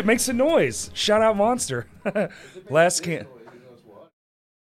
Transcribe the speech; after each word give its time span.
two, 0.00 0.04
three. 0.04 0.04
Dude, 0.04 0.04
it 0.04 0.06
makes 0.06 0.28
a 0.28 0.32
noise. 0.32 0.90
Shout 0.94 1.22
out 1.22 1.36
Monster. 1.36 1.86
Last 2.70 3.02
can. 3.02 3.26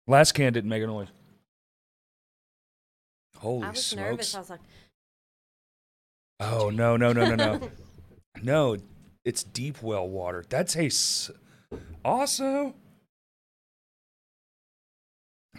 Last 0.07 0.31
can 0.33 0.53
didn't 0.53 0.69
make 0.69 0.83
a 0.83 0.87
noise. 0.87 1.07
Holy 3.37 3.65
I 3.65 3.69
was 3.71 3.85
smokes. 3.85 4.09
nervous. 4.09 4.35
I 4.35 4.39
was 4.39 4.49
like, 4.49 4.59
Oh 6.39 6.69
no 6.69 6.97
no 6.97 7.13
no 7.13 7.35
no 7.35 7.35
no 7.35 7.69
no! 8.41 8.77
It's 9.23 9.43
deep 9.43 9.81
well 9.83 10.07
water. 10.07 10.43
That 10.49 10.67
tastes 10.67 11.29
awesome. 12.03 12.73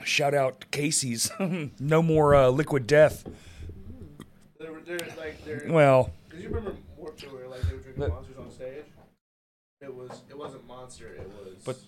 Shout 0.04 0.34
out 0.34 0.64
Casey's. 0.72 1.30
no 1.78 2.02
more 2.02 2.34
uh, 2.34 2.48
liquid 2.48 2.86
death. 2.88 3.24
They're, 4.58 4.72
they're 4.84 4.98
like 5.16 5.44
they're. 5.44 5.64
Well, 5.68 6.12
Cause 6.30 6.40
you 6.40 6.48
remember 6.48 6.74
Warped 6.96 7.20
Tour, 7.20 7.46
like 7.48 7.60
they 7.62 7.74
were 7.74 7.80
drinking 7.80 7.94
But- 8.00 8.08
monsters 8.10 8.14
on 8.14 8.22
stage. 8.24 8.31
It 9.82 9.94
was. 9.94 10.22
It 10.30 10.38
wasn't 10.38 10.66
monster. 10.66 11.08
It 11.08 11.28
was. 11.44 11.54
But- 11.64 11.78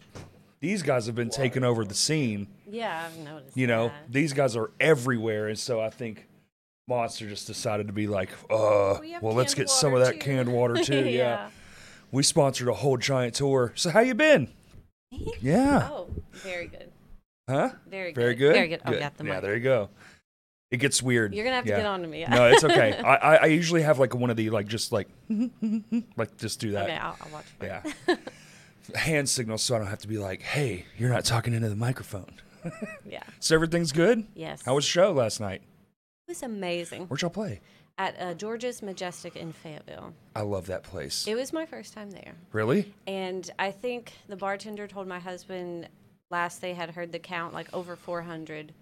these 0.61 0.83
guys 0.83 1.05
have 1.07 1.15
been 1.15 1.29
taking 1.29 1.63
over 1.63 1.85
the 1.85 1.95
scene. 1.95 2.47
yeah, 2.67 3.07
I've 3.07 3.19
noticed. 3.19 3.55
You 3.57 3.67
know, 3.67 3.89
that. 3.89 4.11
these 4.11 4.33
guys 4.33 4.57
are 4.57 4.71
everywhere, 4.81 5.49
and 5.49 5.59
so 5.59 5.79
I 5.79 5.91
think 5.91 6.27
Monster 6.89 7.29
just 7.29 7.47
decided 7.47 7.87
to 7.89 7.93
be 7.93 8.07
like, 8.07 8.31
uh, 8.51 8.97
We 8.99 9.15
well, 9.21 9.35
let's 9.35 9.53
get 9.55 9.69
some 9.69 9.93
of 9.93 10.01
that 10.01 10.15
too." 10.15 10.19
canned 10.21 10.51
water 10.51 10.83
too. 10.83 11.05
yeah. 11.09 11.51
we 12.13 12.23
sponsored 12.23 12.69
a 12.69 12.73
whole 12.73 12.97
giant 12.97 13.35
tour. 13.35 13.73
So 13.77 13.91
how 13.91 14.01
you 14.01 14.15
been? 14.15 14.49
Yeah, 15.43 15.89
Oh, 15.93 16.09
very 16.33 16.69
good. 16.69 16.91
huh? 17.49 17.71
Very 17.87 18.13
good. 18.13 18.21
Very 18.23 18.35
good. 18.35 18.55
Very 18.55 18.69
good. 18.69 18.81
Oh, 18.87 18.99
got 18.99 19.17
the 19.19 19.25
yeah, 19.25 19.33
mic. 19.35 19.43
there 19.43 19.55
you 19.55 19.63
go. 19.63 19.91
It 20.75 20.79
gets 20.79 21.01
weird. 21.01 21.33
You're 21.33 21.45
gonna 21.45 21.55
have 21.55 21.65
to 21.67 21.71
get 21.71 21.87
on 21.87 22.03
to 22.03 22.09
me. 22.09 22.27
no, 22.29 22.49
it's 22.49 22.65
okay. 22.65 22.99
I, 23.05 23.15
I 23.15 23.37
I 23.37 23.47
usually 23.47 23.83
have 23.83 24.01
like 24.01 24.13
one 24.13 24.29
of 24.29 24.37
the 24.37 24.51
like 24.51 24.67
just 24.67 24.91
like 24.91 25.07
like 26.17 26.37
just 26.37 26.59
do 26.59 26.73
that. 26.73 26.87
okay, 26.87 26.97
I'll, 26.97 27.17
I'll 27.21 27.31
watch. 27.33 27.45
For 27.61 27.67
Yeah. 27.67 27.83
Hand 28.97 29.29
signals 29.29 29.63
so 29.63 29.77
I 29.77 29.79
don't 29.79 29.87
have 29.87 30.01
to 30.01 30.09
be 30.09 30.19
like, 30.19 30.43
hey, 30.43 30.85
you're 30.99 31.11
not 31.11 31.25
talking 31.25 31.55
into 31.55 31.69
the 31.69 31.77
microphone. 31.77 32.33
yeah. 33.09 33.23
So 33.39 33.55
everything's 33.55 33.93
good. 33.93 34.27
Yes. 34.35 34.63
How 34.63 34.75
was 34.75 34.85
the 34.85 34.91
show 34.91 35.13
last 35.13 35.41
night? 35.41 35.63
It 36.27 36.31
was 36.33 36.43
amazing 36.43 37.07
Where'd 37.07 37.23
y'all 37.23 37.31
play? 37.31 37.61
at 37.97 38.21
uh, 38.21 38.35
George's 38.35 38.83
Majestic 38.83 39.37
in 39.37 39.53
Fayetteville. 39.53 40.13
I 40.35 40.41
love 40.41 40.67
that 40.67 40.83
place. 40.83 41.27
It 41.29 41.37
was 41.37 41.53
my 41.53 41.67
first 41.67 41.95
time 41.95 42.11
there, 42.11 42.35
really? 42.53 42.93
and 43.07 43.49
I 43.61 43.71
think 43.71 44.13
the 44.29 44.35
bartender 44.37 44.89
told 44.89 45.07
my 45.07 45.21
husband 45.21 45.89
last 46.31 46.61
they 46.61 46.75
had 46.75 46.91
heard 46.91 47.13
the 47.13 47.21
count 47.21 47.55
like 47.55 47.73
over 47.73 47.95
400. 47.95 48.73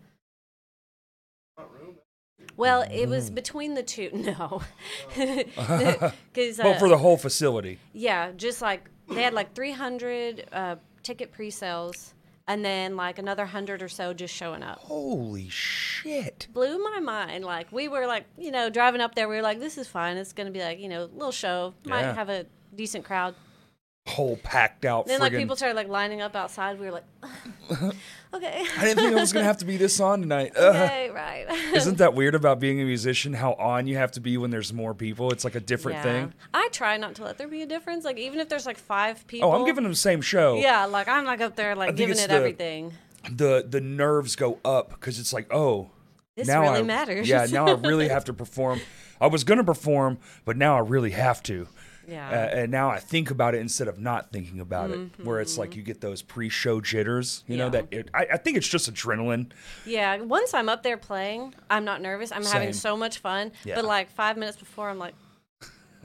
Well, 2.56 2.82
it 2.90 3.08
was 3.08 3.30
Mm. 3.30 3.34
between 3.34 3.74
the 3.74 3.82
two. 3.82 4.10
No, 4.12 4.62
because 6.32 6.58
well, 6.58 6.78
for 6.78 6.88
the 6.88 6.98
whole 6.98 7.16
facility. 7.16 7.78
Yeah, 7.92 8.32
just 8.36 8.60
like 8.62 8.88
they 9.08 9.22
had 9.22 9.34
like 9.34 9.54
300 9.54 10.46
uh, 10.52 10.76
ticket 11.02 11.32
pre-sales, 11.32 12.14
and 12.46 12.64
then 12.64 12.96
like 12.96 13.18
another 13.18 13.46
hundred 13.46 13.82
or 13.82 13.88
so 13.88 14.12
just 14.12 14.34
showing 14.34 14.62
up. 14.62 14.78
Holy 14.78 15.48
shit. 15.48 16.48
Blew 16.52 16.78
my 16.82 17.00
mind. 17.00 17.44
Like 17.44 17.70
we 17.72 17.88
were 17.88 18.06
like, 18.06 18.26
you 18.38 18.50
know, 18.50 18.68
driving 18.70 19.00
up 19.00 19.14
there, 19.14 19.28
we 19.28 19.36
were 19.36 19.42
like, 19.42 19.60
this 19.60 19.78
is 19.78 19.88
fine. 19.88 20.16
It's 20.16 20.32
gonna 20.32 20.50
be 20.50 20.60
like, 20.60 20.78
you 20.78 20.88
know, 20.88 21.08
little 21.12 21.32
show. 21.32 21.74
Might 21.84 22.00
Yeah. 22.02 22.14
have 22.14 22.28
a 22.28 22.46
decent 22.74 23.04
crowd. 23.04 23.34
Whole 24.08 24.36
packed 24.42 24.84
out 24.84 25.06
Then 25.06 25.20
like 25.20 25.32
people 25.32 25.54
started 25.54 25.76
like 25.76 25.86
lining 25.88 26.20
up 26.20 26.34
outside. 26.34 26.78
We 26.80 26.86
were 26.86 26.92
like, 26.92 27.04
okay, 28.34 28.64
I 28.78 28.84
didn't 28.84 28.98
think 28.98 29.16
I 29.16 29.20
was 29.20 29.32
gonna 29.32 29.44
have 29.44 29.58
to 29.58 29.64
be 29.64 29.76
this 29.76 30.00
on 30.00 30.20
tonight. 30.20 30.52
Uh, 30.58 31.08
right. 31.14 31.46
Isn't 31.72 31.98
that 31.98 32.12
weird 32.14 32.34
about 32.34 32.58
being 32.58 32.80
a 32.80 32.84
musician? 32.84 33.32
How 33.32 33.52
on 33.54 33.86
you 33.86 33.96
have 33.98 34.10
to 34.12 34.20
be 34.20 34.36
when 34.38 34.50
there's 34.50 34.72
more 34.72 34.92
people. 34.92 35.30
It's 35.30 35.44
like 35.44 35.54
a 35.54 35.60
different 35.60 35.98
Yeah. 35.98 36.02
thing. 36.02 36.34
I 36.52 36.68
try 36.72 36.96
not 36.96 37.14
to 37.16 37.24
let 37.24 37.38
there 37.38 37.46
be 37.46 37.62
a 37.62 37.66
difference. 37.66 38.04
Like 38.04 38.18
even 38.18 38.40
if 38.40 38.48
there's 38.48 38.66
like 38.66 38.76
five 38.78 39.24
people. 39.28 39.48
Oh, 39.48 39.52
I'm 39.52 39.64
giving 39.64 39.84
them 39.84 39.92
the 39.92 39.96
same 39.98 40.20
show. 40.20 40.56
Yeah, 40.56 40.84
like 40.86 41.06
I'm 41.06 41.24
like 41.24 41.40
up 41.40 41.54
there 41.54 41.76
like 41.76 41.94
giving 41.94 42.18
it 42.18 42.26
the- 42.28 42.34
everything. 42.34 42.92
The 43.30 43.64
the 43.68 43.80
nerves 43.80 44.34
go 44.34 44.58
up 44.64 44.90
because 44.90 45.20
it's 45.20 45.32
like, 45.32 45.46
oh, 45.54 45.90
This 46.36 46.48
now 46.48 46.62
really 46.62 46.80
I, 46.80 46.82
matters. 46.82 47.28
Yeah, 47.28 47.46
now 47.48 47.66
I 47.68 47.72
really 47.74 48.08
have 48.08 48.24
to 48.24 48.32
perform. 48.32 48.80
I 49.20 49.28
was 49.28 49.44
gonna 49.44 49.62
perform, 49.64 50.18
but 50.44 50.56
now 50.56 50.74
I 50.74 50.80
really 50.80 51.12
have 51.12 51.40
to. 51.44 51.68
Yeah. 52.06 52.28
Uh, 52.28 52.56
and 52.58 52.70
now 52.72 52.90
I 52.90 52.98
think 52.98 53.30
about 53.30 53.54
it 53.54 53.58
instead 53.60 53.88
of 53.88 53.98
not 53.98 54.30
thinking 54.32 54.60
about 54.60 54.90
it, 54.90 54.98
where 55.22 55.40
it's 55.40 55.56
like 55.58 55.76
you 55.76 55.82
get 55.82 56.00
those 56.00 56.22
pre-show 56.22 56.80
jitters. 56.80 57.44
You 57.46 57.56
know 57.56 57.70
Mm-hmm. 57.70 57.72
That 57.72 57.86
it, 57.92 58.08
I, 58.12 58.26
I 58.34 58.36
think 58.38 58.56
it's 58.56 58.68
just 58.68 58.92
adrenaline. 58.92 59.50
Yeah, 59.86 60.20
once 60.20 60.52
I'm 60.52 60.68
up 60.68 60.82
there 60.82 60.96
playing, 60.96 61.54
I'm 61.70 61.84
not 61.84 62.02
nervous. 62.02 62.32
I'm 62.32 62.44
having 62.44 62.72
so 62.72 62.96
much 62.96 63.18
fun. 63.18 63.52
Yeah. 63.64 63.76
But 63.76 63.84
like 63.84 64.10
five 64.10 64.36
minutes 64.36 64.56
before, 64.58 64.90
I'm 64.90 64.98
like, 64.98 65.14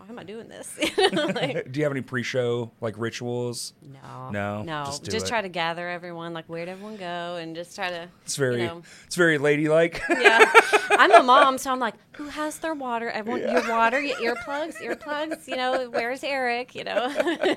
why 0.07 0.13
am 0.13 0.19
I 0.19 0.23
doing 0.23 0.47
this? 0.47 0.73
Like, 1.13 1.71
Do 1.71 1.79
you 1.79 1.83
have 1.83 1.91
any 1.91 2.01
pre-show 2.01 2.71
like 2.81 2.95
rituals? 2.97 3.73
no, 3.81 4.29
No, 4.31 4.63
no. 4.63 4.85
just 4.85 5.03
Just, 5.03 5.27
try 5.27 5.41
to 5.41 5.49
gather 5.49 5.87
everyone. 5.87 6.33
Like, 6.33 6.45
where'd 6.45 6.69
everyone 6.69 6.95
go? 6.97 7.35
And 7.35 7.55
just 7.55 7.75
try 7.75 7.89
to. 7.89 8.07
It's 8.23 8.35
very 8.37 8.61
You 8.61 8.67
know, 8.67 8.83
it's 9.05 9.15
very 9.15 9.37
ladylike. 9.37 10.01
yeah. 10.09 10.49
I'm 10.91 11.11
a 11.11 11.23
mom, 11.23 11.57
so 11.57 11.71
I'm 11.71 11.79
like, 11.79 11.95
who 12.13 12.29
has 12.29 12.59
their 12.59 12.73
water? 12.73 13.09
Everyone, 13.09 13.41
your 13.41 13.67
water, 13.69 13.99
your 14.01 14.35
earplugs, 14.35 14.75
earplugs. 14.81 15.47
You 15.47 15.57
know, 15.57 15.89
where's 15.89 16.23
Eric? 16.23 16.73
You 16.75 16.85
know. 16.85 17.55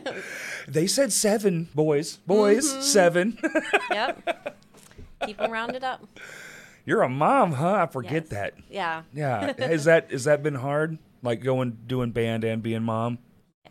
they 0.68 0.86
said 0.86 1.12
seven 1.12 1.68
boys, 1.74 2.16
boys 2.26 2.72
Mm-hmm. 2.72 2.82
seven. 2.82 3.38
yep. 3.90 4.56
Keep 5.24 5.38
them 5.38 5.50
rounded 5.52 5.84
up. 5.84 6.04
You're 6.84 7.02
a 7.02 7.08
mom, 7.08 7.52
huh? 7.52 7.74
I 7.74 7.86
forget 7.86 8.24
Yes. 8.24 8.28
that. 8.30 8.54
Yeah. 8.70 9.02
Yeah, 9.12 9.52
has 9.58 9.84
that 9.84 10.10
has 10.10 10.24
that 10.24 10.42
been 10.42 10.56
hard? 10.56 10.98
Like 11.22 11.42
going 11.42 11.76
doing 11.86 12.10
band 12.12 12.44
and 12.44 12.62
being 12.62 12.82
mom? 12.82 13.18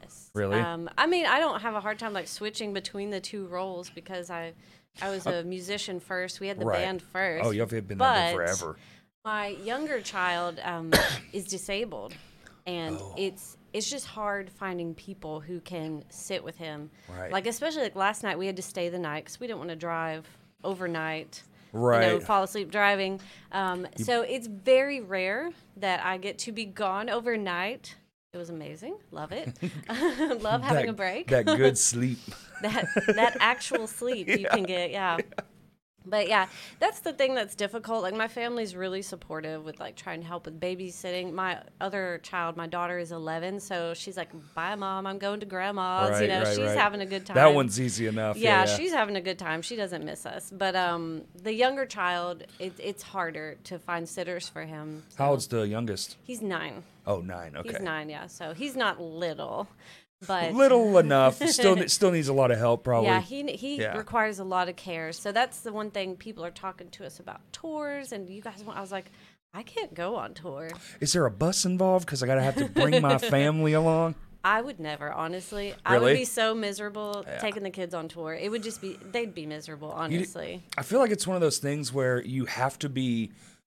Yes. 0.01 0.29
Really? 0.33 0.59
Um, 0.59 0.89
I 0.97 1.07
mean, 1.07 1.25
I 1.25 1.39
don't 1.39 1.61
have 1.61 1.73
a 1.75 1.79
hard 1.79 1.97
time 1.99 2.13
like 2.13 2.27
switching 2.27 2.73
between 2.73 3.09
the 3.09 3.19
two 3.19 3.47
roles 3.47 3.89
because 3.89 4.29
I, 4.29 4.53
I 5.01 5.09
was 5.09 5.25
a 5.25 5.43
musician 5.43 5.99
first. 5.99 6.39
We 6.39 6.47
had 6.47 6.59
the 6.59 6.65
Right. 6.65 6.79
band 6.79 7.01
first. 7.01 7.45
Oh, 7.45 7.51
you've 7.51 7.69
been 7.69 7.97
But 7.97 8.33
forever. 8.33 8.77
My 9.25 9.47
younger 9.47 9.99
child 10.01 10.59
um, 10.63 10.91
is 11.33 11.45
disabled, 11.45 12.13
and 12.65 12.97
Oh. 12.99 13.13
it's 13.17 13.57
it's 13.71 13.87
just 13.89 14.07
hard 14.07 14.49
finding 14.49 14.95
people 14.95 15.39
who 15.39 15.59
can 15.59 16.03
sit 16.09 16.43
with 16.43 16.57
him. 16.57 16.89
Right. 17.07 17.31
Like 17.31 17.45
especially 17.45 17.83
like 17.83 17.95
last 17.95 18.23
night, 18.23 18.37
we 18.39 18.45
had 18.47 18.55
to 18.55 18.61
stay 18.63 18.89
the 18.89 18.97
night 18.97 19.25
because 19.25 19.39
we 19.39 19.45
didn't 19.47 19.59
want 19.59 19.69
to 19.71 19.75
drive 19.75 20.25
overnight. 20.63 21.43
You 21.73 21.79
know, 21.79 21.85
Right. 21.85 22.23
fall 22.23 22.43
asleep 22.43 22.71
driving. 22.71 23.19
Um, 23.51 23.87
so 23.97 24.21
it's 24.21 24.47
very 24.47 25.01
rare 25.01 25.51
that 25.77 26.03
I 26.05 26.17
get 26.17 26.37
to 26.39 26.51
be 26.51 26.65
gone 26.65 27.09
overnight. 27.09 27.95
It 28.33 28.37
was 28.37 28.49
amazing. 28.49 28.95
Love 29.11 29.31
it. 29.31 29.57
Love 30.41 30.61
having 30.61 30.85
that, 30.85 30.89
a 30.89 30.93
break. 30.93 31.27
that 31.27 31.45
good 31.45 31.77
sleep. 31.89 32.19
that 32.61 32.87
that 33.15 33.37
actual 33.39 33.87
sleep 33.87 34.27
you 34.27 34.47
can 34.51 34.63
get. 34.63 34.91
Yeah. 34.91 35.17
But 36.09 36.27
yeah, 36.27 36.47
that's 36.79 36.99
the 36.99 37.13
thing 37.13 37.35
that's 37.35 37.55
difficult. 37.55 38.03
Like 38.03 38.15
my 38.15 38.27
family's 38.27 38.75
really 38.75 39.01
supportive 39.01 39.63
with 39.63 39.79
like 39.79 39.95
trying 39.95 40.21
to 40.21 40.27
help 40.27 40.45
with 40.45 40.59
babysitting. 40.59 41.33
My 41.33 41.61
other 41.79 42.19
child, 42.23 42.57
my 42.57 42.67
daughter 42.67 42.97
is 42.99 43.11
11, 43.11 43.59
so 43.59 43.93
she's 43.93 44.17
like, 44.17 44.29
"Bye, 44.53 44.75
mom. 44.75 45.07
I'm 45.07 45.17
going 45.17 45.39
to 45.39 45.45
grandma's." 45.45 46.11
Right, 46.11 46.21
you 46.23 46.27
know, 46.27 46.43
right, 46.43 46.55
she's 46.55 46.65
right. 46.65 46.77
having 46.77 47.01
a 47.01 47.05
good 47.05 47.25
time. 47.25 47.35
That 47.35 47.53
one's 47.53 47.79
easy 47.79 48.07
enough. 48.07 48.37
yeah, 48.37 48.65
Yeah, 48.65 48.77
she's 48.77 48.91
having 48.91 49.15
a 49.15 49.21
good 49.21 49.39
time. 49.39 49.61
She 49.61 49.75
doesn't 49.75 50.03
miss 50.03 50.25
us. 50.25 50.51
But 50.55 50.75
um, 50.75 51.23
the 51.41 51.53
younger 51.53 51.85
child, 51.85 52.43
it, 52.59 52.73
it's 52.79 53.03
harder 53.03 53.57
to 53.65 53.79
find 53.79 54.07
sitters 54.07 54.49
for 54.49 54.63
him. 54.63 55.03
How 55.17 55.31
old's 55.31 55.47
the 55.47 55.67
youngest? 55.67 56.17
He's 56.23 56.41
nine. 56.41 56.83
Oh, 57.05 57.21
nine. 57.21 57.55
Okay. 57.55 57.69
He's 57.69 57.81
nine, 57.81 58.09
yeah. 58.09 58.27
So 58.27 58.53
he's 58.53 58.75
not 58.75 59.01
little, 59.01 59.67
but 60.27 60.53
Little 60.53 60.97
enough. 61.05 61.35
Still 61.47 61.87
still 61.87 62.11
needs 62.11 62.27
a 62.27 62.33
lot 62.33 62.51
of 62.51 62.57
help 62.57 62.83
probably. 62.83 63.09
Yeah, 63.09 63.21
he 63.21 63.43
he 63.55 63.81
Yeah. 63.81 63.97
requires 63.97 64.39
a 64.39 64.43
lot 64.43 64.69
of 64.69 64.75
care. 64.75 65.11
So 65.13 65.31
that's 65.31 65.61
the 65.61 65.71
one 65.73 65.91
thing 65.91 66.15
people 66.15 66.43
are 66.45 66.51
talking 66.51 66.89
to 66.91 67.05
us 67.05 67.19
about 67.19 67.41
tours, 67.51 68.11
and 68.11 68.29
you 68.29 68.41
guys. 68.41 68.63
want 68.63 68.77
I 68.77 68.81
was 68.81 68.91
like, 68.91 69.11
I 69.53 69.63
can't 69.63 69.93
go 69.93 70.15
on 70.15 70.33
tour. 70.33 70.69
Is 70.99 71.13
there 71.13 71.25
a 71.25 71.31
bus 71.31 71.65
involved? 71.65 72.05
Because 72.05 72.21
I 72.23 72.27
gotta 72.27 72.41
have 72.43 72.55
to 72.57 72.65
bring 72.67 73.01
my 73.01 73.17
family 73.35 73.73
along. 73.73 74.15
I 74.43 74.61
would 74.61 74.79
never, 74.79 75.11
honestly. 75.11 75.73
I 75.85 75.97
would 75.97 76.15
be 76.15 76.23
so 76.23 76.55
miserable 76.55 77.25
taking 77.41 77.63
the 77.63 77.69
kids 77.69 77.93
on 77.93 78.07
tour. 78.07 78.33
It 78.33 78.49
would 78.49 78.63
just 78.63 78.79
be, 78.79 78.97
they'd 79.11 79.33
be 79.33 79.45
miserable, 79.45 79.91
honestly. 79.91 80.63
I 80.77 80.83
feel 80.83 80.99
like 80.99 81.11
it's 81.11 81.27
one 81.27 81.35
of 81.35 81.41
those 81.41 81.57
things 81.57 81.91
where 81.91 82.21
you 82.23 82.45
have 82.45 82.79
to 82.79 82.87
be 82.89 83.31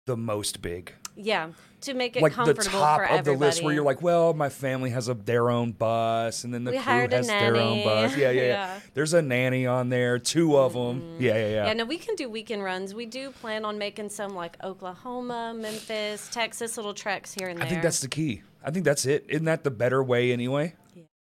the 0.07 0.17
most 0.17 0.63
big. 0.63 0.93
yeah, 1.15 1.51
to 1.83 1.95
make 1.95 2.17
it 2.17 2.23
like 2.23 2.33
the 2.33 2.37
comfortable 2.37 2.79
top 2.81 2.99
for 2.99 3.05
of 3.05 3.11
everybody. 3.11 3.37
the 3.37 3.41
list 3.45 3.63
where 3.63 3.75
you're 3.75 3.85
like, 3.85 4.03
well, 4.03 4.35
my 4.35 4.49
family 4.49 4.91
has 4.91 5.09
a 5.09 5.15
their 5.15 5.51
own 5.51 5.73
bus, 5.73 6.45
and 6.45 6.53
then 6.55 6.65
the 6.65 6.73
We 6.73 6.79
crew 6.79 7.09
has 7.09 7.27
their 7.27 7.57
own 7.57 7.83
bus. 7.85 8.17
Yeah, 8.17 8.31
yeah, 8.31 8.41
yeah, 8.41 8.43
Yeah. 8.47 8.67
Mm-hmm. 8.69 8.89
There's 8.95 9.15
a 9.15 9.23
nanny 9.23 9.67
on 9.67 9.89
there, 9.89 10.19
two 10.19 10.57
of 10.57 10.73
them. 10.75 11.17
Yeah, 11.19 11.37
yeah, 11.37 11.49
yeah. 11.49 11.67
Yeah, 11.67 11.73
no, 11.75 11.85
we 11.85 11.99
can 11.99 12.15
do 12.17 12.29
weekend 12.29 12.63
runs. 12.63 12.95
We 12.95 13.07
do 13.07 13.31
plan 13.31 13.65
on 13.65 13.79
making 13.79 14.09
some 14.11 14.35
like 14.35 14.57
Oklahoma, 14.65 15.55
Memphis, 15.57 16.29
Texas 16.33 16.77
little 16.77 16.95
treks 16.95 17.33
here 17.35 17.49
and 17.49 17.59
there. 17.59 17.67
I 17.67 17.69
think 17.69 17.83
that's 17.83 18.01
the 18.01 18.09
key. 18.09 18.43
I 18.65 18.71
think 18.71 18.85
that's 18.85 19.05
it. 19.07 19.25
Isn't 19.29 19.45
that 19.47 19.65
the 19.65 19.71
better 19.73 20.03
way 20.03 20.33
anyway? 20.33 20.75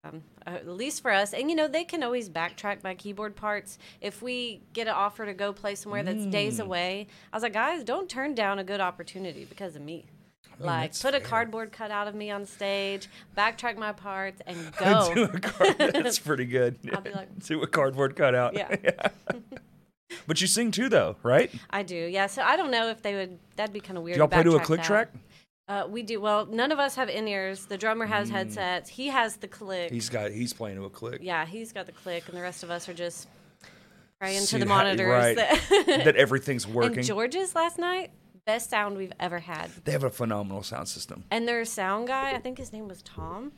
um, 0.04 0.22
uh, 0.46 0.50
at 0.50 0.68
least 0.68 1.02
for 1.02 1.10
us. 1.10 1.32
And 1.32 1.48
you 1.50 1.56
know, 1.56 1.68
they 1.68 1.84
can 1.84 2.02
always 2.02 2.28
backtrack 2.28 2.82
my 2.82 2.94
keyboard 2.94 3.36
parts. 3.36 3.78
If 4.00 4.22
we 4.22 4.60
get 4.72 4.86
an 4.86 4.94
offer 4.94 5.26
to 5.26 5.34
go 5.34 5.52
play 5.52 5.74
somewhere 5.74 6.02
that's 6.02 6.26
days 6.26 6.58
Mm. 6.58 6.64
away, 6.64 7.06
I 7.32 7.36
was 7.36 7.42
like, 7.42 7.52
guys, 7.52 7.84
don't 7.84 8.08
turn 8.08 8.34
down 8.34 8.58
a 8.58 8.64
good 8.64 8.80
opportunity 8.80 9.44
because 9.44 9.76
of 9.76 9.82
me. 9.82 10.06
like 10.58 10.90
that's 10.90 11.02
put 11.02 11.14
a 11.14 11.18
fair. 11.20 11.28
cardboard 11.28 11.72
cutout 11.72 12.06
of 12.08 12.14
me 12.14 12.30
on 12.30 12.44
stage, 12.46 13.08
backtrack 13.36 13.76
my 13.76 13.92
parts, 13.92 14.40
and 14.46 14.72
go. 14.76 15.12
Do 15.14 15.24
a 15.24 15.40
card- 15.40 15.76
that's 15.78 16.18
pretty 16.18 16.44
good. 16.44 16.78
I'll 16.92 17.00
be 17.00 17.10
like- 17.10 17.38
do 17.46 17.62
a 17.62 17.66
cardboard 17.66 18.14
cutout. 18.16 18.54
Yeah. 18.54 18.76
But 20.26 20.40
you 20.42 20.46
sing 20.46 20.70
too, 20.70 20.88
though, 20.90 21.16
right? 21.22 21.50
I 21.70 21.82
do, 21.82 21.96
yeah. 21.96 22.26
So 22.26 22.42
I 22.42 22.56
don't 22.56 22.70
know 22.70 22.88
if 22.90 23.00
they 23.02 23.14
would. 23.14 23.38
That'd 23.56 23.72
be 23.72 23.80
kind 23.80 23.96
of 23.96 24.04
weird. 24.04 24.16
Do 24.16 24.18
y'all 24.20 24.28
play 24.28 24.42
to 24.42 24.56
a 24.56 24.60
click 24.60 24.80
that. 24.80 24.86
track? 24.86 25.08
Uh, 25.72 25.86
we 25.86 26.02
do. 26.02 26.20
Well, 26.20 26.44
none 26.46 26.70
of 26.70 26.78
us 26.78 26.96
have 26.96 27.08
in 27.08 27.26
ears. 27.26 27.64
The 27.64 27.78
drummer 27.78 28.04
has 28.04 28.28
headsets. 28.28 28.90
He 28.90 29.06
has 29.08 29.36
the 29.36 29.48
click. 29.48 29.90
Mm. 29.90 29.94
He's 29.94 30.08
got. 30.10 30.30
He's 30.30 30.52
playing 30.52 30.76
to 30.76 30.84
a 30.84 30.90
click. 30.90 31.20
yeah, 31.22 31.46
he's 31.46 31.72
got 31.72 31.86
the 31.86 31.92
click, 31.92 32.24
and 32.28 32.36
the 32.36 32.42
rest 32.42 32.62
of 32.62 32.70
us 32.70 32.88
are 32.90 32.94
just 32.94 33.26
praying 34.20 34.40
See 34.40 34.58
to 34.58 34.64
the 34.64 34.70
how- 34.70 34.76
monitors. 34.82 35.08
right. 35.08 35.36
That, 35.36 35.84
that 36.04 36.16
everything's 36.16 36.66
working. 36.66 36.98
and 36.98 37.06
George's 37.06 37.54
last 37.54 37.78
night, 37.78 38.10
best 38.44 38.68
sound 38.68 38.98
we've 38.98 39.14
ever 39.18 39.38
had. 39.38 39.70
they 39.84 39.92
have 39.92 40.04
a 40.04 40.10
phenomenal 40.10 40.62
sound 40.62 40.88
system. 40.88 41.24
And 41.30 41.48
their 41.48 41.64
sound 41.64 42.06
guy, 42.08 42.32
I 42.32 42.38
think 42.38 42.58
his 42.58 42.70
name 42.72 42.86
was 42.86 43.00
Tom. 43.02 43.52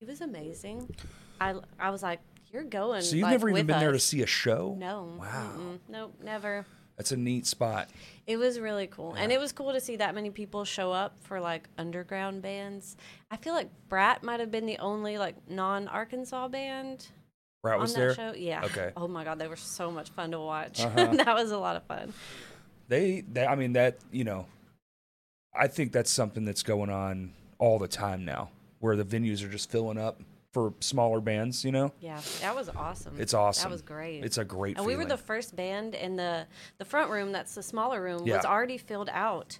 He 0.00 0.06
was 0.06 0.22
amazing. 0.22 0.94
I 1.40 1.56
I 1.78 1.90
was 1.90 2.02
like, 2.02 2.20
you're 2.52 2.64
going. 2.64 3.02
So 3.02 3.16
you've 3.16 3.24
like, 3.24 3.32
never 3.32 3.50
even 3.50 3.66
been 3.66 3.80
there 3.80 3.92
to 3.92 3.98
see 3.98 4.22
a 4.22 4.26
show? 4.26 4.76
No. 4.78 5.12
Wow. 5.18 5.52
mm-mm, 5.58 5.78
Nope. 5.90 6.14
Never. 6.22 6.64
That's 6.96 7.12
a 7.12 7.16
neat 7.16 7.46
spot. 7.46 7.88
It 8.26 8.36
was 8.36 8.60
really 8.60 8.86
cool. 8.86 9.14
And 9.14 9.32
it 9.32 9.40
was 9.40 9.52
cool 9.52 9.72
to 9.72 9.80
see 9.80 9.96
that 9.96 10.14
many 10.14 10.30
people 10.30 10.64
show 10.64 10.92
up 10.92 11.18
for 11.20 11.40
like 11.40 11.68
underground 11.76 12.40
bands. 12.42 12.96
I 13.30 13.36
feel 13.36 13.52
like 13.52 13.68
Brat 13.88 14.22
might 14.22 14.40
have 14.40 14.50
been 14.50 14.66
the 14.66 14.78
only 14.78 15.18
like 15.18 15.34
non 15.48 15.88
Arkansas 15.88 16.48
band 16.48 17.06
Brat 17.62 17.74
on 17.74 17.80
was 17.80 17.94
that 17.94 18.00
there. 18.00 18.14
show. 18.14 18.32
Yeah. 18.36 18.64
Okay. 18.64 18.92
Oh 18.96 19.08
my 19.08 19.24
God, 19.24 19.38
they 19.38 19.48
were 19.48 19.56
so 19.56 19.90
much 19.90 20.10
fun 20.10 20.30
to 20.30 20.40
watch. 20.40 20.80
Uh-huh. 20.80 21.06
that 21.24 21.34
was 21.34 21.50
a 21.50 21.58
lot 21.58 21.76
of 21.76 21.82
fun. 21.84 22.12
They, 22.88 23.22
they, 23.22 23.44
I 23.44 23.56
mean, 23.56 23.72
that 23.72 23.98
you 24.12 24.24
know, 24.24 24.46
I 25.54 25.66
think 25.66 25.92
that's 25.92 26.10
something 26.10 26.44
that's 26.44 26.62
going 26.62 26.90
on 26.90 27.32
all 27.58 27.78
the 27.78 27.88
time 27.88 28.24
now, 28.24 28.50
where 28.80 28.96
the 28.96 29.04
venues 29.04 29.44
are 29.44 29.48
just 29.48 29.70
filling 29.70 29.98
up 29.98 30.20
for 30.54 30.72
smaller 30.80 31.20
bands. 31.20 31.64
You 31.64 31.72
know, 31.72 31.92
Yeah, 32.00 32.20
that 32.40 32.54
was 32.54 32.70
awesome. 32.70 33.16
it's 33.18 33.34
awesome. 33.34 33.68
That 33.68 33.74
was 33.74 33.82
great. 33.82 34.24
It's 34.24 34.38
a 34.38 34.44
great. 34.44 34.78
and 34.78 34.86
we 34.86 34.96
were 34.96 35.04
the 35.04 35.18
first 35.18 35.54
band 35.54 35.94
in 35.94 36.16
the 36.16 36.46
the 36.78 36.84
front 36.86 37.10
room. 37.10 37.32
That's 37.32 37.54
the 37.54 37.62
smaller 37.62 38.00
room. 38.00 38.22
Yeah. 38.26 38.36
Was 38.36 38.46
already 38.46 38.78
filled 38.78 39.10
out 39.12 39.58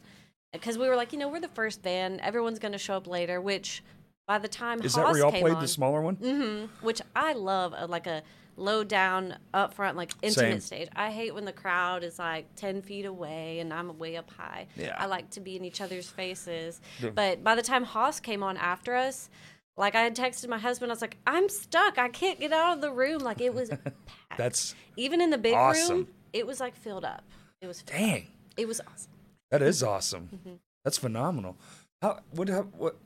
because 0.53 0.79
we 0.79 0.89
were 0.89 0.97
like, 0.97 1.13
you 1.13 1.19
know, 1.19 1.29
we're 1.29 1.41
the 1.41 1.49
first 1.49 1.83
band. 1.83 2.21
Everyone's 2.23 2.61
going 2.61 2.73
to 2.73 2.79
show 2.79 2.95
up 2.97 3.07
later. 3.07 3.41
Which 3.41 3.83
by 4.27 4.39
the 4.39 4.49
time 4.49 4.81
Is 4.81 4.95
that 4.95 5.03
Haas 5.03 5.13
where 5.13 5.21
y'all 5.23 5.31
played 5.33 5.53
on, 5.55 5.61
the 5.61 5.69
smaller 5.69 6.01
one? 6.01 6.17
Mm 6.17 6.39
hmm 6.71 6.87
which 6.87 7.03
I 7.15 7.35
love, 7.35 7.75
uh, 7.75 7.87
like 7.89 8.07
a 8.07 8.23
low 8.57 8.85
down, 8.85 9.37
up 9.53 9.75
front, 9.75 9.97
like 9.97 10.13
intimate 10.23 10.63
Same. 10.63 10.79
stage. 10.79 10.89
I 10.95 11.11
hate 11.11 11.35
when 11.35 11.45
the 11.45 11.53
crowd 11.53 12.05
is 12.05 12.21
like 12.21 12.47
ten 12.55 12.83
feet 12.83 13.05
away 13.05 13.59
and 13.59 13.73
I'm 13.75 13.99
way 13.99 14.17
up 14.17 14.31
high. 14.31 14.69
Yeah. 14.77 14.95
I 14.97 15.07
like 15.07 15.29
to 15.31 15.41
be 15.41 15.57
in 15.57 15.65
each 15.65 15.81
other's 15.81 16.09
faces. 16.09 16.81
The- 17.01 17.11
But 17.11 17.43
by 17.43 17.57
the 17.57 17.63
time 17.63 17.83
Haas 17.83 18.21
came 18.21 18.45
on 18.45 18.57
after 18.57 18.95
us. 18.95 19.29
Like 19.77 19.95
I 19.95 20.03
had 20.03 20.15
texted 20.15 20.49
my 20.49 20.59
husband, 20.59 20.93
I 20.93 20.95
was 20.95 21.03
like, 21.03 21.17
"I'm 21.27 21.49
stuck. 21.49 21.99
I 21.99 22.09
can't 22.09 22.39
get 22.39 22.53
out 22.53 22.77
of 22.77 22.81
the 22.81 22.93
room." 22.93 23.19
Like 23.19 23.41
it 23.41 23.53
was 23.55 23.69
packed. 24.07 24.39
That's 24.39 24.75
even 24.97 25.21
in 25.21 25.31
the 25.31 25.39
big 25.39 25.55
awesome. 25.55 25.97
room. 25.97 26.09
It 26.33 26.47
was 26.47 26.61
like 26.61 26.77
filled 26.77 27.05
up. 27.05 27.25
It 27.61 27.67
was. 27.67 27.81
Filled. 27.81 27.99
dang. 27.99 28.27
It 28.57 28.69
was 28.69 28.81
awesome. 28.81 29.13
That 29.51 29.63
is 29.63 29.83
awesome. 29.83 30.29
Mm-hmm. 30.45 30.55
That's 30.85 30.99
phenomenal. 30.99 31.57
How 32.03 32.21
what 32.33 32.49
what? 32.77 32.97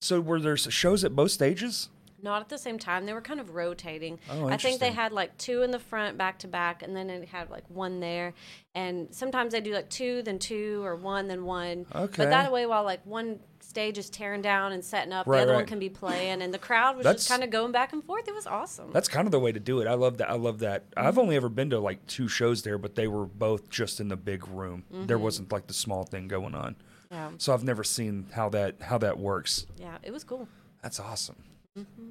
So 0.00 0.20
were 0.20 0.40
there 0.40 0.56
shows 0.56 1.04
at 1.04 1.14
both 1.14 1.30
stages? 1.30 1.88
Not 2.22 2.42
at 2.42 2.48
the 2.48 2.58
same 2.58 2.78
time. 2.78 3.06
They 3.06 3.12
were 3.12 3.20
kind 3.20 3.40
of 3.40 3.54
rotating. 3.54 4.18
Oh, 4.30 4.48
I 4.48 4.56
think 4.56 4.80
they 4.80 4.90
had 4.90 5.12
like 5.12 5.36
two 5.38 5.62
in 5.62 5.70
the 5.70 5.78
front 5.78 6.18
back 6.18 6.38
to 6.40 6.48
back, 6.48 6.82
and 6.82 6.96
then 6.96 7.08
it 7.08 7.28
had 7.28 7.50
like 7.50 7.64
one 7.68 8.00
there. 8.00 8.34
And 8.74 9.08
sometimes 9.14 9.52
they 9.52 9.60
do 9.60 9.72
like 9.72 9.88
two, 9.88 10.22
then 10.22 10.38
two, 10.38 10.82
or 10.84 10.96
one, 10.96 11.28
then 11.28 11.44
one. 11.44 11.86
Okay. 11.94 12.24
But 12.24 12.30
that 12.30 12.50
way, 12.52 12.66
while 12.66 12.84
like 12.84 13.04
one 13.06 13.40
stage 13.70 13.96
is 13.98 14.10
tearing 14.10 14.42
down 14.42 14.72
and 14.72 14.84
setting 14.84 15.12
up, 15.12 15.26
Right, 15.26 15.38
the 15.38 15.42
other 15.44 15.54
one 15.54 15.64
can 15.64 15.78
be 15.78 15.88
playing, 15.88 16.42
and 16.42 16.52
the 16.52 16.58
crowd 16.58 16.96
was 16.96 17.04
That's- 17.04 17.22
just 17.22 17.30
kind 17.30 17.42
of 17.44 17.50
going 17.50 17.70
back 17.72 17.92
and 17.92 18.04
forth. 18.04 18.26
It 18.28 18.34
was 18.34 18.46
awesome. 18.46 18.90
That's 18.92 19.08
kind 19.08 19.26
of 19.26 19.30
the 19.32 19.38
way 19.40 19.52
to 19.52 19.60
do 19.60 19.80
it. 19.80 19.86
I 19.86 19.94
love 19.94 20.18
that. 20.18 20.28
I 20.28 20.34
love 20.34 20.58
that. 20.58 20.84
I've 20.96 21.16
only 21.18 21.36
ever 21.36 21.48
been 21.48 21.70
to 21.70 21.78
like 21.78 22.04
two 22.06 22.26
shows 22.28 22.62
there, 22.62 22.76
but 22.78 22.96
they 22.96 23.06
were 23.06 23.24
both 23.26 23.70
just 23.70 24.00
in 24.00 24.08
the 24.08 24.16
big 24.16 24.46
room. 24.48 24.82
There 24.90 25.16
Mm-hmm. 25.16 25.24
wasn't 25.24 25.52
like 25.52 25.68
the 25.68 25.74
small 25.74 26.02
thing 26.04 26.26
going 26.28 26.54
on. 26.54 26.74
yeah, 27.10 27.30
So 27.38 27.54
I've 27.54 27.64
never 27.64 27.84
seen 27.84 28.26
how 28.34 28.48
that 28.50 28.82
how 28.82 28.98
that 28.98 29.18
works. 29.18 29.66
yeah, 29.78 29.96
it 30.02 30.12
was 30.12 30.24
cool. 30.24 30.48
That's 30.82 30.98
awesome. 31.00 31.36
Mm-hmm. 31.78 32.10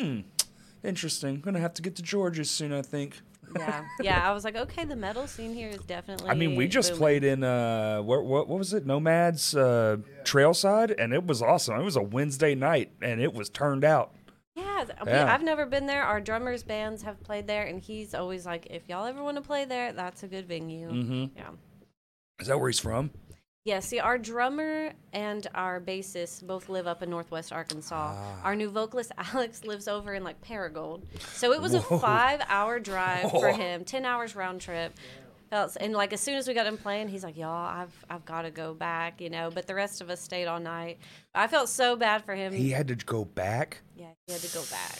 Hmm. 0.00 0.20
Interesting. 0.84 1.40
gonna 1.40 1.58
have 1.60 1.74
to 1.74 1.82
get 1.82 1.96
to 1.96 2.02
Georgia 2.02 2.44
soon. 2.44 2.72
I 2.72 2.82
think. 2.82 3.20
Yeah, 3.56 3.84
yeah. 4.02 4.28
I 4.28 4.32
was 4.32 4.44
like, 4.44 4.56
okay, 4.56 4.84
the 4.84 4.96
metal 4.96 5.26
scene 5.26 5.54
here 5.54 5.68
is 5.68 5.80
definitely. 5.82 6.28
I 6.30 6.34
mean, 6.34 6.56
we 6.56 6.66
just 6.68 6.90
booming. 6.90 6.98
played 6.98 7.24
in 7.24 7.44
uh, 7.44 8.00
what 8.02 8.24
what 8.24 8.48
what 8.48 8.58
was 8.58 8.72
it? 8.74 8.84
Nomads 8.86 9.54
uh, 9.54 9.98
Trailside, 10.24 10.94
and 10.98 11.12
it 11.12 11.26
was 11.26 11.42
awesome. 11.42 11.78
It 11.80 11.84
was 11.84 11.96
a 11.96 12.02
Wednesday 12.02 12.54
night, 12.54 12.92
and 13.02 13.20
it 13.20 13.32
was 13.34 13.48
turned 13.50 13.84
out. 13.84 14.14
Yeah, 14.56 14.84
th- 14.86 14.98
we- 15.06 15.12
Yeah. 15.12 15.32
I've 15.32 15.42
never 15.42 15.66
been 15.66 15.86
there. 15.86 16.02
Our 16.02 16.20
drummers 16.20 16.62
bands 16.62 17.02
have 17.02 17.22
played 17.22 17.46
there, 17.46 17.64
and 17.64 17.80
he's 17.80 18.14
always 18.14 18.44
like, 18.44 18.66
if 18.70 18.88
y'all 18.88 19.06
ever 19.06 19.22
want 19.22 19.36
to 19.36 19.42
play 19.42 19.64
there, 19.64 19.92
that's 19.92 20.22
a 20.24 20.28
good 20.28 20.46
venue. 20.48 20.88
Mm-hmm. 20.90 21.24
Yeah. 21.38 21.50
Is 22.40 22.48
that 22.48 22.58
where 22.58 22.68
he's 22.68 22.80
from? 22.80 23.10
Yeah, 23.68 23.80
see, 23.80 24.00
our 24.00 24.16
drummer 24.16 24.92
and 25.12 25.46
our 25.54 25.78
bassist 25.78 26.46
both 26.46 26.70
live 26.70 26.86
up 26.86 27.02
in 27.02 27.10
Northwest 27.10 27.52
Arkansas. 27.52 28.14
Ah. 28.16 28.40
Our 28.42 28.56
new 28.56 28.70
vocalist, 28.70 29.12
Alex, 29.18 29.62
lives 29.62 29.88
over 29.88 30.14
in 30.14 30.24
like 30.24 30.40
Paragould. 30.40 31.02
So 31.34 31.52
it 31.52 31.60
was 31.60 31.74
Whoa. 31.76 31.96
a 31.96 31.98
five 31.98 32.40
hour 32.48 32.80
drive 32.80 33.30
for 33.30 33.52
him, 33.52 33.84
10 33.84 34.06
hours 34.06 34.34
round 34.34 34.62
trip. 34.62 34.94
And 35.52 35.92
like 35.92 36.14
as 36.14 36.20
soon 36.22 36.36
as 36.36 36.48
we 36.48 36.54
got 36.54 36.66
him 36.66 36.78
playing, 36.78 37.08
he's 37.08 37.22
like, 37.22 37.36
"Y'all, 37.36 37.50
I've 37.50 38.04
I've 38.08 38.24
got 38.24 38.42
to 38.42 38.50
go 38.50 38.72
back," 38.72 39.20
you 39.20 39.28
know. 39.28 39.50
But 39.52 39.66
the 39.66 39.74
rest 39.74 40.00
of 40.00 40.08
us 40.08 40.20
stayed 40.20 40.46
all 40.46 40.60
night. 40.60 40.98
I 41.34 41.46
felt 41.46 41.68
so 41.68 41.94
bad 41.94 42.24
for 42.24 42.34
him. 42.34 42.54
He 42.54 42.70
had 42.70 42.88
to 42.88 42.94
go 42.94 43.26
back. 43.26 43.82
yeah, 43.96 44.12
he 44.26 44.32
had 44.32 44.42
to 44.42 44.54
go 44.54 44.62
back. 44.70 44.98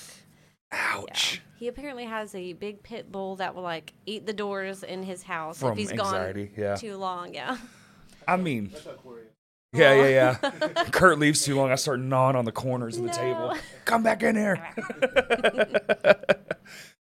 Ouch. 0.73 1.37
Yeah. 1.37 1.59
He 1.59 1.69
apparently 1.69 2.05
has 2.05 2.35
a 2.35 2.53
big 2.53 2.83
pit 2.83 3.11
bull 3.11 3.37
that 3.37 3.55
will 3.55 3.63
like 3.63 3.95
eat 4.05 4.27
the 4.27 4.33
doors 4.35 4.83
in 4.83 5.03
his 5.03 5.23
house 5.23 5.59
From 5.59 5.73
if 5.73 5.79
he's 5.79 5.91
anxiety, 5.91 6.47
gone 6.47 6.55
yeah. 6.65 6.75
too 6.77 6.97
long. 6.97 7.33
Yeah. 7.33 7.57
I 8.29 8.37
mean, 8.37 8.69
That's 8.73 8.85
how 8.85 8.93
Corey 8.93 9.23
is. 9.23 9.29
yeah, 9.73 9.95
yeah, 9.95 10.37
yeah. 10.43 10.85
Kurt 10.91 11.19
leaves 11.19 11.43
too 11.45 11.57
long. 11.57 11.73
I 11.73 11.77
start 11.77 11.99
gnawing 11.99 12.37
on 12.37 12.45
the 12.45 12.53
corners 12.53 12.99
of 12.99 13.05
the 13.05 13.11
table. 13.11 13.55
Come 13.87 14.03
back 14.03 14.23
in 14.23 14.37
here. 14.37 14.57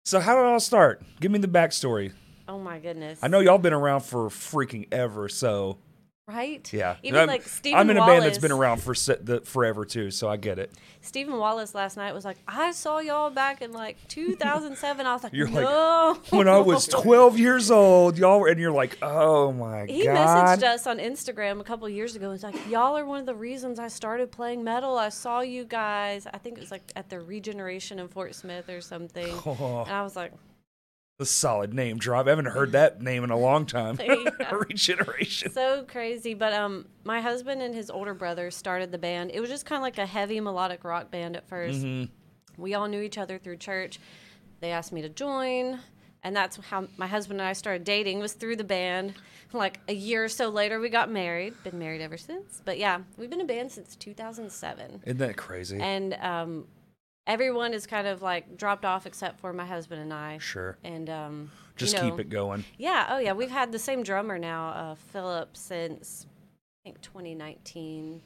so 0.05 0.19
how 0.19 0.36
did 0.36 0.41
it 0.41 0.48
all 0.48 0.60
start? 0.60 1.01
Give 1.19 1.31
me 1.31 1.39
the 1.39 1.48
backstory. 1.48 2.13
Oh 2.48 2.60
my 2.60 2.79
goodness. 2.79 3.19
I 3.22 3.27
know 3.27 3.39
y'all 3.39 3.57
been 3.57 3.74
around 3.74 4.01
for 4.01 4.29
freaking 4.29 4.88
ever, 4.91 5.29
so 5.29 5.77
Right? 6.29 6.71
yeah. 6.71 6.98
Even 7.01 7.21
I'm, 7.21 7.27
like 7.27 7.43
Stephen 7.43 7.79
I'm 7.79 7.89
in 7.89 7.98
a 7.98 8.01
Wallace. 8.01 8.13
band 8.13 8.25
that's 8.25 8.38
been 8.38 8.51
around 8.51 8.83
for 8.83 8.93
se- 8.93 9.17
the, 9.21 9.41
forever 9.41 9.83
too, 9.83 10.12
so 10.12 10.29
I 10.29 10.38
get 10.38 10.59
it. 10.59 10.71
Stephen 11.01 11.38
Wallace 11.38 11.74
last 11.74 11.98
night 11.98 12.13
was 12.13 12.24
like, 12.24 12.38
I 12.48 12.71
saw 12.71 13.00
y'all 13.00 13.29
back 13.31 13.62
in 13.63 13.71
like 13.71 13.98
2007. 14.09 15.05
I 15.05 15.13
was 15.13 15.24
like, 15.24 15.33
You're 15.33 15.48
like, 15.48 15.63
no. 15.63 16.19
When 16.29 16.48
I 16.48 16.59
was 16.59 16.88
12 16.88 17.39
years 17.39 17.71
old, 17.71 18.17
y'all 18.17 18.39
were, 18.39 18.48
and 18.48 18.59
you're 18.59 18.71
like, 18.71 18.98
oh 19.01 19.51
my 19.51 19.86
He 19.88 20.03
god. 20.03 20.57
He 20.59 20.63
messaged 20.63 20.67
us 20.67 20.86
on 20.86 21.00
Instagram 21.00 21.59
a 21.59 21.63
couple 21.63 21.89
years 21.89 22.15
ago. 22.15 22.31
He's 22.31 22.43
like, 22.43 22.55
"Y'all 22.69 22.98
are 22.98 23.05
one 23.05 23.19
of 23.21 23.25
the 23.25 23.33
reasons 23.36 23.79
I 23.79 23.88
started 23.88 24.31
playing 24.31 24.63
metal. 24.63 24.98
I 24.98 25.09
saw 25.09 25.41
you 25.41 25.65
guys. 25.65 26.27
I 26.31 26.38
think 26.38 26.57
it 26.57 26.62
was 26.62 26.71
like 26.71 26.83
at 26.95 27.09
the 27.09 27.19
Regeneration 27.19 27.98
in 28.00 28.07
Fort 28.07 28.36
Smith 28.36 28.69
or 28.69 28.81
something." 28.81 29.33
Oh, 29.45 29.83
And 29.88 29.95
I 29.95 30.03
was 30.03 30.15
like, 30.15 30.31
a 31.19 31.25
solid 31.25 31.73
name 31.73 31.97
drop. 31.97 32.27
I 32.27 32.29
haven't 32.29 32.45
heard 32.45 32.71
that 32.71 33.01
name 33.01 33.23
in 33.23 33.29
a 33.29 33.38
long 33.38 33.65
time. 33.65 33.99
Regeneration. 34.51 35.51
so 35.51 35.83
crazy. 35.88 36.33
But 36.33 36.53
um, 36.53 36.85
my 37.03 37.19
husband 37.19 37.61
and 37.61 37.75
his 37.75 37.89
older 37.89 38.13
brother 38.13 38.49
started 38.51 38.91
the 38.91 38.97
band. 38.97 39.31
It 39.33 39.41
was 39.41 39.49
just 39.49 39.65
kind 39.65 39.77
of 39.77 39.83
like 39.83 39.97
a 39.97 40.05
heavy 40.05 40.39
melodic 40.39 40.83
rock 40.83 41.11
band 41.11 41.35
at 41.35 41.47
1st 41.49 41.83
Mhm. 41.83 42.09
We 42.57 42.73
all 42.73 42.88
knew 42.88 43.01
each 43.01 43.17
other 43.17 43.38
through 43.38 43.57
church. 43.57 43.99
They 44.59 44.71
asked 44.71 44.91
me 44.91 45.01
to 45.03 45.09
join, 45.09 45.79
and 46.23 46.35
that's 46.35 46.57
how 46.57 46.88
my 46.97 47.07
husband 47.07 47.39
and 47.39 47.47
I 47.47 47.53
started 47.53 47.83
dating. 47.85 48.19
Was 48.19 48.33
through 48.33 48.55
the 48.57 48.63
band. 48.65 49.13
Like 49.51 49.79
a 49.88 49.93
year 49.93 50.25
or 50.25 50.29
so 50.29 50.49
later, 50.49 50.79
we 50.79 50.89
got 50.89 51.09
married. 51.09 51.53
Been 51.63 51.79
married 51.79 52.01
ever 52.01 52.17
since. 52.17 52.61
But 52.63 52.77
yeah, 52.77 52.99
we've 53.17 53.29
been 53.31 53.41
a 53.41 53.45
band 53.45 53.71
since 53.71 53.95
2007, 53.95 55.01
Isn't 55.05 55.17
that 55.17 55.38
crazy? 55.38 55.79
and 55.81 56.13
um, 56.15 56.67
everyone 57.27 57.73
is 57.73 57.85
kind 57.85 58.07
of 58.07 58.21
like 58.21 58.57
dropped 58.57 58.85
off 58.85 59.05
except 59.05 59.39
for 59.39 59.53
my 59.53 59.65
husband 59.65 60.01
and 60.01 60.13
I. 60.13 60.38
sure. 60.39 60.77
And 60.83 61.09
um, 61.09 61.51
Just 61.75 61.95
you 61.95 62.01
know, 62.01 62.09
keep 62.09 62.19
it 62.19 62.29
going. 62.29 62.63
yeah, 62.77 63.07
oh 63.09 63.17
yeah, 63.19 63.33
we've 63.33 63.51
had 63.51 63.71
the 63.71 63.79
same 63.79 64.03
drummer 64.03 64.38
now, 64.38 64.69
uh, 64.69 64.95
Philip, 65.11 65.55
since 65.55 66.25
I 66.85 66.89
think 66.89 67.01
2019, 67.01 68.21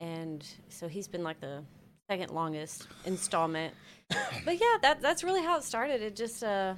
and 0.00 0.46
so 0.68 0.88
he's 0.88 1.08
been 1.08 1.22
like 1.22 1.40
the 1.40 1.62
second 2.10 2.30
longest 2.32 2.88
installment. 3.04 3.74
but 4.44 4.60
yeah, 4.60 4.76
that 4.82 5.00
that's 5.00 5.22
really 5.22 5.42
how 5.42 5.58
it 5.58 5.64
started. 5.64 6.02
It 6.02 6.16
just 6.16 6.42
uh, 6.42 6.74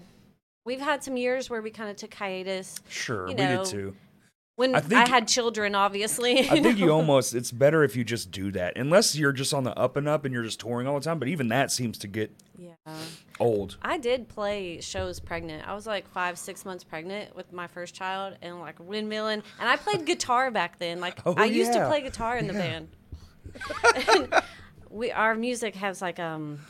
we've 0.66 0.80
had 0.80 1.02
some 1.02 1.16
years 1.16 1.48
where 1.48 1.62
we 1.62 1.70
kind 1.70 1.90
of 1.90 1.96
took 1.96 2.12
hiatus. 2.12 2.80
Sure, 2.88 3.22
you 3.28 3.34
we 3.34 3.34
did 3.34 3.64
too. 3.64 3.96
When 4.56 4.74
I 4.74 4.82
I, 4.92 5.08
had 5.08 5.28
children, 5.28 5.74
obviously. 5.74 6.40
I 6.50 6.60
think 6.60 6.78
you 6.78 6.90
almost 6.98 7.34
it's 7.34 7.50
better 7.50 7.84
if 7.84 7.96
you 7.96 8.04
just 8.04 8.30
do 8.30 8.50
that. 8.52 8.76
Unless 8.76 9.16
you're 9.16 9.32
just 9.32 9.54
on 9.54 9.64
the 9.64 9.76
up 9.78 9.96
and 9.96 10.06
up 10.08 10.24
and 10.24 10.34
you're 10.34 10.42
just 10.42 10.60
touring 10.60 10.86
all 10.86 10.94
the 10.94 11.04
time, 11.04 11.18
but 11.18 11.28
even 11.28 11.48
that 11.48 11.70
seems 11.70 11.98
to 11.98 12.06
get 12.06 12.30
Yeah. 12.58 12.74
old. 13.40 13.78
I 13.82 13.98
did 13.98 14.28
play 14.28 14.80
shows 14.80 15.20
pregnant. 15.20 15.66
I 15.66 15.74
was 15.74 15.86
like 15.86 16.06
five, 16.08 16.38
six 16.38 16.64
months 16.64 16.84
pregnant 16.84 17.34
with 17.34 17.52
my 17.52 17.66
first 17.66 17.94
child 17.94 18.36
and 18.42 18.60
like 18.60 18.78
windmilling. 18.78 19.42
And 19.58 19.68
I 19.68 19.76
played 19.76 20.04
guitar 20.04 20.50
back 20.50 20.78
then. 20.78 21.00
Like 21.00 21.18
Oh, 21.24 21.34
I 21.36 21.46
used 21.46 21.72
to 21.72 21.86
play 21.88 22.02
guitar 22.02 22.36
in 22.36 22.46
the 22.46 22.52
band. 22.54 22.88
And 24.08 24.34
we 24.90 25.10
our 25.10 25.34
music 25.34 25.74
has 25.76 26.00
like 26.02 26.18
um 26.18 26.60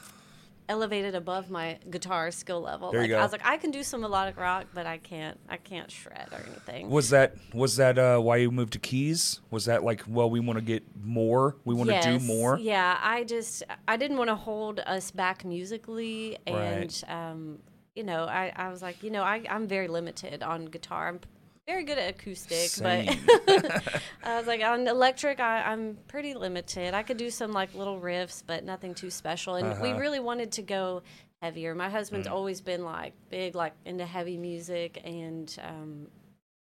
elevated 0.69 1.14
above 1.14 1.50
my 1.50 1.78
guitar 1.90 2.31
skill 2.31 2.61
level. 2.61 2.92
There 2.92 3.00
you 3.02 3.09
like 3.09 3.11
go. 3.11 3.19
I 3.19 3.23
was 3.23 3.33
like, 3.33 3.45
I 3.45 3.57
can 3.57 3.71
do 3.71 3.83
some 3.83 4.00
melodic 4.00 4.37
rock, 4.38 4.66
but 4.75 4.87
I 4.87 4.99
can't 4.99 5.38
I 5.49 5.57
can't 5.57 5.90
shred 5.90 6.28
or 6.33 6.45
anything. 6.47 6.88
Was 6.90 7.11
that 7.11 7.35
was 7.52 7.76
that 7.76 7.99
uh, 7.99 8.19
why 8.19 8.37
you 8.37 8.50
moved 8.50 8.73
to 8.75 8.78
Keys? 8.78 9.40
Was 9.50 9.66
that 9.66 9.85
like, 9.85 10.02
well, 10.07 10.31
we 10.31 10.40
want 10.40 10.59
to 10.59 10.64
get 10.64 10.85
more, 11.02 11.57
we 11.64 11.75
want 11.75 11.90
to 11.90 12.00
do 12.00 12.19
more? 12.19 12.59
Yeah, 12.59 12.99
I 13.02 13.25
just 13.25 13.62
I 13.87 13.97
didn't 13.97 14.16
want 14.16 14.28
to 14.28 14.37
hold 14.37 14.81
us 14.81 15.11
back 15.11 15.45
musically, 15.45 16.38
and 16.47 17.02
um, 17.09 17.59
you 17.95 18.04
know, 18.04 18.25
I, 18.25 18.52
I 18.57 18.71
was 18.71 18.83
like, 18.83 19.02
you 19.02 19.11
know, 19.11 19.23
I 19.23 19.45
I'm 19.49 19.66
very 19.66 19.88
limited 19.88 20.42
on 20.42 20.66
guitar. 20.66 21.09
I'm 21.09 21.21
very 21.66 21.85
good 21.85 21.99
at 21.99 22.11
acoustic, 22.11 22.69
Same. 22.71 23.07
but 23.26 23.83
I 24.25 24.37
was 24.38 24.47
like 24.47 24.62
on 24.62 24.87
electric, 24.88 25.40
I, 25.40 25.62
I'm 25.62 25.97
pretty 26.09 26.35
limited. 26.35 26.95
I 26.95 27.02
could 27.02 27.16
do 27.16 27.31
some 27.31 27.52
like 27.52 27.75
little 27.75 28.00
riffs, 28.00 28.42
but 28.47 28.64
nothing 28.64 28.95
too 28.95 29.11
special. 29.11 29.54
And 29.57 29.81
we 29.81 29.90
Uh-huh. 29.90 29.99
really 30.00 30.21
wanted 30.21 30.52
to 30.52 30.62
go 30.62 31.02
heavier. 31.40 31.75
My 31.75 31.88
husband's 31.88 32.28
Mm. 32.28 32.33
always 32.33 32.61
been 32.61 32.85
like 32.85 33.12
big, 33.31 33.54
like 33.54 33.73
into 33.85 34.04
heavy 34.07 34.37
music, 34.37 35.00
and 35.04 35.54
um, 35.62 36.07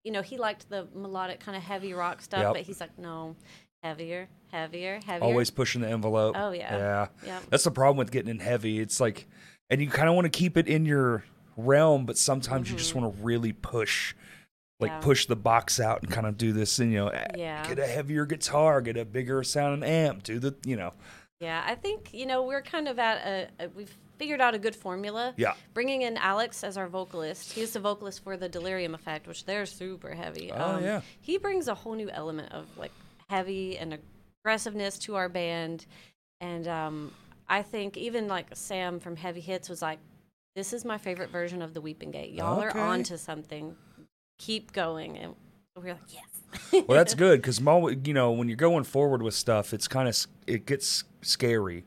you 0.04 0.12
know, 0.12 0.22
he 0.22 0.38
liked 0.38 0.70
the 0.70 0.88
melodic 0.96 1.40
kind 1.40 1.56
of 1.58 1.64
heavy 1.64 1.94
rock 1.94 2.22
stuff, 2.22 2.42
Yep. 2.42 2.54
but 2.54 2.62
he's 2.62 2.80
like, 2.80 2.98
no, 2.98 3.36
heavier, 3.84 4.28
heavier, 4.52 5.00
heavier. 5.06 5.26
Always 5.28 5.50
pushing 5.52 5.82
the 5.82 5.90
envelope. 5.90 6.36
Oh, 6.38 6.52
yeah. 6.52 6.78
Yeah. 6.78 7.08
Yeah. 7.26 7.40
That's 7.50 7.64
the 7.66 7.72
problem 7.72 7.98
with 7.98 8.12
getting 8.12 8.30
in 8.32 8.40
heavy. 8.40 8.80
It's 8.80 9.00
like, 9.00 9.28
and 9.70 9.82
you 9.82 9.90
kind 9.90 10.08
of 10.10 10.16
want 10.16 10.26
to 10.26 10.30
keep 10.36 10.58
it 10.58 10.68
in 10.68 10.86
your 10.86 11.24
realm, 11.58 12.06
but 12.06 12.18
sometimes 12.18 12.72
you 12.72 12.78
just 12.78 12.96
want 12.96 13.16
to 13.18 13.24
really 13.24 13.52
push, 13.52 14.14
like. 14.80 14.92
Yeah. 14.92 15.00
push 15.00 15.26
the 15.26 15.36
box 15.36 15.80
out 15.80 16.02
and 16.04 16.12
kind 16.12 16.28
of 16.28 16.38
do 16.38 16.54
this, 16.54 16.78
and 16.80 16.92
you 16.92 17.00
know, 17.00 17.08
eh, 17.08 17.26
Yeah. 17.36 17.68
get 17.68 17.80
a 17.80 17.88
heavier 17.88 18.26
guitar, 18.26 18.82
get 18.82 18.96
a 18.98 19.06
bigger 19.06 19.44
sounding 19.44 19.88
amp, 19.88 20.24
do 20.24 20.40
the, 20.40 20.56
you 20.66 20.76
know, 20.76 20.94
Yeah, 21.40 21.64
I 21.66 21.76
think 21.76 22.14
you 22.14 22.26
know 22.26 22.44
we're 22.44 22.62
kind 22.62 22.88
of 22.88 22.98
at 23.00 23.18
a, 23.60 23.66
a 23.66 23.70
we've 23.70 23.96
figured 24.18 24.42
out 24.42 24.56
a 24.56 24.60
good 24.60 24.76
formula. 24.76 25.34
Yeah. 25.38 25.54
Bringing 25.76 26.02
in 26.02 26.18
Alex 26.18 26.64
as 26.64 26.76
our 26.78 26.88
vocalist, 26.88 27.54
he's 27.54 27.74
the 27.74 27.80
vocalist 27.80 28.24
for 28.24 28.36
the 28.38 28.50
Delirium 28.50 28.96
Effect, 28.96 29.28
which 29.28 29.46
they're 29.46 29.68
super 29.68 30.14
heavy. 30.16 30.52
Um, 30.52 30.78
Oh, 30.78 30.80
yeah. 30.80 31.02
He 31.22 31.38
brings 31.38 31.68
a 31.68 31.76
whole 31.76 31.94
new 31.94 32.10
element 32.10 32.52
of 32.52 32.66
like 32.78 32.92
heavy 33.30 33.78
and 33.78 34.00
aggressiveness 34.44 34.98
to 35.00 35.16
our 35.16 35.30
band, 35.30 35.86
and 36.42 36.68
um, 36.68 37.12
I 37.50 37.62
think 37.62 37.98
even 37.98 38.28
like 38.28 38.48
Sam 38.54 39.00
from 39.00 39.16
Heavy 39.16 39.42
Hits 39.42 39.70
was 39.70 39.82
like, 39.82 40.00
"This 40.56 40.74
is 40.74 40.86
my 40.86 40.98
favorite 40.98 41.30
version 41.30 41.62
of 41.62 41.74
the 41.76 41.82
Weeping 41.82 42.12
Gate. 42.12 42.32
Y'all 42.34 42.58
Okay. 42.60 42.68
are 42.80 42.82
on 42.84 43.04
to 43.04 43.18
something. 43.18 43.76
Keep 44.38 44.74
going." 44.74 45.18
And 45.18 45.36
we 45.82 45.90
are 45.90 45.94
like, 45.94 46.02
"Yes." 46.14 46.74
well, 46.88 46.98
that's 46.98 47.14
good 47.26 47.42
because 47.42 47.60
you 47.60 48.14
know 48.14 48.32
when 48.32 48.48
you're 48.48 48.56
going 48.58 48.84
forward 48.84 49.22
with 49.22 49.34
stuff, 49.34 49.74
it's 49.74 49.88
kind 49.88 50.08
of 50.08 50.28
it 50.46 50.66
gets 50.66 51.04
scary 51.22 51.84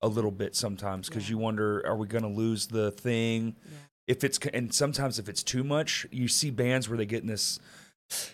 a 0.00 0.08
little 0.08 0.30
bit 0.32 0.56
sometimes 0.56 1.08
because 1.08 1.28
Yeah. 1.28 1.34
you 1.36 1.38
wonder, 1.38 1.84
are 1.86 1.96
we 1.96 2.06
going 2.08 2.22
to 2.24 2.28
lose 2.28 2.66
the 2.66 2.90
thing? 2.90 3.54
Yeah. 3.64 3.70
If 4.08 4.24
it's 4.24 4.38
and 4.52 4.74
sometimes 4.74 5.18
if 5.18 5.28
it's 5.28 5.42
too 5.42 5.62
much, 5.64 6.06
you 6.10 6.26
see 6.28 6.50
bands 6.50 6.88
where 6.88 6.98
they 6.98 7.06
get 7.06 7.22
in 7.22 7.28
this. 7.28 7.60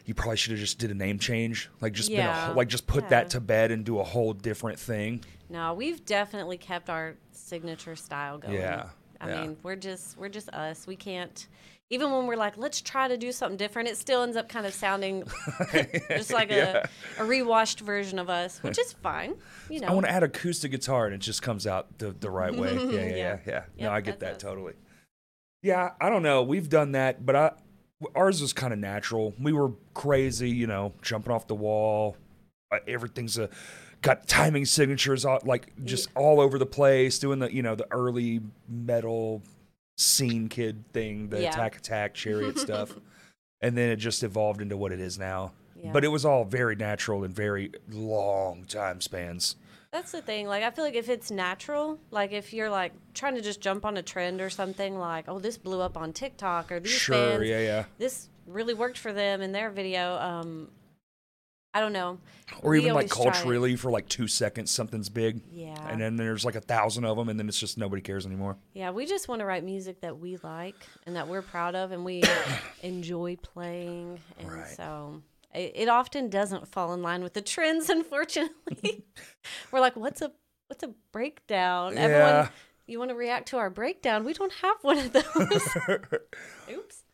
You 0.06 0.14
probably 0.14 0.36
should 0.36 0.50
have 0.52 0.58
just 0.60 0.78
did 0.78 0.90
a 0.90 0.94
name 0.94 1.20
change, 1.20 1.70
like 1.80 1.92
just 1.92 2.10
been 2.10 2.26
a, 2.26 2.52
like 2.56 2.66
just 2.66 2.88
put 2.88 3.04
Yeah. 3.04 3.08
that 3.10 3.30
to 3.30 3.40
bed 3.40 3.70
and 3.70 3.84
do 3.84 4.00
a 4.00 4.02
whole 4.02 4.32
different 4.32 4.76
thing. 4.78 5.22
No, 5.48 5.72
we've 5.72 6.04
definitely 6.04 6.56
kept 6.58 6.90
our 6.90 7.14
signature 7.30 7.94
style 7.94 8.38
going. 8.38 8.54
Yeah, 8.54 8.88
I 9.20 9.28
yeah. 9.28 9.40
mean, 9.42 9.56
we're 9.62 9.76
just 9.76 10.16
we're 10.18 10.30
just 10.30 10.48
us. 10.48 10.86
We 10.88 10.96
can't 10.96 11.46
even 11.90 12.10
when 12.12 12.26
we're 12.26 12.36
like, 12.36 12.56
let's 12.58 12.80
try 12.82 13.08
to 13.08 13.16
do 13.16 13.32
something 13.32 13.56
different, 13.56 13.88
it 13.88 13.96
still 13.96 14.22
ends 14.22 14.36
up 14.36 14.48
kind 14.48 14.66
of 14.66 14.74
sounding 14.74 15.24
just 16.10 16.32
like 16.32 16.50
Yeah. 16.50 16.86
a, 17.18 17.22
a 17.22 17.24
rewashed 17.24 17.80
version 17.80 18.18
of 18.18 18.28
us, 18.28 18.62
which 18.62 18.78
is 18.78 18.92
fine. 18.92 19.34
You 19.70 19.80
know. 19.80 19.88
I 19.88 19.92
want 19.92 20.04
to 20.06 20.12
add 20.12 20.22
acoustic 20.22 20.70
guitar 20.70 21.06
and 21.06 21.14
it 21.14 21.20
just 21.20 21.40
comes 21.42 21.66
out 21.66 21.98
the, 21.98 22.10
the 22.12 22.30
right 22.30 22.54
way. 22.54 22.74
Yeah, 22.76 23.00
yeah, 23.00 23.06
yeah, 23.06 23.38
Yeah. 23.46 23.62
yeah. 23.76 23.86
No, 23.86 23.92
I 23.92 24.00
get 24.02 24.20
that 24.20 24.34
us. 24.34 24.42
totally. 24.42 24.74
Yeah, 25.62 25.92
I 26.00 26.08
don't 26.10 26.22
know. 26.22 26.42
We've 26.42 26.68
done 26.68 26.92
that, 26.92 27.24
but 27.24 27.34
I 27.36 27.52
ours 28.14 28.40
was 28.40 28.52
kind 28.52 28.72
of 28.72 28.78
natural. 28.78 29.34
We 29.40 29.52
were 29.52 29.72
crazy, 29.94 30.50
you 30.50 30.66
know, 30.68 30.92
jumping 31.02 31.32
off 31.32 31.46
the 31.48 31.54
wall. 31.56 32.16
Uh, 32.70 32.78
everything's 32.86 33.38
a 33.38 33.48
got 34.02 34.28
timing 34.28 34.64
signatures 34.66 35.24
all, 35.24 35.40
like 35.44 35.72
just 35.84 36.08
all 36.14 36.40
over 36.40 36.58
the 36.58 36.66
place, 36.66 37.18
doing 37.18 37.38
the 37.40 37.52
you 37.52 37.62
know 37.62 37.74
the 37.74 37.88
early 37.90 38.40
metal 38.68 39.42
scene 39.98 40.48
kid 40.48 40.84
thing, 40.92 41.28
the 41.28 41.42
Yeah. 41.42 41.50
attack 41.50 41.76
attack 41.76 42.14
chariot 42.14 42.56
stuff, 42.58 42.94
and 43.60 43.76
then 43.76 43.90
it 43.90 43.96
just 43.96 44.22
evolved 44.22 44.62
into 44.62 44.76
what 44.76 44.92
it 44.92 45.00
is 45.00 45.18
now. 45.18 45.52
Yeah. 45.76 45.92
But 45.92 46.04
it 46.04 46.08
was 46.08 46.24
all 46.24 46.44
very 46.44 46.74
natural 46.76 47.24
and 47.24 47.34
very 47.34 47.72
long 47.90 48.64
time 48.64 49.00
spans. 49.00 49.56
That's 49.92 50.12
the 50.12 50.20
thing. 50.22 50.46
Like, 50.46 50.62
I 50.62 50.70
feel 50.70 50.84
like 50.84 50.94
if 50.94 51.08
it's 51.08 51.30
natural, 51.30 51.98
like 52.10 52.32
if 52.32 52.52
you're 52.52 52.68
like 52.70 52.92
trying 53.14 53.34
to 53.36 53.40
just 53.40 53.60
jump 53.60 53.84
on 53.84 53.96
a 53.96 54.02
trend 54.02 54.40
or 54.40 54.50
something, 54.50 54.98
like, 54.98 55.24
oh, 55.28 55.38
this 55.38 55.56
blew 55.56 55.80
up 55.80 55.96
on 55.96 56.12
TikTok 56.12 56.70
or 56.72 56.78
these 56.80 56.92
Sure, 56.92 57.16
bands, 57.38 57.48
yeah, 57.48 57.60
yeah. 57.60 57.84
this 57.98 58.28
really 58.46 58.74
worked 58.74 58.98
for 58.98 59.12
them 59.12 59.40
in 59.40 59.52
their 59.52 59.70
video. 59.70 60.16
Um, 60.16 60.68
I 61.78 61.80
don't 61.80 61.92
know. 61.92 62.18
Or 62.62 62.70
We 62.72 62.78
even 62.80 62.94
like 62.94 62.94
always 62.94 63.12
try 63.12 63.22
it. 63.22 63.32
culturally 63.34 63.76
for 63.76 63.90
like 63.92 64.08
two 64.08 64.26
seconds, 64.26 64.72
something's 64.72 65.08
big. 65.08 65.42
Yeah. 65.52 65.76
And 65.88 66.00
then 66.00 66.16
there's 66.16 66.44
like 66.44 66.56
a 66.56 66.60
thousand 66.60 67.04
of 67.04 67.16
them, 67.16 67.28
and 67.28 67.38
then 67.38 67.48
it's 67.48 67.60
just 67.60 67.78
nobody 67.78 68.02
cares 68.02 68.26
anymore. 68.26 68.56
Yeah, 68.72 68.90
we 68.90 69.06
just 69.06 69.28
want 69.28 69.38
to 69.40 69.44
write 69.46 69.62
music 69.64 70.00
that 70.00 70.18
we 70.18 70.38
like 70.42 70.74
and 71.06 71.14
that 71.14 71.28
we're 71.28 71.42
proud 71.42 71.76
of 71.76 71.92
and 71.92 72.04
we 72.04 72.24
enjoy 72.82 73.36
playing. 73.36 74.18
And 74.40 74.50
Right. 74.52 74.66
so 74.76 75.22
it, 75.54 75.72
it 75.76 75.88
often 75.88 76.28
doesn't 76.30 76.66
fall 76.66 76.94
in 76.94 77.02
line 77.02 77.22
with 77.22 77.34
the 77.34 77.42
trends, 77.42 77.88
unfortunately. 77.98 79.04
we're 79.70 79.80
like, 79.80 79.94
what's 79.94 80.20
a 80.20 80.32
what's 80.66 80.82
a 80.82 80.90
breakdown? 81.12 81.92
Yeah. 81.94 82.00
Everyone 82.00 82.48
you 82.86 82.98
want 82.98 83.10
to 83.10 83.14
react 83.14 83.48
to 83.48 83.58
our 83.58 83.68
breakdown. 83.70 84.24
We 84.24 84.32
don't 84.32 84.52
have 84.54 84.76
one 84.82 84.96
of 84.98 85.12
those. 85.12 85.76
Oops. 86.72 87.04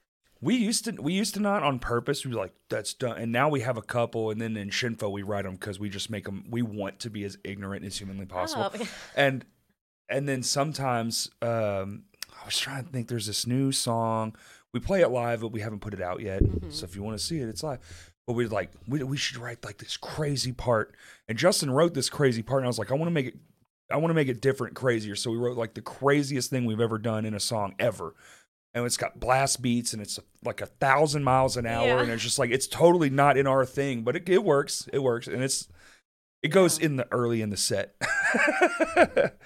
We 0.45 0.57
used 0.57 0.85
to 0.85 0.93
we 1.01 1.15
used 1.15 1.35
to 1.35 1.41
not 1.41 1.63
on 1.63 1.79
purpose. 1.79 2.25
We 2.25 2.33
were 2.33 2.41
like 2.41 2.55
that's 2.69 2.93
done, 2.93 3.17
and 3.17 3.33
now 3.33 3.49
we 3.49 3.61
have 3.61 3.77
a 3.77 3.83
couple, 3.83 4.31
and 4.31 4.41
then 4.41 4.57
in 4.57 4.71
Shinfo 4.71 5.11
we 5.11 5.23
write 5.23 5.45
them 5.45 5.55
because 5.55 5.81
we 5.81 5.89
just 5.89 6.11
make 6.11 6.25
them. 6.25 6.45
We 6.51 6.63
want 6.63 7.01
to 7.01 7.11
be 7.11 7.25
as 7.25 7.39
ignorant 7.45 7.85
as 7.85 7.97
humanly 7.99 8.27
possible, 8.27 8.71
Oh, 8.75 8.89
and 9.17 9.45
and 10.09 10.29
then 10.29 10.43
sometimes 10.43 11.31
um, 11.41 12.05
I 12.41 12.45
was 12.45 12.59
trying 12.59 12.85
to 12.85 12.91
think. 12.91 13.09
There's 13.09 13.27
this 13.27 13.47
new 13.47 13.73
song 13.73 14.37
we 14.75 14.81
play 14.81 15.01
it 15.01 15.09
live, 15.09 15.41
but 15.41 15.53
we 15.53 15.61
haven't 15.61 15.81
put 15.81 15.95
it 15.95 16.03
out 16.03 16.21
yet. 16.21 16.43
Mm-hmm. 16.43 16.71
So 16.71 16.85
if 16.85 16.97
you 16.97 17.03
want 17.03 17.17
to 17.17 17.25
see 17.25 17.39
it, 17.39 17.49
it's 17.49 17.63
live. 17.63 17.79
But 18.27 18.35
we're 18.35 18.49
like 18.49 18.71
we 18.87 19.03
we 19.03 19.17
should 19.17 19.39
write 19.39 19.65
like 19.65 19.79
this 19.79 19.97
crazy 19.97 20.53
part, 20.53 20.95
and 21.29 21.39
Justin 21.39 21.71
wrote 21.71 21.95
this 21.95 22.11
crazy 22.11 22.43
part, 22.43 22.61
and 22.61 22.67
I 22.67 22.69
was 22.69 22.79
like, 22.79 22.91
I 22.91 22.95
want 22.95 23.07
to 23.07 23.13
make 23.13 23.27
it. 23.27 23.37
I 23.91 23.99
want 23.99 24.11
to 24.11 24.15
make 24.15 24.29
it 24.29 24.41
different, 24.41 24.75
crazier. 24.75 25.15
So 25.15 25.31
we 25.31 25.37
wrote 25.37 25.57
like 25.57 25.75
the 25.75 25.83
craziest 25.83 26.51
thing 26.51 26.65
we've 26.65 26.81
ever 26.81 26.99
done 26.99 27.25
in 27.25 27.35
a 27.35 27.41
song 27.41 27.75
ever. 27.79 28.15
And 28.75 28.85
it's 28.85 28.97
got 28.97 29.21
blast 29.21 29.63
beats 29.63 29.93
and 29.93 30.03
it's 30.03 30.19
like 30.45 30.61
a 30.61 30.67
thousand 30.67 31.23
miles 31.23 31.57
an 31.57 31.65
hour. 31.65 31.87
Yeah. 31.87 32.01
And 32.03 32.11
it's 32.11 32.23
just 32.25 32.39
like, 32.41 32.51
it's 32.51 32.67
totally 32.67 33.09
not 33.09 33.37
in 33.37 33.47
our 33.47 33.65
thing, 33.65 34.03
but 34.03 34.17
it, 34.17 34.29
it 34.29 34.43
works. 34.43 34.89
It 34.93 34.99
works. 35.01 35.29
And 35.29 35.43
it's, 35.45 35.69
it 36.43 36.49
goes 36.49 36.79
Yeah. 36.81 36.87
in 36.87 36.97
the 36.97 37.07
early 37.13 37.41
in 37.41 37.51
the 37.51 37.57
set. 37.57 37.95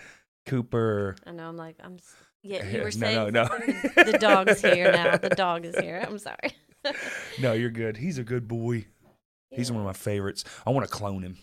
Cooper. 0.46 1.16
I 1.26 1.32
know. 1.32 1.48
I'm 1.48 1.56
like, 1.56 1.76
I'm. 1.82 1.98
Yeah, 2.42 2.64
Yeah, 2.64 2.76
you 2.78 2.82
were 2.84 2.90
saying 2.90 3.32
no, 3.32 3.42
no. 3.44 3.48
something? 3.48 3.80
the 3.96 4.18
dog's 4.18 4.60
here 4.62 4.92
now. 4.92 5.16
The 5.18 5.28
dog 5.36 5.64
is 5.66 5.76
here. 5.76 6.02
I'm 6.06 6.18
sorry. 6.18 6.52
No, 7.40 7.52
you're 7.52 7.70
good. 7.70 7.96
He's 7.96 8.18
a 8.18 8.24
good 8.24 8.48
boy. 8.48 8.86
He's 9.50 9.70
one 9.70 9.80
of 9.80 9.86
my 9.86 9.92
favorites. 9.92 10.44
I 10.66 10.70
want 10.70 10.86
to 10.88 10.92
clone 10.92 11.22
him. 11.22 11.36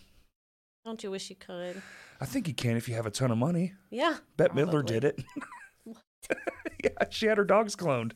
Don't 0.84 1.02
you 1.02 1.10
wish 1.10 1.28
you 1.30 1.36
could? 1.36 1.80
I 2.20 2.24
think 2.24 2.48
you 2.48 2.54
can 2.54 2.76
if 2.76 2.88
you 2.88 2.94
have 2.94 3.06
a 3.06 3.10
ton 3.10 3.30
of 3.30 3.38
money. 3.38 3.74
Yeah. 3.90 4.16
Bette 4.36 4.54
Midler 4.54 4.84
did 4.84 5.04
it. 5.04 5.22
yeah, 6.84 6.90
she 7.10 7.26
had 7.26 7.38
her 7.38 7.44
dogs 7.44 7.76
cloned. 7.76 8.12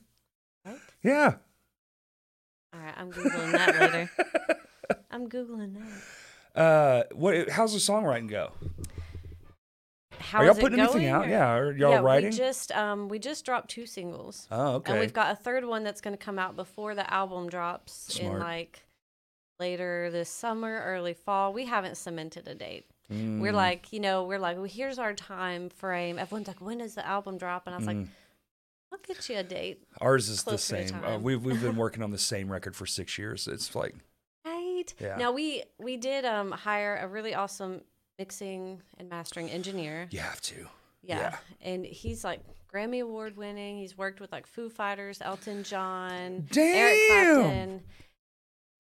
What? 0.64 0.78
Yeah. 1.02 1.34
All 2.72 2.80
right, 2.80 2.94
I'm 2.96 3.12
googling 3.12 3.52
that 3.52 3.80
later. 3.80 4.10
I'm 5.10 5.28
googling 5.28 5.74
that. 5.74 6.60
Uh, 6.60 7.02
what? 7.12 7.50
How's 7.50 7.72
the 7.72 7.78
songwriting 7.78 8.28
go? 8.28 8.52
How 10.18 10.40
Are 10.40 10.44
y'all 10.46 10.54
putting 10.54 10.78
anything 10.78 11.06
out? 11.06 11.26
or- 11.26 11.28
Yeah. 11.30 11.52
Are 11.52 11.72
y'all 11.72 11.90
yeah, 11.92 12.00
writing? 12.00 12.30
We 12.30 12.36
just 12.36 12.70
um 12.72 13.08
we 13.08 13.18
just 13.18 13.44
dropped 13.44 13.70
two 13.70 13.86
singles. 13.86 14.46
oh, 14.50 14.74
okay. 14.74 14.92
And 14.92 15.00
we've 15.00 15.12
got 15.12 15.32
a 15.32 15.36
third 15.36 15.64
one 15.64 15.82
that's 15.82 16.00
going 16.00 16.16
to 16.16 16.22
come 16.22 16.38
out 16.38 16.56
before 16.56 16.94
the 16.94 17.10
album 17.12 17.48
drops 17.48 18.16
in 18.18 18.38
like 18.38 18.82
later 19.58 20.10
this 20.10 20.28
summer, 20.28 20.82
early 20.84 21.14
fall. 21.14 21.52
We 21.52 21.64
haven't 21.66 21.96
cemented 21.96 22.46
a 22.48 22.54
date. 22.54 22.89
We're 23.10 23.52
Mm. 23.52 23.54
like, 23.54 23.92
you 23.92 23.98
know, 24.00 24.24
we're 24.24 24.38
like, 24.38 24.56
well, 24.56 24.64
here's 24.66 24.98
our 24.98 25.12
time 25.14 25.68
frame. 25.68 26.18
Everyone's 26.18 26.46
like, 26.46 26.60
when 26.60 26.78
does 26.78 26.94
the 26.94 27.04
album 27.06 27.38
drop? 27.38 27.66
And 27.66 27.74
I 27.74 27.78
was 27.78 27.86
like, 27.86 27.96
Mm. 27.96 28.08
I'll 28.92 28.98
get 29.06 29.28
you 29.28 29.36
a 29.38 29.42
date. 29.42 29.82
Ours 30.00 30.28
is 30.28 30.42
the 30.44 30.58
same. 30.58 30.94
Uh, 31.04 31.18
we've 31.18 31.44
we've 31.44 31.60
been 31.60 31.76
working 31.84 32.02
on 32.02 32.10
the 32.10 32.18
same 32.18 32.50
record 32.50 32.74
for 32.76 32.86
six 32.86 33.18
years. 33.18 33.46
It's 33.48 33.74
like 33.74 33.94
Right. 34.44 34.84
Yeah. 34.98 35.16
Now 35.16 35.32
we 35.32 35.62
we 35.78 35.96
did 35.96 36.24
um 36.24 36.50
hire 36.52 36.96
a 37.02 37.06
really 37.08 37.34
awesome 37.34 37.82
mixing 38.18 38.82
and 38.98 39.08
mastering 39.08 39.48
engineer. 39.50 40.08
you 40.10 40.18
have 40.20 40.40
to. 40.42 40.66
Yeah. 41.02 41.18
Yeah. 41.18 41.36
And 41.62 41.84
he's 41.86 42.24
like 42.24 42.40
Grammy 42.72 43.02
award 43.02 43.36
winning. 43.36 43.78
He's 43.78 43.96
worked 43.98 44.20
with 44.20 44.30
like 44.32 44.46
Foo 44.46 44.68
Fighters, 44.70 45.20
Elton 45.20 45.62
John, 45.64 46.46
Eric 46.56 46.98
Clapton. 47.10 47.82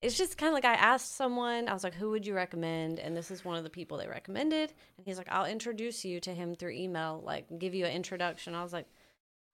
It's 0.02 0.16
just 0.16 0.38
kind 0.38 0.48
of 0.48 0.54
like 0.54 0.64
I 0.64 0.74
asked 0.74 1.14
someone, 1.14 1.68
I 1.68 1.74
was 1.74 1.84
like, 1.84 1.94
who 1.94 2.10
would 2.10 2.26
you 2.26 2.34
recommend? 2.34 2.98
And 2.98 3.14
this 3.14 3.30
is 3.30 3.44
one 3.44 3.56
of 3.56 3.64
the 3.64 3.70
people 3.70 3.98
they 3.98 4.06
recommended. 4.08 4.72
And 4.96 5.06
he's 5.06 5.18
like, 5.18 5.28
I'll 5.30 5.44
introduce 5.44 6.04
you 6.04 6.20
to 6.20 6.32
him 6.32 6.54
through 6.54 6.70
email, 6.72 7.22
like 7.24 7.46
give 7.58 7.74
you 7.74 7.84
an 7.84 7.92
introduction. 7.92 8.54
I 8.54 8.62
was 8.62 8.72
like, 8.72 8.86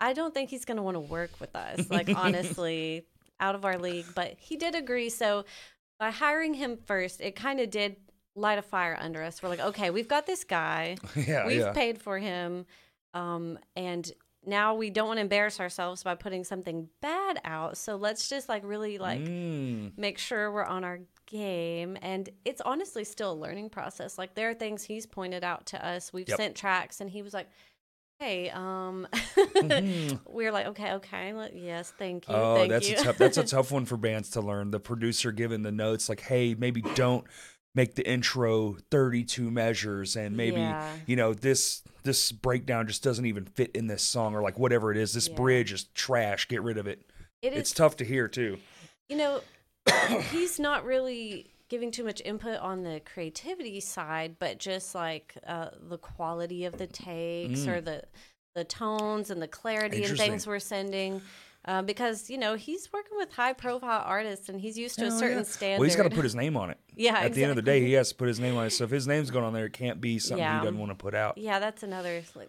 I 0.01 0.13
don't 0.13 0.33
think 0.33 0.51
he's 0.51 0.65
going 0.65 0.77
to 0.77 0.83
want 0.83 0.95
to 0.95 1.01
work 1.01 1.31
with 1.41 1.57
us. 1.57 1.91
Like, 1.91 2.09
honestly, 2.15 3.07
out 3.41 3.55
of 3.55 3.65
our 3.65 3.79
league. 3.79 4.07
But 4.15 4.37
he 4.39 4.57
did 4.57 4.75
agree. 4.75 5.09
So 5.09 5.45
by 5.99 6.11
hiring 6.11 6.55
him 6.55 6.77
first, 6.77 7.21
it 7.21 7.35
kind 7.35 7.59
of 7.61 7.71
did 7.71 7.97
light 8.37 8.59
a 8.59 8.63
fire 8.63 8.97
under 9.01 9.23
us. 9.23 9.43
We're 9.43 9.49
like, 9.49 9.61
okay, 9.61 9.91
we've 9.91 10.09
got 10.09 10.27
this 10.27 10.45
guy. 10.45 10.97
Yeah, 11.17 11.47
We've 11.47 11.61
yeah. 11.61 11.73
paid 11.73 12.01
for 12.01 12.19
him. 12.19 12.67
Um, 13.15 13.59
and 13.75 14.11
now 14.47 14.75
we 14.75 14.91
don't 14.91 15.09
want 15.09 15.19
to 15.19 15.23
embarrass 15.23 15.59
ourselves 15.61 16.03
by 16.03 16.15
putting 16.15 16.45
something 16.45 16.89
bad 17.03 17.41
out. 17.45 17.77
So 17.77 17.97
let's 17.97 18.29
just 18.29 18.49
like 18.49 18.63
really 18.65 18.99
like 18.99 19.21
Mm. 19.21 19.93
make 19.99 20.19
sure 20.19 20.51
we're 20.53 20.65
on 20.65 20.85
our 20.85 21.01
game. 21.27 21.99
And 22.01 22.29
it's 22.45 22.61
honestly 22.61 23.03
still 23.05 23.33
a 23.33 23.35
learning 23.35 23.71
process. 23.71 24.17
Like 24.19 24.35
there 24.35 24.49
are 24.51 24.55
things 24.55 24.85
he's 24.85 25.07
pointed 25.07 25.43
out 25.45 25.67
to 25.67 25.85
us. 25.87 26.13
We've 26.13 26.29
Yep. 26.29 26.37
sent 26.37 26.57
tracks 26.57 27.01
and 27.01 27.11
he 27.11 27.23
was 27.23 27.35
like, 27.35 27.49
Hey, 28.19 28.49
um, 28.49 29.07
Mhm. 29.13 30.21
we're 30.27 30.51
like, 30.51 30.65
okay, 30.69 30.93
okay, 30.95 31.35
let- 31.35 31.55
yes, 31.55 31.93
thank 31.99 32.27
you, 32.29 32.35
Oh, 32.35 32.57
thank 32.57 32.71
that's 32.71 32.89
you. 32.89 32.97
a 32.97 32.99
tough. 33.03 33.19
That's 33.19 33.37
a 33.37 33.45
tough 33.57 33.71
one 33.71 33.85
for 33.85 33.99
bands 33.99 34.31
to 34.31 34.41
learn. 34.41 34.71
The 34.71 34.81
producer 34.81 35.33
giving 35.33 35.61
the 35.63 35.71
notes 35.73 36.09
like, 36.09 36.21
"Hey, 36.21 36.55
maybe 36.55 36.81
don't 36.81 37.27
make 37.77 37.95
the 37.95 38.09
intro 38.09 38.77
32 38.91 39.51
measures, 39.51 40.17
and 40.17 40.37
maybe 40.37 40.61
Yeah. 40.63 40.97
you 41.07 41.15
know 41.15 41.33
this 41.35 41.83
this 42.03 42.31
breakdown 42.33 42.87
just 42.87 43.03
doesn't 43.03 43.27
even 43.27 43.45
fit 43.45 43.71
in 43.75 43.87
this 43.89 44.03
song, 44.03 44.35
or 44.35 44.41
like 44.43 44.59
whatever 44.59 44.91
it 44.91 44.97
is. 44.97 45.13
This 45.13 45.29
Yeah. 45.29 45.35
bridge 45.35 45.73
is 45.73 45.85
trash. 45.95 46.49
Get 46.49 46.63
rid 46.63 46.79
of 46.79 46.87
it. 46.87 47.05
It 47.43 47.53
is 47.53 47.59
It's 47.61 47.73
tough 47.73 47.97
to 47.99 48.05
hear 48.05 48.27
too. 48.29 48.59
you 49.09 49.17
know, 49.17 49.41
he's 50.33 50.59
not 50.59 50.85
really 50.85 51.53
giving 51.69 51.91
too 51.91 52.05
much 52.05 52.23
input 52.25 52.59
on 52.61 52.83
the 52.85 53.01
creativity 53.05 53.81
side, 53.81 54.37
but 54.39 54.59
just 54.59 54.95
like 54.95 55.37
uh, 55.47 55.71
the 55.89 55.99
quality 55.99 56.65
of 56.65 56.79
the 56.79 56.87
takes 56.87 57.67
or 57.69 57.81
the 57.81 58.03
the 58.55 58.65
tones 58.65 59.29
and 59.31 59.43
the 59.43 59.49
clarity 59.49 60.03
and 60.03 60.15
Mm. 60.15 60.17
Things 60.17 60.47
we're 60.47 60.59
sending. 60.61 61.21
Uh, 61.67 61.83
because 61.83 62.31
you 62.31 62.39
know 62.39 62.55
he's 62.55 62.89
working 62.93 63.17
with 63.17 63.33
high 63.33 63.53
profile 63.53 64.03
artists 64.07 64.49
and 64.49 64.61
he's 64.61 64.79
used 64.79 64.99
to 64.99 65.07
a 65.07 65.11
certain 65.11 65.39
yeah. 65.39 65.43
standard. 65.45 65.81
Well, 65.81 65.85
he's 65.89 65.97
got 65.97 66.05
to 66.05 66.11
put 66.11 66.23
his 66.23 66.35
name 66.35 66.57
on 66.57 66.71
it. 66.71 66.79
Yeah, 66.99 67.19
At 67.19 67.35
the 67.35 67.43
end 67.43 67.51
of 67.51 67.57
the 67.57 67.63
day, 67.63 67.83
he 67.83 67.93
has 67.93 68.09
to 68.09 68.15
put 68.15 68.27
his 68.27 68.41
name 68.41 68.57
on 68.57 68.65
it. 68.67 68.71
So 68.71 68.85
if 68.85 68.91
his 68.91 69.07
name's 69.07 69.31
going 69.31 69.45
on 69.45 69.53
there, 69.53 69.67
it 69.67 69.75
can't 69.75 70.01
be 70.01 70.19
something 70.19 70.39
Yeah. 70.39 70.61
he 70.61 70.65
doesn't 70.65 70.79
want 70.79 70.93
to 70.93 70.97
put 70.97 71.15
out. 71.15 71.37
yeah, 71.37 71.59
that's 71.59 71.83
another 71.83 72.23
like 72.35 72.49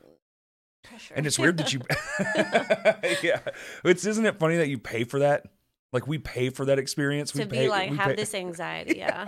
pressure. 0.84 1.16
And 1.16 1.26
it's 1.28 1.38
weird 1.38 1.58
that 1.58 1.74
you, 1.74 1.82
yeah. 3.30 3.40
It's 3.84 4.06
isn't 4.06 4.26
it 4.26 4.40
funny 4.40 4.58
that 4.58 4.70
you 4.70 4.78
pay 4.78 5.04
for 5.04 5.20
that? 5.20 5.48
Like 5.92 6.08
we 6.08 6.18
pay 6.18 6.50
for 6.50 6.66
that 6.66 6.80
experience. 6.80 7.32
to 7.32 7.40
we 7.40 7.46
be 7.46 7.58
pay, 7.58 7.70
like 7.70 7.90
have 7.94 8.10
pay- 8.10 8.16
this 8.16 8.34
anxiety. 8.34 8.98
Yeah. 9.00 9.26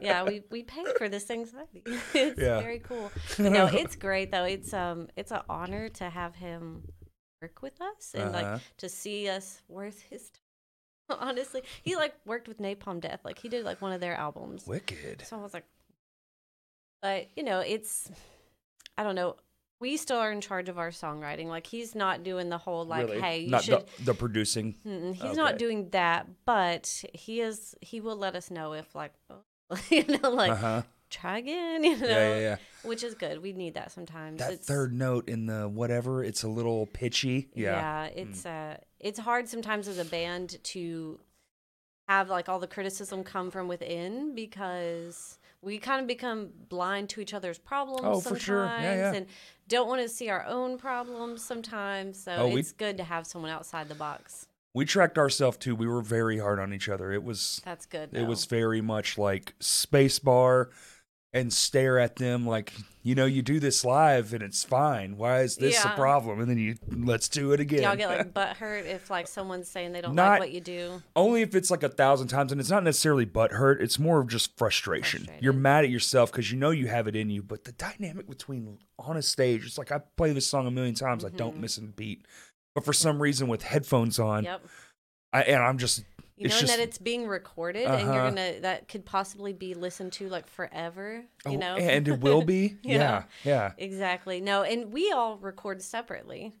yeah. 0.00 0.24
we 0.24 0.42
we 0.50 0.62
pay 0.62 0.84
for 0.98 1.08
this 1.08 1.30
anxiety. 1.30 1.82
it's 2.14 2.40
Yeah. 2.40 2.60
very 2.60 2.78
cool. 2.80 3.12
But 3.36 3.52
no, 3.52 3.66
it's 3.66 3.94
great 3.96 4.30
though. 4.32 4.44
It's 4.44 4.72
um 4.74 5.08
it's 5.16 5.30
an 5.30 5.42
honor 5.48 5.88
to 5.90 6.10
have 6.10 6.34
him 6.34 6.82
work 7.42 7.60
with 7.60 7.80
us 7.82 8.12
and 8.14 8.34
Uh-huh. 8.34 8.52
like 8.54 8.60
to 8.78 8.88
see 8.88 9.28
us 9.28 9.60
worth 9.68 10.02
his 10.02 10.30
time. 10.30 11.18
Honestly, 11.20 11.62
he 11.82 11.96
like 11.96 12.14
worked 12.24 12.48
with 12.48 12.58
Napalm 12.58 13.00
Death. 13.00 13.20
Like 13.24 13.38
he 13.38 13.48
did 13.48 13.64
like 13.64 13.82
one 13.82 13.92
of 13.92 14.00
their 14.00 14.14
albums. 14.14 14.66
Wicked. 14.66 15.26
So 15.26 15.36
I 15.38 15.42
was 15.42 15.52
like, 15.52 15.66
but 17.02 17.26
you 17.36 17.42
know, 17.42 17.60
it's 17.60 18.10
I 18.96 19.02
don't 19.02 19.16
know. 19.16 19.36
We 19.80 19.96
still 19.96 20.18
are 20.18 20.30
in 20.30 20.40
charge 20.40 20.68
of 20.68 20.78
our 20.78 20.90
songwriting. 20.90 21.46
Like 21.48 21.66
he's 21.66 21.94
not 21.96 22.22
doing 22.22 22.48
the 22.48 22.58
whole 22.58 22.84
like, 22.84 23.08
Really? 23.08 23.20
hey, 23.20 23.40
you 23.40 23.50
Not 23.50 23.64
should. 23.64 23.84
the, 23.98 24.04
the 24.04 24.14
producing. 24.14 24.76
Mm-mm, 24.86 25.12
he's 25.14 25.24
Okay. 25.32 25.34
not 25.34 25.58
doing 25.58 25.88
that, 25.90 26.28
but 26.46 27.02
he 27.12 27.40
is. 27.40 27.74
He 27.80 28.00
will 28.00 28.16
let 28.16 28.36
us 28.36 28.48
know 28.50 28.74
if 28.74 28.94
like, 28.94 29.12
oh, 29.28 29.42
you 29.90 30.04
know, 30.06 30.30
like 30.30 30.52
uh 30.52 30.56
huh. 30.56 30.82
Try 31.12 31.38
again. 31.38 31.84
You 31.84 31.96
know, 31.96 32.06
Yeah, 32.08 32.28
yeah, 32.34 32.40
yeah. 32.40 32.56
which 32.82 33.04
is 33.04 33.14
good. 33.14 33.42
We 33.42 33.52
need 33.52 33.74
that 33.74 33.92
sometimes. 33.92 34.38
That 34.40 34.52
It's- 34.52 34.66
third 34.66 34.92
note 34.92 35.28
in 35.28 35.46
the 35.46 35.68
whatever, 35.68 36.24
it's 36.24 36.42
a 36.42 36.48
little 36.48 36.86
pitchy. 36.86 37.48
Yeah. 37.54 37.72
yeah, 37.72 38.04
it's 38.22 38.44
uh, 38.46 38.78
it's 38.98 39.18
hard 39.18 39.48
sometimes 39.48 39.86
as 39.88 39.98
a 39.98 40.04
band 40.04 40.58
to 40.64 41.20
have 42.08 42.28
like 42.28 42.48
all 42.48 42.58
the 42.58 42.66
criticism 42.66 43.22
come 43.24 43.50
from 43.50 43.68
within 43.68 44.34
because 44.34 45.38
we 45.62 45.78
kind 45.78 46.00
of 46.00 46.06
become 46.08 46.50
blind 46.68 47.08
to 47.10 47.20
each 47.20 47.32
other's 47.34 47.58
problems 47.58 48.00
Oh, 48.04 48.14
for 48.20 48.30
sometimes 48.30 48.42
sure. 48.42 48.64
Yeah, 48.64 48.96
yeah. 48.96 49.12
and 49.14 49.26
don't 49.68 49.86
want 49.88 50.02
to 50.02 50.08
see 50.08 50.28
our 50.28 50.44
own 50.46 50.76
problems 50.78 51.44
sometimes. 51.44 52.18
So 52.22 52.32
Oh, 52.32 52.48
we- 52.48 52.60
it's 52.60 52.72
good 52.72 52.96
to 52.96 53.04
have 53.04 53.26
someone 53.26 53.50
outside 53.52 53.88
the 53.88 53.94
box. 53.94 54.46
We 54.74 54.86
tracked 54.86 55.18
ourselves 55.18 55.58
too. 55.58 55.76
We 55.76 55.86
were 55.86 56.00
very 56.00 56.38
hard 56.38 56.58
on 56.58 56.72
each 56.72 56.88
other. 56.88 57.12
It 57.12 57.22
was 57.22 57.60
That's 57.64 57.84
good. 57.86 58.08
it 58.14 58.26
was 58.26 58.46
very 58.46 58.80
much 58.80 59.18
like 59.18 59.52
space 59.60 60.18
bar 60.18 60.70
and 61.34 61.52
stare 61.52 61.98
at 61.98 62.16
them 62.16 62.46
like 62.46 62.72
you 63.02 63.14
know 63.14 63.24
you 63.24 63.40
do 63.42 63.58
this 63.58 63.84
live 63.84 64.34
and 64.34 64.42
it's 64.42 64.62
fine 64.64 65.16
why 65.16 65.40
is 65.40 65.56
this 65.56 65.82
Yeah. 65.82 65.92
a 65.92 65.96
problem 65.96 66.40
and 66.40 66.48
then 66.50 66.58
you 66.58 66.76
let's 66.90 67.28
do 67.28 67.52
it 67.52 67.60
again 67.60 67.82
y'all 67.82 67.96
get 67.96 68.08
like 68.08 68.34
butt 68.34 68.56
hurt 68.58 68.84
if 68.86 69.08
like 69.10 69.26
someone's 69.26 69.66
saying 69.68 69.92
they 69.92 70.02
don't 70.02 70.14
Not- 70.14 70.32
like 70.32 70.40
what 70.40 70.50
you 70.52 70.60
do? 70.60 71.02
only 71.16 71.40
if 71.42 71.54
it's 71.54 71.70
like 71.70 71.82
a 71.82 71.88
thousand 71.88 72.28
times 72.28 72.52
and 72.52 72.60
it's 72.60 72.70
not 72.70 72.84
necessarily 72.84 73.24
butt 73.24 73.52
hurt 73.52 73.80
it's 73.80 73.98
more 73.98 74.20
of 74.20 74.28
just 74.28 74.56
frustration 74.58 75.26
you're 75.40 75.52
mad 75.54 75.84
at 75.84 75.90
yourself 75.90 76.30
because 76.30 76.52
you 76.52 76.58
know 76.58 76.70
you 76.70 76.88
have 76.88 77.08
it 77.08 77.16
in 77.16 77.30
you 77.30 77.42
but 77.42 77.64
the 77.64 77.72
dynamic 77.72 78.28
between 78.28 78.78
on 78.98 79.16
a 79.16 79.22
stage 79.22 79.64
it's 79.64 79.78
like 79.78 79.90
i 79.90 80.00
play 80.18 80.32
this 80.32 80.46
song 80.46 80.66
a 80.66 80.70
million 80.70 80.94
times 80.94 81.24
i 81.24 81.28
don't 81.30 81.58
miss 81.58 81.78
a 81.78 81.82
beat 81.82 82.26
but 82.74 82.84
for 82.84 82.92
some 82.92 83.20
reason 83.22 83.48
with 83.48 83.62
headphones 83.62 84.18
on 84.18 84.44
Mm-hmm. 84.44 84.52
Yep. 84.52 84.66
I, 85.32 85.42
and 85.44 85.62
i'm 85.62 85.78
just 85.78 86.04
You 86.36 86.46
It's 86.46 86.54
know, 86.54 86.60
just- 86.62 86.72
that 86.76 86.82
it's 86.82 86.98
being 86.98 87.26
recorded 87.28 87.84
and 87.86 88.00
you're 88.02 88.10
Uh-huh. 88.14 88.28
gonna 88.30 88.60
that 88.60 88.88
could 88.88 89.04
possibly 89.04 89.52
be 89.52 89.74
listened 89.74 90.12
to 90.14 90.28
like 90.28 90.46
forever. 90.48 91.24
You 91.46 91.52
oh, 91.52 91.56
know, 91.56 91.76
and 91.76 92.08
it 92.08 92.20
will 92.20 92.42
be 92.42 92.76
Yeah. 92.82 92.96
yeah 92.96 93.22
yeah 93.44 93.72
exactly. 93.78 94.40
No, 94.40 94.62
and 94.62 94.92
we 94.92 95.12
all 95.12 95.36
record 95.38 95.82
separately 95.82 96.54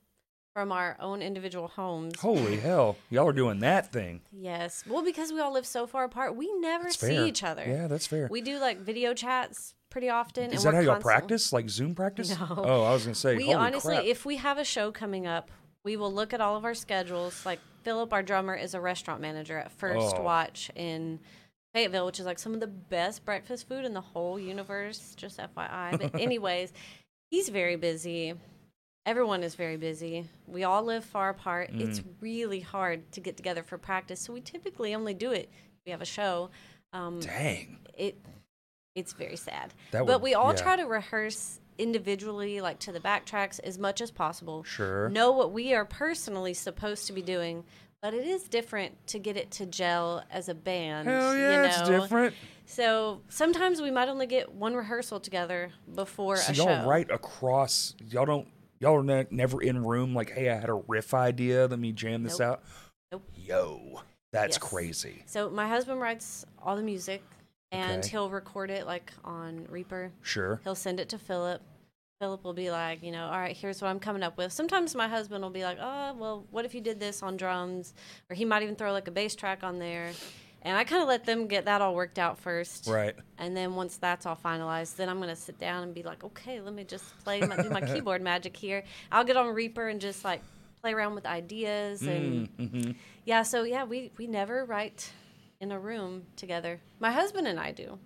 from 0.54 0.70
our 0.70 0.96
own 1.00 1.22
individual 1.22 1.68
homes. 1.68 2.20
holy 2.20 2.56
hell 2.68 2.96
y'all 3.08 3.26
are 3.26 3.32
doing 3.32 3.60
that 3.60 3.90
thing 3.90 4.20
Yes. 4.30 4.84
Well, 4.86 5.02
because 5.02 5.32
we 5.32 5.40
all 5.40 5.52
live 5.52 5.66
so 5.66 5.86
far 5.86 6.04
apart, 6.04 6.36
we 6.36 6.52
never 6.60 6.84
That's 6.84 6.98
see 6.98 7.06
fair. 7.16 7.26
each 7.26 7.42
other. 7.42 7.64
yeah 7.66 7.86
that's 7.86 8.06
fair 8.06 8.28
We 8.30 8.42
do 8.42 8.58
like 8.58 8.78
video 8.78 9.14
chats 9.14 9.74
pretty 9.88 10.10
often. 10.10 10.52
Is 10.52 10.64
and 10.64 10.74
that 10.74 10.84
how 10.84 10.92
y'all 10.92 11.00
practice? 11.00 11.52
Like 11.52 11.68
Zoom 11.70 11.94
practice? 11.94 12.28
No. 12.38 12.46
Oh, 12.50 12.82
I 12.84 12.92
was 12.92 13.04
gonna 13.04 13.14
say. 13.14 13.36
We 13.36 13.52
honestly, 13.54 13.94
crap. 13.96 14.04
if 14.06 14.24
we 14.26 14.36
have 14.36 14.58
a 14.58 14.64
show 14.64 14.90
coming 14.92 15.26
up, 15.26 15.50
we 15.84 15.96
will 15.96 16.12
look 16.12 16.32
at 16.34 16.40
all 16.40 16.56
of 16.56 16.64
our 16.64 16.74
schedules. 16.74 17.44
Like 17.46 17.58
Philip, 17.82 18.12
our 18.12 18.22
drummer, 18.22 18.54
is 18.54 18.74
a 18.74 18.80
restaurant 18.80 19.20
manager 19.20 19.58
at 19.58 19.72
First 19.72 20.16
Oh. 20.16 20.22
Watch 20.22 20.70
in 20.74 21.18
Fayetteville, 21.74 22.06
which 22.06 22.20
is 22.20 22.26
like 22.26 22.38
some 22.38 22.54
of 22.54 22.60
the 22.60 22.66
best 22.66 23.24
breakfast 23.24 23.68
food 23.68 23.84
in 23.84 23.94
the 23.94 24.00
whole 24.00 24.38
universe. 24.38 25.14
Just 25.16 25.38
FYI. 25.38 25.98
But 25.98 26.14
anyways, 26.20 26.72
he's 27.30 27.48
very 27.48 27.76
busy. 27.76 28.34
Everyone 29.04 29.42
is 29.42 29.54
very 29.56 29.76
busy. 29.76 30.26
We 30.46 30.64
all 30.64 30.82
live 30.84 31.04
far 31.04 31.30
apart. 31.30 31.70
It's 31.72 32.00
Mm. 32.00 32.04
really 32.20 32.60
hard 32.60 33.10
to 33.12 33.20
get 33.20 33.36
together 33.36 33.62
for 33.64 33.76
practice. 33.78 34.20
So 34.20 34.32
we 34.32 34.40
typically 34.40 34.94
only 34.94 35.14
do 35.14 35.32
it. 35.32 35.48
if 35.52 35.86
We 35.86 35.90
have 35.92 36.02
a 36.02 36.06
show. 36.06 36.50
Um, 36.92 37.18
dang, 37.20 37.78
it 37.96 38.16
it's 38.94 39.14
very 39.14 39.36
sad. 39.36 39.72
That 39.92 40.04
but 40.06 40.20
would- 40.20 40.22
we 40.22 40.34
all 40.34 40.52
yeah. 40.52 40.60
try 40.62 40.76
to 40.76 40.84
rehearse 40.84 41.58
individually, 41.78 42.60
like 42.60 42.78
to 42.80 42.92
the 42.92 43.00
backtracks, 43.00 43.60
as 43.64 43.78
much 43.78 44.00
as 44.00 44.10
possible. 44.10 44.64
sure. 44.64 45.08
Know 45.08 45.30
what 45.32 45.52
we 45.52 45.74
are 45.74 45.84
personally 45.84 46.54
supposed 46.54 47.06
to 47.06 47.12
be 47.12 47.22
doing, 47.22 47.64
but 48.00 48.14
it 48.14 48.26
is 48.26 48.44
different 48.44 49.06
to 49.08 49.18
get 49.18 49.36
it 49.36 49.50
to 49.52 49.66
gel 49.66 50.24
as 50.30 50.48
a 50.48 50.54
band. 50.54 51.08
Hell 51.08 51.34
yeah, 51.36 51.60
you 51.62 51.68
it's 51.68 51.82
different. 51.88 52.34
So 52.66 53.20
sometimes 53.28 53.82
we 53.82 53.90
might 53.90 54.08
only 54.08 54.26
get 54.26 54.52
one 54.52 54.74
rehearsal 54.74 55.20
together 55.20 55.72
before 55.94 56.36
So 56.36 56.52
a 56.52 56.54
y'all 56.56 56.82
show. 56.82 56.88
right 56.88 57.10
across. 57.10 57.94
Y'all 58.08 58.24
don't. 58.26 58.48
Y'all 58.80 58.96
are 58.96 59.02
ne- 59.04 59.26
never 59.30 59.62
in 59.62 59.84
room. 59.84 60.14
Like, 60.14 60.30
hey, 60.32 60.48
I 60.50 60.54
had 60.56 60.68
a 60.68 60.74
riff 60.74 61.14
idea. 61.14 61.66
Let 61.66 61.78
me 61.78 61.92
jam 61.92 62.22
this 62.24 62.38
Nope. 62.40 62.48
out. 62.48 62.62
Nope. 63.12 63.22
Yo, 63.36 64.00
that's 64.32 64.56
Yes. 64.56 64.70
crazy. 64.70 65.22
So 65.26 65.50
my 65.50 65.68
husband 65.68 66.00
writes 66.00 66.44
all 66.60 66.74
the 66.76 66.82
music, 66.82 67.22
and 67.72 67.98
Okay. 68.00 68.08
he'll 68.10 68.30
record 68.30 68.70
it 68.70 68.86
like 68.86 69.12
on 69.24 69.66
Reaper. 69.68 70.12
Sure. 70.22 70.60
He'll 70.62 70.74
send 70.76 71.00
it 71.00 71.08
to 71.08 71.18
Philip. 71.18 71.60
Philip 72.20 72.44
will 72.44 72.52
be 72.52 72.70
like, 72.70 73.02
you 73.02 73.10
know, 73.10 73.24
all 73.24 73.32
right, 73.38 73.56
here's 73.56 73.82
what 73.82 73.88
I'm 73.88 73.98
coming 73.98 74.22
up 74.22 74.36
with. 74.38 74.52
Sometimes 74.52 74.94
my 74.94 75.08
husband 75.08 75.42
will 75.42 75.50
be 75.50 75.64
like, 75.64 75.78
oh, 75.80 76.14
well, 76.16 76.46
what 76.52 76.64
if 76.64 76.72
you 76.72 76.80
did 76.80 77.00
this 77.00 77.20
on 77.20 77.36
drums? 77.36 77.94
Or 78.30 78.36
he 78.36 78.44
might 78.44 78.62
even 78.62 78.76
throw 78.76 78.92
like 78.92 79.08
a 79.08 79.10
bass 79.10 79.34
track 79.34 79.64
on 79.64 79.80
there. 79.80 80.12
And 80.64 80.76
I 80.76 80.84
kind 80.84 81.02
of 81.02 81.08
let 81.08 81.24
them 81.24 81.48
get 81.48 81.64
that 81.64 81.80
all 81.82 81.96
worked 81.96 82.20
out 82.20 82.38
first. 82.38 82.86
Right. 82.86 83.16
And 83.38 83.56
then 83.56 83.74
once 83.74 83.96
that's 83.96 84.26
all 84.26 84.36
finalized, 84.36 84.94
then 84.94 85.08
I'm 85.08 85.16
going 85.16 85.30
to 85.30 85.34
sit 85.34 85.58
down 85.58 85.82
and 85.82 85.92
be 85.92 86.04
like, 86.04 86.22
okay, 86.22 86.60
let 86.60 86.72
me 86.72 86.84
just 86.84 87.04
play 87.24 87.40
my, 87.40 87.56
do 87.60 87.68
my 87.70 87.80
keyboard 87.92 88.22
magic 88.22 88.56
here. 88.56 88.84
I'll 89.10 89.24
get 89.24 89.36
on 89.36 89.48
Reaper 89.52 89.88
and 89.88 90.00
just 90.00 90.24
like 90.24 90.40
play 90.80 90.92
around 90.92 91.16
with 91.16 91.26
ideas 91.26 92.02
and 92.02 92.48
Mhm. 92.58 92.94
yeah. 93.24 93.42
So 93.42 93.64
yeah, 93.64 93.82
we 93.82 94.12
we 94.18 94.28
never 94.28 94.64
write 94.64 95.10
in 95.62 95.70
a 95.72 95.78
room 95.78 96.24
together. 96.36 96.80
My 96.98 97.12
husband 97.12 97.46
and 97.46 97.58
I 97.58 97.70
do. 97.70 97.98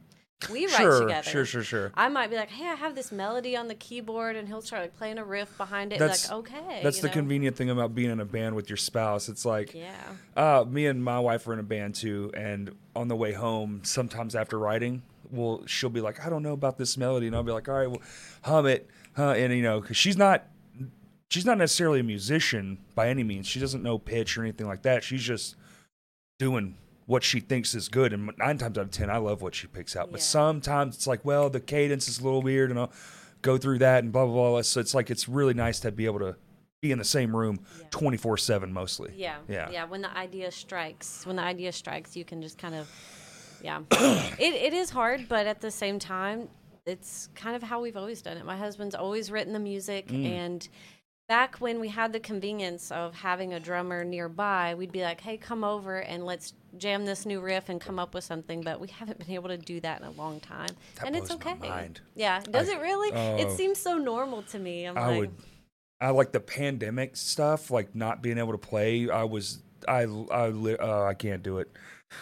We 0.53 0.67
write 0.67 0.77
Sure, 0.77 1.01
together. 1.01 1.31
sure, 1.31 1.45
sure, 1.47 1.63
sure. 1.63 1.91
I 1.95 2.09
might 2.11 2.29
be 2.29 2.37
like, 2.37 2.51
hey, 2.51 2.67
I 2.67 2.75
have 2.75 2.95
this 2.95 3.11
melody 3.11 3.57
on 3.57 3.69
the 3.69 3.75
keyboard, 3.75 4.37
and 4.37 4.47
he'll 4.47 4.61
start 4.61 4.83
like 4.83 4.97
playing 4.99 5.17
a 5.17 5.25
riff 5.25 5.57
behind 5.57 5.95
it. 5.95 5.99
That's- 5.99 6.29
like, 6.31 6.39
okay. 6.41 6.81
That's 6.83 7.01
the 7.01 7.07
know? 7.07 7.15
convenient 7.15 7.57
thing 7.57 7.71
about 7.71 7.95
being 7.95 8.11
in 8.11 8.21
a 8.21 8.27
band 8.27 8.55
with 8.55 8.69
your 8.69 8.77
spouse. 8.77 9.31
It's 9.31 9.47
like, 9.47 9.73
Yeah. 9.73 9.95
uh, 10.37 10.67
me 10.69 10.85
and 10.87 11.03
my 11.03 11.19
wife 11.19 11.49
are 11.49 11.55
in 11.55 11.59
a 11.59 11.63
band 11.65 11.95
too, 11.95 12.31
and 12.37 12.77
on 12.95 13.09
the 13.09 13.17
way 13.17 13.33
home, 13.33 13.81
sometimes 13.85 14.35
after 14.37 14.59
writing, 14.59 15.03
well, 15.31 15.63
she'll 15.67 15.89
be 15.89 16.03
like, 16.03 16.25
I 16.25 16.29
don't 16.29 16.43
know 16.43 16.53
about 16.53 16.77
this 16.77 16.99
melody, 16.99 17.27
and 17.27 17.35
I'll 17.35 17.43
be 17.43 17.53
like, 17.53 17.67
all 17.71 17.75
right, 17.77 17.91
well, 17.91 18.03
hum 18.43 18.67
it, 18.67 18.91
huh? 19.17 19.31
And 19.31 19.55
you 19.55 19.63
know, 19.63 19.81
because 19.81 19.97
she's 19.97 20.19
not, 20.19 20.45
she's 21.31 21.47
not 21.47 21.57
necessarily 21.57 22.01
a 22.01 22.05
musician 22.05 22.77
by 22.95 23.09
any 23.09 23.25
means. 23.25 23.47
She 23.47 23.59
doesn't 23.59 23.83
know 23.83 23.99
pitch 23.99 24.37
or 24.37 24.43
anything 24.43 24.67
like 24.67 24.83
that. 24.83 25.03
She's 25.03 25.23
just 25.23 25.57
doing 26.39 26.77
what 27.07 27.23
she 27.25 27.41
thinks 27.41 27.75
is 27.75 27.89
good, 27.89 28.13
and 28.13 28.33
nine 28.39 28.59
times 28.59 28.77
out 28.79 28.85
of 28.85 28.91
ten, 28.91 29.09
I 29.11 29.17
love 29.19 29.41
what 29.43 29.55
she 29.55 29.67
picks 29.67 29.97
out. 29.97 30.11
But 30.11 30.21
Yeah. 30.21 30.25
sometimes 30.27 30.97
it's 30.97 31.07
like, 31.07 31.25
well, 31.25 31.49
the 31.49 31.61
cadence 31.61 32.09
is 32.09 32.19
a 32.19 32.25
little 32.25 32.43
weird, 32.43 32.71
and 32.71 32.79
I'll 32.79 32.93
go 33.43 33.57
through 33.57 33.79
that 33.79 34.03
and 34.03 34.13
blah 34.13 34.27
blah 34.27 34.51
blah. 34.51 34.63
So 34.63 34.81
it's 34.81 34.95
like 34.95 35.11
it's 35.11 35.29
really 35.29 35.55
nice 35.55 35.81
to 35.81 35.93
be 35.93 36.05
able 36.07 36.19
to 36.21 36.37
be 36.83 36.91
in 36.93 36.99
the 36.99 37.05
same 37.05 37.35
room 37.35 37.61
twenty 37.91 38.17
four 38.17 38.37
seven 38.37 38.73
mostly. 38.73 39.13
Yeah. 39.17 39.37
Yeah. 39.49 39.71
Yeah. 39.71 39.85
When 39.85 40.03
the 40.03 40.17
idea 40.17 40.51
strikes, 40.51 41.25
when 41.25 41.37
the 41.37 41.43
idea 41.43 41.73
strikes, 41.73 42.17
you 42.17 42.25
can 42.25 42.43
just 42.43 42.59
kind 42.59 42.75
of, 42.75 42.89
yeah. 43.63 43.81
it, 43.93 44.55
it 44.55 44.73
is 44.75 44.91
hard, 44.91 45.27
but 45.29 45.47
at 45.47 45.61
the 45.61 45.71
same 45.71 45.99
time, 45.99 46.49
it's 46.87 47.29
kind 47.35 47.57
of 47.57 47.63
how 47.63 47.81
we've 47.81 47.97
always 47.97 48.21
done 48.23 48.37
it. 48.37 48.45
My 48.45 48.57
husband's 48.57 48.95
always 48.95 49.31
written 49.31 49.53
the 49.53 49.59
music. 49.59 50.09
Mm. 50.09 50.25
And 50.27 50.69
back 51.29 51.57
when 51.57 51.81
we 51.81 51.89
had 51.89 52.13
the 52.13 52.21
convenience 52.21 52.93
of 52.93 53.15
having 53.15 53.55
a 53.55 53.59
drummer 53.61 54.05
nearby, 54.05 54.75
we'd 54.77 54.93
be 54.93 55.03
like, 55.03 55.21
hey, 55.21 55.37
come 55.37 55.65
over 55.65 55.99
and 55.99 56.25
let's 56.25 56.53
jam 56.79 57.05
this 57.05 57.27
new 57.27 57.41
riff 57.41 57.69
and 57.69 57.81
come 57.81 57.99
up 57.99 58.15
with 58.15 58.25
something. 58.25 58.63
But 58.63 58.81
we 58.81 58.89
haven't 58.89 59.19
been 59.19 59.31
able 59.31 59.49
to 59.49 59.59
do 59.59 59.81
that 59.81 60.01
in 60.01 60.07
a 60.07 60.11
long 60.13 60.41
time. 60.41 60.71
That 60.97 61.07
and 61.07 61.17
it's 61.17 61.31
okay. 61.31 61.55
mind. 61.55 62.01
Yeah. 62.15 62.41
Does 62.41 62.69
I- 62.69 62.75
it 62.75 62.81
really? 62.81 63.09
it 63.09 63.47
oh. 63.49 63.57
seems 63.57 63.79
so 63.79 63.99
normal 63.99 64.43
to 64.43 64.59
me. 64.59 64.85
I'm 64.85 64.97
I 64.97 65.07
like, 65.07 65.19
would, 65.19 65.31
I 66.01 66.11
like 66.11 66.33
the 66.33 66.41
pandemic 66.41 67.17
stuff, 67.17 67.71
like 67.71 67.95
not 67.95 68.23
being 68.23 68.39
able 68.39 68.53
to 68.53 68.59
play. 68.59 69.09
I 69.09 69.25
was, 69.25 69.63
I, 69.89 70.03
I, 70.03 70.49
uh, 70.49 71.07
I 71.09 71.15
can't 71.15 71.43
do 71.43 71.59
it. 71.59 71.71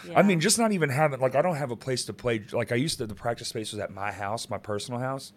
yeah. 0.08 0.18
I 0.18 0.22
mean, 0.22 0.40
just 0.40 0.58
not 0.58 0.72
even 0.72 0.90
having 0.90 1.20
like 1.20 1.34
I 1.34 1.42
don't 1.42 1.56
have 1.56 1.70
a 1.70 1.76
place 1.76 2.04
to 2.06 2.12
play. 2.12 2.42
Like 2.52 2.72
I 2.72 2.76
used 2.76 2.98
to, 2.98 3.06
the 3.06 3.14
practice 3.14 3.48
space 3.48 3.72
was 3.72 3.80
at 3.80 3.90
my 3.90 4.12
house, 4.12 4.48
my 4.48 4.58
personal 4.58 5.00
house, 5.00 5.32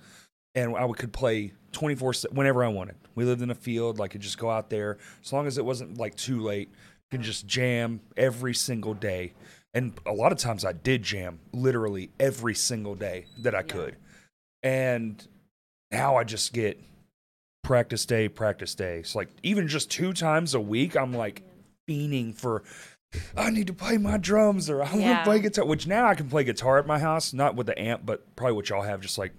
and 0.55 0.75
I 0.75 0.85
would, 0.85 0.97
could 0.97 1.13
play 1.13 1.53
twenty 1.71 1.95
four 1.95 2.13
whenever 2.31 2.63
I 2.63 2.69
wanted. 2.69 2.95
We 3.15 3.25
lived 3.25 3.41
in 3.41 3.49
a 3.49 3.55
field, 3.55 3.99
like 3.99 4.11
could 4.11 4.21
just 4.21 4.37
go 4.37 4.49
out 4.49 4.69
there 4.69 4.97
as 5.23 5.33
long 5.33 5.47
as 5.47 5.57
it 5.57 5.65
wasn't 5.65 5.97
like 5.97 6.15
too 6.15 6.41
late. 6.41 6.71
Can 7.09 7.23
just 7.23 7.47
jam 7.47 8.01
every 8.17 8.53
single 8.53 8.93
day, 8.93 9.33
and 9.73 9.93
a 10.05 10.11
lot 10.11 10.33
of 10.33 10.37
times 10.37 10.65
I 10.65 10.73
did 10.73 11.03
jam 11.03 11.39
literally 11.53 12.09
every 12.19 12.53
single 12.53 12.95
day 12.95 13.25
that 13.37 13.55
I 13.55 13.59
Yeah. 13.59 13.63
could, 13.63 13.95
and 14.61 15.25
now 15.89 16.17
I 16.17 16.25
just 16.25 16.51
get 16.51 16.81
practice 17.63 18.05
day, 18.05 18.27
practice 18.27 18.75
day. 18.75 18.99
It's 18.99 19.15
like 19.15 19.29
even 19.41 19.69
just 19.69 19.89
two 19.89 20.11
times 20.11 20.53
a 20.53 20.59
week, 20.59 20.97
I'm 20.97 21.13
like 21.13 21.43
fiending 21.89 22.35
for. 22.35 22.63
I 23.37 23.51
need 23.51 23.67
to 23.67 23.73
play 23.73 23.97
my 23.97 24.17
drums, 24.17 24.69
or 24.69 24.83
I 24.83 24.91
want 24.91 24.99
Yeah. 24.99 25.17
to 25.19 25.23
play 25.23 25.39
guitar. 25.39 25.65
Which 25.65 25.87
now 25.87 26.07
I 26.07 26.13
can 26.15 26.27
play 26.29 26.43
guitar 26.43 26.77
at 26.77 26.85
my 26.85 26.99
house, 26.99 27.31
not 27.31 27.55
with 27.55 27.67
the 27.67 27.79
amp, 27.79 28.05
but 28.05 28.35
probably 28.35 28.53
what 28.57 28.67
y'all 28.67 28.81
have, 28.81 28.99
just 28.99 29.17
like 29.17 29.31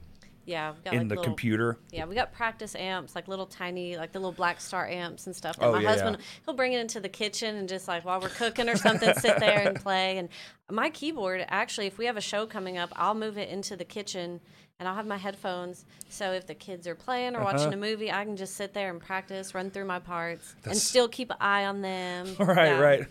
yeah, 0.48 0.72
got 0.84 0.94
in 0.94 1.00
like 1.00 1.08
the 1.08 1.14
little, 1.16 1.24
computer. 1.24 1.78
Yeah, 1.92 2.06
we 2.06 2.14
got 2.14 2.32
practice 2.32 2.74
amps, 2.74 3.14
like 3.14 3.28
little 3.28 3.46
tiny, 3.46 3.96
like 3.98 4.12
the 4.12 4.18
little 4.18 4.32
Blackstar 4.34 4.90
amps 4.90 5.26
and 5.26 5.36
stuff. 5.36 5.56
That 5.58 5.66
Oh, 5.66 5.72
my 5.72 5.82
yeah, 5.82 5.88
husband, 5.90 6.16
he'll 6.44 6.54
bring 6.54 6.72
it 6.72 6.80
into 6.80 7.00
the 7.00 7.08
kitchen 7.08 7.56
and 7.56 7.68
just 7.68 7.86
like 7.86 8.04
while 8.04 8.20
we're 8.20 8.30
cooking 8.30 8.68
or 8.68 8.76
something, 8.76 9.12
sit 9.14 9.38
there 9.38 9.60
and 9.68 9.78
play. 9.78 10.16
And 10.18 10.28
my 10.70 10.88
keyboard, 10.90 11.44
actually, 11.48 11.86
if 11.86 11.98
we 11.98 12.06
have 12.06 12.16
a 12.16 12.20
show 12.22 12.46
coming 12.46 12.78
up, 12.78 12.90
I'll 12.96 13.14
move 13.14 13.36
it 13.36 13.48
into 13.50 13.76
the 13.76 13.84
kitchen 13.84 14.40
and 14.80 14.88
I'll 14.88 14.94
have 14.94 15.06
my 15.06 15.16
headphones. 15.16 15.84
So 16.08 16.32
if 16.32 16.46
the 16.46 16.54
kids 16.54 16.86
are 16.86 16.94
playing 16.94 17.34
or 17.36 17.42
watching 17.42 17.62
Uh-huh. 17.66 17.72
a 17.72 17.76
movie, 17.76 18.10
I 18.12 18.24
can 18.24 18.36
just 18.36 18.54
sit 18.56 18.72
there 18.74 18.90
and 18.90 19.00
practice, 19.00 19.54
run 19.54 19.70
through 19.70 19.86
my 19.86 19.98
parts, 19.98 20.54
and 20.64 20.76
still 20.76 21.08
keep 21.08 21.30
an 21.30 21.36
eye 21.40 21.64
on 21.66 21.82
them. 21.82 22.26
Right, 22.38 22.66
Yeah. 22.68 22.80
right. 22.80 23.06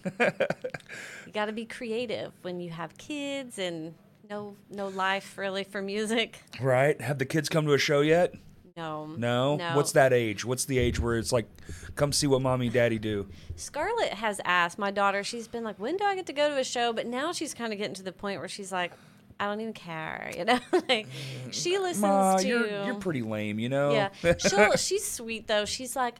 You 1.26 1.34
got 1.34 1.46
to 1.48 1.52
be 1.52 1.66
creative 1.66 2.32
when 2.42 2.60
you 2.62 2.70
have 2.72 2.98
kids 2.98 3.60
and 3.60 3.94
no 4.30 4.56
no 4.70 4.88
life 4.88 5.38
really 5.38 5.64
for 5.64 5.82
music. 5.82 6.42
right. 6.60 7.00
Have 7.02 7.18
the 7.20 7.26
kids 7.26 7.50
come 7.50 7.66
to 7.66 7.74
a 7.74 7.78
show 7.78 8.02
yet? 8.02 8.34
No. 8.76 9.08
No? 9.08 9.56
No. 9.56 9.76
What's 9.76 9.94
that 9.94 10.14
age? 10.14 10.46
What's 10.46 10.66
the 10.66 10.78
age 10.78 11.00
where 11.00 11.18
it's 11.18 11.32
like, 11.32 11.48
come 11.96 12.12
see 12.12 12.28
what 12.28 12.44
mommy 12.44 12.68
and 12.68 12.74
daddy 12.74 13.00
do? 13.00 13.28
Scarlett 13.56 14.14
has 14.14 14.40
asked 14.46 14.78
my 14.78 14.92
daughter. 14.92 15.24
She's 15.24 15.48
been 15.48 15.64
like, 15.64 15.80
"When 15.80 15.98
do 15.98 16.04
I 16.04 16.16
get 16.16 16.28
to 16.28 16.34
go 16.34 16.50
to 16.50 16.58
a 16.60 16.64
show?" 16.64 16.94
But 16.94 17.08
now 17.08 17.32
she's 17.34 17.56
kind 17.56 17.74
of 17.74 17.80
getting 17.80 17.96
to 17.96 18.04
the 18.04 18.12
point 18.12 18.40
where 18.40 18.48
she's 18.48 18.72
like, 18.72 18.92
"I 19.40 19.48
don't 19.48 19.60
even 19.62 19.74
care," 19.74 20.32
you 20.38 20.46
know. 20.46 20.60
like 20.88 21.08
she 21.50 21.76
mm, 21.76 21.82
listens 21.82 22.02
Ma, 22.04 22.38
to. 22.38 22.48
you're 22.48 22.86
you're 22.86 22.96
pretty 22.96 23.24
lame, 23.24 23.58
you 23.58 23.70
know. 23.70 23.92
yeah, 23.92 24.10
she'll, 24.38 24.76
she's 24.76 25.08
sweet 25.08 25.48
though. 25.48 25.66
She's 25.66 25.96
like, 25.96 26.18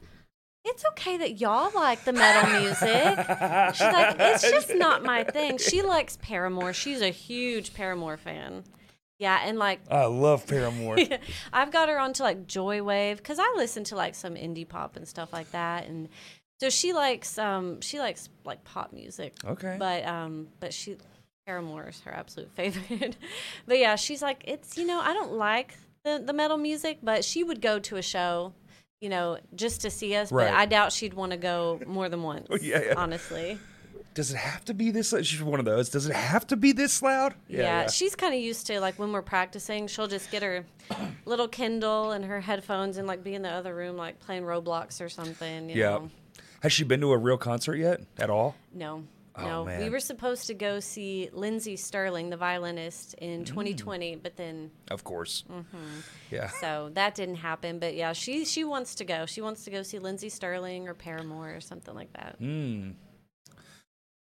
"It's 0.68 0.84
okay 0.92 1.18
that 1.18 1.40
y'all 1.40 1.72
like 1.74 2.04
the 2.04 2.14
metal 2.14 2.60
music." 2.60 3.18
She's 3.76 3.82
like, 3.82 4.16
"It's 4.20 4.50
just 4.50 4.74
not 4.76 5.04
my 5.04 5.24
thing." 5.24 5.58
She 5.58 5.82
likes 5.82 6.18
Paramore. 6.22 6.74
She's 6.74 7.02
a 7.02 7.10
huge 7.10 7.74
Paramore 7.74 8.18
fan. 8.18 8.64
Yeah, 9.20 9.40
and 9.44 9.58
like 9.58 9.80
I 9.90 10.06
love 10.06 10.46
Paramore. 10.46 10.98
I've 11.54 11.72
got 11.72 11.90
her 11.90 12.00
onto 12.00 12.24
like 12.24 12.48
Joywave 12.48 13.18
because 13.18 13.40
I 13.40 13.54
listen 13.58 13.84
to 13.86 13.96
like 13.96 14.14
some 14.14 14.36
indie 14.36 14.68
pop 14.68 14.96
and 14.96 15.08
stuff 15.08 15.34
like 15.34 15.52
that, 15.52 15.88
and 15.88 16.10
so 16.60 16.70
she 16.70 16.94
likes 16.94 17.38
um 17.38 17.82
she 17.82 18.00
likes 18.00 18.30
like 18.46 18.64
pop 18.64 18.94
music. 18.94 19.34
Okay. 19.44 19.76
But 19.80 20.06
um 20.06 20.50
but 20.60 20.74
she 20.74 20.98
Paramore 21.48 21.88
is 21.90 22.02
her 22.02 22.12
absolute 22.12 22.52
favorite. 22.56 23.16
but 23.66 23.80
yeah, 23.80 23.96
she's 23.96 24.22
like 24.22 24.44
it's 24.46 24.78
you 24.78 24.86
know 24.86 25.00
I 25.00 25.14
don't 25.14 25.34
like 25.34 25.76
the 26.04 26.22
the 26.24 26.34
metal 26.34 26.58
music, 26.58 27.00
but 27.02 27.26
she 27.26 27.44
would 27.44 27.62
go 27.62 27.80
to 27.80 27.96
a 27.98 28.02
show. 28.04 28.54
You 29.02 29.10
know, 29.10 29.38
just 29.56 29.82
to 29.82 29.92
see 29.92 30.16
us, 30.16 30.32
Right. 30.32 30.48
but 30.50 30.56
I 30.56 30.66
doubt 30.66 30.92
she'd 30.92 31.14
want 31.14 31.32
to 31.32 31.38
go 31.38 31.80
more 31.86 32.10
than 32.10 32.24
once. 32.24 32.48
Oh, 32.52 32.58
yeah, 32.60 32.82
yeah. 32.82 32.94
honestly. 32.98 33.60
Does 34.16 34.32
it 34.32 34.38
have 34.38 34.66
to 34.66 34.74
be 34.74 34.90
this? 34.90 35.14
She's 35.22 35.44
one 35.44 35.60
of 35.60 35.66
those. 35.66 35.90
Does 35.90 36.08
it 36.08 36.16
have 36.16 36.48
to 36.48 36.56
be 36.56 36.72
this 36.72 37.04
loud? 37.04 37.36
Yeah, 37.48 37.88
she's 37.88 38.16
kind 38.16 38.34
of 38.34 38.40
used 38.40 38.66
to 38.68 38.80
like 38.80 38.98
when 38.98 39.12
we're 39.12 39.22
practicing, 39.22 39.86
she'll 39.86 40.08
just 40.08 40.32
get 40.32 40.42
her 40.42 40.66
little 41.26 41.48
Kindle 41.48 42.12
and 42.14 42.26
her 42.26 42.42
headphones 42.42 42.98
and 42.98 43.08
like 43.08 43.24
be 43.24 43.36
in 43.36 43.44
the 43.44 43.50
other 43.52 43.76
room 43.76 43.96
like 43.96 44.20
playing 44.20 44.42
Roblox 44.42 45.00
or 45.00 45.10
something. 45.10 45.70
You 45.70 45.76
Yeah. 45.76 45.90
know? 45.90 46.10
Has 46.62 46.74
she 46.74 46.84
been 46.84 47.00
to 47.02 47.12
a 47.12 47.18
real 47.18 47.38
concert 47.38 47.76
yet? 47.76 48.02
At 48.18 48.32
all? 48.32 48.56
No. 48.74 49.04
Oh, 49.38 49.64
No, 49.66 49.78
we 49.80 49.90
were 49.90 50.00
supposed 50.00 50.48
to 50.48 50.54
go 50.54 50.80
see 50.80 51.30
Lindsey 51.32 51.76
Stirling, 51.76 52.30
the 52.30 52.38
violinist, 52.38 53.16
Mm. 53.18 53.22
in 53.22 53.46
2020, 53.46 54.16
but 54.16 54.36
then 54.36 54.72
Of 54.90 55.04
course. 55.04 55.44
Mm-hmm. 55.50 55.78
Yeah. 56.32 56.50
so 56.62 56.90
that 56.94 57.14
didn't 57.16 57.36
happen. 57.36 57.80
But 57.80 57.96
yeah, 57.96 58.14
she 58.14 58.46
she 58.46 58.64
wants 58.64 58.96
to 58.96 59.06
go. 59.06 59.26
She 59.26 59.42
wants 59.42 59.64
to 59.66 59.72
go 59.72 59.84
see 59.84 60.00
Lindsey 60.00 60.30
Stirling 60.30 60.88
or 60.88 60.94
Paramore 60.94 61.56
or 61.56 61.62
something 61.62 61.94
like 61.96 62.12
that. 62.14 62.36
Hmm. 62.40 62.92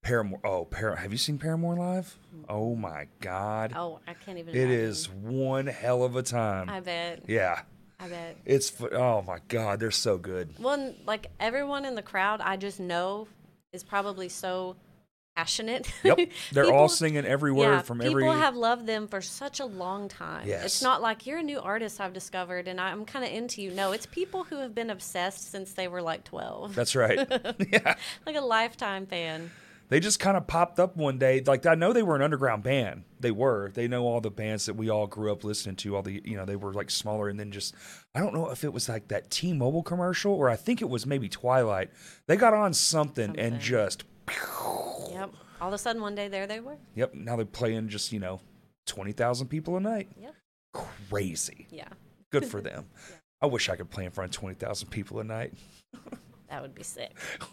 Paramore. 0.02 0.40
Oh, 0.44 0.64
Par- 0.64 0.96
have 0.96 1.12
you 1.12 1.18
seen 1.18 1.38
Paramore 1.38 1.76
live? 1.76 2.16
Oh 2.48 2.74
my 2.74 3.06
God. 3.20 3.72
Oh, 3.76 4.00
I 4.06 4.14
can't 4.14 4.38
even. 4.38 4.54
It 4.54 4.62
imagine. 4.62 4.80
is 4.80 5.08
one 5.10 5.66
hell 5.66 6.02
of 6.04 6.16
a 6.16 6.22
time. 6.22 6.70
I 6.70 6.80
bet. 6.80 7.24
yeah. 7.28 7.62
I 8.02 8.08
bet. 8.08 8.38
It's 8.46 8.72
oh 8.92 9.20
my 9.20 9.40
God, 9.48 9.78
they're 9.78 9.90
so 9.90 10.16
good. 10.16 10.54
Well, 10.58 10.94
like 11.04 11.26
everyone 11.38 11.84
in 11.84 11.96
the 11.96 12.02
crowd, 12.02 12.40
I 12.40 12.56
just 12.56 12.80
know 12.80 13.28
is 13.74 13.84
probably 13.84 14.30
so 14.30 14.76
passionate. 15.40 15.92
Yep. 16.02 16.30
They're 16.52 16.72
all 16.72 16.88
singing 16.88 17.24
every 17.26 17.52
word 17.52 17.64
yeah, 17.64 17.82
from 17.82 17.98
people 17.98 18.10
every 18.10 18.40
have 18.40 18.56
loved 18.56 18.86
them 18.86 19.06
for 19.06 19.20
such 19.20 19.60
a 19.60 19.66
long 19.66 20.08
time. 20.08 20.48
Yes. 20.48 20.64
It's 20.64 20.82
not 20.82 21.02
like 21.02 21.26
you're 21.26 21.38
a 21.38 21.42
new 21.42 21.60
artist 21.60 22.00
I've 22.00 22.14
discovered 22.14 22.66
and 22.66 22.80
I'm 22.80 23.04
kind 23.04 23.24
of 23.24 23.30
into 23.30 23.60
you. 23.60 23.70
No, 23.70 23.92
it's 23.92 24.06
people 24.06 24.44
who 24.44 24.56
have 24.56 24.74
been 24.74 24.90
obsessed 24.90 25.52
since 25.52 25.72
they 25.74 25.88
were 25.88 26.00
like 26.00 26.24
12. 26.24 26.74
That's 26.74 26.96
right. 26.96 27.18
yeah. 27.72 27.94
like 28.26 28.36
a 28.36 28.40
lifetime 28.40 29.06
fan. 29.06 29.50
They 29.88 30.00
just 30.00 30.20
kind 30.20 30.36
of 30.36 30.46
popped 30.46 30.80
up 30.80 30.96
one 30.96 31.18
day. 31.18 31.42
Like 31.44 31.66
I 31.66 31.74
know 31.74 31.92
they 31.92 32.02
were 32.02 32.16
an 32.16 32.22
underground 32.22 32.62
band. 32.62 33.04
They 33.18 33.32
were. 33.32 33.70
They 33.74 33.88
know 33.88 34.06
all 34.06 34.20
the 34.20 34.30
bands 34.30 34.66
that 34.66 34.74
we 34.74 34.88
all 34.88 35.06
grew 35.06 35.32
up 35.32 35.42
listening 35.42 35.76
to. 35.76 35.96
All 35.96 36.02
the 36.02 36.22
you 36.24 36.36
know 36.36 36.44
they 36.44 36.54
were 36.54 36.72
like 36.72 36.90
smaller, 36.90 37.28
and 37.28 37.40
then 37.40 37.50
just 37.50 37.74
I 38.14 38.20
don't 38.20 38.32
know 38.32 38.50
if 38.50 38.62
it 38.62 38.72
was 38.72 38.88
like 38.88 39.08
that 39.08 39.30
T-Mobile 39.30 39.82
commercial 39.82 40.32
or 40.32 40.48
I 40.48 40.54
think 40.54 40.80
it 40.80 40.88
was 40.88 41.06
maybe 41.06 41.28
Twilight. 41.28 41.90
They 42.28 42.36
got 42.36 42.54
on 42.54 42.72
something, 42.72 43.36
and 43.36 43.58
just 43.58 44.04
Yep. 45.10 45.30
All 45.60 45.68
of 45.68 45.74
a 45.74 45.78
sudden 45.78 46.00
one 46.02 46.14
day 46.14 46.28
there 46.28 46.46
they 46.46 46.60
were. 46.60 46.76
yep. 46.94 47.14
Now 47.14 47.36
they're 47.36 47.44
playing 47.44 47.88
just 47.88 48.12
you 48.12 48.20
know 48.20 48.40
twenty 48.86 49.12
thousand 49.12 49.48
people 49.48 49.76
a 49.76 49.80
night. 49.80 50.08
Yep. 50.20 50.34
Crazy. 51.08 51.66
Yeah. 51.70 51.88
Good 52.30 52.46
for 52.50 52.60
them. 52.60 52.86
I 53.42 53.46
wish 53.46 53.68
I 53.68 53.76
could 53.76 53.90
play 53.90 54.04
in 54.04 54.10
front 54.10 54.34
of 54.34 54.40
twenty 54.40 54.54
thousand 54.54 54.88
people 54.90 55.20
a 55.20 55.24
night. 55.24 55.52
That 56.48 56.62
would 56.62 56.74
be 56.74 56.82
sick. 56.82 57.16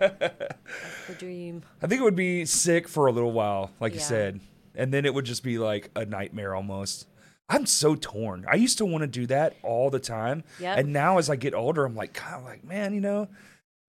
That's 0.00 1.06
the 1.08 1.14
dream. 1.18 1.62
I 1.82 1.86
think 1.86 2.00
it 2.00 2.04
would 2.04 2.16
be 2.16 2.44
sick 2.44 2.88
for 2.88 3.06
a 3.06 3.12
little 3.12 3.32
while, 3.32 3.70
like 3.80 3.94
you 3.94 4.00
said, 4.00 4.40
and 4.74 4.92
then 4.92 5.04
it 5.04 5.14
would 5.14 5.24
just 5.24 5.42
be 5.44 5.58
like 5.58 5.90
a 5.94 6.04
nightmare 6.04 6.54
almost. 6.54 7.06
I'm 7.48 7.66
so 7.66 7.94
torn. 7.94 8.44
I 8.50 8.54
used 8.56 8.78
to 8.78 8.84
want 8.86 9.02
to 9.02 9.06
do 9.06 9.26
that 9.26 9.56
all 9.62 9.90
the 9.90 9.98
time, 10.00 10.42
Yep. 10.58 10.78
and 10.78 10.92
now 10.92 11.18
as 11.18 11.28
I 11.30 11.36
get 11.36 11.54
older, 11.54 11.84
I'm 11.84 11.94
like, 11.94 12.14
kind 12.14 12.36
of 12.36 12.44
like, 12.44 12.64
man, 12.64 12.94
you 12.94 13.00
know, 13.00 13.28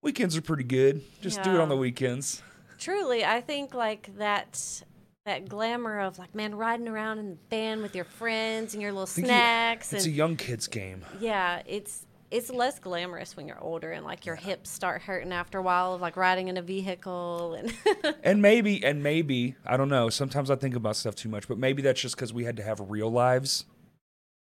weekends 0.04 0.38
are 0.38 0.42
pretty 0.42 0.64
good. 0.64 1.02
Just 1.22 1.42
do 1.42 1.52
it 1.56 1.60
on 1.60 1.70
the 1.70 1.78
weekends. 1.78 2.44
Truly, 2.80 3.24
I 3.26 3.42
think 3.42 3.74
like 3.74 4.16
that 4.18 4.84
that 5.26 5.48
glamour 5.48 6.02
of 6.02 6.20
like 6.20 6.36
man 6.36 6.54
riding 6.56 6.88
around 6.88 7.18
in 7.18 7.30
the 7.32 7.38
van 7.50 7.82
with 7.82 7.96
your 7.96 8.04
friends 8.06 8.74
and 8.74 8.82
your 8.84 8.92
little 8.92 9.06
think 9.06 9.26
you- 9.28 9.34
snacks 9.34 9.94
It's 9.94 10.06
a 10.06 10.10
young 10.12 10.36
kid's 10.36 10.68
game. 10.68 11.04
yeah, 11.20 11.62
it's 11.66 12.06
it's 12.30 12.50
less 12.50 12.80
glamorous 12.80 13.38
when 13.38 13.48
you're 13.48 13.62
older 13.64 13.92
and 13.92 14.04
like 14.04 14.26
your 14.26 14.36
hips 14.36 14.70
start 14.70 15.04
hurting 15.04 15.32
after 15.32 15.60
a 15.60 15.62
while 15.62 15.94
of 15.94 16.02
like 16.02 16.18
riding 16.18 16.48
in 16.50 16.58
a 16.58 16.62
vehicle 16.64 17.54
and 17.54 17.74
And 18.24 18.42
maybe, 18.42 18.84
and 18.84 19.04
maybe, 19.04 19.56
I 19.66 19.78
don't 19.78 19.88
know. 19.90 20.10
Sometimes 20.10 20.50
I 20.50 20.56
think 20.56 20.76
about 20.76 20.96
stuff 20.96 21.14
too 21.16 21.30
much, 21.30 21.48
but 21.48 21.58
maybe 21.60 21.84
that's 21.84 22.02
just 22.02 22.16
because 22.16 22.34
we 22.34 22.44
had 22.44 22.58
to 22.58 22.64
have 22.64 22.80
real 22.90 23.12
lives 23.12 23.66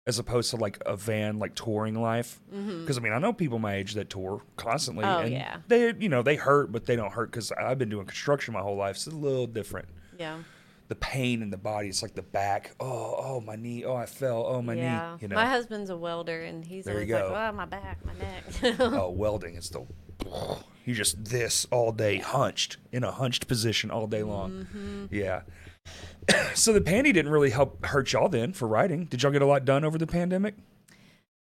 as 0.05 0.19
opposed 0.19 0.49
to 0.49 0.57
like 0.57 0.81
a 0.85 0.95
van, 0.97 1.39
like 1.39 1.55
touring 1.55 1.99
life. 2.01 2.41
Because 2.51 2.97
I 2.97 3.01
mean, 3.01 3.13
I 3.13 3.19
know 3.19 3.31
people 3.33 3.59
my 3.59 3.75
age 3.75 3.93
that 3.93 4.09
tour 4.09 4.41
constantly. 4.57 5.05
Mm-hmm. 5.05 5.17
Oh, 5.17 5.23
and 5.23 5.33
yeah. 5.33 5.57
They, 5.67 5.93
you 5.97 6.09
know, 6.09 6.21
they 6.21 6.35
hurt, 6.35 6.71
but 6.71 6.85
they 6.85 6.95
don't 6.95 7.13
hurt 7.13 7.31
because 7.31 7.51
I've 7.53 7.77
been 7.77 7.89
doing 7.89 8.05
construction 8.05 8.53
my 8.53 8.59
whole 8.61 8.75
life. 8.75 8.97
So 8.97 9.09
it's 9.09 9.17
a 9.17 9.19
little 9.19 9.47
different. 9.47 9.87
yeah. 10.17 10.39
The 10.89 10.95
pain 10.95 11.41
in 11.41 11.49
the 11.49 11.57
body, 11.57 11.87
it's 11.87 12.03
like 12.03 12.13
the 12.13 12.21
back. 12.21 12.75
Oh, 12.79 13.15
oh, 13.17 13.41
my 13.41 13.55
knee. 13.55 13.85
Oh, 13.85 13.95
I 13.95 14.05
fell. 14.05 14.45
Oh, 14.45 14.61
my 14.61 14.73
yeah. 14.73 15.13
knee. 15.13 15.17
You 15.21 15.27
know. 15.29 15.35
My 15.35 15.45
husband's 15.45 15.89
a 15.89 15.95
welder 15.97 16.41
and 16.41 16.63
he's 16.63 16.85
There 16.85 16.95
always 16.95 17.09
like. 17.09 17.23
"Oh, 17.23 17.51
my 17.53 17.65
back, 17.65 17.99
my 18.05 18.13
neck." 18.13 18.75
oh, 18.79 19.09
welding 19.15 19.55
is 19.55 19.69
the. 19.69 19.85
You 20.85 20.93
just 20.93 21.23
this 21.23 21.65
all 21.71 21.93
day, 21.93 22.17
hunched 22.17 22.77
in 22.91 23.03
a 23.05 23.11
hunched 23.11 23.47
position 23.47 23.89
all 23.89 24.05
day 24.07 24.23
long. 24.23 24.51
Mm-hmm. 24.51 25.05
Yeah. 25.09 25.43
so 26.53 26.73
the 26.73 26.81
panty 26.81 27.13
didn't 27.13 27.29
really 27.29 27.49
help 27.49 27.85
hurt 27.85 28.13
y'all 28.13 28.29
then 28.29 28.53
for 28.53 28.67
writing. 28.67 29.05
Did 29.05 29.23
y'all 29.23 29.31
get 29.31 29.41
a 29.41 29.45
lot 29.45 29.65
done 29.65 29.83
over 29.83 29.97
the 29.97 30.07
pandemic? 30.07 30.55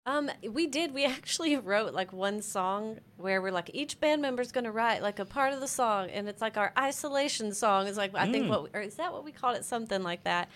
Um, 0.05 0.31
we 0.49 0.65
did. 0.65 0.93
We 0.93 1.05
actually 1.05 1.55
wrote 1.57 1.93
like 1.93 2.11
one 2.11 2.41
song 2.41 2.99
where 3.17 3.41
we're 3.41 3.51
like 3.51 3.69
each 3.73 3.99
band 3.99 4.21
member's 4.21 4.51
gonna 4.51 4.71
write 4.71 5.01
like 5.01 5.19
a 5.19 5.25
part 5.25 5.53
of 5.53 5.59
the 5.59 5.67
song, 5.67 6.09
and 6.09 6.27
it's 6.27 6.41
like 6.41 6.57
our 6.57 6.73
isolation 6.77 7.53
song. 7.53 7.87
Is 7.87 7.97
like 7.97 8.11
I 8.15 8.31
think 8.31 8.45
Mm. 8.45 8.49
what 8.49 8.63
we, 8.63 8.69
or 8.73 8.81
is 8.81 8.95
that 8.95 9.13
what 9.13 9.23
we 9.23 9.31
called 9.31 9.57
it? 9.57 9.65
Something 9.65 10.01
like 10.01 10.23
that. 10.23 10.49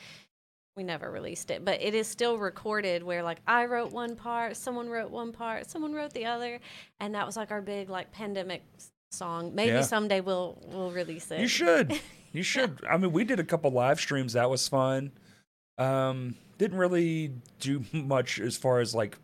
We 0.75 0.83
never 0.83 1.09
released 1.09 1.51
it, 1.51 1.63
but 1.63 1.81
it 1.81 1.93
is 1.93 2.07
still 2.07 2.37
recorded. 2.37 3.03
Where 3.03 3.21
like 3.23 3.37
I 3.47 3.65
wrote 3.65 3.91
one 3.91 4.15
part, 4.15 4.57
someone 4.57 4.89
wrote 4.89 5.11
one 5.11 5.31
part, 5.31 5.69
someone 5.69 5.93
wrote 5.93 6.13
the 6.13 6.25
other, 6.25 6.59
and 6.99 7.13
that 7.13 7.25
was 7.25 7.37
like 7.37 7.51
our 7.51 7.61
big 7.61 7.89
like 7.89 8.11
pandemic 8.11 8.63
song. 9.15 9.55
Maybe 9.55 9.71
Yeah. 9.73 9.81
someday 9.81 10.21
we'll 10.21 10.57
we'll 10.67 10.91
release 10.91 11.31
it. 11.31 11.39
You 11.39 11.47
should. 11.47 11.99
You 12.33 12.43
should. 12.43 12.83
I 12.89 12.97
mean, 12.97 13.13
we 13.13 13.23
did 13.23 13.39
a 13.39 13.45
couple 13.45 13.71
live 13.71 13.97
streams. 13.97 14.33
That 14.33 14.49
was 14.49 14.67
fun. 14.67 15.13
Um, 15.77 16.35
didn't 16.57 16.77
really 16.77 17.31
do 17.61 17.85
much 17.93 18.41
as 18.41 18.57
far 18.57 18.81
as 18.81 18.93
like 18.93 19.17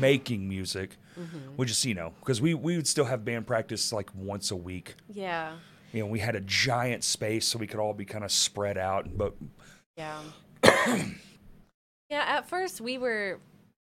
making 0.00 0.48
music. 0.48 0.96
Mm-hmm. 1.16 1.56
We 1.56 1.66
just, 1.66 1.84
you 1.84 1.94
know, 1.94 2.14
because 2.18 2.40
we 2.40 2.54
we 2.54 2.74
would 2.74 2.88
still 2.88 3.04
have 3.04 3.24
band 3.24 3.46
practice 3.46 3.92
like 3.92 4.10
once 4.12 4.50
a 4.50 4.56
week. 4.56 4.96
Yeah, 5.08 5.52
You 5.92 6.00
know, 6.00 6.08
we 6.08 6.18
had 6.18 6.34
a 6.34 6.40
giant 6.40 7.04
space 7.04 7.46
so 7.46 7.60
we 7.60 7.68
could 7.68 7.78
all 7.78 7.94
be 7.94 8.04
kind 8.04 8.24
of 8.24 8.32
spread 8.32 8.76
out. 8.76 9.16
But 9.16 9.34
Yeah. 9.96 10.18
yeah, 10.64 11.04
at 12.26 12.48
first 12.48 12.80
we 12.80 12.98
were 12.98 13.38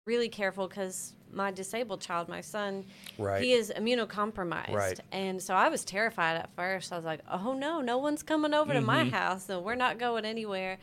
really 0.07 0.29
careful 0.29 0.69
because 0.69 1.15
my 1.37 1.51
disabled 1.53 2.01
child, 2.01 2.29
my 2.29 2.41
son, 2.41 2.85
Right. 3.19 3.43
he 3.45 3.53
is 3.53 3.71
immunocompromised. 3.77 4.73
Right. 4.75 4.99
And 5.13 5.41
so 5.41 5.55
I 5.55 5.69
was 5.69 5.85
terrified 5.85 6.37
at 6.39 6.51
first. 6.57 6.93
I 6.93 6.97
was 6.97 7.05
like, 7.05 7.21
oh 7.31 7.53
no, 7.53 7.81
no 7.81 7.99
one's 7.99 8.23
coming 8.23 8.55
over 8.55 8.73
to 8.73 8.81
my 8.81 9.05
Mhm. 9.05 9.11
house, 9.13 9.45
so 9.47 9.61
we're 9.61 9.75
not 9.77 9.99
going 9.99 10.25
anywhere. 10.25 10.79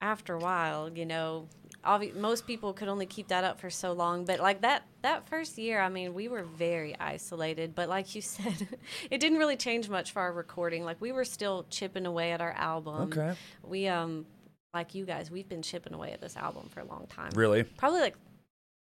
After 0.00 0.34
a 0.34 0.38
while, 0.38 0.90
you 0.94 1.06
know, 1.06 1.48
obvi- 1.82 2.14
most 2.14 2.46
people 2.46 2.74
could 2.74 2.88
only 2.88 3.06
keep 3.06 3.28
that 3.28 3.42
up 3.42 3.58
for 3.58 3.70
so 3.70 3.92
long. 3.94 4.26
But 4.26 4.38
like 4.38 4.60
that, 4.60 4.82
that 5.00 5.26
first 5.26 5.56
year, 5.56 5.80
I 5.80 5.88
mean, 5.88 6.12
we 6.12 6.28
were 6.28 6.42
very 6.42 6.94
isolated. 7.00 7.74
But 7.74 7.88
like 7.88 8.14
you 8.14 8.20
said, 8.36 8.68
it 9.10 9.18
didn't 9.18 9.38
really 9.38 9.56
change 9.56 9.88
much 9.88 10.12
for 10.12 10.20
our 10.20 10.32
recording. 10.32 10.84
Like 10.84 11.00
we 11.00 11.10
were 11.12 11.24
still 11.24 11.64
chipping 11.70 12.04
away 12.04 12.32
at 12.32 12.42
our 12.42 12.52
album. 12.52 13.02
okay, 13.12 13.34
We 13.62 13.88
um 13.88 14.26
like 14.74 14.94
you 14.94 15.06
guys, 15.06 15.30
we've 15.30 15.48
been 15.48 15.62
chipping 15.62 15.94
away 15.94 16.10
at 16.12 16.20
this 16.20 16.36
album 16.36 16.68
for 16.68 16.80
a 16.80 16.84
long 16.84 17.06
time. 17.08 17.30
really, 17.36 17.62
Probably 17.62 18.00
like 18.00 18.16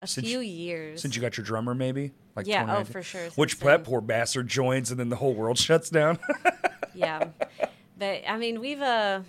a 0.03 0.07
Since- 0.07 0.27
few 0.27 0.41
years. 0.41 1.01
since 1.03 1.17
you 1.17 1.23
got 1.23 1.37
your 1.37 1.45
drummer, 1.45 1.75
maybe 1.75 2.13
like 2.37 2.47
yeah, 2.47 2.77
oh 2.79 2.85
for 2.85 3.03
sure. 3.03 3.29
Which 3.35 3.59
that 3.61 3.85
poor 3.85 4.01
bastard 4.01 4.47
joins 4.49 4.91
and 4.91 4.99
then 5.01 5.09
the 5.09 5.17
whole 5.17 5.35
world 5.35 5.59
shuts 5.69 5.91
down. 5.91 6.19
Yeah. 6.95 7.29
but 7.97 8.23
I 8.29 8.37
mean 8.39 8.59
we've 8.61 8.81
uh 8.83 9.21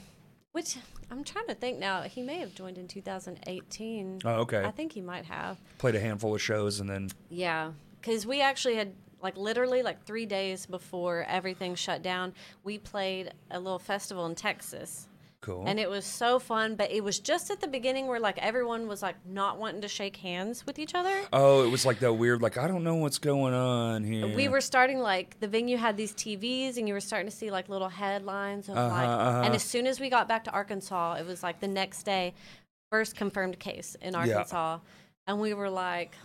which 0.54 0.78
I'm 1.12 1.24
trying 1.24 1.46
to 1.48 1.54
think 1.56 1.78
now. 1.80 2.02
He 2.04 2.22
may 2.24 2.38
have 2.40 2.54
joined 2.56 2.78
in 2.80 2.88
2018. 2.88 4.22
oh, 4.26 4.30
okay. 4.42 4.64
I 4.64 4.72
think 4.72 4.92
he 4.94 5.02
might 5.02 5.26
have. 5.26 5.58
Played 5.78 5.96
a 5.96 6.00
handful 6.00 6.34
of 6.34 6.42
shows 6.42 6.80
and 6.80 6.90
then 6.90 7.10
Yeah, 7.30 7.72
because 8.02 8.26
we 8.26 8.42
actually 8.42 8.76
had 8.76 8.94
like 9.22 9.38
literally 9.38 9.84
like 9.84 10.04
three 10.06 10.26
days 10.26 10.66
before 10.66 11.26
everything 11.28 11.76
shut 11.76 12.02
down, 12.02 12.34
we 12.64 12.78
played 12.80 13.34
a 13.52 13.60
little 13.60 13.78
festival 13.80 14.26
in 14.26 14.34
Texas. 14.36 15.08
Cool. 15.42 15.64
And 15.68 15.80
it 15.80 15.90
was 15.90 16.06
so 16.06 16.40
fun, 16.40 16.76
but 16.76 16.92
it 16.92 17.04
was 17.04 17.20
just 17.20 17.50
at 17.52 17.62
the 17.62 17.68
beginning 17.68 18.08
where 18.08 18.20
like 18.20 18.38
everyone 18.40 18.88
was 18.88 19.02
like 19.02 19.16
not 19.26 19.58
wanting 19.58 19.82
to 19.82 19.88
shake 19.88 20.18
hands 20.18 20.66
with 20.66 20.80
each 20.80 20.94
other. 20.96 21.16
oh, 21.34 21.64
it 21.66 21.70
was 21.70 21.86
like 21.86 22.00
that 22.00 22.14
weird, 22.14 22.42
like 22.42 22.58
I 22.58 22.68
don't 22.68 22.84
know 22.84 22.96
what's 22.96 23.18
going 23.20 23.54
on 23.54 24.04
here. 24.04 24.28
We 24.28 24.48
were 24.48 24.62
starting 24.62 25.00
like 25.00 25.40
the 25.40 25.48
venue 25.48 25.78
had 25.78 25.96
these 25.98 26.14
TVs, 26.14 26.78
and 26.78 26.88
you 26.88 26.94
were 26.94 27.00
starting 27.02 27.30
to 27.30 27.36
see 27.36 27.52
like 27.52 27.70
little 27.70 27.90
headlines 27.90 28.70
of 28.70 28.78
Uh-huh, 28.78 28.88
like. 28.90 29.08
uh-huh. 29.08 29.42
And 29.46 29.56
as 29.56 29.64
soon 29.64 29.88
as 29.88 30.00
we 30.00 30.10
got 30.10 30.28
back 30.28 30.44
to 30.46 30.52
Arkansas, 30.52 31.14
it 31.16 31.26
was 31.26 31.42
like 31.44 31.60
the 31.60 31.68
next 31.68 32.04
day, 32.04 32.34
first 32.92 33.16
confirmed 33.16 33.60
case 33.60 33.96
in 34.02 34.16
Arkansas, 34.16 34.80
and 35.28 35.40
we 35.40 35.54
were 35.54 35.70
like, 35.70 36.16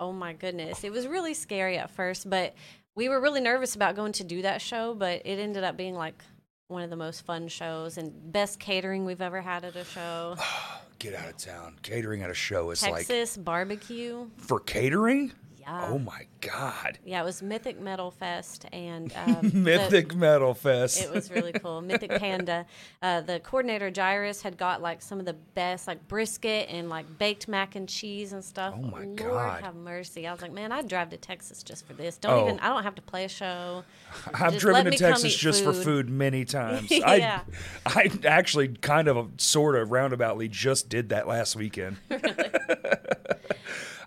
"Oh 0.00 0.12
my 0.12 0.32
goodness!" 0.32 0.82
It 0.82 0.90
was 0.92 1.06
really 1.06 1.34
scary 1.34 1.76
at 1.78 1.90
first, 1.90 2.28
but 2.28 2.54
we 2.96 3.08
were 3.08 3.20
really 3.20 3.40
nervous 3.40 3.76
about 3.76 3.94
going 3.96 4.12
to 4.12 4.24
do 4.24 4.42
that 4.42 4.60
show. 4.60 4.94
But 4.94 5.22
it 5.24 5.38
ended 5.38 5.62
up 5.62 5.76
being 5.76 5.94
like 5.94 6.22
one 6.70 6.82
of 6.82 6.90
the 6.90 6.96
most 6.96 7.24
fun 7.26 7.48
shows 7.48 7.98
and 7.98 8.12
best 8.32 8.60
catering 8.60 9.04
we've 9.04 9.20
ever 9.20 9.40
had 9.40 9.64
at 9.64 9.76
a 9.76 9.84
show. 9.84 10.36
Get 10.98 11.14
out 11.14 11.28
of 11.28 11.36
town. 11.38 11.76
Catering 11.82 12.22
at 12.22 12.30
a 12.30 12.34
show 12.34 12.70
is 12.70 12.82
like 12.82 13.06
Texas 13.06 13.36
barbecue. 13.36 14.26
for 14.36 14.60
catering. 14.60 15.32
Yeah. 15.70 15.88
Oh 15.90 15.98
my 15.98 16.26
god. 16.40 16.98
Yeah, 17.04 17.20
it 17.20 17.24
was 17.24 17.42
Mythic 17.42 17.80
Metal 17.80 18.10
Fest 18.10 18.66
and 18.72 19.12
um, 19.16 19.50
the- 19.50 19.56
Mythic 19.56 20.14
Metal 20.14 20.54
Fest. 20.54 21.00
It 21.02 21.12
was 21.12 21.30
really 21.30 21.52
cool. 21.52 21.80
Mythic 21.80 22.10
Panda. 22.18 22.66
Uh, 23.02 23.20
the 23.22 23.40
coordinator 23.40 23.90
Jairus 23.94 24.42
had 24.42 24.58
got 24.58 24.82
like 24.82 25.00
some 25.00 25.18
of 25.20 25.24
the 25.24 25.32
best 25.32 25.86
like 25.86 26.06
brisket 26.06 26.68
and 26.70 26.90
like 26.90 27.06
baked 27.18 27.48
mac 27.48 27.74
and 27.74 27.88
cheese 27.88 28.32
and 28.34 28.44
stuff. 28.44 28.74
Oh, 28.76 28.82
my 28.82 28.90
Lord 29.04 29.16
God. 29.16 29.62
have 29.62 29.74
mercy. 29.74 30.26
I 30.26 30.32
was 30.32 30.42
like, 30.42 30.52
man, 30.52 30.70
I'd 30.70 30.86
drive 30.86 31.08
to 31.10 31.16
Texas 31.16 31.62
just 31.62 31.86
for 31.86 31.94
this. 31.94 32.18
Don't 32.18 32.32
Oh. 32.32 32.44
even. 32.46 32.60
I 32.60 32.68
don't 32.68 32.82
have 32.82 32.94
to 32.96 33.02
play 33.02 33.24
a 33.24 33.28
show. 33.28 33.84
I've 34.34 34.52
Just 34.52 34.60
driven 34.60 34.84
to 34.92 34.98
Texas 34.98 35.34
just 35.34 35.64
for 35.64 35.72
food. 35.72 35.84
food 35.84 36.10
many 36.10 36.44
times. 36.44 36.90
Yeah. 36.90 37.40
I 37.86 37.86
I 37.86 38.10
actually 38.26 38.68
kind 38.68 39.08
of 39.08 39.30
sort 39.38 39.76
of 39.76 39.88
roundaboutly 39.88 40.50
just 40.50 40.88
did 40.90 41.08
that 41.08 41.26
last 41.26 41.56
weekend. 41.56 41.96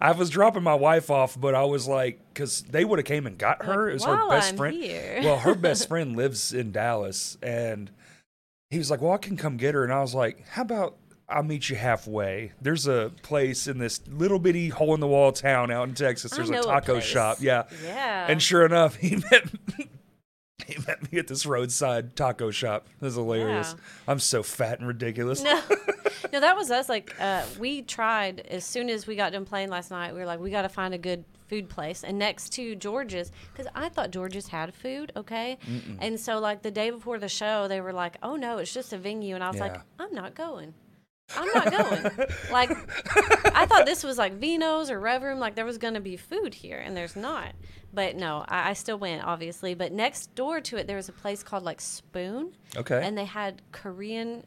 I 0.04 0.12
was 0.12 0.30
dropping 0.30 0.63
my 0.63 0.76
wife 0.76 1.10
off, 1.10 1.39
but 1.39 1.56
I 1.56 1.63
was 1.63 1.88
like, 1.88 2.20
because 2.34 2.62
they 2.63 2.84
would 2.84 3.00
have 3.00 3.06
came 3.06 3.26
and 3.26 3.38
got 3.38 3.63
her. 3.63 3.89
It 3.89 3.94
was 3.94 4.04
her 4.04 4.28
best 4.28 4.52
I'm 4.52 4.58
friend. 4.58 4.76
here." 4.76 5.22
Well, 5.24 5.38
her 5.39 5.56
best 5.70 5.88
friend 5.88 6.16
lives 6.18 6.54
in 6.54 6.74
Dallas, 6.74 7.38
and 7.42 7.89
he 8.70 8.78
was 8.78 8.92
like, 8.92 9.02
"Well, 9.02 9.13
I 9.13 9.18
can 9.18 9.38
come 9.38 9.56
get 9.56 9.74
her." 9.76 9.84
And 9.84 9.94
I 9.94 10.02
was 10.02 10.13
like, 10.13 10.46
"How 10.50 10.63
about 10.63 10.98
I'll 11.30 11.44
meet 11.44 11.70
you 11.70 11.78
halfway?" 11.78 12.52
There's 12.62 12.86
a 12.86 13.13
place 13.22 13.66
in 13.66 13.78
this 13.78 14.02
little 14.08 14.39
bitty 14.39 14.68
hole 14.70 14.94
in 14.94 15.00
the 15.00 15.08
wall 15.08 15.32
town 15.32 15.72
out 15.72 15.88
in 15.88 15.96
Texas. 15.96 16.32
There's 16.34 16.50
a 16.50 16.54
know 16.54 16.60
a 16.60 16.63
taco 16.63 17.00
shop. 17.00 17.38
Yeah. 17.39 17.63
Yeah. 17.84 18.26
And 18.28 18.42
sure 18.42 18.66
enough, 18.66 18.96
he 18.98 19.16
met 19.32 19.46
he 20.68 20.78
met 20.88 21.12
me 21.12 21.20
at 21.20 21.28
this 21.28 21.46
roadside 21.46 22.16
taco 22.16 22.52
shop. 22.52 22.88
It 23.02 23.06
was 23.06 23.16
hilarious. 23.16 23.76
Yeah. 23.78 24.12
I'm 24.12 24.20
so 24.20 24.44
fat 24.44 24.80
and 24.80 24.88
ridiculous. 24.88 25.42
no, 25.42 25.62
no, 26.34 26.39
that 26.39 26.56
was 26.56 26.72
us. 26.72 26.89
Like, 26.89 27.13
uh, 27.20 27.44
we 27.60 27.82
tried 27.82 28.42
as 28.42 28.63
soon 28.66 28.89
as 28.89 29.08
we 29.08 29.16
got 29.16 29.32
done 29.32 29.46
playing 29.46 29.70
last 29.70 29.92
night. 29.92 30.13
We 30.13 30.20
were 30.20 30.26
like, 30.26 30.39
we 30.39 30.52
got 30.52 30.63
to 30.63 30.70
find 30.70 30.94
a 30.94 30.98
good 30.98 31.26
food 31.48 31.70
place, 31.70 32.04
and 32.04 32.18
next 32.18 32.50
to 32.54 32.76
George's, 32.76 33.32
because 33.52 33.68
I 33.76 33.89
thought 33.89 34.12
George's 34.12 34.48
had 34.48 34.74
food. 34.74 35.12
Okay, 35.16 35.58
and 36.00 36.20
so 36.20 36.39
like 36.39 36.62
the 36.62 36.72
day 36.72 36.89
before 36.89 37.20
the 37.20 37.30
show, 37.30 37.68
they 37.68 37.82
were 37.82 37.94
like, 37.94 38.18
oh 38.24 38.36
no, 38.36 38.58
it's 38.58 38.74
just 38.74 38.94
a 38.94 38.98
venue, 38.98 39.36
and 39.36 39.44
I 39.44 39.50
was 39.50 39.60
like, 39.60 39.76
I'm 40.00 40.13
not 40.13 40.36
going. 40.36 40.74
I'm 41.36 41.48
not 41.50 41.72
going. 41.72 42.28
like, 42.52 42.69
I 43.56 43.65
thought 43.65 43.86
this 43.86 44.04
was 44.04 44.17
like 44.17 44.34
Vino's 44.34 44.89
or 44.89 45.00
Rev 45.00 45.24
Room. 45.24 45.39
Like, 45.39 45.56
there 45.56 45.65
was 45.65 45.78
going 45.78 45.93
to 45.96 46.00
be 46.02 46.17
food 46.17 46.54
here, 46.54 46.80
and 46.80 46.96
there's 46.96 47.15
not. 47.15 47.54
But 47.93 48.15
no, 48.15 48.43
I, 48.48 48.72
I 48.72 48.74
still 48.74 48.98
went, 48.98 49.24
obviously. 49.24 49.74
But 49.76 49.91
next 49.91 50.34
door 50.36 50.62
to 50.62 50.78
it, 50.78 50.88
there 50.88 50.98
was 50.98 51.10
a 51.10 51.13
place 51.13 51.43
called 51.43 51.63
like 51.63 51.80
Spoon 51.82 52.54
Okay. 52.76 53.02
and 53.04 53.17
they 53.17 53.26
had 53.26 53.62
Korean 53.72 54.46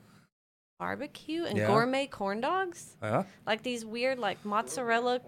barbecue 0.79 1.45
and 1.45 1.57
Yeah. 1.57 1.69
gourmet 1.69 2.07
corn 2.07 2.41
dogs, 2.41 2.97
huh? 3.03 3.23
like 3.47 3.63
these 3.63 3.85
weird 3.85 4.19
like 4.19 4.45
mozzarella. 4.45 5.21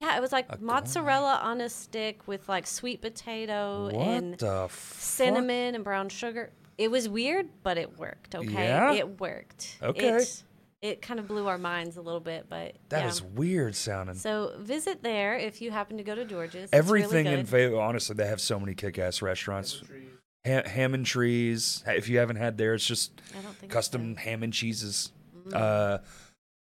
Yeah, 0.00 0.16
it 0.16 0.20
was 0.20 0.32
like 0.32 0.46
A 0.48 0.58
mozzarella 0.58 1.38
on 1.42 1.60
a 1.60 1.68
stick 1.68 2.26
with 2.26 2.48
like 2.48 2.66
sweet 2.66 3.00
potato 3.00 3.84
What 3.92 3.94
and 3.94 4.34
the 4.38 4.66
fuck? 4.68 4.70
cinnamon 5.00 5.76
and 5.76 5.84
brown 5.84 6.08
sugar. 6.08 6.50
It 6.78 6.90
was 6.90 7.08
weird, 7.08 7.48
but 7.62 7.78
it 7.78 7.96
worked. 7.98 8.34
Okay, 8.34 8.50
Yeah? 8.66 8.92
it 8.92 9.20
worked. 9.20 9.76
Okay. 9.82 10.08
It, 10.16 10.42
it 10.82 11.00
kind 11.00 11.20
of 11.20 11.28
blew 11.28 11.46
our 11.46 11.58
minds 11.58 11.96
a 11.96 12.02
little 12.02 12.20
bit, 12.20 12.46
but 12.48 12.74
That 12.88 13.02
yeah. 13.02 13.08
is 13.08 13.22
weird 13.22 13.74
sounding. 13.76 14.16
So 14.16 14.54
visit 14.58 15.02
there 15.02 15.38
if 15.38 15.62
you 15.62 15.70
happen 15.70 15.96
to 15.96 16.02
go 16.02 16.14
to 16.16 16.24
George's. 16.24 16.68
Everything 16.72 17.24
really 17.26 17.34
in 17.34 17.40
good. 17.42 17.48
Fayetteville, 17.48 17.80
honestly, 17.80 18.14
they 18.16 18.26
have 18.26 18.40
so 18.40 18.58
many 18.58 18.74
kick-ass 18.74 19.22
restaurants. 19.22 19.80
Trees. 19.80 20.08
Ha- 20.44 20.68
Hammontree's. 20.68 21.84
If 21.86 22.08
you 22.08 22.18
haven't 22.18 22.36
had 22.36 22.58
there, 22.58 22.74
it's 22.74 22.84
just 22.84 23.12
I 23.38 23.42
don't 23.42 23.70
custom 23.70 24.16
ham 24.16 24.42
and 24.42 24.52
cheeses. 24.52 25.12
So. 25.50 25.56
Mhm. 25.56 26.02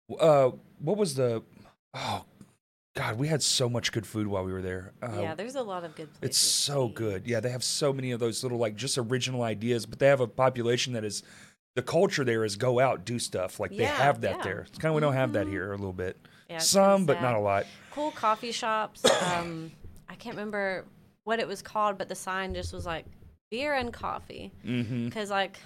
Uh, 0.10 0.14
uh, 0.16 0.52
what 0.80 0.98
was 0.98 1.16
the? 1.16 1.44
Oh, 1.94 2.24
God, 2.96 3.18
we 3.20 3.28
had 3.28 3.44
so 3.44 3.68
much 3.70 3.92
good 3.92 4.08
food 4.08 4.28
while 4.28 4.44
we 4.46 4.54
were 4.54 4.62
there. 4.62 4.94
Uh, 5.04 5.20
yeah, 5.22 5.36
there's 5.36 5.56
a 5.56 5.62
lot 5.62 5.84
of 5.84 5.96
good. 5.96 6.08
Places 6.14 6.20
It's 6.22 6.38
so 6.38 6.88
good. 6.88 7.28
Yeah, 7.28 7.42
they 7.42 7.50
have 7.50 7.64
so 7.64 7.92
many 7.92 8.12
of 8.12 8.20
those 8.22 8.42
little 8.42 8.58
like 8.58 8.76
just 8.78 8.98
original 8.98 9.44
ideas, 9.44 9.86
but 9.86 10.00
they 10.00 10.08
have 10.08 10.22
a 10.22 10.28
population 10.28 10.94
that 10.94 11.04
is 11.04 11.24
the 11.78 11.84
culture 11.84 12.24
there 12.24 12.44
is 12.44 12.56
go 12.56 12.80
out, 12.80 13.06
do 13.06 13.20
stuff. 13.20 13.60
Like 13.60 13.70
they 13.70 13.84
have 13.84 14.22
that 14.22 14.38
yeah. 14.38 14.44
there. 14.44 14.60
It's 14.68 14.80
kind 14.80 14.90
of 14.90 14.96
we 14.96 15.02
don't 15.02 15.14
have 15.14 15.34
that 15.34 15.48
here 15.48 15.72
a 15.72 15.78
little 15.78 15.94
bit. 15.94 16.18
Yeah, 16.50 16.58
Some, 16.58 17.06
but 17.06 17.22
not 17.22 17.36
a 17.36 17.40
lot. 17.40 17.68
Cool 17.92 18.10
coffee 18.12 18.52
shops. 18.52 19.06
Um, 19.22 19.72
I 20.10 20.16
can't 20.16 20.36
remember 20.36 20.86
what 21.24 21.40
it 21.40 21.48
was 21.48 21.62
called, 21.62 22.00
but 22.00 22.10
the 22.10 22.16
sign 22.16 22.56
just 22.56 22.74
was 22.74 22.88
like 22.88 23.06
beer 23.52 23.76
and 23.76 23.94
coffee. 23.94 24.52
Mm-hmm. 24.66 25.06
Because 25.06 25.30
like, 25.30 25.60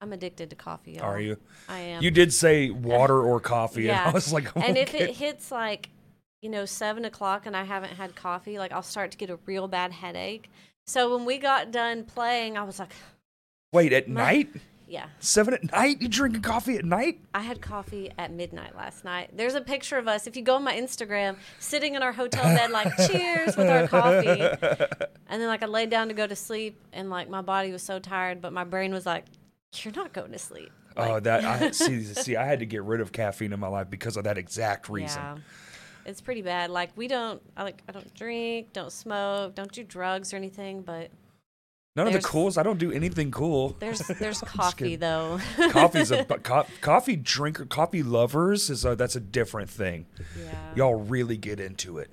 I'm 0.00 0.12
addicted 0.12 0.50
to 0.50 0.56
coffee. 0.56 0.98
Are 0.98 1.20
y'all. 1.20 1.28
you? 1.28 1.36
I 1.68 1.78
am. 1.78 2.02
You 2.02 2.10
did 2.10 2.32
say 2.32 2.70
water 2.70 3.22
or 3.22 3.38
coffee, 3.38 3.88
and 3.88 3.98
I 3.98 4.10
was 4.10 4.32
like, 4.32 4.50
and 4.56 4.76
if 4.76 4.92
it 4.92 5.14
hits 5.14 5.52
like 5.52 5.88
you 6.42 6.50
know 6.50 6.66
seven 6.66 7.06
o'clock 7.06 7.46
and 7.46 7.56
i 7.56 7.64
haven't 7.64 7.94
had 7.94 8.14
coffee 8.14 8.58
like 8.58 8.70
i'll 8.70 8.82
start 8.82 9.10
to 9.10 9.16
get 9.16 9.30
a 9.30 9.38
real 9.46 9.66
bad 9.66 9.90
headache 9.90 10.50
so 10.86 11.16
when 11.16 11.24
we 11.24 11.38
got 11.38 11.70
done 11.70 12.04
playing 12.04 12.58
i 12.58 12.62
was 12.62 12.78
like 12.78 12.92
wait 13.74 13.92
at 13.92 14.08
night, 14.08 14.48
yeah 14.94 15.06
seven 15.18 15.54
at 15.54 15.72
night, 15.72 16.00
you 16.00 16.08
drinking 16.08 16.40
coffee 16.40 16.76
at 16.76 16.84
night? 16.84 17.20
i 17.34 17.40
had 17.40 17.60
coffee 17.60 18.10
at 18.16 18.32
midnight 18.32 18.76
last 18.76 19.04
night 19.04 19.28
there's 19.36 19.54
a 19.54 19.60
picture 19.60 19.98
of 19.98 20.06
us 20.06 20.26
if 20.26 20.36
you 20.36 20.42
go 20.42 20.54
on 20.54 20.62
my 20.62 20.74
instagram 20.74 21.36
sitting 21.58 21.94
in 21.94 22.02
our 22.02 22.12
hotel 22.12 22.44
bed 22.44 22.70
like 22.70 22.88
cheers 23.08 23.56
with 23.56 23.68
our 23.68 23.88
coffee 23.88 24.40
and 25.28 25.42
then 25.42 25.48
like 25.48 25.62
i 25.62 25.66
laid 25.66 25.90
down 25.90 26.08
to 26.08 26.14
go 26.14 26.26
to 26.26 26.36
sleep 26.36 26.80
and 26.92 27.10
like 27.10 27.28
my 27.28 27.42
body 27.42 27.72
was 27.72 27.82
so 27.82 27.98
tired 27.98 28.40
but 28.40 28.52
my 28.52 28.64
brain 28.64 28.92
was 28.92 29.04
like 29.04 29.24
you're 29.82 29.94
not 29.94 30.12
going 30.12 30.30
to 30.30 30.38
sleep 30.38 30.70
oh, 30.96 31.20
that 31.20 31.44
I 31.44 31.70
see. 31.72 32.04
See, 32.04 32.36
I 32.36 32.44
had 32.44 32.60
to 32.60 32.66
get 32.66 32.82
rid 32.84 33.00
of 33.00 33.12
caffeine 33.12 33.52
in 33.52 33.60
my 33.60 33.68
life 33.68 33.90
because 33.90 34.16
of 34.16 34.24
that 34.24 34.38
exact 34.38 34.88
reason. 34.88 35.20
Yeah. 35.20 35.36
It's 36.06 36.20
pretty 36.20 36.42
bad. 36.42 36.70
Like 36.70 36.90
we 36.96 37.08
don't 37.08 37.40
I 37.56 37.62
like 37.62 37.82
I 37.88 37.92
don't 37.92 38.12
drink, 38.14 38.72
don't 38.72 38.92
smoke, 38.92 39.54
don't 39.54 39.72
do 39.72 39.82
drugs 39.82 40.32
or 40.32 40.36
anything, 40.36 40.82
but 40.82 41.10
None 41.96 42.08
of 42.08 42.12
the 42.12 42.18
There's- 42.18 42.26
cools. 42.26 42.58
I 42.58 42.62
don't 42.64 42.78
do 42.78 42.90
anything 42.90 43.30
cool. 43.30 43.76
there's 43.78 43.98
there's 44.20 44.40
coffee 44.40 44.96
though. 44.96 45.38
Coffee's 45.70 46.10
a 46.10 46.24
co- 46.42 46.66
coffee 46.80 47.16
drinker, 47.16 47.66
coffee 47.66 48.02
lovers 48.02 48.68
is 48.70 48.84
a, 48.84 48.96
that's 48.96 49.14
a 49.16 49.20
different 49.20 49.70
thing. 49.70 50.06
yeah. 50.36 50.54
Y'all 50.74 50.96
really 50.96 51.36
get 51.36 51.60
into 51.60 51.98
it. 51.98 52.10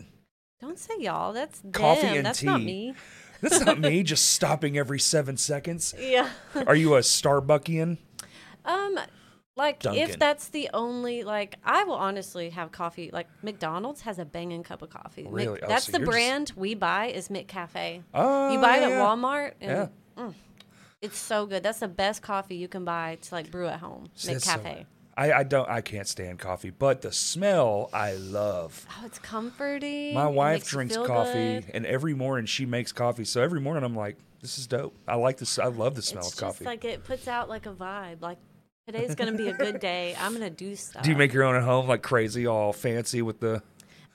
Don't 0.60 0.78
say 0.78 0.94
y'all. 1.00 1.34
That's 1.34 1.62
Coffee 1.72 2.02
them. 2.04 2.18
and 2.18 2.26
That's 2.28 2.44
not 2.44 2.60
tea. 2.60 2.66
me. 2.66 2.94
That's 3.42 3.60
not 3.62 3.80
me 3.80 4.04
just 4.14 4.30
stopping 4.30 4.78
every 4.78 5.00
seven 5.00 5.36
seconds. 5.36 5.96
Yeah. 6.00 6.30
Are 6.68 6.76
you 6.76 6.94
a 6.96 7.00
Starbuckian? 7.00 7.98
Um 8.66 9.00
like 9.58 9.80
Dunkin'. 9.80 10.04
if 10.10 10.18
that's 10.20 10.50
the 10.50 10.70
only 10.74 11.24
like 11.24 11.56
I 11.64 11.84
will 11.84 11.96
honestly 11.96 12.50
have 12.52 12.72
coffee 12.72 13.10
like 13.12 13.28
McDonald's 13.44 14.02
has 14.02 14.18
a 14.20 14.26
banging 14.26 14.64
cup 14.64 14.82
of 14.82 14.90
coffee. 14.90 15.24
Mc- 15.24 15.32
Really? 15.34 15.60
Oh, 15.62 15.68
that's 15.68 15.86
so 15.86 15.92
the 15.92 16.00
you're 16.00 16.06
just- 16.08 16.12
brand 16.16 16.52
we 16.56 16.74
buy 16.76 17.08
is 17.08 17.28
McCafe. 17.30 18.04
Oh, 18.14 18.54
you 18.54 18.60
buy 18.62 18.78
it 18.78 18.82
yeah, 18.82 18.88
at. 18.90 19.02
Walmart 19.06 19.52
and 19.62 19.72
Yeah. 20.18 20.24
mm, 20.24 20.34
it's 21.02 21.18
so 21.18 21.46
good. 21.46 21.64
That's 21.64 21.80
the 21.80 21.88
best 21.88 22.22
coffee 22.22 22.56
you 22.56 22.68
can 22.68 22.86
buy 22.86 23.18
to 23.24 23.36
like 23.36 23.52
brew 23.52 23.68
at 23.68 23.80
home. 23.80 24.10
That's 24.26 24.46
so- 24.46 24.62
I, 25.18 25.34
I 25.34 25.44
don't. 25.44 25.68
I 25.70 25.82
can't 25.82 26.08
stand 26.08 26.40
coffee, 26.40 26.70
but 26.70 27.02
the 27.02 27.12
smell 27.12 27.90
I 27.92 28.14
love. 28.14 28.88
Oh, 28.90 29.06
it's 29.06 29.20
comforting. 29.20 30.14
My 30.14 30.28
wife 30.28 30.66
drinks 30.66 30.96
coffee, 30.96 31.60
good. 31.62 31.66
and 31.74 31.86
every 31.86 32.14
morning 32.14 32.46
she 32.46 32.66
makes 32.66 32.94
coffee. 32.94 33.26
So 33.26 33.42
every 33.42 33.60
morning 33.60 33.84
I'm 33.84 33.96
like, 33.96 34.16
"This 34.42 34.58
is 34.58 34.68
dope. 34.68 34.96
I 35.10 35.16
like 35.16 35.38
this. 35.38 35.60
I 35.60 35.66
love 35.66 35.96
the 35.96 36.02
smell 36.02 36.20
It's 36.24 36.30
of 36.30 36.34
just 36.40 36.42
coffee." 36.42 36.66
like 36.66 36.86
it 36.86 37.04
puts 37.04 37.28
out 37.28 37.50
like 37.50 37.66
a 37.66 37.74
vibe. 37.74 38.22
Like 38.22 38.38
today's 38.92 39.16
gonna 39.16 39.32
be 39.34 39.48
a 39.50 39.54
good 39.54 39.80
day. 39.80 40.16
I'm 40.22 40.34
gonna 40.34 40.50
do 40.50 40.76
stuff. 40.76 41.04
Do 41.04 41.10
you 41.12 41.16
make 41.18 41.34
your 41.34 41.44
own 41.44 41.56
at 41.56 41.64
home, 41.64 41.88
like 41.88 42.02
crazy, 42.02 42.46
all 42.48 42.74
fancy 42.74 43.22
with 43.22 43.40
the? 43.40 43.62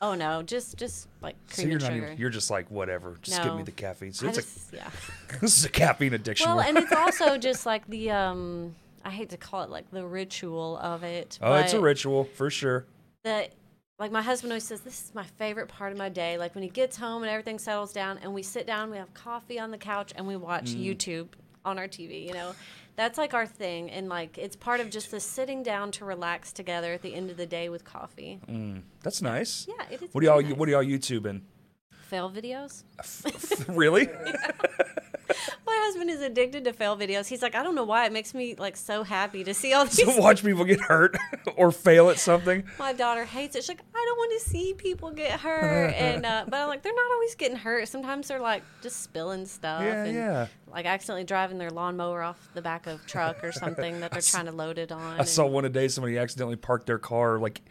Oh 0.03 0.15
no, 0.15 0.43
just 0.43 0.77
just 0.77 1.09
like 1.23 1.37
So 1.51 1.63
you're 1.63 1.73
and 1.73 1.81
not 1.83 1.93
sugar. 1.93 2.07
even. 2.07 2.19
You're 2.19 2.31
just 2.31 2.51
like 2.51 2.71
whatever. 2.71 3.17
Just 3.23 3.43
give 3.43 3.55
me 3.57 3.63
the 3.63 3.73
caffeine. 3.73 4.13
So 4.13 4.27
I 4.27 4.29
it's 4.31 4.39
just, 4.39 4.73
yeah. 4.75 4.91
this 5.41 5.59
is 5.59 5.65
a 5.65 5.71
caffeine 5.71 6.13
addiction. 6.15 6.49
Well, 6.49 6.61
and 6.61 6.77
it's 6.77 6.93
also 6.97 7.39
just 7.39 7.65
like 7.67 7.87
the 7.89 8.11
um. 8.11 8.75
I 9.05 9.11
hate 9.11 9.31
to 9.31 9.37
call 9.37 9.63
it 9.63 9.71
like 9.71 9.89
the 9.93 10.05
ritual 10.05 10.79
of 10.79 11.05
it. 11.05 11.39
oh, 11.41 11.55
it's 11.55 11.73
a 11.73 11.81
ritual 11.81 12.25
for 12.25 12.51
sure. 12.51 12.87
That 13.23 13.53
like 14.01 14.11
my 14.11 14.21
husband 14.21 14.53
always 14.53 14.65
says, 14.65 14.81
this 14.81 15.05
is 15.05 15.15
my 15.15 15.23
favorite 15.39 15.69
part 15.69 15.93
of 15.93 15.99
my 15.99 16.09
day. 16.09 16.37
Like 16.39 16.55
when 16.57 16.65
he 16.65 16.69
gets 16.71 16.97
home 16.97 17.23
and 17.23 17.31
everything 17.31 17.59
settles 17.61 17.93
down, 17.93 18.19
and 18.21 18.35
we 18.35 18.43
sit 18.43 18.67
down, 18.67 18.91
we 18.91 18.97
have 18.97 19.15
coffee 19.15 19.61
on 19.61 19.71
the 19.71 19.79
couch, 19.79 20.13
and 20.17 20.27
we 20.27 20.37
watch 20.37 20.75
Mm. 20.75 20.85
YouTube 20.85 21.29
on 21.65 21.79
our 21.79 21.87
TV. 21.87 22.27
You 22.27 22.35
know, 22.35 22.55
that's 22.97 23.19
like 23.19 23.35
our 23.35 23.47
thing, 23.47 23.91
and 23.91 24.09
like 24.09 24.39
it's 24.39 24.57
part 24.57 24.81
of 24.81 24.91
just 24.91 25.11
the 25.11 25.21
sitting 25.21 25.63
down 25.63 25.93
to 25.93 26.05
relax 26.05 26.53
together 26.53 26.93
at 26.93 27.03
the 27.03 27.15
end 27.15 27.31
of 27.31 27.37
the 27.37 27.47
day 27.47 27.69
with 27.69 27.85
coffee. 27.85 28.41
Mm, 28.49 28.83
that's 29.03 29.23
nice. 29.23 29.67
Yeah, 29.69 29.85
it 29.91 30.03
is. 30.03 30.09
What 30.13 30.23
do 30.23 30.27
y'all? 30.27 30.41
very 30.41 30.53
What 30.55 30.69
are 30.69 30.73
y'all 30.73 30.85
YouTubing? 30.85 31.43
fail 32.07 32.31
videos? 32.31 32.85
really? 33.69 34.09
My 35.67 35.79
husband 35.85 36.11
is 36.11 36.21
addicted 36.21 36.65
to 36.65 36.73
fail 36.73 36.97
videos. 36.97 37.27
He's 37.27 37.43
like, 37.43 37.55
I 37.55 37.63
don't 37.63 37.75
know 37.75 37.85
why. 37.85 38.07
It 38.07 38.13
makes 38.13 38.35
me 38.35 38.55
like 38.57 38.77
so 38.77 39.03
happy 39.03 39.45
to 39.45 39.55
see 39.55 39.73
all 39.73 39.85
these. 39.87 39.97
to 39.99 40.21
watch 40.21 40.43
people 40.45 40.65
get 40.65 40.81
hurt 40.81 41.17
or 41.57 41.73
fail 41.73 42.11
at 42.11 42.19
something. 42.19 42.65
My 42.79 42.93
daughter 42.93 43.25
hates 43.25 43.57
it. 43.57 43.63
She's 43.63 43.69
like, 43.69 43.83
I 43.95 44.05
don't 44.07 44.17
want 44.19 44.41
to 44.43 44.49
see 44.49 44.75
people 44.75 45.11
get 45.11 45.41
hurt. 45.41 45.95
And 45.95 46.25
uh, 46.27 46.45
but 46.49 46.57
I'm 46.61 46.69
like, 46.69 46.83
they're 46.83 46.95
not 46.95 47.11
always 47.13 47.35
getting 47.35 47.57
hurt. 47.57 47.89
Sometimes 47.89 48.29
they're 48.29 48.41
like 48.41 48.63
just 48.83 49.03
spilling 49.03 49.47
stuff. 49.47 49.83
Yeah, 49.83 50.05
and, 50.05 50.15
yeah. 50.15 50.47
Like 50.71 50.87
accidentally 50.87 51.25
driving 51.25 51.59
their 51.59 51.71
lawnmower 51.71 52.23
off 52.23 52.49
the 52.55 52.63
back 52.63 52.87
of 52.87 53.05
truck 53.07 53.43
or 53.45 53.53
something 53.53 54.01
that 54.01 54.11
they're 54.13 54.21
trying 54.21 54.47
to 54.47 54.53
load 54.53 54.79
it 54.79 54.93
on. 54.93 55.21
I 55.21 55.25
saw 55.25 55.45
and- 55.45 55.55
one 55.55 55.65
today. 55.65 55.89
Somebody 55.89 56.19
accidentally 56.19 56.57
parked 56.57 56.87
their 56.87 56.99
car 56.99 57.39
like 57.39 57.63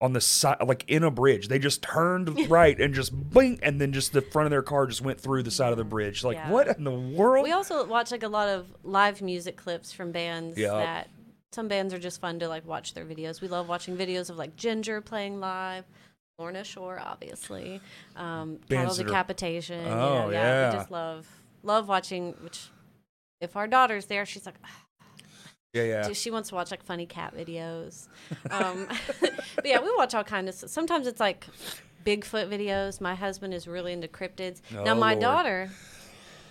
on 0.00 0.12
the 0.12 0.20
side, 0.20 0.56
like 0.66 0.84
in 0.88 1.02
a 1.02 1.10
bridge. 1.10 1.48
They 1.48 1.58
just 1.58 1.82
turned 1.82 2.48
right 2.50 2.78
and 2.80 2.94
just 2.94 3.12
bing, 3.30 3.58
and 3.62 3.80
then 3.80 3.92
just 3.92 4.12
the 4.12 4.22
front 4.22 4.46
of 4.46 4.50
their 4.50 4.62
car 4.62 4.86
just 4.86 5.00
went 5.02 5.20
through 5.20 5.42
the 5.42 5.50
side 5.50 5.72
of 5.72 5.78
the 5.78 5.84
bridge. 5.84 6.22
Like, 6.22 6.36
Yeah. 6.36 6.50
what 6.50 6.68
in 6.76 6.84
the 6.84 6.92
world? 6.92 7.42
We 7.44 7.52
also 7.52 7.84
watch 7.86 8.10
like 8.12 8.22
a 8.22 8.28
lot 8.28 8.48
of 8.48 8.66
live 8.84 9.20
music 9.22 9.56
clips 9.56 9.92
from 9.92 10.12
bands 10.12 10.56
Yep. 10.56 10.70
that 10.72 11.08
some 11.52 11.66
bands 11.66 11.92
are 11.94 11.98
just 11.98 12.20
fun 12.20 12.38
to 12.38 12.48
like 12.48 12.64
watch 12.66 12.94
their 12.94 13.04
videos. 13.04 13.40
We 13.40 13.48
love 13.48 13.68
watching 13.68 13.96
videos 13.96 14.30
of 14.30 14.36
like 14.36 14.54
Jinjer 14.56 15.04
playing 15.04 15.40
live. 15.40 15.84
Lorna 16.38 16.62
Shore, 16.62 17.00
obviously. 17.04 17.80
Um, 18.14 18.60
cattle 18.68 18.92
are- 18.92 19.04
decapitation. 19.04 19.84
you 19.84 19.90
Oh, 19.90 20.26
know, 20.26 20.30
yeah. 20.30 20.70
We 20.70 20.76
just 20.76 20.90
love 20.92 21.26
love 21.64 21.88
watching. 21.88 22.34
Which, 22.42 22.68
if 23.40 23.56
our 23.56 23.66
daughter's 23.66 24.06
there, 24.06 24.24
she's 24.24 24.46
like, 24.46 24.54
yeah, 25.72 25.82
yeah. 25.82 26.06
Dude, 26.08 26.16
She 26.16 26.30
wants 26.30 26.48
to 26.50 26.54
watch 26.54 26.70
like 26.70 26.82
funny 26.82 27.06
cat 27.06 27.34
videos. 27.36 28.08
Um, 28.50 28.86
but 29.20 29.66
yeah, 29.66 29.80
we 29.80 29.94
watch 29.96 30.14
all 30.14 30.24
kinds 30.24 30.48
of 30.48 30.54
stuff. 30.54 30.70
Sometimes 30.70 31.06
it's 31.06 31.20
like 31.20 31.46
Bigfoot 32.06 32.48
videos. 32.48 33.00
My 33.00 33.14
husband 33.14 33.52
is 33.54 33.66
really 33.68 33.92
into 33.92 34.08
cryptids. 34.08 34.60
now 34.72 34.92
Oh, 34.92 34.94
my 34.94 35.12
Lord. 35.12 35.20
daughter 35.20 35.70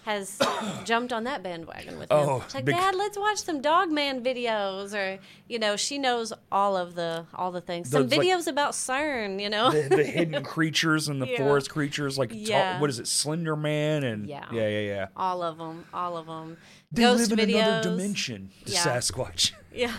has 0.08 0.40
jumped 0.86 1.12
on 1.12 1.26
that 1.26 1.44
bandwagon 1.44 2.00
with 2.00 2.10
him. 2.10 2.18
Oh, 2.18 2.42
She's 2.46 2.56
like, 2.56 2.66
big- 2.66 2.76
Dad, 2.76 2.96
let's 2.96 3.18
watch 3.18 3.40
some 3.44 3.62
Dogman 3.62 4.24
videos, 4.24 4.94
or 4.96 5.20
you 5.50 5.60
know, 5.60 5.76
she 5.76 5.98
knows 5.98 6.32
all 6.52 6.78
of 6.78 6.96
the 6.96 7.26
all 7.36 7.52
the 7.52 7.60
things. 7.62 7.90
Some 7.90 8.04
Those, 8.08 8.18
like- 8.18 8.28
videos 8.28 8.48
about 8.48 8.72
CERN, 8.72 9.42
you 9.42 9.50
know. 9.50 9.70
the, 9.72 9.96
the 9.96 10.04
hidden 10.06 10.44
creatures 10.56 11.10
and 11.10 11.22
the 11.22 11.28
Yeah. 11.28 11.38
forest 11.38 11.70
creatures, 11.70 12.18
like 12.18 12.30
tall- 12.30 12.40
Yeah. 12.40 12.80
what 12.80 12.90
is 12.90 13.00
it, 13.00 13.08
Slender 13.08 13.56
Man, 13.58 14.04
and 14.06 14.28
Yeah. 14.28 14.46
yeah, 14.52 14.68
yeah, 14.70 14.80
yeah. 14.80 15.08
all 15.18 15.44
of 15.44 15.58
them, 15.58 15.86
all 15.94 16.16
of 16.18 16.26
them. 16.26 16.58
They 16.92 17.02
Ghost 17.02 17.30
live 17.30 17.40
in 17.40 17.50
videos. 17.50 17.58
another 17.68 17.90
dimension. 17.90 18.50
The 18.66 18.72
Yeah. 18.72 18.84
Sasquatch. 18.86 19.52
Yeah. 19.74 19.94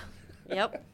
Yep. 0.51 0.85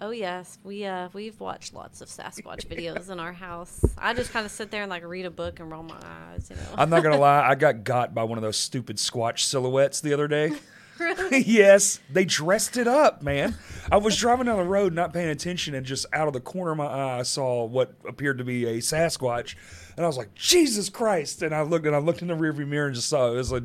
Oh 0.00 0.10
yes, 0.10 0.58
we 0.62 0.84
uh 0.84 1.08
we've 1.12 1.38
watched 1.40 1.72
lots 1.72 2.00
of 2.00 2.08
Sasquatch 2.08 2.66
videos 2.68 3.10
in 3.10 3.18
our 3.18 3.32
house. 3.32 3.84
I 3.96 4.12
just 4.14 4.30
kind 4.32 4.44
of 4.44 4.52
sit 4.52 4.70
there 4.70 4.82
and 4.82 4.90
like 4.90 5.04
read 5.04 5.24
a 5.26 5.30
book 5.30 5.60
and 5.60 5.70
roll 5.70 5.82
my 5.82 5.98
eyes, 6.02 6.48
you 6.50 6.56
know. 6.56 6.62
I'm 6.76 6.90
not 6.90 7.02
gonna 7.02 7.16
lie, 7.18 7.48
I 7.48 7.54
got 7.54 7.84
got 7.84 8.14
by 8.14 8.22
one 8.24 8.36
of 8.36 8.42
those 8.42 8.56
stupid 8.58 8.96
Squatch 8.96 9.40
silhouettes 9.40 10.00
the 10.00 10.12
other 10.12 10.28
day. 10.28 10.52
Really? 10.98 11.42
yes, 11.42 12.00
they 12.10 12.24
dressed 12.24 12.78
it 12.78 12.88
up, 12.88 13.22
man. 13.22 13.54
I 13.92 13.98
was 13.98 14.16
driving 14.16 14.46
down 14.46 14.56
the 14.56 14.64
road, 14.64 14.94
not 14.94 15.12
paying 15.12 15.28
attention, 15.28 15.74
and 15.74 15.84
just 15.84 16.06
out 16.10 16.26
of 16.26 16.32
the 16.32 16.40
corner 16.40 16.70
of 16.70 16.78
my 16.78 16.86
eye, 16.86 17.18
I 17.18 17.22
saw 17.22 17.66
what 17.66 17.92
appeared 18.08 18.38
to 18.38 18.44
be 18.44 18.64
a 18.64 18.78
Sasquatch, 18.78 19.56
and 19.98 20.06
I 20.06 20.08
was 20.08 20.16
like, 20.16 20.34
"Jesus 20.34 20.88
Christ!" 20.88 21.42
And 21.42 21.54
I 21.54 21.60
looked, 21.60 21.84
and 21.84 21.94
I 21.94 21.98
looked 21.98 22.22
in 22.22 22.28
the 22.28 22.34
rearview 22.34 22.66
mirror 22.66 22.86
and 22.86 22.94
just 22.94 23.10
saw 23.10 23.30
it 23.30 23.34
was 23.34 23.52
a 23.52 23.64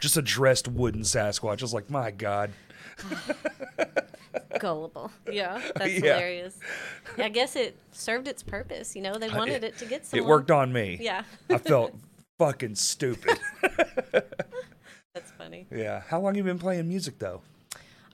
just 0.00 0.16
a 0.16 0.22
dressed 0.22 0.66
wooden 0.66 1.02
Sasquatch. 1.02 1.60
I 1.60 1.62
was 1.62 1.72
like, 1.72 1.88
"My 1.88 2.10
God." 2.10 2.50
Gullible. 4.58 5.10
Yeah, 5.30 5.60
that's 5.76 5.92
Yeah. 5.92 6.00
hilarious. 6.14 6.58
I 7.18 7.28
guess 7.28 7.56
it 7.56 7.76
served 7.90 8.28
its 8.28 8.42
purpose. 8.42 8.94
You 8.94 9.02
know, 9.02 9.14
they 9.14 9.28
wanted 9.28 9.64
it 9.64 9.76
to 9.78 9.84
get 9.84 10.06
somewhere. 10.06 10.26
It 10.26 10.28
worked 10.30 10.50
on 10.50 10.72
me. 10.72 10.98
Yeah, 11.00 11.24
I 11.50 11.58
felt 11.58 11.94
fucking 12.38 12.76
stupid. 12.76 13.38
that's 15.14 15.30
funny. 15.36 15.66
yeah. 15.70 16.02
How 16.08 16.18
long 16.20 16.34
have 16.34 16.36
you 16.36 16.44
been 16.44 16.58
playing 16.58 16.88
music 16.88 17.18
though? 17.18 17.40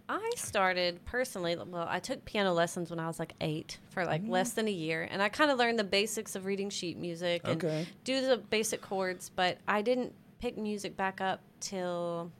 I 0.09 0.31
started 0.37 1.05
personally. 1.05 1.55
Well, 1.57 1.87
I 1.89 1.99
took 1.99 2.25
piano 2.25 2.55
lessons 2.55 2.89
when 2.89 2.99
I 2.99 3.07
was 3.07 3.19
like 3.19 3.35
eight 3.43 3.79
for 3.91 4.07
like 4.07 4.23
Mm-hmm. 4.23 4.31
less 4.33 4.53
than 4.53 4.67
a 4.67 4.73
year, 4.73 5.07
and 5.11 5.21
I 5.23 5.29
kind 5.29 5.51
of 5.51 5.59
learned 5.59 5.79
the 5.79 5.85
basics 5.85 6.35
of 6.35 6.47
reading 6.47 6.71
sheet 6.71 6.97
music 6.97 7.43
and 7.45 7.63
Okay. 7.63 7.87
do 8.05 8.23
the 8.23 8.39
basic 8.39 8.81
chords. 8.81 9.31
But 9.35 9.59
I 9.69 9.83
didn't 9.83 10.15
pick 10.41 10.57
music 10.57 10.97
back 10.97 11.21
up 11.21 11.41
till 11.61 12.31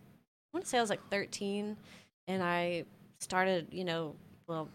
I 0.55 0.57
want 0.57 0.65
to 0.65 0.71
say 0.71 0.79
I 0.79 0.81
was 0.81 0.89
like 0.89 1.07
thirteen, 1.11 1.77
and 2.29 2.43
I 2.43 2.85
started. 3.19 3.67
You 3.73 3.85
know, 3.85 4.15
well, 4.47 4.69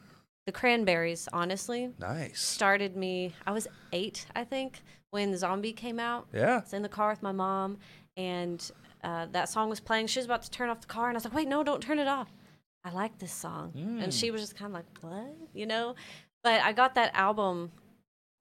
the 0.45 0.51
Cranberries. 0.51 1.29
Honestly, 1.31 1.91
Nice. 1.99 2.41
started 2.41 2.97
me. 2.97 3.33
I 3.47 3.51
was 3.51 3.67
eight, 3.93 4.25
I 4.35 4.43
think, 4.43 4.81
when 5.11 5.37
Zombie 5.37 5.71
came 5.73 5.99
out. 5.99 6.27
Yeah. 6.33 6.57
I 6.57 6.59
was 6.59 6.73
in 6.73 6.81
the 6.81 6.89
car 6.89 7.09
with 7.11 7.23
my 7.23 7.31
mom, 7.31 7.77
and 8.17 8.69
uh, 9.03 9.27
that 9.31 9.47
song 9.47 9.69
was 9.69 9.79
playing. 9.79 10.07
She 10.07 10.19
was 10.19 10.25
about 10.25 10.43
to 10.43 10.51
turn 10.51 10.69
off 10.69 10.81
the 10.81 10.87
car, 10.87 11.07
and 11.07 11.15
I 11.15 11.17
was 11.17 11.23
like, 11.25 11.33
"Wait, 11.33 11.47
no, 11.47 11.63
don't 11.63 11.81
turn 11.81 11.99
it 11.99 12.07
off. 12.07 12.29
I 12.83 12.91
like 12.91 13.17
this 13.19 13.31
song." 13.31 13.71
And 14.01 14.13
she 14.13 14.29
was 14.31 14.41
just 14.41 14.55
kind 14.57 14.67
of 14.67 14.73
like, 14.73 14.85
"What?" 15.01 15.33
You 15.53 15.65
know. 15.65 15.95
But 16.43 16.61
I 16.61 16.73
got 16.73 16.95
that 16.95 17.11
album 17.15 17.71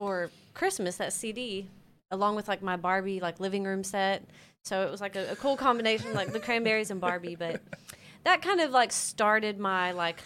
for 0.00 0.30
Christmas, 0.54 0.96
that 0.96 1.12
CD, 1.12 1.68
along 2.10 2.34
with 2.34 2.48
like 2.48 2.60
my 2.60 2.76
Barbie 2.76 3.20
like 3.20 3.38
living 3.38 3.62
room 3.62 3.84
set. 3.84 4.24
So 4.64 4.82
it 4.84 4.90
was 4.90 5.00
like 5.00 5.14
a, 5.14 5.30
a 5.32 5.36
cool 5.36 5.56
combination, 5.56 6.12
like 6.14 6.32
the 6.32 6.40
Cranberries 6.40 6.90
and 6.90 7.00
Barbie. 7.00 7.36
But 7.36 7.60
that 8.24 8.42
kind 8.42 8.60
of 8.60 8.70
like 8.70 8.92
started 8.92 9.58
my 9.58 9.92
like 9.92 10.20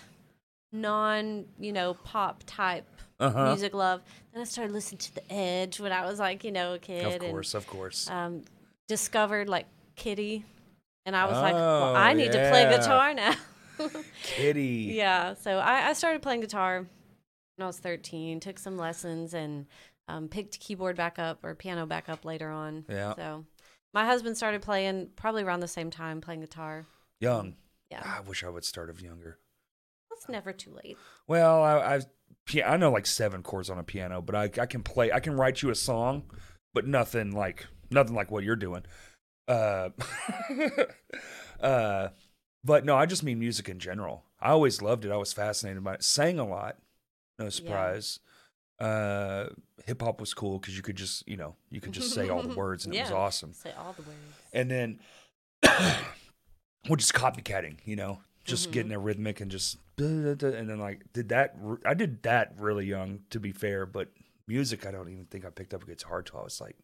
non, 0.72 1.46
you 1.58 1.72
know, 1.72 1.94
pop 1.94 2.42
type 2.46 2.86
Uh-huh. 3.20 3.46
music 3.48 3.74
love. 3.74 4.02
Then 4.32 4.42
I 4.42 4.44
started 4.44 4.72
listening 4.72 4.98
to 4.98 5.14
The 5.14 5.32
Edge 5.32 5.80
when 5.80 5.92
I 5.92 6.04
was 6.06 6.18
like, 6.18 6.44
you 6.44 6.52
know, 6.52 6.74
a 6.74 6.78
kid. 6.78 7.22
Of 7.22 7.30
course, 7.30 7.54
of 7.54 7.66
course. 7.66 8.10
Um, 8.10 8.42
discovered 8.88 9.48
like 9.48 9.66
Kittie. 9.96 10.44
And 11.06 11.14
I 11.16 11.24
was 11.26 11.36
like, 11.36 11.54
well, 11.54 11.90
Oh, 11.90 11.94
I 11.94 12.12
need 12.14 12.32
to 12.32 12.50
play 12.50 12.68
guitar 12.68 13.14
now. 13.14 13.34
Kittie. 14.22 14.92
yeah. 14.94 15.34
So 15.34 15.58
I, 15.58 15.88
I 15.90 15.92
started 15.92 16.20
playing 16.22 16.40
guitar 16.40 16.78
when 17.56 17.64
I 17.64 17.66
was 17.66 17.78
13, 17.78 18.40
took 18.40 18.58
some 18.58 18.76
lessons 18.76 19.32
and 19.32 19.66
um, 20.08 20.28
picked 20.28 20.58
keyboard 20.60 20.96
back 20.96 21.18
up 21.18 21.44
or 21.44 21.54
piano 21.54 21.86
back 21.86 22.08
up 22.08 22.24
later 22.24 22.50
on. 22.50 22.84
Yeah. 22.88 23.14
So 23.14 23.44
my 23.94 24.04
husband 24.04 24.36
started 24.36 24.62
playing 24.62 25.10
probably 25.16 25.42
around 25.44 25.60
the 25.60 25.68
same 25.68 25.90
time, 25.90 26.20
playing 26.20 26.40
guitar. 26.40 26.86
Young. 27.20 27.54
Yeah. 27.90 28.02
I 28.04 28.20
wish 28.20 28.42
I 28.42 28.48
would 28.48 28.64
start 28.64 28.90
of 28.90 29.00
younger. 29.00 29.38
It's 30.12 30.28
never 30.28 30.52
too 30.52 30.72
late. 30.82 30.96
Well, 31.26 31.62
I, 31.62 31.96
I 31.96 32.00
I 32.64 32.76
know 32.76 32.90
like 32.90 33.06
seven 33.06 33.42
chords 33.42 33.68
on 33.68 33.78
a 33.78 33.82
piano, 33.82 34.22
but 34.22 34.34
I 34.34 34.44
I 34.60 34.66
can 34.66 34.82
play. 34.82 35.12
I 35.12 35.20
can 35.20 35.36
write 35.36 35.62
you 35.62 35.70
a 35.70 35.74
song, 35.74 36.24
but 36.72 36.86
nothing 36.86 37.32
like 37.32 37.66
nothing 37.90 38.14
like 38.14 38.30
what 38.30 38.44
you're 38.44 38.56
doing. 38.56 38.84
Uh, 39.48 39.90
uh, 41.60 42.08
but 42.64 42.84
no, 42.84 42.96
I 42.96 43.06
just 43.06 43.22
mean 43.22 43.38
music 43.38 43.68
in 43.68 43.78
general. 43.78 44.24
I 44.40 44.50
always 44.50 44.82
loved 44.82 45.04
it. 45.04 45.12
I 45.12 45.16
was 45.16 45.32
fascinated 45.32 45.84
by 45.84 45.94
it. 45.94 46.02
Sang 46.02 46.38
a 46.38 46.46
lot, 46.46 46.78
no 47.38 47.48
surprise. 47.48 48.20
Uh, 48.78 49.46
hip 49.86 50.02
hop 50.02 50.20
was 50.20 50.34
cool 50.34 50.58
because 50.58 50.76
you 50.76 50.82
could 50.82 50.96
just 50.96 51.26
you 51.26 51.36
know 51.36 51.56
you 51.70 51.80
could 51.80 51.92
just 51.92 52.12
say 52.12 52.28
all 52.28 52.42
the 52.42 52.54
words 52.56 52.84
and 52.84 52.94
it 52.94 53.02
was 53.02 53.10
awesome. 53.10 53.52
Say 53.52 53.72
all 53.78 53.94
the 53.94 54.02
words. 54.02 54.18
And 54.52 54.70
then, 54.70 55.00
well, 56.88 56.96
just 56.96 57.14
copycatting, 57.14 57.78
you 57.84 57.96
know, 57.96 58.20
just 58.44 58.68
Mhm. 58.68 58.72
getting 58.72 58.92
a 58.92 58.98
rhythmic 58.98 59.40
and 59.40 59.50
just, 59.50 59.78
and 59.98 60.40
then 60.40 60.78
like 60.78 61.12
did 61.12 61.28
that. 61.30 61.56
I 61.84 61.94
did 61.94 62.22
that 62.22 62.54
really 62.58 62.86
young, 62.86 63.24
to 63.30 63.40
be 63.40 63.52
fair. 63.52 63.86
But 63.86 64.10
music, 64.46 64.86
I 64.86 64.90
don't 64.92 65.08
even 65.08 65.26
think 65.26 65.44
I 65.44 65.50
picked 65.50 65.74
up 65.74 65.82
a 65.82 65.86
guitar 65.86 66.22
till 66.22 66.40
I 66.40 66.44
was 66.44 66.60
like 66.60 66.76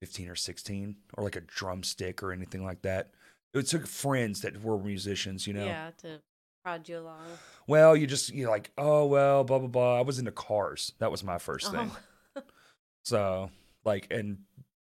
fifteen 0.00 0.28
or 0.28 0.36
sixteen, 0.36 0.96
or 1.14 1.24
like 1.24 1.36
a 1.36 1.40
drumstick 1.40 2.22
or 2.22 2.32
anything 2.32 2.64
like 2.64 2.82
that. 2.82 3.10
It 3.54 3.66
took 3.66 3.86
friends 3.86 4.40
that 4.42 4.62
were 4.62 4.78
musicians, 4.78 5.46
you 5.46 5.54
know. 5.54 5.64
Yeah, 5.64 5.90
to 5.98 6.20
prod 6.64 6.88
you 6.88 6.98
along. 6.98 7.26
Well, 7.66 7.96
you 7.96 8.06
just 8.06 8.32
you're 8.32 8.50
like, 8.50 8.70
oh 8.76 9.06
well, 9.06 9.44
blah 9.44 9.58
blah 9.58 9.68
blah. 9.68 9.98
I 9.98 10.02
was 10.02 10.18
into 10.18 10.32
cars. 10.32 10.92
That 10.98 11.10
was 11.10 11.22
my 11.24 11.38
first 11.38 11.70
thing. 11.70 11.90
Oh. 12.36 12.42
So 13.04 13.50
like 13.84 14.06
and 14.10 14.38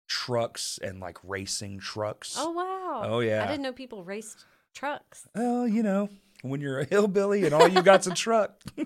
trucks 0.09 0.79
and 0.83 0.99
like 1.01 1.19
racing 1.23 1.79
trucks. 1.79 2.35
oh 2.39 2.51
wow. 2.51 3.03
Oh, 3.05 3.21
yeah. 3.21 3.45
I 3.45 3.47
didn't 3.47 3.63
know 3.63 3.73
people 3.73 4.03
raced 4.03 4.45
trucks. 4.75 5.29
Well, 5.35 5.69
you 5.69 5.83
know, 5.83 6.09
when 6.43 6.61
you're 6.61 6.81
a 6.81 6.85
hillbilly 6.85 7.45
and 7.45 7.53
all 7.55 7.69
you 7.69 7.83
got's 7.83 8.07
a 8.07 8.15
truck. 8.15 8.61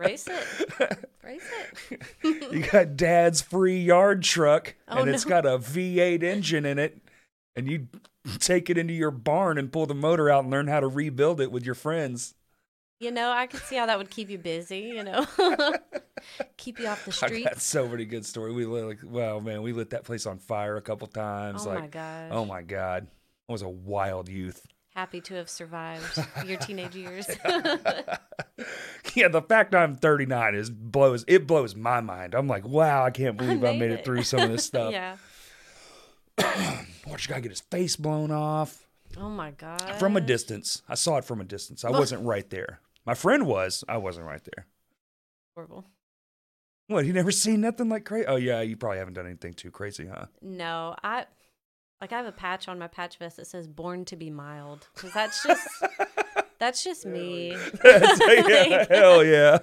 Race 0.00 0.26
it. 0.28 1.08
Race 1.22 1.50
it. 1.90 2.52
you 2.52 2.60
got 2.70 2.96
dad's 2.96 3.40
free 3.42 3.80
yard 3.80 4.22
truck 4.22 4.74
Oh, 4.88 4.98
and 5.00 5.10
it's 5.10 5.26
no. 5.26 5.30
got 5.30 5.46
a 5.46 5.58
V8 5.58 6.22
engine 6.22 6.64
in 6.64 6.78
it 6.78 6.98
and 7.56 7.68
you 7.70 7.88
take 8.38 8.70
it 8.70 8.78
into 8.78 8.94
your 8.94 9.10
barn 9.10 9.58
and 9.58 9.72
pull 9.72 9.86
the 9.86 9.94
motor 9.94 10.30
out 10.30 10.44
and 10.44 10.50
learn 10.52 10.68
how 10.68 10.80
to 10.80 10.86
rebuild 10.88 11.40
it 11.40 11.50
with 11.52 11.64
your 11.66 11.74
friends. 11.74 12.34
You 13.02 13.10
know, 13.10 13.32
I 13.32 13.48
could 13.48 13.58
see 13.62 13.74
how 13.74 13.86
that 13.86 13.98
would 13.98 14.10
keep 14.10 14.30
you 14.30 14.38
busy, 14.38 14.92
you 14.94 15.02
know. 15.02 15.26
keep 16.56 16.78
you 16.78 16.86
off 16.86 17.04
the 17.04 17.26
I 17.26 17.42
got 17.42 17.60
so 17.60 17.88
many 17.88 18.04
good 18.04 18.24
stories. 18.24 18.54
We 18.54 18.64
lit 18.64 18.84
like, 18.84 18.98
wow, 19.02 19.40
man, 19.40 19.62
we 19.62 19.72
lit 19.72 19.90
that 19.90 20.04
place 20.04 20.24
on 20.24 20.38
fire 20.38 20.76
a 20.76 20.80
couple 20.80 21.08
times. 21.08 21.66
Oh 21.66 21.70
like, 21.70 21.80
my 21.80 21.86
gosh. 21.88 22.28
oh 22.30 22.44
my 22.44 22.62
god, 22.62 23.08
I 23.48 23.52
was 23.52 23.62
a 23.62 23.68
wild 23.68 24.28
youth. 24.28 24.64
Happy 24.94 25.20
to 25.22 25.34
have 25.34 25.50
survived 25.50 26.16
your 26.46 26.58
teenage 26.58 26.94
years. 26.94 27.26
yeah, 29.14 29.26
the 29.26 29.42
fact 29.48 29.74
I'm 29.74 29.96
39 29.96 30.54
is 30.54 30.70
blows 30.70 31.24
it 31.26 31.48
blows 31.48 31.74
my 31.74 32.00
mind. 32.00 32.36
I'm 32.36 32.46
like, 32.46 32.64
wow, 32.64 33.04
I 33.04 33.10
can't 33.10 33.36
believe 33.36 33.64
I 33.64 33.72
made, 33.72 33.80
made 33.80 33.90
it. 33.90 33.98
it. 34.00 34.04
through 34.04 34.22
some 34.22 34.42
of 34.42 34.50
this 34.52 34.64
stuff. 34.66 34.92
yeah. 34.92 35.16
Watch 37.08 37.26
a 37.26 37.32
guy 37.32 37.40
get 37.40 37.50
his 37.50 37.62
face 37.62 37.96
blown 37.96 38.30
off 38.30 38.86
Oh 39.18 39.28
my 39.28 39.50
god. 39.50 39.96
from 39.98 40.16
a 40.16 40.20
distance. 40.20 40.82
I 40.88 40.94
saw 40.94 41.16
it 41.16 41.24
from 41.24 41.40
a 41.40 41.44
distance. 41.44 41.84
I 41.84 41.88
oh. 41.88 41.98
wasn't 41.98 42.24
right 42.24 42.48
there. 42.48 42.78
My 43.04 43.14
friend 43.14 43.46
was. 43.46 43.84
I 43.88 43.96
wasn't 43.98 44.26
right 44.26 44.42
there. 44.44 44.66
Horrible. 45.56 45.84
What? 46.88 47.04
You 47.06 47.12
never 47.12 47.30
seen 47.44 47.60
nothing 47.60 47.88
like 47.88 48.04
crazy? 48.04 48.26
Oh 48.26 48.36
yeah, 48.36 48.60
you 48.60 48.76
probably 48.76 48.98
haven't 48.98 49.14
done 49.14 49.26
anything 49.26 49.54
too 49.54 49.70
crazy, 49.70 50.06
huh? 50.06 50.26
No, 50.40 50.94
I 51.02 51.26
like 52.00 52.12
I 52.12 52.16
have 52.16 52.26
a 52.26 52.32
patch 52.32 52.68
on 52.68 52.78
my 52.78 52.88
patch 52.88 53.16
vest 53.18 53.36
that 53.36 53.46
says 53.46 53.66
"Born 53.68 54.04
to 54.06 54.16
be 54.16 54.30
mild" 54.30 54.88
because 54.94 55.12
that's 55.12 55.42
just 55.42 55.66
that's 56.58 56.84
just 56.84 57.06
me. 57.06 57.56
That's- 57.82 58.20
yeah, 58.20 58.76
Like- 58.76 58.88
hell 58.88 59.24
yeah. 59.24 59.58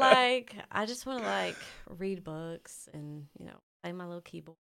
like 0.00 0.54
I 0.70 0.84
just 0.86 1.06
want 1.06 1.20
to 1.20 1.26
like 1.26 1.56
read 1.96 2.24
books 2.24 2.88
and 2.92 3.26
you 3.38 3.46
know 3.46 3.56
play 3.82 3.92
my 3.92 4.04
little 4.06 4.20
keyboard. 4.20 4.56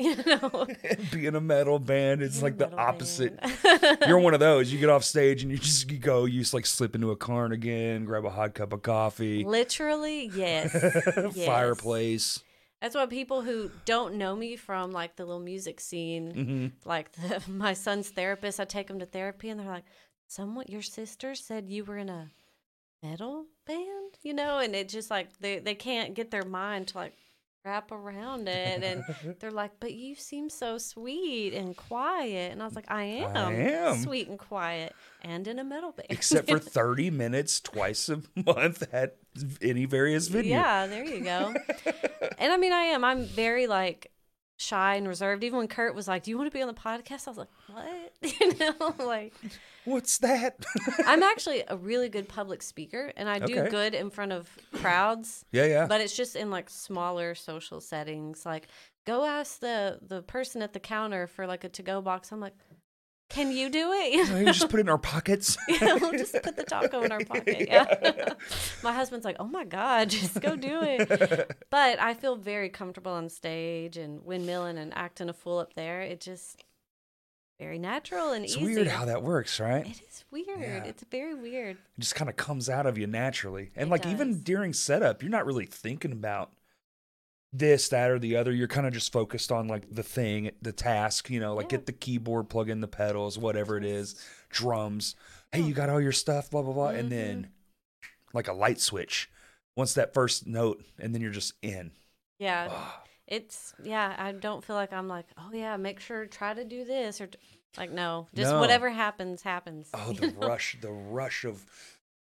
You 0.04 0.16
know, 0.24 0.66
Being 1.12 1.34
a 1.34 1.40
metal 1.40 1.78
band, 1.78 2.22
it's 2.22 2.36
Be 2.36 2.40
a 2.40 2.44
like 2.44 2.56
the 2.58 2.74
opposite. 2.74 3.38
You're 4.06 4.18
one 4.18 4.32
of 4.34 4.40
those. 4.40 4.72
You 4.72 4.78
get 4.78 4.88
off 4.88 5.04
stage 5.04 5.42
and 5.42 5.52
you 5.52 5.58
just 5.58 5.90
you 5.90 5.98
go, 5.98 6.24
you 6.24 6.40
just 6.40 6.54
like 6.54 6.64
slip 6.66 6.94
into 6.94 7.10
a 7.10 7.16
cardigan, 7.16 8.04
grab 8.06 8.24
a 8.24 8.30
hot 8.30 8.54
cup 8.54 8.72
of 8.72 8.82
coffee, 8.82 9.44
Literally, 9.44 10.30
yes. 10.34 10.72
yes. 11.34 11.44
fireplace. 11.46 12.42
That's 12.80 12.94
why 12.94 13.04
people 13.04 13.42
who 13.42 13.70
don't 13.84 14.14
know 14.14 14.34
me 14.34 14.56
from 14.56 14.90
like 14.90 15.16
the 15.16 15.26
little 15.26 15.42
music 15.42 15.80
scene, 15.80 16.30
hmm 16.32 16.88
like 16.88 17.12
the, 17.12 17.42
my 17.46 17.74
son's 17.74 18.08
therapist, 18.08 18.58
I 18.58 18.64
take 18.64 18.88
him 18.88 19.00
to 19.00 19.06
therapy, 19.06 19.50
and 19.50 19.60
they're 19.60 19.68
like, 19.68 19.84
"Someone, 20.28 20.64
your 20.68 20.80
sister 20.82 21.34
said 21.34 21.68
you 21.68 21.84
were 21.84 21.98
in 21.98 22.08
a 22.08 22.30
metal 23.02 23.44
band," 23.66 24.16
you 24.22 24.32
know, 24.32 24.58
and 24.60 24.74
it 24.74 24.88
just 24.88 25.10
like 25.10 25.28
they 25.40 25.58
they 25.58 25.74
can't 25.74 26.14
get 26.14 26.30
their 26.30 26.44
mind 26.44 26.88
to 26.88 26.98
like 26.98 27.12
wrap 27.64 27.92
around 27.92 28.48
it, 28.48 28.82
and 28.82 29.04
they're 29.40 29.50
like, 29.50 29.72
"But 29.80 29.92
you 29.92 30.14
seem 30.14 30.48
so 30.48 30.78
sweet 30.78 31.54
and 31.54 31.76
quiet," 31.76 32.52
and 32.52 32.62
I 32.62 32.64
was 32.64 32.74
like, 32.74 32.90
"I 32.90 33.02
am, 33.02 33.36
am. 33.36 34.02
sweet 34.02 34.28
and 34.28 34.38
quiet, 34.38 34.94
and 35.22 35.46
in 35.46 35.58
a 35.58 35.64
metal 35.64 35.92
band." 35.92 36.06
Except 36.10 36.48
for 36.48 36.58
30 36.58 37.10
minutes 37.10 37.60
twice 37.60 38.08
a 38.08 38.22
month 38.34 38.82
at 38.92 39.16
any 39.62 39.84
various 39.84 40.28
venue. 40.28 40.50
Yeah, 40.50 40.86
there 40.86 41.04
you 41.04 41.22
go. 41.22 41.54
and 42.38 42.52
I 42.52 42.56
mean, 42.56 42.72
I 42.72 42.84
am. 42.84 43.04
I'm 43.04 43.24
very 43.24 43.66
like 43.66 44.10
shy 44.60 44.94
and 44.96 45.08
reserved. 45.08 45.42
Even 45.42 45.58
when 45.58 45.68
Kurt 45.68 45.94
was 45.94 46.06
like, 46.06 46.22
"Do 46.22 46.30
you 46.30 46.36
want 46.38 46.50
to 46.50 46.56
be 46.56 46.60
on 46.62 46.68
the 46.68 46.74
podcast?" 46.74 47.26
I 47.26 47.30
was 47.30 47.38
like, 47.38 47.48
"What?" 47.66 48.12
you 48.40 48.54
know, 48.58 48.94
like 49.04 49.32
What's 49.84 50.18
that? 50.18 50.62
I'm 51.06 51.22
actually 51.22 51.64
a 51.66 51.76
really 51.76 52.08
good 52.10 52.28
public 52.28 52.62
speaker, 52.62 53.12
and 53.16 53.28
I 53.28 53.38
do 53.38 53.58
Okay. 53.60 53.70
good 53.70 53.94
in 53.94 54.10
front 54.10 54.32
of 54.32 54.48
crowds. 54.74 55.44
yeah, 55.52 55.64
yeah. 55.64 55.86
But 55.86 56.00
it's 56.02 56.14
just 56.16 56.36
in 56.36 56.50
like 56.50 56.68
smaller 56.68 57.34
social 57.34 57.80
settings. 57.80 58.44
Like, 58.44 58.68
go 59.06 59.24
ask 59.24 59.60
the 59.60 59.98
the 60.02 60.22
person 60.22 60.60
at 60.62 60.72
the 60.74 60.80
counter 60.80 61.26
for 61.26 61.46
like 61.46 61.64
a 61.64 61.68
to 61.70 61.82
go 61.82 62.02
box. 62.02 62.30
I'm 62.30 62.40
like, 62.40 62.54
"Can 63.30 63.50
you 63.52 63.70
do 63.70 63.90
it?" 63.94 64.28
Maybe 64.32 64.44
just 64.46 64.68
put 64.68 64.78
it 64.78 64.82
in 64.82 64.88
our 64.90 64.98
pockets. 64.98 65.56
Yeah, 65.68 65.94
we'll 65.94 66.12
just 66.12 66.34
put 66.42 66.56
the 66.56 66.64
taco 66.64 67.02
in 67.02 67.10
our 67.12 67.24
pocket. 67.24 67.66
Yeah. 67.68 68.34
my 68.82 68.92
husband's 68.92 69.24
like, 69.24 69.36
oh 69.40 69.46
my 69.46 69.64
God, 69.64 70.10
just 70.10 70.40
go 70.40 70.54
do 70.56 70.80
it. 70.82 71.56
But 71.70 71.98
I 72.00 72.12
feel 72.14 72.36
very 72.36 72.68
comfortable 72.68 73.12
on 73.12 73.28
stage 73.30 73.96
and 73.96 74.20
windmilling 74.20 74.76
and 74.76 74.92
acting 74.94 75.28
a 75.30 75.32
fool 75.32 75.58
up 75.58 75.72
there. 75.74 76.02
It 76.02 76.20
just 76.20 76.62
very 77.58 77.78
natural 77.78 78.32
and 78.32 78.44
It's 78.44 78.56
easy. 78.56 78.74
weird 78.74 78.88
how 78.88 79.04
that 79.04 79.22
works, 79.22 79.60
right? 79.60 79.86
it 79.86 80.00
is 80.08 80.24
weird. 80.30 80.60
Yeah. 80.60 80.84
It's 80.84 81.04
very 81.10 81.34
weird. 81.34 81.76
It 81.76 82.00
just 82.00 82.14
kind 82.14 82.28
of 82.30 82.36
comes 82.36 82.68
out 82.70 82.86
of 82.86 82.96
you 82.98 83.06
naturally. 83.06 83.70
And 83.76 83.88
It 83.88 83.90
like 83.90 84.06
even 84.06 84.40
during 84.42 84.72
setup, 84.72 85.22
you're 85.22 85.30
not 85.30 85.46
really 85.46 85.66
thinking 85.66 86.12
about 86.12 86.52
this, 87.52 87.88
that, 87.88 88.10
or 88.10 88.18
the 88.18 88.36
other. 88.36 88.52
You're 88.52 88.68
kind 88.68 88.86
of 88.86 88.92
just 88.92 89.12
focused 89.12 89.50
on 89.50 89.66
like 89.68 89.92
the 89.92 90.02
thing, 90.02 90.50
the 90.62 90.72
task, 90.72 91.28
you 91.30 91.40
know, 91.40 91.54
like 91.54 91.64
Yeah. 91.70 91.78
get 91.78 91.86
the 91.86 91.92
keyboard, 91.92 92.48
plug 92.48 92.68
in 92.70 92.80
the 92.80 92.88
pedals, 92.88 93.38
whatever 93.38 93.76
it 93.76 93.84
is, 93.84 94.14
drums. 94.50 95.14
hey, 95.52 95.60
you 95.60 95.74
got 95.74 95.88
all 95.90 96.00
your 96.00 96.12
stuff, 96.12 96.48
blah 96.50 96.62
blah 96.62 96.72
blah, 96.72 96.88
and 96.90 97.08
Mhm. 97.08 97.10
then 97.10 97.50
like 98.32 98.46
a 98.48 98.52
light 98.52 98.80
switch. 98.80 99.28
Once 99.76 99.94
that 99.94 100.14
first 100.14 100.46
note, 100.46 100.84
and 100.98 101.12
then 101.14 101.20
you're 101.22 101.30
just 101.32 101.54
in. 101.62 101.90
Yeah. 102.38 102.68
Ah, 102.70 103.02
It's 103.26 103.74
yeah, 103.82 104.14
I 104.18 104.32
don't 104.32 104.64
feel 104.64 104.76
like 104.76 104.92
I'm 104.92 105.06
like, 105.08 105.26
oh 105.38 105.50
yeah, 105.52 105.76
make 105.76 106.00
sure 106.00 106.26
try 106.26 106.52
to 106.54 106.64
do 106.64 106.84
this 106.84 107.20
or 107.20 107.26
t-" 107.28 107.38
like 107.76 107.90
no, 107.90 108.26
just 108.34 108.50
No. 108.52 108.60
whatever 108.60 108.90
happens 108.90 109.42
happens. 109.42 109.88
oh, 109.94 110.12
the 110.20 110.28
rush, 110.28 110.76
the 110.80 110.90
rush 110.90 111.44
of 111.44 111.64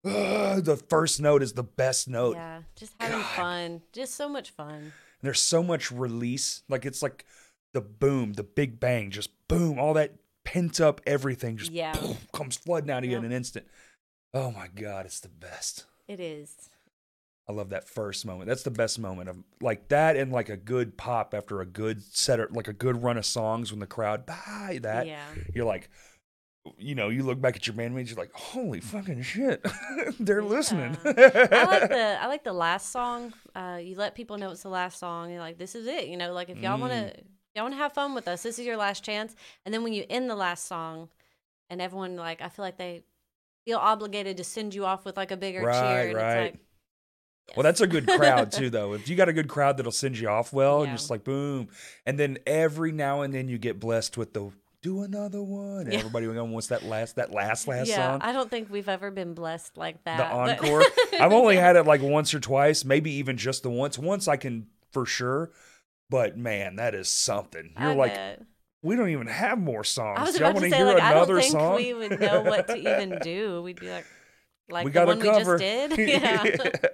ah, 0.06 0.60
the 0.62 0.78
first 0.78 1.20
note 1.22 1.42
is 1.44 1.54
the 1.54 1.64
best 1.64 2.08
note. 2.08 2.36
yeah, 2.36 2.62
just 2.76 2.94
having 3.00 3.20
God. 3.20 3.36
fun, 3.36 3.82
just 3.94 4.16
so 4.16 4.28
much 4.30 4.50
fun. 4.52 4.94
And 5.22 5.28
there's 5.28 5.42
so 5.42 5.62
much 5.62 5.92
release. 5.92 6.64
Like 6.70 6.86
it's 6.86 7.02
like 7.02 7.26
the 7.74 7.82
boom, 7.82 8.34
the 8.34 8.44
big 8.44 8.80
bang, 8.80 9.12
just 9.12 9.30
boom, 9.48 9.78
all 9.80 9.94
that 9.94 10.16
pent 10.44 10.82
up 10.82 11.00
everything 11.06 11.58
just 11.58 11.72
Yeah. 11.72 11.94
boom, 11.94 12.18
comes 12.34 12.58
flooding 12.58 12.90
out 12.90 13.04
of 13.04 13.10
you 13.10 13.18
in 13.18 13.26
an 13.26 13.32
instant. 13.32 13.68
Oh 14.34 14.52
my 14.52 14.68
God, 14.68 15.06
it's 15.06 15.20
the 15.20 15.30
best. 15.30 15.86
It 16.08 16.20
is. 16.20 16.70
I 17.50 17.54
love 17.54 17.70
that 17.70 17.88
first 17.88 18.26
moment. 18.26 18.48
That's 18.48 18.64
the 18.64 18.72
best 18.72 18.98
moment 18.98 19.30
of 19.30 19.38
like 19.62 19.90
that 19.90 20.16
and 20.16 20.32
like 20.32 20.50
a 20.50 20.56
good 20.58 20.98
pop 20.98 21.34
after 21.34 21.60
a 21.62 21.66
good 21.66 22.02
set 22.04 22.40
or 22.40 22.48
like 22.52 22.68
a 22.68 22.74
good 22.74 23.04
run 23.04 23.18
of 23.18 23.26
songs 23.26 23.72
when 23.72 23.80
the 23.80 23.88
crowd 23.88 24.26
buy 24.26 24.80
that. 24.84 25.06
yeah. 25.08 25.26
You're 25.54 25.66
like 25.66 25.90
you 26.78 26.94
know, 26.96 27.10
you 27.10 27.24
look 27.24 27.42
back 27.42 27.56
at 27.56 27.66
your 27.66 27.76
bandmates, 27.76 28.10
you're 28.10 28.18
like, 28.18 28.34
holy 28.34 28.80
fucking 28.82 29.22
shit. 29.24 29.66
They're 30.20 30.44
listening. 30.44 30.96
I 31.06 31.66
like 31.66 31.90
the 31.90 32.18
I 32.22 32.28
like 32.28 32.44
the 32.44 32.54
last 32.54 32.92
song. 32.92 33.34
Uh, 33.56 33.80
you 33.82 33.96
let 33.96 34.14
people 34.16 34.38
know 34.38 34.52
it's 34.52 34.64
the 34.64 34.70
last 34.70 35.00
song. 35.00 35.32
You're 35.32 35.40
like, 35.40 35.58
this 35.58 35.74
is 35.76 35.88
it. 35.88 36.08
You 36.08 36.18
know, 36.18 36.34
like 36.34 36.50
if 36.50 36.62
y'all 36.62 36.80
want 36.80 36.94
Mm. 36.94 37.14
to 37.14 37.24
y'all 37.56 37.64
want 37.66 37.74
to 37.74 37.78
have 37.80 37.94
fun 37.94 38.14
with 38.14 38.28
us, 38.28 38.44
this 38.44 38.60
is 38.60 38.66
your 38.66 38.78
last 38.78 39.04
chance. 39.04 39.36
And 39.66 39.74
then 39.74 39.84
when 39.84 39.94
you 39.94 40.06
end 40.10 40.30
the 40.30 40.36
last 40.36 40.68
song, 40.68 41.10
and 41.70 41.82
everyone 41.82 42.16
like, 42.16 42.42
I 42.42 42.50
feel 42.50 42.64
like 42.64 42.78
they 42.78 43.04
feel 43.66 43.78
obligated 43.80 44.38
to 44.38 44.44
send 44.44 44.74
you 44.76 44.86
off 44.86 45.04
with 45.06 45.18
like 45.18 45.32
a 45.32 45.38
bigger 45.38 45.60
cheer. 45.62 45.68
Right, 45.68 46.02
And 46.10 46.16
right. 46.16 46.38
It's 46.46 46.54
like, 46.54 47.56
Well, 47.58 47.64
that's 47.64 47.82
a 47.82 47.88
good 47.88 48.08
crowd 48.08 48.52
too, 48.52 48.70
though. 48.72 48.94
If 48.94 49.10
you 49.10 49.16
got 49.16 49.30
a 49.30 49.34
good 49.34 49.48
crowd 49.48 49.78
that'll 49.78 49.92
send 49.92 50.18
you 50.20 50.28
off 50.30 50.54
well, 50.54 50.84
and 50.84 50.92
Yeah. 50.92 50.96
just 50.96 51.10
like 51.10 51.24
boom, 51.24 51.70
and 52.06 52.20
then 52.20 52.38
every 52.46 52.92
now 52.92 53.22
and 53.22 53.34
then 53.34 53.48
you 53.50 53.58
get 53.58 53.80
blessed 53.80 54.16
with 54.18 54.34
the 54.34 54.52
do 54.82 55.04
another 55.04 55.42
one. 55.42 55.82
And 55.82 55.94
Yeah. 55.94 56.00
everybody 56.00 56.28
what's 56.28 56.68
that 56.68 56.84
last 56.84 57.16
that 57.18 57.32
last 57.32 57.68
last 57.68 57.88
yeah. 57.88 58.12
song? 58.14 58.22
I 58.22 58.32
don't 58.32 58.50
think 58.50 58.70
we've 58.72 58.90
ever 58.90 59.12
been 59.12 59.34
blessed 59.34 59.78
like 59.78 60.04
that. 60.06 60.18
the 60.18 60.26
encore. 60.26 60.84
I've 61.20 61.34
only 61.34 61.56
had 61.56 61.76
it 61.76 61.84
like 61.86 62.02
once 62.02 62.34
or 62.34 62.40
twice, 62.40 62.84
maybe 62.84 63.12
even 63.14 63.38
just 63.38 63.64
the 63.64 63.70
once. 63.70 63.98
Once 63.98 64.28
I 64.28 64.38
can 64.38 64.68
for 64.92 65.06
sure, 65.06 65.52
but 66.10 66.38
man, 66.38 66.78
that 66.78 66.96
is 66.96 67.10
something. 67.10 67.74
You're 67.80 67.92
I 67.92 67.96
like, 67.96 68.14
bet. 68.16 68.44
we 68.82 68.96
don't 68.96 69.10
even 69.10 69.28
have 69.28 69.60
more 69.60 69.84
songs. 69.84 70.20
I 70.20 70.24
was 70.24 70.40
Y'all 70.40 70.50
about 70.50 70.56
want 70.62 70.66
to 70.66 70.72
say, 70.72 70.78
hear 70.78 70.86
like, 70.88 71.04
I 71.04 71.14
don't 71.14 71.28
think 71.28 71.52
song? 71.52 71.76
we 71.76 71.94
would 71.94 72.20
know 72.20 72.42
what 72.42 72.68
to 72.68 72.76
even 72.76 73.20
do. 73.24 73.62
We'd 73.62 73.80
be 73.80 73.90
like, 73.92 74.06
like 74.70 74.86
we 74.86 74.92
the 74.92 74.94
got 74.96 75.08
one 75.08 75.22
a 75.22 75.24
cover. 75.24 75.58
we 75.58 75.60
just 75.60 75.96
did. 75.96 76.10
yeah. 76.10 76.90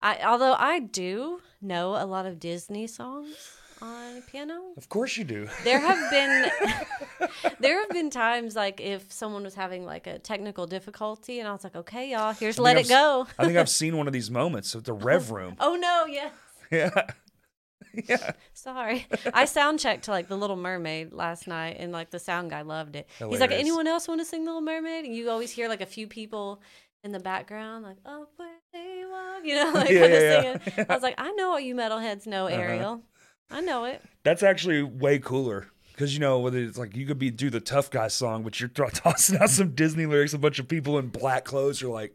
I 0.00 0.20
although 0.24 0.54
I 0.56 0.78
do 0.78 1.40
know 1.60 1.96
a 1.96 2.06
lot 2.06 2.24
of 2.24 2.38
Disney 2.38 2.86
songs 2.86 3.57
on 3.80 4.22
piano. 4.22 4.72
Of 4.76 4.88
course 4.88 5.16
you 5.16 5.24
do. 5.24 5.48
There 5.64 5.78
have 5.80 6.10
been 6.10 6.50
there 7.60 7.80
have 7.80 7.90
been 7.90 8.10
times 8.10 8.54
like 8.56 8.80
if 8.80 9.10
someone 9.12 9.42
was 9.44 9.54
having 9.54 9.84
like 9.84 10.06
a 10.06 10.18
technical 10.18 10.66
difficulty 10.66 11.38
and 11.40 11.48
I 11.48 11.52
was 11.52 11.64
like, 11.64 11.76
okay, 11.76 12.10
y'all, 12.10 12.32
here's 12.32 12.58
let 12.58 12.76
I've 12.76 12.86
it 12.86 12.88
go. 12.88 13.26
I 13.38 13.44
think 13.46 13.56
I've 13.58 13.68
seen 13.80 13.96
one 13.96 14.06
of 14.06 14.12
these 14.12 14.30
moments 14.30 14.74
at 14.74 14.84
the 14.84 14.92
Rev 14.92 15.30
Room. 15.30 15.56
Oh 15.60 15.76
no, 15.76 16.06
yeah. 16.06 16.30
Yeah. 16.70 17.06
Yeah. 18.06 18.32
Sorry. 18.52 19.06
I 19.32 19.44
sound 19.46 19.80
checked 19.80 20.04
to 20.04 20.10
like 20.10 20.28
the 20.28 20.36
Little 20.36 20.56
Mermaid 20.56 21.12
last 21.12 21.48
night 21.48 21.76
and 21.80 21.90
like 21.90 22.10
the 22.10 22.18
sound 22.18 22.50
guy 22.50 22.62
loved 22.62 22.94
it. 22.96 23.08
He's 23.18 23.40
like, 23.40 23.50
anyone 23.50 23.86
else 23.86 24.06
want 24.06 24.20
to 24.20 24.24
sing 24.24 24.44
The 24.44 24.50
Little 24.50 24.60
Mermaid? 24.60 25.04
And 25.06 25.14
you 25.16 25.30
always 25.30 25.50
hear 25.50 25.68
like 25.68 25.80
a 25.80 25.86
few 25.86 26.06
people 26.06 26.60
in 27.02 27.12
the 27.12 27.18
background, 27.20 27.84
like, 27.84 27.96
oh, 28.04 28.26
where 28.36 28.48
they 28.72 29.02
walk, 29.10 29.42
you 29.44 29.54
know, 29.54 29.70
like 29.72 29.88
Yeah, 29.90 30.00
kind 30.00 30.12
of 30.14 30.22
yeah, 30.22 30.40
singing. 30.42 30.60
yeah. 30.76 30.84
I 30.88 30.94
was 30.94 31.02
like, 31.02 31.14
I 31.18 31.30
know 31.32 31.50
what 31.50 31.64
you 31.64 31.74
metalheads 31.74 32.26
know, 32.26 32.46
Uh-huh. 32.46 32.56
I 33.50 33.60
know 33.60 33.84
it. 33.84 34.02
That's 34.24 34.42
actually 34.42 34.82
way 34.82 35.18
cooler. 35.18 35.68
Because 35.92 36.14
you 36.14 36.20
know, 36.20 36.38
whether 36.38 36.58
it's 36.58 36.78
like 36.78 36.94
you 36.94 37.06
could 37.06 37.18
be 37.18 37.30
do 37.30 37.50
the 37.50 37.60
tough 37.60 37.90
guy 37.90 38.08
song, 38.08 38.44
but 38.44 38.60
you're 38.60 38.68
th- 38.68 38.92
tossing 38.94 39.38
out 39.38 39.50
some 39.50 39.70
Disney 39.74 40.06
lyrics. 40.06 40.32
A 40.32 40.38
bunch 40.38 40.58
of 40.58 40.68
people 40.68 40.98
in 40.98 41.08
black 41.08 41.44
clothes 41.44 41.82
are 41.82 41.88
like, 41.88 42.14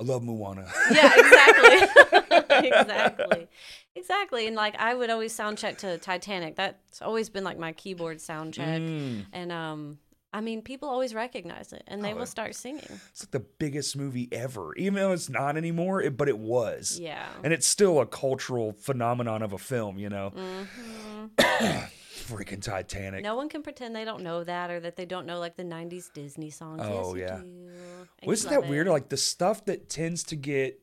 "I 0.00 0.04
love 0.04 0.24
Moana." 0.24 0.66
Yeah, 0.90 1.12
exactly. 1.16 2.68
exactly. 2.68 3.48
Exactly. 3.94 4.46
And 4.48 4.56
like 4.56 4.74
I 4.76 4.94
would 4.94 5.10
always 5.10 5.32
sound 5.32 5.58
check 5.58 5.78
to 5.78 5.98
Titanic. 5.98 6.56
That's 6.56 7.00
always 7.00 7.28
been 7.28 7.44
like 7.44 7.58
my 7.58 7.72
keyboard 7.72 8.20
sound 8.20 8.54
check. 8.54 8.80
Mm. 8.80 9.26
And 9.32 9.52
um 9.52 9.98
I 10.32 10.40
mean 10.40 10.62
people 10.62 10.88
always 10.88 11.12
recognize 11.14 11.72
it 11.72 11.82
and 11.88 12.04
they 12.04 12.12
Oh, 12.12 12.18
will 12.18 12.26
start 12.26 12.54
singing. 12.54 13.00
It's 13.10 13.22
like 13.24 13.32
the 13.32 13.40
biggest 13.40 13.96
movie 13.96 14.28
ever, 14.30 14.74
even 14.76 14.94
though 14.94 15.12
it's 15.12 15.28
not 15.28 15.56
anymore. 15.56 16.00
It, 16.00 16.16
but 16.16 16.28
it 16.28 16.38
was, 16.38 16.98
Yeah. 17.00 17.28
and 17.42 17.52
it's 17.52 17.66
still 17.66 18.00
a 18.00 18.06
cultural 18.06 18.72
phenomenon 18.72 19.42
of 19.42 19.52
a 19.52 19.58
film. 19.58 19.98
You 19.98 20.08
know, 20.08 20.28
hmm 20.30 21.26
freaking 22.30 22.62
Titanic. 22.62 23.22
No 23.24 23.34
one 23.34 23.48
can 23.48 23.62
pretend 23.62 23.94
they 23.96 24.04
don't 24.04 24.22
know 24.22 24.44
that 24.44 24.70
or 24.70 24.78
that 24.80 24.96
they 24.96 25.04
don't 25.06 25.26
know 25.26 25.38
like 25.40 25.56
the 25.56 25.64
'90s 25.64 26.12
Disney 26.12 26.50
songs. 26.50 26.80
Oh, 26.84 27.14
yes, 27.14 27.28
yeah. 27.30 27.36
do. 27.38 27.42
And 27.42 27.48
you 28.22 28.28
Wasn't 28.28 28.50
that 28.50 28.68
weird? 28.68 28.86
Like 28.86 29.08
the 29.08 29.16
stuff 29.16 29.64
that 29.66 29.88
tends 29.88 30.22
to 30.24 30.36
get. 30.36 30.80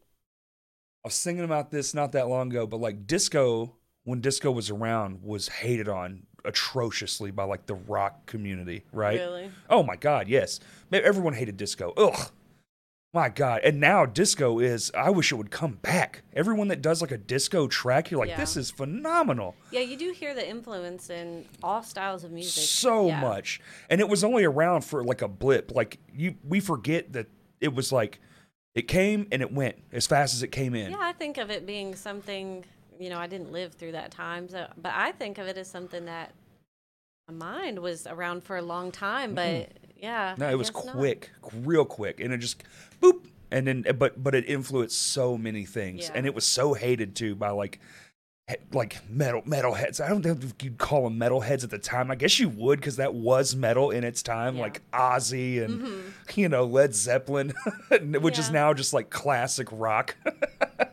I 1.06 1.08
was 1.08 1.16
singing 1.16 1.44
about 1.46 1.72
this 1.72 1.94
not 1.94 2.12
that 2.14 2.28
long 2.28 2.50
ago, 2.50 2.68
but 2.68 2.82
like 2.82 3.08
disco, 3.08 3.78
when 4.04 4.20
disco 4.20 4.52
was 4.52 4.70
around, 4.70 5.24
was 5.24 5.48
hated 5.48 5.88
on 5.88 6.24
atrociously 6.48 7.32
by 7.32 7.44
like 7.44 7.66
the 7.68 7.76
rock 7.76 8.26
community, 8.26 8.84
right? 8.92 9.20
Really? 9.20 9.52
Oh 9.70 9.84
my 9.84 9.96
God, 9.96 10.28
yes. 10.28 10.60
Everyone 10.92 11.34
hated 11.34 11.58
disco. 11.58 11.94
Ugh. 11.98 12.32
My 13.14 13.30
God. 13.30 13.62
And 13.64 13.80
now 13.80 14.06
disco 14.06 14.60
is, 14.60 14.92
I 14.96 15.10
wish 15.10 15.32
it 15.32 15.36
would 15.36 15.50
come 15.50 15.74
back. 15.82 16.24
Everyone 16.34 16.68
that 16.68 16.82
does 16.82 17.02
like 17.02 17.12
a 17.12 17.18
disco 17.18 17.68
track, 17.68 18.12
you're 18.12 18.20
like, 18.20 18.30
Yeah. 18.30 18.38
this 18.38 18.58
is 18.58 18.70
phenomenal. 18.70 19.56
Yeah, 19.72 19.80
you 19.80 19.98
do 19.98 20.12
hear 20.12 20.36
the 20.36 20.48
influence 20.48 21.10
in 21.10 21.46
all 21.64 21.82
styles 21.82 22.24
of 22.24 22.32
music. 22.32 22.64
So 22.64 23.08
Yeah. 23.08 23.22
much. 23.22 23.62
And 23.90 24.02
it 24.02 24.10
was 24.10 24.24
only 24.24 24.44
around 24.44 24.82
for 24.84 25.04
like 25.04 25.22
a 25.22 25.28
blip. 25.28 25.72
Like 25.74 26.00
you 26.14 26.36
we 26.48 26.60
forget 26.60 27.14
that 27.14 27.28
it 27.62 27.74
was 27.74 27.92
like 27.92 28.20
it 28.76 28.88
came 28.88 29.28
and 29.32 29.42
it 29.42 29.52
went 29.52 29.78
as 29.92 30.06
fast 30.06 30.36
as 30.36 30.44
it 30.44 30.50
came 30.50 30.76
in. 30.76 30.92
Yeah, 30.92 30.98
I 31.00 31.14
think 31.14 31.38
of 31.38 31.50
it 31.50 31.66
being 31.66 31.96
something, 31.96 32.64
you 33.00 33.10
know, 33.10 33.18
I 33.20 33.28
didn't 33.28 33.52
live 33.52 33.74
through 33.74 33.94
that 33.94 34.12
time, 34.12 34.50
so 34.50 34.68
but 34.82 34.92
I 34.96 35.12
think 35.12 35.38
of 35.38 35.48
it 35.48 35.58
as 35.58 35.68
something 35.70 36.06
that 36.06 36.32
my 37.28 37.34
mind 37.34 37.80
was 37.80 38.08
around 38.08 38.44
for 38.44 38.58
a 38.58 38.62
long 38.62 38.92
time, 38.92 39.36
but 39.36 39.70
yeah. 39.98 40.36
No, 40.38 40.48
I 40.48 40.52
it 40.52 40.58
was 40.58 40.70
guess 40.70 40.86
not. 40.86 40.96
quick, 40.96 41.30
real 41.64 41.86
quick, 41.86 42.20
and 42.20 42.34
it 42.34 42.38
just 42.38 42.64
boop, 43.02 43.26
and 43.52 43.68
then 43.68 43.86
but 43.98 44.22
but 44.24 44.34
it 44.36 44.48
influenced 44.50 45.02
so 45.02 45.38
many 45.38 45.66
things, 45.66 46.04
Yeah. 46.06 46.12
and 46.16 46.26
it 46.26 46.34
was 46.36 46.46
so 46.46 46.74
hated 46.74 47.16
too 47.16 47.36
by 47.36 47.50
like 47.50 47.80
like 48.72 49.02
metal 49.10 49.42
metalheads. 49.42 50.00
I 50.00 50.08
don't 50.08 50.24
know 50.24 50.32
if 50.32 50.64
you'd 50.64 50.78
call 50.78 51.04
them 51.04 51.20
metalheads 51.20 51.66
at 51.66 51.70
the 51.70 51.78
time. 51.78 52.10
I 52.10 52.16
guess 52.16 52.40
you 52.40 52.48
would 52.48 52.80
because 52.80 52.96
that 52.96 53.14
was 53.14 53.58
metal 53.58 53.92
in 53.92 54.06
its 54.06 54.24
time, 54.24 54.56
Yeah. 54.56 54.62
like 54.62 54.90
Ozzy 54.94 55.62
and 55.62 55.86
you 56.36 56.48
know 56.48 56.64
Led 56.64 56.96
Zeppelin, 56.96 57.54
which 58.22 58.40
is 58.40 58.46
Mm-hmm. 58.46 58.54
Now 58.54 58.74
just 58.74 58.94
like 58.94 59.10
classic 59.10 59.68
rock, 59.72 60.16
Old 60.26 60.36
school 60.36 60.48
rock. 60.80 60.87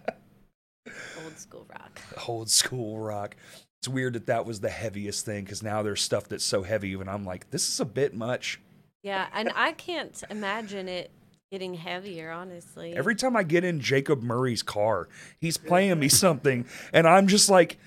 old 2.29 2.51
school 2.51 2.99
rock. 2.99 3.37
It's 3.81 3.89
weird 3.89 4.15
that 4.15 4.27
that 4.27 4.47
was 4.47 4.61
the 4.61 4.71
heaviest 4.71 5.27
thing 5.27 5.45
because 5.45 5.63
now 5.63 5.83
there's 5.83 6.01
stuff 6.01 6.29
that's 6.29 6.45
so 6.45 6.63
heavy, 6.63 6.95
and 6.95 7.11
I'm 7.11 7.25
like, 7.25 7.51
this 7.51 7.69
is 7.69 7.81
a 7.81 7.85
bit 7.85 8.15
much. 8.15 8.61
Yeah, 9.03 9.27
and 9.35 9.53
I 9.55 9.73
can't 9.73 10.23
imagine 10.31 10.89
it 10.89 11.11
getting 11.51 11.75
heavier, 11.75 12.31
honestly. 12.31 12.97
Every 12.97 13.15
time 13.15 13.37
I 13.37 13.43
get 13.43 13.63
in 13.63 13.81
Jacob 13.81 14.23
Murray's 14.23 14.63
car, 14.63 15.09
he's 15.39 15.59
playing 15.59 16.01
me 16.01 16.09
something, 16.09 16.67
and 16.93 17.07
I'm 17.07 17.27
just 17.27 17.51
like, 17.51 17.79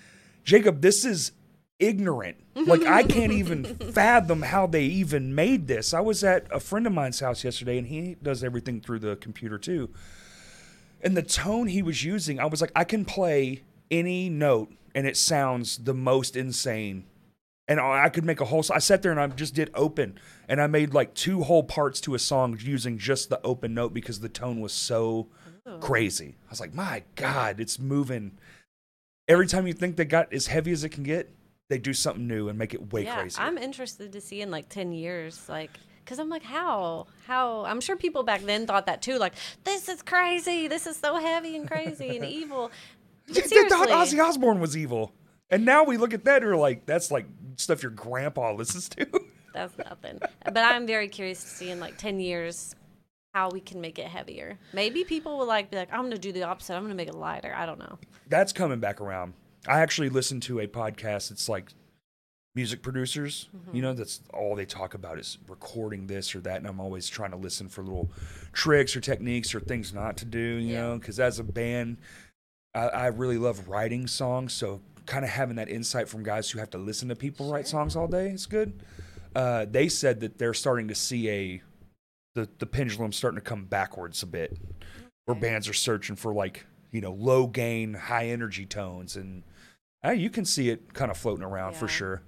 Jacob, 0.44 0.82
this 0.82 1.04
is 1.04 1.32
ignorant. 1.80 2.38
Like, 2.56 2.84
I 2.84 3.04
can't 3.04 3.32
even 3.32 3.66
fathom 3.92 4.42
how 4.42 4.68
they 4.68 4.84
even 4.84 5.36
made 5.36 5.68
this. 5.68 5.94
I 5.94 6.00
was 6.00 6.24
at 6.24 6.48
a 6.52 6.60
friend 6.60 6.88
of 6.88 6.94
mine's 6.94 7.20
house 7.20 7.44
yesterday, 7.44 7.78
and 7.78 7.88
he 7.88 8.16
does 8.22 8.44
everything 8.44 8.82
through 8.82 9.00
the 9.00 9.16
computer 9.16 9.58
too. 9.58 9.90
And 11.02 11.16
the 11.16 11.24
tone 11.24 11.68
he 11.68 11.82
was 11.82 12.04
using, 12.04 12.40
I 12.40 12.46
was 12.46 12.62
like, 12.62 12.72
I 12.76 12.84
can 12.84 13.06
play 13.06 13.64
any 13.90 14.30
note, 14.30 14.74
and 14.96 15.08
it 15.08 15.18
sounds 15.18 15.78
the 15.78 15.94
most 15.94 16.36
insane 16.36 17.06
and 17.68 17.80
I 17.80 18.10
could 18.10 18.24
make 18.24 18.40
a 18.40 18.46
whole. 18.46 18.64
I 18.74 18.80
sat 18.80 19.02
there 19.02 19.12
and 19.12 19.20
I 19.20 19.28
just 19.28 19.54
did 19.54 19.70
open, 19.74 20.18
and 20.48 20.62
I 20.62 20.68
made 20.68 20.94
like 20.94 21.14
two 21.14 21.44
whole 21.44 21.64
parts 21.64 22.00
to 22.02 22.16
a 22.16 22.20
song 22.20 22.58
using 22.62 22.98
just 22.98 23.30
the 23.30 23.42
open 23.44 23.74
note 23.74 23.94
because 23.94 24.22
the 24.22 24.30
tone 24.30 24.62
was 24.62 24.72
so 24.72 25.28
Ooh. 25.68 25.78
crazy. 25.80 26.38
I 26.46 26.50
was 26.50 26.62
like, 26.62 26.74
my 26.74 27.04
God, 27.16 27.60
it's 27.60 27.78
moving. 27.78 28.38
Every 29.28 29.48
time 29.48 29.68
you 29.68 29.74
think 29.74 29.98
they 29.98 30.06
got 30.06 30.32
as 30.32 30.48
heavy 30.48 30.72
as 30.72 30.86
it 30.86 30.90
can 30.90 31.04
get, 31.04 31.30
they 31.70 31.78
do 31.78 31.94
something 31.94 32.26
new 32.26 32.48
and 32.48 32.58
make 32.58 32.74
it 32.74 32.94
way 32.94 33.04
yeah, 33.04 33.20
crazy. 33.20 33.38
I'm 33.38 33.58
interested 33.58 34.14
to 34.14 34.22
see 34.22 34.40
in 34.40 34.50
like 34.50 34.70
10 34.70 34.94
years, 34.94 35.50
like, 35.50 35.72
because 36.06 36.20
I'm 36.20 36.30
like, 36.30 36.44
how? 36.44 37.08
How? 37.26 37.66
I'm 37.66 37.82
sure 37.82 37.98
people 37.98 38.24
back 38.24 38.42
then 38.44 38.66
thought 38.66 38.86
that 38.86 39.02
too. 39.02 39.18
Like, 39.18 39.34
this 39.66 39.90
is 39.90 40.02
crazy. 40.02 40.70
This 40.70 40.88
is 40.88 40.96
so 40.96 41.16
heavy 41.16 41.58
and 41.58 41.70
crazy 41.70 42.16
and 42.16 42.26
evil. 42.30 42.72
They 43.28 43.42
thought 43.42 43.90
Ozzy 43.90 44.24
Osbourne 44.24 44.60
was 44.60 44.78
evil, 44.78 45.14
and 45.50 45.66
now 45.66 45.84
we 45.84 45.98
look 45.98 46.14
at 46.14 46.24
that 46.26 46.42
and 46.42 46.52
we're 46.52 46.58
like, 46.58 46.86
that's 46.86 47.12
like 47.12 47.26
stuff 47.58 47.84
your 47.84 47.92
grandpa 47.92 48.54
listens 48.54 48.90
to. 48.90 49.06
that's 49.54 49.78
nothing. 49.78 50.20
But 50.46 50.58
I'm 50.58 50.88
very 50.88 51.08
curious 51.08 51.42
to 51.42 51.50
see 51.50 51.70
in 51.70 51.80
like 51.80 51.98
10 51.98 52.20
years 52.20 52.76
how 53.34 53.50
we 53.50 53.60
can 53.60 53.82
make 53.82 54.00
it 54.00 54.08
heavier. 54.08 54.58
Maybe 54.74 55.04
people 55.04 55.38
will 55.38 55.46
like 55.46 55.70
be 55.70 55.78
like, 55.78 55.92
I'm 55.92 56.02
gonna 56.04 56.18
do 56.18 56.32
the 56.32 56.44
opposite. 56.44 56.76
I'm 56.76 56.84
gonna 56.84 56.96
make 56.96 57.10
it 57.10 57.16
lighter. 57.16 57.54
I 57.56 57.66
don't 57.66 57.80
know. 57.80 58.00
That's 58.28 58.54
coming 58.54 58.80
back 58.80 59.02
around. 59.02 59.34
I 59.68 59.82
actually 59.82 60.10
listened 60.10 60.44
to 60.44 60.60
a 60.60 60.68
podcast. 60.68 61.32
It's 61.32 61.50
like 61.50 61.72
music 62.56 62.82
producers. 62.82 63.50
Mm-hmm. 63.56 63.76
You 63.76 63.82
know, 63.84 63.94
that's 63.94 64.22
all 64.34 64.56
they 64.56 64.66
talk 64.66 64.94
about 64.96 65.20
is 65.20 65.38
recording 65.48 66.08
this 66.08 66.34
or 66.34 66.40
that. 66.42 66.58
And 66.58 66.66
I'm 66.68 66.80
always 66.80 67.08
trying 67.08 67.32
to 67.32 67.38
listen 67.38 67.70
for 67.70 67.84
little 67.84 68.10
tricks 68.54 68.96
or 68.96 69.02
techniques 69.02 69.54
or 69.54 69.60
things 69.60 69.94
not 69.94 70.18
to 70.18 70.26
do. 70.26 70.40
You 70.40 70.74
Yeah. 70.74 70.82
know, 70.82 70.98
because 70.98 71.20
as 71.20 71.38
a 71.38 71.44
band, 71.44 71.98
I, 72.78 72.88
I 72.88 73.06
really 73.08 73.38
love 73.38 73.68
writing 73.68 74.08
songs. 74.08 74.54
So 74.54 74.82
kind 75.06 75.26
of 75.26 75.32
having 75.32 75.56
that 75.56 75.70
insight 75.70 76.08
from 76.08 76.22
guys 76.22 76.52
who 76.52 76.60
have 76.60 76.70
to 76.72 76.78
listen 76.78 77.10
to 77.10 77.16
people 77.16 77.52
write 77.52 77.68
songs 77.68 77.96
all 77.96 78.08
day 78.08 78.28
is 78.28 78.46
good. 78.46 78.84
Uh, 79.36 79.66
they 79.70 79.90
said 79.90 80.20
that 80.20 80.38
they're 80.38 80.54
starting 80.54 80.88
to 80.88 80.96
see 80.96 81.30
a 81.30 81.62
the 82.36 82.48
the 82.60 82.66
pendulum 82.66 83.12
starting 83.12 83.38
to 83.38 83.44
come 83.44 83.66
backwards 83.66 84.22
a 84.22 84.28
bit, 84.28 84.58
where 85.26 85.36
bands 85.36 85.68
are 85.68 85.74
searching 85.74 86.16
for 86.16 86.34
like 86.34 86.66
you 86.92 87.02
know 87.02 87.14
low 87.14 87.48
gain, 87.48 87.94
high 87.94 88.28
energy 88.28 88.66
tones, 88.66 89.16
and 89.16 89.44
uh, 90.06 90.12
you 90.12 90.30
can 90.30 90.46
see 90.46 90.70
it 90.70 90.94
kind 90.94 91.10
of 91.10 91.18
floating 91.18 91.44
around 91.44 91.76
for 91.76 91.88
sure. 91.88 92.22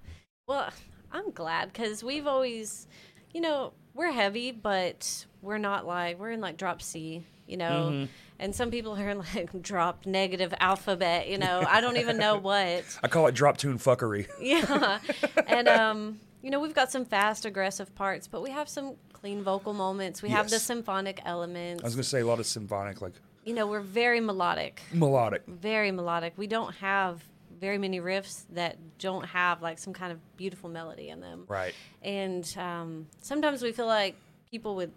Well, 0.47 0.69
I'm 1.11 1.31
glad 1.31 1.71
because 1.71 2.03
we've 2.03 2.27
always, 2.27 2.87
you 3.33 3.41
know, 3.41 3.73
we're 3.93 4.11
heavy, 4.11 4.51
but 4.51 5.25
we're 5.41 5.59
not 5.59 5.85
like 5.85 6.19
we're 6.19 6.31
in 6.31 6.41
like 6.41 6.57
drop 6.57 6.81
C, 6.81 7.23
you 7.49 7.57
know, 7.57 7.89
Mm-hmm. 7.91 8.05
and 8.39 8.55
some 8.55 8.69
people 8.71 8.95
are 8.95 9.15
like 9.35 9.61
drop 9.61 10.05
negative 10.05 10.53
alphabet, 10.59 11.27
you 11.27 11.37
know. 11.37 11.63
I 11.67 11.81
don't 11.81 11.97
even 11.97 12.17
know 12.17 12.37
what. 12.37 12.83
I 13.03 13.07
call 13.07 13.27
it 13.27 13.33
drop 13.35 13.57
tune 13.57 13.77
fuckery. 13.79 14.27
Yeah, 14.39 14.99
and 15.47 15.67
um, 15.67 16.19
you 16.41 16.49
know, 16.51 16.59
we've 16.59 16.75
got 16.75 16.91
some 16.91 17.05
fast, 17.05 17.45
aggressive 17.45 17.93
parts, 17.95 18.27
but 18.27 18.41
we 18.41 18.51
have 18.51 18.69
some 18.69 18.95
clean 19.13 19.43
vocal 19.43 19.73
moments. 19.73 20.21
We 20.21 20.29
have 20.29 20.49
the 20.49 20.59
symphonic 20.59 21.19
elements. 21.25 21.83
I 21.83 21.87
was 21.87 21.95
gonna 21.95 22.03
say 22.03 22.21
a 22.21 22.25
lot 22.25 22.39
of 22.39 22.45
symphonic, 22.45 23.01
like 23.01 23.13
you 23.45 23.53
know, 23.53 23.67
we're 23.67 23.79
very 23.81 24.19
melodic, 24.19 24.81
melodic. 24.93 25.43
very 25.47 25.91
melodic. 25.91 26.33
We 26.37 26.47
don't 26.47 26.73
have 26.75 27.23
very 27.59 27.77
many 27.77 27.99
riffs 27.99 28.43
that 28.51 28.77
don't 28.99 29.25
have 29.25 29.61
like 29.61 29.77
some 29.79 29.91
kind 29.91 30.11
of 30.13 30.19
beautiful 30.37 30.69
melody 30.69 31.09
in 31.09 31.19
them. 31.19 31.43
Right. 31.49 31.73
And 32.01 32.45
um, 32.57 33.07
sometimes 33.21 33.61
we 33.61 33.73
feel 33.73 33.87
like 33.87 34.15
people 34.49 34.75
would 34.75 34.91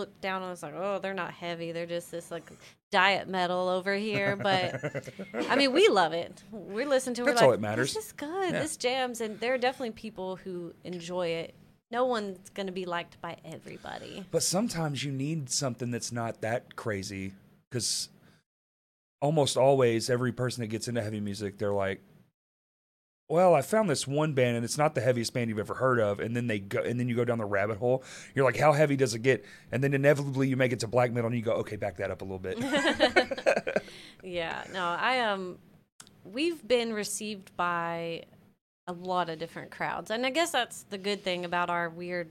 look 0.00 0.20
down 0.20 0.42
on 0.42 0.50
us 0.50 0.62
like, 0.62 0.74
oh, 0.74 0.98
they're 0.98 1.14
not 1.14 1.32
heavy. 1.32 1.72
They're 1.72 1.86
just 1.86 2.10
this 2.10 2.30
like 2.30 2.50
diet 2.90 3.28
metal 3.28 3.68
over 3.68 3.94
here. 3.94 4.34
But 4.34 4.82
I 5.48 5.56
mean, 5.56 5.72
we 5.72 5.88
love 5.88 6.12
it. 6.12 6.42
We 6.50 6.84
listen 6.84 7.14
to 7.14 7.22
it. 7.22 7.26
That's 7.26 7.40
we're 7.40 7.44
all 7.44 7.50
like, 7.52 7.60
that 7.60 7.66
matters. 7.66 7.94
This 7.94 8.06
is 8.06 8.12
good. 8.12 8.52
Yeah. 8.52 8.60
This 8.60 8.76
jams. 8.76 9.20
And 9.20 9.38
there 9.38 9.54
are 9.54 9.58
definitely 9.58 9.92
people 9.92 10.36
who 10.36 10.74
enjoy 10.82 11.28
it. 11.28 11.54
No 11.92 12.04
one's 12.04 12.50
going 12.50 12.66
to 12.66 12.72
be 12.72 12.86
liked 12.86 13.20
by 13.20 13.36
everybody. 13.44 14.24
But 14.30 14.42
sometimes 14.42 15.04
you 15.04 15.12
need 15.12 15.50
something 15.50 15.90
that's 15.90 16.12
not 16.12 16.40
that 16.40 16.76
crazy 16.76 17.32
because 17.68 18.08
almost 19.20 19.56
always 19.56 20.08
every 20.08 20.32
person 20.32 20.62
that 20.62 20.68
gets 20.68 20.88
into 20.88 21.02
heavy 21.02 21.20
music, 21.20 21.58
they're 21.58 21.72
like, 21.72 22.00
"Well, 23.30 23.54
I 23.54 23.62
found 23.62 23.88
this 23.88 24.06
one 24.06 24.32
band 24.34 24.56
and 24.56 24.64
it's 24.64 24.76
not 24.76 24.94
the 24.94 25.00
heaviest 25.00 25.32
band 25.32 25.48
you've 25.48 25.58
ever 25.58 25.74
heard 25.74 26.00
of." 26.00 26.18
And 26.20 26.36
then 26.36 26.46
they 26.48 26.58
go, 26.58 26.80
and 26.82 26.98
then 26.98 27.08
you 27.08 27.14
go 27.16 27.24
down 27.24 27.38
the 27.38 27.44
rabbit 27.44 27.78
hole. 27.78 28.02
You're 28.34 28.44
like, 28.44 28.56
"How 28.58 28.72
heavy 28.72 28.96
does 28.96 29.14
it 29.14 29.20
get?" 29.20 29.44
And 29.72 29.82
then 29.82 29.94
inevitably 29.94 30.48
you 30.48 30.56
make 30.56 30.72
it 30.72 30.80
to 30.80 30.88
black 30.88 31.12
metal 31.12 31.28
and 31.28 31.36
you 31.36 31.42
go, 31.42 31.52
"Okay, 31.52 31.76
back 31.76 31.96
that 31.98 32.10
up 32.10 32.20
a 32.22 32.24
little 32.24 32.38
bit." 32.38 32.58
Yeah. 34.22 34.64
No, 34.72 34.84
I 34.84 35.20
um, 35.20 35.58
we've 36.24 36.66
been 36.66 36.92
received 36.92 37.56
by 37.56 38.24
a 38.86 38.92
lot 38.92 39.30
of 39.30 39.38
different 39.38 39.70
crowds, 39.70 40.10
and 40.10 40.26
I 40.26 40.30
guess 40.30 40.50
that's 40.50 40.82
the 40.90 40.98
good 40.98 41.22
thing 41.22 41.44
about 41.44 41.70
our 41.70 41.88
weird 41.88 42.30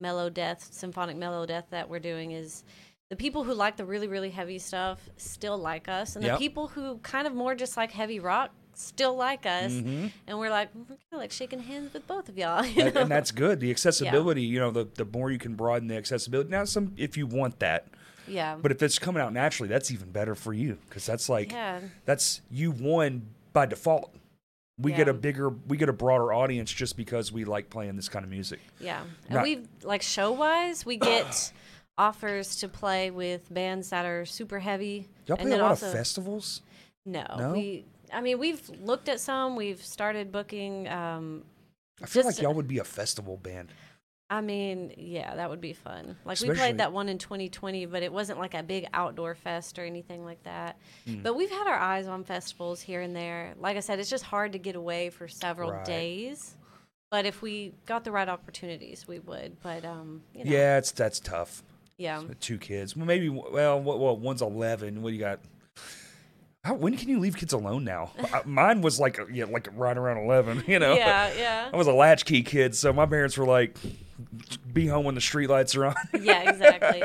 mellow 0.00 0.30
death, 0.30 0.68
symphonic 0.72 1.16
mellow 1.16 1.46
death 1.46 1.66
that 1.70 1.88
we're 1.88 1.98
doing 1.98 2.32
is 2.32 2.64
the 3.10 3.16
people 3.16 3.44
who 3.44 3.54
like 3.54 3.76
the 3.76 3.84
really 3.84 4.08
really 4.08 4.30
heavy 4.30 4.58
stuff 4.58 5.00
still 5.16 5.58
like 5.58 5.88
us, 5.88 6.16
and 6.16 6.24
Yep. 6.24 6.32
the 6.34 6.38
people 6.38 6.68
who 6.68 6.98
kind 6.98 7.26
of 7.26 7.34
more 7.34 7.54
just 7.54 7.76
like 7.76 7.92
heavy 7.92 8.18
rock 8.20 8.50
still 8.74 9.14
like 9.16 9.46
us, 9.46 9.72
Mhm. 9.72 10.10
and 10.26 10.38
we're 10.38 10.50
like 10.50 10.70
we're 10.74 10.84
kind 10.84 10.98
of 11.12 11.18
like 11.18 11.32
shaking 11.32 11.60
hands 11.60 11.92
with 11.92 12.06
both 12.06 12.28
of 12.28 12.36
y'all. 12.38 12.64
you 12.66 12.82
and, 12.82 12.94
know? 12.94 13.00
and 13.02 13.10
that's 13.10 13.30
good. 13.30 13.60
The 13.60 13.70
accessibility, 13.70 14.42
you 14.42 14.58
know, 14.58 14.70
the 14.70 14.86
the 14.94 15.04
more 15.04 15.30
you 15.30 15.38
can 15.38 15.54
broaden 15.54 15.88
the 15.88 15.96
accessibility. 15.96 16.50
Now, 16.50 16.64
some 16.64 16.92
if 16.96 17.16
you 17.16 17.26
want 17.26 17.58
that, 17.60 17.86
yeah, 18.28 18.56
but 18.60 18.70
if 18.72 18.82
it's 18.82 18.98
coming 18.98 19.22
out 19.22 19.32
naturally, 19.32 19.68
that's 19.68 19.90
even 19.90 20.10
better 20.10 20.34
for 20.34 20.52
you 20.52 20.78
because 20.88 21.06
that's 21.06 21.28
like 21.28 21.52
yeah. 21.52 21.80
that's 22.04 22.40
you 22.50 22.70
won 22.70 23.26
by 23.52 23.66
default. 23.66 24.14
We 24.76 24.90
get 24.90 25.06
a 25.06 25.14
bigger, 25.14 25.50
we 25.50 25.76
get 25.76 25.88
a 25.88 25.92
broader 25.92 26.32
audience 26.32 26.72
just 26.72 26.96
because 26.96 27.30
we 27.30 27.44
like 27.44 27.70
playing 27.70 27.94
this 27.94 28.08
kind 28.08 28.24
of 28.24 28.30
music. 28.32 28.58
Yeah. 28.80 29.04
And 29.26 29.34
Not- 29.36 29.44
we 29.44 29.62
like 29.84 30.02
show 30.02 30.32
wise, 30.32 30.84
we 30.84 30.96
get 31.12 31.52
offers 31.96 32.56
to 32.56 32.68
play 32.68 33.12
with 33.12 33.52
bands 33.54 33.90
that 33.90 34.04
are 34.04 34.24
super 34.26 34.58
heavy. 34.58 35.06
Y'all 35.26 35.36
and 35.36 35.42
play 35.42 35.50
a 35.50 35.54
then 35.54 35.60
lot 35.60 35.70
also- 35.70 35.86
of 35.86 35.92
festivals. 35.92 36.60
No, 37.06 37.24
No? 37.38 37.52
we. 37.52 37.84
I 38.14 38.20
mean, 38.20 38.38
we've 38.38 38.68
looked 38.80 39.08
at 39.08 39.20
some. 39.20 39.56
We've 39.56 39.82
started 39.82 40.30
booking. 40.32 40.88
Um, 40.88 41.44
I 42.02 42.06
feel 42.06 42.22
Just- 42.22 42.38
like 42.38 42.42
y'all 42.42 42.54
would 42.54 42.68
be 42.68 42.78
a 42.78 42.84
festival 42.84 43.36
band. 43.36 43.70
I 44.30 44.40
mean, 44.40 44.94
yeah, 44.96 45.36
that 45.36 45.50
would 45.50 45.60
be 45.60 45.74
fun. 45.74 46.16
Like 46.24 46.40
we 46.40 46.50
played 46.50 46.78
that 46.78 46.92
one 46.92 47.10
in 47.10 47.18
2020, 47.18 47.84
but 47.86 48.02
it 48.02 48.10
wasn't 48.12 48.38
like 48.38 48.54
a 48.54 48.62
big 48.62 48.86
outdoor 48.94 49.34
fest 49.34 49.78
or 49.78 49.84
anything 49.84 50.24
like 50.24 50.42
that. 50.44 50.76
Hmm. 51.06 51.20
But 51.22 51.34
we've 51.36 51.50
had 51.50 51.66
our 51.66 51.76
eyes 51.78 52.08
on 52.08 52.24
festivals 52.24 52.80
here 52.80 53.02
and 53.02 53.14
there. 53.14 53.54
Like 53.60 53.76
I 53.76 53.80
said, 53.80 54.00
it's 54.00 54.08
just 54.10 54.24
hard 54.24 54.52
to 54.52 54.58
get 54.58 54.76
away 54.76 55.10
for 55.10 55.28
several 55.28 55.72
Right. 55.72 55.84
days. 55.84 56.56
But 57.10 57.26
if 57.26 57.42
we 57.42 57.74
got 57.86 58.02
the 58.02 58.10
right 58.12 58.28
opportunities, 58.28 59.06
we 59.06 59.18
would. 59.20 59.60
But 59.62 59.84
um, 59.84 60.22
you 60.34 60.44
know, 60.46 60.50
Yeah, 60.50 60.78
it's 60.78 60.90
that's 60.90 61.20
tough. 61.20 61.62
yeah. 61.98 62.22
Two 62.40 62.58
kids. 62.58 62.96
Well, 62.96 63.06
maybe. 63.06 63.28
Well. 63.28 63.80
Well, 63.82 64.16
one's 64.16 64.42
eleven. 64.42 65.02
What 65.02 65.10
do 65.10 65.14
you 65.16 65.20
got? 65.20 65.38
How, 66.64 66.72
when 66.74 66.96
can 66.96 67.10
you 67.10 67.20
leave 67.20 67.36
kids 67.36 67.52
alone 67.52 67.84
now? 67.84 68.12
Mine 68.46 68.80
was 68.80 68.98
like, 68.98 69.20
yeah, 69.30 69.44
like 69.44 69.68
right 69.76 69.96
around 69.96 70.18
eleven. 70.18 70.64
You 70.74 70.78
know. 70.78 70.94
Yeah, 70.94 71.30
yeah. 71.36 71.68
I 71.72 71.76
was 71.76 71.86
a 71.86 71.92
latchkey 71.92 72.42
kid, 72.42 72.74
so 72.74 72.92
my 72.92 73.04
parents 73.04 73.36
were 73.36 73.44
like, 73.44 73.76
"Be 74.72 74.86
home 74.86 75.04
when 75.04 75.14
the 75.14 75.20
street 75.20 75.50
lights 75.50 75.76
are 75.76 75.84
on." 75.86 75.94
yeah, 76.22 76.50
exactly. 76.50 77.02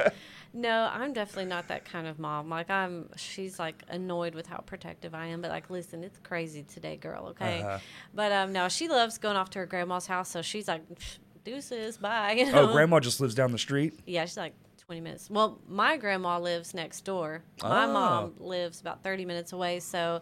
No, 0.54 0.90
I'm 0.92 1.14
definitely 1.14 1.46
not 1.46 1.68
that 1.68 1.84
kind 1.86 2.08
of 2.08 2.20
mom. 2.20 2.50
Like 2.50 2.70
I'm 2.70 3.10
she's 3.18 3.60
like 3.60 3.84
annoyed 3.90 4.34
with 4.34 4.48
how 4.48 4.58
protective 4.60 5.14
I 5.14 5.28
am, 5.28 5.42
but 5.42 5.52
like 5.52 5.70
listen, 5.70 6.04
it's 6.04 6.18
crazy 6.20 6.64
today, 6.64 6.96
girl, 6.96 7.28
okay? 7.28 7.62
Uh-huh. 7.62 7.80
But 8.14 8.32
um 8.32 8.54
no, 8.54 8.70
she 8.70 8.88
loves 8.88 9.18
going 9.18 9.36
off 9.36 9.50
to 9.52 9.60
her 9.60 9.66
grandma's 9.66 10.08
house, 10.08 10.30
so 10.30 10.42
she's 10.42 10.68
like 10.68 10.88
"Psh, 10.96 11.18
deuces, 11.44 11.98
bye. 11.98 12.32
You 12.38 12.52
know? 12.52 12.70
oh, 12.70 12.74
grandma 12.74 13.00
just 13.00 13.20
lives 13.20 13.36
down 13.36 13.52
the 13.52 13.58
street. 13.58 14.00
Yeah, 14.06 14.26
she's 14.26 14.38
like 14.38 14.54
20 14.90 15.02
minutes. 15.02 15.30
Well, 15.30 15.60
my 15.68 15.98
grandma 15.98 16.40
lives 16.40 16.74
next 16.74 17.02
door. 17.02 17.44
My 17.62 17.86
Oh. 17.86 17.94
mom 17.94 18.34
lives 18.40 18.82
about 18.82 19.04
30 19.04 19.24
minutes 19.24 19.54
away, 19.54 19.80
so 19.82 20.20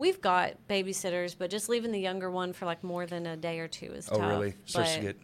we've 0.00 0.20
got 0.20 0.54
babysitters, 0.68 1.36
but 1.38 1.48
just 1.48 1.68
leaving 1.68 1.92
the 1.92 2.00
younger 2.00 2.28
one 2.28 2.52
for 2.52 2.64
like 2.66 2.82
more 2.82 3.06
than 3.06 3.24
a 3.24 3.36
day 3.36 3.60
or 3.60 3.68
two 3.68 3.86
is 3.92 4.08
Oh, 4.10 4.16
tough. 4.16 4.28
really? 4.28 4.54
Starts 4.64 4.96
to 4.96 5.00
get. 5.00 5.16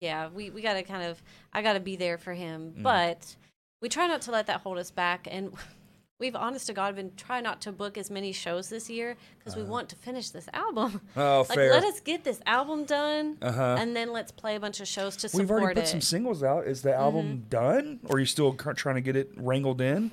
yeah, 0.00 0.28
we, 0.28 0.48
we 0.48 0.62
got 0.62 0.72
to 0.72 0.82
kind 0.84 1.02
of, 1.02 1.22
I 1.52 1.60
got 1.60 1.74
to 1.74 1.80
be 1.80 1.96
there 1.96 2.16
for 2.16 2.32
him. 2.32 2.72
Mm. 2.78 2.82
But 2.82 3.36
we 3.82 3.90
try 3.90 4.06
not 4.06 4.22
to 4.22 4.30
let 4.30 4.46
that 4.46 4.60
hold 4.62 4.78
us 4.78 4.90
back. 4.90 5.28
And 5.30 5.52
we've, 6.20 6.36
honest 6.36 6.66
to 6.68 6.72
God, 6.72 6.94
been 6.96 7.12
trying 7.16 7.42
not 7.44 7.60
to 7.62 7.72
book 7.72 7.98
as 7.98 8.10
many 8.10 8.32
shows 8.32 8.68
this 8.68 8.88
year 8.88 9.16
because 9.38 9.56
we 9.56 9.62
want 9.62 9.88
to 9.90 9.96
finish 9.96 10.30
this 10.30 10.48
album. 10.52 11.00
Oh, 11.16 11.40
like, 11.40 11.50
Uh-huh. 11.50 11.54
fair. 11.54 11.70
let 11.72 11.84
us 11.84 12.00
get 12.00 12.24
this 12.24 12.40
album 12.46 12.84
done 12.84 13.38
Uh-huh. 13.42 13.76
and 13.78 13.94
then 13.96 14.12
let's 14.12 14.32
play 14.32 14.56
a 14.56 14.60
bunch 14.60 14.80
of 14.80 14.88
shows 14.88 15.16
to 15.16 15.26
We've 15.26 15.46
support 15.46 15.62
already 15.62 15.80
put 15.80 15.84
it. 15.84 15.86
Mm-hmm. 15.88 15.90
some 15.92 16.00
singles 16.00 16.42
out. 16.42 16.66
Is 16.66 16.82
the 16.82 16.94
album 16.94 17.46
done, 17.50 18.00
or 18.06 18.16
are 18.16 18.20
you 18.20 18.26
still 18.26 18.52
trying 18.54 18.94
to 18.96 19.00
get 19.00 19.16
it 19.16 19.30
wrangled 19.36 19.80
in? 19.80 20.10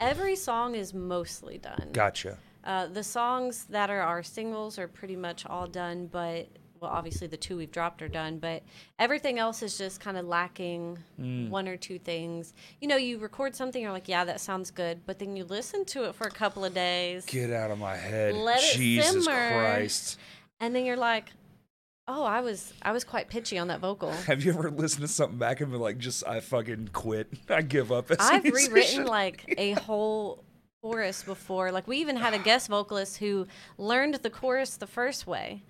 Every 0.00 0.36
song 0.36 0.74
is 0.74 0.92
mostly 0.92 1.58
done. 1.58 1.90
Gotcha. 1.92 2.38
Uh, 2.64 2.86
the 2.86 3.04
songs 3.04 3.64
that 3.70 3.90
are 3.90 4.00
our 4.00 4.22
singles 4.22 4.78
are 4.78 4.88
pretty 4.88 5.16
much 5.16 5.44
all 5.46 5.66
done, 5.66 6.06
but 6.10 6.48
well, 6.84 6.92
obviously 6.92 7.26
the 7.26 7.36
two 7.36 7.56
we've 7.56 7.70
dropped 7.72 8.02
are 8.02 8.08
done, 8.08 8.38
but 8.38 8.62
everything 8.98 9.38
else 9.38 9.62
is 9.62 9.76
just 9.76 10.00
kind 10.00 10.16
of 10.16 10.26
lacking 10.26 10.98
Mm. 11.20 11.48
one 11.48 11.66
or 11.68 11.76
two 11.76 11.98
things. 11.98 12.52
You 12.80 12.88
know, 12.88 12.96
you 12.96 13.18
record 13.18 13.54
something, 13.56 13.80
you're 13.82 13.92
like, 13.92 14.08
yeah, 14.08 14.24
that 14.24 14.40
sounds 14.40 14.70
good, 14.70 15.00
but 15.06 15.18
then 15.18 15.36
you 15.36 15.44
listen 15.44 15.84
to 15.86 16.04
it 16.04 16.14
for 16.14 16.26
a 16.26 16.30
couple 16.30 16.64
of 16.64 16.74
days, 16.74 17.24
Get 17.26 17.50
out 17.50 17.70
of 17.70 17.78
my 17.78 17.96
head. 17.96 18.34
Let 18.34 18.60
it 18.62 19.02
simmer. 19.04 19.48
Christ. 19.50 20.18
and 20.60 20.74
then 20.76 20.84
you're 20.84 20.96
like, 20.96 21.30
oh, 22.06 22.22
I 22.24 22.40
was 22.40 22.74
I 22.82 22.92
was 22.92 23.02
quite 23.04 23.28
pitchy 23.28 23.56
on 23.58 23.68
that 23.68 23.80
vocal. 23.80 24.10
Have 24.26 24.44
you 24.44 24.52
ever 24.52 24.70
listened 24.70 25.02
to 25.02 25.08
something 25.08 25.38
back 25.38 25.60
and 25.60 25.70
been 25.72 25.80
like, 25.80 25.98
just, 25.98 26.26
I 26.26 26.40
fucking 26.40 26.90
quit. 26.92 27.28
I 27.48 27.62
give 27.62 27.90
up. 27.90 28.10
I've 28.20 28.44
rewritten 28.44 29.06
like 29.20 29.54
a 29.56 29.72
whole 29.72 30.44
chorus 30.82 31.22
before. 31.22 31.72
Like 31.72 31.88
we 31.88 31.96
even 31.98 32.16
had 32.16 32.34
a 32.34 32.38
guest 32.38 32.68
vocalist 32.68 33.16
who 33.16 33.46
learned 33.78 34.16
the 34.16 34.28
chorus 34.30 34.76
the 34.76 34.86
first 34.86 35.26
way. 35.26 35.62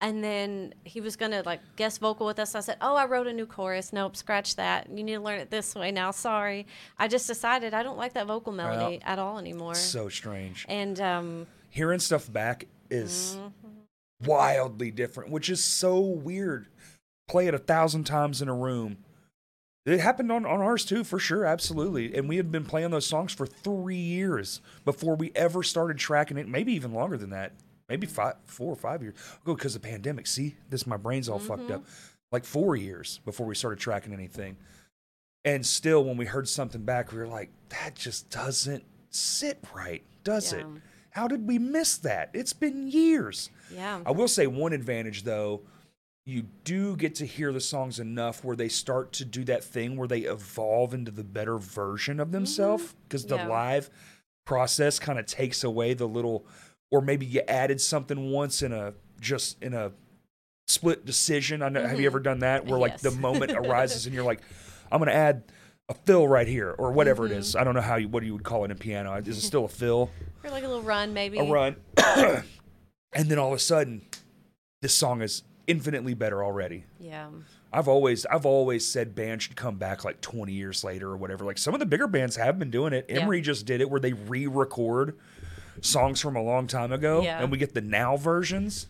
And 0.00 0.22
then 0.22 0.74
he 0.84 1.00
was 1.00 1.16
gonna 1.16 1.42
like 1.44 1.60
guest 1.74 1.98
vocal 2.00 2.24
with 2.24 2.38
us. 2.38 2.54
I 2.54 2.60
said, 2.60 2.76
"Oh, 2.80 2.94
I 2.94 3.06
wrote 3.06 3.26
a 3.26 3.32
new 3.32 3.46
chorus. 3.46 3.92
Nope, 3.92 4.14
scratch 4.16 4.54
that. 4.56 4.88
You 4.88 5.02
need 5.02 5.14
to 5.14 5.20
learn 5.20 5.40
it 5.40 5.50
this 5.50 5.74
way 5.74 5.90
now. 5.90 6.12
Sorry, 6.12 6.66
I 6.98 7.08
just 7.08 7.26
decided 7.26 7.74
I 7.74 7.82
don't 7.82 7.98
like 7.98 8.12
that 8.12 8.26
vocal 8.28 8.52
melody 8.52 9.00
at 9.02 9.18
all 9.18 9.38
anymore." 9.38 9.74
So 9.74 10.08
strange. 10.08 10.64
and 10.68 11.00
um, 11.00 11.46
Hearing 11.70 11.98
stuff 11.98 12.32
back 12.32 12.66
is 12.90 13.36
Mm-hmm. 13.40 14.28
wildly 14.28 14.90
different, 14.92 15.30
which 15.30 15.48
is 15.50 15.62
so 15.62 15.98
weird. 16.00 16.68
play 17.28 17.46
it 17.46 17.52
a 17.54 17.58
thousand 17.58 18.04
times 18.04 18.40
in 18.40 18.48
a 18.48 18.54
room. 18.54 18.98
It 19.84 20.00
happened 20.00 20.30
on, 20.32 20.46
on 20.46 20.60
ours 20.60 20.84
too, 20.84 21.02
for 21.04 21.18
sure, 21.18 21.44
absolutely. 21.44 22.14
And 22.14 22.28
we 22.28 22.36
had 22.36 22.50
been 22.52 22.64
playing 22.64 22.90
those 22.90 23.06
songs 23.06 23.32
for 23.32 23.46
three 23.46 23.96
years 23.96 24.60
before 24.84 25.14
we 25.16 25.30
ever 25.34 25.62
started 25.62 25.98
tracking 25.98 26.36
it. 26.38 26.46
Maybe 26.48 26.72
even 26.74 26.92
longer 26.92 27.16
than 27.18 27.30
that. 27.30 27.52
Maybe 27.88 28.06
five, 28.06 28.34
four 28.44 28.72
or 28.72 28.76
five 28.76 29.02
years. 29.02 29.14
Oh, 29.46 29.54
because 29.54 29.74
of 29.74 29.82
the 29.82 29.88
pandemic. 29.88 30.26
See, 30.26 30.56
this 30.68 30.86
my 30.86 30.96
brain's 30.96 31.28
all 31.28 31.38
fucked 31.38 31.70
up. 31.70 31.82
Mm-hmm. 31.82 31.92
Like 32.30 32.44
four 32.44 32.76
years 32.76 33.20
before 33.24 33.46
we 33.46 33.54
started 33.54 33.78
tracking 33.78 34.12
anything. 34.12 34.56
And 35.44 35.64
still, 35.64 36.04
when 36.04 36.16
we 36.16 36.26
heard 36.26 36.48
something 36.48 36.82
back, 36.82 37.12
we 37.12 37.18
were 37.18 37.26
like, 37.26 37.50
that 37.70 37.94
just 37.94 38.28
doesn't 38.28 38.84
sit 39.10 39.58
right, 39.74 40.02
does 40.24 40.52
it? 40.52 40.66
How 41.10 41.26
did 41.26 41.48
we 41.48 41.58
miss 41.58 41.96
that? 41.98 42.30
It's 42.34 42.52
been 42.52 42.88
years. 42.88 43.50
Yeah. 43.74 44.00
I 44.04 44.10
will 44.10 44.28
say 44.28 44.46
one 44.46 44.72
advantage 44.74 45.22
though, 45.22 45.62
you 46.26 46.44
do 46.64 46.94
get 46.96 47.14
to 47.16 47.24
hear 47.26 47.52
the 47.52 47.60
songs 47.60 47.98
enough 47.98 48.44
where 48.44 48.54
they 48.54 48.68
start 48.68 49.12
to 49.14 49.24
do 49.24 49.44
that 49.44 49.64
thing 49.64 49.96
where 49.96 50.06
they 50.06 50.20
evolve 50.20 50.92
into 50.92 51.10
the 51.10 51.24
better 51.24 51.56
version 51.56 52.20
of 52.20 52.26
mm-hmm. 52.26 52.34
themselves 52.34 52.94
because 53.08 53.24
the 53.24 53.36
Yeah. 53.36 53.48
live 53.48 53.90
process 54.44 54.98
kind 54.98 55.18
of 55.18 55.24
takes 55.24 55.64
away 55.64 55.94
the 55.94 56.06
little 56.06 56.46
or 56.90 57.00
maybe 57.00 57.26
you 57.26 57.42
added 57.48 57.80
something 57.80 58.30
once 58.30 58.62
in 58.62 58.72
a 58.72 58.94
just 59.20 59.62
in 59.62 59.74
a 59.74 59.92
split 60.66 61.04
decision. 61.04 61.62
I 61.62 61.68
know 61.68 61.82
have 61.82 61.92
you 61.92 61.96
mm-hmm. 61.98 62.06
ever 62.06 62.20
done 62.20 62.40
that 62.40 62.66
where 62.66 62.78
like 62.78 62.98
the 62.98 63.10
moment 63.10 63.52
arises 63.56 64.06
and 64.06 64.14
you're 64.14 64.24
like 64.24 64.40
I'm 64.90 64.98
going 64.98 65.08
to 65.08 65.14
add 65.14 65.44
a 65.88 65.94
fill 65.94 66.28
right 66.28 66.46
here 66.46 66.74
or 66.78 66.92
whatever 66.92 67.26
it 67.26 67.32
is. 67.32 67.50
Mm-hmm. 67.50 67.60
I 67.60 67.64
don't 67.64 67.74
know 67.74 67.80
how 67.80 67.96
you 67.96 68.08
what 68.08 68.22
you 68.22 68.32
would 68.32 68.44
call 68.44 68.64
it 68.64 68.70
in 68.70 68.78
piano. 68.78 69.14
Is 69.14 69.38
it 69.38 69.40
still 69.42 69.64
a 69.64 69.68
fill? 69.68 70.10
Or 70.44 70.50
like 70.50 70.64
a 70.64 70.68
little 70.68 70.82
run, 70.82 71.12
maybe. 71.12 71.38
a 71.38 71.44
run, 71.44 71.76
and 73.12 73.28
then 73.28 73.38
all 73.38 73.48
of 73.48 73.54
a 73.54 73.58
sudden, 73.58 74.02
this 74.82 74.94
song 74.94 75.20
is 75.20 75.42
infinitely 75.66 76.14
better 76.14 76.44
already. 76.44 76.84
Yeah. 77.00 77.28
I've 77.72 77.88
always 77.88 78.24
I've 78.26 78.46
always 78.46 78.86
said 78.86 79.14
bands 79.14 79.44
should 79.44 79.56
come 79.56 79.76
back 79.76 80.04
like 80.04 80.20
20 80.20 80.52
years 80.52 80.84
later 80.84 81.08
or 81.08 81.16
whatever. 81.16 81.44
Like 81.44 81.58
some 81.58 81.74
of 81.74 81.80
the 81.80 81.86
bigger 81.86 82.06
bands 82.06 82.36
have 82.36 82.58
been 82.58 82.70
doing 82.70 82.92
it. 82.92 83.06
Yeah. 83.08 83.20
Emery 83.20 83.42
just 83.42 83.66
did 83.66 83.80
it 83.80 83.90
where 83.90 84.00
they 84.00 84.14
re-record 84.14 85.18
songs 85.84 86.20
from 86.20 86.36
a 86.36 86.42
long 86.42 86.66
time 86.66 86.92
ago, 86.92 87.22
Yeah. 87.22 87.40
and 87.40 87.50
we 87.50 87.58
get 87.58 87.74
the 87.74 87.80
now 87.80 88.16
versions. 88.16 88.88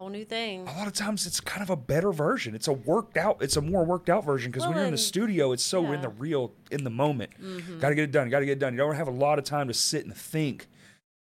Whole 0.00 0.08
new 0.10 0.24
thing. 0.24 0.66
A 0.66 0.76
lot 0.76 0.88
of 0.88 0.92
times 0.92 1.24
it's 1.26 1.40
kind 1.40 1.62
of 1.62 1.70
a 1.70 1.76
better 1.76 2.12
version. 2.12 2.54
It's 2.54 2.66
a 2.66 2.72
worked 2.72 3.16
out. 3.16 3.38
It's 3.40 3.56
a 3.56 3.60
more 3.60 3.84
worked 3.84 4.10
out 4.10 4.24
version 4.24 4.50
because 4.50 4.66
when 4.66 4.76
you're 4.76 4.86
in 4.86 4.90
the 4.90 4.98
studio, 4.98 5.52
it's 5.52 5.62
so 5.62 5.92
in 5.92 6.00
the 6.02 6.08
real 6.08 6.52
in 6.72 6.82
the 6.82 6.90
moment. 6.90 7.30
Mm-hmm. 7.40 7.78
Got 7.78 7.90
to 7.90 7.94
get 7.94 8.04
it 8.04 8.10
done. 8.12 8.28
Got 8.28 8.40
to 8.40 8.46
get 8.46 8.52
it 8.52 8.58
done. 8.58 8.72
You 8.74 8.78
don't 8.78 8.96
have 8.96 9.06
a 9.08 9.12
lot 9.12 9.38
of 9.38 9.44
time 9.44 9.68
to 9.68 9.74
sit 9.74 10.04
and 10.04 10.14
think. 10.14 10.66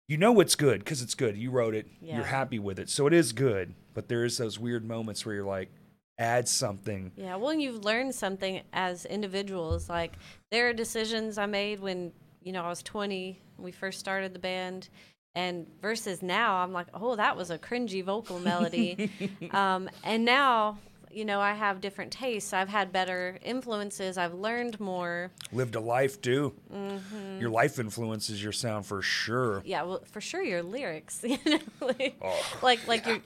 You 0.09 0.19
know 0.19 0.41
it's 0.41 0.57
good 0.57 0.81
because 0.81 1.01
it's 1.01 1.15
good. 1.15 1.39
You 1.39 1.51
wrote 1.51 1.75
it. 1.75 1.87
Yeah. 2.03 2.17
You're 2.17 2.25
happy 2.27 2.59
with 2.59 2.79
it, 2.79 2.91
so 2.91 3.07
it 3.07 3.13
is 3.15 3.33
good. 3.33 3.75
But 3.95 4.09
there 4.09 4.25
is 4.25 4.37
those 4.37 4.59
weird 4.59 4.85
moments 4.85 5.25
where 5.25 5.37
you're 5.37 5.45
like, 5.45 5.71
add 6.19 6.47
something. 6.47 7.13
Yeah, 7.17 7.37
well, 7.37 7.55
you've 7.55 7.85
learned 7.85 8.15
something 8.15 8.61
as 8.73 9.07
individuals. 9.07 9.89
Like 9.89 10.13
there 10.51 10.69
are 10.69 10.73
decisions 10.75 11.39
I 11.39 11.47
made 11.47 11.81
when 11.81 12.13
you 12.43 12.53
know 12.53 12.63
I 12.63 12.69
was 12.69 12.83
20, 12.83 13.41
when 13.50 13.50
we 13.63 13.73
first 13.73 13.99
started 14.01 14.33
the 14.35 14.39
band, 14.39 14.89
and 15.35 15.67
versus 15.81 16.23
now, 16.23 16.57
I'm 16.57 16.73
like, 16.73 16.89
oh, 16.95 17.17
that 17.17 17.37
was 17.37 17.51
a 17.51 17.59
cringy 17.59 18.03
vocal 18.03 18.39
melody, 18.41 19.11
um, 19.53 19.89
and 20.05 20.25
now. 20.25 20.79
You 21.13 21.25
know, 21.25 21.41
I 21.41 21.55
have 21.55 21.81
different 21.81 22.13
tastes. 22.13 22.53
I've 22.53 22.69
had 22.69 22.93
better 22.93 23.37
influences. 23.43 24.17
I've 24.17 24.33
learned 24.33 24.79
more. 24.79 25.33
Lived 25.51 25.75
a 25.75 25.81
life 25.81 26.23
too. 26.23 26.55
Mm-hmm. 26.73 27.41
Your 27.41 27.51
life 27.51 27.81
influences 27.81 28.41
your 28.41 28.53
sound 28.53 28.87
for 28.87 29.03
sure. 29.03 29.61
Yeah, 29.65 29.83
well, 29.83 30.03
for 30.05 30.21
sure, 30.21 30.41
your 30.41 30.63
lyrics. 30.63 31.25
You 31.25 31.39
know, 31.45 31.59
like 31.81 32.15
Oh, 32.23 32.41
like, 32.63 32.87
like 32.87 33.07
your 33.07 33.19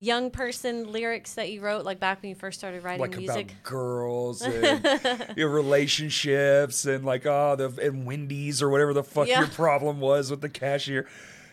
young 0.00 0.30
person 0.30 0.92
lyrics 0.92 1.34
that 1.34 1.50
you 1.50 1.60
wrote, 1.60 1.84
like 1.84 1.98
back 1.98 2.22
when 2.22 2.28
you 2.30 2.34
first 2.34 2.58
started 2.58 2.84
writing 2.84 3.00
like 3.00 3.16
music. 3.16 3.50
about 3.50 3.62
girls 3.64 4.42
and 4.42 5.34
your 5.36 5.48
relationships 5.48 6.84
and 6.84 7.04
like 7.04 7.26
oh 7.26 7.56
the 7.56 7.68
and 7.82 8.06
Wendy's 8.06 8.62
or 8.62 8.68
whatever 8.68 8.92
the 8.94 9.02
fuck 9.02 9.26
Yeah. 9.28 9.40
your 9.40 9.48
problem 9.48 10.00
was 10.00 10.30
with 10.30 10.40
the 10.40 10.48
cashier. 10.48 11.06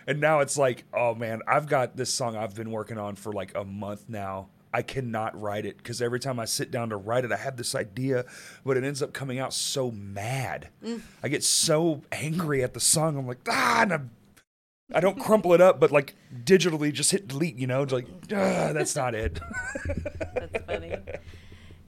And 0.08 0.22
now 0.22 0.40
it's 0.42 0.56
like, 0.58 0.84
oh 0.94 1.16
man, 1.16 1.42
I've 1.48 1.68
got 1.68 1.98
this 1.98 2.14
song 2.14 2.36
I've 2.36 2.54
been 2.54 2.70
working 2.72 3.00
on 3.00 3.16
for 3.16 3.34
like 3.34 3.56
a 3.56 3.64
month 3.66 4.06
now. 4.08 4.50
I 4.72 4.82
cannot 4.82 5.40
write 5.42 5.66
it 5.66 5.78
because 5.78 6.02
every 6.02 6.20
time 6.20 6.38
I 6.40 6.46
sit 6.46 6.70
down 6.70 6.90
to 6.90 6.98
write 6.98 7.24
it, 7.24 7.32
I 7.32 7.38
have 7.38 7.56
this 7.56 7.74
idea, 7.76 8.26
but 8.66 8.76
it 8.78 8.84
ends 8.84 9.02
up 9.02 9.14
coming 9.14 9.40
out 9.40 9.54
so 9.54 9.90
mad. 9.90 10.68
Mm. 10.84 11.00
I 11.24 11.30
get 11.30 11.44
so 11.46 12.02
angry 12.12 12.62
at 12.62 12.74
the 12.74 12.82
song. 12.82 13.18
I'm 13.18 13.26
like, 13.26 13.40
ah, 13.48 13.84
and 13.84 13.94
I'm, 13.94 14.12
I 14.94 15.00
don't 15.00 15.20
crumple 15.20 15.54
it 15.54 15.62
up, 15.62 15.80
but 15.80 15.92
like 15.92 16.16
digitally 16.44 16.94
just 16.94 17.12
hit 17.12 17.28
delete, 17.28 17.58
you 17.58 17.68
know? 17.68 17.84
It's 17.84 17.94
like, 17.94 18.28
that's 18.28 18.96
not 18.96 19.16
it. 19.16 19.40
That's 20.36 20.64
funny. 20.66 20.96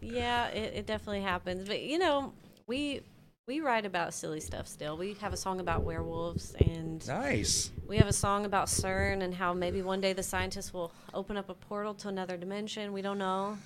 yeah, 0.02 0.48
it, 0.48 0.74
it 0.76 0.86
definitely 0.88 1.22
happens. 1.22 1.68
But 1.68 1.82
you 1.82 2.00
know, 2.00 2.34
we 2.66 3.02
we 3.48 3.62
write 3.62 3.86
about 3.86 4.14
silly 4.14 4.40
stuff 4.40 4.68
still. 4.68 4.98
We 4.98 5.14
have 5.22 5.32
a 5.32 5.38
song 5.38 5.60
about 5.60 5.84
werewolves 5.84 6.54
and 6.60 7.06
nice. 7.08 7.72
we 7.88 7.98
have 7.98 8.08
a 8.08 8.14
song 8.14 8.46
about 8.46 8.68
CERN 8.68 9.22
and 9.22 9.34
how 9.34 9.54
maybe 9.54 9.82
one 9.82 10.02
day 10.02 10.12
the 10.14 10.24
scientists 10.24 10.74
will 10.74 10.92
open 11.14 11.38
up 11.38 11.50
a 11.50 11.54
portal 11.54 11.94
to 11.96 12.10
another 12.10 12.36
dimension. 12.36 12.92
We 12.92 13.02
don't 13.02 13.18
know. 13.18 13.58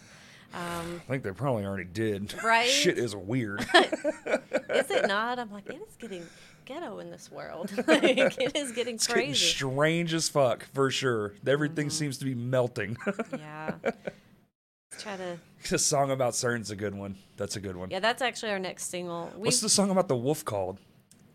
Um, 0.54 1.02
I 1.08 1.10
think 1.10 1.24
they 1.24 1.32
probably 1.32 1.66
already 1.66 1.86
did. 1.86 2.36
Right? 2.44 2.70
Shit 2.70 2.98
is 2.98 3.16
weird. 3.16 3.62
is 3.74 4.92
it 4.92 5.08
not? 5.08 5.40
I'm 5.40 5.52
like, 5.52 5.68
it 5.68 5.82
is 5.88 5.96
getting 5.98 6.28
ghetto 6.72 7.00
in 7.00 7.10
this 7.10 7.32
world. 7.32 7.72
like, 7.88 8.04
it 8.04 8.56
is 8.56 8.72
getting 8.72 8.96
It's 8.96 9.08
getting 9.08 9.28
crazy. 9.28 9.46
strange 9.46 10.14
as 10.14 10.30
fuck, 10.30 10.66
for 10.74 10.90
sure. 10.92 11.34
Everything 11.46 11.90
seems 11.90 12.18
to 12.20 12.26
be 12.26 12.36
melting. 12.36 12.98
yeah. 13.38 13.76
Let's 13.84 15.04
try 15.04 15.18
to. 15.18 15.38
The 15.70 15.78
song 15.78 16.12
about 16.12 16.34
CERN's 16.34 16.72
a 16.72 16.76
good 16.76 16.96
one. 16.96 17.16
That's 17.38 17.56
a 17.56 17.60
good 17.60 17.76
one. 17.76 17.90
Yeah, 17.92 18.00
that's 18.00 18.22
actually 18.22 18.52
our 18.52 18.60
next 18.60 18.86
single. 18.86 19.32
We 19.36 19.48
What's 19.48 19.62
the 19.62 19.70
song 19.70 19.90
about 19.90 20.08
the 20.08 20.16
wolf 20.16 20.44
called? 20.46 20.78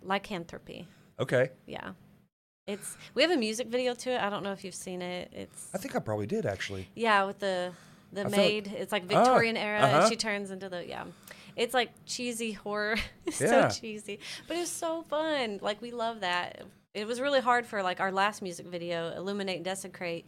lycanthropy. 0.03 0.87
Okay. 1.19 1.51
Yeah. 1.67 1.93
It's 2.67 2.97
we 3.15 3.23
have 3.23 3.31
a 3.31 3.37
music 3.37 3.69
video 3.69 3.95
to 3.95 4.11
it. 4.11 4.21
I 4.21 4.31
don't 4.31 4.43
know 4.43 4.53
if 4.53 4.65
you've 4.65 4.75
seen 4.75 5.03
it. 5.03 5.33
It's 5.33 5.69
I 5.75 5.79
think 5.79 5.97
I 5.97 6.01
probably 6.01 6.27
did 6.27 6.47
actually. 6.47 6.89
yeah, 6.95 7.25
with 7.25 7.39
the 7.39 7.73
the 8.13 8.23
I 8.23 8.25
feel 8.25 8.31
like- 8.33 8.41
maid. 8.41 8.73
it's 8.77 8.93
like 8.93 9.05
Victorian 9.05 9.57
era 9.57 9.81
uh-huh. 9.81 9.99
and 10.01 10.09
she 10.09 10.17
turns 10.17 10.51
into 10.51 10.69
the 10.69 10.87
yeah. 10.87 11.05
It's 11.57 11.75
like 11.75 11.91
cheesy 12.05 12.53
horror. 12.53 12.97
it's 13.27 13.41
Yeah. 13.41 13.69
so 13.69 13.81
cheesy. 13.81 14.21
But 14.47 14.59
it's 14.59 14.71
so 14.71 15.03
fun. 15.09 15.59
Like 15.63 15.81
we 15.83 15.91
love 15.91 16.21
that. 16.21 16.63
It 16.95 17.07
was 17.07 17.21
really 17.21 17.41
hard 17.41 17.67
for 17.67 17.83
like 17.83 18.01
our 18.01 18.13
last 18.13 18.43
music 18.43 18.67
video, 18.67 19.13
Illuminate 19.17 19.57
and 19.57 19.65
Desecrate. 19.65 20.27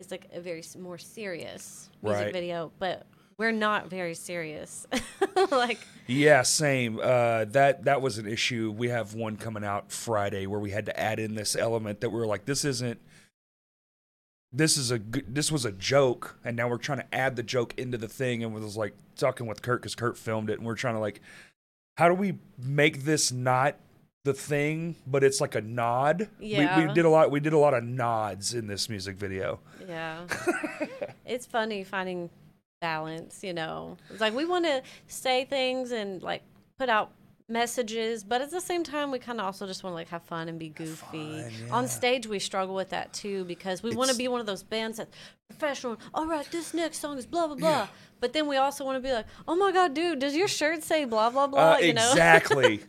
It's 0.00 0.10
like 0.10 0.26
a 0.32 0.40
very 0.40 0.62
more 0.78 0.98
serious 0.98 1.88
music 2.02 2.24
Right. 2.26 2.32
video, 2.32 2.70
but 2.78 3.06
we're 3.38 3.52
not 3.52 3.88
very 3.88 4.14
serious. 4.14 4.86
like 5.50 5.78
Yeah, 6.06 6.42
same. 6.42 7.00
Uh, 7.02 7.46
that 7.46 7.84
that 7.84 8.00
was 8.02 8.18
an 8.18 8.26
issue. 8.26 8.72
We 8.76 8.88
have 8.90 9.14
one 9.14 9.36
coming 9.36 9.64
out 9.64 9.90
Friday 9.92 10.46
where 10.46 10.60
we 10.60 10.70
had 10.70 10.86
to 10.86 10.98
add 11.00 11.18
in 11.18 11.34
this 11.34 11.56
element 11.56 12.00
that 12.02 12.10
we 12.10 12.18
were 12.18 12.26
like, 12.26 12.44
this 12.44 12.64
isn't. 12.64 13.00
This 14.52 14.76
is 14.76 14.92
a 14.92 15.00
this 15.28 15.50
was 15.50 15.64
a 15.64 15.72
joke, 15.72 16.38
and 16.44 16.56
now 16.56 16.68
we're 16.68 16.78
trying 16.78 16.98
to 16.98 17.14
add 17.14 17.36
the 17.36 17.42
joke 17.42 17.74
into 17.76 17.98
the 17.98 18.08
thing, 18.08 18.42
and 18.42 18.54
was 18.54 18.76
like 18.76 18.94
talking 19.16 19.46
with 19.46 19.62
Kurt 19.62 19.82
because 19.82 19.94
Kurt 19.94 20.16
filmed 20.16 20.50
it, 20.50 20.58
and 20.58 20.66
we're 20.66 20.76
trying 20.76 20.94
to 20.94 21.00
like, 21.00 21.20
how 21.96 22.08
do 22.08 22.14
we 22.14 22.38
make 22.58 23.04
this 23.04 23.32
not 23.32 23.76
the 24.24 24.34
thing, 24.34 24.96
but 25.06 25.24
it's 25.24 25.40
like 25.40 25.54
a 25.54 25.60
nod? 25.60 26.28
We, 26.38 26.56
we 26.56 26.92
did 26.94 27.04
a 27.04 27.10
lot. 27.10 27.30
We 27.30 27.40
did 27.40 27.52
a 27.52 27.58
lot 27.58 27.74
of 27.74 27.84
nods 27.84 28.54
in 28.54 28.66
this 28.66 28.88
music 28.88 29.16
video. 29.16 29.60
Yeah. 29.88 30.26
it's 31.26 31.46
funny 31.46 31.84
finding 31.84 32.30
balance, 32.80 33.42
you 33.42 33.52
know. 33.52 33.96
It's 34.10 34.20
like 34.20 34.34
we 34.34 34.44
want 34.44 34.64
to 34.66 34.82
say 35.06 35.44
things 35.44 35.92
and 35.92 36.22
like 36.22 36.42
put 36.78 36.88
out 36.88 37.10
messages, 37.48 38.24
but 38.24 38.42
at 38.42 38.50
the 38.50 38.60
same 38.60 38.82
time 38.82 39.10
we 39.10 39.18
kind 39.18 39.40
of 39.40 39.46
also 39.46 39.66
just 39.66 39.84
want 39.84 39.92
to 39.92 39.96
like 39.96 40.08
have 40.08 40.22
fun 40.22 40.48
and 40.48 40.58
be 40.58 40.68
goofy. 40.68 41.42
fun, 41.42 41.52
yeah. 41.66 41.74
On 41.74 41.86
stage 41.86 42.26
we 42.26 42.38
struggle 42.38 42.74
with 42.74 42.90
that 42.90 43.12
too 43.12 43.44
because 43.44 43.82
we 43.82 43.94
want 43.94 44.10
to 44.10 44.16
be 44.16 44.28
one 44.28 44.40
of 44.40 44.46
those 44.46 44.62
bands 44.62 44.98
that's 44.98 45.14
professional. 45.48 45.98
All 46.12 46.26
right, 46.26 46.50
this 46.50 46.74
next 46.74 46.98
song 46.98 47.18
is 47.18 47.26
blah 47.26 47.46
blah 47.46 47.56
blah. 47.56 47.68
Yeah. 47.68 47.86
But 48.20 48.32
then 48.32 48.46
we 48.48 48.56
also 48.56 48.84
want 48.84 48.96
to 48.96 49.06
be 49.06 49.12
like, 49.12 49.26
"Oh 49.46 49.54
my 49.54 49.72
god, 49.72 49.94
dude, 49.94 50.18
does 50.18 50.34
your 50.34 50.48
shirt 50.48 50.82
say 50.82 51.04
blah 51.04 51.30
blah 51.30 51.46
blah?" 51.46 51.74
Uh, 51.74 51.78
you 51.78 51.92
know. 51.92 52.08
exactly. 52.10 52.80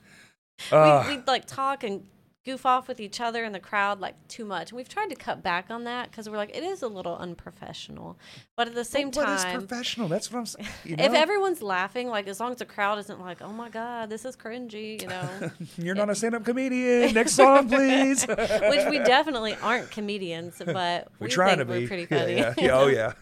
Uh, 0.71 1.05
we, 1.07 1.17
we 1.17 1.23
like 1.27 1.45
talk 1.45 1.83
and 1.83 2.03
goof 2.47 2.65
off 2.65 2.87
with 2.87 2.99
each 3.01 3.19
other 3.19 3.43
in 3.43 3.51
the 3.51 3.59
crowd 3.59 3.99
like 3.99 4.15
too 4.29 4.45
much. 4.45 4.71
And 4.71 4.77
we've 4.77 4.87
tried 4.87 5.09
to 5.09 5.15
cut 5.15 5.43
back 5.43 5.65
on 5.69 5.83
that 5.83 6.09
because 6.09 6.29
we're 6.29 6.37
like 6.37 6.55
it 6.55 6.63
is 6.63 6.81
a 6.81 6.87
little 6.87 7.17
unprofessional. 7.17 8.17
But 8.55 8.67
at 8.69 8.73
the 8.75 8.85
same 8.85 9.09
is 9.09 9.15
time, 9.17 9.25
what 9.27 9.35
is 9.37 9.43
professional? 9.67 10.07
That's 10.07 10.31
what 10.31 10.39
I'm 10.39 10.45
saying. 10.45 10.67
You 10.85 10.95
if 10.97 11.13
everyone's 11.13 11.61
laughing, 11.61 12.07
like 12.07 12.27
as 12.27 12.39
long 12.39 12.51
as 12.53 12.59
the 12.59 12.65
crowd 12.65 12.97
isn't 12.99 13.19
like, 13.19 13.41
"Oh 13.41 13.51
my 13.51 13.69
god, 13.69 14.09
this 14.09 14.23
is 14.23 14.35
cringy," 14.37 15.01
you 15.01 15.07
know, 15.07 15.51
You're 15.77 15.95
not 15.95 16.09
a 16.09 16.15
stand-up 16.15 16.45
comedian. 16.45 17.13
Next 17.21 17.33
song, 17.33 17.67
please. 17.67 18.25
which 18.25 18.85
we 18.89 18.99
definitely 18.99 19.55
aren't 19.61 19.91
comedians, 19.91 20.61
but 20.65 21.09
we 21.19 21.25
we 21.25 21.29
trying 21.29 21.57
think 21.57 21.67
to 21.67 21.73
be. 21.73 21.79
we're 21.81 21.87
pretty 21.87 22.07
Yeah, 22.09 22.19
funny. 22.21 22.35
Yeah, 22.37 22.53
yeah. 22.57 22.79
Oh 22.79 22.87
yeah. 22.87 23.13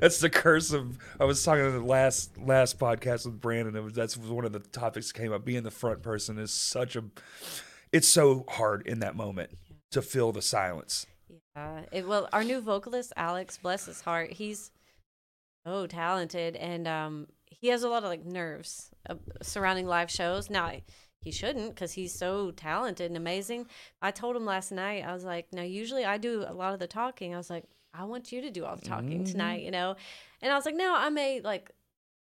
That's 0.00 0.20
the 0.20 0.30
curse 0.30 0.72
of. 0.72 0.98
I 1.20 1.24
was 1.24 1.42
talking 1.42 1.64
to 1.64 1.70
the 1.70 1.80
last 1.80 2.38
last 2.38 2.78
podcast 2.78 3.26
with 3.26 3.40
Brandon. 3.40 3.76
It 3.76 3.82
was 3.82 3.92
that's 3.92 4.16
one 4.16 4.44
of 4.44 4.52
the 4.52 4.60
topics 4.60 5.12
that 5.12 5.18
came 5.18 5.32
up. 5.32 5.44
Being 5.44 5.62
the 5.62 5.70
front 5.70 6.02
person 6.02 6.38
is 6.38 6.52
such 6.52 6.96
a. 6.96 7.04
It's 7.92 8.08
so 8.08 8.44
hard 8.48 8.86
in 8.86 9.00
that 9.00 9.16
moment 9.16 9.50
to 9.92 10.02
fill 10.02 10.32
the 10.32 10.42
silence. 10.42 11.06
Yeah. 11.56 11.80
It, 11.92 12.08
well, 12.08 12.28
our 12.32 12.44
new 12.44 12.60
vocalist, 12.60 13.12
Alex, 13.16 13.58
bless 13.58 13.86
his 13.86 14.00
heart, 14.02 14.32
he's 14.32 14.70
so 15.66 15.86
talented, 15.86 16.56
and 16.56 16.86
um, 16.86 17.26
he 17.46 17.68
has 17.68 17.82
a 17.82 17.88
lot 17.88 18.04
of 18.04 18.10
like 18.10 18.24
nerves 18.24 18.90
uh, 19.08 19.14
surrounding 19.42 19.86
live 19.86 20.10
shows. 20.10 20.50
Now 20.50 20.72
he 21.20 21.32
shouldn't 21.32 21.74
because 21.74 21.92
he's 21.92 22.14
so 22.14 22.52
talented 22.52 23.10
and 23.10 23.16
amazing. 23.16 23.66
I 24.00 24.10
told 24.10 24.36
him 24.36 24.44
last 24.44 24.70
night. 24.70 25.04
I 25.04 25.12
was 25.12 25.24
like, 25.24 25.52
now 25.52 25.62
usually 25.62 26.04
I 26.04 26.16
do 26.18 26.44
a 26.46 26.54
lot 26.54 26.74
of 26.74 26.78
the 26.78 26.86
talking. 26.86 27.34
I 27.34 27.38
was 27.38 27.50
like, 27.50 27.64
I 27.94 28.04
want 28.04 28.30
you 28.32 28.40
to 28.42 28.50
do 28.50 28.64
all 28.64 28.76
the 28.76 28.82
talking 28.86 29.24
Mhm. 29.24 29.30
tonight, 29.32 29.62
you 29.62 29.70
know. 29.70 29.96
And 30.42 30.52
I 30.52 30.56
was 30.56 30.64
like, 30.66 30.74
no, 30.76 30.94
I 30.96 31.08
may 31.08 31.40
like 31.40 31.70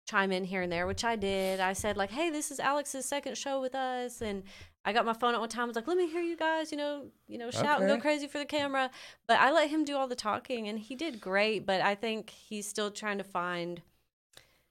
chime 0.06 0.32
in 0.32 0.44
here 0.44 0.62
and 0.62 0.72
there, 0.72 0.88
which 0.88 1.04
I 1.04 1.16
did. 1.16 1.60
I 1.60 1.74
said 1.74 1.98
like, 1.98 2.10
hey, 2.12 2.30
this 2.30 2.52
is 2.52 2.60
Alex's 2.60 3.06
second 3.06 3.38
show 3.38 3.62
with 3.62 3.76
us, 3.76 4.22
and 4.22 4.44
I 4.84 4.94
got 4.94 5.06
my 5.06 5.14
phone 5.14 5.36
at 5.36 5.40
one 5.40 5.50
time. 5.50 5.64
I 5.64 5.68
was 5.68 5.76
like, 5.76 5.88
let 5.88 5.98
me 5.98 6.08
hear 6.10 6.22
you 6.22 6.36
guys, 6.36 6.72
you 6.72 6.78
know, 6.78 7.12
you 7.28 7.38
know, 7.38 7.52
shout 7.52 7.80
and 7.82 7.88
go 7.88 8.00
crazy 8.00 8.28
for 8.28 8.40
the 8.40 8.46
camera. 8.46 8.90
But 9.28 9.40
I 9.40 9.52
let 9.52 9.70
him 9.70 9.86
do 9.86 9.96
all 9.96 10.08
the 10.08 10.16
talking, 10.16 10.68
and 10.68 10.80
he 10.80 10.96
did 10.96 11.22
great. 11.22 11.66
But 11.66 11.82
I 11.82 11.94
think 11.96 12.32
he's 12.32 12.68
still 12.68 12.90
trying 12.90 13.20
to 13.20 13.24
find 13.24 13.82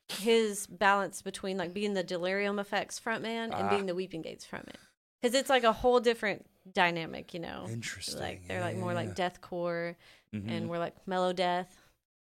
his 0.09 0.67
balance 0.67 1.23
between 1.23 1.57
like 1.57 1.73
being 1.73 1.95
the 1.95 2.03
Delirium 2.03 2.59
Effects 2.59 2.99
frontman 2.99 3.45
and 3.45 3.55
Ah. 3.55 3.71
being 3.71 3.87
the 3.87 3.95
Weeping 3.95 4.23
Gate's 4.23 4.45
frontman, 4.45 4.75
because 5.23 5.35
it's 5.37 5.49
like 5.49 5.63
a 5.63 5.73
whole 5.73 6.01
different 6.01 6.45
dynamic, 6.73 7.33
you 7.33 7.39
know. 7.41 7.67
Interesting. 7.69 8.19
Like 8.19 8.47
they're 8.49 8.59
Yeah, 8.59 8.65
like 8.65 8.77
more 8.77 8.93
like 8.93 9.15
deathcore, 9.15 9.95
yeah. 10.33 10.41
Mhm. 10.41 10.51
and 10.51 10.69
we're 10.71 10.79
like 10.79 10.95
mellow 11.07 11.33
death. 11.33 11.77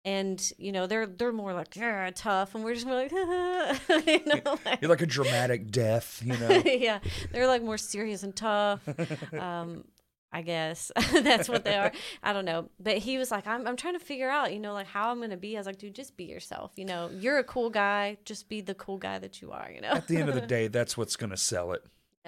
And 0.05 0.41
you 0.57 0.71
know 0.71 0.87
they're 0.87 1.07
they're 1.07 1.33
more 1.33 1.53
like 1.53 1.75
yeah 1.75 2.11
tough, 2.15 2.55
and 2.55 2.63
we're 2.63 2.75
just 2.75 2.87
more 2.87 2.95
like 2.95 3.11
you 4.07 4.21
know 4.25 4.57
like, 4.65 4.81
You're 4.81 4.89
like 4.89 5.03
a 5.03 5.07
dramatic 5.07 5.71
death, 5.73 6.23
you 6.25 6.37
know. 6.37 6.49
yeah, 6.65 7.01
they're 7.33 7.49
like 7.49 7.63
more 7.63 7.77
serious 7.79 8.23
and 8.23 8.35
tough. 8.37 8.89
Um, 9.33 9.85
I 10.33 10.43
guess 10.43 10.93
that's 11.13 11.49
what 11.49 11.65
they 11.65 11.75
are. 11.75 11.91
I 12.23 12.33
don't 12.33 12.45
know, 12.45 12.69
but 12.79 12.99
he 12.99 13.19
was 13.19 13.33
like, 13.33 13.49
I'm 13.49 13.67
I'm 13.67 13.75
trying 13.77 13.95
to 13.99 14.05
figure 14.05 14.29
out, 14.31 14.53
you 14.53 14.61
know, 14.61 14.75
like 14.75 14.87
how 14.87 15.11
I'm 15.11 15.21
gonna 15.21 15.37
be. 15.37 15.57
I 15.57 15.61
was 15.61 15.67
like, 15.67 15.79
dude, 15.79 15.95
just 15.95 16.17
be 16.17 16.25
yourself. 16.25 16.71
You 16.77 16.85
know, 16.85 17.11
you're 17.13 17.39
a 17.39 17.45
cool 17.45 17.71
guy. 17.71 18.19
Just 18.25 18.49
be 18.49 18.61
the 18.61 18.75
cool 18.75 18.99
guy 18.99 19.19
that 19.19 19.43
you 19.43 19.51
are. 19.51 19.69
You 19.75 19.81
know. 19.81 19.89
At 19.89 20.07
the 20.07 20.19
end 20.19 20.29
of 20.29 20.37
the 20.37 20.41
day, 20.47 20.69
that's 20.69 20.97
what's 20.97 21.17
gonna 21.17 21.37
sell 21.37 21.73
it. 21.73 21.83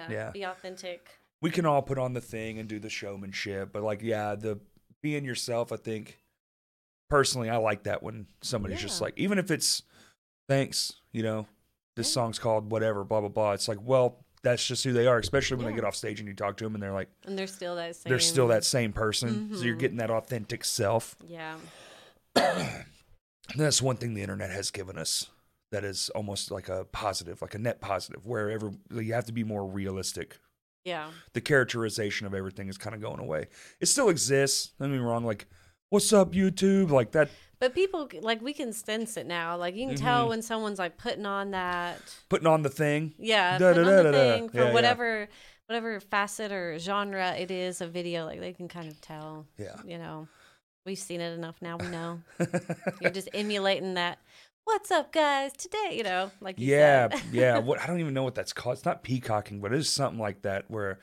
yeah. 0.09 0.31
Be 0.31 0.43
authentic. 0.43 1.07
we 1.41 1.49
can 1.51 1.65
all 1.65 1.81
put 1.81 1.97
on 1.97 2.11
the 2.13 2.21
thing 2.21 2.59
and 2.59 2.67
do 2.67 2.79
the 2.79 2.89
showmanship, 2.89 3.69
but 3.71 3.83
like, 3.83 4.01
yeah, 4.01 4.35
the 4.35 4.59
being 5.01 5.23
yourself, 5.25 5.71
I 5.71 5.77
think 5.77 6.19
personally, 7.09 7.49
I 7.49 7.57
like 7.57 7.83
that 7.83 8.03
when 8.03 8.27
somebody's 8.41 8.81
just 8.81 9.01
like, 9.01 9.13
even 9.17 9.37
if 9.39 9.49
it's 9.51 9.83
thanks, 10.47 10.93
you 11.11 11.23
know, 11.23 11.47
this 11.95 12.07
Yeah. 12.09 12.13
song's 12.21 12.39
called 12.39 12.71
whatever, 12.71 13.03
blah, 13.03 13.19
blah, 13.21 13.29
blah. 13.29 13.51
It's 13.53 13.67
like, 13.67 13.79
well, 13.81 14.23
that's 14.41 14.65
just 14.65 14.83
who 14.83 14.93
they 14.93 15.05
are, 15.07 15.17
especially 15.17 15.57
when 15.57 15.65
they 15.65 15.73
get 15.73 15.83
off 15.83 15.95
stage 15.95 16.19
and 16.19 16.27
you 16.29 16.33
talk 16.35 16.55
to 16.57 16.63
them 16.63 16.73
and 16.75 16.81
they're 16.81 16.93
like, 16.93 17.09
And 17.25 17.37
they're 17.37 17.47
still 17.47 17.75
that 17.75 17.95
same. 17.95 18.09
they're 18.09 18.19
still 18.19 18.47
that 18.49 18.63
same 18.63 18.93
person. 18.93 19.53
So 19.55 19.63
you're 19.63 19.75
Mhm. 19.75 19.79
getting 19.79 19.97
that 19.97 20.09
authentic 20.11 20.63
self. 20.63 21.15
Yeah. 21.27 21.57
And 22.35 22.85
that's 23.59 23.81
one 23.81 23.97
thing 23.97 24.13
the 24.13 24.21
internet 24.21 24.51
has 24.51 24.69
given 24.71 24.97
us 24.97 25.27
that 25.71 25.83
is 25.83 26.09
almost 26.11 26.51
like 26.51 26.69
a 26.69 26.85
positive, 26.85 27.41
like 27.41 27.55
a 27.55 27.59
net 27.59 27.81
positive, 27.81 28.25
where 28.25 28.49
every, 28.49 28.71
you 28.91 29.13
have 29.13 29.25
to 29.25 29.31
be 29.33 29.43
more 29.43 29.65
realistic 29.65 30.37
Yeah. 30.89 31.07
the 31.33 31.41
characterization 31.41 32.27
of 32.27 32.33
everything 32.33 32.67
is 32.69 32.77
kind 32.77 32.95
of 32.95 33.01
going 33.01 33.19
away. 33.19 33.47
It 33.79 33.85
still 33.87 34.09
exists. 34.09 34.71
Don't 34.79 34.89
get 34.91 34.97
me 34.99 35.03
wrong. 35.03 35.23
Like, 35.25 35.45
what's 35.89 36.11
up, 36.13 36.33
YouTube? 36.33 36.89
Like 36.91 37.11
that, 37.11 37.29
But 37.59 37.73
people 37.73 38.09
like 38.21 38.41
we 38.41 38.53
can 38.53 38.73
sense 38.73 39.17
it 39.17 39.25
now. 39.25 39.57
Like 39.57 39.75
you 39.75 39.87
can 39.87 39.95
tell 39.97 40.25
Mhm. 40.25 40.29
when 40.29 40.41
someone's 40.41 40.79
like 40.79 40.97
putting 40.97 41.25
on 41.25 41.51
that. 41.51 41.97
putting 42.29 42.47
on 42.47 42.61
the 42.63 42.69
thing. 42.69 43.13
Yeah, 43.17 43.57
Da, 43.57 43.69
putting 43.73 43.83
da, 43.85 43.97
on 43.99 44.03
da, 44.05 44.11
the 44.11 44.17
thing 44.17 44.49
for 44.49 44.57
Yeah, 44.57 44.63
yeah. 44.67 44.73
whatever 44.73 45.27
whatever 45.67 45.99
facet 45.99 46.51
or 46.51 46.79
genre 46.79 47.35
it 47.37 47.51
is 47.51 47.79
a 47.81 47.87
video. 47.87 48.25
Like 48.25 48.39
they 48.39 48.53
can 48.53 48.67
kind 48.67 48.87
of 48.91 48.99
tell. 49.01 49.45
Yeah. 49.57 49.75
You 49.85 49.97
know, 49.99 50.27
we've 50.85 50.97
seen 50.97 51.21
it 51.21 51.33
enough 51.33 51.61
now. 51.61 51.77
We 51.77 51.87
know. 51.89 52.21
You're 53.01 53.11
just 53.11 53.29
emulating 53.33 53.93
that. 53.95 54.17
What's 54.71 54.91
up, 54.91 55.11
guys? 55.11 55.51
Today, 55.53 55.95
you 55.97 56.03
know, 56.03 56.29
like 56.41 56.59
you 56.59 56.67
yeah, 56.67 57.09
said. 57.09 57.21
yeah. 57.31 57.57
What 57.69 57.81
I 57.81 57.87
don't 57.87 57.99
even 57.99 58.13
know 58.13 58.21
what 58.21 58.35
that's 58.35 58.53
called. 58.53 58.77
It's 58.77 58.85
not 58.85 59.01
peacocking, 59.01 59.61
but 59.61 59.73
it 59.73 59.79
is 59.79 59.89
something 59.89 60.19
like 60.19 60.43
that 60.43 60.65
where 60.69 60.99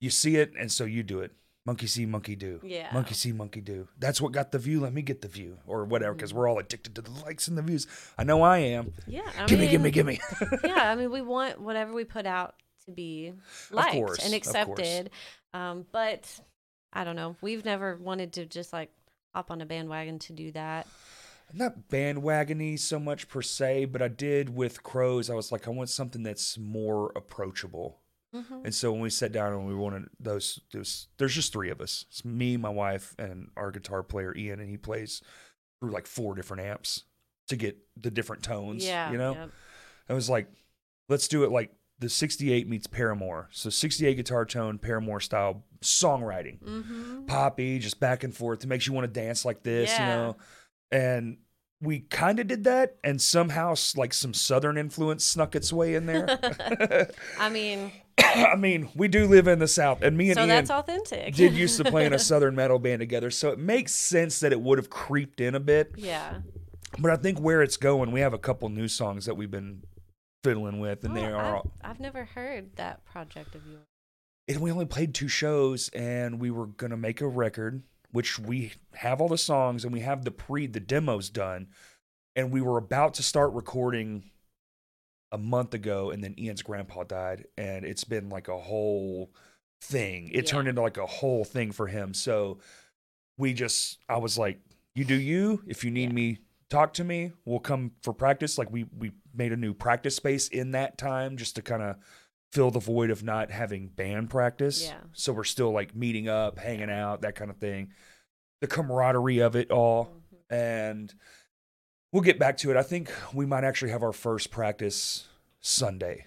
you 0.00 0.10
see 0.10 0.36
it 0.36 0.52
and 0.58 0.70
so 0.70 0.84
you 0.84 1.02
do 1.02 1.18
it. 1.18 1.32
Monkey 1.66 1.88
see, 1.88 2.06
monkey 2.06 2.36
do. 2.36 2.60
Yeah. 2.62 2.90
Monkey 2.94 3.14
see, 3.14 3.32
monkey 3.32 3.60
do. 3.62 3.88
That's 3.98 4.20
what 4.20 4.30
got 4.30 4.52
the 4.52 4.60
view. 4.60 4.78
Let 4.80 4.92
me 4.94 5.02
get 5.02 5.22
the 5.22 5.28
view, 5.28 5.58
or 5.66 5.84
whatever, 5.84 6.14
because 6.14 6.30
Mm-hmm. 6.30 6.38
we're 6.38 6.48
all 6.48 6.58
addicted 6.60 6.94
to 6.94 7.02
the 7.02 7.10
likes 7.10 7.48
and 7.48 7.58
the 7.58 7.62
views. 7.62 7.88
I 8.16 8.22
know 8.22 8.42
I 8.42 8.58
am. 8.58 8.92
yeah. 9.08 9.22
I 9.38 9.46
gimme, 9.46 9.66
gimme, 9.66 9.90
gimme. 9.90 10.20
yeah, 10.64 10.88
I 10.90 10.94
mean, 10.94 11.10
we 11.10 11.20
want 11.34 11.60
whatever 11.60 11.92
we 11.92 12.04
put 12.04 12.26
out 12.26 12.54
to 12.84 12.92
be 12.92 13.32
liked 13.72 13.92
course, 13.94 14.24
and 14.24 14.34
accepted. 14.34 15.10
Um, 15.52 15.84
but 15.90 16.38
I 16.92 17.02
don't 17.02 17.16
know. 17.16 17.34
We've 17.40 17.64
never 17.64 17.96
wanted 17.96 18.34
to 18.34 18.46
just 18.46 18.72
like 18.72 18.90
hop 19.34 19.50
on 19.50 19.60
a 19.60 19.66
bandwagon 19.66 20.20
to 20.20 20.32
do 20.32 20.52
that. 20.52 20.86
Not 21.52 21.88
bandwagony 21.88 22.78
so 22.78 22.98
much 22.98 23.28
per 23.28 23.42
se, 23.42 23.86
but 23.86 24.02
I 24.02 24.08
did 24.08 24.54
with 24.54 24.82
crows. 24.82 25.30
I 25.30 25.34
was 25.34 25.52
like, 25.52 25.66
I 25.66 25.70
want 25.70 25.88
something 25.90 26.22
that's 26.22 26.58
more 26.58 27.12
approachable. 27.14 28.00
Mhm. 28.34 28.64
And 28.64 28.74
so 28.74 28.90
when 28.92 29.00
we 29.00 29.10
sat 29.10 29.30
down 29.30 29.52
and 29.52 29.66
we 29.66 29.74
wanted 29.74 30.08
those, 30.18 30.58
there's 30.72 31.08
there's 31.18 31.34
just 31.34 31.52
three 31.52 31.70
of 31.70 31.80
us. 31.80 32.04
It's 32.08 32.24
me, 32.24 32.56
my 32.56 32.68
wife, 32.70 33.14
and 33.18 33.50
our 33.56 33.70
guitar 33.70 34.02
player 34.02 34.34
Ian, 34.36 34.58
and 34.60 34.68
he 34.68 34.76
plays 34.76 35.22
through 35.80 35.92
like 35.92 36.06
four 36.08 36.34
different 36.34 36.62
amps 36.64 37.04
to 37.48 37.56
get 37.56 37.76
the 37.96 38.10
different 38.10 38.42
tones. 38.42 38.84
Yeah. 38.84 39.12
you 39.12 39.18
know. 39.18 39.34
yep. 39.34 39.50
I 40.08 40.14
was 40.14 40.28
like, 40.28 40.48
let's 41.08 41.28
do 41.28 41.44
it 41.44 41.52
like 41.52 41.70
the 42.00 42.08
68 42.08 42.68
meets 42.68 42.88
Paramore. 42.88 43.48
So 43.52 43.70
68 43.70 44.14
guitar 44.16 44.44
tone, 44.44 44.78
Paramore 44.78 45.20
style 45.20 45.64
songwriting 45.80 46.58
Mhm. 46.60 47.26
poppy, 47.28 47.78
just 47.78 48.00
back 48.00 48.24
and 48.24 48.34
forth. 48.34 48.64
It 48.64 48.66
makes 48.66 48.86
you 48.86 48.92
want 48.92 49.04
to 49.12 49.20
dance 49.20 49.44
like 49.44 49.62
this, 49.62 49.92
you 49.92 50.04
know. 50.04 50.36
And 50.90 51.38
we 51.80 52.00
kind 52.00 52.38
of 52.40 52.46
did 52.46 52.64
that, 52.64 52.96
and 53.04 53.20
somehow 53.20 53.74
like 53.96 54.14
some 54.14 54.32
southern 54.34 54.78
influence 54.78 55.24
snuck 55.24 55.54
its 55.54 55.72
way 55.72 55.94
in 55.94 56.06
there. 56.06 56.26
I 57.38 57.48
mean, 57.48 57.92
I 58.18 58.56
mean, 58.56 58.88
we 58.94 59.08
do 59.08 59.26
live 59.26 59.48
in 59.48 59.58
the 59.58 59.68
South, 59.68 60.02
and 60.02 60.16
me 60.16 60.28
and 60.30 60.36
so 60.36 60.40
Ian 60.42 60.48
that's 60.48 60.70
authentic. 60.70 61.34
did 61.34 61.52
used 61.54 61.76
to 61.78 61.84
play 61.90 62.06
in 62.06 62.12
a 62.12 62.18
southern 62.18 62.54
metal 62.54 62.78
band 62.78 63.00
together, 63.00 63.30
so 63.30 63.50
it 63.50 63.58
makes 63.58 63.92
sense 63.92 64.40
that 64.40 64.52
it 64.52 64.60
would 64.60 64.78
have 64.78 64.88
creeped 64.90 65.40
in 65.40 65.54
a 65.54 65.60
bit. 65.60 65.92
yeah. 65.96 66.38
But 66.96 67.10
I 67.10 67.16
think 67.16 67.40
where 67.40 67.60
it's 67.60 67.76
going, 67.76 68.12
we 68.12 68.20
have 68.20 68.34
a 68.34 68.38
couple 68.38 68.68
new 68.68 68.86
songs 68.86 69.26
that 69.26 69.34
we've 69.36 69.50
been 69.50 69.82
fiddling 70.44 70.78
with, 70.78 71.02
and 71.04 71.16
they 71.16 71.24
Oh, 71.26 71.34
are. 71.34 71.56
I've, 71.56 71.62
I've 71.90 72.00
never 72.00 72.24
heard 72.24 72.76
that 72.76 73.04
project 73.04 73.56
of 73.56 73.62
yours. 73.66 73.82
and 74.46 74.60
we 74.60 74.70
only 74.70 74.84
played 74.86 75.12
two 75.12 75.26
shows 75.26 75.88
and 75.88 76.38
we 76.38 76.52
were 76.52 76.66
gonna 76.68 76.96
make 76.96 77.20
a 77.20 77.26
record 77.26 77.82
which 78.14 78.38
we 78.38 78.72
have 78.94 79.20
all 79.20 79.26
the 79.26 79.36
songs 79.36 79.82
and 79.84 79.92
we 79.92 79.98
have 79.98 80.24
the 80.24 80.30
pre 80.30 80.68
the 80.68 80.78
demos 80.78 81.28
done. 81.30 81.66
And 82.36 82.52
we 82.52 82.60
were 82.60 82.78
about 82.78 83.14
to 83.14 83.24
start 83.24 83.52
recording 83.52 84.30
a 85.32 85.38
month 85.38 85.74
ago 85.74 86.10
and 86.10 86.22
then 86.22 86.34
ian's 86.38 86.62
grandpa 86.62 87.02
died 87.02 87.46
and 87.58 87.84
it's 87.84 88.04
been 88.04 88.28
like 88.28 88.46
a 88.46 88.56
whole 88.56 89.32
thing. 89.82 90.28
It 90.28 90.36
Yeah. 90.36 90.52
turned 90.52 90.68
into 90.68 90.80
like 90.80 90.96
a 90.96 91.06
whole 91.06 91.44
thing 91.44 91.72
for 91.72 91.88
him. 91.88 92.14
So 92.14 92.58
we 93.36 93.52
just 93.52 93.98
i 94.08 94.16
was 94.16 94.38
like 94.38 94.60
you 94.94 95.04
do 95.04 95.16
you. 95.16 95.64
If 95.66 95.82
you 95.82 95.90
need 95.90 96.10
Yeah. 96.10 96.14
me 96.14 96.38
talk 96.70 96.92
to 96.94 97.04
me. 97.04 97.32
We'll 97.44 97.58
come 97.58 97.92
for 98.02 98.12
practice. 98.12 98.58
Like 98.58 98.70
we 98.70 98.84
we 98.96 99.10
made 99.34 99.50
a 99.50 99.56
new 99.56 99.74
practice 99.74 100.14
space 100.14 100.46
in 100.46 100.70
that 100.70 100.98
time 100.98 101.36
just 101.36 101.56
to 101.56 101.62
kind 101.62 101.82
of 101.82 101.96
fill 102.54 102.70
the 102.70 102.78
void 102.78 103.10
of 103.10 103.24
not 103.24 103.50
having 103.50 103.88
band 103.88 104.30
practice 104.30 104.84
Yeah. 104.86 104.94
so 105.12 105.32
we're 105.32 105.42
still 105.42 105.72
like 105.72 105.94
meeting 105.94 106.28
up 106.28 106.56
hanging 106.58 106.88
out 106.90 107.22
that 107.22 107.34
kind 107.34 107.50
of 107.50 107.56
thing 107.56 107.90
the 108.60 108.68
camaraderie 108.68 109.40
of 109.40 109.56
it 109.56 109.72
all 109.72 110.12
Mhm. 110.52 110.56
and 110.56 111.14
we'll 112.12 112.22
get 112.22 112.38
back 112.38 112.56
to 112.58 112.70
it 112.70 112.76
i 112.76 112.82
think 112.84 113.10
we 113.34 113.44
might 113.44 113.64
actually 113.64 113.90
have 113.90 114.04
our 114.04 114.12
first 114.12 114.52
practice 114.52 115.26
sunday 115.60 116.26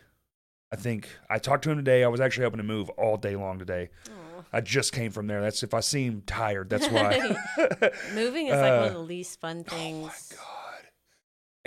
i 0.70 0.76
think 0.76 1.08
i 1.30 1.40
talked 1.40 1.64
to 1.64 1.72
him 1.72 1.78
today 1.78 2.04
i 2.04 2.08
was 2.10 2.20
actually 2.20 2.44
hoping 2.44 2.58
to 2.58 2.64
move 2.64 2.90
all 2.92 3.16
day 3.16 3.38
long 3.38 3.58
today 3.58 3.90
Aw. 4.10 4.44
i 4.52 4.60
just 4.60 4.92
came 4.92 5.12
from 5.12 5.28
there 5.28 5.40
that's 5.42 5.64
if 5.64 5.74
i 5.74 5.80
seem 5.80 6.24
tired 6.26 6.70
that's 6.70 6.90
why 6.90 7.38
Moving 8.14 8.48
is 8.48 8.54
like 8.60 8.74
one 8.74 8.84
Uh, 8.84 8.88
of 8.88 8.94
the 8.94 9.00
least 9.00 9.40
fun 9.40 9.64
things. 9.64 10.34
Oh 10.38 10.44
my 10.44 10.44
god! 10.44 10.54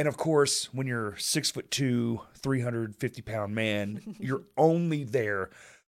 And 0.01 0.09
of 0.09 0.17
course, 0.17 0.73
when 0.73 0.87
you're 0.87 1.15
six 1.19 1.51
foot 1.51 1.71
two, 1.71 2.23
three 2.37 2.63
hundred 2.63 2.97
fifty 2.97 3.21
pound 3.21 3.55
man, 3.55 4.01
you're 4.19 4.45
only 4.57 5.05
there 5.05 5.51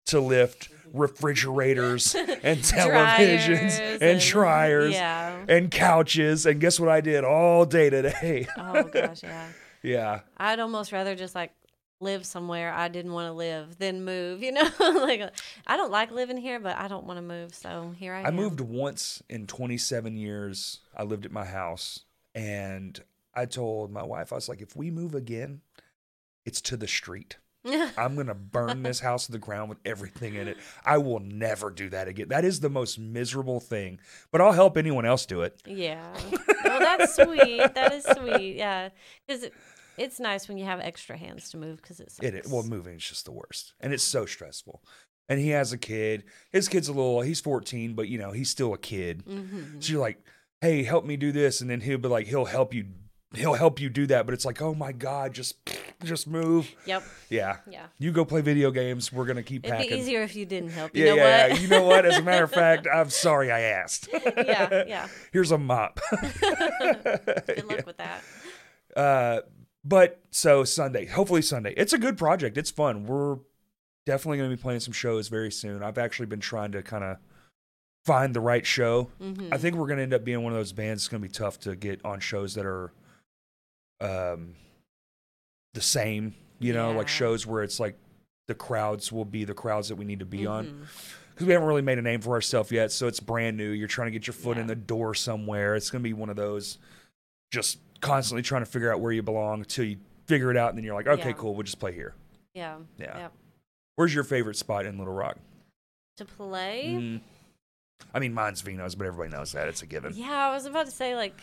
to 0.07 0.19
lift 0.19 0.69
refrigerators 0.93 2.15
and 2.43 2.59
televisions 2.59 3.77
Dryers 3.77 4.03
and 4.03 4.21
dryers 4.21 4.93
Yeah. 4.95 5.45
and 5.49 5.71
couches. 5.71 6.47
And 6.47 6.61
guess 6.61 6.81
what 6.81 6.89
I 6.89 7.01
did 7.01 7.23
all 7.23 7.65
day 7.65 7.91
today? 7.91 8.49
Oh 8.59 8.83
gosh, 8.83 9.23
yeah. 9.23 9.47
yeah, 9.85 10.21
I'd 10.37 10.59
almost 10.59 10.91
rather 10.91 11.15
just 11.15 11.37
like 11.37 11.53
live 12.01 12.27
somewhere 12.27 12.73
I 12.73 12.89
didn't 12.89 13.13
want 13.13 13.29
to 13.29 13.33
live 13.33 13.79
than 13.79 14.05
move. 14.05 14.43
You 14.43 14.51
know, 14.51 14.69
like 14.81 15.23
I 15.69 15.77
don't 15.77 15.93
like 15.93 16.11
living 16.11 16.39
here, 16.39 16.59
but 16.59 16.77
I 16.77 16.89
don't 16.89 17.05
want 17.07 17.19
to 17.19 17.23
move. 17.23 17.55
So 17.55 17.95
here 17.97 18.15
I, 18.15 18.17
I 18.17 18.21
am. 18.23 18.27
I 18.27 18.31
moved 18.33 18.61
once 18.61 19.23
in 19.31 19.47
27 19.47 20.17
years. 20.17 20.81
I 20.97 21.05
lived 21.05 21.25
at 21.25 21.31
my 21.31 21.45
house, 21.45 22.01
and 22.35 23.01
I 23.35 23.47
told 23.47 23.91
my 23.91 24.03
wife, 24.03 24.33
I 24.33 24.37
was 24.37 24.49
like, 24.49 24.61
if 24.61 24.77
we 24.77 24.91
move 24.91 25.15
again, 25.15 25.61
it's 26.45 26.61
to 26.63 26.77
the 26.77 26.89
street. 26.89 27.37
I'm 27.97 28.17
gonna 28.17 28.35
burn 28.35 28.83
this 28.83 28.99
house 29.01 29.27
to 29.27 29.33
the 29.33 29.39
ground 29.39 29.69
with 29.69 29.79
everything 29.85 30.35
in 30.35 30.49
it. 30.49 30.57
I 30.85 30.99
will 30.99 31.21
never 31.21 31.71
do 31.71 31.89
that 31.91 32.09
again. 32.09 32.29
That 32.29 32.45
is 32.45 32.59
the 32.59 32.69
most 32.69 32.99
miserable 32.99 33.61
thing. 33.61 34.01
But 34.33 34.41
I'll 34.41 34.51
help 34.53 34.77
anyone 34.77 35.07
else 35.07 35.27
do 35.27 35.43
it. 35.43 35.61
Yeah. 35.67 36.13
Well, 36.65 36.81
that's 36.81 37.17
sweet. 37.17 37.75
That 37.75 37.93
is 37.93 38.05
sweet. 38.05 38.57
Yeah. 38.57 38.89
Because 39.27 39.43
it, 39.43 39.53
it's 39.99 40.19
nice 40.19 40.49
when 40.49 40.57
you 40.57 40.65
have 40.65 40.81
extra 40.81 41.19
hands 41.19 41.51
to 41.51 41.59
move 41.59 41.83
because 41.83 42.01
it's 42.01 42.19
It. 42.21 42.47
Well, 42.49 42.63
moving 42.63 42.95
is 42.97 43.05
just 43.05 43.27
the 43.27 43.33
worst, 43.33 43.75
and 43.79 43.93
it's 43.93 44.05
so 44.05 44.25
stressful. 44.25 44.83
And 45.29 45.39
he 45.39 45.51
has 45.51 45.75
a 45.75 45.77
kid. 45.79 46.25
His 46.51 46.69
kid's 46.69 46.89
a 46.89 46.93
little. 46.93 47.21
He's 47.21 47.41
14, 47.41 47.93
but 47.93 48.09
you 48.09 48.17
know 48.17 48.31
he's 48.33 48.49
still 48.49 48.73
a 48.73 48.79
kid. 48.79 49.23
hmm 49.27 49.81
So 49.81 49.93
you're 49.93 50.01
like, 50.01 50.25
hey, 50.63 50.83
help 50.85 51.05
me 51.05 51.19
do 51.19 51.31
this, 51.31 51.61
and 51.61 51.69
then 51.69 51.83
he'll 51.83 51.99
be 51.99 52.09
like, 52.09 52.27
he'll 52.29 52.47
help 52.47 52.73
you. 52.73 52.87
He'll 53.35 53.55
help 53.55 53.81
you 53.81 53.89
do 53.89 54.07
that, 54.09 54.27
but 54.27 54.35
it's 54.35 54.45
like, 54.45 54.61
oh 54.61 54.75
my 54.75 54.93
god, 54.93 55.33
just 55.33 55.55
just 56.05 56.27
move. 56.27 56.71
Yep. 56.87 57.03
Yeah. 57.31 57.57
Yeah. 57.71 57.87
You 57.99 58.13
go 58.13 58.25
play 58.25 58.41
video 58.41 58.71
games. 58.71 59.13
We're 59.13 59.25
gonna 59.27 59.43
keep 59.43 59.65
It'd 59.65 59.77
packing. 59.77 59.91
be 59.91 59.97
easier 59.97 60.23
if 60.23 60.35
you 60.37 60.45
didn't 60.47 60.71
help. 60.71 60.95
You 60.95 61.05
yeah, 61.05 61.11
know 61.11 61.17
yeah, 61.17 61.49
what? 61.49 61.57
yeah. 61.57 61.63
You 61.63 61.69
know 61.69 61.83
what? 61.85 62.05
As 62.07 62.19
a 62.19 62.23
matter 62.23 62.45
of 62.45 62.53
fact, 62.53 62.87
I'm 62.93 63.11
sorry 63.11 63.51
I 63.51 63.61
asked. 63.61 64.09
yeah. 64.13 64.85
Yeah. 64.87 65.09
Here's 65.33 65.51
a 65.51 65.59
mop. 65.59 66.01
Good 66.41 67.65
luck 67.69 67.87
with 67.87 67.97
that. 67.99 68.23
Uh, 68.97 69.41
but 69.85 70.21
so 70.31 70.65
Sunday, 70.65 71.07
hopefully 71.07 71.43
Sunday. 71.43 71.75
It's 71.77 71.93
a 71.93 71.99
good 71.99 72.17
project. 72.19 72.57
It's 72.59 72.71
fun. 72.71 73.05
We're 73.07 73.39
definitely 74.07 74.39
going 74.39 74.51
to 74.51 74.57
be 74.57 74.61
playing 74.63 74.81
some 74.81 74.93
shows 74.93 75.29
very 75.29 75.51
soon. 75.51 75.83
I've 75.83 75.99
actually 75.99 76.27
been 76.27 76.41
trying 76.41 76.73
to 76.73 76.83
kind 76.83 77.03
of 77.05 77.17
find 78.05 78.35
the 78.35 78.41
right 78.41 78.67
show. 78.67 79.05
hmm 79.21 79.49
I 79.51 79.59
think 79.59 79.77
we're 79.77 79.87
going 79.87 79.97
to 79.99 80.03
end 80.03 80.15
up 80.15 80.25
being 80.25 80.43
one 80.43 80.53
of 80.53 80.59
those 80.59 80.73
bands. 80.73 81.03
It's 81.05 81.09
going 81.09 81.23
to 81.23 81.29
be 81.29 81.33
tough 81.33 81.59
to 81.61 81.75
get 81.77 82.05
on 82.05 82.21
shows 82.21 82.55
that 82.55 82.67
are 82.67 82.93
um 84.03 84.55
the 85.75 85.81
same. 85.81 86.35
You 86.59 86.73
know, 86.73 86.93
like 86.93 87.09
shows 87.09 87.47
where 87.47 87.63
it's 87.63 87.81
like 87.81 87.97
the 88.49 88.55
crowds 88.55 89.11
will 89.11 89.25
be 89.25 89.45
the 89.45 89.55
crowds 89.55 89.89
that 89.89 89.97
we 89.97 90.05
need 90.05 90.19
to 90.21 90.27
be 90.27 90.47
on. 90.47 90.67
Mhm. 90.67 90.87
because 91.31 91.47
we 91.47 91.53
haven't 91.55 91.67
really 91.67 91.81
made 91.83 91.99
a 91.99 92.03
name 92.03 92.21
for 92.21 92.33
ourselves 92.35 92.71
yet. 92.71 92.93
So 92.93 93.07
it's 93.09 93.19
brand 93.19 93.57
new. 93.57 93.71
You're 93.71 93.89
trying 93.89 94.07
to 94.09 94.13
get 94.13 94.27
your 94.27 94.35
foot 94.35 94.59
in 94.59 94.67
the 94.67 94.75
door 94.77 95.15
somewhere. 95.15 95.75
It's 95.75 95.89
going 95.91 96.03
to 96.03 96.07
be 96.09 96.13
one 96.13 96.29
of 96.29 96.37
those 96.37 96.77
just 97.51 97.79
constantly 98.03 98.43
trying 98.43 98.61
to 98.63 98.71
figure 98.71 98.93
out 98.93 99.01
where 99.01 99.13
you 99.13 99.23
belong 99.23 99.61
until 99.61 99.87
you 99.87 99.97
figure 100.27 100.51
it 100.51 100.59
out. 100.59 100.69
And 100.69 100.77
then 100.79 100.85
you're 100.85 100.95
like, 100.95 101.07
okay, 101.07 101.31
Yeah. 101.31 101.33
cool. 101.33 101.55
We'll 101.55 101.63
just 101.63 101.79
play 101.81 101.93
here. 101.95 102.15
Yeah. 102.55 102.77
Yeah. 102.99 103.17
Yep. 103.17 103.33
Where's 103.97 104.15
your 104.15 104.25
favorite 104.25 104.57
spot 104.57 104.85
in 104.85 104.99
Little 104.99 105.15
Rock? 105.15 105.39
To 106.19 106.27
play. 106.27 106.97
Mm. 106.99 107.21
I 108.13 108.19
mean, 108.19 108.35
mine's 108.35 108.61
Vino's, 108.61 108.95
but 108.95 109.07
everybody 109.07 109.31
knows 109.35 109.53
that. 109.53 109.69
It's 109.69 109.81
a 109.83 109.87
given. 109.87 110.13
Yeah, 110.15 110.49
I 110.49 110.53
was 110.53 110.67
about 110.67 110.85
to 110.85 110.93
say 110.93 111.17
like 111.17 111.41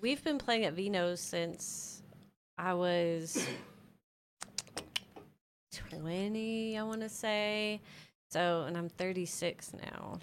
we've 0.00 0.22
been 0.24 0.38
playing 0.38 0.64
at 0.64 0.72
Vino's 0.74 1.20
since 1.20 1.87
I 2.58 2.74
was 2.74 3.46
20, 5.90 6.76
I 6.76 6.82
want 6.82 7.02
to 7.02 7.08
say. 7.08 7.80
So, 8.30 8.64
and 8.66 8.76
I'm 8.76 8.88
36 8.88 9.72
now. 9.74 10.18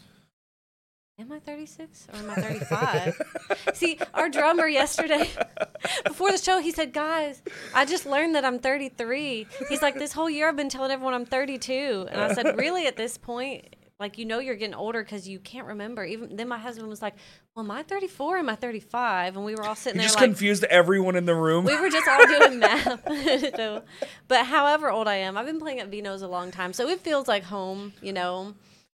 Am 1.17 1.31
I 1.31 1.39
36 1.39 2.07
or 2.11 2.19
am 2.19 2.29
I 2.29 2.35
35? 2.35 3.21
See, 3.73 3.97
our 4.13 4.27
drummer 4.27 4.67
yesterday 4.67 5.29
before 6.05 6.29
the 6.31 6.37
show, 6.37 6.59
he 6.59 6.71
said, 6.71 6.91
"Guys, 6.91 7.41
I 7.73 7.85
just 7.85 8.05
learned 8.05 8.35
that 8.35 8.43
I'm 8.43 8.59
33." 8.59 9.47
He's 9.69 9.81
like, 9.81 9.95
"This 9.95 10.11
whole 10.11 10.29
year 10.29 10.49
I've 10.49 10.57
been 10.57 10.67
telling 10.67 10.91
everyone 10.91 11.13
I'm 11.13 11.25
32." 11.25 12.07
And 12.11 12.19
I 12.19 12.33
said, 12.33 12.57
"Really 12.57 12.85
at 12.85 12.97
this 12.97 13.17
point, 13.17 13.74
like 13.99 14.17
you 14.17 14.25
know 14.25 14.39
you're 14.39 14.55
getting 14.55 14.75
older 14.75 15.03
cuz 15.03 15.27
you 15.27 15.39
can't 15.39 15.67
remember." 15.67 16.03
Even 16.03 16.35
then 16.35 16.47
my 16.47 16.57
husband 16.57 16.87
was 16.89 17.01
like, 17.01 17.15
"Well, 17.55 17.63
am 17.65 17.71
I 17.71 17.83
34? 17.83 18.37
Am 18.39 18.49
I 18.49 18.55
35?" 18.55 19.35
And 19.37 19.45
we 19.45 19.55
were 19.55 19.63
all 19.63 19.75
sitting 19.75 19.97
You 19.97 20.01
there 20.01 20.07
just 20.07 20.15
like 20.19 20.25
confused 20.25 20.63
everyone 20.65 21.15
in 21.15 21.25
the 21.25 21.35
room. 21.35 21.65
we 21.65 21.79
were 21.79 21.89
just 21.89 22.07
all 22.07 22.25
doing 22.27 22.59
math. 22.65 23.01
so, 23.55 23.83
but 24.27 24.45
however 24.45 24.89
old 24.91 25.07
I 25.07 25.15
am, 25.15 25.37
I've 25.37 25.45
been 25.45 25.59
playing 25.59 25.79
at 25.79 25.87
Vino's 25.89 26.21
a 26.21 26.27
long 26.27 26.51
time, 26.51 26.73
so 26.73 26.87
it 26.89 26.99
feels 27.01 27.27
like 27.27 27.43
home. 27.43 27.93
You 28.01 28.13
know, 28.13 28.53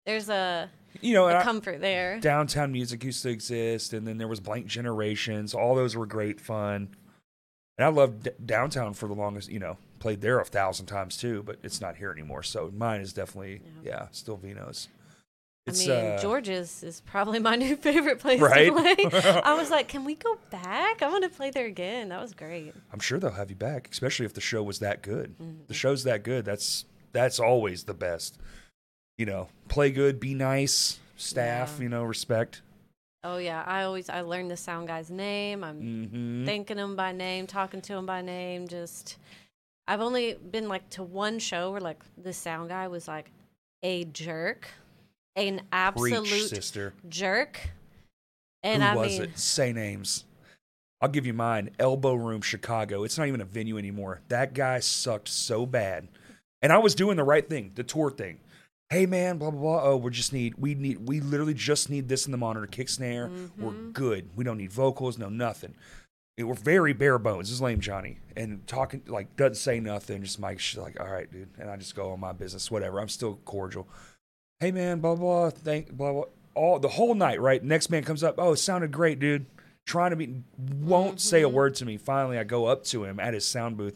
there's 0.06 0.28
a, 0.28 0.70
you 1.00 1.12
know, 1.14 1.26
and 1.26 1.36
a 1.36 1.40
I- 1.40 1.42
comfort 1.42 1.80
there. 1.80 2.18
downtown 2.20 2.72
music 2.72 3.04
used 3.04 3.22
to 3.22 3.28
exist, 3.30 3.92
and 3.92 4.06
then 4.06 4.18
there 4.18 4.28
was 4.28 4.40
Blank 4.40 4.66
Generations. 4.66 5.52
All 5.54 5.74
those 5.74 5.94
were 5.96 6.06
great 6.06 6.40
fun. 6.40 6.88
And 7.78 7.84
I 7.84 7.88
loved 7.88 8.22
d- 8.22 8.30
downtown 8.46 8.94
for 8.94 9.06
the 9.06 9.14
longest. 9.14 9.50
You 9.50 9.58
know, 9.58 9.76
played 9.98 10.20
there 10.20 10.38
a 10.40 10.44
thousand 10.44 10.86
times 10.86 11.16
too, 11.16 11.42
but 11.42 11.58
it's 11.62 11.80
not 11.80 11.96
here 11.96 12.10
anymore. 12.10 12.42
So 12.42 12.70
mine 12.74 13.00
is 13.00 13.12
definitely 13.12 13.62
Yeah. 13.82 13.90
yeah, 14.00 14.06
still 14.12 14.36
Vino's. 14.36 14.88
I 15.68 15.72
mean, 15.72 15.90
uh, 15.90 16.18
George's 16.22 16.84
is 16.84 17.00
probably 17.00 17.38
my 17.50 17.56
new 17.56 17.74
favorite 17.74 18.20
place 18.20 18.40
Right? 18.40 18.66
to 18.66 18.72
play. 19.10 19.40
I 19.44 19.54
was 19.54 19.68
like, 19.70 19.88
can 19.88 20.04
we 20.04 20.14
go 20.14 20.38
back? 20.50 21.02
I 21.02 21.08
want 21.08 21.24
to 21.24 21.28
play 21.30 21.50
there 21.50 21.66
again. 21.66 22.10
That 22.10 22.20
was 22.20 22.34
great. 22.34 22.72
I'm 22.92 23.00
sure 23.00 23.18
they'll 23.18 23.32
have 23.32 23.50
you 23.50 23.56
back, 23.56 23.88
especially 23.90 24.26
if 24.26 24.34
the 24.34 24.40
show 24.40 24.62
was 24.62 24.78
that 24.78 25.02
good. 25.02 25.34
Mhm. 25.38 25.66
The 25.66 25.74
show's 25.74 26.04
that 26.04 26.22
good. 26.22 26.44
That's 26.44 26.84
that's 27.12 27.40
always 27.40 27.84
the 27.84 27.94
best. 27.94 28.38
You 29.18 29.26
know, 29.26 29.48
play 29.68 29.90
good, 29.90 30.20
be 30.20 30.34
nice, 30.34 31.00
staff. 31.16 31.74
Yeah. 31.78 31.82
You 31.84 31.88
know, 31.88 32.04
respect. 32.04 32.62
Oh 33.24 33.38
yeah, 33.38 33.64
I 33.66 33.82
always 33.82 34.08
I 34.08 34.20
learned 34.20 34.52
the 34.52 34.56
sound 34.56 34.86
guy's 34.86 35.10
name. 35.10 35.64
I'm 35.64 35.80
hmm 35.80 36.44
thanking 36.46 36.76
him 36.78 36.94
by 36.94 37.10
name, 37.10 37.48
talking 37.48 37.80
to 37.80 37.94
him 37.94 38.06
by 38.06 38.20
name. 38.22 38.68
Just 38.68 39.16
I've 39.88 40.00
only 40.00 40.34
been 40.34 40.68
like 40.68 40.88
to 40.90 41.02
one 41.02 41.38
show 41.38 41.70
where 41.70 41.80
like 41.80 42.02
the 42.20 42.32
sound 42.32 42.68
guy 42.68 42.88
was 42.88 43.06
like 43.06 43.30
a 43.82 44.04
jerk, 44.04 44.68
an 45.36 45.58
Preach, 45.58 45.64
absolute 45.72 46.48
sister. 46.48 46.94
jerk. 47.08 47.70
And 48.62 48.82
Who 48.82 48.88
I 48.88 48.96
was 48.96 49.12
mean, 49.12 49.22
it? 49.22 49.38
Say 49.38 49.72
names. 49.72 50.24
I'll 51.00 51.08
give 51.10 51.26
you 51.26 51.34
mine. 51.34 51.70
Elbo 51.78 52.18
Room, 52.18 52.40
Chicago. 52.40 53.04
It's 53.04 53.18
not 53.18 53.28
even 53.28 53.40
a 53.40 53.44
venue 53.44 53.78
anymore. 53.78 54.22
That 54.28 54.54
guy 54.54 54.80
sucked 54.80 55.28
so 55.28 55.66
bad. 55.66 56.08
And 56.62 56.72
I 56.72 56.78
was 56.78 56.94
doing 56.94 57.16
the 57.16 57.22
right 57.24 57.48
thing, 57.48 57.72
the 57.74 57.84
tour 57.84 58.10
thing. 58.10 58.40
Hey 58.88 59.04
man, 59.04 59.38
blah 59.38 59.50
blah 59.50 59.60
blah. 59.60 59.82
Oh, 59.84 59.96
we 59.96 60.10
just 60.10 60.32
need 60.32 60.54
we 60.58 60.74
need 60.74 61.06
we 61.06 61.20
literally 61.20 61.54
just 61.54 61.90
need 61.90 62.08
this 62.08 62.24
in 62.26 62.32
the 62.32 62.38
monitor, 62.38 62.66
kick 62.66 62.88
snare. 62.88 63.30
We're 63.58 63.72
Mhm. 63.72 63.92
good. 63.92 64.30
We 64.36 64.42
don't 64.44 64.58
need 64.58 64.72
vocals, 64.72 65.18
no 65.18 65.28
nothing. 65.28 65.74
It, 66.36 66.44
we're 66.44 66.54
very 66.54 66.92
bare 66.92 67.18
bones. 67.18 67.50
Is 67.50 67.60
lame 67.60 67.80
Johnny. 67.80 68.18
And 68.36 68.66
talking 68.66 69.02
like 69.06 69.36
doesn't 69.36 69.56
say 69.56 69.80
nothing, 69.80 70.22
just 70.22 70.38
Mike 70.38 70.60
shit 70.60 70.82
like, 70.82 71.00
all 71.00 71.08
right, 71.08 71.30
dude. 71.30 71.48
And 71.58 71.70
I 71.70 71.76
just 71.76 71.94
go 71.94 72.12
on 72.12 72.20
my 72.20 72.32
business, 72.32 72.70
whatever. 72.70 73.00
I'm 73.00 73.08
still 73.08 73.38
cordial. 73.44 73.88
Hey 74.60 74.70
man, 74.70 75.00
blah 75.00 75.14
blah, 75.14 75.50
thank 75.50 75.92
blah 75.92 76.12
blah. 76.12 76.24
All 76.54 76.78
the 76.78 76.88
whole 76.88 77.14
night, 77.14 77.40
right? 77.40 77.62
Next 77.62 77.90
man 77.90 78.02
comes 78.02 78.22
up, 78.22 78.36
oh, 78.38 78.52
it 78.52 78.56
sounded 78.56 78.90
great, 78.92 79.18
dude. 79.18 79.46
Trying 79.86 80.10
to 80.10 80.16
be 80.16 80.42
won't 80.58 81.20
say 81.20 81.42
a 81.42 81.48
word 81.48 81.74
to 81.76 81.84
me. 81.84 81.96
Finally 81.96 82.38
I 82.38 82.44
go 82.44 82.66
up 82.66 82.84
to 82.84 83.04
him 83.04 83.20
at 83.20 83.34
his 83.34 83.46
sound 83.46 83.76
booth. 83.76 83.94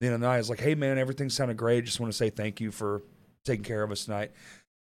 The 0.00 0.06
end 0.06 0.14
of 0.16 0.20
the 0.20 0.26
I 0.26 0.38
was 0.38 0.50
like, 0.50 0.60
hey 0.60 0.74
man, 0.74 0.98
everything 0.98 1.30
sounded 1.30 1.56
great. 1.56 1.84
Just 1.84 2.00
want 2.00 2.12
to 2.12 2.16
say 2.16 2.30
thank 2.30 2.60
you 2.60 2.70
for 2.70 3.02
taking 3.44 3.64
care 3.64 3.82
of 3.82 3.90
us 3.90 4.04
tonight. 4.04 4.32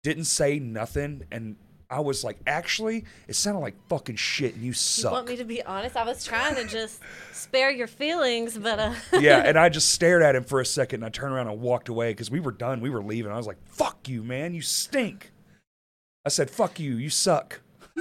Didn't 0.03 0.25
say 0.25 0.59
nothing 0.59 1.25
and 1.31 1.57
I 1.91 2.01
was 2.01 2.23
like, 2.23 2.37
actually, 2.47 3.05
it 3.29 3.35
sounded 3.35 3.61
like 3.61 3.75
fucking 3.89 4.17
shit 4.17 4.53
and 4.55 4.63
you 4.63 4.69
you 4.69 4.73
suck. 4.75 5.13
want 5.13 5.29
me 5.29 5.37
to 5.37 5.45
be 5.45 5.63
honest? 5.63 5.97
I 5.97 6.05
was 6.05 6.23
trying 6.25 6.55
to 6.57 6.67
just 6.67 7.01
spare 7.33 7.71
your 7.71 7.87
feelings, 7.87 8.59
but 8.59 8.79
uh, 8.79 8.93
yeah, 9.21 9.39
and 9.39 9.59
I 9.59 9.71
just 9.71 9.91
stared 9.91 10.23
at 10.23 10.37
him 10.37 10.45
for 10.45 10.61
a 10.61 10.67
second 10.67 10.97
and 11.03 11.07
I 11.07 11.09
turned 11.09 11.33
around 11.33 11.49
and 11.49 11.61
walked 11.61 11.89
away 11.89 12.11
because 12.11 12.31
we 12.31 12.41
were 12.41 12.53
done. 12.53 12.81
We 12.83 12.91
were 12.91 13.03
leaving. 13.03 13.33
I 13.33 13.37
was 13.39 13.47
like, 13.47 13.57
fuck 13.67 14.07
you, 14.07 14.23
man. 14.23 14.53
You 14.53 14.61
stink. 14.61 15.33
I 16.27 16.29
said, 16.29 16.51
fuck 16.51 16.79
you. 16.79 16.97
You 16.97 17.09
suck. 17.09 17.61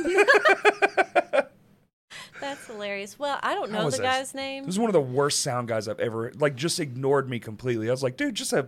that's 2.42 2.68
hilarious. 2.68 3.18
Well, 3.18 3.40
I 3.42 3.54
don't 3.54 3.72
know 3.72 3.86
the 3.86 3.92
this? 3.92 4.00
guy's 4.02 4.34
name. 4.36 4.64
He 4.64 4.68
was 4.68 4.78
one 4.80 4.90
of 4.90 4.94
the 4.94 5.00
worst 5.02 5.42
sound 5.42 5.70
guys 5.70 5.88
I've 5.88 6.00
ever, 6.02 6.34
like, 6.38 6.56
just 6.56 6.82
ignored 6.82 7.30
me 7.30 7.40
completely. 7.40 7.88
I 7.88 7.92
was 7.92 8.04
like, 8.04 8.18
dude, 8.18 8.36
just 8.36 8.52
a, 8.52 8.68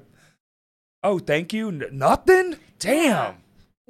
oh, 1.04 1.20
thank 1.20 1.52
you. 1.52 1.68
N- 1.68 1.90
nothing? 1.92 2.56
Damn. 2.80 3.36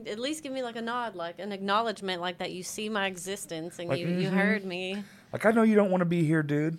At 0.08 0.20
least 0.20 0.44
give 0.44 0.52
me 0.54 0.64
like 0.64 0.76
a 0.76 0.82
nod, 0.82 1.16
like 1.16 1.40
an 1.40 1.52
acknowledgement, 1.52 2.22
like 2.22 2.38
that 2.40 2.52
you 2.52 2.64
see 2.64 2.90
my 2.90 3.08
existence 3.08 3.80
and 3.80 3.90
Like, 3.90 4.00
you, 4.00 4.08
you 4.08 4.30
mhm. 4.30 4.34
heard 4.34 4.66
me. 4.66 5.04
Like, 5.34 5.46
I 5.46 5.52
know 5.52 5.64
you 5.64 5.76
don't 5.76 5.92
want 5.92 6.02
to 6.02 6.06
be 6.06 6.24
here, 6.24 6.42
dude. 6.44 6.78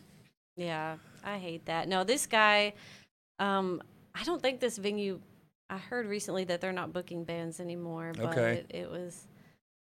Yeah, 0.57 0.97
I 1.25 1.39
hate 1.39 1.67
that. 1.67 1.89
No, 1.89 2.05
this 2.05 2.27
guy, 2.27 2.75
um, 3.39 3.83
I 4.15 4.25
don't 4.25 4.43
think 4.43 4.61
this 4.61 4.77
venue. 4.79 5.21
I 5.69 5.79
heard 5.79 6.07
recently 6.07 6.45
that 6.45 6.61
they're 6.61 6.73
not 6.73 6.93
booking 6.93 7.25
bands 7.25 7.61
anymore, 7.61 8.13
but 8.17 8.27
Okay. 8.37 8.65
it 8.71 8.91
was 8.91 9.27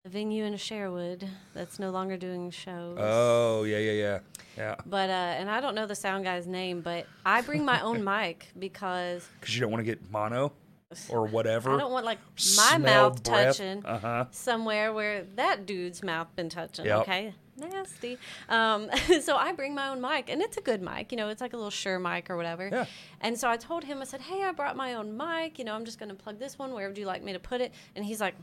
a 0.05 0.09
venue 0.09 0.43
in 0.43 0.57
Sherwood 0.57 1.28
that's 1.53 1.78
no 1.78 1.91
longer 1.91 2.17
doing 2.17 2.49
shows. 2.49 2.97
Oh, 2.99 3.63
yeah, 3.63 3.78
yeah, 3.78 3.91
yeah. 3.91 4.19
Yeah. 4.57 4.75
But 4.88 5.11
uh, 5.11 5.13
and 5.38 5.51
I 5.51 5.61
don't 5.61 5.75
know 5.75 5.86
the 5.86 5.95
sound 5.95 6.23
guy's 6.23 6.47
name, 6.47 6.82
but 6.82 7.05
I 7.25 7.41
bring 7.41 7.63
my 7.63 7.80
own 7.82 8.03
mic 8.17 8.47
because 8.57 9.28
Because 9.39 9.53
you 9.55 9.61
don't 9.61 9.69
want 9.71 9.82
to 9.82 9.86
get 9.86 10.09
mono 10.09 10.51
or 11.09 11.25
whatever. 11.25 11.71
I 11.71 11.77
don't 11.77 11.91
want 11.91 12.05
like 12.05 12.19
my 12.55 12.77
mouth 12.77 13.23
breath. 13.23 13.57
touching 13.57 13.85
Uh 13.85 13.99
huh. 13.99 14.25
somewhere 14.31 14.93
where 14.93 15.25
that 15.35 15.65
dude's 15.65 16.03
mouth 16.03 16.33
been 16.35 16.49
touching. 16.49 16.85
Yep. 16.85 17.01
Okay, 17.01 17.33
nasty. 17.57 18.17
Um, 18.47 18.89
so 19.21 19.35
I 19.35 19.51
bring 19.51 19.75
my 19.75 19.89
own 19.89 20.01
mic, 20.01 20.29
and 20.29 20.41
it's 20.41 20.57
a 20.57 20.61
good 20.61 20.81
mic. 20.81 21.11
You 21.11 21.17
know, 21.17 21.29
it's 21.29 21.41
like 21.41 21.53
a 21.53 21.57
little 21.57 21.71
Shure 21.71 21.99
mic 21.99 22.29
or 22.29 22.38
whatever. 22.38 22.69
Yeah. 22.71 22.85
And 23.21 23.38
so 23.38 23.49
I 23.49 23.57
told 23.57 23.83
him, 23.83 23.99
I 24.01 24.05
said, 24.05 24.21
"Hey, 24.21 24.43
I 24.43 24.51
brought 24.51 24.75
my 24.77 24.93
own 24.93 25.17
mic. 25.17 25.59
You 25.59 25.65
know, 25.65 25.73
I'm 25.75 25.85
just 25.85 25.99
going 25.99 26.09
to 26.09 26.15
plug 26.15 26.39
this 26.39 26.57
one. 26.57 26.73
Where 26.73 26.88
would 26.88 26.97
you 26.97 27.05
like 27.05 27.23
me 27.23 27.33
to 27.33 27.39
put 27.39 27.61
it?" 27.61 27.73
And 27.95 28.05
he's 28.05 28.21
like. 28.21 28.35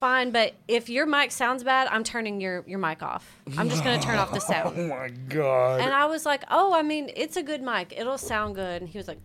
Fine, 0.00 0.32
but 0.32 0.54
if 0.66 0.88
your 0.88 1.06
mic 1.06 1.30
sounds 1.30 1.62
bad, 1.62 1.86
I'm 1.86 2.02
turning 2.02 2.40
your, 2.40 2.64
your 2.66 2.80
mic 2.80 3.04
off. 3.04 3.38
I'm 3.56 3.68
just 3.70 3.84
gonna 3.84 4.02
turn 4.02 4.18
off 4.18 4.32
the 4.32 4.40
sound. 4.52 4.74
Oh, 4.76 4.88
my 4.88 5.10
God. 5.28 5.80
And 5.80 5.92
I 5.92 6.06
was 6.06 6.26
like, 6.26 6.42
"Oh, 6.50 6.74
I 6.74 6.82
mean, 6.82 7.08
it's 7.14 7.36
a 7.36 7.42
good 7.44 7.62
mic. 7.62 7.94
It'll 7.96 8.18
sound 8.18 8.56
good." 8.56 8.82
And 8.82 8.90
he 8.90 8.98
was 8.98 9.06
like, 9.06 9.20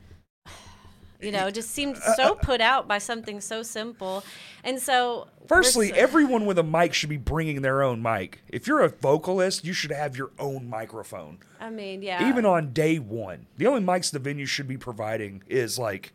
You 1.22 1.32
know, 1.32 1.49
just 1.49 1.72
seemed 1.72 1.95
uh, 1.97 2.15
so 2.15 2.24
uh, 2.32 2.36
put 2.36 2.61
out 2.61 2.88
by 2.88 2.99
something 2.99 3.41
so 3.41 3.63
simple. 3.63 4.24
And 4.63 4.80
so, 4.80 5.28
Firstly, 5.47 5.91
s- 5.91 5.97
everyone 5.97 6.45
with 6.45 6.59
a 6.59 6.63
mic 6.63 6.93
should 6.93 7.09
be 7.09 7.18
bringing 7.18 7.61
their 7.63 7.82
own 7.82 8.01
mic. 8.03 8.41
If 8.49 8.68
you're 8.68 8.82
a 8.82 8.89
vocalist, 8.89 9.65
you 9.65 9.74
should 9.74 9.91
have 9.91 10.15
your 10.15 10.30
own 10.38 10.70
microphone. 10.70 11.39
I 11.59 11.70
mean, 11.72 12.03
yeah. 12.03 12.30
Even 12.30 12.45
on 12.45 12.72
day 12.72 12.99
one, 12.99 13.47
the 13.57 13.65
only 13.65 13.82
mics 13.82 14.11
the 14.11 14.20
venue 14.20 14.45
should 14.45 14.68
be 14.68 14.78
providing 14.78 15.41
is 15.47 15.80
like 15.80 16.13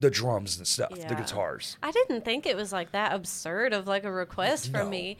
the 0.00 0.10
drums 0.10 0.56
and 0.56 0.66
stuff, 0.66 0.90
the 0.90 1.14
guitars. 1.14 1.76
I 1.82 1.90
didn't 1.90 2.24
think 2.24 2.46
it 2.46 2.56
was 2.56 2.72
like 2.72 2.92
that 2.92 3.12
absurd 3.14 3.72
of 3.72 3.86
like 3.86 4.04
a 4.04 4.12
request 4.12 4.70
from 4.70 4.90
me. 4.90 5.16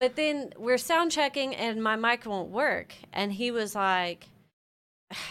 But 0.00 0.16
then 0.16 0.52
we're 0.58 0.78
sound 0.78 1.10
checking 1.12 1.54
and 1.54 1.82
my 1.82 1.96
mic 1.96 2.26
won't 2.26 2.48
work. 2.50 2.94
And 3.12 3.32
he 3.32 3.50
was 3.50 3.74
like, 3.74 4.26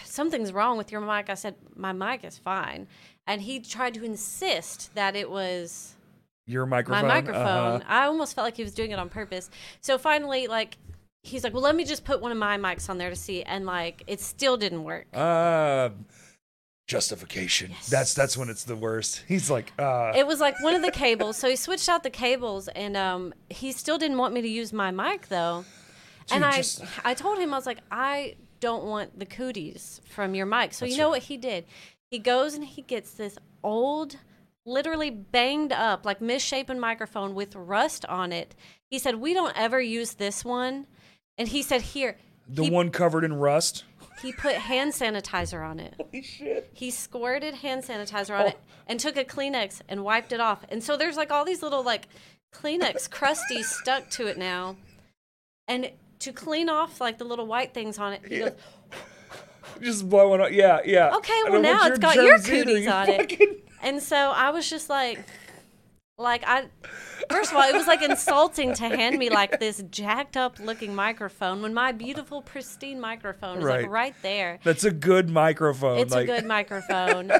Something's 0.04 0.52
wrong 0.52 0.78
with 0.78 0.92
your 0.92 1.00
mic. 1.00 1.28
I 1.30 1.34
said, 1.34 1.54
My 1.76 1.92
mic 1.92 2.24
is 2.24 2.38
fine. 2.38 2.86
And 3.26 3.40
he 3.42 3.60
tried 3.60 3.94
to 3.94 4.04
insist 4.04 4.94
that 4.94 5.14
it 5.16 5.30
was 5.30 5.94
Your 6.46 6.66
microphone. 6.66 7.02
my 7.06 7.14
microphone. 7.20 7.80
uh-huh. 7.80 7.84
I 7.86 8.06
almost 8.06 8.34
felt 8.34 8.44
like 8.46 8.56
he 8.56 8.62
was 8.64 8.74
doing 8.74 8.90
it 8.90 8.98
on 8.98 9.08
purpose. 9.08 9.48
So 9.80 9.96
finally, 9.98 10.46
like, 10.48 10.76
he's 11.22 11.44
like, 11.44 11.52
Well, 11.52 11.62
let 11.62 11.76
me 11.76 11.84
just 11.84 12.04
put 12.04 12.20
one 12.20 12.32
of 12.32 12.38
my 12.38 12.56
mics 12.58 12.90
on 12.90 12.98
there 12.98 13.10
to 13.10 13.16
see. 13.16 13.42
And 13.42 13.64
like, 13.66 14.02
it 14.06 14.20
still 14.20 14.56
didn't 14.56 14.84
work. 14.84 15.06
Uh, 15.14 15.90
justification. 16.88 17.72
That's 17.90 18.14
that's 18.14 18.36
when 18.36 18.48
it's 18.48 18.64
the 18.64 18.76
worst. 18.76 19.24
He's 19.28 19.50
like, 19.50 19.72
uh, 19.78 20.12
it 20.14 20.26
was 20.26 20.40
like 20.40 20.60
one 20.62 20.74
of 20.74 20.82
the 20.82 20.90
cables. 20.90 21.36
So 21.36 21.48
he 21.48 21.56
switched 21.56 21.88
out 21.88 22.02
the 22.02 22.10
cables, 22.10 22.68
and 22.68 22.96
um, 22.96 23.34
he 23.48 23.72
still 23.72 23.98
didn't 23.98 24.18
want 24.18 24.34
me 24.34 24.42
to 24.42 24.48
use 24.48 24.72
my 24.72 24.90
mic 24.90 25.28
though. 25.28 25.64
and 26.30 26.44
I, 26.44 26.56
just- 26.58 26.82
I 27.04 27.14
told 27.14 27.38
him 27.38 27.52
I 27.54 27.56
was 27.56 27.66
like, 27.66 27.78
I 27.90 28.36
don't 28.62 28.84
want 28.84 29.18
the 29.18 29.26
cooties 29.26 30.00
from 30.08 30.34
your 30.34 30.46
mic. 30.46 30.72
So 30.72 30.84
That's 30.86 30.92
you 30.92 30.98
know 30.98 31.08
right. 31.08 31.16
what 31.18 31.22
he 31.24 31.36
did? 31.36 31.66
He 32.10 32.18
goes 32.18 32.54
and 32.54 32.64
he 32.64 32.80
gets 32.82 33.12
this 33.12 33.36
old, 33.62 34.16
literally 34.64 35.10
banged 35.10 35.72
up, 35.72 36.06
like 36.06 36.20
misshapen 36.22 36.80
microphone 36.80 37.34
with 37.34 37.54
rust 37.54 38.06
on 38.06 38.32
it. 38.32 38.54
He 38.90 38.98
said, 38.98 39.16
"We 39.16 39.34
don't 39.34 39.56
ever 39.56 39.80
use 39.80 40.14
this 40.14 40.44
one," 40.44 40.86
and 41.36 41.48
he 41.48 41.60
said, 41.62 41.82
"Here." 41.82 42.16
the 42.48 42.64
he, 42.64 42.70
one 42.70 42.90
covered 42.90 43.24
in 43.24 43.34
rust. 43.34 43.84
he 44.20 44.32
put 44.32 44.54
hand 44.56 44.92
sanitizer 44.92 45.64
on 45.66 45.78
it. 45.80 45.94
Holy 45.98 46.22
shit. 46.22 46.68
He 46.74 46.90
squirted 46.90 47.54
hand 47.54 47.84
sanitizer 47.84 48.38
on 48.38 48.44
Oh. 48.46 48.48
it 48.48 48.58
and 48.86 48.98
took 49.00 49.16
a 49.16 49.24
Kleenex 49.24 49.80
and 49.88 50.02
wiped 50.04 50.32
it 50.32 50.40
off. 50.40 50.64
And 50.68 50.82
so 50.82 50.96
there's 50.96 51.16
like 51.16 51.30
all 51.30 51.44
these 51.44 51.62
little 51.62 51.82
like 51.84 52.08
Kleenex 52.52 53.08
crusties 53.18 53.64
stuck 53.66 54.10
to 54.10 54.26
it 54.26 54.36
now. 54.38 54.76
And 55.68 55.92
to 56.22 56.32
clean 56.32 56.68
off 56.68 57.00
like 57.00 57.18
the 57.18 57.24
little 57.24 57.46
white 57.46 57.72
things 57.74 57.98
on 57.98 58.12
it, 58.14 58.22
he 58.26 58.38
Yeah. 58.38 58.48
goes, 58.50 58.52
Just 59.80 60.08
blowing 60.08 60.40
up. 60.40 60.52
Yeah, 60.52 60.80
yeah. 60.84 61.16
Okay, 61.16 61.40
well, 61.48 61.60
now 61.60 61.86
it's 61.86 61.98
got 61.98 62.16
your 62.16 62.38
cooties 62.38 62.86
on 62.86 63.08
it. 63.10 63.64
and 63.82 64.02
so 64.02 64.16
I 64.16 64.50
was 64.50 64.68
just 64.68 64.88
like, 64.90 65.18
like 66.18 66.44
I, 66.46 66.66
first 67.30 67.50
of 67.50 67.56
all, 67.56 67.62
it 67.64 67.72
was 67.74 67.86
like 67.86 68.02
insulting 68.02 68.74
to 68.74 68.84
hand 68.88 69.18
me 69.18 69.30
like 69.30 69.58
this 69.58 69.82
jacked 69.90 70.36
up 70.36 70.58
looking 70.60 70.94
microphone 70.94 71.62
when 71.62 71.72
my 71.74 71.90
beautiful 71.90 72.42
pristine 72.42 73.00
microphone 73.00 73.58
is 73.58 73.64
Right. 73.64 73.82
like 73.82 73.90
right 73.90 74.14
there. 74.22 74.58
That's 74.62 74.84
a 74.84 74.90
good 74.92 75.28
microphone. 75.30 75.98
It's 75.98 76.12
like, 76.12 76.28
a 76.28 76.32
good 76.32 76.44
microphone. 76.56 77.32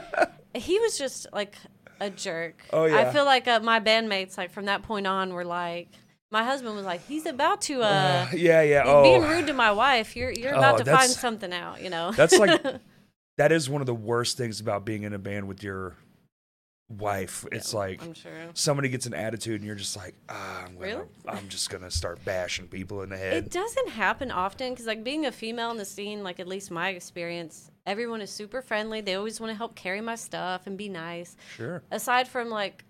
he 0.54 0.78
was 0.80 0.98
just 0.98 1.26
like 1.32 1.54
a 2.00 2.10
jerk. 2.10 2.64
Oh, 2.72 2.86
yeah. 2.86 2.96
I 2.98 3.12
feel 3.12 3.24
like 3.24 3.46
uh, 3.46 3.60
my 3.60 3.78
bandmates, 3.78 4.36
like 4.36 4.50
from 4.50 4.64
that 4.64 4.82
point 4.82 5.06
on, 5.06 5.32
were 5.34 5.44
like, 5.44 5.88
my 6.32 6.42
husband 6.44 6.74
was 6.74 6.84
like, 6.86 7.06
he's 7.06 7.26
about 7.26 7.60
to, 7.62 7.82
uh, 7.82 8.26
Yeah, 8.32 8.62
yeah. 8.62 8.82
Oh, 8.86 9.02
being 9.02 9.22
rude 9.22 9.46
to 9.48 9.52
my 9.52 9.70
wife. 9.70 10.16
You're 10.16 10.32
you're 10.32 10.54
Oh, 10.54 10.58
about 10.58 10.78
to 10.78 10.84
find 10.84 11.10
something 11.10 11.52
out, 11.52 11.82
you 11.82 11.90
know. 11.90 12.10
That's 12.12 12.38
like 12.38 12.60
that 13.38 13.52
is 13.52 13.68
one 13.70 13.80
of 13.82 13.86
the 13.86 13.94
worst 13.94 14.36
things 14.38 14.58
about 14.60 14.84
being 14.84 15.02
in 15.04 15.12
a 15.12 15.18
band 15.18 15.46
with 15.46 15.62
your 15.62 15.96
wife. 16.88 17.46
It's 17.52 17.72
like 17.72 18.02
I'm 18.02 18.14
sure. 18.14 18.30
somebody 18.54 18.88
gets 18.88 19.06
an 19.06 19.14
attitude 19.14 19.60
and 19.60 19.66
you're 19.66 19.76
just 19.76 19.96
like, 19.96 20.14
ah, 20.28 20.64
I'm 20.64 20.74
gonna, 20.74 20.86
Really? 20.86 21.04
I'm 21.28 21.48
just 21.48 21.70
gonna 21.70 21.90
start 21.90 22.22
bashing 22.24 22.66
people 22.68 23.02
in 23.02 23.10
the 23.10 23.16
head. 23.16 23.34
It 23.34 23.50
doesn't 23.50 23.90
happen 23.90 24.30
often 24.30 24.70
because, 24.70 24.86
like, 24.86 25.02
being 25.04 25.26
a 25.26 25.32
female 25.32 25.70
in 25.70 25.76
the 25.76 25.84
scene, 25.84 26.22
like, 26.22 26.38
at 26.40 26.46
least 26.48 26.70
my 26.70 26.90
experience, 26.90 27.70
everyone 27.86 28.20
is 28.20 28.30
super 28.30 28.60
friendly. 28.62 29.00
They 29.00 29.14
always 29.14 29.40
want 29.40 29.50
to 29.52 29.56
help 29.56 29.74
carry 29.74 30.00
my 30.00 30.14
stuff 30.16 30.66
and 30.66 30.76
be 30.76 30.88
nice. 30.88 31.36
Sure. 31.56 31.82
Aside 31.90 32.28
from, 32.28 32.50
like, 32.50 32.84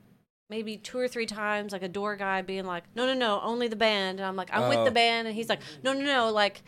maybe 0.53 0.77
two 0.77 0.99
or 0.99 1.09
three 1.09 1.25
times, 1.25 1.73
like, 1.73 1.83
a 1.83 1.89
door 1.89 2.15
guy 2.15 2.43
being 2.43 2.67
like, 2.67 2.85
no, 2.95 3.07
no, 3.07 3.15
no, 3.15 3.41
only 3.43 3.69
the 3.69 3.77
band. 3.77 4.21
And 4.21 4.27
I'm 4.27 4.37
like, 4.37 4.51
I'm 4.53 4.69
with 4.69 4.79
Oh. 4.81 4.85
the 4.85 4.91
band. 4.91 5.27
And 5.27 5.35
he's 5.35 5.49
like, 5.49 5.61
no, 5.83 5.95
no, 5.95 6.05
no. 6.05 6.31
Like, 6.31 6.63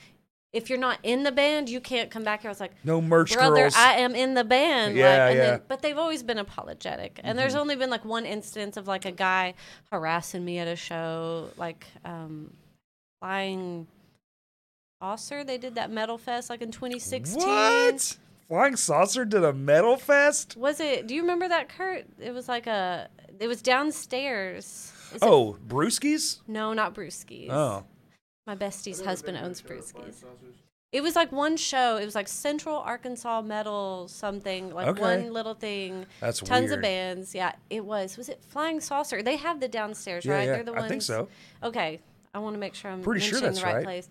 if 0.55 0.71
you're 0.71 0.79
not 0.79 0.99
in 1.03 1.23
the 1.25 1.33
band, 1.33 1.69
you 1.69 1.81
can't 1.81 2.11
come 2.11 2.23
back 2.25 2.41
here. 2.41 2.49
I 2.49 2.53
was 2.53 2.61
like, 2.61 2.73
No 2.85 3.03
merch 3.03 3.35
brother, 3.35 3.57
girls. 3.63 3.75
I 3.77 3.95
am 3.95 4.15
in 4.15 4.33
the 4.35 4.45
band. 4.45 4.97
Yeah, 4.97 5.09
like, 5.09 5.19
and 5.19 5.37
yeah. 5.37 5.45
Mm-hmm. 5.45 5.51
Then, 5.51 5.61
but 5.69 5.83
they've 5.83 5.99
always 5.99 6.23
been 6.23 6.39
apologetic. 6.39 7.21
And 7.25 7.37
there's 7.39 7.57
only 7.57 7.77
been 7.77 7.91
like 7.91 8.05
one 8.05 8.25
instance 8.25 8.77
of 8.79 8.87
like 8.89 9.05
a 9.05 9.11
guy 9.11 9.55
harassing 9.91 10.45
me 10.45 10.59
at 10.61 10.69
a 10.69 10.77
show, 10.77 11.51
like 11.59 11.85
um, 12.05 12.53
flying 13.21 13.89
saucer. 15.03 15.43
They 15.45 15.59
did 15.59 15.75
that 15.75 15.91
metal 15.91 16.19
fest 16.19 16.51
like 16.51 16.63
in 16.63 16.71
2016. 16.71 17.43
what? 17.47 18.17
Flying 18.49 18.77
Saucer 18.77 19.25
did 19.25 19.43
a 19.43 19.53
metal 19.55 19.97
fest? 19.97 20.57
Was 20.57 20.79
it? 20.79 21.07
Do 21.07 21.15
you 21.15 21.23
remember 21.23 21.49
that, 21.49 21.69
Kurt? 21.71 22.05
It 22.21 22.33
was 22.33 22.47
like 22.49 22.67
a. 22.67 23.09
It 23.41 23.49
was 23.49 23.63
downstairs. 23.63 24.93
Is 25.11 25.17
it- 25.17 25.23
Oh, 25.23 25.57
Brewskis? 25.67 26.41
no, 26.47 26.73
not 26.73 26.95
Brewskis. 26.95 27.51
Oh. 27.51 27.85
My 28.47 28.55
bestie's 28.55 29.01
husband 29.01 29.39
owns 29.39 29.63
Brewskis. 29.63 30.23
It 30.93 31.03
was 31.03 31.17
like 31.17 31.33
one 31.33 31.57
show. 31.57 31.97
It 31.97 32.05
was 32.05 32.15
like 32.15 32.29
Central 32.29 32.77
Arkansas 32.77 33.43
Metal 33.43 34.07
something, 34.07 34.73
like 34.73 34.87
Okay. 34.89 35.01
one 35.01 35.33
little 35.33 35.55
thing. 35.55 36.07
That's 36.21 36.39
Tons 36.39 36.69
weird. 36.69 36.73
of 36.79 36.83
bands. 36.83 37.35
Yeah, 37.35 37.53
it 37.69 37.85
was. 37.85 38.17
Was 38.17 38.29
it 38.29 38.41
Flying 38.45 38.81
Saucer? 38.81 39.21
They 39.23 39.37
have 39.37 39.59
the 39.61 39.67
downstairs, 39.69 40.25
Yeah, 40.25 40.35
right? 40.35 40.45
yeah. 40.47 40.55
They're 40.55 40.65
the 40.65 40.73
ones. 40.73 40.85
I 40.85 40.89
think 40.89 41.03
so. 41.03 41.29
Okay, 41.65 42.01
I 42.33 42.39
want 42.39 42.55
to 42.55 42.61
make 42.61 42.75
sure 42.77 42.91
I'm 42.93 43.03
Pretty 43.03 43.21
sure 43.23 43.41
that's 43.41 43.59
the 43.59 43.65
right, 43.65 43.77
right. 43.77 43.85
place. 43.85 44.09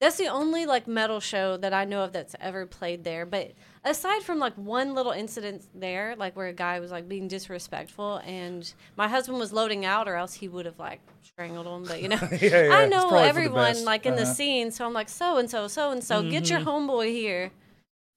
That's 0.00 0.16
the 0.16 0.28
only 0.28 0.64
like 0.64 0.86
metal 0.86 1.18
show 1.18 1.56
that 1.56 1.72
I 1.72 1.84
know 1.84 2.04
of 2.04 2.12
that's 2.12 2.36
ever 2.40 2.66
played 2.66 3.02
there. 3.02 3.26
But 3.26 3.52
aside 3.84 4.22
from 4.22 4.38
like 4.38 4.54
one 4.54 4.94
little 4.94 5.10
incident 5.10 5.66
there, 5.74 6.14
like 6.16 6.36
where 6.36 6.46
a 6.46 6.52
guy 6.52 6.78
was 6.78 6.92
like 6.92 7.08
being 7.08 7.26
disrespectful, 7.26 8.18
and 8.24 8.72
my 8.96 9.08
husband 9.08 9.38
was 9.38 9.52
loading 9.52 9.84
out, 9.84 10.06
or 10.08 10.14
else 10.14 10.34
he 10.34 10.46
would 10.46 10.66
have 10.66 10.78
like 10.78 11.00
strangled 11.22 11.66
him. 11.66 11.82
But 11.82 12.00
you 12.00 12.08
know, 12.10 12.18
Yeah, 12.40 12.62
yeah, 12.66 12.74
I 12.76 12.86
know 12.86 13.10
the 13.10 13.16
everyone 13.22 13.84
like 13.84 14.06
in 14.06 14.14
the 14.14 14.22
Uh-huh. 14.22 14.34
scene, 14.34 14.70
so 14.70 14.86
I'm 14.86 14.92
like 14.92 15.08
so 15.08 15.36
and 15.38 15.50
so, 15.50 15.66
so 15.66 15.90
and 15.90 16.02
so, 16.04 16.22
get 16.30 16.48
your 16.48 16.60
Mm-hmm. 16.60 16.68
homeboy 16.68 17.10
here, 17.10 17.50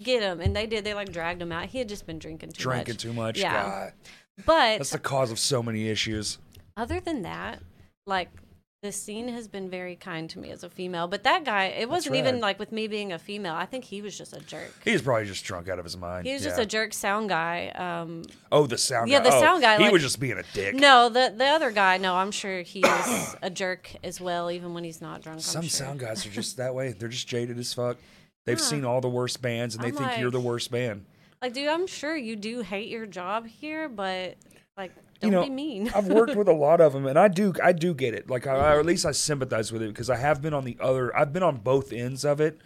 get 0.04 0.22
him, 0.22 0.40
and 0.40 0.56
they 0.56 0.68
did. 0.68 0.84
They 0.84 0.94
like 0.94 1.12
dragged 1.12 1.42
him 1.42 1.52
out. 1.52 1.66
He 1.66 1.80
had 1.80 1.90
just 1.90 2.06
been 2.06 2.20
drinking 2.20 2.52
too 2.52 2.70
much. 2.70 2.76
Drinking 2.86 2.94
much. 2.94 3.02
too 3.02 3.14
much. 3.14 3.40
Yeah. 3.40 3.64
God. 3.64 3.94
But 4.46 4.78
That's 4.78 4.92
the 4.92 5.00
cause 5.00 5.32
of 5.32 5.40
so 5.40 5.64
many 5.64 5.90
issues. 5.90 6.38
other 6.78 7.00
than 7.00 7.24
that, 7.24 7.60
like 8.06 8.30
the 8.82 8.92
scene 8.92 9.28
has 9.28 9.48
been 9.48 9.70
very 9.70 9.96
kind 9.96 10.28
to 10.32 10.40
me 10.40 10.50
as 10.50 10.64
a 10.64 10.70
female. 10.70 11.08
But 11.08 11.24
that 11.24 11.44
guy, 11.46 11.66
it 11.66 11.88
wasn't 11.88 12.16
even 12.16 12.40
like 12.40 12.58
with 12.58 12.72
me 12.72 12.88
being 12.88 13.12
a 13.14 13.20
female. 13.20 13.54
I 13.54 13.66
think 13.68 13.84
he 13.84 14.02
was 14.02 14.18
just 14.18 14.36
a 14.36 14.40
jerk. 14.40 14.74
He's 14.84 15.04
probably 15.04 15.26
just 15.26 15.46
drunk 15.46 15.70
out 15.70 15.78
of 15.78 15.86
his 15.86 15.96
mind. 15.96 16.26
He 16.26 16.34
was 16.34 16.42
just 16.42 16.58
a 16.60 16.66
jerk 16.66 16.92
sound 16.94 17.30
guy. 17.30 17.68
Um, 17.70 18.24
Oh, 18.52 18.66
the 18.66 18.80
sound 18.80 19.10
Yeah, 19.10 19.20
guy. 19.20 19.30
the 19.30 19.36
Oh, 19.36 19.40
sound 19.40 19.62
guy, 19.62 19.78
He 19.78 19.84
like- 19.84 19.94
was 19.94 20.02
just 20.02 20.20
being 20.20 20.38
a 20.40 20.44
dick. 20.54 20.74
no, 20.74 21.10
the 21.10 21.32
the 21.36 21.46
other 21.46 21.70
guy, 21.70 21.98
no, 21.98 22.16
I'm 22.16 22.32
sure 22.32 22.64
he 22.64 22.80
is 22.80 23.36
a 23.44 23.52
jerk 23.52 23.92
as 24.04 24.20
well, 24.20 24.50
even 24.50 24.74
when 24.74 24.84
he's 24.84 25.00
not 25.02 25.22
drunk. 25.22 25.42
Some 25.42 25.62
sure. 25.62 25.70
sound 25.70 26.00
guys 26.00 26.26
are 26.26 26.30
just 26.32 26.58
that 26.58 26.74
way. 26.74 26.92
They're 26.94 27.08
just 27.08 27.28
jaded 27.28 27.60
as 27.60 27.72
fuck. 27.74 27.98
They've 28.48 28.60
seen 28.60 28.84
all 28.84 29.00
the 29.02 29.10
worst 29.10 29.44
bands 29.44 29.76
and 29.76 29.84
they 29.84 29.90
I'm 29.90 29.96
think 29.96 30.18
you're 30.20 30.32
the 30.32 30.40
worst 30.40 30.72
band. 30.72 31.06
Like, 31.40 31.54
dude, 31.54 31.68
I'm 31.68 31.86
sure 31.86 32.18
you 32.18 32.36
do 32.36 32.62
hate 32.62 32.90
your 32.90 33.06
job 33.06 33.46
here, 33.46 33.88
but 33.88 34.38
like, 34.76 34.92
don't 35.22 35.32
You 35.32 35.38
know, 35.38 35.44
be 35.44 35.50
mean. 35.50 35.90
I've 35.96 36.08
worked 36.08 36.36
with 36.36 36.48
a 36.48 36.54
lot 36.54 36.82
of 36.82 36.94
them, 36.94 37.06
and 37.06 37.18
I 37.18 37.28
do, 37.28 37.54
I 37.64 37.72
do 37.72 37.94
get 37.94 38.14
it. 38.14 38.30
Like, 38.30 38.48
I, 38.48 38.74
or 38.76 38.80
at 38.80 38.86
least 38.86 39.06
I 39.06 39.12
sympathize 39.12 39.72
with 39.72 39.82
it 39.82 39.90
because 39.90 40.10
I 40.10 40.18
have 40.18 40.42
been 40.42 40.54
on 40.54 40.66
the 40.66 40.78
other. 40.80 41.16
I've 41.16 41.32
been 41.34 41.44
on 41.44 41.58
both 41.58 41.94
ends 41.94 42.26
of 42.26 42.42
it 42.42 42.60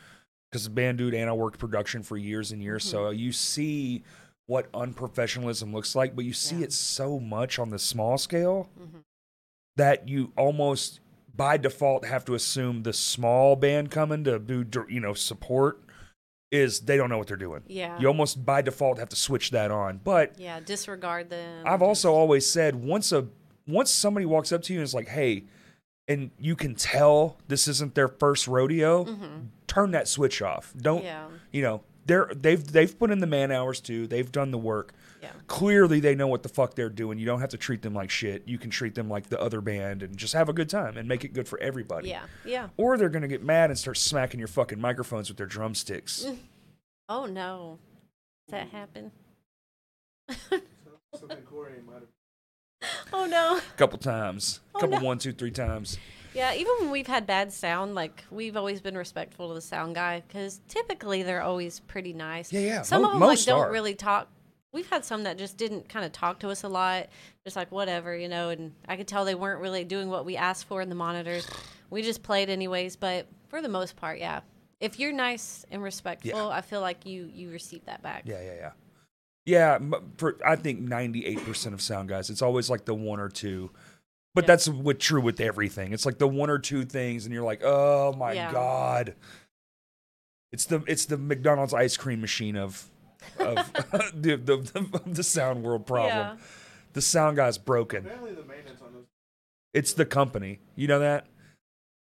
because 0.51 0.67
band 0.69 0.97
dude 0.97 1.13
and 1.13 1.29
I 1.29 1.33
worked 1.33 1.59
production 1.59 2.01
for 2.03 2.17
years 2.17 2.51
and 2.51 2.61
years. 2.63 2.83
So 2.83 3.03
Mm-hmm. 3.05 3.19
you 3.19 3.31
see 3.31 4.03
what 4.47 4.71
unprofessionalism 4.73 5.73
looks 5.73 5.95
like, 5.95 6.15
but 6.15 6.23
you 6.25 6.33
see 6.33 6.57
Yeah. 6.57 6.65
it 6.65 6.73
so 6.73 7.19
much 7.19 7.59
on 7.59 7.69
the 7.69 7.79
small 7.79 8.17
scale 8.17 8.69
Mhm. 8.79 9.01
that 9.75 10.07
you 10.07 10.31
almost 10.37 10.99
by 11.35 11.57
default 11.57 12.05
have 12.05 12.23
to 12.25 12.33
assume 12.35 12.83
the 12.83 12.93
small 12.93 13.55
band 13.55 13.91
coming 13.91 14.23
to 14.23 14.39
do, 14.39 14.65
you 14.87 14.99
know, 15.01 15.13
support 15.13 15.81
is 16.55 16.79
they 16.81 16.97
don't 16.97 17.09
know 17.09 17.17
what 17.17 17.27
they're 17.27 17.37
doing. 17.37 17.61
yeah, 17.67 17.99
You 17.99 18.07
almost 18.07 18.45
by 18.45 18.61
default 18.61 18.97
have 18.99 19.09
to 19.09 19.15
switch 19.15 19.51
that 19.51 19.69
on, 19.71 19.99
but 20.03 20.39
yeah, 20.39 20.59
disregard 20.59 21.29
them. 21.29 21.63
I've 21.67 21.81
also 21.81 22.13
always 22.13 22.49
said 22.49 22.75
once 22.75 23.11
a 23.11 23.27
once 23.67 23.91
somebody 23.91 24.25
walks 24.25 24.51
up 24.51 24.61
to 24.63 24.73
you 24.73 24.79
and 24.79 24.83
is 24.85 24.93
like, 24.93 25.07
"Hey," 25.09 25.43
and 26.07 26.31
you 26.39 26.55
can 26.55 26.75
tell 26.75 27.37
this 27.47 27.67
isn't 27.67 27.95
their 27.95 28.07
first 28.07 28.47
rodeo, 28.47 29.05
turn 29.67 29.91
that 29.91 30.07
switch 30.07 30.41
off. 30.41 30.73
Don't 30.77 30.99
Mm-hmm. 30.99 31.05
Yeah. 31.05 31.27
you 31.51 31.61
know? 31.61 31.81
They're 32.07 32.29
they've 32.35 32.63
they've 32.65 32.97
put 32.99 33.09
in 33.09 33.19
the 33.19 33.25
man 33.27 33.51
hours 33.51 33.79
too. 33.79 34.05
They've 34.05 34.31
done 34.31 34.51
the 34.51 34.59
work. 34.59 34.93
Yeah. 35.25 35.31
Clearly, 35.47 35.99
they 35.99 36.15
know 36.15 36.27
what 36.27 36.43
the 36.43 36.49
fuck 36.49 36.75
they're 36.75 36.89
doing. 36.89 37.17
You 37.19 37.25
don't 37.25 37.39
have 37.41 37.49
to 37.49 37.57
treat 37.57 37.81
them 37.81 37.93
like 37.93 38.09
shit. 38.09 38.47
You 38.47 38.57
can 38.57 38.69
treat 38.69 38.95
them 38.95 39.09
like 39.09 39.29
the 39.29 39.39
other 39.41 39.61
band 39.61 40.03
and 40.03 40.15
just 40.17 40.33
have 40.33 40.49
a 40.49 40.53
good 40.53 40.69
time 40.69 40.97
and 40.97 41.07
make 41.07 41.23
it 41.23 41.33
good 41.33 41.47
for 41.47 41.59
everybody. 41.59 42.09
Yeah, 42.09 42.23
yeah. 42.45 42.69
Or 42.77 42.97
they're 42.97 43.09
gonna 43.09 43.27
get 43.27 43.43
mad 43.43 43.69
and 43.69 43.77
start 43.79 43.97
smacking 43.97 44.39
your 44.39 44.47
fucking 44.47 44.79
microphones 44.79 45.29
with 45.29 45.37
their 45.37 45.47
drumsticks. 45.47 46.25
Oh 47.07 47.27
no, 47.27 47.77
Does 48.47 48.53
that 48.53 48.69
happen? 48.69 49.11
Something 51.15 51.37
Corey 51.49 51.73
might 51.85 52.01
have. 52.81 52.89
Oh 53.13 53.25
no. 53.25 53.57
A 53.57 53.77
couple 53.77 53.97
times, 53.99 54.59
Oh, 54.73 54.79
couple 54.79 54.99
no. 54.99 55.05
one, 55.05 55.17
two, 55.19 55.31
three 55.31 55.51
times. 55.51 55.97
Yeah, 56.33 56.53
even 56.53 56.73
when 56.81 56.91
we've 56.91 57.07
had 57.07 57.25
bad 57.25 57.53
sound, 57.53 57.95
like 57.95 58.25
we've 58.29 58.57
always 58.57 58.81
been 58.81 58.97
respectful 58.97 59.47
to 59.49 59.53
the 59.53 59.61
sound 59.61 59.95
guy 59.95 60.23
because 60.27 60.59
typically 60.67 61.23
they're 61.23 61.41
always 61.43 61.79
pretty 61.81 62.11
nice. 62.11 62.51
Yeah, 62.51 62.59
yeah, 62.61 62.81
Some 62.81 63.03
mo- 63.03 63.07
of 63.09 63.13
them 63.19 63.21
like 63.29 63.43
don't 63.45 63.59
are. 63.61 63.71
really 63.71 63.95
talk. 63.95 64.27
We've 64.75 64.89
had 64.89 65.05
some 65.05 65.23
that 65.23 65.37
just 65.37 65.55
didn't 65.57 65.87
kind 65.87 66.05
of 66.05 66.11
talk 66.11 66.39
to 66.39 66.49
us 66.49 66.63
a 66.63 66.67
lot, 66.67 67.07
just 67.45 67.55
like 67.55 67.71
whatever, 67.71 68.15
you 68.15 68.27
know. 68.27 68.49
And 68.49 68.73
I 68.89 68.97
could 68.97 69.07
tell 69.07 69.23
they 69.23 69.33
weren't 69.33 69.61
really 69.61 69.85
doing 69.85 70.09
what 70.09 70.25
we 70.25 70.35
asked 70.35 70.65
for 70.65 70.81
in 70.81 70.89
the 70.89 70.95
monitors. 70.95 71.47
We 71.89 72.01
just 72.01 72.21
played 72.21 72.49
anyways, 72.49 72.97
but 72.97 73.25
for 73.47 73.61
the 73.61 73.69
most 73.69 73.95
part, 73.95 74.19
yeah. 74.19 74.41
If 74.81 74.99
you're 74.99 75.13
nice 75.13 75.65
and 75.71 75.81
respectful, 75.81 76.49
I 76.51 76.59
feel 76.59 76.81
like 76.81 77.05
you 77.05 77.31
you 77.33 77.49
receive 77.49 77.85
that 77.85 78.03
back. 78.03 78.23
Yeah, 78.25 78.41
yeah, 78.41 78.53
yeah. 78.55 78.71
Yeah, 79.45 79.79
for 80.17 80.37
I 80.45 80.57
think 80.57 80.81
ninety 80.81 81.25
eight 81.25 81.39
percent 81.45 81.73
of 81.73 81.81
sound 81.81 82.09
guys, 82.09 82.29
it's 82.29 82.41
always 82.41 82.69
like 82.69 82.83
the 82.83 82.93
one 82.95 83.21
or 83.21 83.29
two. 83.29 83.71
But 84.33 84.43
Yeah. 84.43 84.47
that's 84.47 84.67
what 84.67 84.99
true 84.99 85.21
with 85.21 85.39
everything. 85.39 85.93
It's 85.93 86.05
like 86.05 86.17
the 86.17 86.27
one 86.27 86.49
or 86.49 86.59
two 86.59 86.83
things, 86.83 87.25
and 87.25 87.33
you're 87.33 87.45
like, 87.45 87.61
oh 87.63 88.11
my 88.17 88.33
Yeah. 88.33 88.51
god. 88.51 89.15
It's 90.51 90.65
the 90.65 90.83
it's 90.87 91.05
the 91.05 91.17
McDonald's 91.17 91.73
ice 91.73 91.95
cream 91.95 92.19
machine 92.19 92.57
of 92.57 92.89
of 93.39 93.73
the, 94.13 94.37
the, 94.37 94.57
the 94.57 95.01
the 95.05 95.23
sound 95.23 95.63
world 95.63 95.85
problem. 95.85 96.15
Yeah. 96.15 96.35
The 96.93 97.01
sound 97.01 97.37
guy's 97.37 97.57
broken. 97.57 98.05
Apparently, 98.05 98.33
the 98.33 98.43
maintenance 98.43 98.81
on 98.81 98.93
those. 98.93 99.05
It's 99.73 99.93
the 99.93 100.05
company. 100.05 100.59
You 100.75 100.87
know 100.87 100.99
that? 100.99 101.27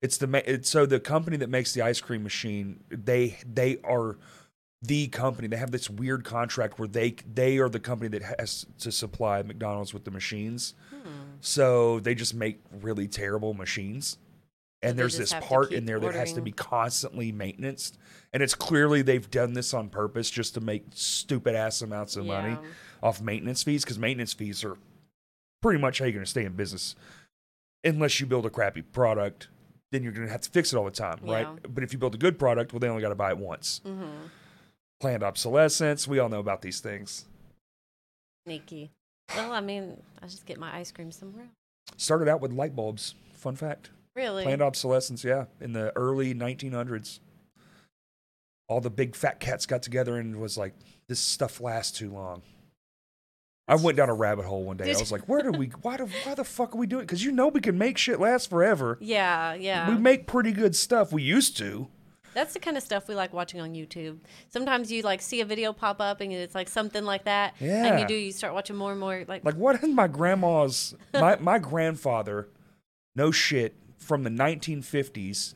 It's 0.02 0.18
the 0.18 0.28
ma- 0.28 0.42
it's, 0.46 0.70
so 0.70 0.86
the 0.86 1.00
company 1.00 1.38
that 1.38 1.50
makes 1.50 1.74
the 1.74 1.82
ice 1.82 2.00
cream 2.00 2.24
machine. 2.24 2.84
They 2.90 3.38
they 3.46 3.80
are 3.84 4.18
the 4.82 5.08
company. 5.08 5.48
They 5.48 5.58
have 5.58 5.72
this 5.72 5.90
weird 5.90 6.24
contract 6.24 6.80
where 6.80 6.88
they 6.88 7.16
they 7.32 7.58
are 7.58 7.70
the 7.70 7.80
company 7.80 8.10
that 8.10 8.40
has 8.40 8.66
to 8.80 8.92
supply 8.92 9.42
McDonald's 9.42 9.94
with 9.94 10.06
the 10.06 10.12
machines. 10.12 10.74
Hmm. 10.90 11.10
So 11.42 12.00
they 12.00 12.16
just 12.16 12.34
make 12.34 12.62
really 12.72 13.08
terrible 13.08 13.54
machines. 13.54 14.18
And 14.84 14.98
there's 14.98 15.18
this 15.18 15.34
part 15.34 15.72
in 15.72 15.86
there 15.86 16.00
that 16.00 16.14
has 16.14 16.34
to 16.34 16.42
be 16.42 16.52
constantly 16.52 17.32
maintained. 17.32 17.92
And 18.34 18.44
it's 18.44 18.54
clearly 18.54 19.02
they've 19.02 19.30
done 19.30 19.54
this 19.54 19.74
on 19.74 19.90
purpose 19.90 20.30
just 20.30 20.54
to 20.54 20.62
make 20.62 20.84
stupid 20.92 21.56
ass 21.56 21.82
amounts 21.82 22.16
of 22.16 22.26
money 22.26 22.58
off 23.02 23.22
maintenance 23.22 23.64
fees 23.64 23.84
because 23.84 23.98
maintenance 23.98 24.34
fees 24.34 24.64
are 24.64 24.78
pretty 25.62 25.80
much 25.80 26.00
how 26.00 26.06
you're 26.06 26.14
going 26.14 26.26
to 26.26 26.30
stay 26.30 26.46
in 26.46 26.54
business. 26.54 26.96
Unless 27.84 28.20
you 28.20 28.26
build 28.26 28.46
a 28.46 28.50
crappy 28.50 28.82
product, 28.82 29.48
then 29.92 30.04
you're 30.04 30.12
going 30.12 30.28
to 30.28 30.32
have 30.32 30.42
to 30.42 30.50
fix 30.50 30.74
it 30.74 30.78
all 30.78 30.86
the 30.86 30.92
time, 30.92 31.20
right? 31.24 31.48
But 31.74 31.84
if 31.84 31.94
you 31.94 32.00
build 32.00 32.16
a 32.16 32.18
good 32.18 32.38
product, 32.38 32.74
well, 32.74 32.80
they 32.80 32.90
only 32.90 33.02
got 33.02 33.10
to 33.10 33.16
buy 33.16 33.32
it 33.32 33.38
once. 33.38 33.82
Mm-hmm. 33.86 34.28
Planned 35.00 35.24
obsolescence, 35.24 36.08
we 36.08 36.20
all 36.20 36.30
know 36.30 36.40
about 36.40 36.62
these 36.62 36.80
things. 36.80 37.26
Sneaky. 38.46 38.92
Well, 39.36 39.54
I 39.54 39.62
mean, 39.62 40.02
I 40.22 40.28
just 40.28 40.46
get 40.46 40.60
my 40.60 40.76
ice 40.76 40.92
cream 40.92 41.12
somewhere. 41.12 41.44
else. 41.44 41.94
Started 41.98 42.28
out 42.28 42.42
with 42.42 42.52
light 42.52 42.76
bulbs. 42.76 43.16
Fun 43.34 43.56
fact. 43.56 43.92
Really? 44.18 44.44
Planned 44.44 44.64
obsolescence, 44.64 45.24
yeah, 45.24 45.46
in 45.62 45.74
the 45.74 45.96
early 45.96 46.34
1900s. 46.34 47.20
All 48.68 48.82
the 48.82 48.90
big 48.90 49.16
fat 49.16 49.40
cats 49.40 49.68
got 49.68 49.84
together 49.84 50.18
and 50.18 50.38
was 50.42 50.58
like, 50.58 50.74
"This 51.08 51.20
stuff 51.20 51.62
lasts 51.62 51.98
too 51.98 52.12
long." 52.12 52.42
I 53.68 53.76
went 53.76 53.96
down 53.96 54.10
a 54.10 54.14
rabbit 54.16 54.46
hole 54.46 54.64
one 54.64 54.76
day. 54.76 54.92
I 54.92 54.98
was 54.98 55.12
like, 55.12 55.30
"Where 55.30 55.44
do 55.44 55.52
we? 55.52 55.68
Why 55.84 55.98
do? 55.98 56.10
Why 56.24 56.34
the 56.34 56.44
fuck 56.44 56.74
are 56.74 56.78
we 56.80 56.88
doing? 56.88 57.04
Because 57.04 57.24
you 57.24 57.32
know 57.32 57.48
we 57.48 57.62
can 57.62 57.78
make 57.78 57.98
shit 58.00 58.20
last 58.20 58.50
forever. 58.50 58.98
Yeah, 59.00 59.54
yeah. 59.54 59.88
We 59.88 59.96
make 59.98 60.26
pretty 60.26 60.52
good 60.52 60.76
stuff. 60.76 61.14
We 61.14 61.22
used 61.22 61.56
to. 61.58 61.88
That's 62.34 62.54
the 62.54 62.60
kind 62.60 62.76
of 62.76 62.84
stuff 62.84 63.08
we 63.08 63.14
like 63.16 63.34
watching 63.34 63.62
on 63.62 63.74
YouTube. 63.74 64.20
Sometimes 64.50 64.92
you 64.92 65.04
like 65.04 65.22
see 65.22 65.42
a 65.42 65.46
video 65.46 65.74
pop 65.74 66.02
up 66.02 66.22
and 66.22 66.32
it's 66.34 66.54
like 66.56 66.70
something 66.70 67.04
like 67.04 67.26
that. 67.26 67.56
Yeah. 67.60 67.86
And 67.86 68.00
you 68.00 68.08
do, 68.08 68.14
you 68.14 68.32
start 68.32 68.54
watching 68.54 68.76
more 68.76 68.92
and 68.92 69.00
more. 69.00 69.26
Like, 69.28 69.44
Like 69.46 69.56
what 69.56 69.82
is 69.82 69.90
my 69.90 70.08
grandma's, 70.08 70.96
my 71.14 71.38
my 71.38 71.58
grandfather, 71.58 72.50
no 73.16 73.32
shit, 73.32 73.76
from 73.98 74.24
the 74.24 74.30
1950s, 74.30 75.54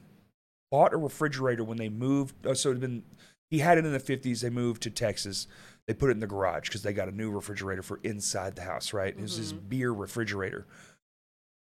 bought 0.71 0.93
a 0.93 0.97
refrigerator 0.97 1.63
when 1.63 1.77
they 1.77 1.89
moved. 1.89 2.35
Oh, 2.45 2.53
so 2.53 2.69
it'd 2.69 2.81
been 2.81 3.03
he 3.49 3.59
had 3.59 3.77
it 3.77 3.85
in 3.85 3.91
the 3.91 3.99
50s. 3.99 4.41
They 4.41 4.49
moved 4.49 4.81
to 4.83 4.89
Texas. 4.89 5.45
They 5.85 5.93
put 5.93 6.09
it 6.09 6.13
in 6.13 6.19
the 6.19 6.27
garage 6.27 6.69
because 6.69 6.83
they 6.83 6.93
got 6.93 7.09
a 7.09 7.11
new 7.11 7.29
refrigerator 7.29 7.81
for 7.81 7.99
inside 8.03 8.55
the 8.55 8.61
house. 8.63 8.93
Right? 8.93 9.13
It 9.15 9.21
was 9.21 9.35
his 9.35 9.53
mm-hmm. 9.53 9.67
beer 9.67 9.91
refrigerator. 9.91 10.65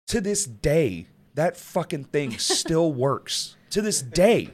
To 0.09 0.21
this 0.21 0.45
day, 0.45 1.07
that 1.35 1.57
fucking 1.57 2.05
thing 2.05 2.33
still 2.39 2.93
works. 2.93 3.57
To 3.71 3.83
this 3.83 4.03
day. 4.03 4.51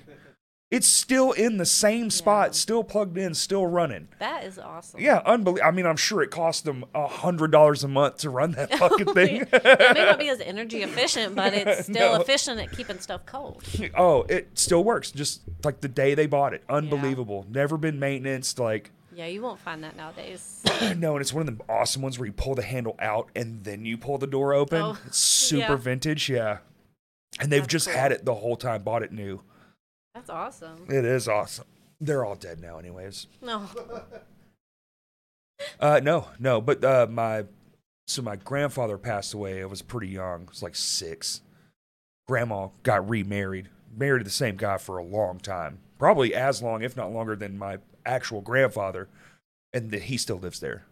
It's 0.72 0.86
still 0.86 1.32
in 1.32 1.58
the 1.58 1.66
same 1.66 2.08
spot, 2.10 2.48
Yeah. 2.48 2.52
still 2.52 2.82
plugged 2.82 3.18
in, 3.18 3.34
still 3.34 3.66
running. 3.66 4.08
that 4.20 4.44
is 4.44 4.58
awesome. 4.58 5.00
Yeah, 5.00 5.20
unbelievable. 5.26 5.68
I 5.68 5.70
mean, 5.70 5.84
I'm 5.86 5.98
sure 5.98 6.22
it 6.22 6.30
cost 6.30 6.64
them 6.64 6.84
a 6.94 7.06
hundred 7.06 7.50
dollars 7.52 7.84
a 7.84 7.88
month 7.88 8.16
to 8.18 8.30
run 8.30 8.52
that 8.52 8.72
fucking 8.78 9.12
thing. 9.12 9.42
it 9.52 9.94
may 9.94 10.04
not 10.04 10.18
be 10.18 10.30
as 10.30 10.40
energy 10.40 10.82
efficient, 10.82 11.34
but 11.34 11.52
it's 11.54 11.82
still 11.88 12.14
No. 12.14 12.20
efficient 12.22 12.58
at 12.58 12.72
keeping 12.72 12.98
stuff 13.00 13.26
cold. 13.26 13.62
oh, 13.96 14.22
it 14.30 14.48
still 14.58 14.82
works. 14.82 15.10
Just 15.10 15.42
like 15.62 15.82
the 15.82 15.88
day 15.88 16.14
they 16.14 16.26
bought 16.26 16.54
it, 16.54 16.64
unbelievable. 16.70 17.44
Never 17.50 17.76
been 17.76 17.98
maintenance. 18.00 18.58
Like 18.58 18.90
Yeah, 19.14 19.26
you 19.26 19.42
won't 19.42 19.60
find 19.60 19.84
that 19.84 19.94
nowadays. 19.94 20.64
no, 20.96 21.12
and 21.16 21.20
it's 21.20 21.34
one 21.34 21.46
of 21.46 21.58
the 21.58 21.64
awesome 21.70 22.00
ones 22.00 22.18
where 22.18 22.24
you 22.26 22.32
pull 22.32 22.54
the 22.54 22.62
handle 22.62 22.96
out 22.98 23.28
and 23.36 23.62
then 23.62 23.84
you 23.84 23.98
pull 23.98 24.16
the 24.16 24.26
door 24.26 24.54
open. 24.54 24.80
Oh, 24.80 24.98
it's 25.06 25.18
super 25.18 25.72
yeah. 25.72 25.76
vintage. 25.76 26.30
Yeah, 26.30 26.58
and 27.40 27.52
they've 27.52 27.60
That's 27.60 27.70
just 27.72 27.88
cool. 27.88 27.96
had 27.98 28.10
it 28.12 28.24
the 28.24 28.34
whole 28.36 28.56
time. 28.56 28.82
Bought 28.82 29.02
it 29.02 29.12
new. 29.12 29.42
That's 30.14 30.30
awesome. 30.30 30.86
It 30.88 31.04
is 31.04 31.26
awesome. 31.28 31.66
They're 32.00 32.24
all 32.24 32.34
dead 32.34 32.60
now, 32.60 32.78
anyways. 32.78 33.26
No. 33.40 33.68
Uh, 35.78 36.00
no, 36.02 36.26
no, 36.40 36.60
but 36.60 36.84
uh, 36.84 37.06
my 37.08 37.44
so 38.08 38.20
my 38.20 38.34
grandfather 38.34 38.98
passed 38.98 39.32
away. 39.32 39.62
I 39.62 39.66
was 39.66 39.80
pretty 39.80 40.08
young. 40.08 40.42
I 40.46 40.50
was 40.50 40.60
like 40.62 40.74
six. 40.74 41.40
Grandma 42.26 42.68
got 42.82 43.08
remarried, 43.08 43.68
married 43.96 44.26
the 44.26 44.30
same 44.30 44.56
guy 44.56 44.78
for 44.78 44.98
a 44.98 45.04
long 45.04 45.38
time, 45.38 45.78
probably 46.00 46.34
as 46.34 46.62
long, 46.62 46.82
if 46.82 46.96
not 46.96 47.12
longer, 47.12 47.36
than 47.36 47.58
my 47.58 47.78
actual 48.04 48.40
grandfather, 48.40 49.08
and 49.72 49.92
that 49.92 50.02
he 50.02 50.16
still 50.16 50.38
lives 50.38 50.58
there. 50.58 50.84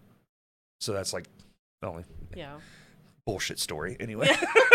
So 0.81 0.93
that's 0.93 1.13
like 1.13 1.27
the 1.83 1.89
only 1.89 2.05
Yeah. 2.37 2.59
bullshit 3.27 3.59
story. 3.59 3.97
Anyway, 3.99 4.29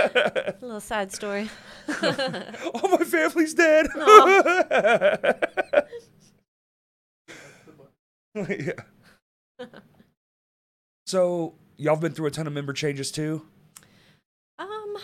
A 0.00 0.54
little 0.60 0.80
side 0.80 1.12
story. 1.12 1.48
oh, 1.88 2.96
my 2.98 3.04
family's 3.04 3.54
dead. 3.54 3.86
yeah. 8.34 8.72
So 11.06 11.54
y'all 11.76 11.94
have 11.94 12.00
been 12.00 12.12
through 12.12 12.26
a 12.26 12.30
ton 12.30 12.46
of 12.46 12.52
member 12.52 12.72
changes 12.72 13.10
too. 13.10 13.42
Um, 14.58 14.96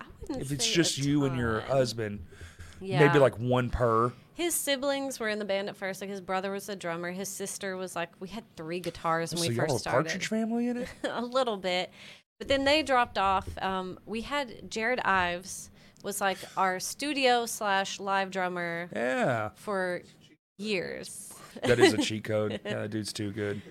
I 0.00 0.06
wouldn't. 0.20 0.40
If 0.40 0.52
it's 0.52 0.68
just 0.70 0.98
you 0.98 1.24
and 1.24 1.36
your 1.36 1.60
husband, 1.60 2.24
yeah. 2.80 3.06
maybe 3.06 3.18
like 3.18 3.38
one 3.38 3.70
per. 3.70 4.12
his 4.34 4.54
siblings 4.54 5.20
were 5.20 5.28
in 5.28 5.38
the 5.38 5.44
band 5.44 5.68
at 5.68 5.76
first. 5.76 6.00
Like 6.00 6.10
his 6.10 6.20
brother 6.20 6.50
was 6.50 6.68
a 6.68 6.76
drummer. 6.76 7.10
His 7.12 7.28
sister 7.28 7.76
was 7.76 7.94
like 7.94 8.08
we 8.18 8.28
had 8.28 8.44
three 8.56 8.80
guitars 8.80 9.32
when 9.34 9.42
so 9.42 9.48
we 9.50 9.54
first 9.54 9.76
a 9.76 9.78
started. 9.78 10.04
Partridge 10.08 10.26
family 10.28 10.68
in 10.68 10.78
it? 10.78 10.88
a 11.04 11.22
little 11.22 11.58
bit, 11.58 11.90
but 12.42 12.48
then 12.48 12.64
they 12.64 12.82
dropped 12.82 13.18
off. 13.18 13.48
Um, 13.62 14.00
we 14.04 14.22
had 14.22 14.68
Jared 14.68 14.98
Ives 15.04 15.70
was 16.02 16.20
like 16.20 16.38
our 16.56 16.80
studio 16.80 17.46
slash 17.46 18.00
live 18.00 18.32
drummer 18.32 18.88
Yeah, 18.92 19.50
for 19.54 20.02
years. 20.58 21.32
that 21.62 21.78
is 21.78 21.92
a 21.92 21.98
cheat 22.02 22.24
code. 22.24 22.58
Yeah, 22.64 22.80
that 22.80 22.90
dude's 22.90 23.12
too 23.12 23.30
good. 23.30 23.62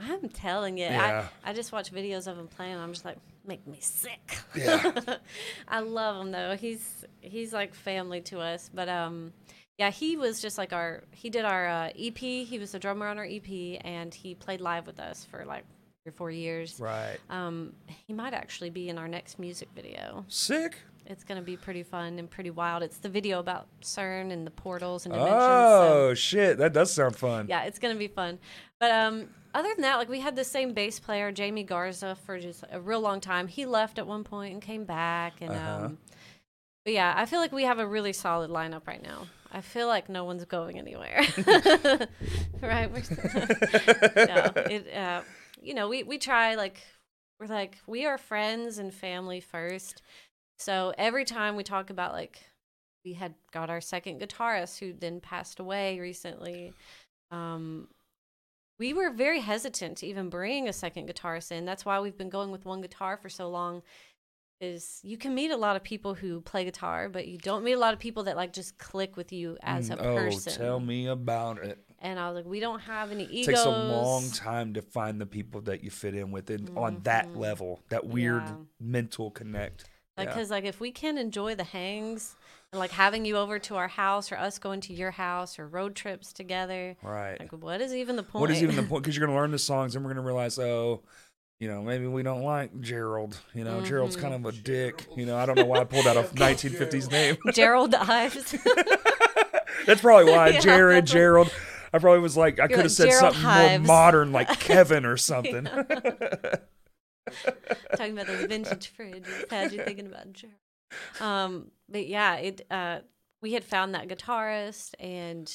I'm 0.00 0.28
telling 0.28 0.76
you, 0.76 0.86
Yeah. 0.86 1.28
I, 1.44 1.50
I 1.50 1.52
just 1.52 1.70
watch 1.70 1.92
videos 1.92 2.26
of 2.26 2.36
him 2.36 2.48
playing. 2.48 2.76
I'm 2.78 2.92
just 2.92 3.04
like, 3.04 3.18
make 3.46 3.64
me 3.64 3.78
sick. 3.80 4.38
Yeah. 4.56 4.92
I 5.68 5.78
love 5.78 6.20
him 6.20 6.32
though. 6.32 6.56
He's 6.56 7.04
he's 7.20 7.52
like 7.52 7.74
family 7.76 8.20
to 8.22 8.40
us. 8.40 8.68
But 8.74 8.88
um, 8.88 9.32
yeah, 9.78 9.90
he 9.90 10.16
was 10.16 10.42
just 10.42 10.58
like 10.58 10.72
our. 10.72 11.04
He 11.12 11.30
did 11.30 11.44
our 11.44 11.68
uh, 11.68 11.90
EP. 11.96 12.18
He 12.18 12.58
was 12.58 12.72
the 12.72 12.80
drummer 12.80 13.06
on 13.06 13.18
our 13.18 13.24
EP, 13.24 13.78
and 13.84 14.12
he 14.12 14.34
played 14.34 14.60
live 14.60 14.88
with 14.88 14.98
us 14.98 15.24
for 15.24 15.44
like 15.44 15.64
or 16.06 16.12
four 16.12 16.30
years. 16.30 16.78
Right. 16.80 17.18
Um, 17.30 17.72
he 18.06 18.12
might 18.12 18.34
actually 18.34 18.70
be 18.70 18.88
in 18.88 18.98
our 18.98 19.08
next 19.08 19.38
music 19.38 19.68
video. 19.74 20.24
Sick. 20.28 20.76
It's 21.06 21.24
gonna 21.24 21.42
be 21.42 21.56
pretty 21.56 21.82
fun 21.82 22.18
and 22.18 22.28
pretty 22.30 22.50
wild. 22.50 22.82
It's 22.82 22.98
the 22.98 23.08
video 23.08 23.38
about 23.38 23.66
CERN 23.82 24.30
and 24.30 24.46
the 24.46 24.50
portals 24.50 25.06
and 25.06 25.14
dimensions. 25.14 25.40
so- 25.40 26.08
Oh 26.10 26.14
shit, 26.14 26.58
that 26.58 26.72
does 26.74 26.92
sound 26.92 27.16
fun. 27.16 27.46
yeah, 27.48 27.62
it's 27.64 27.78
gonna 27.78 27.94
be 27.94 28.08
fun. 28.08 28.38
But 28.78 28.90
um, 28.90 29.28
other 29.54 29.70
than 29.74 29.80
that, 29.82 29.96
like 29.96 30.08
we 30.10 30.20
had 30.20 30.36
the 30.36 30.44
same 30.44 30.74
bass 30.74 31.00
player, 31.00 31.32
Jamie 31.32 31.62
Garza, 31.64 32.14
for 32.26 32.38
just 32.38 32.62
a 32.70 32.78
real 32.80 33.00
long 33.00 33.20
time. 33.20 33.48
He 33.48 33.64
left 33.64 33.98
at 33.98 34.06
one 34.06 34.22
point 34.22 34.52
and 34.52 34.62
came 34.62 34.84
back, 34.84 35.40
and 35.40 35.50
Uh-huh. 35.50 35.84
um, 35.86 35.98
but 36.84 36.92
yeah, 36.92 37.14
I 37.16 37.24
feel 37.24 37.40
like 37.40 37.52
we 37.52 37.64
have 37.64 37.78
a 37.78 37.86
really 37.86 38.12
solid 38.12 38.50
lineup 38.50 38.86
right 38.86 39.02
now. 39.02 39.26
I 39.50 39.62
feel 39.62 39.86
like 39.88 40.10
no 40.10 40.24
one's 40.24 40.44
going 40.44 40.78
anywhere, 40.78 41.22
right? 42.60 42.90
We're 42.92 43.02
no, 44.26 44.52
it, 44.70 44.94
uh, 44.94 45.22
you 45.68 45.74
know, 45.74 45.86
we 45.86 46.02
we 46.02 46.16
try 46.16 46.54
like 46.54 46.80
we're 47.38 47.46
like 47.46 47.76
we 47.86 48.06
are 48.06 48.16
friends 48.16 48.78
and 48.78 48.92
family 48.92 49.38
first. 49.38 50.00
So 50.58 50.94
every 50.96 51.26
time 51.26 51.56
we 51.56 51.62
talk 51.62 51.90
about 51.90 52.14
like 52.14 52.40
we 53.04 53.12
had 53.12 53.34
got 53.52 53.68
our 53.68 53.82
second 53.82 54.18
guitarist 54.18 54.78
who 54.78 54.94
then 54.94 55.20
passed 55.20 55.60
away 55.60 56.00
recently. 56.00 56.72
Um, 57.30 57.88
we 58.78 58.94
were 58.94 59.10
very 59.10 59.40
hesitant 59.40 59.98
to 59.98 60.06
even 60.06 60.30
bring 60.30 60.68
a 60.68 60.72
second 60.72 61.06
guitarist 61.06 61.52
in. 61.52 61.66
That's 61.66 61.84
why 61.84 62.00
we've 62.00 62.16
been 62.16 62.30
going 62.30 62.50
with 62.50 62.64
one 62.64 62.80
guitar 62.80 63.18
for 63.18 63.28
so 63.28 63.50
long. 63.50 63.82
Is 64.62 65.00
you 65.04 65.18
can 65.18 65.34
meet 65.34 65.50
a 65.50 65.56
lot 65.56 65.76
of 65.76 65.84
people 65.84 66.14
who 66.14 66.40
play 66.40 66.64
guitar, 66.64 67.10
but 67.10 67.28
you 67.28 67.36
don't 67.36 67.62
meet 67.62 67.74
a 67.74 67.78
lot 67.78 67.92
of 67.92 68.00
people 68.00 68.22
that 68.24 68.36
like 68.36 68.54
just 68.54 68.78
click 68.78 69.18
with 69.18 69.32
you 69.32 69.58
as 69.62 69.90
a 69.90 69.96
Mm, 69.96 70.14
person. 70.16 70.52
Oh, 70.56 70.64
tell 70.64 70.80
me 70.80 71.06
about 71.08 71.58
it. 71.58 71.78
And 72.00 72.18
I 72.18 72.28
was 72.28 72.36
like, 72.36 72.46
we 72.46 72.60
don't 72.60 72.80
have 72.80 73.10
any 73.10 73.24
It 73.24 73.30
egos. 73.30 73.46
takes 73.46 73.64
a 73.64 73.70
long 73.70 74.30
time 74.30 74.74
to 74.74 74.82
find 74.82 75.20
the 75.20 75.26
people 75.26 75.60
that 75.62 75.82
you 75.82 75.90
fit 75.90 76.14
in 76.14 76.30
with 76.30 76.48
and 76.50 76.70
on 76.76 77.00
that 77.02 77.26
mm-hmm. 77.26 77.40
level, 77.40 77.80
that 77.88 78.06
weird 78.06 78.44
Yeah. 78.44 78.54
mental 78.80 79.30
connect. 79.30 79.84
Like, 80.16 80.28
Yeah. 80.28 80.34
cause 80.34 80.50
like 80.50 80.64
if 80.64 80.80
we 80.80 80.92
can't 80.92 81.18
enjoy 81.18 81.54
the 81.54 81.64
hangs 81.64 82.36
and 82.72 82.78
like 82.78 82.92
having 82.92 83.24
you 83.24 83.36
over 83.36 83.58
to 83.58 83.76
our 83.76 83.88
house 83.88 84.30
or 84.30 84.36
us 84.36 84.58
going 84.58 84.80
to 84.82 84.92
your 84.92 85.10
house 85.10 85.58
or 85.58 85.66
road 85.66 85.96
trips 85.96 86.32
together, 86.32 86.96
Right. 87.02 87.38
like 87.40 87.52
what 87.52 87.80
is 87.80 87.94
even 87.94 88.14
the 88.16 88.22
point? 88.22 88.42
What 88.42 88.50
is 88.50 88.62
even 88.62 88.76
the 88.76 88.82
point? 88.84 89.02
Because 89.02 89.16
you're 89.16 89.26
going 89.26 89.34
to 89.34 89.40
learn 89.40 89.50
the 89.50 89.58
songs 89.58 89.96
and 89.96 90.04
we're 90.04 90.12
going 90.12 90.22
to 90.24 90.26
realize, 90.26 90.58
oh, 90.58 91.02
you 91.58 91.66
know, 91.66 91.82
maybe 91.82 92.06
we 92.06 92.22
don't 92.22 92.42
like 92.42 92.80
Gerald. 92.80 93.36
You 93.54 93.64
know, 93.64 93.80
Gerald's 93.80 94.16
mm-hmm. 94.16 94.28
kind 94.28 94.46
of 94.46 94.54
a 94.54 94.56
dick. 94.56 95.06
You 95.16 95.26
know, 95.26 95.36
I 95.36 95.46
don't 95.46 95.56
know 95.56 95.64
why 95.64 95.80
I 95.80 95.84
pulled 95.84 96.06
out 96.06 96.16
a 96.16 96.22
1950s 96.22 97.10
name. 97.10 97.36
Gerald 97.52 97.94
Ives. 97.96 98.54
That's 99.86 100.00
probably 100.00 100.30
why. 100.30 100.48
Yeah, 100.50 100.60
Jared, 100.60 101.06
Gerald. 101.06 101.52
I 101.92 101.98
probably 101.98 102.20
was 102.20 102.36
like, 102.36 102.60
I 102.60 102.66
could 102.68 102.76
like, 102.76 102.82
have 102.84 102.92
said 102.92 103.06
Gerald 103.10 103.34
something 103.34 103.42
Hives. 103.42 103.78
more 103.80 103.86
modern, 103.86 104.32
like 104.32 104.48
Kevin 104.60 105.04
or 105.06 105.16
something. 105.16 105.64
Talking 107.96 108.12
about 108.12 108.26
those 108.26 108.44
vintage 108.46 108.92
fridges 108.96 109.50
had 109.50 109.72
you 109.72 109.82
thinking 109.84 110.06
about 110.06 110.32
Gerald. 110.32 110.56
Um, 111.20 111.70
but 111.88 112.06
yeah, 112.06 112.36
it 112.36 112.66
uh, 112.70 113.00
we 113.42 113.52
had 113.52 113.64
found 113.64 113.94
that 113.94 114.08
guitarist 114.08 114.94
and 114.98 115.54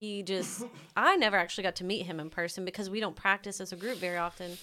he 0.00 0.22
just 0.22 0.64
I 0.96 1.16
never 1.16 1.36
actually 1.36 1.64
got 1.64 1.76
to 1.76 1.84
meet 1.84 2.06
him 2.06 2.18
in 2.18 2.30
person 2.30 2.64
because 2.64 2.90
we 2.90 2.98
don't 3.00 3.14
practice 3.16 3.60
as 3.60 3.72
a 3.72 3.76
group 3.76 3.98
very 3.98 4.16
often. 4.18 4.58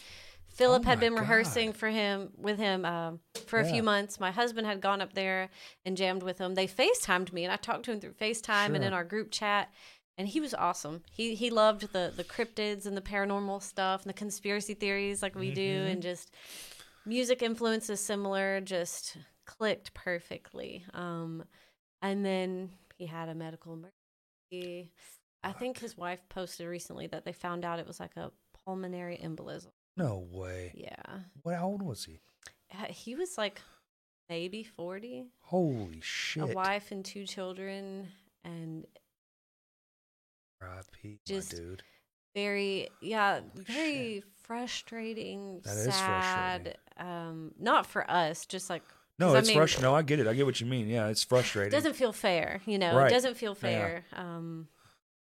Philip 0.50 0.84
Oh 0.86 0.90
had 0.90 1.00
been 1.00 1.16
rehearsing 1.16 1.68
God. 1.68 1.78
for 1.78 1.88
him 1.90 2.32
with 2.38 2.58
him 2.58 2.84
um, 2.84 3.20
for 3.48 3.60
a 3.60 3.66
Yeah. 3.66 3.72
few 3.72 3.84
months. 3.84 4.20
My 4.20 4.32
husband 4.32 4.68
had 4.68 4.82
gone 4.82 5.02
up 5.02 5.14
there 5.14 5.50
and 5.86 5.96
jammed 5.96 6.24
with 6.24 6.40
him. 6.40 6.56
They 6.56 6.68
FaceTimed 6.68 7.32
me 7.32 7.46
and 7.46 7.54
I 7.54 7.56
talked 7.56 7.86
to 7.86 7.92
him 7.94 8.02
through 8.02 8.14
FaceTime 8.14 8.76
and 8.76 8.84
in 8.84 8.92
our 8.92 9.06
group 9.06 9.32
chat. 9.32 9.70
And 10.18 10.28
he 10.28 10.40
was 10.40 10.54
awesome. 10.54 11.04
He 11.12 11.36
he 11.36 11.50
loved 11.50 11.94
the 11.94 12.14
the 12.16 12.24
cryptids 12.24 12.86
and 12.86 12.96
the 12.96 13.02
paranormal 13.02 13.62
stuff 13.64 14.04
and 14.04 14.10
the 14.10 14.14
conspiracy 14.18 14.74
theories 14.76 15.22
like 15.24 15.36
we 15.36 15.52
do 15.52 15.62
Mm-hmm. 15.80 15.88
and 15.92 16.02
just 16.02 16.32
music 17.06 17.42
influences 17.42 18.00
similar, 18.00 18.62
just 18.62 19.18
clicked 19.46 19.94
perfectly. 19.94 20.86
Um, 20.94 21.44
and 22.02 22.24
then 22.26 22.70
he 22.98 23.06
had 23.08 23.30
a 23.30 23.36
medical 23.36 23.74
emergency. 23.74 24.92
I 25.44 25.52
think 25.54 25.80
his 25.80 25.98
wife 25.98 26.20
posted 26.30 26.68
recently 26.68 27.08
that 27.08 27.26
they 27.26 27.34
found 27.34 27.66
out 27.66 27.80
it 27.80 27.88
was 27.88 28.00
like 28.00 28.16
a 28.16 28.32
pulmonary 28.64 29.20
embolism. 29.24 29.72
no 29.98 30.28
way. 30.32 30.72
Yeah, 30.76 31.20
What? 31.42 31.56
How 31.56 31.66
old 31.68 31.82
was 31.82 32.06
he? 32.06 32.20
He 32.90 33.16
was 33.16 33.38
like 33.40 33.60
maybe 34.30 34.64
forty, 34.64 35.26
Holy 35.40 36.00
shit. 36.02 36.44
a 36.44 36.48
wife 36.48 36.92
and 36.92 37.04
two 37.04 37.26
children, 37.26 38.08
and 38.44 38.86
R.I.P. 40.62 41.20
Just- 41.26 41.52
dude. 41.52 41.84
very 42.36 42.90
yeah 43.02 43.40
Holy 43.42 43.64
very 43.66 44.24
frustrating 44.44 45.62
That 45.64 45.78
is 45.78 45.94
sad 45.96 46.78
um 46.98 47.52
not 47.60 47.86
for 47.86 48.10
us 48.10 48.46
just 48.46 48.70
like 48.70 48.84
No, 49.20 49.28
'cause 49.28 49.36
I 49.36 49.40
it's 49.40 49.48
mean- 49.50 49.58
frustrating. 49.58 49.90
No, 49.90 49.96
I 49.96 50.02
get 50.02 50.20
it. 50.20 50.28
I 50.28 50.34
get 50.34 50.46
what 50.46 50.60
you 50.62 50.66
mean. 50.68 50.88
Yeah, 50.88 51.08
it's 51.08 51.24
frustrating. 51.24 51.72
doesn't 51.72 51.96
feel 51.96 52.14
fair 52.14 52.62
you 52.66 52.78
know 52.78 52.96
Right. 52.96 53.08
it 53.12 53.14
doesn't 53.14 53.36
feel 53.38 53.52
Yeah. 53.52 53.68
fair 53.68 54.06
um 54.14 54.68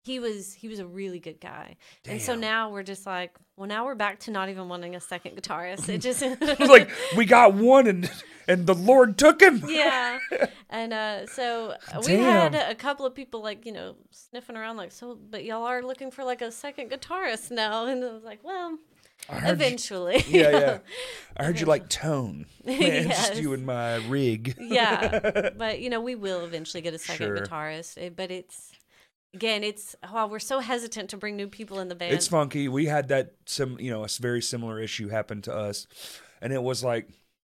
he 0.09 0.19
was 0.19 0.53
he 0.55 0.69
was 0.69 0.79
a 0.79 0.87
really 0.87 1.19
good 1.21 1.39
guy 1.41 1.77
and 2.07 2.21
so 2.21 2.35
now 2.35 2.71
we're 2.71 2.83
just 2.83 3.05
like 3.07 3.33
well 3.57 3.69
now 3.69 3.85
we're 3.85 3.95
back 3.95 4.19
to 4.21 4.31
not 4.31 4.49
even 4.49 4.69
wanting 4.69 4.95
a 4.97 5.01
second 5.01 5.37
guitarist 5.37 5.89
it 5.89 5.99
just 5.99 6.23
It's 6.63 6.71
like 6.71 6.89
we 7.17 7.25
got 7.27 7.55
one 7.55 7.87
and 7.87 8.11
and 8.51 8.67
the 8.67 8.75
Lord 8.75 9.19
took 9.19 9.43
him. 9.43 9.63
yeah 9.69 10.19
and 10.71 10.93
uh 10.93 11.27
so 11.27 11.75
uh, 11.93 12.03
we 12.07 12.15
had 12.15 12.55
a 12.55 12.75
couple 12.75 13.05
of 13.05 13.15
people 13.15 13.43
like 13.43 13.67
you 13.67 13.73
know 13.73 13.97
sniffing 14.11 14.57
around 14.57 14.77
like 14.79 14.93
so 14.93 15.19
but 15.31 15.45
y'all 15.45 15.65
are 15.65 15.83
looking 15.83 16.11
for 16.11 16.25
like 16.25 16.41
a 16.43 16.51
second 16.51 16.91
guitarist 16.91 17.51
now 17.51 17.85
and 17.91 18.03
i 18.05 18.13
was 18.13 18.25
like 18.25 18.43
well 18.43 18.79
heard 19.29 19.47
you- 19.47 19.53
eventually 19.53 20.25
yeah, 20.29 20.51
yeah. 20.51 20.79
I 21.37 21.45
heard 21.45 21.61
you 21.61 21.67
like 21.67 21.89
tone. 21.89 22.47
Man, 22.65 22.81
Yes. 22.81 23.29
just 23.29 23.41
you 23.43 23.53
and 23.53 23.67
my 23.67 23.97
rig. 24.09 24.55
yeah 24.59 25.51
but 25.57 25.81
you 25.81 25.91
know 25.91 26.01
we 26.01 26.15
will 26.15 26.45
eventually 26.45 26.81
get 26.81 26.95
a 26.95 26.99
second 26.99 27.27
Sure. 27.27 27.37
guitarist 27.39 28.17
but 28.17 28.31
it's 28.31 28.68
again 29.35 29.63
it's 29.63 29.95
while 30.11 30.29
we're 30.29 30.39
so 30.39 30.61
hesitant 30.61 31.11
to 31.11 31.17
bring 31.17 31.37
new 31.37 31.49
people 31.49 31.81
in 31.81 31.89
the 31.89 31.95
band 31.95 32.15
It's 32.15 32.29
funky. 32.29 32.69
We 32.69 32.87
had 32.87 33.09
that 33.09 33.33
some 33.47 33.79
you 33.79 33.91
know 33.91 34.05
a 34.05 34.09
very 34.21 34.43
similar 34.43 34.81
issue 34.81 35.09
happen 35.09 35.43
to 35.43 35.55
us, 35.55 35.87
and 36.41 36.53
it 36.53 36.63
was 36.63 36.83
like 36.83 37.09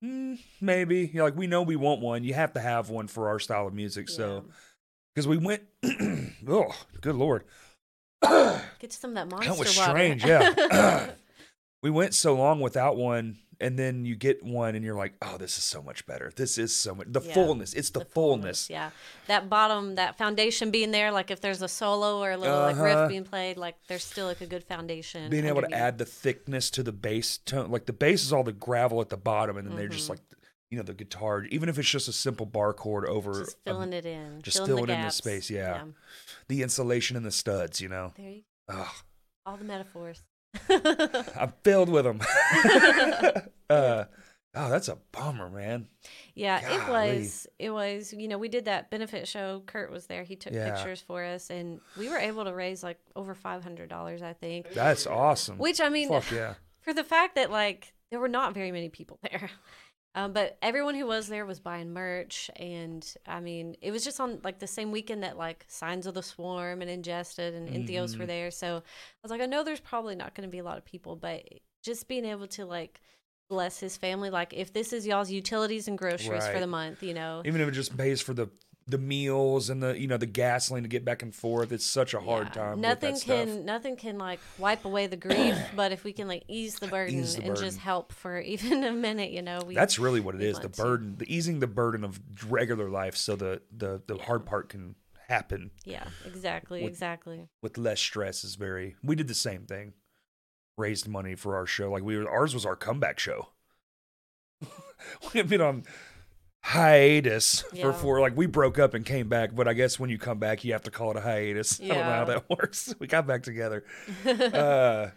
mm, 0.03 0.39
maybe 0.59 0.99
you 0.99 1.19
know, 1.19 1.25
like 1.25 1.35
we 1.35 1.47
know 1.47 1.61
we 1.61 1.75
want 1.75 2.01
one. 2.01 2.23
You 2.23 2.33
have 2.33 2.53
to 2.53 2.59
have 2.59 2.89
one 2.89 3.07
for 3.07 3.29
our 3.29 3.39
style 3.39 3.67
of 3.67 3.73
music. 3.73 4.09
So 4.09 4.45
because 5.13 5.27
we 5.27 5.37
went, 5.37 5.63
oh 6.47 6.75
good 7.01 7.15
lord, 7.15 7.43
get 8.21 8.93
some 8.93 9.11
of 9.11 9.15
that 9.15 9.29
monster 9.29 9.51
that 9.51 9.59
was 9.59 9.77
water. 9.77 9.91
strange. 9.91 10.25
Yeah, 10.25 11.11
we 11.83 11.89
went 11.89 12.13
so 12.13 12.35
long 12.35 12.59
without 12.59 12.97
one. 12.97 13.37
And 13.61 13.77
then 13.79 14.03
you 14.05 14.15
get 14.15 14.43
one, 14.43 14.75
and 14.75 14.83
you're 14.83 14.95
like, 14.95 15.13
"Oh, 15.21 15.37
this 15.37 15.57
is 15.57 15.63
so 15.63 15.81
much 15.81 16.05
better. 16.07 16.31
This 16.35 16.57
is 16.57 16.75
so 16.75 16.95
much 16.95 17.07
the 17.09 17.21
Yeah. 17.21 17.33
fullness. 17.33 17.73
It's 17.73 17.91
the, 17.91 18.03
fullness. 18.03 18.69
yeah 18.69 18.89
that 19.27 19.47
bottom 19.49 19.95
that 19.95 20.17
foundation 20.17 20.71
being 20.71 20.91
there 20.91 21.11
like 21.11 21.31
if 21.31 21.39
there's 21.39 21.61
a 21.61 21.67
solo 21.67 22.19
or 22.21 22.31
a 22.31 22.37
little 22.37 22.59
like 22.59 22.75
Uh-huh. 22.75 22.83
riff 22.83 23.09
being 23.09 23.23
played 23.23 23.55
like 23.55 23.75
there's 23.87 24.03
still 24.03 24.25
like 24.25 24.41
a 24.41 24.45
good 24.47 24.63
foundation 24.65 25.29
being 25.29 25.45
able 25.45 25.61
to 25.61 25.71
add 25.73 25.97
the 25.99 26.05
thickness 26.05 26.69
to 26.71 26.83
the 26.83 26.91
bass 26.91 27.37
tone 27.37 27.71
like 27.71 27.85
the 27.85 27.93
bass 27.93 28.23
is 28.25 28.33
all 28.33 28.43
the 28.43 28.51
gravel 28.51 28.99
at 28.99 29.07
the 29.09 29.15
bottom 29.17 29.55
and 29.57 29.67
then 29.67 29.75
they're 29.77 29.85
Mm-hmm. 29.85 29.95
just 29.95 30.09
like 30.09 30.19
you 30.69 30.77
know 30.77 30.83
the 30.83 30.93
guitar 30.93 31.43
even 31.45 31.69
if 31.69 31.77
it's 31.79 31.87
just 31.89 32.07
a 32.09 32.13
simple 32.13 32.45
bar 32.45 32.73
chord 32.73 33.05
over 33.05 33.39
just 33.45 33.57
a- 33.65 33.69
filling 33.69 33.93
it 33.93 34.05
in 34.05 34.41
just 34.41 34.57
filling 34.65 34.87
the 34.87 34.93
in 34.93 35.01
the 35.01 35.09
space, 35.11 35.49
yeah. 35.49 35.83
the 36.49 36.61
insulation 36.63 37.15
and 37.15 37.25
the 37.25 37.31
studs 37.31 37.79
you 37.79 37.87
know 37.87 38.11
there 38.17 38.29
you 38.31 38.41
Ugh, 38.69 38.87
all 39.45 39.55
the 39.57 39.63
metaphors 39.65 40.23
i'm 40.69 41.53
filled 41.63 41.89
with 41.89 42.03
them 42.05 42.19
uh, 43.69 44.03
oh 44.55 44.69
that's 44.69 44.87
a 44.89 44.97
bummer 45.11 45.49
man 45.49 45.87
Yeah, 46.33 46.59
it 46.75 46.89
was. 46.89 47.47
It 47.59 47.69
was. 47.71 48.13
You 48.13 48.27
know, 48.27 48.37
we 48.37 48.47
did 48.49 48.65
that 48.65 48.89
benefit 48.89 49.27
show. 49.27 49.61
Kurt 49.65 49.91
was 49.91 50.07
there. 50.07 50.23
He 50.23 50.35
took 50.35 50.53
Yeah. 50.53 50.71
pictures 50.73 51.01
for 51.01 51.23
us, 51.23 51.49
and 51.49 51.79
we 51.97 52.09
were 52.09 52.17
able 52.17 52.45
to 52.45 52.53
raise 52.53 52.81
like 52.83 52.97
over 53.15 53.35
five 53.35 53.63
hundred 53.63 53.89
dollars, 53.89 54.21
I 54.21 54.33
think. 54.33 54.71
that's 54.73 55.05
awesome 55.07 55.57
Which 55.57 55.79
I 55.81 55.89
mean, 55.89 56.09
fuck 56.09 56.29
yeah 56.31 56.55
for 56.81 56.93
the 56.93 57.03
fact 57.03 57.35
that 57.35 57.51
like 57.51 57.93
there 58.09 58.19
were 58.19 58.29
not 58.29 58.53
very 58.53 58.71
many 58.71 58.89
people 58.89 59.19
there, 59.29 59.49
um, 60.13 60.33
but 60.33 60.57
everyone 60.61 60.95
who 60.95 61.05
was 61.05 61.27
there 61.27 61.45
was 61.45 61.59
buying 61.59 61.93
merch, 61.93 62.49
and 62.57 63.05
I 63.25 63.39
mean, 63.39 63.75
it 63.81 63.91
was 63.91 64.03
just 64.03 64.19
on 64.19 64.39
like 64.43 64.59
the 64.59 64.67
same 64.67 64.91
weekend 64.91 65.23
that 65.23 65.37
like 65.37 65.65
Signs 65.67 66.05
of 66.05 66.13
the 66.13 66.23
Swarm 66.23 66.81
and 66.81 66.89
Ingested 66.91 67.53
and 67.53 67.69
Entheos 67.69 68.11
Mm-hmm. 68.11 68.19
were 68.19 68.25
there. 68.25 68.51
So 68.51 68.77
I 68.77 68.81
was 69.23 69.31
like, 69.31 69.41
I 69.41 69.45
know 69.45 69.63
there's 69.63 69.79
probably 69.79 70.15
not 70.15 70.35
going 70.35 70.47
to 70.47 70.51
be 70.51 70.59
a 70.59 70.63
lot 70.63 70.77
of 70.77 70.85
people, 70.85 71.15
but 71.15 71.47
just 71.83 72.07
being 72.07 72.25
able 72.25 72.47
to 72.47 72.65
like 72.65 72.99
bless 73.49 73.79
his 73.79 73.95
family, 73.97 74.29
like 74.29 74.53
if 74.53 74.73
this 74.73 74.91
is 74.93 75.05
y'all's 75.07 75.31
utilities 75.31 75.87
and 75.87 75.97
groceries 75.97 76.47
for 76.47 76.59
the 76.59 76.67
month, 76.67 77.03
you 77.03 77.13
know. 77.13 77.41
even 77.45 77.61
if 77.61 77.67
it 77.67 77.71
just 77.71 77.97
pays 77.97 78.21
for 78.21 78.33
the 78.33 78.47
the 78.87 78.97
meals 78.97 79.69
and 79.69 79.81
the 79.81 79.97
you 79.99 80.07
know 80.07 80.17
the 80.17 80.25
gasoline 80.25 80.83
to 80.83 80.89
get 80.89 81.05
back 81.05 81.21
and 81.21 81.33
forth 81.35 81.71
it's 81.71 81.85
such 81.85 82.13
a 82.13 82.19
hard 82.19 82.47
Yeah. 82.47 82.53
time 82.63 82.81
Nothing 82.81 83.17
can 83.19 83.47
stuff. 83.47 83.63
nothing 83.65 83.95
can 83.95 84.17
like 84.17 84.39
wipe 84.57 84.83
away 84.85 85.07
the 85.07 85.15
grief, 85.17 85.55
but 85.75 85.91
if 85.91 86.03
we 86.03 86.11
can 86.13 86.27
like 86.27 86.43
ease 86.47 86.79
the 86.79 86.87
burden 86.87 87.19
Ease 87.19 87.35
the 87.35 87.43
and 87.43 87.49
burden. 87.53 87.63
just 87.63 87.77
help 87.77 88.11
for 88.11 88.39
even 88.41 88.83
a 88.83 88.91
minute, 88.91 89.31
you 89.31 89.41
know, 89.43 89.61
we 89.65 89.75
That's 89.75 89.99
really 89.99 90.19
what 90.19 90.35
it 90.35 90.41
is. 90.41 90.59
The 90.59 90.69
to. 90.69 90.81
burden, 90.81 91.15
the 91.17 91.33
easing 91.33 91.59
the 91.59 91.67
burden 91.67 92.03
of 92.03 92.19
regular 92.51 92.89
life, 92.89 93.15
so 93.15 93.35
the 93.35 93.61
the 93.75 94.01
the 94.07 94.17
hard 94.17 94.45
part 94.45 94.69
can 94.69 94.95
happen 95.29 95.71
yeah, 95.85 96.03
exactly, 96.25 96.81
With- 96.83 96.91
exactly. 96.91 97.47
with 97.61 97.77
less 97.77 97.99
stress. 98.01 98.43
Is 98.43 98.55
very. 98.55 98.95
We 99.03 99.15
did 99.15 99.27
the 99.29 99.33
same 99.35 99.65
thing. 99.65 99.93
Raised 100.77 101.07
money 101.07 101.35
for 101.35 101.55
our 101.55 101.65
show. 101.67 101.91
Like 101.91 102.03
we 102.03 102.17
were, 102.17 102.29
ours 102.29 102.53
was 102.53 102.65
our 102.65 102.75
comeback 102.75 103.19
show. 103.19 103.49
we 105.33 105.37
had 105.39 105.47
been 105.49 105.61
on 105.61 105.83
hiatus 106.63 107.63
Yeah. 107.73 107.83
for 107.83 107.93
for 107.93 108.19
like 108.21 108.35
we 108.37 108.45
broke 108.45 108.79
up 108.79 108.93
and 108.93 109.05
came 109.05 109.27
back, 109.29 109.55
but 109.55 109.67
I 109.67 109.73
guess 109.73 109.99
when 109.99 110.09
you 110.09 110.17
come 110.17 110.39
back, 110.39 110.63
you 110.63 110.73
have 110.73 110.83
to 110.83 110.91
call 110.91 111.11
it 111.11 111.17
a 111.17 111.21
hiatus. 111.21 111.79
I 111.83 111.87
don't 111.87 111.97
know 111.97 112.03
how 112.03 112.25
that 112.25 112.49
works. 112.49 112.93
We 112.99 113.07
got 113.07 113.27
back 113.27 113.43
together, 113.43 113.83
uh, 114.25 115.07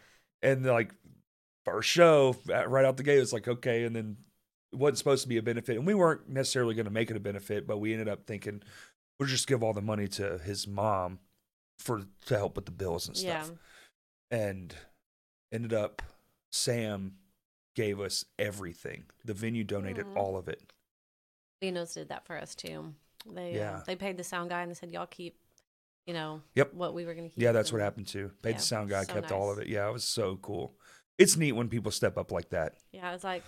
and 0.42 0.64
like 0.64 0.92
first 1.64 1.88
show 1.88 2.36
uh, 2.50 2.66
right 2.68 2.84
out 2.84 2.96
the 2.96 3.02
gate, 3.02 3.16
it 3.18 3.20
was 3.20 3.32
like 3.32 3.48
okay, 3.48 3.84
and 3.84 3.94
then 3.94 4.16
it 4.72 4.78
wasn't 4.78 4.98
supposed 4.98 5.22
to 5.22 5.28
be 5.28 5.36
a 5.36 5.42
benefit, 5.42 5.76
and 5.76 5.86
we 5.86 5.94
weren't 5.94 6.28
necessarily 6.28 6.74
going 6.74 6.86
to 6.86 6.90
make 6.90 7.10
it 7.10 7.16
a 7.16 7.20
benefit, 7.20 7.66
but 7.66 7.78
we 7.78 7.92
ended 7.92 8.08
up 8.08 8.26
thinking 8.26 8.62
we'll 9.18 9.28
just 9.28 9.46
give 9.46 9.62
all 9.62 9.72
the 9.72 9.80
money 9.82 10.08
to 10.08 10.38
his 10.38 10.66
mom 10.66 11.18
for 11.78 12.02
to 12.26 12.36
help 12.36 12.56
with 12.56 12.64
the 12.66 12.72
bills 12.72 13.06
and 13.08 13.16
yeah, 13.18 13.42
stuff, 13.42 13.56
and 14.30 14.74
ended 15.52 15.72
up 15.72 16.02
Sam 16.52 17.14
gave 17.76 18.00
us 18.00 18.24
everything. 18.38 19.04
The 19.24 19.34
venue 19.34 19.64
donated 19.64 20.06
Aw. 20.14 20.18
all 20.18 20.36
of 20.36 20.48
it. 20.48 20.60
Vinos 21.72 21.94
did 21.94 22.08
that 22.08 22.26
for 22.26 22.36
us 22.36 22.54
too. 22.54 22.94
They 23.26 23.54
Yeah. 23.54 23.76
uh, 23.78 23.84
they 23.84 23.96
paid 23.96 24.16
the 24.16 24.24
sound 24.24 24.50
guy 24.50 24.62
and 24.62 24.70
they 24.70 24.74
said 24.74 24.90
y'all 24.92 25.06
keep 25.06 25.36
you 26.06 26.12
know, 26.12 26.42
Yep. 26.54 26.74
what 26.74 26.92
we 26.92 27.06
were 27.06 27.14
going 27.14 27.30
to 27.30 27.34
keep. 27.34 27.42
Yeah, 27.42 27.52
that's 27.52 27.72
what 27.72 27.80
happened 27.80 28.06
too. 28.06 28.30
Paid 28.42 28.50
Yeah, 28.50 28.56
the 28.58 28.62
sound 28.62 28.90
guy, 28.90 29.04
so 29.04 29.14
kept 29.14 29.32
all 29.32 29.50
of 29.50 29.58
it. 29.58 29.68
Yeah, 29.68 29.88
it 29.88 29.92
was 29.92 30.04
so 30.04 30.36
cool. 30.36 30.74
It's 31.16 31.34
neat 31.34 31.52
when 31.52 31.70
people 31.70 31.90
step 31.90 32.18
up 32.18 32.30
like 32.30 32.50
that. 32.50 32.74
Yeah, 32.92 33.14
it's 33.14 33.24
like 33.24 33.42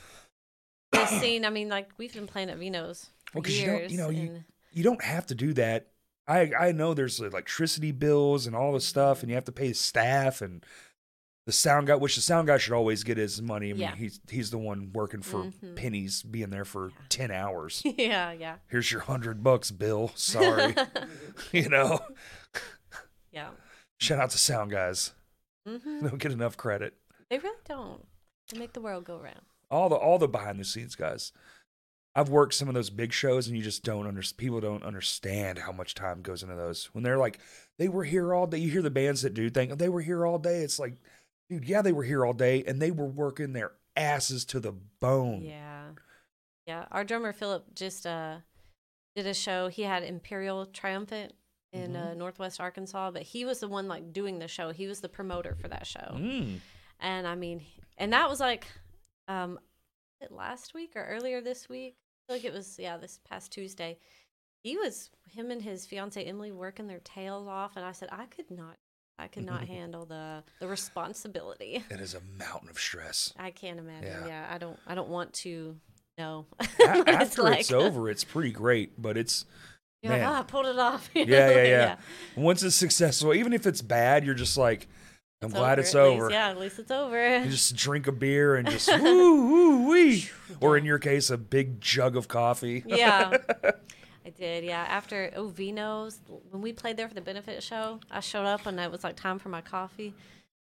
the 0.92 1.04
scene. 1.06 1.44
I 1.44 1.50
mean, 1.50 1.68
like 1.68 1.90
we've 1.98 2.14
been 2.14 2.26
playing 2.26 2.48
at 2.48 2.56
Vino's 2.56 3.10
for 3.26 3.38
Well, 3.38 3.42
'cause 3.42 3.52
you 3.58 3.66
don't- 3.66 3.90
you 3.90 3.98
know, 3.98 4.08
you- 4.08 4.44
You 4.72 4.82
don't 4.82 5.02
have 5.02 5.26
to 5.26 5.34
do 5.34 5.52
that. 5.54 5.88
I 6.26 6.52
I 6.58 6.72
know 6.72 6.94
there's 6.94 7.20
electricity 7.20 7.92
bills 7.92 8.46
and 8.46 8.56
all 8.56 8.72
this 8.72 8.86
stuff, 8.86 9.20
and 9.22 9.28
you 9.30 9.34
have 9.34 9.44
to 9.44 9.52
pay 9.52 9.72
staff 9.74 10.40
and 10.40 10.64
the 11.46 11.52
sound 11.52 11.86
guy, 11.86 11.94
which 11.94 12.16
the 12.16 12.20
sound 12.20 12.48
guy 12.48 12.58
should 12.58 12.72
always 12.74 13.04
get 13.04 13.16
his 13.16 13.40
money. 13.40 13.70
I 13.70 13.72
mean, 13.72 13.82
Yeah. 13.82 13.94
he's 13.94 14.20
he's 14.28 14.50
the 14.50 14.58
one 14.58 14.90
working 14.92 15.22
for 15.22 15.44
Mhm. 15.44 15.76
pennies, 15.76 16.22
being 16.22 16.50
there 16.50 16.64
for 16.64 16.90
ten 17.08 17.30
hours. 17.30 17.82
yeah, 17.96 18.32
yeah, 18.32 18.56
Here's 18.68 18.90
your 18.90 19.02
hundred 19.02 19.42
bucks, 19.42 19.70
Bill. 19.70 20.10
Sorry, 20.16 20.74
you 21.52 21.68
know. 21.68 22.00
yeah. 23.32 23.50
Shout 23.98 24.18
out 24.18 24.30
to 24.30 24.38
sound 24.38 24.70
guys. 24.70 25.12
hmm 25.66 25.78
They 26.02 26.08
don't 26.08 26.18
get 26.18 26.32
enough 26.32 26.56
credit. 26.56 26.94
They 27.30 27.38
really 27.38 27.56
don't. 27.68 28.04
They 28.52 28.58
make 28.58 28.72
the 28.72 28.80
world 28.80 29.04
go 29.04 29.18
round. 29.18 29.40
all 29.70 29.88
the 29.88 29.96
all 29.96 30.18
the 30.18 30.28
behind 30.28 30.60
the 30.60 30.64
scenes 30.64 30.94
guys. 30.94 31.32
I've 32.14 32.30
worked 32.30 32.54
some 32.54 32.68
of 32.68 32.72
those 32.74 32.88
big 32.88 33.12
shows, 33.12 33.46
and 33.46 33.56
you 33.58 33.62
just 33.62 33.84
don't 33.84 34.06
understand. 34.06 34.38
People 34.38 34.60
don't 34.60 34.82
understand 34.84 35.58
how 35.58 35.70
much 35.72 35.94
time 35.94 36.22
goes 36.22 36.42
into 36.42 36.54
those. 36.54 36.86
When 36.94 37.04
they're 37.04 37.18
like, 37.18 37.38
they 37.78 37.88
were 37.88 38.04
here 38.04 38.32
all 38.32 38.46
day. 38.46 38.56
You 38.56 38.70
hear 38.70 38.80
the 38.80 38.88
bands 38.90 39.20
that 39.20 39.34
do 39.34 39.50
think 39.50 39.76
they 39.76 39.90
were 39.90 40.00
here 40.00 40.24
all 40.24 40.38
day. 40.38 40.60
It's 40.60 40.78
like, 40.78 40.94
dude, 41.48 41.64
yeah, 41.64 41.82
they 41.82 41.92
were 41.92 42.04
here 42.04 42.24
all 42.24 42.32
day, 42.32 42.64
and 42.66 42.80
they 42.80 42.90
were 42.90 43.06
working 43.06 43.52
their 43.52 43.72
asses 43.96 44.44
to 44.46 44.60
the 44.60 44.72
bone. 45.00 45.42
Yeah, 45.42 45.88
yeah. 46.66 46.84
Our 46.90 47.04
drummer 47.04 47.32
Philip 47.32 47.74
just 47.74 48.06
uh 48.06 48.36
did 49.14 49.26
a 49.26 49.34
show. 49.34 49.68
He 49.68 49.82
had 49.82 50.02
Imperial 50.02 50.66
Triumphant 50.66 51.32
in 51.72 51.96
uh, 51.96 52.08
Mm-hmm. 52.08 52.18
Northwest 52.18 52.60
Arkansas, 52.60 53.10
but 53.10 53.22
he 53.22 53.44
was 53.44 53.60
the 53.60 53.68
one 53.68 53.88
like 53.88 54.12
doing 54.12 54.38
the 54.38 54.48
show. 54.48 54.70
He 54.70 54.86
was 54.86 55.00
the 55.00 55.08
promoter 55.08 55.54
for 55.54 55.68
that 55.68 55.86
show. 55.86 56.14
Mm. 56.14 56.58
And 57.00 57.26
I 57.26 57.34
mean, 57.34 57.62
and 57.98 58.12
that 58.12 58.28
was 58.28 58.40
like, 58.40 58.66
um, 59.28 59.58
last 60.30 60.74
week 60.74 60.92
or 60.96 61.04
earlier 61.04 61.40
this 61.40 61.68
week? 61.68 61.96
I 61.96 62.32
feel 62.32 62.36
like 62.36 62.44
it 62.44 62.56
was, 62.56 62.78
yeah, 62.78 62.96
this 62.96 63.20
past 63.28 63.52
Tuesday. 63.52 63.98
He 64.62 64.76
was, 64.76 65.10
him 65.30 65.50
and 65.50 65.62
his 65.62 65.86
fiance 65.86 66.22
Emily 66.22 66.52
working 66.52 66.86
their 66.86 67.00
tails 67.00 67.46
off. 67.46 67.76
And 67.76 67.84
I 67.84 67.92
said, 67.92 68.08
I 68.10 68.26
could 68.26 68.50
not, 68.50 68.76
I 69.18 69.28
could 69.28 69.44
not 69.44 69.64
handle 69.68 70.04
the, 70.06 70.42
the 70.60 70.68
responsibility. 70.68 71.82
It 71.90 72.00
is 72.00 72.14
a 72.14 72.20
mountain 72.38 72.68
of 72.68 72.78
stress. 72.78 73.32
I 73.38 73.50
can't 73.50 73.78
imagine. 73.78 74.08
Yeah. 74.08 74.26
Yeah. 74.26 74.46
I 74.50 74.58
don't, 74.58 74.78
I 74.86 74.94
don't 74.94 75.08
want 75.08 75.32
to 75.34 75.76
know. 76.18 76.46
A- 76.60 76.64
After 77.08 77.48
it's, 77.52 77.70
like. 77.70 77.72
over, 77.72 78.10
it's 78.10 78.24
pretty 78.24 78.50
great, 78.52 79.00
but 79.00 79.16
it's 79.16 79.44
You're 80.02 80.12
like, 80.12 80.22
man. 80.22 80.32
ah, 80.32 80.40
I 80.40 80.42
pulled 80.42 80.66
it 80.66 80.78
off. 80.78 81.08
You 81.14 81.24
yeah, 81.26 81.50
yeah, 81.50 81.62
yeah. 81.64 81.96
Once 82.36 82.62
it's 82.62 82.76
successful, 82.76 83.32
even 83.34 83.52
if 83.52 83.66
it's 83.66 83.82
bad, 83.82 84.24
you're 84.24 84.34
just 84.34 84.56
like, 84.58 84.86
I'm 85.42 85.50
glad 85.50 85.78
it's 85.78 85.94
at 85.94 86.02
least. 86.02 86.14
over. 86.22 86.30
Yeah, 86.30 86.48
at 86.48 86.58
least 86.58 86.78
it's 86.78 86.90
over. 86.90 87.38
You 87.44 87.50
just 87.50 87.76
drink 87.76 88.06
a 88.06 88.12
beer 88.12 88.56
and 88.56 88.68
just 88.70 88.88
woo 88.90 89.46
woo 89.48 89.88
wee, 89.90 90.30
or 90.60 90.78
in 90.78 90.84
your 90.86 90.98
case, 90.98 91.28
a 91.28 91.36
big 91.36 91.78
jug 91.80 92.16
of 92.16 92.26
coffee. 92.26 92.82
yeah. 92.86 93.36
I 94.26 94.30
did, 94.30 94.64
yeah. 94.64 94.84
After 94.88 95.30
Ovino's, 95.36 96.18
when 96.50 96.60
we 96.60 96.72
played 96.72 96.96
there 96.96 97.06
for 97.06 97.14
the 97.14 97.20
benefit 97.20 97.62
show, 97.62 98.00
I 98.10 98.18
showed 98.18 98.44
up 98.44 98.66
and 98.66 98.80
it 98.80 98.90
was 98.90 99.04
like 99.04 99.14
time 99.14 99.38
for 99.38 99.50
my 99.50 99.60
coffee. 99.60 100.14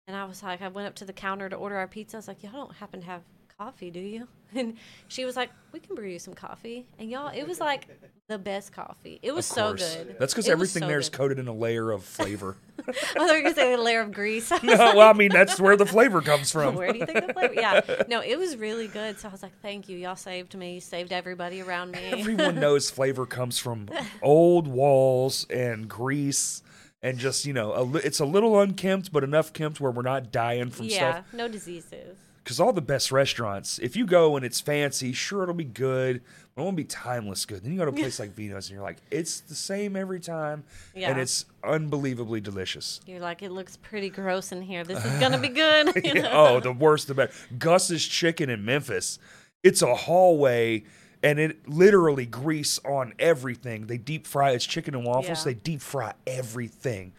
And 0.06 0.14
I 0.14 0.24
was 0.26 0.42
like, 0.42 0.60
I 0.60 0.68
went 0.68 0.86
up 0.86 0.94
to 0.96 1.06
the 1.06 1.14
counter 1.14 1.48
to 1.48 1.56
order 1.56 1.76
our 1.76 1.88
pizza. 1.88 2.16
I 2.16 2.18
was 2.18 2.28
like, 2.28 2.42
y'all 2.42 2.52
don't 2.52 2.74
happen 2.74 3.00
to 3.00 3.06
have 3.06 3.22
coffee, 3.58 3.90
do 3.90 4.00
you? 4.00 4.28
And 4.54 4.76
she 5.08 5.24
was 5.24 5.34
like, 5.36 5.50
we 5.72 5.80
can 5.80 5.96
brew 5.96 6.06
you 6.08 6.20
some 6.20 6.32
coffee. 6.32 6.86
And 7.00 7.10
y'all, 7.10 7.30
it 7.34 7.46
was 7.46 7.58
like 7.60 7.88
the 8.28 8.38
best 8.38 8.72
coffee. 8.72 9.18
It 9.20 9.34
was 9.34 9.44
so 9.44 9.74
good. 9.74 10.16
That's 10.18 10.32
because 10.32 10.48
everything 10.48 10.82
so 10.82 10.86
there 10.86 10.98
is 11.00 11.10
good. 11.10 11.18
coated 11.18 11.38
in 11.40 11.48
a 11.48 11.52
layer 11.52 11.90
of 11.90 12.04
flavor. 12.04 12.56
I 12.78 12.92
thought 12.92 13.26
you 13.26 13.34
were 13.34 13.40
going 13.42 13.44
to 13.46 13.54
say 13.54 13.72
a 13.74 13.76
layer 13.76 14.00
of 14.00 14.12
grease. 14.12 14.50
I 14.52 14.54
was 14.54 14.62
no, 14.64 14.76
well, 14.96 15.10
I 15.10 15.12
mean 15.14 15.30
that's 15.32 15.60
where 15.60 15.76
the 15.76 15.84
flavor 15.84 16.22
comes 16.22 16.52
from. 16.52 16.76
Where 16.76 16.92
do 16.92 16.98
you 17.00 17.04
think 17.04 17.26
the 17.26 17.32
flavor? 17.34 17.54
Yeah, 17.54 17.80
no, 18.08 18.20
it 18.22 18.38
was 18.38 18.56
really 18.56 18.86
good. 18.86 19.18
So 19.18 19.28
I 19.28 19.32
was 19.32 19.42
like, 19.42 19.52
"Thank 19.60 19.88
you, 19.88 19.98
y'all 19.98 20.16
saved 20.16 20.54
me, 20.54 20.74
you 20.74 20.80
saved 20.80 21.12
everybody 21.12 21.60
around 21.60 21.90
me." 21.90 21.98
Everyone 22.12 22.54
knows 22.54 22.88
flavor 22.88 23.26
comes 23.26 23.58
from 23.58 23.88
old 24.22 24.68
walls 24.68 25.44
and 25.50 25.88
grease 25.88 26.62
and 27.02 27.18
just 27.18 27.44
you 27.44 27.52
know 27.52 27.74
a 27.76 27.82
li- 27.82 28.00
it's 28.04 28.20
a 28.20 28.24
little 28.24 28.58
unkempt 28.60 29.12
but 29.12 29.22
enough 29.24 29.52
kempt 29.52 29.80
where 29.80 29.90
we're 29.90 30.02
not 30.02 30.30
dying 30.32 30.70
from 30.70 30.88
stuff. 30.88 31.00
yeah, 31.00 31.12
stuff. 31.12 31.24
no 31.34 31.48
diseases. 31.48 32.16
Because 32.47 32.60
all 32.60 32.73
the 32.73 32.81
best 32.81 33.10
restaurants, 33.10 33.81
if 33.81 33.97
you 33.97 34.06
go 34.06 34.36
and 34.36 34.44
it's 34.47 34.60
fancy, 34.60 35.12
sure 35.12 35.43
it'll 35.43 35.52
be 35.52 35.64
good, 35.64 36.23
but 36.55 36.62
it 36.62 36.64
won't 36.64 36.77
be 36.77 36.85
timeless 36.85 37.44
good. 37.44 37.64
Then 37.64 37.73
you 37.73 37.78
go 37.78 37.86
to 37.86 37.90
a 37.90 37.93
place 37.93 38.20
like 38.20 38.36
Vino's 38.36 38.68
and 38.68 38.77
you're 38.77 38.85
like, 38.85 38.98
it's 39.10 39.40
the 39.40 39.56
same 39.56 39.97
every 39.97 40.20
time, 40.20 40.62
and 40.94 41.18
it's 41.18 41.47
unbelievably 41.64 42.43
delicious. 42.43 43.01
You're 43.05 43.18
like, 43.18 43.43
it 43.43 43.51
looks 43.51 43.77
pretty 43.77 44.10
gross 44.10 44.52
in 44.52 44.62
here. 44.62 44.85
This 44.85 45.05
is 45.05 45.10
gonna 45.20 45.39
be 45.39 45.48
good. 45.48 45.89
you 46.05 46.12
Yeah, 46.14 46.23
know? 46.23 46.31
oh, 46.32 46.60
the 46.60 46.70
worst, 46.70 47.09
the 47.09 47.14
best. 47.14 47.35
Gus's 47.59 48.06
Chicken 48.06 48.48
in 48.48 48.64
Memphis. 48.64 49.18
It's 49.64 49.82
a 49.82 49.97
hallway, 49.97 50.85
and 51.24 51.40
it 51.40 51.68
literally 51.68 52.27
grease 52.27 52.78
on 52.85 53.12
everything. 53.18 53.89
They 53.89 53.98
deep 53.98 54.24
fry. 54.24 54.52
It's 54.52 54.64
chicken 54.64 54.94
and 54.94 55.05
waffles. 55.05 55.44
Yeah. 55.44 55.52
They 55.52 55.55
deep 55.55 55.81
fry 55.81 56.12
everything. 56.28 57.12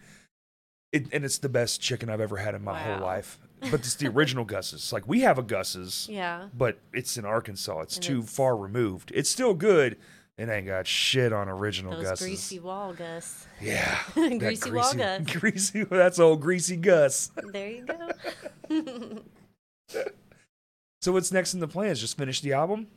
It, 0.90 1.08
and 1.12 1.22
it's 1.26 1.36
the 1.36 1.50
best 1.50 1.82
chicken 1.82 2.08
I've 2.08 2.22
ever 2.22 2.38
had 2.38 2.54
in 2.54 2.64
my 2.64 2.78
whole 2.80 3.00
life. 3.00 3.38
But 3.60 3.74
it's 3.80 3.94
the 3.94 4.08
original 4.08 4.44
Gus's. 4.44 4.92
Like 4.92 5.06
we 5.08 5.20
have 5.20 5.38
a 5.38 5.42
Gus's, 5.42 6.06
yeah. 6.10 6.48
but 6.56 6.78
it's 6.92 7.16
in 7.16 7.24
Arkansas. 7.24 7.80
It's 7.80 7.96
And 7.96 8.04
too 8.04 8.18
it's- 8.18 8.34
far 8.34 8.56
removed. 8.56 9.10
It's 9.14 9.28
still 9.30 9.54
good. 9.54 9.96
It 10.36 10.48
ain't 10.48 10.66
got 10.68 10.86
shit 10.86 11.32
on 11.32 11.48
original 11.48 11.92
Those 11.94 12.04
Gus's. 12.04 12.26
greasy 12.26 12.58
wall 12.60 12.92
Gus. 12.94 13.46
Yeah, 13.60 13.98
that 14.14 14.38
Greasy 14.38 14.70
wall 14.70 14.94
Gus. 14.94 15.26
Greasy. 15.32 15.82
That's 15.84 16.20
old 16.20 16.40
greasy 16.40 16.76
Gus. 16.76 17.32
There 17.52 17.68
you 17.70 17.84
go. 18.70 19.22
So 21.00 21.12
what's 21.12 21.30
next 21.32 21.54
in 21.54 21.60
the 21.60 21.68
plans? 21.68 22.00
Just 22.00 22.16
finish 22.16 22.40
the 22.40 22.52
album. 22.52 22.88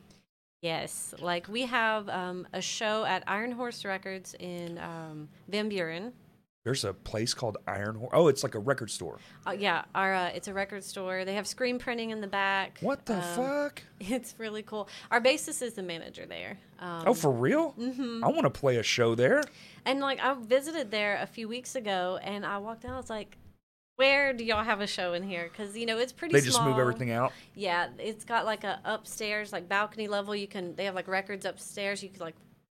yes, 0.60 1.14
like 1.20 1.48
we 1.48 1.62
have 1.62 2.08
um, 2.08 2.46
a 2.52 2.60
show 2.60 3.04
at 3.04 3.22
Iron 3.28 3.52
Horse 3.52 3.84
Records 3.84 4.34
in 4.40 4.78
um, 4.78 5.28
Van 5.48 5.68
Buren. 5.68 6.12
There's 6.64 6.84
a 6.84 6.92
place 6.94 7.34
called 7.34 7.56
Iron 7.66 7.96
Horse. 7.96 8.10
Oh, 8.14 8.28
it's 8.28 8.44
like 8.44 8.54
a 8.54 8.58
record 8.60 8.88
store. 8.88 9.18
Uh, 9.44 9.50
yeah, 9.50 9.84
our 9.96 10.14
uh, 10.14 10.28
it's 10.28 10.46
a 10.46 10.54
record 10.54 10.84
store. 10.84 11.24
They 11.24 11.34
have 11.34 11.46
screen 11.48 11.76
printing 11.78 12.10
in 12.10 12.20
the 12.20 12.28
back. 12.28 12.78
What 12.80 13.04
the 13.06 13.16
Um, 13.16 13.22
fuck? 13.22 13.82
It's 14.00 14.34
really 14.38 14.62
cool. 14.62 14.88
Our 15.10 15.20
bassist 15.20 15.60
is 15.62 15.74
the 15.74 15.82
manager 15.82 16.24
there. 16.24 16.58
Um, 16.78 17.02
Oh, 17.06 17.14
for 17.14 17.32
real? 17.32 17.72
mhm. 17.78 18.22
I 18.22 18.28
want 18.28 18.42
to 18.42 18.50
play 18.50 18.76
a 18.76 18.82
show 18.84 19.16
there. 19.16 19.42
And 19.84 19.98
like 20.00 20.20
I 20.20 20.34
visited 20.34 20.92
there 20.92 21.16
a 21.20 21.26
few 21.26 21.48
weeks 21.48 21.74
ago, 21.74 22.20
and 22.22 22.46
I 22.46 22.58
walked 22.58 22.84
out. 22.84 22.92
I 22.92 22.96
was 22.96 23.10
like, 23.10 23.36
"Where 23.96 24.32
do 24.32 24.44
y'all 24.44 24.62
have 24.62 24.80
a 24.80 24.86
show 24.86 25.14
in 25.14 25.24
here?" 25.24 25.48
Because 25.50 25.76
you 25.76 25.84
know 25.86 25.98
it's 25.98 26.12
pretty. 26.12 26.32
They 26.34 26.40
just 26.42 26.62
move 26.62 26.78
everything 26.78 27.10
out. 27.10 27.32
Yeah, 27.56 27.88
it's 27.98 28.24
got 28.24 28.44
like 28.44 28.62
a 28.62 28.78
upstairs, 28.84 29.52
like 29.52 29.68
balcony 29.68 30.06
level. 30.06 30.36
You 30.36 30.46
can. 30.46 30.76
They 30.76 30.84
have 30.84 30.94
like 30.94 31.08
records 31.08 31.44
upstairs. 31.44 32.04
You 32.04 32.08
can 32.10 32.20
like 32.20 32.36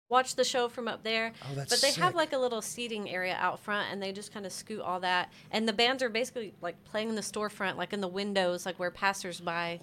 watch 0.10 0.36
the 0.36 0.44
show 0.44 0.70
from 0.70 0.88
up 0.88 1.04
there. 1.04 1.32
Oh, 1.44 1.56
that's 1.56 1.70
but 1.70 1.82
they 1.82 2.00
have 2.00 2.16
like 2.16 2.34
a 2.34 2.38
little 2.38 2.62
seating 2.62 3.10
area 3.10 3.36
out 3.40 3.60
front, 3.60 3.92
and 3.92 4.02
they 4.02 4.12
just 4.12 4.34
kind 4.34 4.46
of 4.46 4.52
scoot 4.52 4.82
all 4.82 5.00
that. 5.02 5.32
And 5.52 5.68
the 5.68 5.74
bands 5.74 6.04
are 6.04 6.10
basically 6.10 6.54
like 6.62 6.82
playing 6.84 7.10
in 7.10 7.16
the 7.16 7.22
storefront, 7.22 7.78
like 7.78 7.94
in 7.94 8.02
the 8.02 8.08
windows, 8.08 8.66
like 8.66 8.78
where 8.78 8.92
passersby 8.92 9.80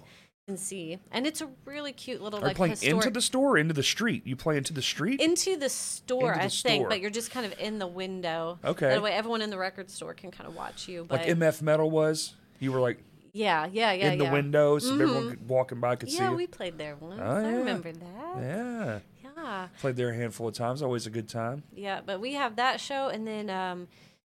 can 0.47 0.57
see. 0.57 0.99
And 1.11 1.25
it's 1.25 1.41
a 1.41 1.49
really 1.65 1.93
cute 1.93 2.21
little 2.21 2.39
Are 2.39 2.47
like 2.47 2.57
playing 2.57 2.71
historic 2.71 3.05
into 3.05 3.09
the 3.11 3.21
store, 3.21 3.51
or 3.51 3.57
into 3.57 3.73
the 3.73 3.83
street? 3.83 4.25
You 4.25 4.35
play 4.35 4.57
into 4.57 4.73
the 4.73 4.81
street? 4.81 5.21
into 5.21 5.57
the 5.57 5.69
store, 5.69 6.33
Into 6.33 6.39
the 6.39 6.45
I 6.45 6.49
think, 6.49 6.89
but 6.89 6.99
you're 6.99 7.11
just 7.11 7.31
kind 7.31 7.45
of 7.45 7.57
in 7.59 7.79
the 7.79 7.87
window. 7.87 8.59
Okay. 8.63 8.89
That 8.89 9.01
way, 9.01 9.13
everyone 9.13 9.41
in 9.41 9.49
the 9.49 9.57
record 9.57 9.89
store 9.89 10.13
can 10.13 10.31
kind 10.31 10.47
of 10.47 10.55
watch 10.55 10.87
you. 10.87 11.05
But 11.07 11.21
like 11.21 11.37
MF 11.37 11.61
Metal 11.61 11.89
was. 11.89 12.35
You 12.59 12.71
were 12.71 12.79
like 12.79 12.99
yeah, 13.33 13.67
yeah, 13.71 13.91
yeah, 13.93 14.11
in 14.11 14.19
the 14.19 14.25
yeah. 14.25 14.31
window, 14.31 14.77
so 14.77 14.93
everyone 14.93 15.23
mm-hmm. 15.31 15.47
walking 15.47 15.79
by 15.79 15.95
could 15.95 16.11
see 16.11 16.19
Yeah, 16.19 16.33
we 16.33 16.45
played 16.45 16.77
there 16.77 16.95
once. 16.99 17.19
Oh, 17.19 17.25
I 17.25 17.41
yeah. 17.41 17.57
remember 17.57 17.91
that. 17.91 18.37
yeah, 18.37 18.99
Yeah, 19.43 19.67
played 19.79 19.95
there 19.95 20.09
a 20.09 20.15
handful 20.15 20.47
of 20.47 20.53
times. 20.55 20.81
Always 20.81 21.05
a 21.05 21.09
good 21.09 21.27
time. 21.29 21.63
yeah. 21.75 22.01
But 22.05 22.19
we 22.21 22.33
have 22.33 22.55
that 22.55 22.79
show, 22.79 23.09
and 23.09 23.27
then 23.27 23.49
um, 23.49 23.87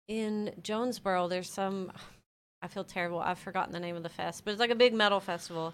in 0.07 0.53
Jonesboro, 0.63 1.27
there's 1.27 1.49
some. 1.49 1.91
I 2.61 2.67
feel 2.67 2.83
terrible. 2.83 3.19
I've 3.19 3.37
forgotten 3.37 3.71
the 3.71 3.79
name 3.79 3.95
of 3.95 4.01
the 4.03 4.09
fest, 4.09 4.43
but 4.43 4.51
it's 4.51 4.59
like 4.59 4.71
a 4.71 4.75
big 4.75 4.93
metal 4.93 5.19
festival. 5.19 5.73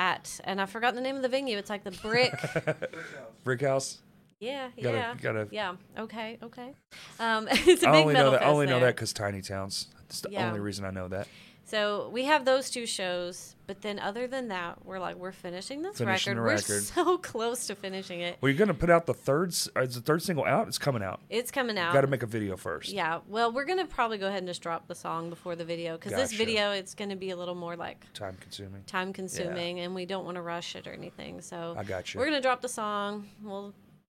At 0.00 0.38
and 0.44 0.60
I've 0.60 0.70
forgotten 0.70 0.94
the 0.94 1.00
name 1.02 1.16
of 1.16 1.22
the 1.22 1.28
venue. 1.28 1.58
It's 1.58 1.70
like 1.70 1.82
the 1.84 1.90
Brick. 1.90 2.32
Brick 3.44 3.62
House. 3.62 3.98
yeah, 4.40 4.68
Gotta, 4.80 4.96
yeah, 4.96 5.14
gotta. 5.20 5.48
yeah. 5.50 5.74
Okay, 5.98 6.38
okay. 6.42 6.72
Um, 7.18 7.48
it's 7.50 7.82
a 7.82 7.88
I 7.88 7.92
big 7.92 8.00
only 8.02 8.14
know 8.14 8.18
metal 8.20 8.30
that. 8.32 8.42
I 8.42 8.46
only 8.46 8.66
know 8.66 8.78
that 8.80 8.94
because 8.94 9.12
Tiny 9.12 9.40
Towns. 9.42 9.88
It's 10.06 10.20
the 10.20 10.30
Yeah. 10.30 10.46
only 10.48 10.60
reason 10.60 10.84
I 10.84 10.90
know 10.90 11.08
that. 11.08 11.26
So 11.68 12.08
we 12.14 12.24
have 12.24 12.46
those 12.46 12.70
two 12.70 12.86
shows, 12.86 13.54
but 13.66 13.82
then 13.82 13.98
other 13.98 14.26
than 14.26 14.48
that, 14.48 14.86
we're 14.86 14.98
like 14.98 15.16
we're 15.16 15.32
finishing 15.32 15.82
this 15.82 15.98
Finishing 15.98 16.38
record. 16.38 16.60
the 16.64 16.72
We're 16.72 16.80
so 16.80 17.18
close 17.32 17.66
to 17.66 17.74
finishing 17.74 18.20
it. 18.22 18.38
Well, 18.40 18.48
you're 18.48 18.58
gonna 18.58 18.72
put 18.72 18.88
out 18.88 19.04
the 19.04 19.12
third. 19.12 19.50
s- 19.50 19.68
uh, 19.76 19.80
Is 19.82 19.94
the 19.94 20.00
third 20.00 20.22
single 20.22 20.46
out? 20.46 20.66
It's 20.68 20.78
coming 20.78 21.02
out. 21.02 21.20
It's 21.28 21.50
coming 21.50 21.76
out. 21.76 21.92
Got 21.92 22.00
to 22.00 22.06
make 22.06 22.22
a 22.22 22.26
video 22.26 22.56
first. 22.56 22.88
Yeah, 22.88 23.18
well, 23.28 23.52
we're 23.52 23.66
gonna 23.66 23.84
probably 23.84 24.16
go 24.16 24.28
ahead 24.28 24.38
and 24.38 24.48
just 24.48 24.62
drop 24.62 24.88
the 24.88 24.94
song 24.94 25.28
before 25.28 25.56
the 25.56 25.64
video 25.66 25.98
because 25.98 26.12
this 26.12 26.32
video 26.32 26.70
it's 26.70 26.94
gonna 26.94 27.16
be 27.16 27.30
a 27.30 27.36
little 27.36 27.54
more 27.54 27.76
like 27.76 28.10
Time 28.14 28.38
consuming. 28.40 28.82
time 28.86 29.12
consuming, 29.12 29.80
and 29.80 29.94
we 29.94 30.06
don't 30.06 30.24
want 30.24 30.36
to 30.36 30.42
rush 30.42 30.74
it 30.74 30.86
or 30.86 30.92
anything. 30.94 31.42
So 31.42 31.74
I 31.78 31.84
got 31.84 32.14
you. 32.14 32.18
we're 32.20 32.26
gonna 32.26 32.40
drop 32.40 32.62
the 32.62 32.68
song. 32.70 33.28
We'll 33.42 33.74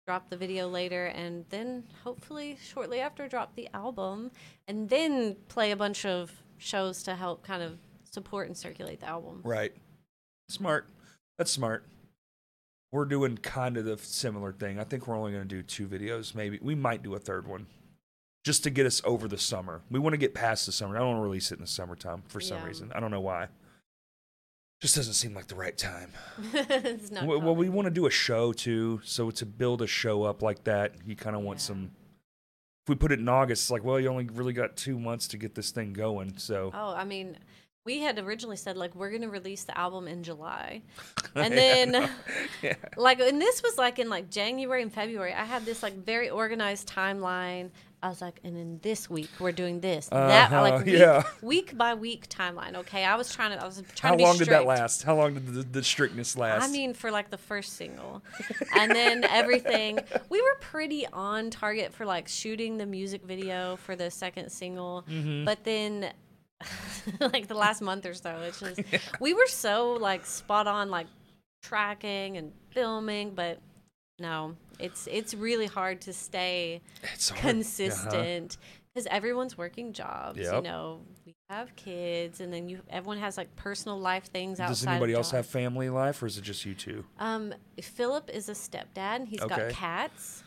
drop 0.07 0.29
the 0.29 0.37
video 0.37 0.69
later, 0.69 1.07
and 1.07 1.47
then 1.49 1.85
hopefully 2.05 2.59
shortly 2.63 3.01
after 3.01 3.27
drop 3.27 3.55
the 3.57 3.71
album, 3.73 4.33
and 4.67 4.87
then 4.91 5.35
play 5.49 5.71
a 5.71 5.77
bunch 5.77 6.05
of 6.05 6.31
shows 6.59 7.03
to 7.05 7.15
help 7.17 7.43
kind 7.45 7.63
of 7.63 7.79
support 8.11 8.47
and 8.49 8.57
circulate 8.57 9.01
the 9.01 9.07
album. 9.09 9.41
Right. 9.45 9.73
Smart. 10.49 10.87
That's 11.37 11.51
smart. 11.51 11.85
We're 12.91 13.05
doing 13.05 13.37
kind 13.39 13.77
of 13.77 13.85
the 13.85 13.99
similar 13.99 14.53
thing. 14.53 14.79
I 14.81 14.85
think 14.85 15.07
we're 15.07 15.17
only 15.17 15.33
going 15.33 15.47
to 15.47 15.49
do 15.49 15.63
two 15.63 15.87
videos. 15.87 16.35
Maybe 16.35 16.59
we 16.63 16.75
might 16.75 17.03
do 17.03 17.15
a 17.15 17.19
third 17.19 17.47
one, 17.47 17.67
just 18.45 18.65
to 18.65 18.71
get 18.71 18.87
us 18.87 19.03
over 19.05 19.29
the 19.29 19.37
summer. 19.37 19.83
We 19.91 19.99
want 19.99 20.15
to 20.15 20.19
get 20.19 20.33
past 20.35 20.65
the 20.67 20.73
summer. 20.73 20.97
I 20.97 21.01
don't 21.01 21.09
want 21.09 21.19
to 21.19 21.23
release 21.23 21.53
it 21.53 21.57
in 21.57 21.61
the 21.61 21.67
summertime 21.69 22.23
for 22.29 22.41
some 22.41 22.59
Yeah. 22.59 22.67
reason. 22.67 22.93
I 22.95 23.01
don't 23.01 23.11
know 23.11 23.21
why. 23.21 23.49
Just 24.81 24.95
doesn't 24.97 25.15
seem 25.15 25.35
like 25.35 25.49
the 25.49 25.55
right 25.57 25.77
time. 25.77 26.13
it's 26.55 27.11
not 27.11 27.27
Well, 27.27 27.41
well, 27.41 27.55
we 27.57 27.69
want 27.69 27.87
to 27.87 27.91
do 27.91 28.07
a 28.07 28.11
show 28.11 28.53
too. 28.53 29.01
So 29.05 29.31
to 29.33 29.45
build 29.45 29.83
a 29.83 29.87
show 29.87 30.23
up 30.23 30.41
like 30.41 30.65
that, 30.65 30.93
you 31.05 31.15
kind 31.17 31.37
of 31.37 31.43
want 31.43 31.59
Yeah. 31.59 31.65
some. 31.65 31.91
We 32.89 32.95
put 32.95 33.13
it 33.13 33.19
in 33.19 33.29
August, 33.29 33.65
it's 33.65 33.71
like, 33.71 33.85
well, 33.85 33.99
you 34.01 34.09
only 34.09 34.25
really 34.33 34.53
got 34.53 34.77
two 34.77 34.99
months 34.99 35.29
to 35.29 35.37
get 35.39 35.55
this 35.55 35.71
thing 35.71 35.93
going. 35.93 36.39
So 36.39 36.71
Oh, 36.75 36.95
I 36.95 37.05
mean, 37.05 37.37
we 37.85 38.01
had 38.01 38.19
originally 38.19 38.57
said 38.57 38.77
like 38.77 38.95
we're 38.95 39.11
gonna 39.11 39.29
release 39.31 39.65
the 39.65 39.77
album 39.79 40.07
in 40.09 40.23
July, 40.23 40.83
and 41.35 41.55
Yeah, 41.55 41.61
then 41.61 42.11
yeah. 42.63 42.75
like 42.97 43.21
and 43.21 43.41
this 43.41 43.63
was 43.63 43.79
like 43.79 43.99
in 43.99 44.09
like 44.11 44.31
January 44.31 44.83
and 44.83 44.93
February. 44.93 45.33
I 45.33 45.45
had 45.45 45.65
this 45.65 45.83
like 45.83 45.95
very 46.05 46.29
organized 46.31 46.89
timeline. 46.89 47.71
I 48.03 48.09
was 48.09 48.21
like, 48.21 48.39
and 48.45 48.57
then 48.57 48.79
this 48.83 49.11
week 49.11 49.29
we're 49.41 49.51
doing 49.53 49.81
this, 49.81 50.07
that 50.07 50.53
Uh-huh, 50.53 50.63
like 50.63 50.85
week, 50.87 50.95
yeah. 50.99 51.25
week 51.43 51.77
by 51.77 51.95
week 51.95 52.29
timeline. 52.29 52.77
Okay, 52.77 53.05
I 53.05 53.17
was 53.17 53.35
trying 53.35 53.57
to, 53.57 53.63
I 53.63 53.67
was 53.67 53.83
trying 53.97 54.13
How 54.13 54.17
to 54.17 54.23
How 54.23 54.29
long 54.29 54.39
did 54.39 54.49
that 54.49 54.67
last? 54.67 55.03
How 55.03 55.17
long 55.17 55.35
did 55.35 55.47
the, 55.47 55.63
the 55.65 55.83
strictness 55.83 56.37
last? 56.37 56.63
I 56.63 56.69
mean, 56.71 56.95
for 56.95 57.11
like 57.11 57.31
the 57.31 57.39
first 57.39 57.73
single, 57.75 58.23
and 58.77 58.93
then 58.93 59.25
everything. 59.25 59.99
We 60.31 60.41
were 60.43 60.57
pretty 60.61 61.07
on 61.09 61.51
target 61.51 61.93
for 61.93 62.05
like 62.07 62.29
shooting 62.29 62.77
the 62.77 62.87
music 62.87 63.25
video 63.25 63.77
for 63.77 63.97
the 63.97 64.11
second 64.11 64.51
single, 64.51 65.05
Mm-hmm. 65.11 65.45
but 65.45 65.65
then. 65.65 66.13
like 67.21 67.47
the 67.47 67.55
last 67.55 67.81
month 67.81 68.05
or 68.05 68.15
so, 68.15 68.37
it's 68.41 68.59
just 68.59 68.81
we 69.21 69.33
were 69.33 69.47
so 69.47 69.93
like 69.93 70.27
spot 70.27 70.67
on, 70.67 70.91
like 70.91 71.07
tracking 71.63 72.37
and 72.37 72.53
filming, 72.71 73.31
but 73.35 73.61
no, 74.19 74.57
it's 74.79 75.07
it's 75.11 75.35
really 75.35 75.67
hard 75.67 76.01
to 76.03 76.13
stay 76.13 76.81
hard. 77.03 77.33
Uh-huh. 77.33 77.41
consistent 77.41 78.57
because 78.93 79.07
everyone's 79.11 79.57
working 79.57 79.93
jobs. 79.93 80.39
You 80.39 80.61
know, 80.63 81.01
we 81.25 81.35
have 81.49 81.75
kids, 81.77 82.41
and 82.41 82.53
then 82.53 82.69
you 82.69 82.81
everyone 82.91 83.19
has 83.19 83.37
like 83.37 83.55
personal 83.57 83.99
life 83.99 84.25
things 84.25 84.61
outside. 84.61 84.69
Does 84.69 84.87
anybody 84.87 85.13
else 85.13 85.31
have 85.31 85.47
family 85.47 85.89
life, 85.89 86.23
or 86.23 86.27
is 86.27 86.37
it 86.37 86.43
just 86.43 86.65
you 86.65 86.75
two? 86.75 87.05
Um, 87.19 87.55
Philip 87.81 88.31
is 88.31 88.49
a 88.49 88.53
stepdad. 88.53 89.29
He's 89.29 89.41
got 89.41 89.71
cats. 89.71 90.43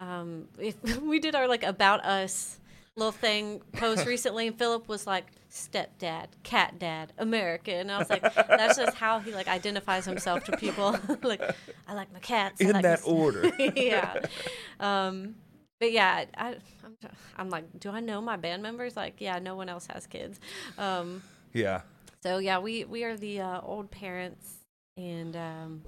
Um, 0.00 0.48
if 0.58 0.74
we 1.00 1.20
did 1.20 1.34
our 1.34 1.46
like 1.46 1.62
about 1.62 2.04
us 2.04 2.58
little 2.96 3.12
thing 3.12 3.62
post 3.72 4.06
recently, 4.06 4.46
and 4.48 4.58
Philip 4.58 4.88
was 4.88 5.06
like 5.06 5.26
stepdad, 5.50 6.26
cat 6.42 6.78
dad, 6.78 7.12
American. 7.18 7.74
And 7.74 7.92
I 7.92 7.98
was 7.98 8.10
like, 8.10 8.22
that's 8.22 8.76
just 8.78 8.96
how 8.96 9.18
he 9.18 9.32
like 9.32 9.48
identifies 9.48 10.04
himself 10.04 10.44
to 10.44 10.56
people. 10.56 10.96
like, 11.22 11.42
I 11.88 11.94
like 11.94 12.12
my 12.12 12.18
cats. 12.20 12.60
I 12.60 12.64
In 12.64 12.72
like 12.72 12.82
that 12.82 13.00
order. 13.04 13.50
yeah. 13.76 14.20
Um, 14.80 15.36
but 15.80 15.92
yeah, 15.92 16.24
I, 16.36 16.56
I'm, 16.84 16.96
I'm 17.36 17.50
like, 17.50 17.64
do 17.80 17.90
I 17.90 18.00
know 18.00 18.20
my 18.20 18.36
band 18.36 18.62
members? 18.62 18.96
Like, 18.96 19.16
yeah, 19.18 19.38
no 19.38 19.56
one 19.56 19.68
else 19.68 19.86
has 19.92 20.06
kids. 20.06 20.38
Um, 20.78 21.22
Yeah. 21.52 21.82
so 22.22 22.38
yeah, 22.38 22.58
we 22.58 22.84
we 22.84 23.04
are 23.04 23.16
the 23.16 23.40
uh, 23.40 23.60
old 23.62 23.90
parents, 23.90 24.58
and 24.96 25.34
um, 25.36 25.82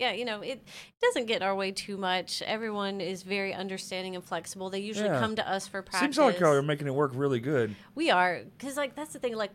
yeah, 0.00 0.12
you 0.12 0.24
know, 0.24 0.40
it 0.40 0.62
doesn't 1.02 1.26
get 1.26 1.42
our 1.42 1.54
way 1.54 1.70
too 1.70 1.96
much. 1.96 2.42
Everyone 2.42 3.00
is 3.00 3.22
very 3.22 3.52
understanding 3.54 4.16
and 4.16 4.24
flexible. 4.24 4.70
They 4.70 4.80
usually 4.80 5.08
Yeah. 5.10 5.20
come 5.20 5.36
to 5.36 5.48
us 5.48 5.68
for 5.68 5.82
practice. 5.82 6.00
Seems 6.00 6.18
like 6.18 6.40
y'all 6.40 6.54
are 6.54 6.62
making 6.62 6.86
it 6.86 6.94
work 6.94 7.12
really 7.14 7.38
good. 7.38 7.76
we 7.94 8.10
are, 8.10 8.40
because 8.56 8.76
like 8.76 8.94
that's 8.94 9.12
the 9.12 9.18
thing. 9.18 9.36
Like 9.36 9.52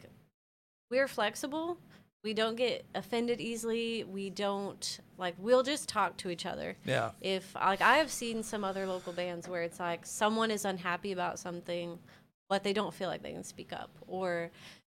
we're 0.92 1.08
flexible. 1.08 1.78
We 2.24 2.34
don't 2.34 2.56
get 2.56 2.86
offended 2.96 3.40
easily. 3.42 4.04
We 4.04 4.30
don't 4.30 5.00
like. 5.18 5.36
We'll 5.38 5.62
just 5.64 5.90
talk 5.90 6.18
to 6.18 6.30
each 6.30 6.46
other. 6.46 6.76
Yeah. 6.86 7.12
If 7.22 7.54
like 7.56 7.82
I 7.82 7.98
have 7.98 8.12
seen 8.12 8.42
some 8.44 8.64
other 8.64 8.86
local 8.88 9.14
bands 9.14 9.48
where 9.48 9.64
it's 9.64 9.80
like 9.80 10.06
someone 10.06 10.50
is 10.52 10.66
unhappy 10.66 11.12
about 11.12 11.38
something, 11.40 12.00
but 12.50 12.64
they 12.64 12.74
don't 12.74 12.94
feel 12.94 13.10
like 13.10 13.22
they 13.24 13.32
can 13.32 13.44
speak 13.44 13.74
up, 13.74 13.92
or 14.08 14.50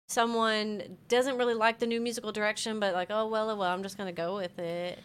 someone 0.08 0.98
doesn't 1.08 1.38
really 1.38 1.54
like 1.56 1.80
the 1.80 1.88
new 1.88 2.00
musical 2.02 2.32
direction, 2.32 2.80
but 2.80 2.94
like 2.94 3.10
oh 3.10 3.28
well, 3.28 3.50
oh, 3.50 3.56
well 3.56 3.72
I'm 3.72 3.82
just 3.84 3.98
gonna 3.98 4.12
go 4.12 4.36
with 4.36 4.60
it, 4.60 5.00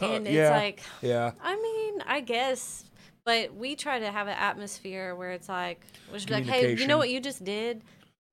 and 0.00 0.26
it's 0.26 0.34
yeah. 0.34 0.50
like 0.50 0.82
Yeah. 1.00 1.32
I 1.42 1.56
mean 1.56 2.02
I 2.06 2.20
guess, 2.20 2.84
but 3.24 3.54
we 3.54 3.76
try 3.76 3.98
to 3.98 4.10
have 4.10 4.26
an 4.26 4.36
atmosphere 4.36 5.14
where 5.14 5.32
it's 5.32 5.48
like 5.48 5.84
we 6.12 6.18
should 6.18 6.28
be 6.28 6.34
like 6.34 6.44
hey 6.44 6.74
you 6.74 6.86
know 6.86 6.98
what 6.98 7.10
you 7.10 7.20
just 7.20 7.44
did, 7.44 7.82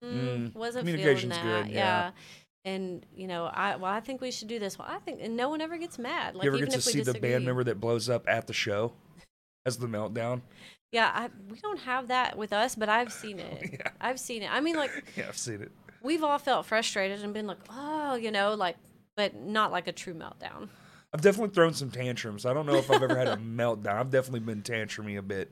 mm, 0.04 0.10
Mm, 0.12 0.56
wasn't 0.56 0.86
feeling 0.86 1.00
communication's 1.02 1.34
that 1.34 1.66
good, 1.66 1.74
yeah. 1.74 2.12
And 2.66 3.06
you 3.16 3.28
know, 3.28 3.46
I 3.46 3.78
well, 3.78 3.92
I 3.92 4.02
think 4.02 4.20
we 4.22 4.32
should 4.32 4.50
do 4.50 4.60
this. 4.60 4.78
Well, 4.78 4.88
I 4.90 5.00
think, 5.00 5.20
and 5.22 5.38
no 5.38 5.48
one 5.50 5.62
ever 5.62 5.78
gets 5.78 5.98
mad. 5.98 6.36
Like 6.36 6.44
you 6.44 6.50
ever 6.50 6.58
even 6.58 6.70
get 6.70 6.74
to 6.74 6.80
if 6.80 6.86
we 6.86 6.92
see 7.04 7.12
the 7.12 7.18
band 7.18 7.46
member 7.46 7.64
that 7.64 7.80
blows 7.80 8.10
up 8.10 8.28
at 8.28 8.48
the 8.48 8.54
show 8.54 8.92
as 9.66 9.78
the 9.78 9.88
meltdown? 9.88 10.42
Yeah, 10.92 11.10
I, 11.14 11.30
we 11.50 11.60
don't 11.60 11.80
have 11.80 12.08
that 12.10 12.38
with 12.38 12.52
us, 12.52 12.76
but 12.76 12.90
I've 12.90 13.14
seen 13.14 13.40
it. 13.52 13.70
Yeah. 13.74 13.92
I've 14.02 14.20
seen 14.20 14.44
it. 14.44 14.52
I 14.52 14.60
mean, 14.60 14.76
like 14.76 14.92
Yeah, 15.16 15.28
I've 15.30 15.38
seen 15.38 15.62
it. 15.62 15.72
we've 16.02 16.24
all 16.24 16.38
felt 16.38 16.66
frustrated 16.66 17.24
and 17.24 17.34
been 17.34 17.48
like, 17.48 17.60
oh, 17.70 18.16
you 18.16 18.32
know, 18.32 18.56
like, 18.56 18.76
but 19.16 19.36
not 19.36 19.72
like 19.72 19.88
a 19.88 19.92
true 19.92 20.14
meltdown. 20.14 20.70
I've 21.14 21.22
definitely 21.22 21.54
thrown 21.56 21.74
some 21.74 21.90
tantrums. 21.92 22.46
I 22.46 22.54
don't 22.54 22.66
know 22.66 22.76
if 22.76 22.92
I've 22.92 23.02
ever 23.02 23.18
had 23.18 23.28
a 23.28 23.36
meltdown. 23.38 23.96
I've 23.96 24.12
definitely 24.12 24.42
been 24.42 24.62
tantrumy 24.62 25.18
a 25.18 25.22
bit. 25.22 25.52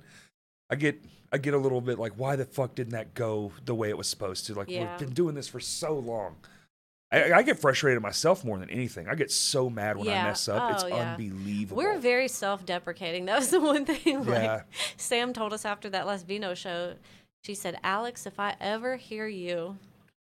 I 0.69 0.75
get 0.75 1.03
I 1.31 1.37
get 1.39 1.53
a 1.53 1.57
little 1.57 1.81
bit 1.81 1.97
like, 1.99 2.13
why 2.13 2.35
the 2.35 2.45
fuck 2.45 2.75
didn't 2.75 2.91
that 2.93 3.13
go 3.13 3.51
the 3.65 3.73
way 3.75 3.89
it 3.89 3.97
was 3.97 4.07
supposed 4.07 4.45
to? 4.47 4.53
Like 4.53 4.69
Yeah. 4.69 4.89
we've 4.91 4.99
been 5.07 5.13
doing 5.15 5.35
this 5.35 5.47
for 5.47 5.59
so 5.59 5.93
long. 5.97 6.35
I, 7.11 7.31
I 7.33 7.41
get 7.41 7.57
frustrated 7.59 8.01
myself 8.03 8.43
more 8.43 8.57
than 8.59 8.69
anything. 8.69 9.07
I 9.07 9.15
get 9.15 9.31
so 9.31 9.69
mad 9.69 9.95
when 9.97 10.09
I 10.09 10.23
mess 10.25 10.47
up. 10.49 10.73
it's 10.73 10.83
Oh, 10.83 10.87
yeah. 10.87 11.13
unbelievable. 11.13 11.77
We're 11.81 11.97
very 11.99 12.27
self-deprecating. 12.27 13.25
That 13.27 13.39
was 13.39 13.49
the 13.49 13.61
one 13.61 13.85
thing. 13.85 14.25
Like 14.25 14.43
Yeah. 14.43 14.61
Sam 14.97 15.31
told 15.33 15.53
us 15.53 15.63
after 15.65 15.89
that 15.89 16.05
last 16.05 16.27
Vino 16.27 16.53
show, 16.53 16.95
she 17.45 17.55
said, 17.55 17.79
"Alex, 17.83 18.25
if 18.25 18.39
I 18.41 18.55
ever 18.59 18.97
hear 18.97 19.25
you, 19.27 19.77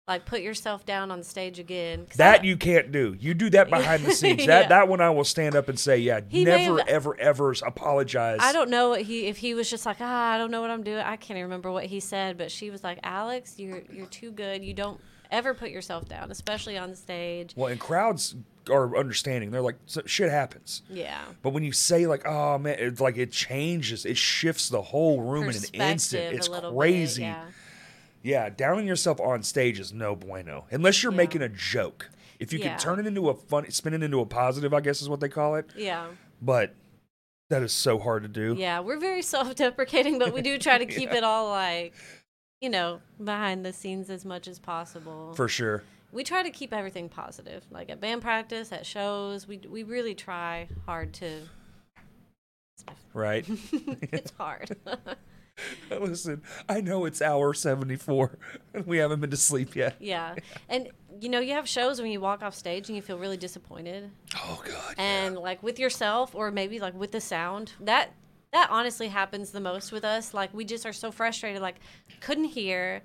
like, 0.09 0.25
put 0.25 0.41
yourself 0.41 0.85
down 0.85 1.11
on 1.11 1.19
the 1.19 1.23
stage 1.23 1.59
again. 1.59 2.07
that 2.17 2.41
I- 2.41 2.43
you 2.43 2.57
can't 2.57 2.91
do. 2.91 3.15
You 3.19 3.33
do 3.33 3.49
that 3.51 3.69
behind 3.69 4.03
the 4.05 4.11
scenes. 4.19 4.45
That 4.47 4.63
Yeah. 4.63 4.67
that 4.67 4.87
one 4.89 4.99
I 4.99 5.09
will 5.11 5.23
stand 5.23 5.55
up 5.55 5.69
and 5.69 5.79
say, 5.79 5.97
yeah, 5.99 6.19
He 6.27 6.43
never 6.43 6.79
have- 6.79 6.87
ever 6.87 7.19
ever 7.19 7.53
apologize. 7.65 8.39
I 8.41 8.51
don't 8.51 8.69
know 8.69 8.89
what 8.89 9.03
he 9.03 9.27
if 9.27 9.37
he 9.37 9.53
was 9.53 9.69
just 9.69 9.85
like 9.85 9.97
ah 10.01 10.33
I 10.33 10.37
don't 10.37 10.51
know 10.51 10.61
what 10.61 10.71
I'm 10.71 10.83
doing 10.83 10.97
I 10.99 11.15
can't 11.15 11.31
even 11.37 11.43
remember 11.43 11.71
what 11.71 11.85
he 11.85 11.99
said 11.99 12.37
but 12.37 12.51
she 12.51 12.69
was 12.69 12.83
like 12.83 12.99
Alex 13.03 13.55
you're 13.57 13.83
you're 13.91 14.05
too 14.07 14.31
good 14.31 14.63
you 14.63 14.73
don't 14.73 14.99
ever 15.31 15.53
put 15.53 15.69
yourself 15.69 16.07
down 16.09 16.31
especially 16.31 16.77
on 16.77 16.89
the 16.89 16.95
stage 16.95 17.53
Well, 17.55 17.67
and 17.71 17.79
crowds 17.79 18.35
are 18.69 18.95
understanding. 18.97 19.49
They're 19.51 19.61
like, 19.61 19.77
shit 20.05 20.29
happens. 20.29 20.81
yeah 20.89 21.21
But 21.41 21.51
when 21.51 21.63
you 21.63 21.71
say 21.71 22.05
like, 22.07 22.25
"Oh 22.27 22.57
man," 22.59 22.75
it's 22.79 23.01
like 23.01 23.17
it 23.17 23.31
changes. 23.31 24.05
It 24.05 24.17
shifts 24.17 24.69
the 24.69 24.81
whole 24.81 25.21
room 25.21 25.43
in 25.49 25.55
an 25.55 25.63
instant. 25.73 26.35
It's 26.35 26.47
crazy. 26.47 27.21
bit, 27.23 27.27
yeah 27.27 27.45
Yeah, 28.21 28.49
downing 28.49 28.85
yourself 28.87 29.19
on 29.19 29.43
stage 29.43 29.79
is 29.79 29.93
no 29.93 30.15
bueno 30.15 30.65
unless 30.71 31.01
you're 31.03 31.11
Yeah. 31.11 31.17
making 31.17 31.41
a 31.41 31.49
joke. 31.49 32.09
If 32.39 32.51
you 32.53 32.59
Yeah. 32.59 32.69
can 32.69 32.79
turn 32.79 32.99
it 32.99 33.05
into 33.07 33.29
a 33.29 33.33
fun, 33.33 33.69
spin 33.71 33.93
it 33.93 34.03
into 34.03 34.19
a 34.19 34.25
positive, 34.25 34.73
I 34.73 34.81
guess 34.81 35.01
is 35.01 35.09
what 35.09 35.19
they 35.19 35.29
call 35.29 35.55
it. 35.55 35.69
yeah 35.75 36.07
But 36.41 36.73
that 37.49 37.63
is 37.63 37.71
so 37.73 37.97
hard 37.99 38.23
to 38.23 38.29
do. 38.29 38.55
yeah 38.57 38.79
we're 38.79 38.99
very 38.99 39.21
self-deprecating 39.35 40.19
but 40.19 40.33
we 40.33 40.41
do 40.41 40.57
try 40.57 40.77
to 40.77 40.85
keep 40.97 41.11
it 41.11 41.23
all 41.23 41.49
like 41.49 41.93
you 42.61 42.69
know 42.69 43.01
behind 43.23 43.65
the 43.65 43.73
scenes 43.73 44.09
as 44.09 44.23
much 44.25 44.47
as 44.47 44.59
possible 44.59 45.33
For 45.33 45.47
sure. 45.47 45.83
we 46.11 46.23
try 46.23 46.43
to 46.43 46.49
keep 46.51 46.71
everything 46.73 47.09
positive 47.09 47.63
like 47.71 47.89
at 47.89 47.99
band 47.99 48.21
practice 48.21 48.71
at 48.71 48.85
shows 48.85 49.47
we 49.47 49.57
we 49.67 49.81
really 49.83 50.13
try 50.13 50.67
hard 50.85 51.13
to 51.15 51.41
Right. 53.13 53.45
it's 54.13 54.31
hard 54.37 54.77
Listen, 55.89 56.41
I 56.67 56.81
know 56.81 57.05
it's 57.05 57.21
hour 57.21 57.53
74 57.53 58.37
and 58.73 58.85
we 58.87 58.97
haven't 58.97 59.21
been 59.21 59.31
to 59.31 59.37
sleep 59.37 59.75
yet. 59.75 59.95
Yeah. 59.99 60.35
And 60.67 60.89
you 61.19 61.29
know, 61.29 61.39
you 61.39 61.53
have 61.53 61.67
shows 61.67 62.01
when 62.01 62.11
you 62.11 62.21
walk 62.21 62.41
off 62.43 62.55
stage 62.55 62.87
and 62.87 62.95
you 62.95 63.01
feel 63.01 63.17
really 63.17 63.37
disappointed. 63.37 64.09
Oh, 64.35 64.61
God. 64.65 64.95
And 64.97 65.35
like 65.35 65.61
with 65.61 65.79
yourself 65.79 66.33
or 66.33 66.51
maybe 66.51 66.79
like 66.79 66.93
with 66.93 67.11
the 67.11 67.21
sound. 67.21 67.73
That 67.81 68.11
that 68.51 68.69
honestly 68.71 69.09
happens 69.09 69.51
the 69.51 69.59
most 69.59 69.91
with 69.91 70.03
us. 70.03 70.33
Like 70.33 70.53
we 70.53 70.65
just 70.65 70.85
are 70.85 70.93
so 70.93 71.11
frustrated 71.11 71.61
like 71.61 71.75
couldn't 72.21 72.45
hear 72.45 73.01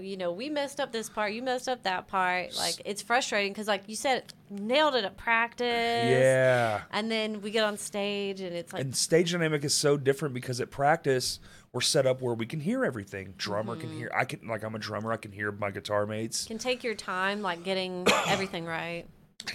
you 0.00 0.16
know, 0.16 0.32
we 0.32 0.48
messed 0.48 0.80
up 0.80 0.90
this 0.90 1.08
part, 1.08 1.34
you 1.34 1.40
messed 1.40 1.68
up 1.68 1.84
that 1.84 2.08
part. 2.08 2.56
Like 2.56 2.82
it's 2.84 3.00
frustrating 3.00 3.54
cuz 3.54 3.68
like 3.68 3.84
you 3.86 3.94
said 3.94 4.24
nailed 4.50 4.96
it 4.96 5.04
at 5.04 5.16
practice. 5.16 5.66
Yeah. 5.66 6.82
And 6.90 7.10
then 7.10 7.40
we 7.42 7.50
get 7.52 7.64
on 7.64 7.78
stage 7.78 8.40
and 8.40 8.54
it's 8.54 8.72
like 8.72 8.82
And 8.82 8.96
stage 8.96 9.32
dynamic 9.32 9.64
is 9.64 9.74
so 9.74 9.96
different 9.96 10.34
because 10.34 10.60
at 10.60 10.70
practice 10.70 11.38
we're 11.74 11.80
set 11.80 12.06
up 12.06 12.22
where 12.22 12.34
we 12.34 12.46
can 12.46 12.60
hear 12.60 12.84
everything. 12.84 13.34
Drummer 13.36 13.74
can 13.76 13.88
Mm-hmm. 13.90 13.98
hear. 13.98 14.10
I 14.16 14.24
can 14.24 14.46
like 14.48 14.62
I'm 14.62 14.74
a 14.76 14.78
drummer. 14.78 15.12
I 15.12 15.16
can 15.18 15.32
hear 15.32 15.50
my 15.52 15.70
guitar 15.72 16.06
mates. 16.06 16.46
can 16.46 16.56
take 16.56 16.84
your 16.84 16.94
time 16.94 17.42
like 17.42 17.64
getting 17.64 18.06
everything 18.28 18.64
right. 18.64 19.04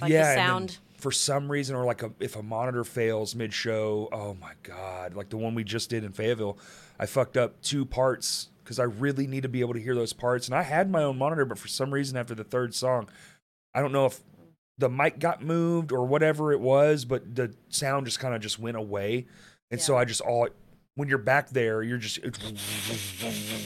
like 0.01 0.11
yeah, 0.11 0.35
the 0.35 0.39
sound. 0.41 0.77
for 0.97 1.11
some 1.13 1.49
reason, 1.49 1.75
or 1.77 1.85
like 1.85 2.03
a, 2.03 2.11
if 2.19 2.35
a 2.35 2.43
monitor 2.43 2.83
fails 2.83 3.33
mid 3.35 3.53
show, 3.53 4.09
oh 4.11 4.33
my 4.35 4.51
god! 4.63 5.15
Like 5.15 5.29
the 5.29 5.37
one 5.37 5.55
we 5.55 5.63
just 5.63 5.89
did 5.89 6.03
in 6.03 6.11
Fayetteville, 6.11 6.57
I 6.99 7.05
fucked 7.05 7.37
up 7.37 7.61
two 7.61 7.85
parts 7.85 8.49
because 8.63 8.79
I 8.79 8.83
really 8.83 9.25
need 9.25 9.43
to 9.43 9.49
be 9.49 9.61
able 9.61 9.73
to 9.75 9.79
hear 9.81 9.95
those 9.95 10.11
parts, 10.13 10.47
and 10.47 10.53
I 10.55 10.61
had 10.63 10.91
my 10.91 11.01
own 11.03 11.17
monitor, 11.17 11.45
but 11.45 11.57
for 11.57 11.69
some 11.69 11.91
reason 11.91 12.17
after 12.17 12.35
the 12.35 12.43
third 12.43 12.75
song, 12.75 13.09
I 13.73 13.79
don't 13.81 13.93
know 13.93 14.05
if 14.05 14.19
the 14.77 14.89
mic 14.89 15.19
got 15.19 15.41
moved 15.41 15.91
or 15.93 16.05
whatever 16.05 16.51
it 16.51 16.59
was, 16.59 17.03
but 17.05 17.33
the 17.35 17.53
sound 17.69 18.05
just 18.05 18.19
kind 18.19 18.35
of 18.35 18.41
just 18.41 18.59
went 18.59 18.75
away, 18.77 19.25
and 19.71 19.79
so 19.81 19.95
I 19.97 20.03
just 20.05 20.19
all 20.21 20.49
when 20.99 21.07
you're 21.07 21.17
back 21.17 21.49
there, 21.51 21.81
you're 21.81 21.97
just 21.97 22.19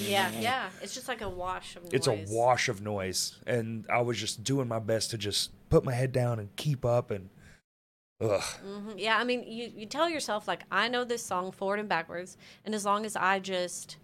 Yeah, 0.08 0.30
yeah. 0.40 0.70
It's 0.84 0.94
just 0.94 1.08
like 1.08 1.22
a 1.22 1.30
wash 1.30 1.76
of 1.76 1.82
noise. 1.82 1.92
it's 1.94 2.06
a 2.08 2.14
wash 2.30 2.70
of 2.70 2.80
noise 2.82 3.40
and 3.48 3.86
i 3.90 4.00
was 4.02 4.20
just 4.20 4.44
doing 4.44 4.68
my 4.68 4.78
best 4.78 5.10
to 5.10 5.18
just 5.18 5.50
put 5.70 5.84
my 5.84 5.94
head 5.94 6.12
down 6.12 6.38
and 6.38 6.56
keep 6.56 6.86
up 6.86 7.10
and 7.10 7.30
ugh 8.22 8.44
hmm 8.64 8.92
Yeah, 8.98 9.18
I 9.18 9.24
mean, 9.24 9.44
you, 9.52 9.72
you 9.76 9.88
tell 9.88 10.08
yourself, 10.08 10.48
like, 10.48 10.62
I 10.72 10.88
know 10.90 11.04
this 11.04 11.26
song 11.26 11.52
forward 11.52 11.80
and 11.80 11.90
backwards, 11.90 12.38
and 12.66 12.76
as 12.76 12.86
long 12.86 13.04
as 13.06 13.16
I 13.16 13.40
just 13.40 13.98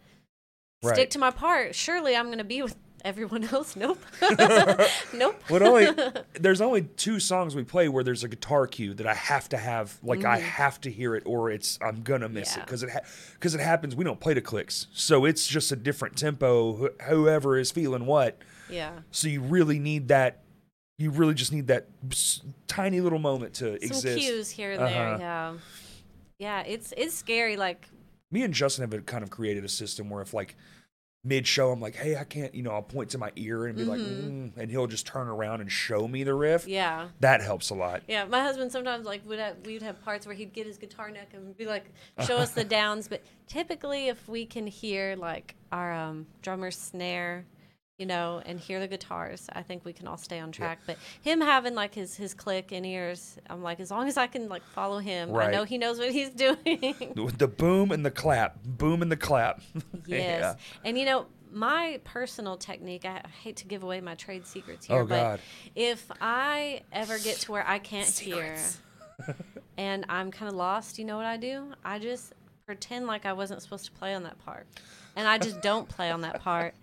Right. 0.82 0.96
stick 0.96 1.10
to 1.12 1.20
my 1.20 1.30
part, 1.30 1.76
surely 1.76 2.16
I'm 2.16 2.28
going 2.28 2.38
to 2.40 2.44
be 2.44 2.62
with 2.64 2.76
everyone 3.06 3.44
else. 3.54 3.76
Nope. 3.76 4.00
nope. 5.14 5.42
but 5.50 5.62
only 5.62 5.88
there's 6.40 6.62
only 6.62 6.84
two 6.84 7.20
songs 7.20 7.56
we 7.56 7.64
play 7.64 7.88
where 7.90 8.04
there's 8.04 8.24
a 8.24 8.28
guitar 8.28 8.68
cue 8.68 8.94
that 8.94 9.08
i 9.08 9.14
have 9.14 9.50
to 9.50 9.58
have 9.58 9.98
like 10.04 10.26
i 10.26 10.38
have 10.38 10.80
to 10.82 10.92
hear 10.92 11.16
it 11.16 11.24
or 11.26 11.52
it's 11.52 11.78
i'm 11.82 12.02
gonna 12.02 12.30
miss 12.30 12.56
it 12.56 12.60
Mm-hmm. 12.60 12.66
Because 12.66 12.84
it 12.84 12.90
because 13.34 13.56
it 13.56 13.62
happens 13.62 13.96
we 13.96 14.04
don't 14.04 14.20
play 14.20 14.34
to 14.34 14.42
clicks 14.42 14.88
so 14.94 15.26
it's 15.26 15.48
just 15.48 15.72
a 15.72 15.76
different 15.76 16.16
tempo 16.18 16.88
wh- 16.88 17.04
whoever 17.04 17.58
is 17.58 17.72
feeling 17.72 18.06
what 18.06 18.38
Yeah. 18.70 18.92
so 19.12 19.28
you 19.28 19.42
really 19.42 19.80
need 19.80 20.08
that 20.10 20.44
you 20.98 21.12
really 21.12 21.34
just 21.34 21.52
need 21.54 21.68
that 21.68 21.88
tiny 22.68 23.00
little 23.02 23.20
moment 23.20 23.54
to 23.56 23.80
Some 23.80 23.90
exist 23.90 24.18
cues 24.20 24.50
here 24.50 24.72
and 24.74 24.82
there. 24.82 25.08
Uh-huh. 25.08 25.18
Yeah. 25.20 25.54
Yeah, 26.40 26.62
it's 26.64 26.94
it's 26.98 27.14
scary. 27.16 27.56
Like, 27.56 27.88
me 28.32 28.44
and 28.44 28.54
Justin 28.54 28.90
have 28.90 29.06
kind 29.06 29.24
of 29.24 29.30
created 29.30 29.64
a 29.64 29.70
system 29.70 30.10
where 30.10 30.22
if 30.22 30.34
like 30.34 30.56
mid 31.24 31.46
show 31.46 31.72
I'm 31.72 31.82
like, 31.82 31.96
hey, 31.96 32.16
I 32.16 32.24
can't, 32.24 32.56
you 32.56 32.64
know, 32.64 32.72
I'll 32.72 32.82
point 32.82 33.10
to 33.12 33.18
my 33.18 33.32
ear 33.36 33.66
and 33.66 33.78
be 33.78 33.84
like, 33.84 34.00
mm, 34.00 34.56
and 34.56 34.72
he'll 34.72 34.88
just 34.88 35.06
turn 35.06 35.28
around 35.28 35.62
and 35.62 35.72
show 35.72 36.08
me 36.08 36.24
the 36.24 36.34
riff. 36.34 36.62
Mm-hmm. 36.62 36.72
yeah. 36.72 37.08
That 37.20 37.42
helps 37.42 37.70
a 37.70 37.76
lot. 37.76 38.04
Yeah, 38.08 38.26
my 38.26 38.42
husband 38.42 38.72
sometimes 38.72 39.06
like 39.06 39.28
would 39.28 39.40
have, 39.40 39.58
we'd 39.66 39.82
have 39.82 40.02
parts 40.04 40.26
where 40.26 40.36
he'd 40.36 40.54
get 40.54 40.66
his 40.66 40.78
guitar 40.78 41.12
neck 41.12 41.32
and 41.34 41.56
be 41.58 41.66
like 41.66 41.92
show 42.26 42.38
us 42.38 42.52
the 42.52 42.64
downs, 42.66 43.08
but 43.08 43.22
typically 43.48 44.08
if 44.08 44.28
we 44.30 44.46
can 44.46 44.66
hear 44.66 45.16
like 45.18 45.56
our 45.72 45.94
um, 45.94 46.26
drummer's 46.42 46.78
snare, 46.78 47.46
you 48.00 48.06
know, 48.06 48.42
and 48.46 48.60
hear 48.60 48.80
the 48.80 48.88
guitars, 48.88 49.48
I 49.54 49.62
think 49.62 49.84
we 49.86 49.94
can 49.94 50.08
all 50.08 50.18
stay 50.18 50.40
on 50.40 50.52
track. 50.52 50.80
But 50.88 50.98
him 51.22 51.42
having 51.42 51.76
like 51.76 51.94
his 51.94 52.16
his 52.16 52.34
click 52.34 52.72
in 52.72 52.86
ears, 52.86 53.38
I'm 53.50 53.62
like 53.62 53.80
as 53.80 53.92
long 53.92 54.08
as 54.08 54.18
I 54.18 54.26
can 54.28 54.48
like 54.50 54.64
follow 54.74 55.00
him, 55.00 55.30
Right. 55.32 55.50
I 55.50 55.52
know 55.52 55.66
he 55.66 55.78
knows 55.78 56.00
what 56.00 56.12
he's 56.12 56.30
doing. 56.46 56.96
The 57.38 57.48
boom 57.48 57.92
and 57.92 58.06
the 58.06 58.12
clap, 58.12 58.64
boom 58.64 59.02
and 59.02 59.12
the 59.12 59.18
clap. 59.18 59.62
yes, 60.08 60.42
Yeah. 60.42 60.56
and 60.84 60.98
you 60.98 61.06
know. 61.06 61.28
My 61.52 62.00
personal 62.04 62.58
technique, 62.58 63.06
I 63.06 63.24
hate 63.42 63.56
to 63.58 63.66
give 63.66 63.82
away 63.82 64.02
my 64.02 64.14
trade 64.14 64.46
secrets 64.46 64.86
here, 64.86 65.00
Oh, 65.00 65.06
but 65.08 65.20
God. 65.20 65.40
if 65.76 66.06
I 66.22 66.84
ever 66.92 67.18
get 67.18 67.38
to 67.38 67.52
where 67.52 67.68
I 67.68 67.80
can't 67.80 68.08
hear 68.08 68.56
and 69.78 70.06
I'm 70.10 70.30
kind 70.30 70.48
of 70.48 70.56
lost, 70.56 71.00
you 71.00 71.06
know 71.06 71.18
what 71.18 71.26
I 71.26 71.38
do? 71.38 71.74
I 71.84 71.98
just 71.98 72.34
pretend 72.68 73.08
like 73.08 73.26
I 73.26 73.34
wasn't 73.34 73.64
supposed 73.64 73.86
to 73.86 73.92
play 73.94 74.14
on 74.14 74.22
that 74.24 74.38
part. 74.46 74.68
And 75.16 75.28
I 75.28 75.40
just 75.40 75.60
don't 75.64 75.90
play 75.90 76.12
on 76.12 76.22
that 76.22 76.40
part. 76.40 76.76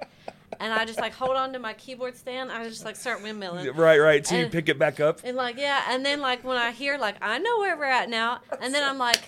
And 0.61 0.73
I 0.73 0.85
just 0.85 1.01
like 1.01 1.13
hold 1.13 1.37
on 1.37 1.53
to 1.53 1.59
my 1.59 1.75
keyboard 1.75 2.17
stand. 2.17 2.51
I 2.51 2.65
just 2.69 2.85
like 2.85 2.97
start 2.97 3.21
windmilling. 3.21 3.77
Right, 3.77 3.99
right. 3.99 4.27
So 4.27 4.37
you 4.37 4.47
pick 4.49 4.69
it 4.69 4.79
back 4.79 5.01
up. 5.01 5.21
And 5.25 5.37
like, 5.37 5.59
yeah. 5.59 5.85
And 5.89 6.05
then 6.05 6.21
like 6.21 6.45
when 6.45 6.57
I 6.57 6.71
hear 6.71 6.99
like, 6.99 7.17
I 7.21 7.39
know 7.39 7.59
where 7.59 7.77
we're 7.77 7.85
at 7.85 8.09
now. 8.09 8.41
And 8.61 8.75
then 8.75 8.83
I'm 8.83 8.99
like, 8.99 9.21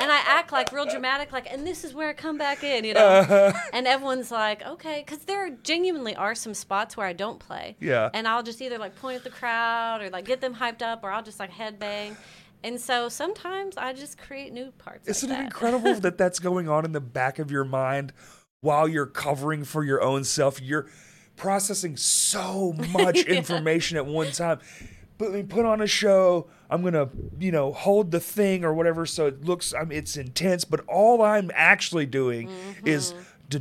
and 0.00 0.10
I 0.10 0.18
act 0.26 0.50
like 0.50 0.72
real 0.72 0.86
dramatic, 0.86 1.32
like, 1.32 1.50
and 1.50 1.64
this 1.66 1.84
is 1.84 1.94
where 1.94 2.08
I 2.08 2.12
come 2.14 2.36
back 2.36 2.64
in, 2.64 2.84
you 2.84 2.94
know? 2.94 3.06
Uh-huh. 3.06 3.52
And 3.72 3.86
everyone's 3.86 4.30
like, 4.30 4.66
okay. 4.66 5.04
Because 5.06 5.24
there 5.24 5.48
genuinely 5.62 6.16
are 6.16 6.34
some 6.34 6.54
spots 6.54 6.96
where 6.96 7.06
I 7.06 7.12
don't 7.12 7.38
play. 7.38 7.76
Yeah. 7.80 8.10
And 8.12 8.26
I'll 8.26 8.42
just 8.42 8.60
either 8.60 8.78
like 8.78 8.96
point 8.96 9.16
at 9.16 9.24
the 9.24 9.30
crowd 9.30 10.02
or 10.02 10.10
like 10.10 10.24
get 10.24 10.40
them 10.40 10.54
hyped 10.54 10.82
up 10.82 11.04
or 11.04 11.10
I'll 11.10 11.22
just 11.22 11.38
like 11.38 11.52
headbang. 11.52 12.16
And 12.64 12.80
so 12.80 13.08
sometimes 13.08 13.76
I 13.76 13.92
just 13.92 14.18
create 14.18 14.52
new 14.52 14.70
parts. 14.72 15.08
Isn't 15.08 15.30
like 15.30 15.38
it 15.38 15.44
incredible 15.44 15.94
that 15.94 16.18
that's 16.18 16.38
going 16.38 16.68
on 16.68 16.84
in 16.84 16.92
the 16.92 17.00
back 17.00 17.38
of 17.38 17.50
your 17.50 17.64
mind 17.64 18.12
while 18.62 18.88
you're 18.88 19.04
covering 19.06 19.64
for 19.64 19.84
your 19.84 20.00
own 20.02 20.24
self? 20.24 20.62
You're 20.62 20.86
processing 21.36 21.96
so 21.98 22.72
much 22.72 23.18
information 23.24 23.98
at 23.98 24.06
one 24.06 24.32
time. 24.32 24.60
Put 25.18 25.32
me 25.34 25.42
put 25.42 25.66
on 25.66 25.82
a 25.82 25.86
show. 25.86 26.48
I'm 26.70 26.82
gonna, 26.82 27.10
you 27.38 27.52
know, 27.52 27.72
hold 27.72 28.10
the 28.12 28.20
thing 28.20 28.64
or 28.64 28.72
whatever, 28.72 29.04
so 29.04 29.26
it 29.26 29.44
looks. 29.44 29.74
I 29.74 29.84
mean, 29.84 29.98
it's 29.98 30.16
intense, 30.16 30.64
but 30.64 30.80
all 30.88 31.20
I'm 31.22 31.50
actually 31.54 32.06
doing 32.06 32.48
is. 32.86 33.12
Yeah, 33.52 33.58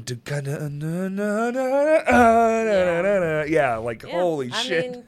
like 3.84 4.03
Yeah, 4.03 4.10
holy 4.11 4.49
I 4.52 4.61
shit. 4.64 4.91
mean, 4.91 5.03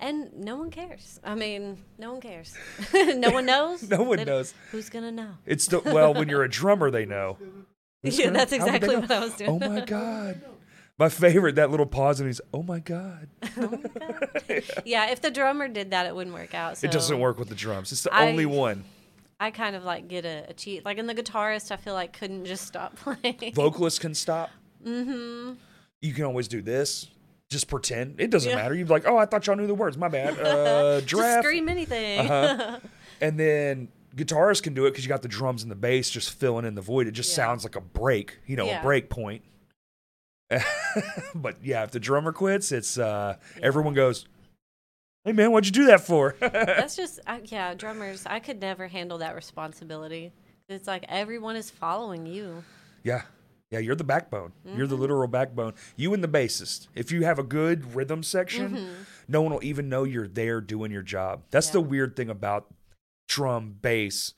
and 0.00 0.32
no 0.36 0.56
one 0.56 0.70
cares. 0.70 1.20
I 1.22 1.34
mean, 1.36 1.78
no 1.98 2.10
one 2.12 2.20
cares. 2.20 2.56
no 2.92 3.30
one 3.30 3.46
knows. 3.46 3.88
No 3.88 4.02
one 4.02 4.18
They- 4.18 4.24
knows. 4.24 4.52
Who's 4.72 4.90
gonna 4.90 5.12
know? 5.12 5.34
It's 5.46 5.62
still 5.64 5.82
well 5.84 6.12
when 6.14 6.28
you're 6.28 6.42
a 6.42 6.50
drummer, 6.50 6.90
they 6.90 7.06
know. 7.06 7.38
Yeah, 8.02 8.30
that's 8.30 8.52
how 8.56 8.64
would 8.64 8.72
they 8.72 8.76
exactly 8.76 8.96
what 8.96 9.10
I 9.10 9.18
was 9.20 9.34
doing. 9.34 9.50
Oh 9.50 9.58
my 9.68 9.80
god. 9.84 10.40
My 10.98 11.08
favorite, 11.08 11.54
that 11.56 11.70
little 11.70 11.86
pause, 11.86 12.18
and 12.20 12.28
he's, 12.28 12.40
oh 12.54 12.62
my 12.62 12.80
god. 12.80 13.28
Yeah, 14.84 15.10
if 15.10 15.20
the 15.20 15.30
drummer 15.30 15.68
did 15.68 15.90
that, 15.92 16.06
it 16.06 16.14
wouldn't 16.14 16.34
work 16.34 16.54
out. 16.54 16.78
So 16.78 16.86
It 16.86 16.90
doesn't 16.92 17.18
work 17.20 17.38
with 17.38 17.48
the 17.48 17.54
drums. 17.54 17.92
It's 17.92 18.02
the 18.02 18.12
I- 18.14 18.28
only 18.28 18.46
one. 18.46 18.84
I 19.40 19.52
kind 19.52 19.76
of 19.76 19.84
like 19.84 20.08
get 20.08 20.24
a, 20.24 20.46
a 20.48 20.52
cheat. 20.52 20.84
Like 20.84 20.98
in 20.98 21.06
the 21.06 21.14
guitarist, 21.14 21.70
I 21.70 21.76
feel 21.76 21.94
like 21.94 22.12
couldn't 22.18 22.44
just 22.46 22.66
stop 22.66 22.96
playing. 22.96 23.52
Vocalists 23.54 24.00
can 24.00 24.12
stop. 24.12 24.50
Mm-hmm. 24.84 25.52
You 26.00 26.12
can 26.14 26.24
always 26.24 26.48
do 26.48 26.60
this. 26.60 27.06
Just 27.48 27.68
pretend. 27.68 28.20
It 28.20 28.30
doesn't 28.30 28.50
Yeah. 28.50 28.56
matter. 28.56 28.74
You're 28.74 28.86
like, 28.88 29.06
oh, 29.06 29.16
I 29.16 29.26
thought 29.26 29.46
y'all 29.46 29.54
knew 29.54 29.68
the 29.68 29.74
words. 29.74 29.96
My 29.96 30.08
bad. 30.08 30.38
Uh, 30.40 31.00
just 31.02 31.38
scream 31.38 31.68
anything. 31.68 32.28
Uh-huh. 32.28 32.78
And 33.20 33.38
then 33.38 33.88
guitarists 34.16 34.62
can 34.62 34.74
do 34.74 34.86
it 34.86 34.90
because 34.90 35.04
you 35.04 35.08
got 35.08 35.22
the 35.22 35.28
drums 35.28 35.62
and 35.62 35.70
the 35.70 35.76
bass 35.76 36.10
just 36.10 36.30
filling 36.30 36.64
in 36.64 36.74
the 36.74 36.80
void. 36.80 37.06
It 37.06 37.12
just 37.12 37.30
Yeah. 37.30 37.36
sounds 37.46 37.64
like 37.64 37.76
a 37.76 37.80
break, 37.80 38.38
you 38.46 38.56
know, 38.56 38.66
Yeah. 38.66 38.80
a 38.80 38.82
break 38.82 39.08
point. 39.10 39.42
but 41.34 41.56
yeah, 41.62 41.82
if 41.84 41.90
the 41.90 42.00
drummer 42.00 42.32
quits, 42.32 42.72
it's 42.72 42.98
uh, 42.98 43.36
everyone 43.62 43.92
goes, 43.94 44.26
"Hey 45.24 45.32
man, 45.32 45.52
what'd 45.52 45.66
you 45.66 45.72
do 45.82 45.86
that 45.88 46.00
for?" 46.00 46.34
That's 46.40 46.96
just 46.96 47.20
I, 47.26 47.40
yeah, 47.44 47.74
drummers. 47.74 48.24
I 48.26 48.38
could 48.40 48.60
never 48.60 48.88
handle 48.88 49.18
that 49.18 49.34
responsibility. 49.34 50.32
It's 50.68 50.86
like 50.86 51.04
everyone 51.08 51.56
is 51.56 51.70
following 51.70 52.26
you. 52.26 52.64
yeah, 53.02 53.22
yeah, 53.70 53.78
you're 53.78 53.94
the 53.94 54.04
backbone. 54.04 54.52
You're 54.64 54.74
Mm-hmm. 54.86 54.86
the 54.88 54.94
literal 54.96 55.28
backbone. 55.28 55.74
You 55.96 56.14
and 56.14 56.24
the 56.24 56.28
bassist. 56.28 56.88
If 56.94 57.12
you 57.12 57.24
have 57.24 57.38
a 57.38 57.42
good 57.42 57.94
rhythm 57.94 58.22
section, 58.22 58.88
no 59.28 59.42
one 59.42 59.52
will 59.52 59.64
even 59.64 59.88
know 59.90 60.04
you're 60.04 60.28
there 60.28 60.60
doing 60.62 60.90
your 60.90 61.02
job. 61.02 61.42
That's 61.50 61.68
the 61.70 61.80
Mm-hmm. 61.80 61.90
Weird 61.90 62.16
thing 62.16 62.30
about 62.30 62.66
drum, 63.28 63.76
bass, 63.80 64.34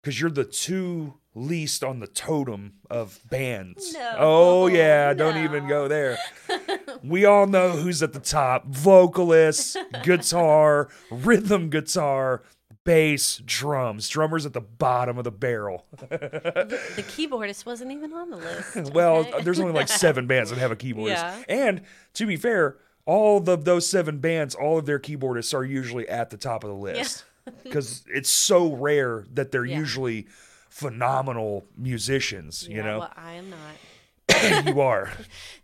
because 0.00 0.20
you're 0.20 0.30
the 0.30 0.44
two 0.44 1.14
least 1.34 1.82
on 1.82 2.00
the 2.00 2.06
totem 2.06 2.74
of 2.90 3.20
bands. 3.28 3.92
No, 3.94 4.14
oh 4.18 4.66
yeah, 4.66 5.12
don't 5.14 5.42
even 5.42 5.66
go 5.66 5.88
there. 5.88 6.18
we 7.02 7.24
all 7.24 7.46
know 7.46 7.70
who's 7.70 8.02
at 8.02 8.12
the 8.12 8.20
top: 8.20 8.66
vocalist, 8.66 9.76
guitar, 10.04 10.88
rhythm 11.10 11.70
guitar. 11.70 12.42
Bass, 12.84 13.42
drums. 13.44 14.08
Drummers 14.08 14.46
at 14.46 14.54
the 14.54 14.62
bottom 14.62 15.18
of 15.18 15.24
the 15.24 15.30
barrel. 15.30 15.84
The 16.08 17.04
keyboardist 17.06 17.66
wasn't 17.66 17.92
even 17.92 18.14
on 18.14 18.30
the 18.30 18.38
list. 18.38 18.92
Well, 18.94 19.16
okay? 19.16 19.32
Uh, 19.32 19.40
there's 19.42 19.60
only 19.60 19.74
like 19.74 19.88
seven 20.06 20.26
bands 20.26 20.48
that 20.48 20.58
have 20.58 20.70
a 20.70 20.76
keyboardist. 20.76 21.08
Yeah. 21.08 21.42
And 21.50 21.82
to 22.14 22.24
be 22.24 22.38
fair, 22.38 22.78
all 23.04 23.46
of 23.46 23.66
those 23.66 23.86
seven 23.86 24.20
bands, 24.20 24.54
all 24.54 24.78
of 24.78 24.86
their 24.86 24.98
keyboardists 24.98 25.52
are 25.52 25.64
usually 25.64 26.08
at 26.08 26.30
the 26.30 26.38
top 26.38 26.64
of 26.64 26.70
the 26.70 26.76
list 26.76 27.24
because 27.64 28.04
it's 28.08 28.30
so 28.30 28.72
rare 28.74 29.24
that 29.34 29.50
they're 29.52 29.64
Yeah. 29.64 29.78
usually 29.78 30.26
phenomenal 30.68 31.66
musicians. 31.76 32.66
You 32.68 32.82
know, 32.82 33.00
well, 33.00 33.12
I 33.16 33.32
am 33.32 33.50
not. 33.50 34.66
you 34.66 34.80
are. 34.80 35.10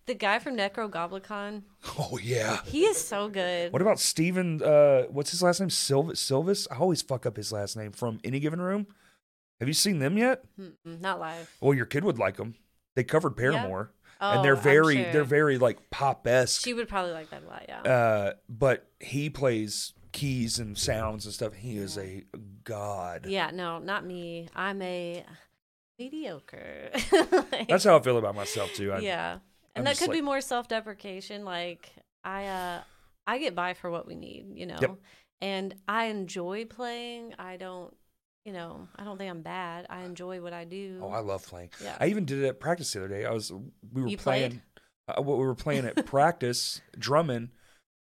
The 0.06 0.12
guy 0.15 0.39
from 0.39 0.55
Nekrogoblikon, 0.59 1.62
Oh 1.98 2.19
yeah. 2.23 2.61
he 2.66 2.85
is 2.85 3.02
so 3.02 3.31
good. 3.31 3.73
What 3.73 3.81
about 3.81 3.98
Steven? 3.98 4.62
Uh, 4.62 5.05
what's 5.05 5.31
his 5.31 5.43
last 5.43 5.61
name? 5.61 5.70
Silvis. 5.70 6.20
Silvis. 6.20 6.69
I 6.70 6.77
always 6.77 7.01
fuck 7.01 7.24
up 7.24 7.39
his 7.39 7.51
last 7.52 7.74
name 7.74 7.90
from 7.90 8.20
Any 8.23 8.39
Given 8.39 8.61
Room. 8.61 8.86
Have 9.61 9.69
you 9.69 9.73
seen 9.73 10.01
them 10.01 10.19
yet? 10.19 10.44
Mm-mm, 10.61 11.01
not 11.01 11.20
live. 11.20 11.51
Well, 11.62 11.73
your 11.73 11.86
kid 11.86 12.05
would 12.05 12.19
like 12.19 12.36
them. 12.36 12.55
They 12.97 13.02
covered 13.02 13.35
Paramore, 13.35 13.93
and 14.20 14.40
Oh, 14.40 14.43
they're 14.43 14.56
very, 14.56 15.05
sure. 15.05 15.12
they're 15.12 15.24
very 15.24 15.56
like 15.56 15.89
pop 15.89 16.27
esque. 16.27 16.61
She 16.61 16.74
would 16.74 16.86
probably 16.86 17.12
like 17.12 17.31
that 17.31 17.44
a 17.44 17.47
lot. 17.47 17.65
Yeah. 17.66 17.81
Uh, 17.81 18.32
but 18.47 18.86
he 19.01 19.31
plays 19.31 19.94
keys 20.15 20.59
and 20.59 20.78
sounds 20.78 21.27
and 21.27 21.35
stuff. 21.35 21.53
He 21.53 21.77
is 21.77 21.99
a 21.99 22.24
god. 22.65 23.27
yeah. 23.28 23.51
No, 23.53 23.78
not 23.81 24.07
me. 24.07 24.49
I'm 24.57 24.81
a 24.81 25.24
mediocre. 25.99 26.91
Like, 27.53 27.69
That's 27.69 27.85
how 27.85 27.99
I 27.99 28.01
feel 28.03 28.16
about 28.19 28.35
myself 28.35 28.73
too. 28.74 28.93
I, 28.93 28.99
yeah, 29.01 29.32
I'm 29.35 29.41
and 29.74 29.86
that 29.86 29.99
could 29.99 30.09
like- 30.09 30.16
be 30.19 30.23
more 30.23 30.41
self-deprecation. 30.41 31.45
Like 31.45 31.91
I, 32.24 32.47
uh, 32.47 32.81
I 33.27 33.39
get 33.39 33.55
by 33.55 33.74
for 33.74 33.91
what 33.91 34.07
we 34.07 34.15
need, 34.15 34.47
you 34.55 34.66
know. 34.66 34.78
Yep. 34.81 34.97
And 35.41 35.74
I 35.89 36.07
enjoy 36.07 36.65
playing. 36.65 37.35
I 37.39 37.57
don't, 37.57 37.95
you 38.45 38.53
know, 38.53 38.89
I 38.97 39.05
don't 39.05 39.19
think 39.19 39.31
I'm 39.31 39.43
bad. 39.43 39.86
I 39.91 40.03
enjoy 40.05 40.41
what 40.41 40.53
I 40.53 40.65
do. 40.65 41.01
Oh, 41.03 41.09
I 41.11 41.19
love 41.20 41.47
playing. 41.47 41.70
yeah. 41.82 41.97
I 42.01 42.07
even 42.07 42.24
did 42.24 42.43
it 42.43 42.47
at 42.47 42.61
practice 42.61 42.93
the 42.93 43.01
other 43.01 43.09
day. 43.09 43.24
I 43.27 43.31
was 43.32 43.53
we 43.93 44.03
were 44.03 44.09
You 44.09 44.16
playing 44.16 44.62
uh, 45.09 45.20
what 45.20 45.39
we 45.39 45.45
were 45.45 45.55
playing 45.55 45.85
at 45.86 46.07
practice 46.07 46.81
drumming, 46.99 47.51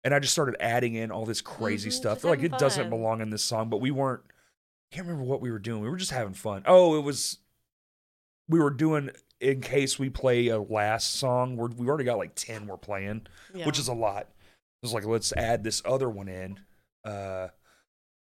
and 0.04 0.14
I 0.14 0.18
just 0.18 0.32
started 0.32 0.56
adding 0.60 0.94
in 0.94 1.10
all 1.10 1.24
this 1.24 1.40
crazy 1.40 1.88
Mhm, 1.88 1.94
stuff. 1.94 2.24
Like 2.24 2.42
it 2.42 2.52
doesn't 2.58 2.90
belong 2.90 3.20
in 3.20 3.30
this 3.30 3.42
song, 3.42 3.70
but 3.70 3.78
we 3.78 3.90
weren't. 3.90 4.22
I 4.26 4.96
can't 4.96 5.06
remember 5.08 5.28
what 5.28 5.40
we 5.40 5.50
were 5.50 5.58
doing. 5.58 5.82
We 5.82 5.88
were 5.88 5.96
just 5.96 6.10
having 6.12 6.34
fun. 6.34 6.62
Oh, 6.66 6.96
it 6.96 7.02
was. 7.02 7.38
We 8.48 8.60
were 8.60 8.70
doing 8.70 9.10
in 9.40 9.60
case 9.60 9.98
we 9.98 10.10
play 10.10 10.48
a 10.48 10.60
last 10.60 11.16
song. 11.16 11.56
We're, 11.56 11.68
we've 11.68 11.88
already 11.88 12.04
got 12.04 12.18
like 12.18 12.34
ten 12.34 12.66
we're 12.66 12.76
playing, 12.76 13.26
yeah. 13.54 13.66
which 13.66 13.78
is 13.78 13.88
a 13.88 13.94
lot. 13.94 14.22
It 14.22 14.82
was 14.82 14.92
like 14.92 15.06
let's 15.06 15.32
add 15.32 15.64
this 15.64 15.82
other 15.84 16.10
one 16.10 16.28
in. 16.28 16.60
Uh, 17.04 17.48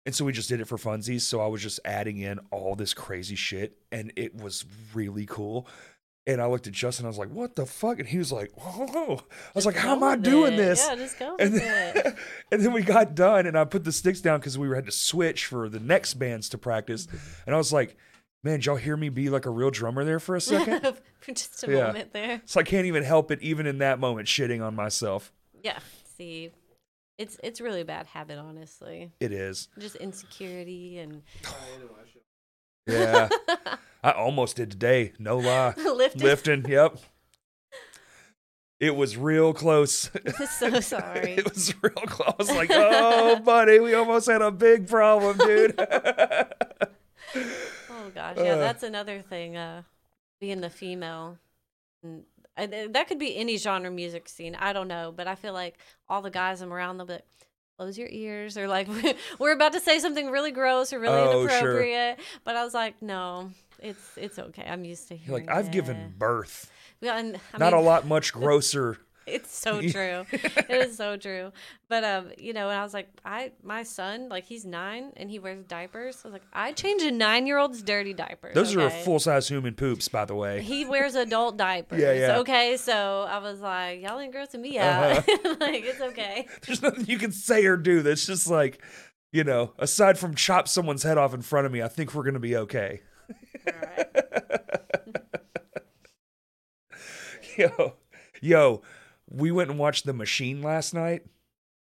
and 0.05 0.13
so 0.13 0.25
we 0.25 0.33
just 0.33 0.49
did 0.49 0.59
it 0.61 0.67
for 0.67 0.77
funsies. 0.77 1.21
So 1.21 1.41
I 1.41 1.47
was 1.47 1.61
just 1.61 1.79
adding 1.85 2.17
in 2.17 2.39
all 2.51 2.75
this 2.75 2.93
crazy 2.93 3.35
shit, 3.35 3.77
and 3.91 4.11
it 4.15 4.35
was 4.35 4.65
really 4.93 5.25
cool. 5.25 5.67
And 6.25 6.41
I 6.41 6.45
looked 6.45 6.67
at 6.67 6.73
Justin. 6.73 7.05
I 7.05 7.09
was 7.09 7.17
like, 7.17 7.29
"What 7.31 7.55
the 7.55 7.65
fuck?" 7.65 7.99
And 7.99 8.07
he 8.07 8.17
was 8.17 8.31
like, 8.31 8.51
"Whoa!" 8.55 9.15
I 9.29 9.51
was 9.55 9.65
like, 9.65 9.75
"How 9.75 9.93
am 9.95 10.03
I 10.03 10.15
doing 10.15 10.53
it. 10.53 10.57
this?" 10.57 10.85
Yeah, 10.87 10.95
just 10.95 11.19
go 11.19 11.35
And 11.37 11.53
then, 11.55 11.97
it. 11.97 12.15
and 12.51 12.61
then 12.63 12.71
we 12.71 12.81
got 12.81 13.13
done, 13.13 13.45
and 13.45 13.57
I 13.57 13.65
put 13.65 13.83
the 13.83 13.91
sticks 13.91 14.21
down 14.21 14.39
because 14.39 14.57
we 14.57 14.69
had 14.69 14.85
to 14.85 14.91
switch 14.91 15.45
for 15.47 15.67
the 15.67 15.81
next 15.81 16.13
bands 16.13 16.47
to 16.49 16.57
practice. 16.57 17.07
Mm-hmm. 17.07 17.17
And 17.47 17.55
I 17.55 17.57
was 17.57 17.73
like, 17.73 17.97
"Man, 18.41 18.59
did 18.59 18.65
y'all 18.67 18.77
hear 18.77 18.95
me 18.95 19.09
be 19.09 19.29
like 19.29 19.45
a 19.45 19.49
real 19.49 19.69
drummer 19.69 20.05
there 20.05 20.19
for 20.21 20.35
a 20.37 20.41
second? 20.41 20.95
for 21.19 21.31
just 21.33 21.61
a 21.67 21.71
Yeah. 21.71 21.87
moment 21.87 22.13
there. 22.13 22.41
so 22.45 22.59
I 22.61 22.63
can't 22.63 22.85
even 22.85 23.03
help 23.03 23.29
it, 23.29 23.41
even 23.41 23.65
in 23.67 23.79
that 23.79 23.99
moment, 23.99 24.29
shitting 24.29 24.65
on 24.65 24.75
myself. 24.75 25.33
Yeah. 25.61 25.79
See, 26.17 26.51
it's 27.17 27.37
it's 27.43 27.59
really 27.59 27.81
a 27.81 27.85
bad 27.85 28.05
habit, 28.07 28.37
honestly. 28.37 29.11
It 29.19 29.33
is. 29.33 29.67
Just 29.77 29.97
insecurity 29.97 30.99
and 30.99 31.21
I 31.43 31.49
hated 31.73 31.89
my 31.91 31.97
shit. 32.13 32.23
Yeah. 32.87 33.75
I 34.03 34.11
almost 34.11 34.57
did 34.57 34.71
today. 34.71 35.13
No 35.17 35.37
lie. 35.37 35.73
lifting. 35.77 36.21
Lifting. 36.21 36.65
Yep. 36.67 36.97
It 38.79 38.95
was 38.97 39.15
real 39.15 39.53
close. 39.53 40.09
so 40.59 40.81
sorry. 40.81 41.35
It 41.37 41.45
was 41.53 41.73
real 41.81 41.91
close. 41.93 42.27
I 42.29 42.35
was 42.37 42.51
like, 42.51 42.69
oh, 42.73 43.39
buddy, 43.39 43.79
we 43.79 43.93
almost 43.93 44.29
had 44.29 44.41
a 44.41 44.51
big 44.51 44.89
problem, 44.89 45.37
dude. 45.37 45.75
Oh 45.79 46.45
gosh, 48.13 48.37
yeah, 48.37 48.53
Uh. 48.53 48.57
that's 48.57 48.83
another 48.83 49.21
thing. 49.21 49.55
Uh, 49.55 49.83
being 50.41 50.59
the 50.61 50.69
female, 50.69 51.37
and 52.03 52.23
I, 52.57 52.65
that 52.91 53.07
could 53.07 53.19
be 53.19 53.35
any 53.37 53.55
genre 53.57 53.89
music 53.89 54.27
scene. 54.27 54.55
I 54.55 54.73
don't 54.73 54.89
know, 54.89 55.13
but 55.15 55.27
I 55.27 55.35
feel 55.35 55.53
like 55.53 55.77
all 56.09 56.21
the 56.21 56.29
guys 56.29 56.61
I'm 56.61 56.73
around, 56.73 56.97
they'll 56.97 57.07
be 57.07 57.13
like, 57.13 57.25
close 57.77 57.97
your 57.97 58.09
ears, 58.11 58.57
or 58.57 58.67
like 58.67 58.89
we're 59.39 59.53
about 59.53 59.71
to 59.73 59.79
say 59.79 59.99
something 59.99 60.29
really 60.29 60.51
gross 60.51 60.91
or 60.91 60.99
really 60.99 61.15
Oh, 61.17 61.47
sure. 61.47 61.57
inappropriate. 61.57 62.19
But 62.43 62.57
I 62.57 62.65
was 62.65 62.73
like, 62.73 63.01
no, 63.01 63.51
it's 63.83 64.17
it's 64.17 64.39
okay. 64.39 64.65
I'm 64.67 64.83
used 64.85 65.07
to 65.09 65.15
You're 65.15 65.37
hearing. 65.37 65.45
like, 65.47 65.55
I've 65.55 65.67
it." 65.67 65.71
given 65.71 66.13
birth. 66.17 66.71
And 67.01 67.37
I 67.53 67.57
Not 67.57 67.73
mean, 67.73 67.81
a 67.81 67.85
lot 67.85 68.07
much 68.07 68.31
grosser. 68.39 68.97
It's 69.25 69.55
so 69.57 69.79
true. 69.89 70.25
it 70.31 70.69
is 70.69 70.97
so 70.97 71.15
true. 71.15 71.51
But 71.87 72.03
um, 72.03 72.31
you 72.37 72.51
know, 72.53 72.69
and 72.69 72.77
I 72.77 72.83
was 72.83 72.93
like, 72.93 73.07
I 73.23 73.51
my 73.63 73.83
son, 73.83 74.27
like 74.29 74.45
he's 74.45 74.65
nine 74.65 75.11
and 75.15 75.29
he 75.29 75.39
wears 75.39 75.63
diapers. 75.63 76.19
I 76.23 76.27
was 76.27 76.33
like, 76.33 76.43
I 76.51 76.73
change 76.73 77.01
a 77.03 77.11
nine 77.11 77.47
year 77.47 77.57
old's 77.57 77.81
dirty 77.83 78.13
diapers. 78.13 78.53
Those 78.53 78.75
are 78.75 78.89
full 78.89 79.19
size 79.19 79.47
human 79.47 79.75
poops, 79.75 80.09
by 80.09 80.25
the 80.25 80.35
way. 80.35 80.61
He 80.61 80.83
wears 80.85 81.15
adult 81.15 81.55
diapers. 81.57 82.01
Yeah, 82.01 82.13
yeah. 82.13 82.37
Okay, 82.39 82.75
so 82.77 83.25
I 83.29 83.37
was 83.39 83.61
like, 83.61 84.01
y'all 84.01 84.19
ain't 84.19 84.33
grossing 84.35 84.59
me 84.61 84.77
out. 84.77 85.17
Uh-huh. 85.17 85.55
like 85.61 85.83
it's 85.85 86.01
okay. 86.01 86.47
There's 86.65 86.81
nothing 86.81 87.05
you 87.05 87.17
can 87.17 87.31
say 87.31 87.65
or 87.65 87.77
do 87.77 88.01
that's 88.01 88.25
just 88.25 88.47
like, 88.49 88.81
you 89.31 89.43
know, 89.45 89.71
aside 89.79 90.17
from 90.19 90.35
chop 90.35 90.67
someone's 90.67 91.03
head 91.03 91.17
off 91.17 91.33
in 91.33 91.41
front 91.41 91.65
of 91.65 91.71
me, 91.71 91.81
I 91.81 91.87
think 91.87 92.13
we're 92.13 92.23
going 92.23 92.33
to 92.35 92.39
be 92.41 92.55
okay. 92.57 93.01
All 93.67 93.73
right. 93.81 94.07
yo, 97.57 97.93
yo, 98.41 98.81
we 99.29 99.51
went 99.51 99.69
and 99.69 99.79
watched 99.79 100.05
The 100.05 100.13
Machine 100.13 100.61
last 100.61 100.93
night. 100.93 101.23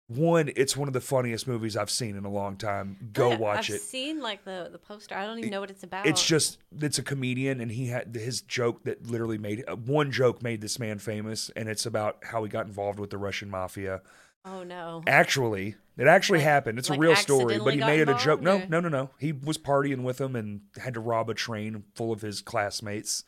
One, 0.07 0.51
it's 0.57 0.75
one 0.75 0.89
of 0.89 0.93
the 0.93 0.99
funniest 0.99 1.47
movies 1.47 1.77
I've 1.77 1.89
seen 1.89 2.17
in 2.17 2.25
a 2.25 2.29
long 2.29 2.57
time. 2.57 3.11
Go 3.13 3.29
Yeah, 3.29 3.37
watch 3.37 3.69
I've 3.69 3.77
it. 3.77 3.81
seen 3.81 4.19
like 4.19 4.43
the 4.43 4.67
the 4.69 4.77
poster. 4.77 5.15
I 5.15 5.25
don't 5.25 5.37
even 5.39 5.51
know 5.51 5.61
what 5.61 5.69
it's 5.71 5.83
about. 5.83 6.05
It's 6.05 6.25
just 6.25 6.57
it's 6.81 6.99
a 6.99 7.03
comedian 7.03 7.61
and 7.61 7.71
he 7.71 7.87
had 7.87 8.13
his 8.13 8.41
joke 8.41 8.83
that 8.83 9.07
literally 9.07 9.37
made 9.37 9.63
uh, 9.69 9.77
one 9.77 10.11
joke 10.11 10.43
made 10.43 10.59
this 10.59 10.79
man 10.79 10.99
famous 10.99 11.49
and 11.55 11.69
it's 11.69 11.85
about 11.85 12.17
how 12.25 12.43
he 12.43 12.49
got 12.49 12.65
involved 12.65 12.99
with 12.99 13.09
the 13.09 13.17
Russian 13.17 13.49
mafia. 13.49 14.01
Oh 14.45 14.63
no. 14.63 15.03
Actually, 15.07 15.75
it 15.97 16.07
actually 16.07 16.39
Like- 16.39 16.47
happened. 16.47 16.79
It's 16.79 16.89
like 16.89 16.97
a 16.97 17.01
real 17.01 17.15
story, 17.15 17.59
but 17.59 17.73
he 17.73 17.79
made 17.79 17.99
it 17.99 18.09
a 18.09 18.15
joke. 18.15 18.41
No, 18.41 18.63
no, 18.69 18.79
no, 18.79 18.89
no. 18.89 19.09
He 19.19 19.31
was 19.31 19.57
partying 19.57 20.03
with 20.03 20.17
them 20.17 20.35
and 20.35 20.61
had 20.77 20.93
to 20.95 20.99
rob 20.99 21.29
a 21.29 21.33
train 21.33 21.83
full 21.95 22.11
of 22.11 22.21
his 22.21 22.41
classmates. 22.41 23.23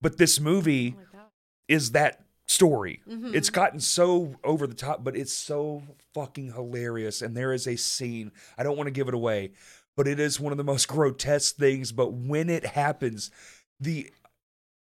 But 0.00 0.16
this 0.18 0.40
movie 0.40 0.96
Oh 0.98 1.20
is 1.68 1.92
that 1.92 2.24
story. 2.46 3.00
Mhm. 3.08 3.34
It's 3.34 3.50
gotten 3.50 3.78
so 3.80 4.34
over 4.42 4.66
the 4.66 4.74
top, 4.74 5.04
but 5.04 5.14
it's 5.16 5.32
so 5.32 5.82
fucking 6.14 6.52
hilarious. 6.52 7.22
And 7.22 7.36
there 7.36 7.52
is 7.52 7.68
a 7.68 7.76
scene, 7.76 8.32
I 8.58 8.62
don't 8.64 8.76
want 8.76 8.88
to 8.88 8.92
give 8.92 9.06
it 9.08 9.14
away, 9.14 9.52
but 9.96 10.08
it 10.08 10.18
is 10.18 10.40
one 10.40 10.52
of 10.52 10.56
the 10.58 10.64
most 10.64 10.88
grotesque 10.88 11.56
things. 11.56 11.92
But 11.92 12.12
when 12.12 12.48
it 12.50 12.66
happens, 12.66 13.30
the 13.78 14.10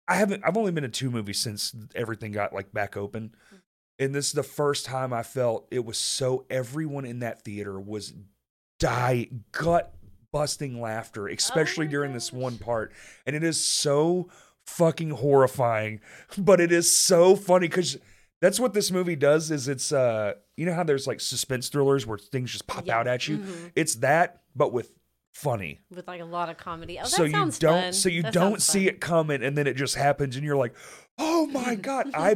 I 0.08 0.16
haven't 0.16 0.44
I've 0.46 0.56
only 0.56 0.72
been 0.72 0.86
in 0.86 0.92
two 0.92 1.10
movies 1.12 1.40
since 1.40 1.76
everything 1.94 2.32
got 2.32 2.54
like 2.54 2.72
back 2.72 2.96
open. 2.96 3.36
And 4.00 4.14
this 4.14 4.28
is 4.28 4.34
the 4.34 4.44
first 4.44 4.86
time 4.86 5.12
I 5.14 5.24
felt 5.24 5.68
it 5.72 5.84
was 5.86 5.98
so 5.98 6.46
everyone 6.50 7.06
in 7.06 7.20
that 7.20 7.44
theater 7.44 7.80
was 7.80 8.14
die 8.80 9.30
gut 9.52 9.94
busting 10.32 10.80
laughter, 10.80 11.28
especially 11.28 11.86
my 11.86 11.92
during 11.92 12.14
this 12.14 12.32
one 12.32 12.58
part. 12.58 12.92
And 13.26 13.36
it 13.36 13.44
is 13.44 13.64
so 13.64 14.30
fucking 14.66 15.12
horrifying, 15.12 16.02
but 16.38 16.60
it 16.60 16.72
is 16.72 16.92
so 16.96 17.36
funny 17.36 17.68
because 17.68 17.98
that's 18.40 18.60
what 18.60 18.74
this 18.74 18.92
movie 18.92 19.16
does. 19.16 19.50
Is 19.50 19.68
it's 19.68 19.92
uh, 19.92 20.34
you 20.56 20.66
know 20.66 20.74
how 20.74 20.84
there's 20.84 21.08
like 21.08 21.20
suspense 21.20 21.70
thrillers 21.70 22.06
where 22.06 22.18
things 22.20 22.52
just 22.52 22.68
pop 22.68 22.86
Yeah. 22.86 23.00
out 23.00 23.08
at 23.08 23.28
you. 23.28 23.40
Mhm. 23.40 23.72
It's 23.76 23.96
that, 23.96 24.42
but 24.56 24.72
with 24.74 24.92
funny. 25.42 25.80
With 25.90 26.08
like 26.08 26.22
a 26.22 26.26
lot 26.26 26.50
of 26.50 26.58
comedy. 26.58 26.98
Oh, 27.00 27.04
that 27.04 27.10
so 27.10 27.24
you 27.24 27.32
don't, 27.32 27.52
fun. 27.52 27.94
so 27.94 28.10
you 28.10 28.22
That 28.24 28.34
don't 28.34 28.62
see 28.62 28.86
fun. 28.86 28.96
it 28.96 29.02
coming, 29.02 29.44
and 29.44 29.58
then 29.58 29.68
it 29.68 29.76
just 29.76 29.96
happens, 29.96 30.36
and 30.36 30.44
you're 30.46 30.56
like, 30.58 30.74
oh 31.18 31.46
my 31.48 31.76
god! 31.90 32.10
I 32.14 32.36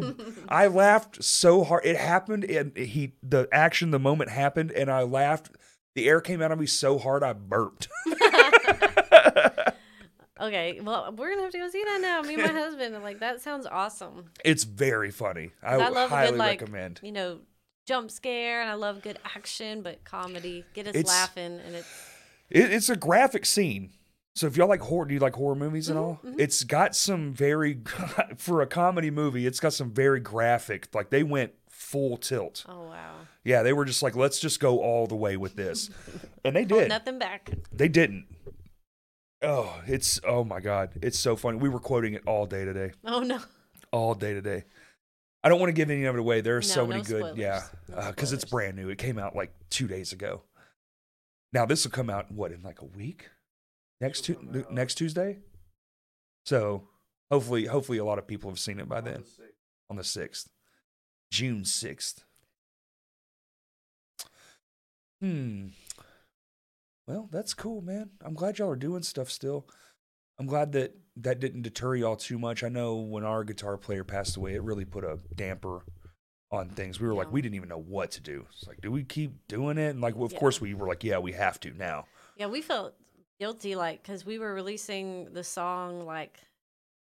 I 0.49 0.67
laughed 0.67 1.23
so 1.23 1.63
hard. 1.63 1.85
It 1.85 1.97
happened, 1.97 2.43
and 2.45 2.75
he 2.77 3.13
the 3.23 3.47
action, 3.51 3.91
the 3.91 3.99
moment 3.99 4.29
happened, 4.29 4.71
and 4.71 4.89
I 4.91 5.01
laughed. 5.03 5.49
The 5.95 6.07
air 6.07 6.21
came 6.21 6.41
out 6.41 6.51
of 6.53 6.59
me 6.59 6.67
so 6.67 6.97
hard 6.97 7.21
I 7.23 7.33
burped. 7.33 7.87
Okay, 10.39 10.79
well, 10.81 11.13
we're 11.15 11.29
gonna 11.29 11.43
have 11.43 11.51
to 11.51 11.59
go 11.59 11.69
see 11.69 11.83
that 11.83 11.99
now. 12.01 12.23
Me 12.23 12.33
and 12.33 12.41
my 12.41 12.49
husband. 12.59 12.95
and, 12.95 13.03
Like 13.03 13.19
that 13.19 13.41
sounds 13.41 13.67
awesome. 13.67 14.31
It's 14.43 14.63
very 14.63 15.11
funny. 15.11 15.51
I, 15.61 15.75
I 15.75 15.89
love 15.89 16.09
highly 16.09 16.31
good 16.31 16.39
like 16.39 16.61
recommend. 16.61 16.99
you 17.03 17.11
know 17.11 17.39
jump 17.85 18.09
scare, 18.09 18.61
and 18.61 18.69
I 18.69 18.73
love 18.73 19.03
good 19.03 19.19
action, 19.35 19.83
but 19.83 20.03
comedy 20.03 20.65
get 20.73 20.87
us 20.87 20.95
It's- 20.95 21.07
laughing, 21.07 21.59
and 21.63 21.75
it's 21.75 21.87
It, 22.51 22.71
it's 22.71 22.89
a 22.89 22.95
graphic 22.95 23.45
scene. 23.45 23.91
So 24.35 24.47
if 24.47 24.55
y'all 24.55 24.69
like 24.69 24.81
horror, 24.81 25.05
do 25.05 25.13
you 25.13 25.19
like 25.19 25.35
horror 25.35 25.55
movies 25.55 25.89
and 25.89 25.97
mm-hmm, 25.97 26.05
all? 26.05 26.19
Mm-hmm. 26.23 26.39
It's 26.39 26.63
got 26.63 26.95
some 26.95 27.33
very 27.33 27.79
for 28.37 28.61
a 28.61 28.67
comedy 28.67 29.09
movie. 29.09 29.45
It's 29.45 29.59
got 29.59 29.73
some 29.73 29.91
very 29.91 30.19
graphic. 30.19 30.87
Like 30.93 31.09
they 31.09 31.23
went 31.23 31.53
full 31.69 32.17
tilt. 32.17 32.65
oh 32.69 32.83
wow, 32.83 33.15
Yeah, 33.43 33.63
they 33.63 33.73
were 33.73 33.85
just 33.85 34.03
like, 34.03 34.15
let's 34.15 34.39
just 34.39 34.59
go 34.59 34.79
all 34.79 35.07
the 35.07 35.15
way 35.15 35.35
with 35.35 35.55
this, 35.55 35.89
and 36.45 36.55
they 36.55 36.61
hold 36.61 36.81
did. 36.81 36.89
nothing 36.89 37.19
back. 37.19 37.51
They 37.71 37.89
didn't. 37.89 38.27
Oh, 39.41 39.81
it's 39.87 40.19
oh 40.25 40.43
my 40.43 40.59
god, 40.59 40.91
it's 41.01 41.19
so 41.19 41.35
funny. 41.35 41.57
We 41.57 41.69
were 41.69 41.79
quoting 41.79 42.13
it 42.13 42.23
all 42.25 42.45
day 42.45 42.63
today, 42.63 42.91
Oh 43.03 43.21
no, 43.21 43.41
all 43.91 44.13
day 44.13 44.33
today. 44.33 44.63
I 45.43 45.49
don't 45.49 45.59
want 45.59 45.69
to 45.69 45.73
give 45.73 45.89
any 45.89 46.05
of 46.05 46.15
it 46.15 46.19
away. 46.19 46.41
There 46.41 46.55
are 46.57 46.61
so 46.61 46.85
many 46.85 47.01
no 47.01 47.07
good, 47.07 47.37
yeah, 47.37 47.63
No 47.89 47.95
uh, 47.95 48.11
because 48.11 48.31
it's 48.31 48.45
brand 48.45 48.77
new. 48.77 48.89
It 48.89 48.99
came 48.99 49.17
out 49.17 49.35
like 49.35 49.51
two 49.71 49.87
days 49.87 50.13
ago. 50.13 50.43
Now 51.53 51.65
this 51.65 51.83
will 51.83 51.91
come 51.91 52.09
out 52.09 52.31
what 52.31 52.51
in 52.51 52.61
like 52.63 52.81
a 52.81 52.85
week, 52.85 53.29
next 53.99 54.21
tu- 54.25 54.33
It'll 54.33 54.45
come 54.53 54.61
out. 54.63 54.73
next 54.73 54.95
Tuesday. 54.95 55.39
So 56.45 56.87
hopefully, 57.29 57.65
hopefully 57.65 57.97
a 57.97 58.05
lot 58.05 58.17
of 58.19 58.27
people 58.27 58.49
have 58.49 58.59
seen 58.59 58.79
it 58.79 58.87
by 58.89 58.97
On 58.99 59.03
then 59.03 59.23
sixth. 59.25 59.39
on 59.89 59.95
the 59.97 60.03
sixth, 60.03 60.49
June 61.31 61.65
sixth. 61.65 62.23
Hmm. 65.21 65.67
Well, 67.07 67.29
that's 67.31 67.53
cool, 67.53 67.81
man. 67.81 68.11
I'm 68.23 68.33
glad 68.33 68.57
y'all 68.59 68.69
are 68.71 68.75
doing 68.75 69.03
stuff 69.03 69.29
still. 69.29 69.67
I'm 70.39 70.45
glad 70.47 70.71
that 70.71 70.95
that 71.17 71.39
didn't 71.39 71.61
deter 71.63 71.95
y'all 71.95 72.15
too 72.15 72.39
much. 72.39 72.63
I 72.63 72.69
know 72.69 72.95
when 72.95 73.23
our 73.23 73.43
guitar 73.43 73.77
player 73.77 74.03
passed 74.03 74.37
away, 74.37 74.55
it 74.55 74.63
really 74.63 74.85
put 74.85 75.03
a 75.03 75.19
damper 75.35 75.83
on 76.51 76.69
things. 76.69 76.99
We 76.99 77.07
were 77.07 77.13
like, 77.13 77.31
we 77.31 77.41
didn't 77.41 77.55
even 77.55 77.69
know 77.69 77.77
what 77.81 78.11
to 78.11 78.21
do. 78.21 78.45
It's 78.51 78.67
like, 78.67 78.81
do 78.81 78.91
we 78.91 79.03
keep 79.03 79.47
doing 79.47 79.77
it? 79.77 79.89
And 79.91 80.01
like, 80.01 80.15
well, 80.15 80.25
of 80.25 80.33
Yeah. 80.33 80.39
course, 80.39 80.59
we 80.59 80.73
were 80.73 80.87
like, 80.87 81.03
yeah, 81.03 81.17
we 81.17 81.31
have 81.33 81.59
to 81.61 81.71
now. 81.71 82.05
yeah, 82.35 82.47
we 82.47 82.61
felt 82.61 82.95
guilty 83.39 83.75
like 83.75 84.01
because 84.03 84.25
we 84.25 84.37
were 84.39 84.53
releasing 84.53 85.33
the 85.33 85.43
song 85.43 86.05
like 86.05 86.39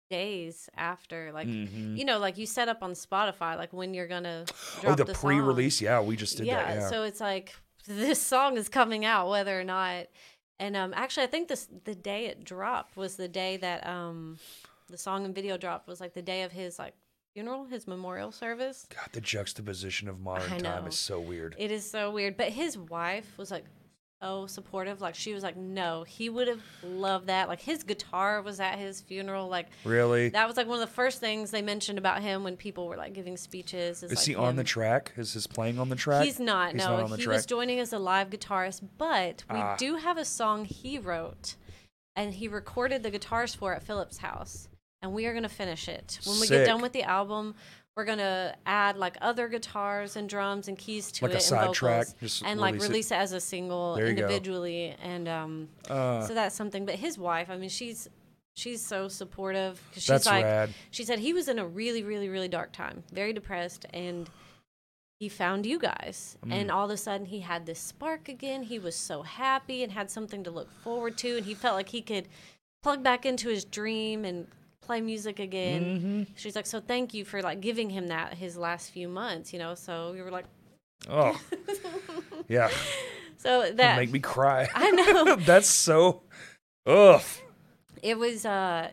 days 0.10 0.70
after. 0.76 1.32
Like 1.32 1.48
Mhm. 1.48 1.98
you 1.98 2.04
know, 2.06 2.18
like 2.20 2.38
you 2.38 2.46
set 2.46 2.68
up 2.68 2.82
on 2.84 2.94
Spotify, 2.94 3.58
like 3.58 3.72
when 3.74 3.94
you're 3.94 4.08
gonna 4.08 4.46
Oh, 4.48 4.82
drop 4.82 4.98
the, 4.98 5.04
the, 5.06 5.16
song. 5.16 5.30
pre-release. 5.32 5.82
Yeah, 5.82 6.02
we 6.02 6.16
just 6.16 6.38
did 6.38 6.48
yeah, 6.48 6.64
that. 6.64 6.76
Yeah. 6.82 6.90
so 6.90 7.04
it's 7.04 7.20
like 7.22 7.56
this 7.86 8.22
song 8.22 8.58
is 8.58 8.70
coming 8.70 9.06
out 9.06 9.30
whether 9.30 9.60
or 9.60 9.64
not. 9.64 10.08
And 10.60 10.76
um, 10.76 10.94
actually, 10.96 11.24
I 11.24 11.28
think 11.28 11.48
this 11.48 11.68
the 11.86 11.96
day 11.96 12.26
it 12.26 12.44
dropped 12.44 12.98
was 12.98 13.16
the 13.16 13.28
day 13.30 13.56
that 13.58 13.88
um, 13.88 14.38
the 14.88 14.98
song 14.98 15.24
and 15.26 15.34
video 15.34 15.58
dropped 15.58 15.88
was 15.88 16.02
like 16.02 16.14
the 16.14 16.22
day 16.22 16.42
of 16.44 16.52
his 16.52 16.78
like 16.78 16.96
funeral, 17.34 17.66
his 17.66 17.88
memorial 17.88 18.32
service. 18.32 18.88
God, 18.94 19.10
the 19.14 19.22
juxtaposition 19.22 20.08
of 20.10 20.20
modern 20.20 20.52
I 20.54 20.58
time 20.60 20.84
know. 20.84 20.88
is 20.90 20.98
so 20.98 21.20
weird. 21.20 21.56
It 21.58 21.72
is 21.72 21.90
so 21.90 22.12
weird. 22.12 22.38
But 22.38 22.50
his 22.50 22.78
wife 22.78 23.32
was 23.38 23.52
like 23.52 23.66
so 24.22 24.48
supportive. 24.48 25.00
Like 25.00 25.16
she 25.16 25.34
was 25.34 25.44
like, 25.44 25.56
no, 25.56 26.04
he 26.04 26.30
would 26.30 26.48
have 26.48 26.62
loved 26.84 27.28
that. 27.28 27.48
Like 27.48 27.62
his 27.62 27.84
guitar 27.84 28.42
was 28.42 28.60
at 28.60 28.78
his 28.78 29.00
funeral. 29.02 29.48
Like 29.48 29.68
really? 29.86 30.30
that 30.30 30.48
was 30.48 30.58
like 30.58 30.68
one 30.68 30.82
of 30.82 30.88
the 30.88 30.94
first 30.94 31.20
things 31.20 31.52
they 31.52 31.62
mentioned 31.62 31.98
about 31.98 32.22
him 32.22 32.44
when 32.44 32.58
people 32.58 32.88
were 32.88 32.98
like 32.98 33.14
giving 33.14 33.38
speeches. 33.38 34.04
Is 34.04 34.12
like 34.16 34.20
he 34.26 34.36
on 34.36 34.56
the 34.58 34.64
track? 34.64 35.14
Is 35.16 35.34
his 35.34 35.48
playing 35.48 35.80
on 35.80 35.88
the 35.90 35.96
track? 35.96 36.26
He's 36.26 36.40
not. 36.40 36.74
He's 36.74 36.80
no, 36.84 36.98
not 36.98 37.04
on 37.06 37.10
the 37.12 37.18
he 37.18 37.24
track. 37.24 37.36
was 37.38 37.46
joining 37.46 37.80
as 37.80 37.94
a 37.94 38.00
live 38.00 38.30
guitarist, 38.30 38.82
but 38.98 39.44
we 39.50 39.58
Ah. 39.60 39.76
do 39.78 39.96
have 39.96 40.18
a 40.18 40.26
song 40.26 40.66
he 40.66 41.00
wrote, 41.00 41.56
and 42.16 42.34
he 42.34 42.48
recorded 42.50 43.04
the 43.04 43.12
guitars 43.12 43.56
for 43.56 43.74
at 43.74 43.84
Philip's 43.84 44.18
house, 44.18 44.68
and 45.02 45.14
we 45.14 45.26
are 45.26 45.34
gonna 45.34 45.50
finish 45.50 45.88
it 45.88 46.20
when 46.26 46.40
we 46.40 46.48
get 46.48 46.66
done 46.66 46.82
with 46.82 46.94
the 46.94 47.04
album. 47.04 47.56
We're 47.96 48.06
gonna 48.06 48.56
add 48.66 48.96
like 48.98 49.18
other 49.22 49.48
guitars 49.50 50.16
and 50.16 50.30
drums 50.30 50.68
and 50.70 50.78
keys 50.78 51.12
to 51.14 51.26
Like 51.26 51.34
a 51.34 51.38
it 51.38 51.52
and 51.52 51.74
track, 51.74 52.06
vocals, 52.08 52.16
just 52.22 52.44
and 52.46 52.60
like 52.60 52.74
release 52.76 52.86
it. 52.86 52.90
release 52.90 53.12
it. 53.12 53.16
as 53.16 53.32
a 53.34 53.40
single 53.42 53.96
There 53.96 54.08
individually. 54.08 54.96
And 55.02 55.28
um, 55.28 55.70
Uh, 55.90 56.22
so 56.26 56.34
that's 56.34 56.56
something. 56.56 56.86
But 56.86 56.96
his 56.96 57.18
wife, 57.18 57.50
I 57.50 57.58
mean, 57.58 57.70
she's 57.70 58.08
she's 58.56 58.86
so 58.86 59.08
supportive 59.08 59.82
'cause 59.94 60.04
she's 60.04 60.08
that's 60.08 60.26
like 60.26 60.44
rad. 60.46 60.70
she 60.92 61.04
said 61.04 61.20
he 61.20 61.34
was 61.34 61.48
in 61.50 61.60
a 61.60 61.66
really, 61.68 62.04
really, 62.04 62.30
really 62.30 62.48
dark 62.48 62.72
time, 62.72 63.04
very 63.12 63.34
depressed, 63.34 63.86
and 63.94 64.30
he 65.20 65.28
found 65.28 65.66
you 65.66 65.78
guys. 65.80 66.38
Mm. 66.46 66.54
And 66.54 66.72
all 66.72 66.86
of 66.86 66.92
a 66.92 66.98
sudden, 66.98 67.26
he 67.26 67.42
had 67.42 67.66
this 67.66 67.80
spark 67.80 68.30
again. 68.30 68.64
He 68.64 68.80
was 68.80 68.96
so 68.96 69.24
happy 69.24 69.84
and 69.84 69.92
had 69.92 70.10
something 70.10 70.44
to 70.46 70.52
look 70.52 70.72
forward 70.72 71.18
to, 71.20 71.36
and 71.38 71.46
he 71.46 71.54
felt 71.54 71.76
like 71.76 71.90
he 71.90 72.02
could 72.02 72.28
plug 72.82 73.04
back 73.04 73.26
into 73.26 73.50
his 73.50 73.66
dream 73.66 74.24
and 74.24 74.48
play 74.90 75.02
music 75.02 75.38
again. 75.40 75.84
Mm-hmm. 75.84 76.24
She's 76.36 76.56
like, 76.56 76.66
"So 76.66 76.80
thank 76.80 77.14
you 77.14 77.24
for 77.24 77.44
like 77.44 77.62
giving 77.62 77.92
him 77.92 78.08
that 78.08 78.34
his 78.34 78.58
last 78.58 78.90
few 78.90 79.08
months, 79.08 79.54
you 79.54 79.60
know." 79.60 79.76
So 79.76 80.12
we 80.14 80.22
were 80.24 80.32
like, 80.32 80.46
Oh, 81.08 81.40
yeah. 82.48 82.70
"So 83.38 83.72
That 83.72 83.98
make 83.98 84.12
me 84.12 84.20
cry. 84.20 84.68
I 84.76 84.90
know 84.90 85.36
that's 85.46 85.70
so. 85.70 86.24
Ugh. 86.88 87.22
it 88.02 88.18
was." 88.18 88.46
uh 88.48 88.90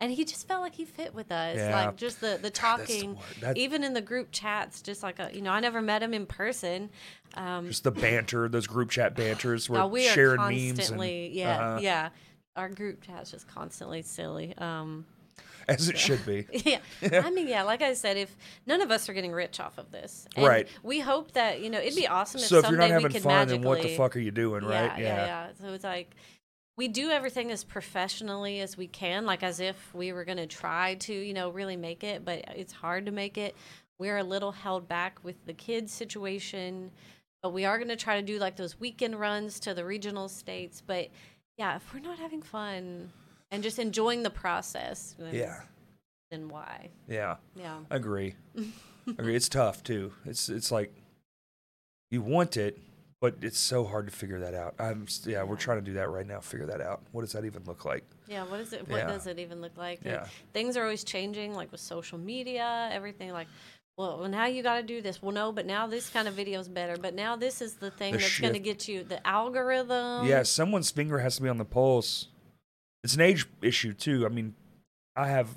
and 0.00 0.12
he 0.12 0.24
just 0.24 0.46
felt 0.46 0.60
like 0.60 0.74
he 0.76 0.84
fit 0.84 1.12
with 1.12 1.32
us, 1.32 1.56
Yeah. 1.56 1.86
like 1.86 1.96
just 1.96 2.20
the 2.20 2.38
the 2.40 2.50
God, 2.50 2.54
talking, 2.54 3.16
word. 3.16 3.24
That- 3.40 3.56
even 3.56 3.82
in 3.82 3.94
the 3.94 4.02
group 4.02 4.28
chats, 4.30 4.82
just 4.82 5.02
like 5.02 5.18
a, 5.18 5.30
you 5.32 5.40
know, 5.40 5.50
I 5.50 5.60
never 5.60 5.80
met 5.80 6.02
him 6.02 6.12
in 6.12 6.26
person. 6.26 6.90
Um, 7.34 7.66
Just 7.68 7.84
the 7.84 7.90
banter, 7.90 8.48
those 8.48 8.66
group 8.66 8.90
chat 8.90 9.14
banters 9.16 9.68
where 9.70 9.80
now 9.80 9.88
we 9.88 10.04
sharing 10.04 10.40
memes 10.40 10.90
and 10.90 11.02
yeah, 11.32 11.58
uh-huh, 11.58 11.80
yeah. 11.82 12.08
Our 12.56 12.68
group 12.68 13.02
chat's 13.02 13.30
just 13.30 13.48
constantly 13.48 14.02
silly. 14.02 14.56
Um, 14.58 15.04
as 15.68 15.88
it 15.88 15.98
should 15.98 16.24
be. 16.24 16.46
yeah, 16.64 16.78
I 17.24 17.30
mean, 17.30 17.46
yeah. 17.46 17.62
Like 17.62 17.82
I 17.82 17.94
said, 17.94 18.16
if 18.16 18.34
none 18.66 18.80
of 18.80 18.90
us 18.90 19.08
are 19.08 19.12
getting 19.12 19.32
rich 19.32 19.60
off 19.60 19.78
of 19.78 19.90
this, 19.92 20.26
and 20.34 20.46
Right. 20.46 20.68
We 20.82 21.00
hope 21.00 21.32
that 21.32 21.60
you 21.60 21.70
know 21.70 21.78
it'd 21.78 21.94
be 21.94 22.08
awesome 22.08 22.40
So 22.40 22.58
if 22.58 22.64
if 22.64 22.70
you're 22.70 22.80
not 22.80 22.86
we 22.86 22.92
having 22.92 23.12
could 23.12 23.22
fun, 23.22 23.32
magically. 23.32 23.58
then 23.58 23.68
what 23.68 23.82
the 23.82 23.96
fuck 23.96 24.16
are 24.16 24.20
you 24.20 24.30
doing, 24.30 24.64
yeah, 24.64 24.88
right? 24.88 24.98
yeah, 24.98 25.26
yeah. 25.26 25.46
So 25.60 25.72
it's 25.72 25.84
like 25.84 26.16
we 26.78 26.88
do 26.88 27.10
everything 27.10 27.50
as 27.50 27.64
professionally 27.64 28.60
as 28.60 28.76
we 28.76 28.86
can, 28.86 29.26
like 29.26 29.42
as 29.42 29.58
if 29.60 29.92
we 29.94 30.12
were 30.12 30.24
going 30.24 30.38
to 30.38 30.46
try 30.46 30.94
to, 30.94 31.12
you 31.12 31.34
know, 31.34 31.50
really 31.50 31.76
make 31.76 32.04
it, 32.04 32.24
but 32.24 32.44
it's 32.54 32.72
hard 32.72 33.04
to 33.06 33.12
make 33.12 33.36
it. 33.36 33.56
We're 33.98 34.18
a 34.18 34.24
little 34.24 34.52
held 34.52 34.86
back 34.86 35.18
with 35.24 35.44
the 35.44 35.52
kids 35.52 35.92
situation, 35.92 36.92
but 37.42 37.52
we 37.52 37.64
are 37.64 37.78
going 37.78 37.88
to 37.88 37.96
try 37.96 38.14
to 38.20 38.24
do 38.24 38.38
like 38.38 38.54
those 38.54 38.78
weekend 38.78 39.18
runs 39.18 39.58
to 39.60 39.74
the 39.74 39.84
regional 39.84 40.28
states. 40.28 40.80
But 40.80 41.08
yeah, 41.58 41.76
if 41.76 41.92
we're 41.92 42.00
not 42.00 42.18
having 42.18 42.40
fun 42.42 43.10
and 43.50 43.62
just 43.62 43.78
enjoying 43.78 44.22
the 44.22 44.30
process, 44.30 45.14
then, 45.18 45.34
Yeah, 45.34 45.60
then 46.30 46.48
why? 46.48 46.88
yeah. 47.08 47.36
Yeah. 47.56 47.78
Agree. 47.90 48.34
Agree. 49.06 49.34
It's 49.36 49.48
tough 49.48 49.82
too. 49.82 50.12
It's 50.24 50.48
it's 50.48 50.70
like 50.70 50.92
you 52.10 52.22
want 52.22 52.56
it, 52.56 52.78
but 53.20 53.36
it's 53.42 53.58
so 53.58 53.84
hard 53.84 54.06
to 54.06 54.12
figure 54.12 54.40
that 54.40 54.54
out. 54.54 54.74
I'm 54.78 55.06
yeah, 55.24 55.42
we're 55.42 55.56
trying 55.56 55.78
to 55.78 55.84
do 55.84 55.94
that 55.94 56.10
right 56.10 56.26
now. 56.26 56.40
Figure 56.40 56.66
that 56.66 56.80
out. 56.80 57.02
What 57.12 57.22
does 57.22 57.32
that 57.32 57.44
even 57.44 57.64
look 57.64 57.84
like? 57.84 58.04
Yeah, 58.26 58.44
what 58.44 58.60
is 58.60 58.72
it? 58.72 58.88
What 58.88 58.98
Yeah. 58.98 59.06
does 59.08 59.26
it 59.26 59.38
even 59.38 59.60
look 59.60 59.76
like? 59.76 60.00
And 60.04 60.12
Yeah. 60.12 60.26
things 60.52 60.76
are 60.76 60.82
always 60.82 61.04
changing, 61.04 61.54
like 61.54 61.72
with 61.72 61.80
social 61.80 62.18
media, 62.18 62.88
everything. 62.92 63.32
Like, 63.32 63.48
well, 63.98 64.28
now 64.28 64.46
you 64.46 64.62
got 64.62 64.76
to 64.76 64.82
do 64.82 65.02
this. 65.02 65.20
Well, 65.20 65.32
no, 65.32 65.50
but 65.52 65.66
now 65.66 65.86
this 65.88 66.08
kind 66.08 66.28
of 66.28 66.34
video 66.34 66.60
is 66.60 66.68
better. 66.68 66.96
But 66.96 67.14
now 67.14 67.36
this 67.36 67.60
is 67.60 67.74
the 67.74 67.90
thing 67.90 68.12
The 68.12 68.18
that's 68.18 68.38
going 68.40 68.52
to 68.54 68.58
shift. 68.58 68.64
get 68.64 68.88
you 68.88 69.02
the 69.04 69.26
algorithm. 69.26 70.26
yeah, 70.26 70.44
someone's 70.44 70.90
finger 70.90 71.18
has 71.18 71.36
to 71.36 71.42
be 71.42 71.48
on 71.48 71.58
the 71.58 71.64
pulse. 71.64 72.28
It's 73.04 73.14
an 73.14 73.20
age 73.20 73.46
issue 73.60 73.92
too. 73.92 74.24
I 74.24 74.28
mean, 74.28 74.54
I 75.16 75.28
have 75.28 75.48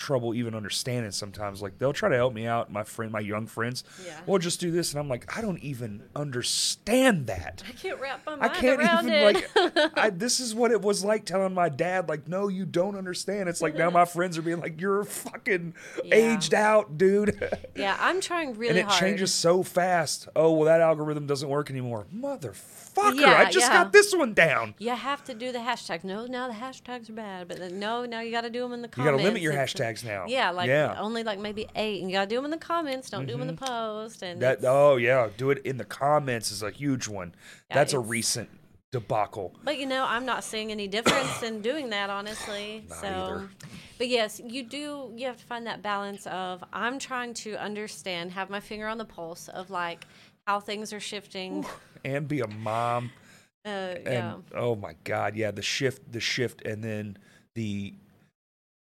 trouble 0.00 0.34
even 0.34 0.54
understanding 0.54 1.12
sometimes. 1.12 1.60
Like 1.62 1.78
they'll 1.78 1.92
try 1.92 2.08
to 2.08 2.16
help 2.16 2.32
me 2.32 2.46
out, 2.46 2.72
my 2.72 2.82
friend, 2.82 3.12
my 3.12 3.20
young 3.20 3.46
friends. 3.46 3.84
Yeah. 4.04 4.18
Well, 4.26 4.38
just 4.38 4.58
do 4.58 4.70
this, 4.70 4.92
and 4.92 4.98
I'm 4.98 5.08
like, 5.08 5.36
I 5.36 5.42
don't 5.42 5.58
even 5.62 6.02
understand 6.16 7.26
that. 7.26 7.62
I 7.68 7.72
can't 7.72 8.00
wrap 8.00 8.24
my 8.26 8.32
I 8.32 8.36
mind 8.36 8.54
can't 8.54 8.80
around 8.80 9.06
even 9.06 9.12
it. 9.12 9.50
like. 9.76 9.98
I, 9.98 10.10
this 10.24 10.40
is 10.40 10.54
what 10.54 10.70
it 10.70 10.80
was 10.80 11.04
like 11.04 11.24
telling 11.26 11.52
my 11.54 11.68
dad, 11.68 12.08
like, 12.08 12.26
no, 12.28 12.48
you 12.48 12.64
don't 12.64 12.96
understand. 12.96 13.48
It's 13.48 13.60
like 13.60 13.76
now 13.76 13.90
my 13.90 14.04
friends 14.06 14.38
are 14.38 14.42
being 14.42 14.60
like, 14.60 14.80
you're 14.80 15.04
fucking 15.04 15.74
Yeah. 16.04 16.14
aged 16.14 16.54
out, 16.54 16.96
dude. 16.98 17.38
yeah, 17.76 17.96
I'm 18.00 18.20
trying 18.20 18.54
really 18.54 18.68
hard. 18.68 18.76
and 18.76 18.78
it 18.78 18.86
hard. 18.86 19.00
changes 19.00 19.34
so 19.34 19.62
fast. 19.62 20.28
Oh, 20.34 20.52
well, 20.52 20.64
that 20.64 20.80
algorithm 20.80 21.26
doesn't 21.26 21.48
work 21.48 21.70
anymore. 21.70 22.06
Motherfucker, 22.14 22.89
Yeah, 22.96 23.38
I 23.38 23.50
just 23.50 23.68
yeah. 23.68 23.72
got 23.72 23.92
this 23.92 24.14
one 24.14 24.34
down. 24.34 24.74
You 24.78 24.90
have 24.90 25.24
to 25.24 25.34
do 25.34 25.52
the 25.52 25.58
hashtag. 25.58 26.04
No, 26.04 26.26
now 26.26 26.48
the 26.48 26.54
hashtags 26.54 27.08
are 27.10 27.14
bad. 27.14 27.48
But 27.48 27.58
then, 27.58 27.78
no, 27.78 28.04
now 28.04 28.20
you 28.20 28.30
got 28.30 28.42
to 28.42 28.50
do 28.50 28.60
them 28.60 28.72
in 28.72 28.82
the 28.82 28.88
comments. 28.88 29.10
You 29.10 29.16
got 29.16 29.18
to 29.18 29.24
limit 29.24 29.42
your 29.42 29.52
hashtags 29.52 30.04
now. 30.04 30.26
Yeah, 30.26 30.50
like 30.50 30.68
yeah. 30.68 30.88
Mm-hmm. 30.88 31.02
only 31.02 31.22
like 31.22 31.38
maybe 31.38 31.68
eight, 31.76 32.00
and 32.00 32.10
you 32.10 32.16
got 32.16 32.24
to 32.24 32.28
do 32.28 32.36
them 32.36 32.46
in 32.46 32.50
the 32.50 32.58
comments. 32.58 33.10
Don't 33.10 33.26
do 33.26 33.32
them 33.32 33.42
in 33.42 33.48
the 33.48 33.54
post. 33.54 34.22
And 34.22 34.40
That 34.42 34.64
oh 34.64 34.96
yeah, 34.96 35.28
do 35.36 35.50
it 35.50 35.58
in 35.64 35.76
the 35.76 35.84
comments 35.84 36.50
is 36.50 36.62
a 36.62 36.70
huge 36.70 37.08
one. 37.08 37.34
That's 37.70 37.92
a 37.92 38.00
recent 38.00 38.50
debacle. 38.92 39.54
But 39.62 39.78
you 39.78 39.86
know, 39.86 40.04
I'm 40.06 40.26
not 40.26 40.44
seeing 40.44 40.70
any 40.70 40.88
difference 40.88 41.42
in 41.42 41.62
doing 41.62 41.90
that, 41.90 42.10
honestly. 42.10 42.84
Not 42.88 42.98
so, 42.98 43.06
either. 43.06 43.50
but 43.98 44.08
yes, 44.08 44.40
you 44.44 44.64
do. 44.64 45.12
You 45.14 45.26
have 45.26 45.38
to 45.38 45.44
find 45.44 45.66
that 45.66 45.82
balance 45.82 46.26
of 46.26 46.64
I'm 46.72 46.98
trying 46.98 47.34
to 47.34 47.54
understand, 47.56 48.32
have 48.32 48.50
my 48.50 48.60
finger 48.60 48.88
on 48.88 48.98
the 48.98 49.04
pulse 49.04 49.48
of 49.48 49.70
like 49.70 50.06
how 50.50 50.58
things 50.58 50.92
are 50.92 50.98
shifting. 51.00 51.64
And 52.04 52.26
be 52.26 52.40
a 52.40 52.48
mom. 52.48 53.12
Uh, 53.66 53.68
and 53.68 54.06
yeah, 54.06 54.34
oh 54.54 54.74
my 54.74 54.94
god 55.04 55.36
yeah 55.36 55.50
the 55.50 55.60
shift 55.60 56.10
the 56.12 56.18
shift 56.18 56.62
and 56.62 56.82
then 56.82 57.14
the 57.54 57.92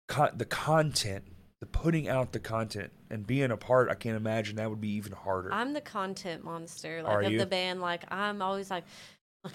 con- 0.06 0.32
the 0.36 0.44
content 0.44 1.24
the 1.62 1.66
putting 1.66 2.10
out 2.10 2.32
the 2.32 2.38
content 2.38 2.92
and 3.08 3.26
being 3.26 3.50
a 3.50 3.56
part 3.56 3.88
i 3.88 3.94
can't 3.94 4.18
imagine 4.18 4.56
that 4.56 4.68
would 4.68 4.82
be 4.82 4.90
even 4.90 5.12
harder 5.12 5.50
I'm 5.50 5.72
the 5.72 5.80
content 5.80 6.44
monster, 6.44 7.02
like 7.02 7.10
Are 7.10 7.22
of 7.22 7.32
you? 7.32 7.38
the 7.38 7.46
band. 7.46 7.80
Like 7.80 8.04
I'm 8.12 8.42
always 8.42 8.70
like. 8.70 8.84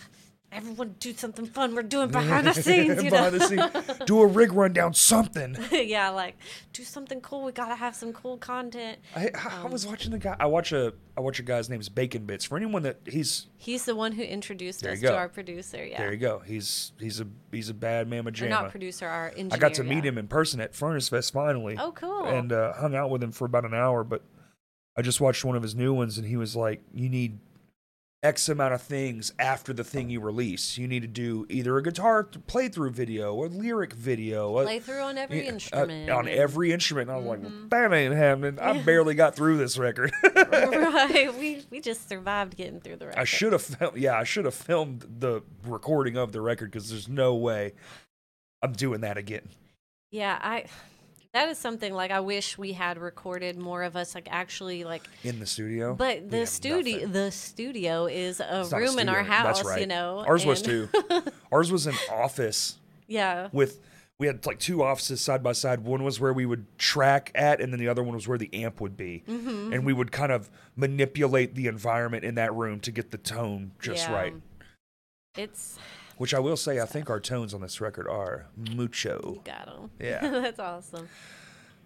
Everyone 0.52 0.96
do 1.00 1.14
something 1.14 1.46
fun. 1.46 1.74
We're 1.76 1.84
doing 1.84 2.10
behind 2.12 2.46
the 2.46 2.54
scenes, 2.54 3.02
you 3.02 3.10
know. 3.10 3.30
The 3.30 3.40
scenes. 3.40 4.00
do 4.06 4.22
a 4.22 4.28
rig 4.28 4.52
rundown 4.52 4.94
something 4.94 5.56
yeah, 5.72 6.10
like 6.10 6.36
do 6.74 6.84
something 6.84 7.22
cool. 7.22 7.44
We 7.44 7.52
gotta 7.54 7.76
have 7.76 7.96
some 7.96 8.12
cool 8.12 8.38
content. 8.38 9.00
I, 9.16 9.30
I 9.36 9.66
was 9.68 9.88
watching 9.88 10.12
the 10.12 10.20
guy 10.20 10.36
i 10.40 10.46
watch 10.46 10.72
a 10.72 10.94
i 11.18 11.22
watch 11.22 11.40
a 11.40 11.44
guy's 11.44 11.70
name's 11.70 11.90
bacon 11.90 12.26
bits 12.26 12.44
for 12.46 12.58
anyone 12.58 12.84
that 12.84 13.00
he's 13.06 13.48
He's 13.58 13.86
the 13.86 13.96
one 13.96 14.12
who 14.12 14.24
introduced 14.24 14.86
us 14.86 15.00
to 15.02 15.16
our 15.16 15.30
producer. 15.30 15.86
Yeah, 15.86 15.98
there 16.00 16.12
you 16.12 16.18
go 16.20 16.40
he's 16.40 16.92
he's 17.00 17.20
a 17.22 17.28
he's 17.52 17.70
a 17.70 17.74
bad 17.74 18.10
mamma 18.10 18.30
or 18.30 18.34
jamma 18.34 18.50
not 18.50 18.72
producer, 18.72 19.08
our 19.08 19.30
engineer. 19.30 19.50
i 19.54 19.58
got 19.58 19.74
to 19.76 19.84
yeah. 19.84 19.90
meet 19.96 20.06
him 20.06 20.18
in 20.18 20.28
person 20.28 20.60
at 20.60 20.76
furnace 20.76 21.10
fest 21.10 21.32
finally 21.34 21.78
Oh, 21.80 21.92
cool. 21.92 22.26
and 22.26 22.52
uh, 22.52 22.74
hung 22.74 22.96
out 22.96 23.10
with 23.10 23.24
him 23.24 23.32
for 23.32 23.46
about 23.46 23.66
an 23.66 23.74
hour. 23.74 24.04
But 24.04 24.22
I 24.98 25.02
just 25.02 25.22
watched 25.22 25.46
one 25.46 25.56
of 25.56 25.64
his 25.64 25.74
new 25.76 25.94
ones, 25.94 26.18
and 26.18 26.28
he 26.28 26.36
was 26.36 26.56
like, 26.56 26.82
"You 26.94 27.08
need 27.08 27.40
X 28.24 28.48
amount 28.50 28.74
of 28.76 28.82
things 28.84 29.34
after 29.40 29.74
the 29.74 29.84
thing 29.84 30.12
you 30.12 30.20
release. 30.20 30.78
You 30.78 30.88
need 30.88 31.02
to 31.02 31.08
do 31.08 31.48
either 31.50 31.76
a 31.78 31.82
guitar 31.82 32.24
playthrough 32.24 32.92
video, 32.92 33.34
or 33.34 33.48
lyric 33.48 33.94
video, 33.94 34.60
a- 34.60 34.64
play 34.64 35.00
on 35.00 35.18
every 35.18 35.40
yeah, 35.44 35.50
uh, 35.50 35.54
instrument. 35.54 36.10
on 36.12 36.28
every 36.28 36.72
instrument." 36.72 37.10
And 37.10 37.16
I 37.16 37.20
was 37.20 37.28
like, 37.28 37.42
Mhm. 37.42 37.70
"That 37.72 37.92
ain't 37.94 38.14
happening. 38.14 38.60
I 38.60 38.80
barely 38.84 39.16
got 39.16 39.36
through 39.36 39.58
this 39.58 39.78
record. 39.78 40.12
right. 40.36 41.34
We 41.40 41.64
we 41.72 41.80
just 41.82 42.08
survived 42.08 42.56
getting 42.56 42.80
through 42.80 42.98
the 42.98 43.08
record. 43.08 43.20
I 43.20 43.24
should 43.24 43.54
have, 43.54 43.94
yeah, 43.96 44.18
I 44.20 44.24
should 44.24 44.46
have 44.46 44.54
filmed 44.54 45.06
the 45.20 45.42
recording 45.66 46.16
of 46.18 46.32
the 46.32 46.42
record 46.42 46.70
because 46.72 46.90
there's 46.92 47.10
no 47.10 47.34
way 47.36 47.74
I'm 48.62 48.74
doing 48.74 49.02
that 49.02 49.18
again." 49.18 49.50
Yeah, 50.12 50.38
I. 50.42 50.66
That 51.34 51.48
is 51.48 51.58
something 51.58 51.94
like 51.94 52.12
I 52.12 52.20
wish 52.20 52.58
we 52.58 52.74
had 52.74 52.98
recorded 52.98 53.58
more 53.58 53.84
of 53.84 53.96
us 53.96 54.16
like 54.16 54.28
actually 54.30 54.84
like. 54.84 55.04
In 55.24 55.40
the 55.40 55.46
studio, 55.46 55.96
But 55.96 56.30
the 56.30 56.46
studio 56.46 56.96
nothing. 56.98 57.12
the 57.14 57.32
studio 57.32 58.06
is 58.08 58.42
a 58.42 58.62
It's 58.62 58.72
not 58.72 58.78
a 58.78 58.82
room 58.82 59.00
in 59.00 59.08
our 59.08 59.24
studio. 59.24 59.44
That's 59.44 59.60
house, 59.60 59.66
right. 59.66 59.80
you 59.82 59.88
know. 59.88 60.24
Ours 60.28 60.46
was 60.46 60.62
too. 60.62 60.90
Ours 61.52 61.72
was 61.72 61.88
an 61.88 61.96
office 62.12 62.78
yeah. 63.08 63.48
with 63.54 63.80
we 64.20 64.28
had 64.28 64.46
like 64.46 64.60
two 64.60 64.84
offices 64.84 65.22
side 65.22 65.42
by 65.42 65.54
side. 65.54 65.80
One 65.80 66.04
was 66.04 66.20
where 66.20 66.34
we 66.34 66.46
would 66.46 66.66
track 66.78 67.32
at, 67.34 67.62
and 67.62 67.72
then 67.72 67.80
the 67.80 67.88
other 67.88 68.04
one 68.04 68.14
was 68.14 68.28
where 68.28 68.38
the 68.38 68.54
amp 68.54 68.82
would 68.82 68.96
be. 68.98 69.24
Mm-hmm. 69.28 69.74
And 69.74 69.86
we 69.86 69.94
would 69.94 70.12
kind 70.12 70.32
of 70.32 70.50
manipulate 70.76 71.56
the 71.56 71.68
environment 71.68 72.24
in 72.26 72.36
that 72.36 72.54
room 72.54 72.80
to 72.82 72.92
get 72.92 73.10
the 73.12 73.18
tone 73.18 73.72
just 73.80 74.08
Yeah. 74.10 74.14
right. 74.14 74.34
It's 75.38 75.80
Which 76.18 76.34
I 76.34 76.40
will 76.40 76.58
say, 76.58 76.80
I 76.80 76.86
think 76.86 77.10
our 77.10 77.20
tones 77.20 77.54
on 77.54 77.62
this 77.62 77.82
record 77.82 78.08
are 78.08 78.46
mucho. 78.56 79.20
you 79.36 79.42
got 79.44 79.68
'em. 79.68 79.90
Yeah. 80.00 80.20
that's 80.30 80.60
awesome. 80.60 81.10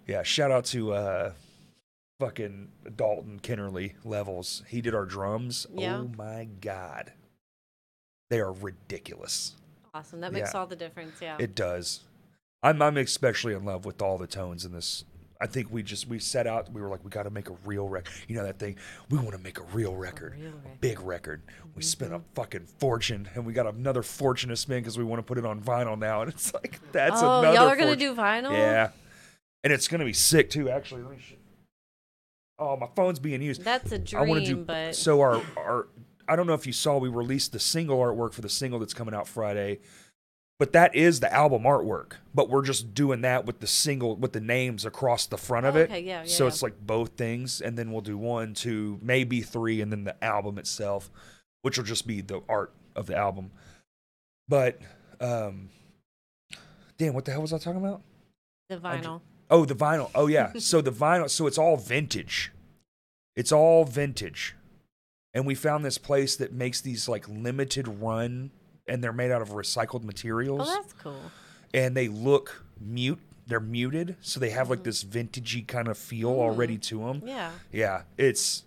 Yeah, 0.08 0.24
shout 0.24 0.52
out 0.52 0.66
to 0.66 0.94
uh 0.94 1.34
fucking 2.20 2.70
Dalton 2.96 3.40
Kennerly 3.42 3.94
levels. 4.04 4.64
He 4.68 4.82
did 4.82 4.94
our 4.96 5.06
drums. 5.06 5.68
Yeah. 5.74 5.98
Oh 5.98 6.12
my 6.18 6.48
god. 6.62 7.14
They 8.30 8.40
are 8.40 8.52
ridiculous. 8.52 9.54
Awesome. 9.94 10.20
That 10.22 10.34
makes 10.34 10.54
Yeah. 10.54 10.60
all 10.60 10.68
the 10.68 10.76
difference. 10.76 11.22
Yeah. 11.22 11.38
It 11.40 11.56
does. 11.56 12.02
I'm 12.64 12.82
I'm 12.82 12.98
especially 12.98 13.54
in 13.54 13.64
love 13.66 13.86
with 13.86 14.02
all 14.02 14.18
the 14.18 14.28
tones 14.28 14.66
in 14.66 14.72
this. 14.74 15.06
I 15.42 15.48
think 15.48 15.72
we 15.72 15.84
just 15.84 16.08
we 16.08 16.20
set 16.20 16.48
out 16.48 16.72
we 16.72 16.82
were 16.82 16.88
like 16.88 17.04
we 17.04 17.10
got 17.10 17.24
to 17.24 17.30
make 17.30 17.50
a 17.50 17.56
real 17.66 17.88
record. 17.90 18.14
You 18.28 18.36
know 18.38 18.44
that 18.44 18.58
thing. 18.60 18.78
We 19.10 19.18
want 19.18 19.32
to 19.34 19.38
make 19.38 19.60
a 19.60 19.64
real 19.64 19.96
record. 19.96 20.34
real 20.40 20.48
A 20.50 20.56
record. 20.56 20.82
big 20.82 21.00
record. 21.02 21.42
We 21.76 21.82
spent 21.84 22.14
a 22.14 22.20
Mm-hmm. 22.20 22.34
fucking 22.36 22.66
fortune 22.80 23.28
and 23.36 23.46
we 23.46 23.52
got 23.54 23.68
another 23.68 24.02
fortune 24.04 24.50
to 24.50 24.56
spend 24.56 24.84
because 24.84 24.98
we 24.98 25.04
want 25.04 25.20
to 25.20 25.24
put 25.24 25.38
it 25.38 25.46
on 25.46 25.60
vinyl 25.62 25.98
now 26.00 26.22
and 26.22 26.32
it's 26.32 26.54
like 26.54 26.80
that's 26.92 27.22
oh, 27.22 27.40
another 27.40 27.56
y'all 27.58 27.68
are 27.68 27.76
gonna 27.76 27.96
do 27.96 28.16
vinyl? 28.16 28.52
Yeah. 28.52 28.90
And 29.64 29.74
it's 29.74 29.88
going 29.88 30.00
to 30.00 30.06
be 30.06 30.14
sick 30.14 30.50
too 30.52 30.70
actually. 30.70 31.02
Let 31.02 31.12
me 31.12 31.18
sh- 31.20 31.34
Oh, 32.58 32.78
my 32.78 32.88
phone's 32.96 33.20
being 33.20 33.42
used. 33.42 33.64
That's 33.64 33.92
a 33.92 34.00
dream. 34.00 34.24
I 34.24 34.26
want 34.26 34.46
to 34.46 34.50
do 34.50 34.56
but 34.58 34.96
so 34.96 35.20
our 35.22 35.42
our 35.58 35.88
I 36.28 36.36
don't 36.36 36.48
know 36.48 36.54
if 36.54 36.66
you 36.66 36.74
saw 36.74 36.98
we 36.98 37.10
released 37.10 37.52
the 37.52 37.60
single 37.60 38.00
artwork 38.00 38.34
for 38.34 38.42
the 38.42 38.50
single 38.50 38.80
that's 38.80 38.94
coming 38.94 39.14
out 39.14 39.28
Friday. 39.28 39.80
But 40.58 40.72
that 40.72 40.96
is 40.96 41.20
the 41.20 41.32
album 41.34 41.64
artwork. 41.64 42.14
But 42.34 42.50
we're 42.50 42.64
just 42.64 42.94
doing 42.94 43.22
that 43.22 43.46
with 43.46 43.60
the 43.60 43.68
single 43.68 44.16
with 44.16 44.32
the 44.34 44.40
names 44.40 44.86
across 44.86 45.26
the 45.26 45.38
front 45.38 45.66
of 45.66 45.76
Oh, 45.76 45.80
it. 45.80 45.84
okay, 45.90 46.00
yeah, 46.02 46.24
So 46.26 46.46
yeah. 46.46 46.48
it's 46.48 46.62
like 46.64 46.80
both 46.86 47.12
things 47.18 47.60
and 47.60 47.78
then 47.78 47.92
we'll 47.92 48.02
do 48.02 48.18
one, 48.18 48.54
two, 48.54 48.98
maybe 49.02 49.42
three 49.42 49.82
and 49.82 49.92
then 49.92 50.06
the 50.06 50.24
album 50.24 50.58
itself, 50.58 51.12
which 51.62 51.78
will 51.78 51.84
just 51.86 52.08
be 52.08 52.22
the 52.22 52.42
art 52.48 52.74
of 52.96 53.08
the 53.08 53.18
album. 53.18 53.52
But 54.48 54.80
um 55.20 55.70
damn, 56.98 57.14
what 57.14 57.26
the 57.26 57.32
hell 57.32 57.42
was 57.42 57.52
I 57.54 57.58
talking 57.58 57.84
about? 57.84 58.02
the 58.70 58.78
vinyl. 58.78 59.22
Oh, 59.50 59.64
the 59.66 59.76
vinyl. 59.76 60.10
Oh 60.16 60.28
yeah. 60.28 60.54
so 60.58 60.80
the 60.82 60.92
vinyl. 60.92 61.30
So 61.30 61.48
it's 61.48 61.58
all 61.58 61.78
vintage. 61.78 62.52
It's 63.36 63.52
all 63.52 63.84
vintage. 63.84 64.56
And 65.34 65.46
we 65.46 65.54
found 65.54 65.84
this 65.84 65.98
place 65.98 66.38
that 66.38 66.54
makes 66.54 66.80
these 66.80 67.10
like 67.10 67.28
limited 67.28 67.88
run, 67.90 68.52
and 68.88 69.04
they're 69.04 69.14
made 69.14 69.32
out 69.32 69.42
of 69.42 69.50
recycled 69.50 70.02
oh, 70.04 70.06
materials, 70.06 70.68
Oh, 70.70 70.82
that's 70.82 70.94
cool. 70.94 71.32
and 71.74 71.96
they 71.96 72.08
look 72.08 72.64
mute. 72.80 73.20
They're 73.48 73.60
muted, 73.60 74.16
so 74.22 74.40
they 74.40 74.50
have 74.50 74.70
like 74.72 74.80
mm-hmm. 74.80 74.86
this 74.86 75.04
vintagey 75.04 75.68
kind 75.68 75.88
of 75.88 75.98
feel 75.98 76.32
mm-hmm. 76.32 76.40
already 76.40 76.78
to 76.80 77.00
them. 77.00 77.22
Yeah. 77.26 77.52
Yeah, 77.72 78.02
it's. 78.18 78.64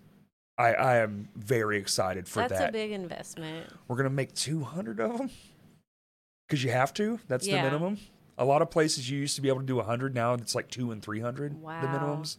I 0.56 0.74
I 0.74 0.96
am 0.98 1.28
very 1.36 1.78
excited 1.78 2.28
for 2.28 2.40
that's 2.40 2.52
that. 2.52 2.58
That's 2.58 2.68
a 2.70 2.72
big 2.72 2.92
investment. 2.92 3.66
We're 3.88 3.96
gonna 3.96 4.10
make 4.10 4.34
two 4.34 4.62
hundred 4.62 5.00
of 5.00 5.18
them 5.18 5.30
because 6.48 6.62
you 6.62 6.70
have 6.70 6.94
to. 6.94 7.18
That's 7.28 7.46
Yeah. 7.46 7.56
the 7.56 7.70
minimum. 7.70 7.98
A 8.38 8.44
lot 8.44 8.62
of 8.62 8.70
places 8.70 9.10
you 9.10 9.18
used 9.18 9.34
to 9.34 9.42
be 9.42 9.48
able 9.48 9.60
to 9.60 9.66
do 9.66 9.80
hundred. 9.80 10.14
Now 10.14 10.34
it's 10.34 10.54
like 10.54 10.70
two 10.70 10.92
and 10.92 11.02
three 11.02 11.20
hundred. 11.20 11.60
Wow. 11.60 11.80
The 11.80 11.88
minimums. 11.88 12.36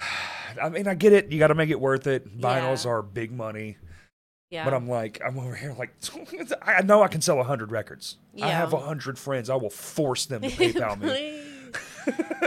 I 0.62 0.68
mean, 0.68 0.86
I 0.86 0.94
get 0.94 1.12
it. 1.12 1.30
You 1.30 1.38
got 1.38 1.48
to 1.48 1.54
make 1.54 1.70
it 1.70 1.80
worth 1.80 2.06
it. 2.06 2.38
Vinyls 2.38 2.84
Yeah. 2.84 2.90
are 2.92 3.02
big 3.02 3.32
money, 3.32 3.76
Yeah. 4.52 4.64
but 4.66 4.74
I'm 4.74 4.86
like, 4.86 5.18
I'm 5.24 5.38
over 5.38 5.54
here 5.54 5.74
like, 5.78 5.94
I 6.62 6.82
know 6.82 7.02
I 7.02 7.08
can 7.08 7.22
sell 7.22 7.42
hundred 7.42 7.72
records. 7.72 8.18
I 8.40 8.48
have 8.50 8.72
Yeah. 8.72 8.80
hundred 8.84 9.18
friends. 9.18 9.48
I 9.48 9.54
will 9.56 9.70
force 9.70 10.26
them 10.26 10.42
to 10.42 10.48
PayPal 10.50 11.00
me. 11.00 11.40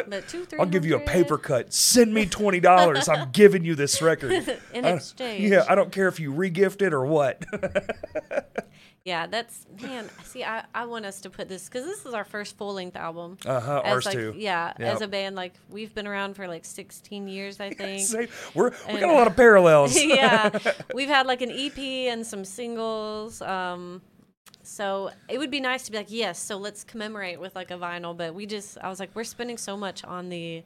But 0.07 0.27
two, 0.27 0.45
three. 0.45 0.59
I'll 0.59 0.67
give 0.67 0.85
you 0.85 0.97
a 0.97 0.99
paper 0.99 1.39
cut. 1.39 1.73
Send 1.73 2.13
me 2.13 2.27
twenty 2.27 2.59
dollars. 2.59 3.09
I'm 3.09 3.31
giving 3.31 3.65
you 3.65 3.73
this 3.73 4.01
record. 4.03 4.31
in 4.73 4.85
I. 4.85 4.99
Yeah, 5.39 5.65
I 5.67 5.73
don't 5.73 5.91
care 5.91 6.07
if 6.07 6.19
you 6.19 6.31
regift 6.31 6.81
it 6.83 6.93
or 6.93 7.05
what. 7.05 7.43
Yeah, 9.05 9.27
that's 9.27 9.67
man. 9.83 10.09
See, 10.23 10.43
I, 10.43 10.63
I 10.73 10.85
want 10.85 11.05
us 11.05 11.21
to 11.21 11.29
put 11.29 11.47
this 11.47 11.69
because 11.69 11.85
this 11.85 12.07
is 12.07 12.15
our 12.15 12.23
first 12.25 12.57
full 12.57 12.73
length 12.73 12.95
album. 12.95 13.37
Uh 13.45 13.59
huh. 13.59 13.81
As 13.85 13.93
Ours 13.93 14.05
like, 14.07 14.15
too. 14.15 14.33
Yeah, 14.35 14.73
Yep. 14.79 14.95
as 14.95 15.01
a 15.01 15.07
band, 15.07 15.35
like 15.35 15.53
we've 15.69 15.93
been 15.93 16.07
around 16.07 16.33
for 16.35 16.47
like 16.47 16.65
16 16.65 17.27
years, 17.27 17.59
I 17.59 17.69
think. 17.73 18.01
We're 18.55 18.71
we 18.71 18.75
And- 18.87 18.99
got 18.99 19.09
a 19.11 19.13
lot 19.13 19.27
of 19.27 19.35
parallels. 19.35 19.95
yeah, 20.03 20.49
we've 20.95 21.07
had 21.07 21.27
like 21.27 21.43
an 21.43 21.51
EP 21.51 21.77
and 21.77 22.25
some 22.25 22.43
singles. 22.43 23.43
Um, 23.43 24.01
so 24.63 25.11
it 25.29 25.37
would 25.37 25.51
be 25.51 25.59
nice 25.59 25.83
to 25.83 25.91
be 25.91 25.97
like, 25.99 26.07
yes, 26.11 26.39
so 26.39 26.57
let's 26.57 26.83
commemorate 26.83 27.39
with 27.39 27.55
like 27.55 27.69
a 27.69 27.77
vinyl. 27.77 28.17
But 28.17 28.33
we 28.33 28.47
just, 28.47 28.79
I 28.81 28.89
was 28.89 28.99
like, 28.99 29.11
we're 29.13 29.23
spending 29.23 29.57
so 29.59 29.77
much 29.77 30.03
on 30.03 30.29
the 30.29 30.63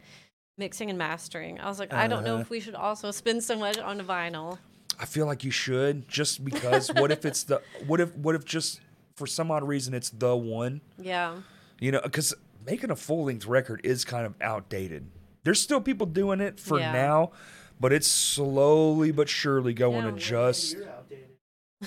mixing 0.57 0.89
and 0.89 0.97
mastering. 0.97 1.59
I 1.59 1.67
was 1.67 1.77
like, 1.79 1.91
I 1.91 2.07
don't 2.07 2.23
know 2.23 2.35
Uh-huh. 2.35 2.41
if 2.43 2.49
we 2.49 2.61
should 2.61 2.75
also 2.75 3.11
spend 3.11 3.43
so 3.43 3.57
much 3.57 3.77
on 3.77 3.99
vinyl. 3.99 4.57
I 4.99 5.05
feel 5.05 5.25
like 5.25 5.43
you 5.43 5.51
should 5.51 6.07
just 6.07 6.43
because 6.43 6.89
what 6.93 7.11
if 7.11 7.25
it's 7.25 7.43
the 7.43 7.61
what 7.87 7.99
if 8.01 8.13
what 8.15 8.35
if 8.35 8.43
just 8.45 8.81
for 9.15 9.25
some 9.25 9.49
odd 9.51 9.67
reason 9.67 9.93
it's 9.93 10.09
the 10.09 10.35
one 10.35 10.81
Yeah, 11.01 11.37
you 11.79 11.91
know 11.91 12.01
because 12.03 12.33
making 12.65 12.91
a 12.91 12.95
full 12.95 13.25
length 13.25 13.45
record 13.45 13.81
is 13.83 14.03
kind 14.05 14.25
of 14.25 14.33
outdated. 14.41 15.07
There's 15.43 15.61
still 15.61 15.79
people 15.81 16.05
doing 16.05 16.41
it 16.41 16.59
for 16.59 16.77
Yeah. 16.79 16.91
now, 16.91 17.31
but 17.79 17.93
it's 17.93 18.07
slowly 18.07 19.11
but 19.11 19.29
surely 19.29 19.73
going 19.73 20.05
Yeah, 20.05 20.11
to 20.11 20.17
just. 20.17 20.75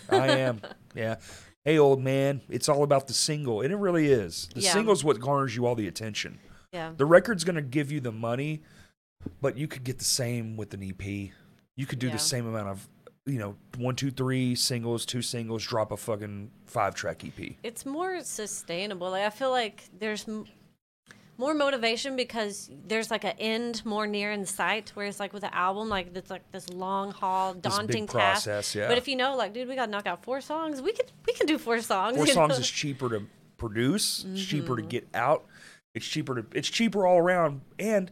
I 0.09 0.29
am, 0.39 0.63
yeah. 0.95 1.17
Hey, 1.65 1.79
old 1.79 2.01
man, 2.03 2.41
it's 2.49 2.69
all 2.69 2.83
about 2.83 3.07
the 3.07 3.13
single, 3.13 3.61
and 3.61 3.73
it 3.73 3.77
really 3.77 4.11
is. 4.11 4.49
The 4.55 4.63
Yeah. 4.63 4.73
single's 4.73 5.05
what 5.05 5.21
garners 5.21 5.55
you 5.55 5.67
all 5.67 5.75
the 5.75 5.87
attention. 5.87 6.39
yeah, 6.73 6.93
The 6.97 7.05
record's 7.07 7.45
gonna 7.45 7.61
give 7.63 7.93
you 7.93 8.01
the 8.01 8.11
money, 8.11 8.63
but 9.41 9.57
you 9.59 9.69
could 9.69 9.85
get 9.85 9.99
the 9.99 10.05
same 10.05 10.57
with 10.57 10.73
an 10.75 10.83
EP. 10.83 11.33
You 11.77 11.87
could 11.87 11.99
do 11.99 12.07
Yeah. 12.07 12.15
the 12.15 12.19
same 12.19 12.47
amount 12.47 12.69
of, 12.69 12.89
you 13.27 13.39
know, 13.39 13.57
one, 13.79 13.95
two, 13.95 14.11
three 14.11 14.55
singles, 14.55 15.07
two 15.07 15.23
singles, 15.23 15.65
drop 15.65 15.93
a 15.93 15.97
fucking 15.97 16.51
five 16.67 16.95
track 16.95 17.25
EP. 17.25 17.53
it's 17.63 17.87
more 17.87 18.23
sustainable. 18.25 19.11
Like 19.11 19.23
I 19.25 19.31
feel 19.31 19.51
like 19.51 19.85
there's 19.99 20.27
m- 20.29 20.47
more 21.39 21.55
motivation 21.55 22.15
because 22.17 22.71
there's 22.87 23.11
like 23.11 23.25
an 23.25 23.35
end 23.39 23.85
more 23.85 24.07
near 24.07 24.33
in 24.33 24.45
sight. 24.45 24.91
Whereas 24.95 25.21
like 25.21 25.33
with 25.33 25.45
an 25.45 25.51
album, 25.53 25.89
like 25.89 26.15
it's 26.17 26.31
like 26.31 26.51
this 26.53 26.69
long 26.71 27.13
haul, 27.13 27.55
daunting 27.55 28.07
task. 28.07 28.45
process, 28.47 28.75
yeah. 28.75 28.89
But 28.89 28.99
if 28.99 29.07
you 29.09 29.17
know, 29.17 29.37
like, 29.37 29.53
dude, 29.55 29.69
we 29.69 29.75
got 29.77 29.87
to 29.87 29.91
knock 29.93 30.07
out 30.07 30.23
four 30.25 30.41
songs. 30.41 30.83
We 30.83 30.93
could 30.93 31.11
we 31.27 31.33
can 31.33 31.47
do 31.47 31.59
four 31.59 31.81
songs. 31.81 32.17
Four 32.17 32.27
songs 32.27 32.55
know? 32.55 32.59
is 32.61 32.71
cheaper 32.71 33.09
to 33.09 33.23
produce, 33.57 34.25
it's 34.33 34.45
cheaper 34.45 34.73
Mm-hmm. 34.75 34.83
to 34.83 34.89
get 34.89 35.09
out, 35.15 35.45
it's 35.95 36.07
cheaper 36.07 36.43
to 36.43 36.47
it's 36.59 36.69
cheaper 36.69 37.07
all 37.07 37.19
around. 37.19 37.61
And 37.79 38.11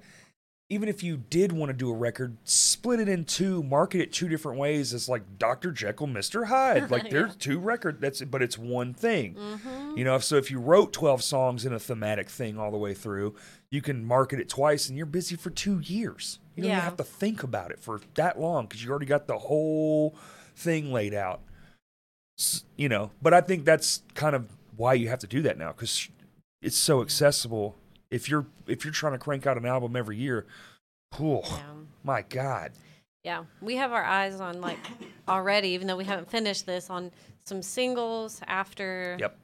even 0.72 0.88
if 0.88 1.02
you 1.02 1.16
did 1.16 1.50
want 1.50 1.68
to 1.68 1.72
do 1.72 1.90
a 1.90 1.94
record, 1.94 2.36
split 2.44 3.00
it 3.00 3.08
in 3.08 3.24
two, 3.24 3.60
market 3.64 4.00
it 4.00 4.12
two 4.12 4.28
different 4.28 4.56
ways 4.56 4.94
as 4.94 5.08
like 5.08 5.36
Dr. 5.36 5.72
Jekyll, 5.72 6.06
Mr. 6.06 6.46
Hyde. 6.46 6.92
Like 6.92 7.10
there's 7.10 7.34
two 7.34 7.58
record 7.58 8.00
that's 8.00 8.22
but 8.22 8.40
it's 8.40 8.56
one 8.56 8.94
thing. 8.94 9.34
Mm-hmm. 9.34 9.98
You 9.98 10.04
know, 10.04 10.18
so 10.20 10.36
if 10.36 10.48
you 10.48 10.60
wrote 10.60 10.92
12 10.92 11.24
songs 11.24 11.66
in 11.66 11.72
a 11.72 11.80
thematic 11.80 12.30
thing 12.30 12.56
all 12.56 12.70
the 12.70 12.78
way 12.78 12.94
through, 12.94 13.34
you 13.72 13.82
can 13.82 14.04
market 14.04 14.38
it 14.38 14.48
twice 14.48 14.88
and 14.88 14.96
you're 14.96 15.06
busy 15.06 15.34
for 15.34 15.50
2 15.50 15.80
years. 15.80 16.38
You 16.54 16.62
don't 16.62 16.70
Yeah. 16.70 16.80
have 16.80 16.96
to 16.98 17.04
think 17.04 17.42
about 17.42 17.72
it 17.72 17.80
for 17.80 18.00
that 18.14 18.38
long 18.38 18.68
cuz 18.68 18.84
you 18.84 18.90
already 18.90 19.06
got 19.06 19.26
the 19.26 19.38
whole 19.38 20.14
thing 20.54 20.92
laid 20.92 21.14
out. 21.14 21.40
You 22.76 22.88
know, 22.88 23.10
but 23.20 23.34
I 23.34 23.40
think 23.40 23.64
that's 23.64 24.02
kind 24.14 24.36
of 24.36 24.46
why 24.76 24.94
you 24.94 25.08
have 25.08 25.18
to 25.18 25.26
do 25.26 25.42
that 25.42 25.58
now 25.58 25.72
cuz 25.72 26.08
it's 26.62 26.76
so 26.76 27.02
accessible. 27.02 27.76
If 28.10 28.28
you're 28.28 28.46
if 28.66 28.84
you're 28.84 28.92
trying 28.92 29.12
to 29.12 29.18
crank 29.18 29.46
out 29.46 29.56
an 29.56 29.66
album 29.66 29.96
every 29.96 30.16
year, 30.16 30.46
oh, 31.18 31.42
Yeah. 31.44 31.62
my 32.02 32.22
god. 32.22 32.72
Yeah, 33.22 33.44
we 33.60 33.76
have 33.76 33.92
our 33.92 34.04
eyes 34.04 34.40
on 34.40 34.60
like 34.60 34.78
already, 35.28 35.68
even 35.70 35.86
though 35.86 35.96
we 35.96 36.04
haven't 36.04 36.30
finished 36.30 36.66
this, 36.66 36.88
on 36.90 37.10
some 37.44 37.62
singles 37.62 38.40
after. 38.46 39.16
Yep. 39.20 39.38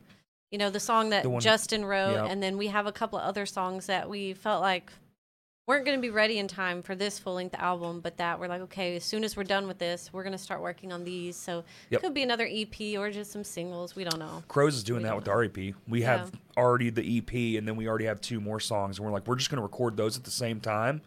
You 0.50 0.58
know 0.58 0.70
the 0.70 0.80
song 0.80 1.10
that 1.10 1.24
The 1.24 1.38
Justin 1.38 1.84
wrote, 1.84 2.14
Yep. 2.14 2.30
and 2.30 2.42
then 2.42 2.56
we 2.56 2.68
have 2.68 2.86
a 2.86 2.92
couple 2.92 3.18
of 3.18 3.24
other 3.24 3.46
songs 3.46 3.86
that 3.86 4.08
we 4.08 4.32
felt 4.32 4.62
like 4.62 4.92
weren't 5.66 5.84
going 5.84 5.98
to 5.98 6.02
be 6.02 6.10
ready 6.10 6.38
in 6.38 6.46
time 6.46 6.80
for 6.80 6.94
this 6.94 7.18
full 7.18 7.34
length 7.34 7.54
album, 7.58 8.00
but 8.00 8.16
that 8.18 8.38
we're 8.38 8.46
like, 8.46 8.60
okay, 8.62 8.94
as 8.96 9.04
soon 9.04 9.24
as 9.24 9.36
we're 9.36 9.42
done 9.44 9.66
with 9.66 9.78
this, 9.78 10.10
we're 10.12 10.22
going 10.22 10.32
to 10.32 10.38
start 10.38 10.60
working 10.62 10.92
on 10.92 11.02
these. 11.04 11.34
So 11.36 11.64
Yep. 11.90 12.00
it 12.00 12.04
could 12.04 12.14
be 12.14 12.22
another 12.22 12.48
EP 12.48 12.96
or 12.96 13.10
just 13.10 13.32
some 13.32 13.42
singles. 13.42 13.96
We 13.96 14.04
don't 14.04 14.20
know. 14.20 14.44
Crows 14.46 14.76
is 14.76 14.84
doing 14.84 15.02
We 15.02 15.08
that 15.08 15.16
with 15.16 15.26
know. 15.26 15.32
our 15.32 15.42
EP. 15.44 15.74
We 15.88 16.02
Yeah. 16.02 16.18
have 16.18 16.32
already 16.56 16.90
the 16.90 17.02
EP, 17.18 17.56
and 17.56 17.66
then 17.66 17.74
we 17.74 17.88
already 17.88 18.04
have 18.04 18.20
two 18.20 18.40
more 18.40 18.60
songs, 18.60 18.98
and 18.98 19.04
we're 19.06 19.12
like, 19.12 19.26
we're 19.26 19.34
just 19.36 19.50
going 19.50 19.58
to 19.58 19.62
record 19.62 19.96
those 19.96 20.16
at 20.16 20.22
the 20.22 20.30
same 20.30 20.60
time, 20.60 21.02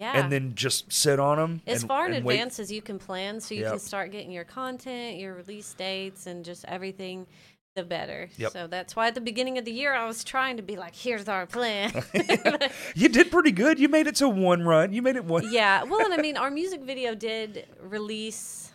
Yeah. 0.00 0.12
and 0.18 0.32
then 0.32 0.54
just 0.54 0.90
sit 0.90 1.20
on 1.20 1.36
them. 1.36 1.60
as 1.66 1.82
and, 1.82 1.88
far 1.88 2.06
in 2.08 2.14
and 2.14 2.24
wait. 2.24 2.36
advance 2.36 2.58
as 2.58 2.72
you 2.72 2.80
can 2.80 2.98
plan 2.98 3.40
so 3.40 3.54
you 3.54 3.64
can 3.64 3.78
start 3.78 4.10
getting 4.10 4.32
your 4.32 4.44
content 4.44 5.18
your 5.18 5.34
release 5.34 5.74
dates 5.74 6.26
and 6.26 6.46
just 6.46 6.64
everything 6.64 7.26
the 7.74 7.82
better 7.84 8.28
Yep. 8.36 8.52
so 8.52 8.66
that's 8.66 8.94
why 8.94 9.06
at 9.08 9.14
the 9.14 9.20
beginning 9.20 9.56
of 9.58 9.64
the 9.64 9.72
year 9.72 9.94
i 9.94 10.06
was 10.06 10.24
trying 10.24 10.56
to 10.58 10.62
be 10.62 10.76
like 10.76 10.94
here's 10.94 11.28
our 11.28 11.46
plan 11.46 11.90
you 12.94 13.08
did 13.08 13.30
pretty 13.30 13.50
good. 13.52 13.78
You 13.78 13.88
made 13.88 14.06
it 14.06 14.16
to 14.16 14.28
one 14.28 14.62
run. 14.62 14.92
You 14.92 15.00
made 15.02 15.16
it 15.16 15.24
one. 15.24 15.50
yeah 15.50 15.82
well 15.90 16.04
and 16.04 16.12
i 16.12 16.18
mean 16.18 16.36
our 16.36 16.50
music 16.50 16.82
video 16.82 17.14
did 17.14 17.66
release 17.80 18.70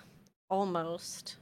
almost 0.49 1.35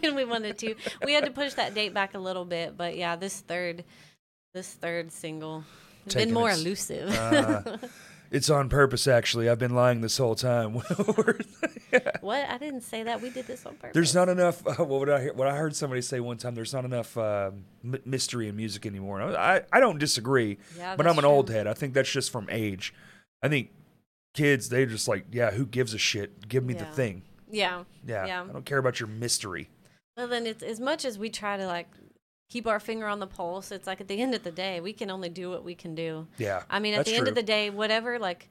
when 0.00 0.14
we 0.14 0.24
wanted 0.24 0.58
to 0.58 0.74
we 1.04 1.12
had 1.14 1.24
to 1.24 1.30
push 1.30 1.54
that 1.54 1.72
date 1.74 1.94
back 1.94 2.14
a 2.14 2.18
little 2.18 2.44
bit 2.44 2.76
but 2.76 2.96
yeah 2.96 3.16
this 3.16 3.40
third 3.40 3.84
This 4.52 4.74
third 4.74 5.12
single. 5.12 5.62
Taking 6.08 6.28
been 6.28 6.34
more 6.34 6.50
elusive. 6.50 7.08
Uh, 7.08 7.76
it's 8.30 8.48
on 8.50 8.68
purpose, 8.68 9.06
actually. 9.08 9.48
I've 9.48 9.58
been 9.58 9.74
lying 9.74 10.00
this 10.00 10.16
whole 10.18 10.34
time. 10.34 10.74
what? 12.20 12.48
I 12.48 12.58
didn't 12.58 12.82
say 12.82 13.02
that. 13.02 13.20
We 13.20 13.30
did 13.30 13.46
this 13.46 13.66
on 13.66 13.74
purpose. 13.74 13.94
there's 13.94 14.14
not 14.14 14.28
enough. 14.28 14.62
Uh, 14.70 14.84
what 14.84 15.00
would 15.00 15.10
I 15.10 15.20
hear? 15.22 15.32
What 15.32 15.48
I 15.48 15.56
heard 15.56 15.74
somebody 15.74 16.00
say 16.02 16.20
one 16.20 16.36
time. 16.36 16.54
There's 16.54 16.72
not 16.72 16.84
enough 16.84 17.16
uh, 17.18 17.50
m- 17.84 18.00
mystery 18.04 18.46
in 18.48 18.56
music 18.56 18.86
anymore. 18.86 19.20
And 19.20 19.36
I 19.36 19.62
I 19.72 19.80
don't 19.80 19.98
disagree, 19.98 20.58
Yeah, 20.76 20.96
but 20.96 21.06
I'm 21.06 21.16
an 21.18 21.22
true. 21.22 21.30
old 21.30 21.50
head. 21.50 21.66
I 21.66 21.74
think 21.74 21.92
that's 21.94 22.10
just 22.10 22.30
from 22.30 22.46
age. 22.50 22.94
I 23.42 23.48
think 23.48 23.70
kids 24.34 24.68
they're 24.68 24.86
just 24.86 25.08
like 25.08 25.26
yeah, 25.32 25.50
who 25.50 25.66
gives 25.66 25.92
a 25.94 25.98
shit? 25.98 26.48
Give 26.48 26.64
me 26.64 26.74
the 26.74 26.84
thing. 26.84 27.22
Yeah. 27.50 27.82
Yeah, 28.06 28.26
Yeah. 28.26 28.42
I 28.48 28.52
don't 28.52 28.64
care 28.64 28.78
about 28.78 29.00
your 29.00 29.08
mystery. 29.08 29.68
Well, 30.16 30.28
then 30.28 30.46
it's 30.46 30.62
as 30.62 30.78
much 30.78 31.04
as 31.04 31.18
we 31.18 31.30
try 31.30 31.56
to 31.56 31.66
like 31.66 31.88
keep 32.50 32.66
our 32.66 32.78
finger 32.80 33.06
on 33.06 33.20
the 33.20 33.26
pulse. 33.26 33.72
It's 33.72 33.86
like 33.86 34.02
at 34.02 34.08
the 34.08 34.20
end 34.20 34.34
of 34.34 34.42
the 34.42 34.50
day, 34.50 34.80
we 34.80 34.92
can 34.92 35.10
only 35.10 35.30
do 35.30 35.48
what 35.48 35.64
we 35.64 35.74
can 35.74 35.94
do. 35.94 36.26
Yeah, 36.36 36.64
I 36.68 36.80
mean, 36.80 36.92
at 36.92 37.06
the 37.06 37.14
end 37.14 37.28
of 37.28 37.34
the 37.34 37.42
day, 37.42 37.70
whatever 37.70 38.18
like 38.18 38.50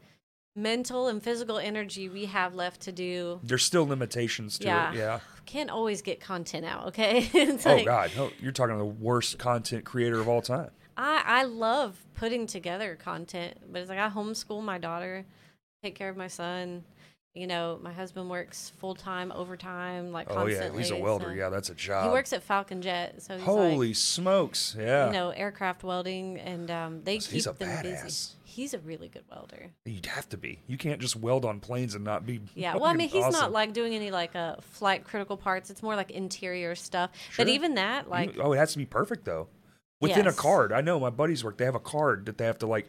mental 0.56 1.08
and 1.08 1.22
physical 1.22 1.58
energy 1.60 2.10
we 2.10 2.26
have 2.26 2.56
left 2.56 2.82
to 2.82 2.92
do, 2.92 3.40
There's 3.44 3.64
still 3.64 3.86
limitations 3.86 4.58
to 4.60 4.66
Yeah. 4.66 4.92
it. 4.92 4.98
Yeah. 4.98 5.20
can't 5.46 5.70
always 5.70 6.02
get 6.02 6.20
content 6.20 6.66
out. 6.66 6.88
Okay. 6.88 7.30
Oh 7.66 7.76
like, 7.76 7.86
God, 7.86 8.12
no, 8.16 8.32
you're 8.42 8.52
talking 8.52 8.78
the 8.78 8.86
worst 8.86 9.38
content 9.38 9.86
creator 9.86 10.20
of 10.20 10.28
all 10.28 10.42
time. 10.42 10.72
I 10.98 11.22
I 11.26 11.44
love 11.44 12.06
putting 12.16 12.48
together 12.48 12.96
content, 12.96 13.58
but 13.72 13.82
it's 13.82 13.90
like 13.90 14.00
I 14.00 14.10
homeschool 14.10 14.64
my 14.64 14.78
daughter, 14.78 15.26
take 15.84 15.96
care 15.96 16.10
of 16.10 16.18
my 16.18 16.28
son. 16.28 16.84
You 17.40 17.48
know, 17.48 17.80
my 17.82 17.94
husband 17.94 18.30
works 18.30 18.74
full 18.80 18.96
time, 18.96 19.32
overtime, 19.32 20.12
like 20.12 20.28
Oh 20.30 20.46
yeah, 20.48 20.70
he's 20.76 20.92
a 20.92 20.98
welder. 20.98 21.28
so- 21.28 21.32
Yeah, 21.32 21.48
that's 21.50 21.70
a 21.70 21.76
job. 21.76 22.04
He 22.04 22.10
works 22.10 22.34
at 22.34 22.44
Falcon 22.44 22.82
Jet, 22.82 23.22
so 23.22 23.36
he's 23.38 23.44
Holy 23.46 23.88
like, 23.90 23.96
smokes! 23.96 24.76
Yeah, 24.78 25.08
you 25.08 25.14
know, 25.14 25.30
aircraft 25.30 25.84
welding, 25.84 26.38
and 26.40 26.70
um, 26.70 27.02
they 27.06 27.20
So 27.20 27.32
keep 27.32 27.44
them 27.46 27.70
badass. 27.70 28.04
busy. 28.04 28.34
He's 28.44 28.74
a 28.74 28.80
really 28.80 29.08
good 29.08 29.24
welder. 29.32 29.70
you'd 29.86 30.08
have 30.08 30.28
to 30.30 30.38
be. 30.38 30.60
You 30.68 30.76
can't 30.78 31.00
just 31.00 31.16
weld 31.16 31.46
on 31.46 31.60
planes 31.62 31.96
and 31.96 32.04
not 32.04 32.26
be. 32.26 32.42
Yeah, 32.56 32.76
well, 32.76 32.86
I 32.86 32.94
mean, 32.94 33.08
he's 33.08 33.32
not 33.32 33.52
like 33.54 33.72
doing 33.72 33.94
any 33.96 34.12
like 34.12 34.36
uh, 34.36 34.56
flight 34.60 35.06
critical 35.06 35.38
parts. 35.38 35.70
It's 35.70 35.82
more 35.82 35.96
like 35.96 36.12
interior 36.12 36.76
stuff. 36.76 37.12
Sure. 37.30 37.46
But 37.46 37.50
even 37.54 37.76
that, 37.76 38.10
like, 38.10 38.36
oh, 38.38 38.52
it 38.52 38.58
has 38.58 38.74
to 38.74 38.78
be 38.78 38.86
perfect 38.86 39.24
though. 39.24 39.48
Within 40.02 40.28
a 40.28 40.34
card, 40.34 40.72
I 40.72 40.80
know 40.82 41.00
my 41.00 41.10
buddies 41.10 41.44
work. 41.44 41.58
They 41.58 41.66
have 41.66 41.76
a 41.76 41.80
card 41.80 42.26
that 42.26 42.38
they 42.38 42.46
have 42.46 42.60
to 42.60 42.68
like. 42.68 42.88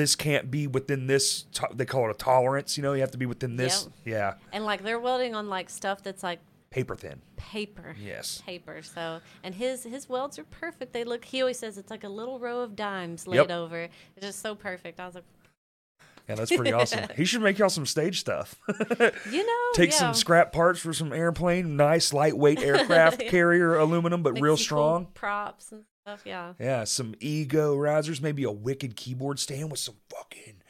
This 0.00 0.16
can't 0.16 0.50
be 0.50 0.66
within 0.66 1.06
this. 1.06 1.42
To- 1.52 1.68
they 1.74 1.84
call 1.84 2.08
it 2.08 2.10
a 2.12 2.14
tolerance. 2.14 2.78
You 2.78 2.82
know, 2.82 2.94
you 2.94 3.02
have 3.02 3.10
to 3.10 3.18
be 3.18 3.26
within 3.26 3.56
this. 3.56 3.86
Yeah, 4.06 4.34
and 4.50 4.64
like 4.64 4.82
they're 4.82 4.98
welding 4.98 5.34
on 5.34 5.50
like 5.50 5.68
stuff 5.68 6.02
that's 6.02 6.22
like 6.22 6.38
paper 6.70 6.96
thin. 6.96 7.20
paper. 7.36 7.94
Yes. 8.02 8.42
Paper. 8.46 8.80
So, 8.80 9.20
and 9.44 9.54
his 9.54 9.82
his 9.84 10.08
welds 10.08 10.38
are 10.38 10.44
perfect. 10.44 10.94
They 10.94 11.04
look. 11.04 11.26
He 11.26 11.42
always 11.42 11.58
says 11.58 11.76
it's 11.76 11.90
like 11.90 12.04
a 12.04 12.08
little 12.08 12.38
row 12.38 12.60
of 12.60 12.74
dimes 12.76 13.26
laid 13.26 13.36
Yep. 13.36 13.50
over. 13.50 13.80
It's 14.16 14.24
just 14.26 14.40
so 14.40 14.54
perfect. 14.54 14.98
I 15.00 15.04
was 15.06 15.16
like, 15.16 15.24
Yeah, 16.28 16.36
that's 16.36 16.50
pretty 16.54 16.72
awesome. 16.72 17.08
He 17.16 17.24
should 17.26 17.42
make 17.42 17.58
y'all 17.58 17.68
some 17.68 17.84
stage 17.86 18.20
stuff. 18.20 18.54
you 19.30 19.44
know, 19.46 19.58
Take 19.74 19.90
yeah. 19.90 19.96
some 19.98 20.14
scrap 20.14 20.52
parts 20.52 20.80
for 20.80 20.92
some 20.94 21.12
airplane, 21.12 21.76
nice 21.76 22.12
lightweight 22.14 22.60
aircraft 22.60 23.20
carrier 23.28 23.76
aluminum, 23.76 24.22
but 24.22 24.34
Make 24.34 24.42
real 24.44 24.56
some 24.56 24.60
cool 24.60 24.64
strong. 24.64 25.06
props 25.12 25.72
and 25.72 25.84
stuff. 26.02 26.22
Yeah. 26.24 26.54
Yeah, 26.58 26.84
some 26.84 27.14
ego 27.20 27.76
risers, 27.76 28.20
maybe 28.20 28.44
a 28.44 28.50
wicked 28.50 28.96
keyboard 28.96 29.38
stand 29.38 29.70
with 29.70 29.80
some 29.80 29.96
fucking 30.10 30.62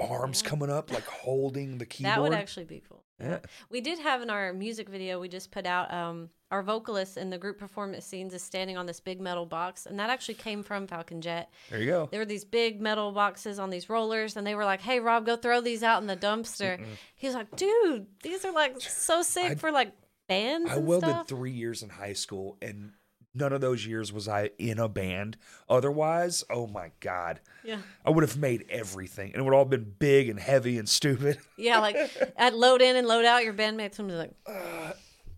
arms 0.00 0.42
coming 0.42 0.70
up, 0.70 0.92
like 0.92 1.04
holding 1.06 1.78
the 1.78 1.86
keyboard. 1.86 2.14
That 2.16 2.22
would 2.22 2.32
actually 2.32 2.64
be 2.64 2.82
cool. 2.88 3.02
Yeah. 3.20 3.38
We 3.70 3.80
did 3.80 4.00
have 4.00 4.20
in 4.22 4.30
our 4.30 4.52
music 4.52 4.88
video 4.88 5.20
we 5.20 5.28
just 5.28 5.52
put 5.52 5.64
out 5.64 5.92
um 5.94 6.30
our 6.50 6.62
vocalist 6.62 7.16
in 7.16 7.30
the 7.30 7.38
group 7.38 7.56
performance 7.56 8.04
scenes 8.04 8.34
is 8.34 8.42
standing 8.42 8.76
on 8.76 8.84
this 8.84 8.98
big 8.98 9.20
metal 9.20 9.46
box 9.46 9.86
and 9.86 9.98
that 10.00 10.10
actually 10.10 10.34
came 10.34 10.62
from 10.64 10.86
Falcon 10.88 11.20
Jet. 11.20 11.48
there 11.70 11.78
you 11.80 11.86
go. 11.86 12.08
There 12.10 12.18
were 12.20 12.26
these 12.26 12.44
big 12.44 12.80
metal 12.80 13.12
boxes 13.12 13.60
on 13.60 13.70
these 13.70 13.88
rollers 13.88 14.36
and 14.36 14.44
they 14.46 14.56
were 14.56 14.64
like, 14.64 14.80
"Hey 14.80 14.98
Rob, 14.98 15.24
go 15.24 15.36
throw 15.36 15.60
these 15.60 15.84
out 15.84 16.00
in 16.02 16.08
the 16.08 16.16
dumpster." 16.16 16.84
He 17.14 17.28
was 17.28 17.36
like, 17.36 17.54
"Dude, 17.54 18.06
these 18.24 18.44
are 18.44 18.52
like 18.52 18.80
so 18.80 19.22
sick 19.22 19.52
I- 19.52 19.54
for 19.54 19.70
like 19.70 19.92
bands 20.28 20.68
I 20.70 20.78
welded 20.78 21.08
stuff." 21.10 21.28
three 21.28 21.52
years 21.52 21.82
in 21.84 21.90
high 21.90 22.14
school, 22.14 22.58
and 22.60 22.92
none 23.34 23.52
of 23.52 23.60
those 23.60 23.86
years 23.86 24.12
was 24.12 24.28
I 24.28 24.50
in 24.58 24.78
a 24.78 24.88
band. 24.88 25.36
Otherwise, 25.68 26.44
oh 26.50 26.66
my 26.66 26.90
god, 27.00 27.40
yeah. 27.64 27.78
I 28.04 28.10
would 28.10 28.22
have 28.22 28.36
made 28.36 28.64
everything, 28.68 29.32
and 29.32 29.40
it 29.40 29.44
would 29.44 29.54
all 29.54 29.64
been 29.64 29.94
big 29.98 30.28
and 30.28 30.38
heavy 30.38 30.78
and 30.78 30.88
stupid. 30.88 31.38
Yeah, 31.56 31.78
like 31.80 31.96
at 32.36 32.54
load 32.56 32.82
in 32.82 32.96
and 32.96 33.06
load 33.06 33.24
out 33.24 33.44
your 33.44 33.54
bandmates 33.54 33.98
would 33.98 34.08
be 34.08 34.14
like, 34.14 34.32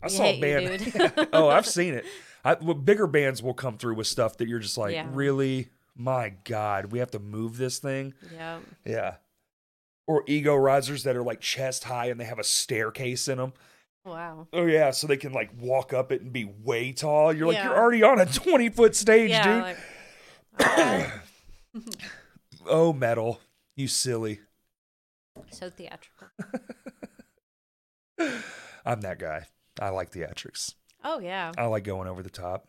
I 0.03 0.09
saw 0.09 0.23
a 0.25 0.33
hate 0.33 0.63
you, 0.91 0.99
band. 0.99 1.29
oh, 1.33 1.49
I've 1.49 1.67
seen 1.67 1.95
it. 1.95 2.05
I, 2.45 2.55
well, 2.61 2.75
bigger 2.75 3.07
bands 3.07 3.43
will 3.43 3.55
come 3.55 3.79
through 3.79 3.95
with 3.95 4.07
stuff 4.07 4.37
that 4.37 4.49
you're 4.49 4.59
just 4.59 4.77
like, 4.77 4.93
Yeah. 4.93 5.07
really, 5.11 5.71
my 5.97 6.35
god, 6.45 6.87
we 6.93 6.99
have 6.99 7.11
to 7.13 7.19
move 7.19 7.57
this 7.57 7.79
thing. 7.79 8.13
"Yeah." 8.35 8.59
Yeah. 8.85 9.15
Or 10.07 10.23
ego 10.27 10.55
risers 10.55 11.05
that 11.05 11.17
are 11.17 11.23
like 11.23 11.41
chest 11.41 11.85
high 11.85 12.07
and 12.07 12.21
they 12.21 12.25
have 12.27 12.39
a 12.39 12.45
staircase 12.45 13.29
in 13.29 13.39
them. 13.39 13.55
Wow. 14.05 14.49
Oh 14.53 14.67
yeah, 14.67 14.91
so 14.91 15.07
they 15.07 15.17
can 15.17 15.33
like 15.33 15.51
walk 15.59 15.93
up 15.95 16.13
it 16.13 16.21
and 16.21 16.33
be 16.33 16.45
way 16.45 16.93
tall. 16.93 17.33
You're 17.33 17.47
like, 17.49 17.57
Yeah. 17.57 17.65
you're 17.69 17.77
already 17.79 18.03
on 18.03 18.21
a 18.21 18.27
20 18.27 18.69
foot 18.71 18.95
stage, 18.95 19.31
Yeah, 19.31 19.45
dude. 19.45 19.63
like 20.61 21.11
oh, 22.67 22.93
metal, 22.93 23.41
you 23.77 23.89
silly. 23.89 24.41
so 25.51 25.71
theatrical. 25.71 26.29
I'm 28.87 29.01
that 29.01 29.19
guy. 29.19 29.47
I 29.81 29.89
like 29.89 30.13
theatrics. 30.13 30.75
Oh 31.03 31.19
yeah. 31.19 31.53
I 31.57 31.65
like 31.67 31.85
going 31.85 32.07
over 32.09 32.23
the 32.23 32.31
top, 32.31 32.69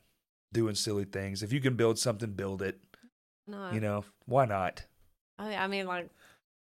doing 0.54 0.76
silly 0.76 1.06
things. 1.06 1.44
If 1.44 1.52
you 1.54 1.60
can 1.60 1.76
build 1.76 2.00
something, 2.00 2.32
build 2.32 2.62
it. 2.62 2.80
No. 3.48 3.72
You 3.72 3.80
know, 3.80 4.06
why 4.26 4.46
not? 4.46 4.86
I 5.38 5.68
mean 5.68 5.86
like 5.86 6.10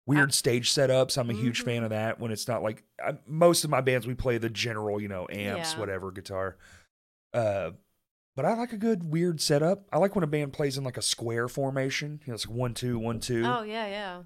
Weird 0.07 0.33
stage 0.33 0.71
setups. 0.73 1.19
I'm 1.19 1.31
a 1.31 1.35
huge 1.35 1.63
fan 1.63 1.83
Mhm. 1.83 1.85
of 1.87 1.91
that 1.91 2.21
when 2.21 2.31
it's 2.31 2.47
not 2.47 2.63
like 2.63 2.85
I, 3.05 3.19
most 3.27 3.65
of 3.65 3.71
my 3.71 3.81
bands 3.81 4.07
we 4.07 4.15
play 4.15 4.39
the 4.39 4.49
general, 4.49 5.01
you 5.03 5.09
know, 5.09 5.27
amps, 5.31 5.73
Yeah. 5.75 5.81
whatever, 5.81 6.13
guitar. 6.13 6.57
Uh, 7.35 7.73
but 8.37 8.45
I 8.45 8.55
like 8.55 8.73
a 8.73 8.77
good 8.77 9.05
weird 9.11 9.41
setup. 9.41 9.87
I 9.93 9.99
like 9.99 10.15
when 10.15 10.23
a 10.23 10.29
band 10.29 10.53
plays 10.53 10.79
in 10.79 10.85
like 10.85 10.97
a 10.97 11.03
square 11.03 11.49
formation. 11.49 12.21
You 12.25 12.31
know, 12.31 12.35
it's 12.35 12.47
like 12.47 12.57
one 12.57 12.73
two 12.75 12.99
one 12.99 13.19
two. 13.19 13.43
Oh 13.45 13.63
yeah, 13.63 13.87
yeah. 13.89 14.23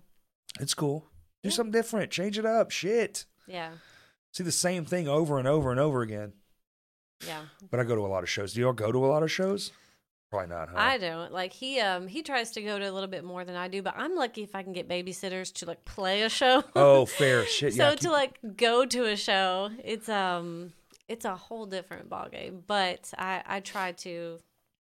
It's 0.61 0.75
cool. 0.75 1.09
Do 1.43 1.49
Yeah. 1.49 1.55
something 1.55 1.73
different. 1.73 2.11
Change 2.11 2.39
it 2.39 2.45
up. 2.45 2.71
Shit. 2.71 3.25
Yeah. 3.47 3.73
See 4.33 4.45
the 4.45 4.53
same 4.53 4.85
thing 4.85 5.09
over 5.09 5.39
and 5.39 5.49
over 5.49 5.71
and 5.71 5.81
over 5.81 6.03
again. 6.03 6.35
Yeah. 7.27 7.47
But 7.71 7.81
I 7.81 7.85
go 7.85 7.95
to 7.97 8.05
a 8.05 8.09
lot 8.09 8.23
of 8.23 8.29
shows. 8.29 8.53
Do 8.53 8.61
y'all 8.61 8.73
go 8.73 8.93
to 8.93 9.05
a 9.05 9.09
lot 9.09 9.23
of 9.23 9.31
shows? 9.31 9.73
Probably 10.31 10.49
not, 10.49 10.69
huh? 10.69 10.77
I 10.79 10.99
don't. 10.99 11.33
Like 11.33 11.53
he 11.53 11.81
um 11.81 12.07
he 12.07 12.23
tries 12.23 12.53
to 12.53 12.63
go 12.63 12.79
to 12.79 12.89
a 12.89 12.93
little 12.93 13.09
bit 13.09 13.25
more 13.25 13.45
than 13.45 13.57
I 13.57 13.67
do, 13.69 13.83
but 13.83 13.95
I'm 13.97 14.15
lucky 14.15 14.43
if 14.43 14.55
I 14.55 14.63
can 14.63 14.73
get 14.73 14.89
babysitters 14.89 15.53
to 15.55 15.67
like 15.67 15.85
play 15.85 16.23
a 16.23 16.29
show. 16.29 16.63
oh, 16.77 17.05
fair 17.21 17.45
shit. 17.47 17.75
so 17.75 17.89
Yeah. 17.91 17.95
to 17.97 18.11
like 18.13 18.39
go 18.57 18.87
to 18.87 19.07
a 19.07 19.17
show, 19.17 19.71
it's 19.83 20.09
um 20.09 20.73
it's 21.09 21.25
a 21.25 21.35
whole 21.35 21.67
different 21.67 22.09
ballgame. 22.09 22.63
But 22.67 23.13
I 23.19 23.43
I 23.45 23.61
try 23.61 23.91
to 23.93 24.39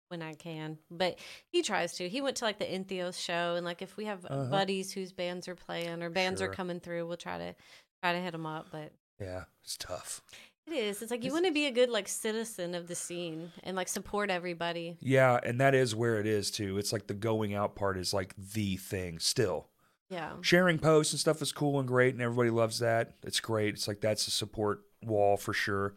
when 0.09 0.23
I 0.23 0.33
can. 0.33 0.79
But 0.89 1.19
he 1.51 1.61
tries 1.61 1.93
to. 1.97 2.09
He 2.09 2.21
went 2.21 2.37
to 2.37 2.45
like 2.45 2.57
the 2.59 2.65
Entheos 2.65 3.19
show 3.23 3.55
and 3.55 3.65
like 3.65 3.81
if 3.83 3.95
we 3.95 4.05
have 4.05 4.25
Uh-huh. 4.25 4.45
buddies 4.45 4.91
whose 4.91 5.11
bands 5.11 5.47
are 5.47 5.55
playing 5.55 6.01
or 6.01 6.09
bands 6.09 6.39
Sure. 6.41 6.49
are 6.49 6.53
coming 6.53 6.79
through, 6.79 7.05
we'll 7.05 7.17
try 7.17 7.37
to 7.37 7.53
try 8.01 8.13
to 8.13 8.19
hit 8.19 8.31
them 8.31 8.45
up, 8.47 8.67
but 8.71 8.91
yeah, 9.19 9.43
it's 9.63 9.77
tough. 9.77 10.21
It 10.67 10.73
is. 10.73 11.01
It's 11.01 11.11
like 11.11 11.23
you 11.23 11.31
want 11.31 11.45
to 11.45 11.51
be 11.51 11.65
a 11.67 11.71
good 11.71 11.89
like 11.89 12.07
citizen 12.07 12.75
of 12.75 12.87
the 12.87 12.95
scene 12.95 13.51
and 13.63 13.75
like 13.75 13.87
support 13.87 14.29
everybody. 14.29 14.97
Yeah, 14.99 15.39
and 15.43 15.59
that 15.61 15.73
is 15.75 15.95
where 15.95 16.19
it 16.19 16.27
is 16.27 16.51
too. 16.51 16.77
It's 16.77 16.91
like 16.93 17.07
the 17.07 17.13
going 17.13 17.53
out 17.55 17.75
part 17.75 17.97
is 17.97 18.13
like 18.13 18.33
the 18.37 18.77
thing 18.77 19.19
still. 19.19 19.69
Yeah. 20.09 20.33
Sharing 20.41 20.79
posts 20.79 21.11
and 21.13 21.19
stuff 21.19 21.41
is 21.41 21.51
cool 21.51 21.79
and 21.79 21.87
great, 21.87 22.13
and 22.13 22.21
everybody 22.21 22.49
loves 22.49 22.79
that. 22.79 23.15
It's 23.23 23.39
great. 23.39 23.73
It's 23.73 23.87
like 23.87 24.01
that's 24.01 24.27
a 24.27 24.31
support 24.31 24.81
wall 25.03 25.35
for 25.37 25.53
sure. 25.53 25.95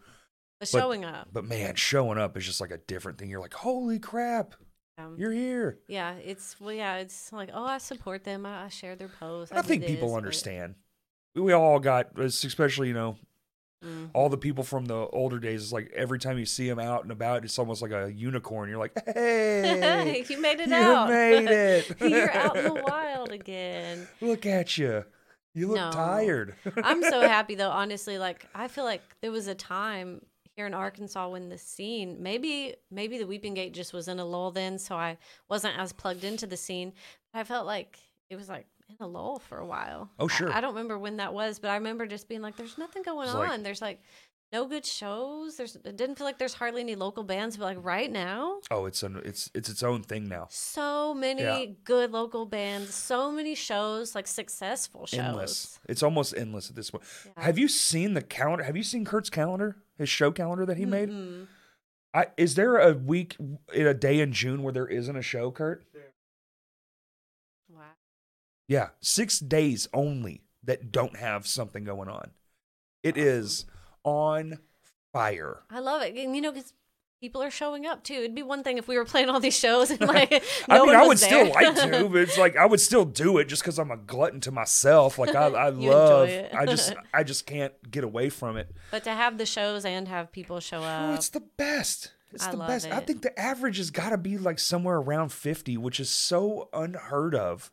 But 0.58 0.68
But- 0.72 0.78
showing 0.80 1.04
up. 1.04 1.28
But 1.32 1.44
man, 1.44 1.74
showing 1.76 2.18
up 2.18 2.36
is 2.36 2.44
just 2.44 2.60
like 2.60 2.70
a 2.72 2.78
different 2.78 3.18
thing. 3.18 3.30
You're 3.30 3.40
like, 3.40 3.54
holy 3.54 3.98
crap, 3.98 4.54
Um, 4.98 5.14
you're 5.18 5.32
here. 5.32 5.78
yeah, 5.88 6.14
it's 6.14 6.60
well, 6.60 6.72
yeah, 6.74 6.96
it's 6.96 7.32
like 7.32 7.50
oh, 7.54 7.64
I 7.64 7.78
support 7.78 8.24
them. 8.24 8.44
I, 8.44 8.64
I 8.64 8.68
share 8.68 8.96
their 8.96 9.08
posts. 9.08 9.52
I 9.56 9.62
do 9.62 9.68
think 9.68 9.82
this, 9.82 9.90
people 9.92 10.08
but- 10.10 10.16
understand. 10.16 10.74
We 11.36 11.52
all 11.52 11.78
got, 11.78 12.18
especially 12.18 12.88
you 12.88 12.94
know, 12.94 13.16
Mm. 13.84 14.10
all 14.12 14.28
the 14.28 14.36
people 14.36 14.62
from 14.62 14.84
the 14.84 15.06
older 15.08 15.38
days. 15.38 15.62
It's 15.62 15.72
like 15.72 15.90
every 15.96 16.18
time 16.18 16.38
you 16.38 16.44
see 16.44 16.68
them 16.68 16.78
out 16.78 17.02
and 17.02 17.10
about, 17.10 17.44
it's 17.44 17.58
almost 17.58 17.80
like 17.80 17.92
a 17.92 18.12
unicorn. 18.12 18.68
You're 18.68 18.78
like, 18.78 18.92
hey, 19.14 20.22
you 20.28 20.38
made 20.40 20.60
it 20.60 20.68
you 20.68 20.74
out. 20.74 21.08
made 21.08 21.48
it. 21.50 21.96
You're 22.00 22.30
out 22.30 22.56
in 22.58 22.64
the 22.64 22.74
wild 22.86 23.32
again. 23.32 24.06
Look 24.20 24.44
at 24.44 24.76
you. 24.76 25.04
You 25.54 25.68
look 25.68 25.76
No. 25.76 25.90
tired. 25.90 26.54
I'm 26.84 27.02
so 27.02 27.22
happy 27.22 27.54
though. 27.54 27.70
Honestly, 27.70 28.18
like 28.18 28.46
I 28.54 28.68
feel 28.68 28.84
like 28.84 29.02
there 29.22 29.32
was 29.32 29.46
a 29.48 29.54
time 29.54 30.20
here 30.56 30.66
in 30.66 30.74
Arkansas 30.74 31.28
when 31.30 31.48
the 31.48 31.56
scene 31.58 32.18
maybe 32.22 32.74
maybe 32.90 33.16
the 33.18 33.26
Weeping 33.26 33.54
Gate 33.54 33.72
just 33.72 33.92
was 33.94 34.08
in 34.08 34.20
a 34.20 34.24
lull 34.26 34.50
then, 34.50 34.78
so 34.78 34.94
I 34.94 35.16
wasn't 35.48 35.78
as 35.78 35.92
plugged 35.94 36.22
into 36.24 36.46
the 36.46 36.56
scene. 36.56 36.92
I 37.32 37.44
felt 37.44 37.64
like 37.66 37.98
it 38.28 38.36
was 38.36 38.48
like 38.48 38.66
in 38.98 39.04
a 39.04 39.08
lull 39.08 39.38
for 39.38 39.58
a 39.58 39.66
while. 39.66 40.10
Oh, 40.18 40.28
sure. 40.28 40.52
I, 40.52 40.60
don't 40.60 40.74
remember 40.74 40.98
when 40.98 41.16
that 41.18 41.32
was, 41.34 41.58
but 41.58 41.70
I 41.70 41.74
remember 41.76 42.06
just 42.06 42.28
being 42.28 42.42
like, 42.42 42.56
"There's 42.56 42.78
nothing 42.78 43.02
going 43.02 43.26
It's 43.26 43.34
on. 43.34 43.48
like- 43.48 43.62
There's 43.62 43.80
like 43.82 44.00
no 44.52 44.66
good 44.66 44.84
shows. 44.84 45.56
There's 45.56 45.76
it 45.76 45.96
didn't 45.96 46.16
feel 46.16 46.24
like 46.26 46.38
there's 46.38 46.54
hardly 46.54 46.80
any 46.80 46.96
local 46.96 47.22
bands, 47.22 47.56
but 47.56 47.64
like 47.66 47.78
right 47.84 48.10
now, 48.10 48.58
Oh, 48.70 48.86
it's 48.86 49.02
an 49.04 49.20
it's 49.24 49.48
it's 49.54 49.68
its 49.68 49.82
own 49.84 50.02
thing 50.02 50.28
now. 50.28 50.48
so 50.50 51.14
many 51.14 51.42
Yeah. 51.42 51.64
good 51.84 52.10
local 52.10 52.46
bands, 52.46 52.92
so 52.92 53.30
many 53.30 53.54
shows, 53.54 54.14
like 54.16 54.26
successful 54.26 55.06
shows. 55.06 55.20
Endless. 55.20 55.78
It's 55.88 56.02
almost 56.02 56.34
endless 56.36 56.68
at 56.68 56.74
this 56.74 56.90
point. 56.90 57.04
Yeah. 57.26 57.44
Have 57.44 57.58
you 57.58 57.68
seen 57.68 58.14
the 58.14 58.22
calendar? 58.22 58.64
Have 58.64 58.76
you 58.76 58.82
seen 58.82 59.04
Kurt's 59.04 59.30
calendar? 59.30 59.76
His 59.98 60.08
show 60.08 60.32
calendar 60.32 60.66
that 60.66 60.78
he 60.78 60.84
made? 60.86 61.10
Mm-mm. 61.10 61.46
I, 62.12 62.26
is 62.36 62.56
there 62.56 62.76
a 62.76 62.92
week 62.92 63.36
in 63.72 63.86
a 63.86 63.94
day 63.94 64.18
in 64.18 64.32
June 64.32 64.64
where 64.64 64.72
there 64.72 64.88
isn't 64.88 65.14
a 65.14 65.22
show, 65.22 65.52
Kurt? 65.52 65.84
Wow. 65.94 66.00
Yeah, 68.70 68.90
six 69.00 69.40
days 69.40 69.88
only 69.92 70.42
that 70.62 70.92
don't 70.92 71.16
have 71.16 71.44
something 71.44 71.82
going 71.82 72.08
on. 72.08 72.30
It 73.02 73.16
is 73.16 73.64
on 74.04 74.60
fire. 75.12 75.62
I 75.70 75.80
love 75.80 76.02
it. 76.02 76.14
And 76.16 76.36
you 76.36 76.40
know, 76.40 76.52
because 76.52 76.72
people 77.20 77.42
are 77.42 77.50
showing 77.50 77.84
up 77.84 78.04
too. 78.04 78.14
It'd 78.14 78.34
be 78.34 78.44
one 78.44 78.62
thing 78.62 78.78
if 78.78 78.86
we 78.86 78.96
were 78.96 79.04
playing 79.04 79.28
all 79.28 79.40
these 79.40 79.58
shows 79.58 79.90
and 79.90 80.00
like 80.06 80.32
I 80.68 80.78
mean, 80.78 80.86
one 80.86 80.94
I 80.94 81.00
was 81.00 81.08
would 81.08 81.18
still 81.18 81.50
like 81.52 81.74
to, 81.74 82.08
but 82.12 82.18
it's 82.18 82.38
like 82.38 82.56
I 82.56 82.64
would 82.64 82.80
still 82.80 83.04
do 83.04 83.38
it 83.38 83.46
just 83.46 83.60
because 83.62 83.76
I'm 83.80 83.90
a 83.90 83.96
glutton 83.96 84.38
to 84.42 84.52
myself. 84.52 85.18
Like 85.18 85.34
I, 85.34 85.46
I 85.48 85.68
love. 85.70 86.28
I 86.54 86.64
just, 86.64 86.94
I 87.12 87.24
just 87.24 87.46
can't 87.46 87.72
get 87.90 88.04
away 88.04 88.28
from 88.28 88.56
it. 88.56 88.70
but 88.92 89.02
to 89.02 89.10
have 89.10 89.36
the 89.36 89.46
shows 89.46 89.84
and 89.84 90.06
have 90.06 90.30
people 90.30 90.60
show 90.60 90.78
Oh, 90.78 90.84
up. 90.84 91.16
it's 91.16 91.30
the 91.30 91.40
best. 91.56 92.12
It's 92.32 92.46
I 92.46 92.52
the 92.52 92.56
love 92.58 92.68
best. 92.68 92.86
I 92.86 93.00
think 93.00 93.22
the 93.22 93.36
average 93.36 93.78
has 93.78 93.90
got 93.90 94.10
to 94.10 94.16
be 94.16 94.38
like 94.38 94.60
somewhere 94.60 94.98
around 94.98 95.32
50, 95.32 95.76
which 95.76 95.98
is 95.98 96.08
so 96.08 96.68
unheard 96.72 97.34
of 97.34 97.72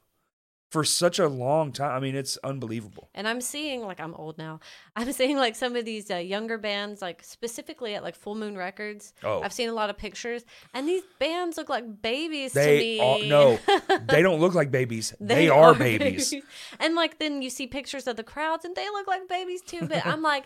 for 0.69 0.83
such 0.83 1.17
a 1.17 1.27
long 1.29 1.71
time. 1.71 1.91
I 1.95 1.99
mean, 2.01 2.15
it's 2.15 2.37
unbelievable. 2.43 3.09
And 3.15 3.25
I'm 3.27 3.39
seeing 3.39 3.81
like 3.81 3.99
I'm 4.01 4.13
old 4.15 4.37
now. 4.37 4.59
I'm 4.95 5.11
seeing 5.13 5.37
like 5.37 5.55
some 5.55 5.75
of 5.75 5.85
these 5.85 6.11
uh, 6.11 6.17
younger 6.17 6.57
bands, 6.57 7.01
like 7.01 7.23
specifically 7.23 7.95
at 7.95 8.03
like 8.03 8.15
Full 8.15 8.35
Moon 8.35 8.57
Records. 8.57 9.13
Oh. 9.23 9.41
I've 9.41 9.53
seen 9.53 9.69
a 9.69 9.73
lot 9.73 9.89
of 9.89 9.97
pictures, 9.97 10.43
and 10.73 10.87
these 10.87 11.03
bands 11.19 11.57
look 11.57 11.69
like 11.69 12.01
babies 12.01 12.51
to 12.53 12.59
They 12.59 12.79
me. 12.79 12.99
are, 12.99 13.19
no, 13.27 13.59
they 14.09 14.21
don't 14.21 14.39
look 14.39 14.53
like 14.55 14.69
babies. 14.71 15.13
They, 15.21 15.47
are, 15.49 15.73
babies. 15.89 16.33
And 16.79 16.95
like 16.95 17.17
then 17.19 17.41
you 17.41 17.49
see 17.49 17.67
pictures 17.67 18.07
of 18.07 18.15
the 18.17 18.23
crowds, 18.23 18.65
and 18.65 18.75
they 18.75 18.87
look 18.89 19.07
like 19.07 19.27
babies 19.29 19.61
too. 19.61 19.87
But 19.87 20.05
I'm 20.05 20.21
like, 20.21 20.45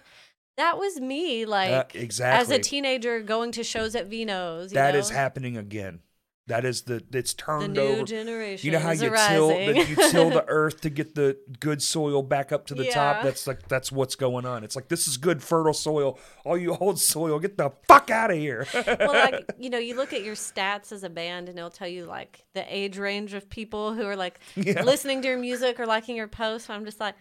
that 0.57 0.77
was 0.77 0.99
me, 0.99 1.45
like 1.45 1.95
Uh, 1.95 2.23
as 2.23 2.52
a 2.52 2.60
teenager 2.60 3.22
going 3.22 3.52
to 3.53 3.64
shows 3.64 3.95
at 3.95 4.07
Vino's. 4.07 4.72
You 4.72 4.76
That 4.76 4.93
know? 4.93 4.99
is 4.99 5.10
happening 5.10 5.57
again. 5.57 6.02
That 6.47 6.65
is 6.65 6.81
the 6.81 7.03
it's 7.13 7.34
The 7.34 7.41
turned 7.41 7.73
new 7.76 7.81
over. 7.81 8.03
generation. 8.03 8.65
You 8.65 8.72
know 8.73 8.80
how 8.80 8.91
you 8.91 9.09
till 9.09 9.49
that 9.49 9.88
you 9.89 9.95
till 9.95 10.30
the 10.31 10.43
earth 10.49 10.81
to 10.81 10.89
get 10.89 11.13
the 11.15 11.38
good 11.59 11.81
soil 11.81 12.23
back 12.23 12.51
up 12.51 12.65
to 12.68 12.76
the 12.76 12.89
top. 12.89 13.23
That's 13.23 13.45
like 13.47 13.68
that's 13.68 13.91
what's 13.91 14.15
going 14.15 14.45
on. 14.45 14.63
It's 14.63 14.76
like 14.76 14.88
this 14.89 15.07
is 15.07 15.18
good 15.18 15.43
fertile 15.43 15.73
soil. 15.73 16.18
All 16.43 16.57
you 16.57 16.76
old 16.76 16.99
soil, 16.99 17.38
get 17.39 17.57
the 17.57 17.72
fuck 17.88 18.09
out 18.09 18.31
of 18.31 18.38
here. 18.38 18.65
well, 18.73 19.13
like 19.13 19.45
you 19.59 19.69
know, 19.69 19.77
you 19.77 19.95
look 19.95 20.13
at 20.13 20.23
your 20.23 20.35
stats 20.35 20.91
as 20.91 21.03
a 21.03 21.09
band, 21.09 21.47
and 21.47 21.57
it'll 21.57 21.69
tell 21.69 21.88
you 21.88 22.05
like 22.05 22.43
the 22.53 22.65
age 22.76 22.97
range 22.97 23.34
of 23.34 23.49
people 23.49 23.93
who 23.93 24.03
are 24.05 24.15
like 24.15 24.39
Yeah. 24.55 24.84
listening 24.84 25.22
to 25.22 25.27
your 25.27 25.38
music 25.38 25.80
or 25.80 25.85
liking 25.85 26.15
your 26.15 26.27
posts. 26.27 26.69
I'm 26.72 26.85
just 26.85 26.99
like, 26.99 27.15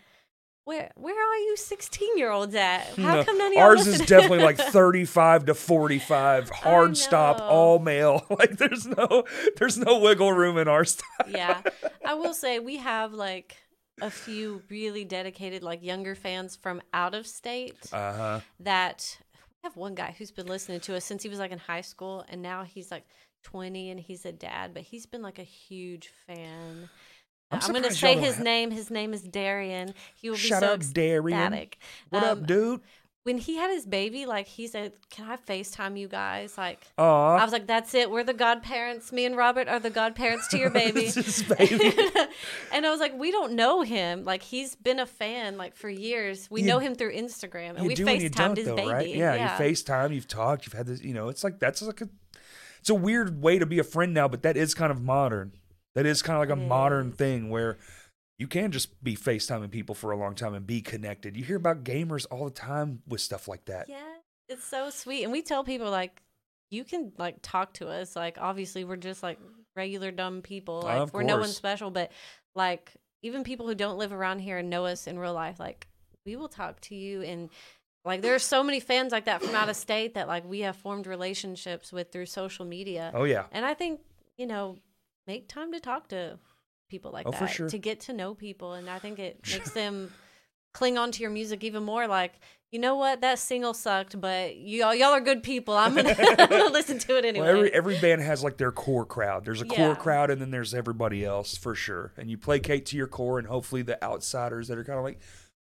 where 0.64 0.90
where 0.96 1.14
are 1.14 1.36
you 1.38 1.56
16 1.56 2.18
year 2.18 2.30
olds 2.30 2.54
at? 2.54 2.84
How 2.96 3.16
No, 3.16 3.24
come 3.24 3.38
none 3.38 3.48
of 3.48 3.52
y'all 3.54 3.62
Ours 3.62 3.86
is 3.86 4.00
definitely 4.00 4.40
like 4.40 4.56
35 4.58 5.46
to 5.46 5.54
45, 5.54 6.50
hard 6.50 6.96
stop, 6.96 7.40
all 7.40 7.78
male. 7.78 8.24
Like 8.30 8.56
there's 8.58 8.86
no 8.86 9.24
there's 9.56 9.78
no 9.78 9.98
wiggle 9.98 10.32
room 10.32 10.56
in 10.58 10.68
our 10.68 10.84
stuff. 10.84 11.06
yeah, 11.28 11.62
I 12.06 12.14
will 12.14 12.34
say 12.34 12.58
we 12.58 12.76
have 12.78 13.12
like 13.12 13.56
a 14.02 14.10
few 14.10 14.62
really 14.70 15.04
dedicated 15.04 15.62
like 15.62 15.82
younger 15.82 16.14
fans 16.14 16.56
from 16.56 16.80
out 16.94 17.14
of 17.14 17.26
state 17.26 17.76
Uh-huh. 17.92 18.40
that 18.60 19.18
we 19.42 19.58
have 19.64 19.76
one 19.76 19.94
guy 19.94 20.14
who's 20.16 20.30
been 20.30 20.46
listening 20.46 20.80
to 20.80 20.96
us 20.96 21.04
since 21.04 21.22
he 21.22 21.28
was 21.28 21.38
like 21.38 21.50
in 21.50 21.58
high 21.58 21.82
school 21.82 22.24
and 22.30 22.40
now 22.40 22.64
he's 22.64 22.90
like 22.90 23.04
20 23.42 23.90
and 23.90 24.00
he's 24.00 24.24
a 24.24 24.32
dad 24.32 24.72
but 24.72 24.82
he's 24.82 25.04
been 25.04 25.20
like 25.22 25.38
a 25.38 25.42
huge 25.42 26.10
fan 26.26 26.88
I'm 27.52 27.60
i'm, 27.62 27.72
gonna 27.72 27.90
say 27.90 28.16
his 28.16 28.36
have- 28.36 28.44
name 28.44 28.70
his 28.70 28.90
name 28.90 29.12
is 29.12 29.22
darian 29.22 29.94
he 30.14 30.30
will 30.30 30.36
be 30.36 30.42
Shout 30.42 30.62
so 30.62 30.72
out 30.74 30.80
Darian. 30.92 31.38
ecstatic 31.38 31.78
What 32.10 32.22
Um, 32.22 32.28
up, 32.40 32.46
dude? 32.46 32.80
when 33.22 33.36
he 33.36 33.56
had 33.56 33.70
his 33.70 33.84
baby 33.84 34.24
like 34.24 34.46
he 34.46 34.66
said 34.66 34.92
can 35.10 35.26
i 35.30 35.36
facetime 35.36 35.98
you 35.98 36.08
guys 36.08 36.56
like 36.56 36.80
Aw. 36.96 37.36
I 37.36 37.44
was 37.44 37.52
like, 37.52 37.66
"That's 37.66 37.92
it. 37.94 38.10
We're 38.10 38.24
the 38.24 38.32
godparents. 38.34 39.12
Me 39.12 39.26
and 39.26 39.36
Robert 39.36 39.68
are 39.68 39.78
the 39.78 39.90
godparents 39.90 40.48
to 40.48 40.58
your 40.58 40.70
baby." 40.82 41.10
Baby. 41.58 41.92
and 42.72 42.86
I 42.86 42.90
was 42.90 42.98
like, 43.00 43.12
"We 43.18 43.30
don't 43.30 43.52
know 43.52 43.82
him. 43.82 44.24
Like 44.24 44.42
he's 44.42 44.74
been 44.74 44.98
a 44.98 45.04
fan 45.06 45.58
like 45.58 45.76
for 45.76 45.90
years. 45.90 46.48
We 46.50 46.62
You- 46.62 46.68
know 46.68 46.78
him 46.78 46.94
through 46.94 47.12
Instagram, 47.14 47.76
and 47.76 47.86
we 47.86 47.94
FaceTimed 47.94 48.56
his 48.56 48.66
though, 48.66 48.76
baby. 48.76 48.88
right? 48.90 49.08
Yeah, 49.08 49.34
you 49.58 49.64
FaceTime, 49.64 50.14
you've 50.14 50.28
talked, 50.28 50.64
you've 50.64 50.72
had 50.72 50.86
this, 50.86 51.02
you 51.02 51.12
know, 51.12 51.28
it's 51.28 51.44
like 51.44 51.58
that's 51.58 51.82
like 51.82 52.00
a 52.00 52.08
it's 52.80 52.88
a 52.90 52.94
weird 52.94 53.42
way 53.42 53.58
to 53.58 53.66
be 53.66 53.78
a 53.78 53.84
friend 53.84 54.14
now, 54.14 54.28
but 54.28 54.42
that 54.44 54.56
is 54.56 54.72
kind 54.72 54.90
of 54.90 55.02
modern. 55.02 55.52
That 55.94 56.06
is 56.06 56.22
kind 56.22 56.36
of 56.42 56.48
like 56.48 56.56
a 56.56 56.60
It 56.60 56.68
modern 56.68 57.12
thing 57.12 57.50
where 57.50 57.78
you 58.38 58.46
can 58.46 58.70
just 58.72 59.02
be 59.04 59.16
FaceTiming 59.16 59.70
people 59.70 59.94
for 59.94 60.12
a 60.12 60.16
long 60.16 60.34
time 60.34 60.54
and 60.54 60.66
be 60.66 60.80
connected. 60.80 61.36
You 61.36 61.44
hear 61.44 61.56
about 61.56 61.84
gamers 61.84 62.26
all 62.30 62.46
the 62.46 62.50
time 62.50 63.02
with 63.06 63.20
stuff 63.20 63.48
like 63.48 63.66
that. 63.66 63.88
Yeah, 63.88 64.14
it's 64.48 64.64
so 64.64 64.90
sweet. 64.90 65.24
And 65.24 65.32
we 65.32 65.42
tell 65.42 65.62
people 65.62 65.90
like, 65.90 66.22
you 66.70 66.84
can 66.84 67.12
like 67.18 67.36
talk 67.42 67.74
to 67.74 67.88
us. 67.88 68.16
Like 68.16 68.38
obviously 68.40 68.84
we're 68.84 68.96
just 68.96 69.22
like 69.22 69.38
regular 69.76 70.10
dumb 70.10 70.40
people. 70.40 70.82
Like 70.82 71.00
Of 71.00 71.12
we're 71.12 71.22
no 71.22 71.38
one 71.38 71.48
special, 71.48 71.90
but 71.90 72.12
like 72.54 72.92
even 73.22 73.44
people 73.44 73.66
who 73.66 73.74
don't 73.74 73.98
live 73.98 74.12
around 74.12 74.38
here 74.38 74.58
and 74.58 74.70
know 74.70 74.86
us 74.86 75.06
in 75.06 75.18
real 75.18 75.34
life, 75.34 75.60
like 75.60 75.88
we 76.24 76.36
will 76.36 76.48
talk 76.48 76.80
to 76.82 76.94
you 76.94 77.22
and 77.22 77.50
like 78.04 78.22
there 78.22 78.34
are 78.34 78.38
so 78.38 78.62
many 78.62 78.80
fans 78.80 79.12
like 79.12 79.26
that 79.26 79.42
from 79.42 79.54
out 79.54 79.68
of 79.68 79.76
state 79.76 80.14
that 80.14 80.28
like 80.28 80.48
we 80.48 80.60
have 80.60 80.76
formed 80.76 81.06
relationships 81.06 81.92
with 81.92 82.10
through 82.10 82.26
social 82.26 82.64
media. 82.64 83.10
Oh 83.14 83.24
yeah. 83.24 83.44
And 83.52 83.66
I 83.66 83.74
think, 83.74 84.00
you 84.38 84.46
know, 84.46 84.78
make 85.32 85.48
time 85.48 85.72
to 85.72 85.80
talk 85.80 86.08
to 86.08 86.38
people 86.88 87.10
like 87.12 87.26
Oh, 87.26 87.30
that 87.30 87.38
for 87.40 87.46
sure. 87.48 87.68
to 87.68 87.78
get 87.78 88.00
to 88.00 88.12
know 88.12 88.34
people 88.34 88.72
and 88.74 88.88
I 88.90 88.98
think 88.98 89.18
it 89.18 89.40
makes 89.50 89.70
them 89.72 90.12
cling 90.74 90.98
on 90.98 91.10
to 91.12 91.20
your 91.22 91.30
music 91.30 91.62
even 91.64 91.82
more 91.84 92.06
like, 92.06 92.34
you 92.72 92.78
know 92.78 92.94
what, 92.96 93.20
that 93.22 93.38
single 93.38 93.74
sucked, 93.74 94.20
but 94.20 94.56
y'all 94.56 94.94
y'all 94.94 95.10
are 95.12 95.20
good 95.20 95.42
people. 95.42 95.74
I'm 95.74 95.94
gonna, 95.94 96.14
listen 96.72 96.98
to 97.00 97.16
it 97.18 97.24
anyway. 97.24 97.46
Well, 97.46 97.56
every 97.56 97.72
every 97.74 97.98
band 98.00 98.22
has 98.22 98.44
like 98.44 98.56
their 98.58 98.70
core 98.72 99.04
crowd. 99.04 99.44
There's 99.44 99.60
a 99.60 99.64
core 99.64 99.96
crowd, 99.96 100.30
and 100.30 100.40
then 100.40 100.50
there's 100.52 100.72
everybody 100.72 101.24
else 101.24 101.56
for 101.56 101.74
sure. 101.74 102.12
And 102.16 102.30
you 102.30 102.38
placate 102.38 102.86
to 102.86 102.96
your 102.96 103.08
core, 103.08 103.38
and 103.40 103.48
hopefully 103.48 103.82
the 103.82 104.00
outsiders 104.04 104.68
that 104.68 104.78
are 104.78 104.84
kind 104.84 104.98
of 105.00 105.04
like, 105.04 105.18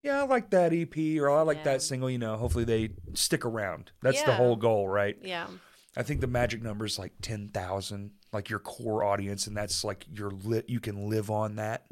yeah, 0.03 0.21
I 0.21 0.25
like 0.25 0.51
that 0.51 0.71
EP 0.73 0.95
or 1.19 1.29
I 1.29 1.41
like 1.41 1.57
Yeah. 1.57 1.63
that 1.73 1.81
single. 1.81 2.09
You 2.09 2.17
know, 2.19 2.37
hopefully 2.37 2.63
they 2.63 2.91
stick 3.13 3.43
around. 3.45 3.91
That's 4.01 4.23
the 4.23 4.33
whole 4.33 4.55
goal, 4.55 4.87
right? 4.87 5.17
yeah. 5.21 5.47
I 5.97 6.03
think 6.03 6.19
the 6.21 6.27
magic 6.27 6.61
number 6.61 6.85
is 6.85 6.97
like 6.99 7.11
ten 7.21 7.49
thousand, 7.49 8.11
like 8.35 8.49
your 8.49 8.59
core 8.59 9.03
audience, 9.03 9.47
and 9.47 9.57
that's 9.57 9.83
like 9.83 10.05
your 10.13 10.29
lit. 10.29 10.69
You 10.69 10.79
can 10.79 11.09
live 11.09 11.29
on 11.31 11.55
that. 11.55 11.85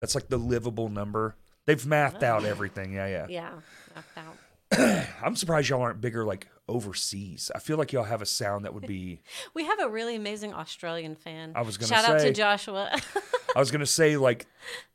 That's 0.00 0.14
like 0.14 0.28
the 0.28 0.36
livable 0.38 0.88
number. 0.88 1.36
They've 1.66 1.84
mathed 1.86 2.22
out 2.22 2.44
everything. 2.44 2.92
Yeah, 2.94 3.06
yeah. 3.06 3.26
Yeah. 3.28 3.50
Knocked 3.94 4.18
out. 4.18 5.06
I'm 5.22 5.36
surprised 5.36 5.68
y'all 5.68 5.82
aren't 5.82 6.00
bigger 6.00 6.24
like 6.24 6.48
overseas. 6.68 7.50
I 7.54 7.58
feel 7.58 7.76
like 7.78 7.92
y'all 7.92 8.04
have 8.04 8.22
a 8.22 8.26
sound 8.26 8.64
that 8.64 8.74
would 8.74 8.86
be. 8.86 9.20
We 9.54 9.64
have 9.64 9.80
a 9.80 9.88
really 9.88 10.16
amazing 10.16 10.52
Australian 10.54 11.14
fan. 11.16 11.52
I 11.54 11.62
was 11.62 11.76
gonna 11.78 11.88
Shout 11.88 12.04
out 12.04 12.20
to 12.20 12.32
Joshua. 12.32 12.90
I 13.56 13.58
was 13.58 13.70
gonna 13.70 13.86
say 13.86 14.16
like 14.16 14.46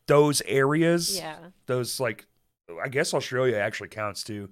those 0.07 0.41
areas. 0.45 1.17
yeah. 1.17 1.37
Those 1.65 1.99
like, 1.99 2.25
I 2.83 2.87
guess 2.87 3.13
Australia 3.13 3.57
actually 3.57 3.89
counts 3.89 4.23
too, 4.23 4.49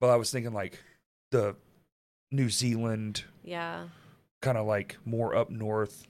but 0.00 0.10
I 0.10 0.16
was 0.16 0.30
thinking 0.30 0.52
like 0.52 0.78
the 1.30 1.56
New 2.30 2.50
Zealand 2.50 3.24
Yeah. 3.42 3.84
Kind 4.44 4.58
of 4.58 4.66
like 4.66 4.96
more 5.04 5.34
up 5.34 5.50
north, 5.50 6.06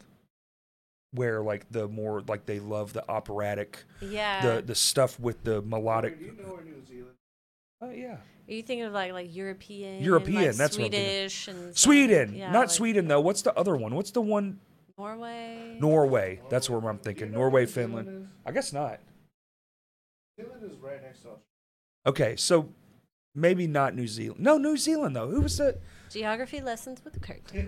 where 1.12 1.40
like 1.42 1.70
the 1.70 1.88
more 1.88 2.22
like 2.28 2.46
they 2.46 2.58
love 2.60 2.92
the 2.92 3.08
operatic, 3.08 3.84
Yeah. 4.00 4.40
the 4.56 4.62
the 4.62 4.74
stuff 4.74 5.18
with 5.20 5.42
the 5.44 5.62
melodic. 5.62 6.18
Do 6.18 6.24
you 6.26 6.32
know 6.32 6.54
where 6.54 6.64
New 6.64 6.84
Zealand? 6.86 7.14
Uh, 7.82 7.88
yeah, 7.90 8.16
Are 8.48 8.52
you 8.52 8.62
thinking 8.62 8.82
of 8.86 8.92
like 8.92 9.12
like 9.12 9.34
European? 9.34 10.02
European, 10.02 10.42
like 10.48 10.56
that's 10.56 10.76
what 10.78 10.86
I'm. 10.86 10.90
Swedish 10.92 11.48
and? 11.48 11.76
Sweden, 11.76 12.34
Yeah, 12.34 12.50
not 12.52 12.58
like 12.60 12.70
Sweden 12.70 13.08
though. 13.08 13.20
What's 13.20 13.42
the 13.42 13.54
other 13.54 13.76
one? 13.76 13.94
What's 13.94 14.10
the 14.10 14.22
one? 14.22 14.60
Norway. 14.96 15.76
Norway. 15.80 16.40
That's 16.50 16.70
where 16.70 16.78
I'm 16.88 16.98
thinking. 16.98 17.26
You 17.28 17.32
know 17.32 17.38
Norway, 17.40 17.62
where 17.62 17.66
Finland. 17.66 18.08
is? 18.08 18.28
I 18.46 18.52
guess 18.52 18.72
not. 18.72 19.00
New 20.38 20.44
Zealand 20.44 20.62
is 20.70 20.76
right 20.78 21.02
next 21.02 21.22
to 21.22 21.28
Australia. 21.28 21.40
Okay, 22.06 22.36
so 22.36 22.68
maybe 23.34 23.66
not 23.66 23.94
New 23.96 24.06
Zealand. 24.06 24.40
No, 24.40 24.56
New 24.58 24.76
Zealand 24.76 25.16
though. 25.16 25.28
Who 25.28 25.40
was 25.40 25.56
that? 25.58 25.78
Geography 26.10 26.60
lessons 26.60 27.02
with 27.04 27.20
Kurt. 27.20 27.42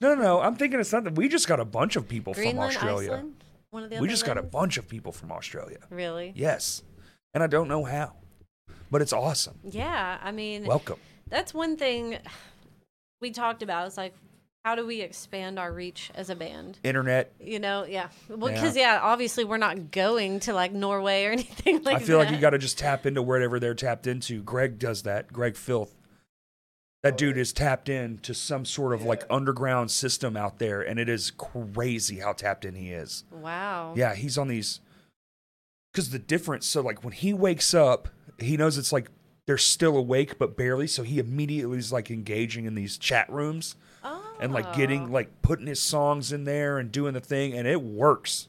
No, 0.00 0.16
no, 0.16 0.20
no. 0.20 0.40
I'm 0.40 0.56
thinking 0.56 0.80
of 0.80 0.86
something. 0.88 1.14
We 1.14 1.28
just 1.28 1.46
got 1.46 1.60
a 1.60 1.64
bunch 1.64 1.94
of 1.94 2.08
people 2.08 2.34
from 2.34 2.58
Australia. 2.58 3.12
Iceland. 3.12 3.34
One 3.70 3.84
of 3.84 3.90
the 3.90 4.00
We 4.00 4.08
just 4.08 4.26
got 4.26 4.36
a 4.36 4.42
bunch 4.42 4.76
of 4.76 4.88
people 4.88 5.12
from 5.12 5.30
Australia. 5.30 5.78
Really? 5.90 6.32
Yes. 6.34 6.82
And 7.34 7.40
I 7.40 7.46
don't 7.46 7.68
know 7.68 7.84
how. 7.84 8.14
But 8.90 9.00
it's 9.00 9.12
awesome. 9.12 9.60
Yeah. 9.62 10.18
I 10.20 10.32
mean, 10.32 10.64
Welcome. 10.64 10.98
that's 11.28 11.54
one 11.54 11.76
thing 11.76 12.18
we 13.20 13.30
talked 13.30 13.62
about. 13.62 13.86
It's 13.86 13.96
like 13.96 14.12
how 14.64 14.74
do 14.76 14.86
we 14.86 15.00
expand 15.00 15.58
our 15.58 15.72
reach 15.72 16.10
as 16.14 16.30
a 16.30 16.36
band? 16.36 16.78
Internet. 16.84 17.32
You 17.40 17.58
know, 17.58 17.84
yeah. 17.84 18.08
Well, 18.28 18.50
Yeah. 18.50 18.60
because 18.60 18.76
yeah. 18.76 19.00
obviously 19.02 19.44
we're 19.44 19.56
not 19.56 19.90
going 19.90 20.40
to 20.40 20.52
like 20.52 20.72
Norway 20.72 21.24
or 21.26 21.30
anything 21.32 21.76
like 21.76 21.84
that. 21.84 21.94
I 21.94 21.98
feel 22.00 22.18
that. 22.18 22.24
like 22.26 22.34
you 22.34 22.40
got 22.40 22.50
to 22.50 22.58
just 22.58 22.78
tap 22.78 23.06
into 23.06 23.22
wherever 23.22 23.58
they're 23.58 23.74
tapped 23.74 24.06
into. 24.06 24.42
Greg 24.42 24.78
does 24.78 25.02
that. 25.04 25.32
Greg 25.32 25.56
Filth. 25.56 25.94
That 27.02 27.18
dude 27.18 27.36
is 27.36 27.52
tapped 27.52 27.88
in 27.88 28.18
to 28.18 28.32
some 28.32 28.64
sort 28.64 28.92
of 28.92 29.02
like 29.02 29.24
underground 29.28 29.90
system 29.90 30.36
out 30.36 30.58
there, 30.58 30.80
and 30.82 31.00
it 31.00 31.08
is 31.08 31.32
crazy 31.32 32.20
how 32.20 32.32
tapped 32.32 32.64
in 32.64 32.76
he 32.76 32.92
is. 32.92 33.24
Wow. 33.32 33.92
Yeah, 33.96 34.14
he's 34.14 34.38
on 34.38 34.46
these. 34.46 34.78
Because 35.92 36.10
the 36.10 36.20
difference, 36.20 36.64
so 36.64 36.80
like 36.80 37.02
when 37.02 37.12
he 37.12 37.34
wakes 37.34 37.74
up, 37.74 38.08
he 38.38 38.56
knows 38.56 38.78
it's 38.78 38.92
like 38.92 39.10
they're 39.46 39.58
still 39.58 39.96
awake 39.96 40.38
but 40.38 40.56
barely, 40.56 40.86
so 40.86 41.02
he 41.02 41.18
immediately 41.18 41.76
is 41.78 41.92
like 41.92 42.08
engaging 42.10 42.66
in 42.66 42.76
these 42.76 42.96
chat 42.98 43.28
rooms 43.30 43.74
Oh. 44.04 44.36
and 44.40 44.52
like 44.52 44.74
getting 44.74 45.02
ah. 45.02 45.12
like 45.12 45.42
putting 45.42 45.66
his 45.66 45.80
songs 45.80 46.32
in 46.32 46.44
there 46.44 46.78
and 46.78 46.92
doing 46.92 47.14
the 47.14 47.20
thing, 47.20 47.52
and 47.52 47.66
it 47.66 47.82
works. 47.82 48.46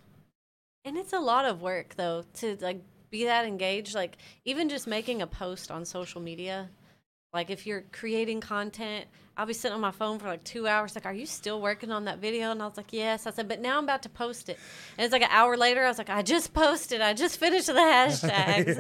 And 0.86 0.96
it's 0.96 1.14
a 1.14 1.20
lot 1.20 1.46
of 1.46 1.62
work 1.62 1.96
though 1.96 2.24
to 2.36 2.56
like 2.62 2.82
be 3.10 3.26
that 3.26 3.46
engaged. 3.46 3.96
Like 3.96 4.18
even 4.46 4.70
just 4.70 4.86
making 4.86 5.24
a 5.24 5.28
post 5.28 5.72
on 5.72 5.86
social 5.86 6.22
media. 6.22 6.70
Like 7.34 7.50
if 7.50 7.66
you're 7.66 7.84
creating 7.92 8.42
content, 8.42 9.06
I'll 9.36 9.48
be 9.48 9.54
sitting 9.54 9.74
on 9.74 9.82
my 9.82 9.92
phone 9.92 10.20
for 10.20 10.28
like 10.28 10.44
two 10.44 10.68
hours. 10.68 10.94
Like, 10.94 11.08
are 11.08 11.14
you 11.14 11.26
still 11.26 11.60
working 11.60 11.92
on 11.92 12.06
that 12.06 12.20
video? 12.20 12.52
And 12.52 12.62
I 12.62 12.68
was 12.68 12.78
like, 12.78 12.94
yes. 12.94 13.26
I 13.26 13.32
said, 13.32 13.48
but 13.48 13.60
now 13.60 13.80
I'm 13.80 13.86
about 13.86 14.04
to 14.04 14.10
post 14.10 14.50
it. 14.50 14.60
And 14.98 15.06
it's 15.06 15.12
like 15.12 15.24
an 15.24 15.32
hour 15.32 15.58
later. 15.58 15.84
I 15.84 15.88
was 15.88 15.98
like, 15.98 16.12
I 16.12 16.22
just 16.22 16.54
posted. 16.54 17.02
I 17.02 17.14
just 17.14 17.40
finished 17.40 17.66
the 17.68 17.74
hashtags. 17.74 18.78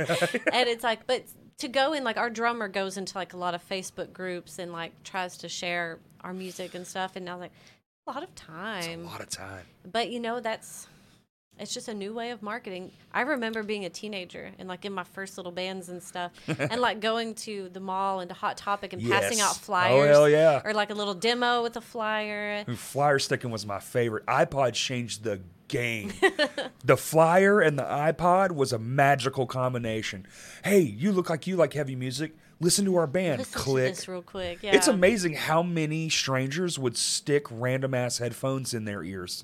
and 0.53 0.69
it's 0.69 0.84
like, 0.84 1.07
but 1.07 1.23
to 1.57 1.67
go 1.67 1.93
in, 1.93 2.03
like 2.03 2.17
our 2.17 2.30
drummer 2.30 2.67
goes 2.67 2.97
into 2.97 3.17
like 3.17 3.34
a 3.34 3.38
lot 3.38 3.55
of 3.55 3.67
Facebook 3.67 4.13
groups 4.13 4.59
and 4.59 4.71
like 4.71 4.91
tries 5.03 5.38
to 5.39 5.49
share 5.49 5.97
our 6.21 6.34
music 6.34 6.75
and 6.75 6.85
stuff. 6.85 7.15
And 7.15 7.27
I 7.27 7.34
was 7.34 7.41
like, 7.41 7.53
a 8.05 8.11
lot 8.11 8.21
of 8.21 8.35
time. 8.35 9.05
A 9.05 9.09
lot 9.09 9.21
of 9.21 9.30
time. 9.30 9.63
But 9.91 10.11
you 10.11 10.19
know, 10.19 10.39
that's 10.39 10.88
it's 11.59 11.73
just 11.73 11.88
a 11.88 11.93
new 11.93 12.13
way 12.13 12.31
of 12.31 12.41
marketing. 12.41 12.91
I 13.13 13.21
remember 13.21 13.63
being 13.63 13.85
a 13.85 13.89
teenager 13.89 14.51
and 14.59 14.67
like 14.67 14.85
in 14.85 14.91
my 14.93 15.03
first 15.03 15.38
little 15.38 15.51
bands 15.51 15.89
and 15.89 16.01
stuff, 16.01 16.31
and 16.47 16.81
like 16.81 16.99
going 16.99 17.35
to 17.35 17.69
the 17.71 17.80
mall 17.80 18.19
and 18.21 18.30
to 18.30 18.35
Hot 18.35 18.57
Topic 18.57 18.93
and 18.93 19.01
passing 19.07 19.38
Yes. 19.38 19.47
out 19.49 19.55
Oh, 19.55 19.59
flyers. 19.59 20.09
hell 20.09 20.27
yeah. 20.30 20.61
Or 20.65 20.73
like 20.73 20.89
a 20.89 20.95
little 20.95 21.13
demo 21.13 21.61
with 21.63 21.77
a 21.77 21.81
flyer. 21.81 22.65
Ooh, 22.67 22.75
Flyer 22.75 23.19
sticking 23.19 23.51
was 23.51 23.65
my 23.65 23.80
favorite. 23.80 24.25
iPod 24.25 24.73
changed 24.73 25.23
the 25.23 25.41
game. 25.67 26.11
the 26.84 26.97
flyer 26.97 27.61
and 27.61 27.77
the 27.80 27.84
iPod 27.84 28.51
was 28.51 28.73
a 28.73 28.80
magical 28.80 29.45
combination. 29.45 30.25
Hey, 30.63 30.80
you 30.81 31.11
look 31.11 31.30
like 31.30 31.47
you 31.47 31.55
like 31.55 31.73
heavy 31.73 31.95
music. 31.95 32.34
Listen 32.59 32.85
to 32.85 32.95
our 32.95 33.07
band. 33.07 33.39
Listen 33.39 33.59
Click. 33.61 33.93
to 33.93 33.95
this 33.99 34.07
real 34.07 34.21
quick. 34.21 34.59
Yeah. 34.61 34.75
It's 34.75 34.88
amazing 34.88 35.34
how 35.34 35.63
many 35.63 36.09
strangers 36.09 36.77
would 36.80 36.95
stick 36.97 37.45
random 37.51 37.93
ass 37.93 38.19
headphones 38.19 38.73
in 38.73 38.85
their 38.85 39.03
ears 39.03 39.43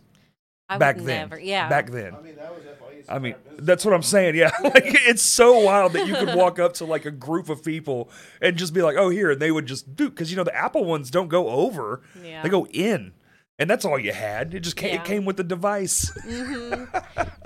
I 0.70 0.76
would 0.76 0.80
back 0.80 0.98
then. 0.98 1.06
never. 1.06 1.40
Yeah. 1.40 1.68
Back 1.70 1.90
then. 1.90 2.16
I 2.16 2.22
mean, 2.22 2.36
that 2.36 2.54
was 2.54 2.64
FIU's 2.64 3.06
I 3.10 3.20
mean, 3.20 3.36
that's 3.58 3.84
what 3.84 3.94
I'm 3.94 4.04
saying. 4.04 4.36
Yeah, 4.36 4.52
like 4.64 4.84
it's 4.86 5.24
so 5.24 5.60
wild 5.60 5.94
that 5.94 6.08
you 6.08 6.14
could 6.16 6.36
walk 6.36 6.60
up 6.60 6.74
to 6.76 6.86
like 6.86 7.06
a 7.06 7.12
group 7.12 7.50
of 7.50 7.64
people 7.64 8.10
and 8.42 8.56
just 8.56 8.74
be 8.74 8.82
like, 8.82 8.96
"Oh, 8.98 9.10
here," 9.10 9.32
and 9.32 9.42
they 9.42 9.52
would 9.52 9.66
just 9.66 9.96
do 9.96 10.10
because 10.10 10.30
you 10.30 10.38
know 10.38 10.44
the 10.44 10.56
Apple 10.56 10.86
ones 10.86 11.10
don't 11.10 11.28
go 11.28 11.50
over; 11.50 12.02
Yeah. 12.24 12.44
they 12.44 12.50
go 12.50 12.68
in, 12.68 13.14
and 13.58 13.70
that's 13.70 13.84
all 13.84 13.98
you 13.98 14.12
had. 14.14 14.54
It 14.54 14.60
just 14.60 14.76
came, 14.76 14.94
Yeah. 14.94 15.02
it 15.02 15.06
came 15.06 15.26
with 15.26 15.38
the 15.38 15.44
device. 15.44 16.12
Mm-hmm. 16.26 16.96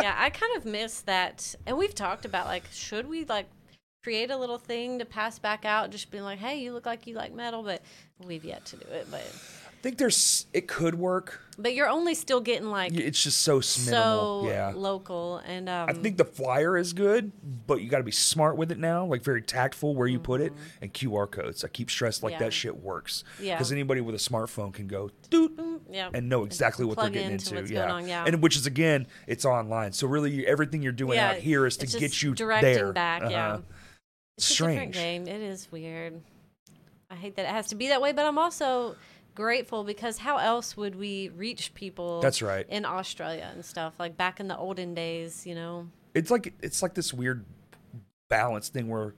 yeah, 0.02 0.16
I 0.18 0.30
kind 0.30 0.58
of 0.58 0.66
miss 0.66 1.02
that. 1.02 1.56
And 1.66 1.78
we've 1.78 1.96
talked 1.96 2.26
about 2.26 2.48
like, 2.48 2.64
should 2.74 3.08
we 3.08 3.24
like 3.26 3.46
create 4.04 4.32
a 4.32 4.38
little 4.38 4.58
thing 4.58 5.00
to 5.00 5.06
pass 5.06 5.40
back 5.40 5.64
out, 5.64 5.90
just 5.92 6.12
being 6.12 6.26
like, 6.26 6.40
hey, 6.40 6.60
you 6.60 6.74
look 6.74 6.86
like 6.86 7.08
you 7.08 7.16
like 7.16 7.34
metal, 7.34 7.64
but 7.64 7.82
we've 8.26 8.44
yet 8.44 8.66
to 8.66 8.76
do 8.76 8.86
it. 8.92 9.08
But 9.10 9.22
I 9.22 9.63
think 9.84 9.98
there's 10.00 10.48
it 10.54 10.68
could 10.68 10.96
work. 10.96 11.42
but 11.60 11.76
you're 11.76 11.88
only 11.90 12.16
still 12.16 12.40
getting 12.42 12.70
like 12.70 12.94
It's 12.96 13.22
just 13.22 13.42
so 13.42 13.56
minimal. 13.56 14.44
so 14.44 14.48
yeah. 14.48 14.72
local 14.76 15.38
and 15.46 15.70
um, 15.70 15.88
I 15.90 15.94
think 15.94 16.18
the 16.18 16.26
flyer 16.26 16.76
is 16.78 16.94
good, 16.94 17.32
but 17.68 17.82
you 17.82 17.90
got 17.90 17.98
to 18.00 18.04
be 18.04 18.12
smart 18.12 18.58
with 18.58 18.72
it 18.72 18.80
now, 18.80 19.06
like 19.06 19.22
very 19.24 19.42
tactful 19.42 19.94
where 19.94 20.08
you 20.08 20.20
put 20.20 20.42
it, 20.42 20.52
and 20.82 20.92
QR 20.94 21.30
codes. 21.30 21.64
I 21.64 21.68
keep 21.68 21.92
stressing 21.92 22.24
like 22.26 22.34
Mm-hmm. 22.36 22.42
Yeah. 22.42 22.48
that 22.48 22.52
shit 22.54 22.78
works. 22.82 23.24
Yeah. 23.40 23.56
Because 23.56 23.72
anybody 23.72 24.02
with 24.02 24.16
a 24.16 24.18
smartphone 24.18 24.74
can 24.74 24.88
go 24.88 25.12
doot 25.30 25.56
mm, 25.58 25.80
yeah, 25.92 26.10
and 26.14 26.28
know 26.30 26.44
exactly 26.46 26.86
what 26.86 26.96
they're 26.96 27.04
plug 27.04 27.14
getting 27.14 27.32
into 27.34 27.50
into. 27.50 27.56
what's 27.62 27.72
yeah. 27.72 27.88
going 27.88 27.92
on, 28.04 28.08
yeah. 28.08 28.24
And 28.26 28.42
which 28.42 28.56
is 28.56 28.66
again, 28.66 29.06
it's 29.28 29.46
online. 29.46 29.92
So 29.92 30.08
really, 30.08 30.32
you, 30.32 30.44
everything 30.46 30.82
you're 30.82 30.92
doing 30.94 31.20
out 31.20 31.36
here 31.36 31.66
is 31.68 31.78
to 31.78 31.84
it's 31.84 31.96
get 31.96 32.24
you 32.24 32.34
directing 32.34 32.74
there. 32.74 32.94
back. 32.94 33.22
Yeah, 33.30 33.48
Uh-huh. 33.56 33.62
it's 34.38 34.50
a 34.50 34.54
different 34.54 34.94
Strange. 34.94 34.96
game. 34.96 35.28
It 35.28 35.42
is 35.42 35.72
weird. 35.72 36.22
I 37.12 37.16
hate 37.16 37.36
that 37.36 37.44
it 37.46 37.50
has 37.52 37.68
to 37.68 37.76
be 37.76 37.90
that 37.90 38.02
way, 38.02 38.12
but 38.12 38.26
I'm 38.26 38.40
also 38.40 38.96
grateful 39.36 39.84
because 39.84 40.18
how 40.20 40.38
else 40.38 40.76
would 40.78 40.96
we 40.96 41.30
reach 41.30 41.74
people? 41.74 42.22
That's 42.22 42.42
right. 42.42 42.66
In 42.70 42.86
Australia 42.86 43.50
and 43.54 43.64
stuff 43.64 43.94
like 44.00 44.18
back 44.18 44.40
in 44.40 44.48
the 44.48 44.58
olden 44.58 44.94
days, 44.94 45.46
you 45.46 45.56
know. 45.56 45.88
It's 46.14 46.30
like 46.32 46.54
it's 46.62 46.82
like 46.82 46.94
this 46.94 47.14
weird 47.14 47.46
balance 48.30 48.70
thing 48.70 48.88
where. 48.88 49.14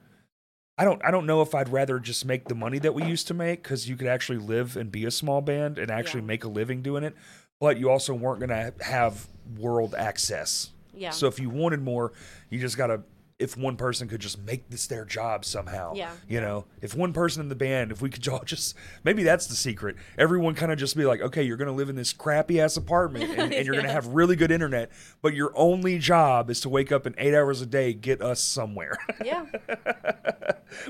I 0.77 0.83
don't. 0.83 1.01
I 1.05 1.09
don't 1.11 1.25
know 1.25 1.41
if 1.41 1.55
I'd 1.55 1.69
rather 1.69 1.99
just 1.99 2.25
make 2.25 2.49
the 2.49 2.55
money 2.55 2.79
that 2.79 2.93
we 2.93 3.05
used 3.05 3.27
to 3.27 3.33
make 3.33 3.63
because 3.63 3.87
you 3.87 3.95
could 3.95 4.07
actually 4.07 4.39
live 4.39 4.75
and 4.75 4.91
be 4.91 5.05
a 5.05 5.11
small 5.11 5.39
band 5.39 5.77
and 5.79 5.89
actually 5.89 6.19
Yeah. 6.19 6.27
make 6.27 6.43
a 6.43 6.49
living 6.49 6.81
doing 6.81 7.05
it, 7.05 7.15
but 7.61 7.79
you 7.79 7.89
also 7.89 8.13
weren't 8.13 8.41
gonna 8.41 8.73
have 8.81 9.29
world 9.57 9.95
access. 9.95 10.71
Yeah. 10.93 11.11
So 11.11 11.27
if 11.27 11.39
you 11.39 11.49
wanted 11.49 11.81
more, 11.81 12.11
you 12.49 12.59
just 12.59 12.75
gotta. 12.75 13.03
If 13.37 13.57
one 13.57 13.75
person 13.75 14.07
could 14.07 14.21
just 14.21 14.39
make 14.39 14.69
this 14.69 14.87
their 14.87 15.03
job 15.03 15.43
somehow, 15.43 15.93
Yeah. 15.93 16.11
You 16.29 16.39
know, 16.39 16.65
if 16.81 16.95
one 16.95 17.11
person 17.11 17.41
in 17.41 17.49
the 17.49 17.55
band, 17.55 17.91
if 17.91 18.01
we 18.01 18.09
could 18.09 18.25
all 18.29 18.39
just 18.45 18.75
maybe 19.03 19.23
that's 19.23 19.47
the 19.47 19.55
secret. 19.55 19.97
Everyone 20.17 20.55
kind 20.55 20.71
of 20.71 20.77
just 20.77 20.95
be 20.95 21.03
like, 21.05 21.19
okay, 21.19 21.43
you're 21.43 21.57
gonna 21.57 21.73
live 21.73 21.89
in 21.89 21.97
this 21.97 22.13
crappy 22.13 22.61
ass 22.61 22.77
apartment, 22.77 23.37
and, 23.37 23.53
and 23.53 23.65
you're 23.65 23.75
gonna 23.75 23.91
have 23.91 24.07
really 24.07 24.37
good 24.37 24.51
internet, 24.51 24.89
but 25.21 25.33
your 25.33 25.51
only 25.55 25.99
job 25.99 26.49
is 26.49 26.61
to 26.61 26.69
wake 26.69 26.93
up 26.93 27.05
in 27.05 27.13
eight 27.17 27.33
hours 27.35 27.59
a 27.61 27.65
day 27.65 27.93
get 27.93 28.21
us 28.21 28.41
somewhere. 28.41 28.97
Yeah. 29.25 29.45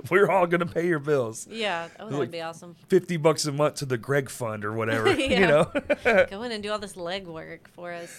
We're 0.09 0.29
all 0.29 0.45
gonna 0.45 0.65
pay 0.65 0.87
your 0.87 0.99
bills. 0.99 1.47
Yeah. 1.49 1.87
Oh, 1.99 2.09
that 2.09 2.17
would 2.17 2.31
be 2.31 2.41
awesome. 2.41 2.75
Fifty 2.89 3.17
bucks 3.17 3.45
a 3.45 3.51
month 3.51 3.75
to 3.75 3.85
the 3.85 3.97
Greg 3.97 4.29
Fund 4.29 4.65
or 4.65 4.73
whatever. 4.73 5.13
You 5.13 5.41
know. 5.47 5.71
Go 6.03 6.43
in 6.43 6.51
and 6.51 6.61
do 6.61 6.71
all 6.71 6.79
this 6.79 6.93
legwork 6.93 7.67
for 7.73 7.91
us. 7.93 8.11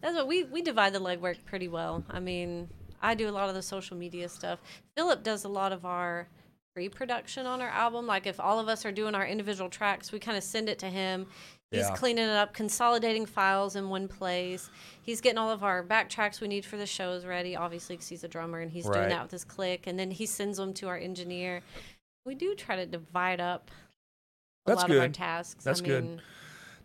That's 0.00 0.14
what 0.14 0.28
we 0.28 0.44
we 0.44 0.60
divide 0.62 0.92
the 0.92 0.98
legwork 1.00 1.36
pretty 1.46 1.68
well. 1.68 2.04
I 2.10 2.20
mean, 2.20 2.68
I 3.04 3.14
do 3.14 3.28
a 3.28 3.30
lot 3.32 3.48
of 3.50 3.54
the 3.54 3.62
social 3.62 3.96
media 3.96 4.28
stuff. 4.28 4.60
Philip 4.96 5.22
does 5.22 5.44
a 5.44 5.48
lot 5.48 5.72
of 5.72 5.84
our 5.84 6.26
pre-production 6.74 7.46
on 7.46 7.60
our 7.60 7.68
album. 7.68 8.06
Like 8.06 8.26
if 8.26 8.40
all 8.40 8.58
of 8.58 8.66
us 8.68 8.84
are 8.86 8.90
doing 8.92 9.14
our 9.14 9.26
individual 9.26 9.68
tracks, 9.68 10.10
we 10.10 10.18
kind 10.18 10.36
of 10.38 10.42
send 10.42 10.68
it 10.68 10.78
to 10.80 10.86
him. 10.86 11.26
He's 11.70 11.82
Yeah. 11.82 11.94
cleaning 11.96 12.24
it 12.24 12.30
up, 12.30 12.54
consolidating 12.54 13.26
files 13.26 13.76
in 13.76 13.90
one 13.90 14.08
place. 14.08 14.70
He's 15.02 15.20
getting 15.20 15.38
all 15.38 15.50
of 15.50 15.62
our 15.62 15.84
backtracks 15.84 16.40
we 16.40 16.48
need 16.48 16.64
for 16.64 16.76
the 16.76 16.86
shows 16.86 17.26
ready, 17.26 17.54
obviously, 17.54 17.96
because 17.96 18.08
he's 18.08 18.24
a 18.24 18.28
drummer 18.28 18.60
and 18.60 18.70
he's 18.70 18.86
Right. 18.86 18.94
doing 19.00 19.08
that 19.10 19.22
with 19.22 19.30
his 19.32 19.44
click. 19.44 19.86
And 19.86 19.98
then 19.98 20.10
he 20.10 20.24
sends 20.24 20.56
them 20.56 20.72
to 20.74 20.88
our 20.88 20.96
engineer. 20.96 21.62
We 22.24 22.34
do 22.34 22.54
try 22.54 22.76
to 22.76 22.86
divide 22.86 23.40
up 23.40 23.70
a 24.66 24.70
That's 24.70 24.80
lot 24.82 24.90
of 24.90 24.96
our 24.96 25.06
good. 25.08 25.14
tasks. 25.14 25.62
That's 25.62 25.82
I 25.82 25.84
good. 25.84 26.04
mean, 26.04 26.22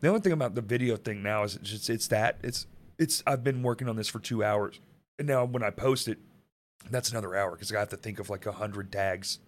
The 0.01 0.07
only 0.07 0.21
thing 0.21 0.31
about 0.33 0.55
the 0.55 0.61
video 0.61 0.95
thing 0.97 1.23
now 1.23 1.43
is 1.43 1.55
it's 1.55 1.69
just 1.69 1.89
it's 1.89 2.07
that 2.07 2.37
it's 2.43 2.67
it's 2.97 3.21
I've 3.27 3.43
been 3.43 3.63
working 3.63 3.87
on 3.89 3.95
this 3.97 4.07
for 4.07 4.19
two 4.19 4.43
hours, 4.43 4.79
and 5.19 5.27
now 5.27 5.45
when 5.45 5.61
I 5.61 5.69
post 5.69 6.07
it, 6.07 6.17
that's 6.89 7.11
another 7.11 7.35
hour 7.35 7.51
because 7.51 7.71
I 7.73 7.79
have 7.79 7.89
to 7.89 7.97
think 7.97 8.19
of 8.19 8.29
like 8.29 8.45
a 8.45 8.51
hundred 8.53 8.91
tags. 8.91 9.39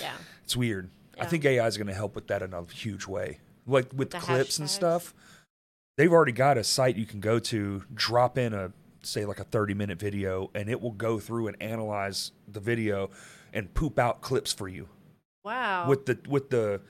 Yeah. 0.00 0.12
It's 0.44 0.56
weird. 0.56 0.90
I 1.20 1.26
think 1.26 1.44
AI 1.44 1.66
is 1.66 1.76
going 1.76 1.88
to 1.88 1.94
help 1.94 2.14
with 2.14 2.28
that 2.28 2.40
in 2.42 2.54
a 2.54 2.64
huge 2.64 3.06
way, 3.06 3.40
like 3.66 3.90
with 3.94 4.10
The 4.10 4.18
clips 4.18 4.58
and 4.58 4.70
stuff. 4.70 5.12
They've 5.98 6.10
already 6.12 6.32
got 6.32 6.56
a 6.56 6.64
site 6.64 6.96
you 6.96 7.04
can 7.04 7.20
go 7.20 7.38
to, 7.38 7.84
drop 7.92 8.38
in 8.38 8.54
a 8.54 8.72
say 9.02 9.24
like 9.26 9.40
a 9.40 9.44
thirty 9.44 9.74
minute 9.74 9.98
video, 9.98 10.50
and 10.54 10.70
it 10.70 10.80
will 10.80 10.92
go 10.92 11.18
through 11.18 11.48
and 11.48 11.60
analyze 11.60 12.32
the 12.48 12.60
video 12.60 13.10
and 13.52 13.74
poop 13.74 13.98
out 13.98 14.22
clips 14.22 14.52
for 14.52 14.68
you 14.68 14.88
Wow. 15.44 15.86
with 15.88 16.06
the 16.06 16.18
with 16.28 16.48
the 16.50 16.80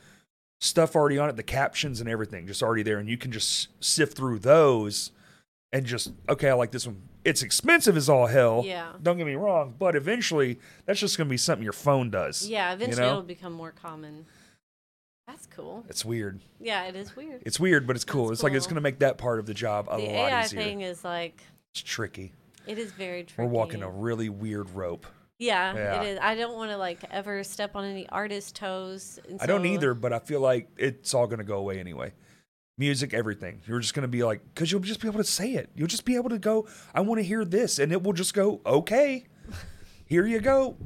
stuff 0.61 0.95
already 0.95 1.19
on 1.19 1.29
it, 1.29 1.37
the 1.37 1.43
captions 1.43 2.01
and 2.01 2.09
everything 2.09 2.47
just 2.47 2.63
already 2.63 2.83
there, 2.85 2.99
and 2.99 3.09
you 3.09 3.17
can 3.19 3.33
just 3.33 3.69
sift 3.83 4.17
through 4.17 4.39
those 4.39 5.11
and 5.73 5.85
just 5.85 6.13
okay, 6.29 6.51
I 6.51 6.53
like 6.53 6.71
this 6.71 6.87
one. 6.87 7.03
It's 7.25 7.43
expensive 7.43 7.97
as 7.97 8.09
all 8.09 8.27
hell. 8.27 8.63
Yeah. 8.67 8.93
Don't 9.03 9.17
get 9.17 9.27
me 9.27 9.35
wrong, 9.35 9.75
but 9.79 9.95
eventually 9.97 10.59
that's 10.87 10.99
just 11.01 11.17
gonna 11.17 11.31
be 11.31 11.37
something 11.37 11.63
your 11.63 11.73
phone 11.73 12.11
does. 12.11 12.49
yeah, 12.49 12.73
eventually 12.73 13.03
know? 13.03 13.09
it'll 13.11 13.23
become 13.23 13.53
more 13.53 13.71
common. 13.73 14.27
That's 15.29 15.47
cool. 15.47 15.85
It's 15.89 16.05
weird. 16.05 16.41
Yeah, 16.61 16.85
it 16.85 16.97
is 16.97 17.15
weird. 17.15 17.43
It's 17.47 17.61
weird, 17.61 17.87
but 17.87 17.95
it's 17.97 18.05
cool. 18.05 18.27
That's 18.27 18.39
it's 18.39 18.43
like 18.43 18.55
it's 18.55 18.67
gonna 18.67 18.81
make 18.81 18.99
that 18.99 19.19
part 19.19 19.39
of 19.39 19.47
the 19.47 19.55
job 19.55 19.87
a 19.91 19.97
the 19.97 20.03
lot 20.05 20.31
AI 20.33 20.45
easier. 20.45 20.61
thing 20.63 20.81
is 20.81 21.05
like 21.05 21.41
It's 21.75 21.83
tricky. 21.83 22.33
it 22.67 22.77
is 22.79 22.93
very 22.93 23.23
tricky. 23.25 23.43
We're 23.43 23.49
walking 23.53 23.83
a 23.83 23.91
really 23.91 24.29
weird 24.29 24.69
rope. 24.71 25.07
yeah, 25.39 25.75
Yeah. 25.75 26.03
it 26.03 26.07
is. 26.09 26.19
I 26.21 26.35
don't 26.35 26.55
want 26.57 26.71
to 26.73 26.77
like 26.77 27.05
ever 27.11 27.45
step 27.45 27.77
on 27.77 27.85
any 27.85 28.09
artist 28.09 28.57
toes. 28.57 29.21
and 29.29 29.41
I 29.41 29.47
don't 29.47 29.65
either, 29.67 29.95
but 29.95 30.13
I 30.13 30.19
feel 30.19 30.41
like 30.41 30.69
it's 30.77 31.15
all 31.15 31.27
gonna 31.29 31.45
go 31.45 31.59
away 31.59 31.79
anyway. 31.79 32.13
Music, 32.79 33.13
everything. 33.13 33.61
You're 33.67 33.81
just 33.81 33.93
gonna 33.95 34.09
be 34.09 34.25
like, 34.25 34.41
because 34.55 34.73
you'll 34.73 34.81
just 34.81 35.01
be 35.01 35.09
able 35.09 35.19
to 35.19 35.25
say 35.25 35.53
it. 35.53 35.71
You'll 35.77 35.89
just 35.89 36.05
be 36.05 36.17
able 36.17 36.31
to 36.31 36.39
go, 36.39 36.67
I 36.95 37.01
want 37.03 37.19
to 37.19 37.23
hear 37.25 37.45
this, 37.45 37.79
and 37.79 37.93
it 37.93 38.03
will 38.03 38.15
just 38.15 38.33
go, 38.35 38.61
okay, 38.65 39.27
here 40.07 40.27
you 40.27 40.41
go. 40.41 40.77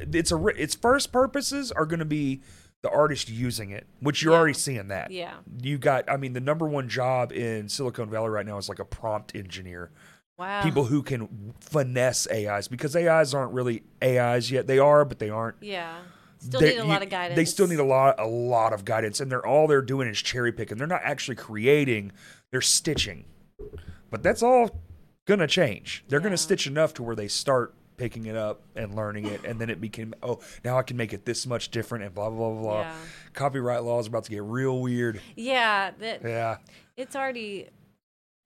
It's 0.00 0.30
a 0.30 0.46
its 0.48 0.74
first 0.74 1.10
purposes 1.10 1.72
are 1.72 1.86
gonna 1.86 2.04
be 2.04 2.42
the 2.82 2.90
artist 2.90 3.28
using 3.30 3.70
it, 3.70 3.86
which 4.00 4.22
you're 4.22 4.32
Yeah. 4.34 4.38
already 4.38 4.54
seeing 4.54 4.88
that. 4.88 5.10
Yeah. 5.10 5.36
You 5.62 5.78
got, 5.78 6.04
I 6.10 6.16
mean, 6.16 6.32
the 6.34 6.40
number 6.40 6.66
one 6.66 6.88
job 6.88 7.32
in 7.32 7.68
Silicon 7.68 8.10
Valley 8.10 8.28
right 8.28 8.44
now 8.44 8.58
is 8.58 8.68
like 8.68 8.80
a 8.80 8.84
prompt 8.84 9.34
engineer. 9.34 9.90
Wow. 10.36 10.62
People 10.62 10.84
who 10.86 11.02
can 11.02 11.54
finesse 11.60 12.26
AIs 12.30 12.66
because 12.68 12.96
AIs 12.96 13.32
aren't 13.34 13.52
really 13.52 13.84
AIs 14.02 14.50
yet. 14.50 14.66
They 14.66 14.78
are, 14.80 15.04
but 15.04 15.18
they 15.20 15.30
aren't. 15.30 15.56
Yeah. 15.60 15.98
Still 16.42 16.60
They- 16.60 16.70
need 16.70 16.78
a 16.78 16.84
lot 16.84 17.02
of 17.02 17.08
guidance. 17.08 17.36
They 17.36 17.44
still 17.44 17.68
need 17.68 17.78
a 17.78 17.84
lot, 17.84 18.18
a 18.18 18.26
lot 18.26 18.72
of 18.72 18.84
guidance, 18.84 19.20
and 19.20 19.30
they're 19.30 19.46
all 19.46 19.68
they're 19.68 19.80
doing 19.80 20.08
is 20.08 20.20
cherry 20.20 20.50
picking. 20.52 20.76
They're 20.76 20.86
not 20.88 21.02
actually 21.04 21.36
creating; 21.36 22.10
they're 22.50 22.60
stitching. 22.60 23.24
But 24.10 24.22
that's 24.24 24.42
all 24.42 24.80
gonna 25.26 25.46
change. 25.46 26.04
They're 26.08 26.18
Yeah. 26.18 26.24
gonna 26.24 26.36
stitch 26.36 26.66
enough 26.66 26.94
to 26.94 27.02
where 27.04 27.14
they 27.14 27.28
start 27.28 27.74
picking 27.96 28.26
it 28.26 28.34
up 28.34 28.62
and 28.74 28.96
learning 28.96 29.26
it, 29.26 29.44
and 29.44 29.60
then 29.60 29.70
it 29.70 29.80
became 29.80 30.14
oh 30.22 30.40
now 30.64 30.76
I 30.78 30.82
can 30.82 30.96
make 30.96 31.12
it 31.12 31.24
this 31.24 31.46
much 31.46 31.70
different 31.70 32.04
and 32.04 32.12
blah 32.12 32.28
blah 32.28 32.50
blah 32.50 32.60
blah. 32.60 32.80
Yeah. 32.80 32.94
Copyright 33.34 33.84
law 33.84 34.00
is 34.00 34.08
about 34.08 34.24
to 34.24 34.30
get 34.30 34.42
real 34.42 34.80
weird. 34.80 35.20
Yeah. 35.36 35.92
That, 36.00 36.22
Yeah. 36.22 36.56
It's 36.96 37.14
already 37.14 37.68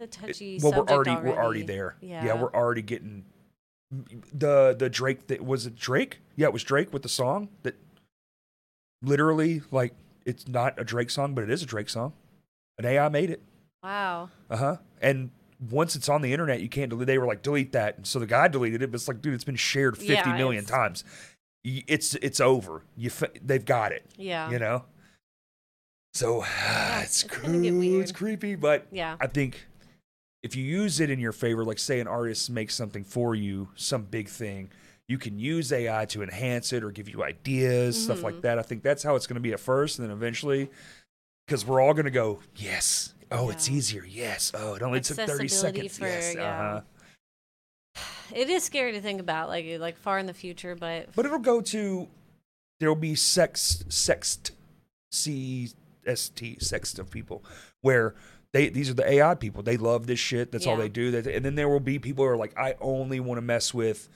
a 0.01 0.07
touchy 0.07 0.59
well, 0.63 0.73
we're 0.73 0.77
subject 0.87 0.91
already, 1.09 1.29
we're 1.31 1.43
already 1.43 1.63
there. 1.63 1.97
Yeah. 2.03 2.35
we're 2.41 2.53
already 2.53 2.83
getting 2.83 3.25
the 4.35 4.75
the 4.79 4.91
Drake 4.91 5.29
that 5.29 5.43
was 5.45 5.65
it 5.67 5.77
Drake? 5.77 6.19
Yeah, 6.37 6.49
it 6.49 6.53
was 6.53 6.65
Drake 6.65 6.93
with 6.93 7.03
the 7.03 7.09
song 7.09 7.49
that 7.63 7.77
literally 9.03 9.63
like 9.71 9.95
it's 10.25 10.49
not 10.49 10.75
a 10.79 10.85
Drake 10.85 11.11
song, 11.11 11.35
but 11.35 11.45
it 11.45 11.51
is 11.51 11.63
a 11.63 11.67
Drake 11.67 11.89
song. 11.89 12.13
An 12.79 12.85
AI 12.85 13.09
made 13.09 13.31
it. 13.31 13.43
Wow. 13.83 14.31
Uh 14.51 14.57
huh. 14.57 14.77
And 15.01 15.31
once 15.71 15.97
it's 15.97 16.09
on 16.09 16.21
the 16.23 16.33
internet, 16.33 16.61
you 16.61 16.69
can't 16.69 16.91
delete. 16.91 17.07
They 17.07 17.19
were 17.19 17.27
like 17.27 17.43
delete 17.43 17.73
that, 17.73 17.97
and 17.97 18.07
so 18.07 18.19
the 18.19 18.27
guy 18.27 18.49
deleted 18.49 18.83
it. 18.83 18.91
But 18.91 18.97
it's 18.97 19.09
like, 19.09 19.23
dude, 19.23 19.35
it's 19.35 19.45
been 19.45 19.57
shared 19.57 19.97
fifty 19.97 20.13
Yeah, 20.31 20.37
million 20.37 20.65
it's- 20.65 20.77
times. 20.77 21.05
It's 21.65 22.15
it's 22.17 22.41
over. 22.41 22.85
You 22.97 23.11
f- 23.11 23.31
they've 23.45 23.65
got 23.65 23.91
it. 23.93 24.05
Yeah. 24.17 24.51
You 24.51 24.59
know. 24.59 24.85
So 26.15 26.45
it's 27.03 27.25
it's 27.25 27.43
weird. 27.43 28.03
It's 28.03 28.13
creepy, 28.13 28.55
but 28.55 28.87
Yeah. 28.93 29.17
I 29.21 29.27
think 29.27 29.67
if 30.43 30.55
you 30.55 30.65
use 30.65 31.01
it 31.01 31.11
in 31.11 31.19
your 31.19 31.33
favor, 31.33 31.65
like 31.65 31.79
say 31.81 31.99
an 31.99 32.07
artist 32.07 32.51
makes 32.51 32.75
something 32.75 33.03
for 33.03 33.35
you, 33.35 33.69
some 33.75 34.03
big 34.05 34.29
thing, 34.29 34.71
you 35.09 35.19
can 35.19 35.39
use 35.39 35.73
AI 35.73 36.05
to 36.07 36.23
enhance 36.23 36.73
it 36.73 36.83
or 36.83 36.91
give 36.91 37.09
you 37.09 37.23
ideas, 37.23 38.03
stuff 38.05 38.17
Mm-hmm. 38.19 38.25
like 38.27 38.41
that. 38.43 38.59
I 38.59 38.63
think 38.63 38.83
that's 38.83 39.03
how 39.03 39.15
it's 39.15 39.27
going 39.27 39.37
to 39.37 39.41
be 39.41 39.53
at 39.53 39.61
first, 39.61 39.99
and 39.99 40.09
then 40.09 40.17
eventually, 40.17 40.69
because 41.47 41.65
we're 41.65 41.81
all 41.81 41.95
going 41.95 42.07
to 42.07 42.11
go, 42.11 42.41
yes, 42.57 43.15
oh, 43.31 43.51
it's 43.51 43.71
easier, 43.71 44.05
yes, 44.05 44.53
oh, 44.55 44.75
it 44.75 44.83
only 44.83 45.01
took 45.01 45.17
thirty 45.19 45.49
seconds, 45.49 45.99
for- 45.99 46.07
yes, 46.07 46.35
yeah. 46.35 46.61
uh-huh. 46.61 46.81
It 48.35 48.51
is 48.51 48.65
scary 48.65 48.93
to 48.93 49.01
think 49.01 49.21
about, 49.21 49.49
like 49.49 49.67
like 49.79 49.97
far 49.97 50.19
in 50.19 50.27
the 50.27 50.35
future, 50.35 50.75
but 50.75 51.15
But 51.15 51.27
it'll 51.27 51.39
go 51.39 51.61
to 51.61 52.09
there 52.81 52.89
will 52.89 52.97
be 52.97 53.15
sex 53.15 53.85
sext 53.89 54.51
C 55.13 55.71
S 56.05 56.29
T 56.29 56.57
sext 56.61 56.99
of 56.99 57.09
people 57.11 57.45
where 57.83 58.15
they 58.53 58.69
these 58.69 58.91
are 58.91 58.95
the 58.95 59.09
AI 59.09 59.37
people. 59.37 59.63
They 59.63 59.77
love 59.77 60.09
this 60.09 60.19
shit. 60.19 60.51
That's 60.51 60.67
all 60.67 60.77
they 60.77 60.89
do. 60.89 61.13
That 61.13 61.27
and 61.29 61.45
then 61.45 61.55
there 61.55 61.69
will 61.69 61.81
be 61.81 62.01
people 62.01 62.25
who 62.25 62.31
are 62.31 62.37
like, 62.37 62.59
I 62.59 62.75
only 62.81 63.21
want 63.21 63.39
to 63.39 63.43
mess 63.43 63.73
with. 63.73 64.09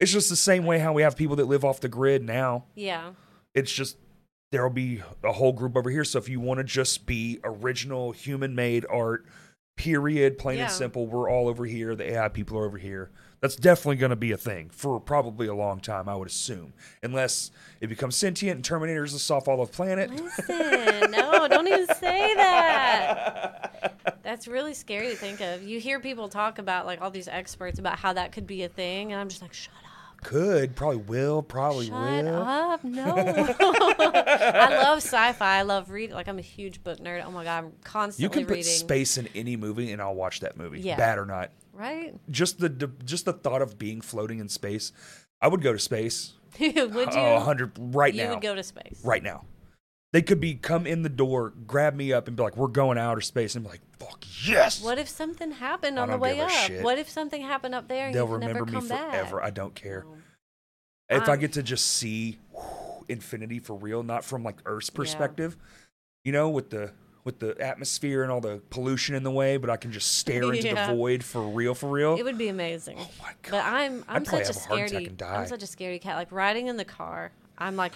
It's 0.00 0.10
just 0.10 0.28
the 0.30 0.36
same 0.36 0.64
way 0.64 0.78
how 0.78 0.92
we 0.92 1.02
have 1.02 1.14
people 1.16 1.36
that 1.36 1.44
live 1.46 1.64
off 1.64 1.80
the 1.80 1.88
grid 1.88 2.22
now. 2.24 2.64
yeah. 2.74 3.10
It's 3.54 3.70
just 3.72 3.96
there 4.52 4.62
will 4.62 4.70
be 4.74 5.02
a 5.24 5.32
whole 5.32 5.52
group 5.52 5.76
over 5.76 5.90
here. 5.90 6.04
So 6.04 6.18
if 6.18 6.28
you 6.28 6.40
want 6.40 6.58
to 6.58 6.64
just 6.64 7.04
be 7.06 7.38
original 7.44 8.12
human 8.12 8.54
made 8.54 8.86
art, 8.88 9.26
period, 9.76 10.38
plain 10.38 10.58
Yeah. 10.58 10.64
and 10.64 10.72
simple, 10.72 11.06
we're 11.06 11.28
all 11.30 11.48
over 11.48 11.64
here. 11.66 11.94
The 11.94 12.12
AI 12.12 12.28
people 12.28 12.58
are 12.58 12.64
over 12.64 12.78
here. 12.78 13.10
That's 13.40 13.56
definitely 13.56 13.96
going 13.96 14.10
to 14.10 14.16
be 14.16 14.32
a 14.32 14.36
thing 14.36 14.68
for 14.70 15.00
probably 15.00 15.46
a 15.46 15.54
long 15.54 15.80
time, 15.80 16.08
I 16.08 16.14
would 16.14 16.28
assume, 16.28 16.74
unless 17.02 17.50
it 17.80 17.86
becomes 17.88 18.14
sentient 18.14 18.56
and 18.56 18.64
Terminators 18.64 19.14
us 19.14 19.30
off 19.30 19.48
all 19.48 19.60
of 19.62 19.72
planet. 19.72 20.10
Listen, 20.10 21.10
no, 21.10 21.48
don't 21.48 21.66
even 21.66 21.86
say 21.96 22.34
that. 22.36 24.20
That's 24.22 24.46
really 24.46 24.74
scary 24.74 25.08
to 25.08 25.16
think 25.16 25.40
of. 25.40 25.62
You 25.62 25.80
hear 25.80 25.98
people 26.00 26.28
talk 26.28 26.58
about 26.58 26.86
like 26.86 27.00
all 27.00 27.10
these 27.10 27.28
experts 27.28 27.78
about 27.78 27.98
how 27.98 28.12
that 28.12 28.32
could 28.32 28.46
be 28.46 28.62
a 28.64 28.68
thing, 28.68 29.12
and 29.12 29.20
I'm 29.20 29.28
just 29.28 29.40
like, 29.42 29.54
shut 29.54 29.72
up. 29.82 29.89
Could 30.22 30.76
probably 30.76 30.98
will 30.98 31.42
probably 31.42 31.86
Shut 31.86 32.24
will. 32.24 32.42
up! 32.42 32.84
No, 32.84 33.14
I 33.16 34.80
love 34.82 34.98
sci-fi. 34.98 35.58
I 35.58 35.62
love 35.62 35.90
reading. 35.90 36.14
Like 36.14 36.28
I'm 36.28 36.38
a 36.38 36.42
huge 36.42 36.82
book 36.84 36.98
nerd. 36.98 37.24
Oh 37.26 37.30
my 37.30 37.44
god, 37.44 37.64
I'm 37.64 37.72
constantly 37.84 38.24
You 38.24 38.30
can 38.30 38.46
put 38.46 38.56
reading. 38.58 38.70
space 38.72 39.18
in 39.18 39.28
any 39.34 39.56
movie, 39.56 39.92
and 39.92 40.00
I'll 40.02 40.14
watch 40.14 40.40
that 40.40 40.56
movie, 40.56 40.80
Yeah. 40.80 40.96
bad 40.96 41.18
or 41.18 41.26
not. 41.26 41.50
right? 41.72 42.14
Just 42.30 42.58
the, 42.58 42.68
just 43.04 43.24
the 43.24 43.32
thought 43.32 43.62
of 43.62 43.78
being 43.78 44.00
floating 44.00 44.38
in 44.40 44.48
space, 44.48 44.92
I 45.40 45.48
would 45.48 45.62
go 45.62 45.72
to 45.72 45.78
space. 45.78 46.34
would 46.60 46.70
you? 46.70 47.06
Oh, 47.14 47.40
hundred 47.40 47.72
right 47.78 48.14
now. 48.14 48.22
you 48.22 48.28
now. 48.28 48.34
would 48.34 48.42
go 48.42 48.54
to 48.54 48.62
space. 48.62 49.00
right 49.04 49.22
now. 49.22 49.44
They 50.12 50.22
could 50.22 50.40
be 50.40 50.54
come 50.54 50.86
in 50.86 51.02
the 51.02 51.08
door, 51.08 51.52
grab 51.66 51.94
me 51.94 52.12
up, 52.12 52.26
and 52.28 52.36
be 52.36 52.42
like, 52.42 52.56
"We're 52.56 52.66
going 52.66 52.98
outer 52.98 53.20
space," 53.20 53.54
and 53.54 53.64
be 53.64 53.70
like, 53.70 53.80
"Fuck 54.10 54.24
yes!" 54.46 54.82
What 54.82 54.98
if 54.98 55.08
something 55.08 55.52
happened 55.52 55.98
I 55.98 56.02
on 56.02 56.08
the 56.08 56.12
don't 56.14 56.20
way 56.20 56.34
give 56.36 56.40
a 56.40 56.44
up? 56.44 56.50
shit. 56.50 56.82
What 56.84 56.98
if 56.98 57.08
something 57.08 57.42
happened 57.42 57.74
up 57.74 57.88
there 57.88 58.06
and 58.06 58.14
They'll 58.14 58.24
you 58.24 58.38
can 58.38 58.40
remember 58.40 58.60
never 58.60 58.66
me 58.66 58.72
come 58.72 58.88
back? 58.88 59.10
forever. 59.12 59.42
I 59.42 59.50
don't 59.50 59.74
care. 59.74 60.04
If 61.08 61.28
I 61.28 61.32
I'm- 61.32 61.40
get 61.40 61.52
to 61.54 61.62
just 61.62 61.86
see 61.86 62.38
whew, 62.52 63.04
infinity 63.08 63.58
for 63.58 63.74
real, 63.74 64.02
not 64.02 64.24
from 64.24 64.44
like 64.44 64.56
Earth's 64.66 64.90
perspective, 64.90 65.56
you 66.24 66.32
know, 66.32 66.48
with 66.48 66.70
the 66.70 66.92
with 67.22 67.38
the 67.40 67.54
atmosphere 67.60 68.22
and 68.22 68.32
all 68.32 68.40
the 68.40 68.62
pollution 68.70 69.14
in 69.14 69.22
the 69.24 69.30
way, 69.30 69.56
but 69.58 69.68
I 69.68 69.76
can 69.76 69.92
just 69.92 70.12
stare 70.18 70.44
into 70.54 70.68
Yeah. 70.68 70.86
the 70.90 70.94
void 70.94 71.22
for 71.24 71.42
real, 71.42 71.74
for 71.74 71.90
real. 71.90 72.16
It 72.16 72.22
would 72.24 72.38
be 72.38 72.48
amazing. 72.48 72.96
oh 72.98 73.10
my 73.20 73.32
god! 73.42 73.50
But 73.50 73.64
I'm 73.64 74.04
I'd 74.08 74.16
I'm 74.16 74.24
probably 74.24 74.44
such 74.46 74.56
a 74.56 74.60
have 74.60 74.70
a 74.70 74.74
heart 74.76 74.90
attack 74.90 75.02
scaredy 75.02 75.06
and 75.08 75.16
die. 75.18 75.34
I'm 75.42 75.46
such 75.46 75.62
a 75.62 75.66
scaredy 75.66 76.00
cat. 76.00 76.16
Like 76.16 76.32
riding 76.32 76.68
in 76.68 76.76
the 76.76 76.84
car, 76.84 77.32
I'm 77.58 77.76
like, 77.76 77.92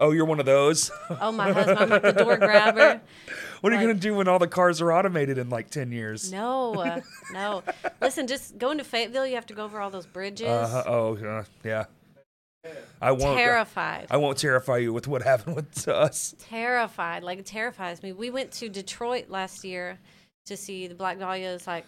oh, 0.00 0.10
you're 0.12 0.24
one 0.24 0.40
of 0.40 0.46
those. 0.46 0.90
oh 1.20 1.32
my 1.32 1.52
husband, 1.52 1.78
I'm 1.78 1.88
like 1.90 2.02
the 2.02 2.12
door 2.12 2.36
grabber. 2.38 3.00
what 3.60 3.72
are 3.72 3.76
you 3.76 3.82
gonna 3.86 3.98
do 3.98 4.14
when 4.14 4.28
all 4.28 4.38
the 4.38 4.48
cars 4.48 4.80
are 4.80 4.92
automated 4.92 5.38
in 5.38 5.48
like 5.50 5.70
ten 5.70 5.92
years? 5.92 6.30
No, 6.32 6.74
uh, 6.74 7.00
no. 7.32 7.62
Listen, 8.00 8.26
just 8.26 8.58
going 8.58 8.78
to 8.78 8.84
Fayetteville, 8.84 9.26
you 9.26 9.34
have 9.34 9.46
to 9.46 9.54
go 9.54 9.64
over 9.64 9.80
all 9.80 9.90
those 9.90 10.06
bridges. 10.06 10.46
Uh, 10.48 10.84
oh, 10.86 11.16
uh, 11.16 11.44
yeah. 11.64 11.84
I 13.00 13.12
won't. 13.12 13.36
Terrified. 13.38 14.08
I 14.10 14.16
won't 14.16 14.38
terrify 14.38 14.78
you 14.78 14.92
with 14.92 15.06
what 15.06 15.22
happened 15.22 15.54
with 15.54 15.86
us. 15.86 16.34
terrified. 16.40 17.22
Like 17.22 17.38
it 17.38 17.46
terrifies 17.46 18.02
me. 18.02 18.12
We 18.12 18.30
went 18.30 18.50
to 18.52 18.68
Detroit 18.68 19.28
last 19.28 19.64
year 19.64 19.98
to 20.46 20.56
see 20.56 20.86
the 20.88 20.94
Black 20.94 21.18
Dahlia's 21.18 21.66
like 21.66 21.86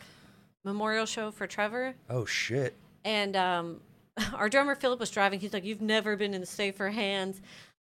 memorial 0.65 1.07
show 1.07 1.31
for 1.31 1.47
Trevor, 1.47 1.95
Oh 2.11 2.25
shit! 2.25 2.75
and 3.05 3.35
um, 3.37 3.81
our 4.35 4.49
drummer 4.49 4.75
Philip 4.77 5.01
was 5.01 5.11
driving. 5.11 5.41
He's 5.41 5.53
like, 5.53 5.65
"You've 5.65 5.81
never 5.83 6.15
been 6.17 6.33
in 6.35 6.45
safer 6.47 6.91
hands." 6.91 7.41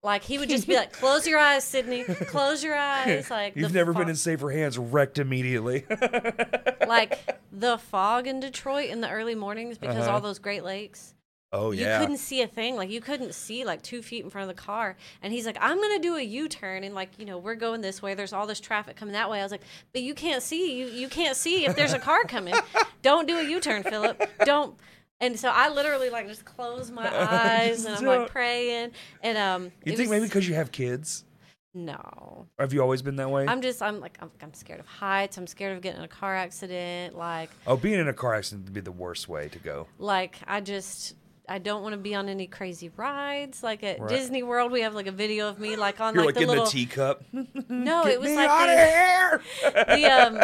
Like 0.02 0.24
he 0.24 0.38
would 0.38 0.50
just 0.50 0.68
be 0.68 0.76
like, 0.82 0.94
"Close 0.94 1.28
your 1.28 1.40
eyes, 1.40 1.64
Sydney. 1.64 2.04
Close 2.04 2.64
your 2.64 2.76
eyes." 2.76 3.30
Like 3.32 3.56
You've 3.56 3.74
never 3.74 3.94
been 3.94 4.10
in 4.10 4.16
safer 4.16 4.50
hands. 4.50 4.78
Wrecked 4.78 5.20
immediately. 5.20 5.86
like 6.88 7.20
the 7.52 7.78
fog 7.78 8.28
in 8.28 8.40
Detroit 8.40 8.90
in 8.90 9.02
the 9.02 9.10
early 9.10 9.36
mornings 9.36 9.78
because 9.78 10.06
Uh-huh. 10.06 10.12
all 10.16 10.22
those 10.22 10.40
Great 10.40 10.64
Lakes. 10.64 11.14
oh 11.52 11.72
yeah. 11.72 11.96
You 11.96 12.02
couldn't 12.06 12.18
see 12.20 12.42
a 12.42 12.48
thing. 12.48 12.76
Like 12.76 12.90
you 12.90 13.02
couldn't 13.02 13.34
see 13.34 13.66
like 13.66 13.82
two 13.82 14.02
feet 14.02 14.24
in 14.24 14.30
front 14.30 14.50
of 14.50 14.56
the 14.56 14.62
car. 14.62 14.96
And 15.22 15.34
he's 15.34 15.46
like, 15.46 15.58
I'm 15.60 15.82
gonna 15.82 16.00
do 16.00 16.16
a 16.16 16.22
U-turn 16.22 16.84
and 16.84 16.94
like, 16.96 17.10
you 17.18 17.26
know, 17.26 17.38
we're 17.38 17.56
going 17.56 17.82
this 17.82 18.02
way. 18.02 18.14
There's 18.14 18.34
all 18.34 18.48
this 18.48 18.60
traffic 18.60 18.96
coming 18.96 19.14
that 19.14 19.30
way. 19.30 19.40
I 19.40 19.44
was 19.44 19.52
like, 19.52 19.64
but 19.92 20.02
you 20.02 20.14
can't 20.14 20.44
see. 20.44 20.80
You 20.80 20.86
you 20.88 21.08
can't 21.10 21.36
see 21.36 21.66
if 21.66 21.76
there's 21.76 21.94
a 21.94 22.00
car 22.00 22.24
coming. 22.26 22.54
Don't 23.02 23.28
do 23.28 23.38
a 23.38 23.44
U-turn, 23.44 23.84
Philip. 23.84 24.22
Don't 24.46 24.76
and 25.22 25.40
so 25.40 25.50
I 25.50 25.70
literally 25.70 26.10
like 26.10 26.28
just 26.28 26.46
close 26.46 26.92
my 26.92 27.08
eyes 27.32 27.86
and 27.86 27.96
I'm 27.96 28.06
like 28.06 28.30
praying. 28.32 28.92
And 29.24 29.38
um 29.38 29.72
You 29.86 29.96
think 29.98 30.10
maybe 30.10 30.26
because 30.26 30.48
you 30.48 30.56
have 30.56 30.72
kids? 30.72 31.26
No. 31.74 32.48
Or 32.58 32.64
have 32.64 32.74
you 32.74 32.82
always 32.82 33.02
been 33.02 33.18
that 33.18 33.30
way? 33.30 33.46
I'm 33.48 33.62
just 33.62 33.82
I'm 33.82 34.00
like 34.00 34.18
I'm, 34.22 34.32
I'm 34.42 34.54
scared 34.54 34.80
of 34.80 34.88
heights. 34.88 35.38
I'm 35.38 35.48
scared 35.48 35.76
of 35.76 35.82
getting 35.82 36.00
in 36.00 36.06
a 36.06 36.10
car 36.10 36.36
accident. 36.36 37.16
Like 37.18 37.50
oh, 37.68 37.78
being 37.78 38.00
in 38.00 38.08
a 38.08 38.14
car 38.14 38.34
accident 38.36 38.66
would 38.66 38.74
be 38.74 38.82
the 38.82 38.92
worst 38.92 39.30
way 39.30 39.50
to 39.50 39.60
go. 39.60 39.88
like 40.00 40.38
I 40.48 40.62
just 40.62 41.16
I 41.48 41.58
don't 41.58 41.82
want 41.82 41.94
to 41.94 41.98
be 41.98 42.14
on 42.14 42.30
any 42.30 42.48
crazy 42.48 42.90
rides. 42.96 43.62
Like 43.64 43.84
at 43.84 44.00
Right. 44.00 44.10
Disney 44.10 44.44
World, 44.44 44.72
we 44.72 44.82
have 44.82 44.94
like 44.96 45.08
a 45.08 45.12
video 45.12 45.48
of 45.50 45.60
me 45.60 45.76
like 45.76 46.00
on 46.00 46.14
You're 46.16 46.26
like, 46.26 46.36
like, 46.36 46.36
the 46.36 46.42
in 46.44 46.48
little 46.50 46.66
the 46.66 46.72
teacup. 46.72 47.24
no, 47.32 48.04
Get 48.04 48.14
it 48.14 48.22
was 48.22 48.32
like 48.34 48.50
out 48.50 48.66
the, 48.68 48.74
of 48.74 48.90
here! 48.90 49.42
the 49.96 50.06
um 50.06 50.40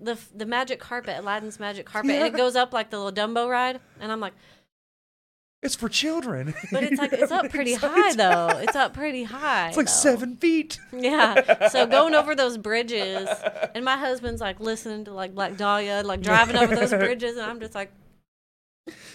the 0.00 0.18
the 0.34 0.46
magic 0.46 0.80
carpet, 0.80 1.18
Aladdin's 1.18 1.58
magic 1.60 1.86
carpet, 1.86 2.12
and 2.12 2.26
it 2.26 2.36
goes 2.36 2.56
up 2.56 2.72
like 2.72 2.90
the 2.90 2.98
little 2.98 3.12
Dumbo 3.12 3.48
ride, 3.48 3.80
and 4.00 4.12
I'm 4.12 4.20
like, 4.20 4.34
it's 5.62 5.74
for 5.74 5.88
children. 5.88 6.54
but 6.70 6.84
it's 6.84 6.98
like 6.98 7.12
it's 7.12 7.32
up 7.32 7.48
pretty 7.50 7.74
high 7.74 8.14
though. 8.14 8.46
It's 8.66 8.76
up 8.76 8.94
pretty 8.94 9.24
high. 9.24 9.68
It's 9.68 9.76
like 9.76 9.86
though. 9.86 9.92
seven 9.92 10.36
feet. 10.36 10.78
Yeah. 10.92 11.68
So 11.68 11.86
going 11.86 12.14
over 12.14 12.34
those 12.36 12.58
bridges, 12.58 13.28
and 13.74 13.84
my 13.84 13.96
husband's 13.96 14.40
like 14.40 14.60
listening 14.60 15.04
to 15.06 15.12
like 15.12 15.34
Black 15.34 15.56
Dahlia, 15.56 16.02
like 16.04 16.20
driving 16.20 16.56
over 16.56 16.74
those 16.74 16.90
bridges, 16.90 17.36
and 17.36 17.46
I'm 17.46 17.60
just 17.60 17.74
like, 17.74 17.90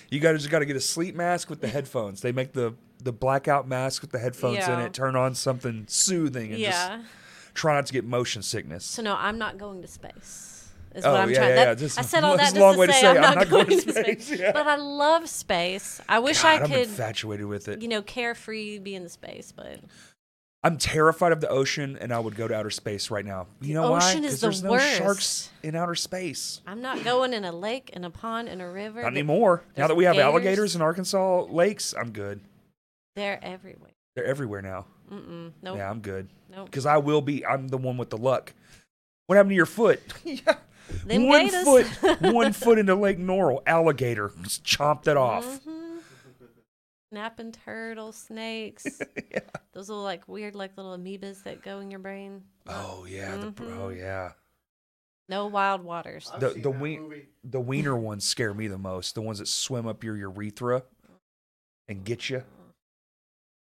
You 0.10 0.20
to 0.20 0.38
just 0.38 0.49
got 0.49 0.60
to 0.60 0.66
get 0.66 0.76
a 0.76 0.82
sleep 0.82 1.16
mask 1.16 1.49
with 1.49 1.62
the 1.62 1.68
headphones. 1.68 2.22
They 2.22 2.32
make 2.32 2.53
the 2.53 2.76
the 3.03 3.12
blackout 3.14 3.68
mask 3.68 4.02
with 4.02 4.12
the 4.12 4.20
headphones 4.20 4.68
in 4.68 4.80
it. 4.80 4.94
Turn 4.94 5.16
on 5.16 5.36
something 5.36 5.86
soothing 5.88 6.52
and 6.52 6.60
yeah. 6.60 6.98
just 6.98 7.10
try 7.53 7.76
not 7.76 7.86
to 7.88 7.94
get 7.94 8.06
motion 8.06 8.41
sickness. 8.41 8.86
So 8.86 9.02
no, 9.02 9.16
I'm 9.18 9.38
not 9.38 9.58
going 9.58 9.82
to 9.82 9.88
space. 9.88 10.51
Is 10.94 11.06
Oh, 11.06 11.12
what 11.14 11.22
I'm 11.22 11.30
yeah, 11.30 11.36
trying. 11.38 11.50
yeah, 11.50 11.56
that, 11.56 11.68
yeah, 11.68 11.76
just- 11.76 12.00
I 12.00 12.02
said 12.02 12.24
all 12.24 12.36
that 12.38 12.56
a 12.56 12.60
long 12.60 12.72
just 12.72 12.80
way 12.80 12.86
to 12.88 12.92
to 12.92 12.98
say, 12.98 13.02
say 13.02 13.08
I'm, 13.10 13.16
I'm 13.18 13.22
not, 13.22 13.36
not 13.36 13.50
going, 13.50 13.66
going 13.68 13.80
to 13.80 13.86
to 13.86 13.92
space. 13.94 14.26
space, 14.26 14.40
yeah. 14.40 14.52
But 14.52 14.68
I 14.68 14.76
love 14.76 15.30
space. 15.30 16.02
I 16.10 16.20
wish 16.20 16.42
God, 16.44 16.48
I 16.50 16.64
I'm 16.64 16.68
could, 16.70 16.88
infatuated 16.88 17.46
with 17.46 17.68
it. 17.70 17.82
you 17.82 17.88
know, 17.88 18.02
carefree 18.02 18.80
be 18.80 18.96
in 18.96 19.04
the 19.04 19.10
space. 19.10 19.54
But 19.56 19.80
I'm 20.64 20.78
terrified 20.78 21.32
of 21.32 21.40
the 21.42 21.48
ocean, 21.50 21.98
and 22.00 22.12
I 22.14 22.20
would 22.20 22.36
go 22.36 22.48
to 22.48 22.54
outer 22.54 22.70
space 22.70 23.10
right 23.10 23.26
now. 23.26 23.48
You 23.62 23.74
know 23.74 23.90
why? 23.92 23.98
ocean 24.12 24.26
is 24.26 24.34
'Cause 24.34 24.40
the 24.42 24.48
there's 24.48 24.64
no 24.64 24.72
worst. 24.72 24.98
sharks 24.98 25.50
in 25.64 25.76
outer 25.76 25.96
space. 25.96 26.62
I'm 26.68 26.82
not 26.82 27.04
going 27.04 27.34
in 27.34 27.46
a 27.46 27.52
lake, 27.52 27.90
in 27.94 28.04
a 28.04 28.10
pond, 28.10 28.50
in 28.50 28.60
a 28.62 28.70
river. 28.70 29.02
Not 29.02 29.14
anymore. 29.14 29.64
Now 29.78 29.88
that 29.88 29.96
we 29.96 30.04
have 30.04 30.16
gators. 30.16 30.26
alligators 30.28 30.76
in 30.76 30.82
Arkansas 30.82 31.44
lakes, 31.50 31.94
I'm 31.98 32.12
good. 32.12 32.42
They're 33.16 33.40
everywhere. 33.44 33.92
They're 34.16 34.26
everywhere 34.26 34.62
now. 34.62 34.86
Mm-mm. 35.12 35.52
Nope. 35.62 35.78
Yeah, 35.78 35.90
I'm 35.90 36.00
good. 36.02 36.28
Nope. 36.54 36.66
Because 36.66 36.86
I 36.86 36.98
will 36.98 37.22
be. 37.22 37.46
I'm 37.46 37.70
the 37.70 37.78
one 37.78 37.98
with 37.98 38.10
the 38.10 38.18
luck. 38.18 38.54
What 39.28 39.36
happened 39.38 39.52
to 39.52 39.56
your 39.56 39.66
foot? 39.66 40.02
yeah. 40.26 40.56
Them 41.06 41.28
one 41.28 41.46
gators. 41.48 41.64
foot, 41.90 42.22
one 42.22 42.54
foot 42.54 42.78
into 42.80 42.96
Lake 42.96 43.18
Norrell, 43.20 43.62
alligator 43.66 44.32
just 44.44 44.64
chomped 44.64 45.08
it 45.08 45.18
off. 45.18 45.46
Mhm. 45.64 46.00
Snapping 47.12 47.52
turtles, 47.52 48.16
snakes. 48.16 48.86
Those 49.74 49.90
little 49.90 50.04
like 50.04 50.28
weird 50.28 50.56
like 50.56 50.78
little 50.78 50.98
amoebas 50.98 51.44
that 51.44 51.62
go 51.62 51.80
in 51.80 51.92
your 51.92 52.00
brain. 52.00 52.44
Oh 52.68 53.06
yeah, 53.08 53.36
the, 53.38 53.52
br- 53.52 53.64
oh 53.66 53.90
Mhm. 53.90 53.98
yeah. 54.00 54.32
No 55.28 55.48
wild 55.48 55.84
waters. 55.84 56.30
I've 56.34 56.40
The- 56.40 56.54
seen 56.54 56.62
the 56.62 56.72
that 56.72 56.80
wing- 56.80 57.02
movie. 57.04 57.28
The 57.44 57.60
wiener 57.60 57.96
ones 57.98 58.24
scare 58.26 58.54
me 58.54 58.68
the 58.68 58.78
most. 58.78 59.16
The 59.16 59.22
ones 59.22 59.40
that 59.40 59.48
swim 59.48 59.88
up 59.88 60.04
your 60.04 60.16
urethra 60.18 60.84
and 61.88 62.04
get 62.04 62.30
you. 62.30 62.44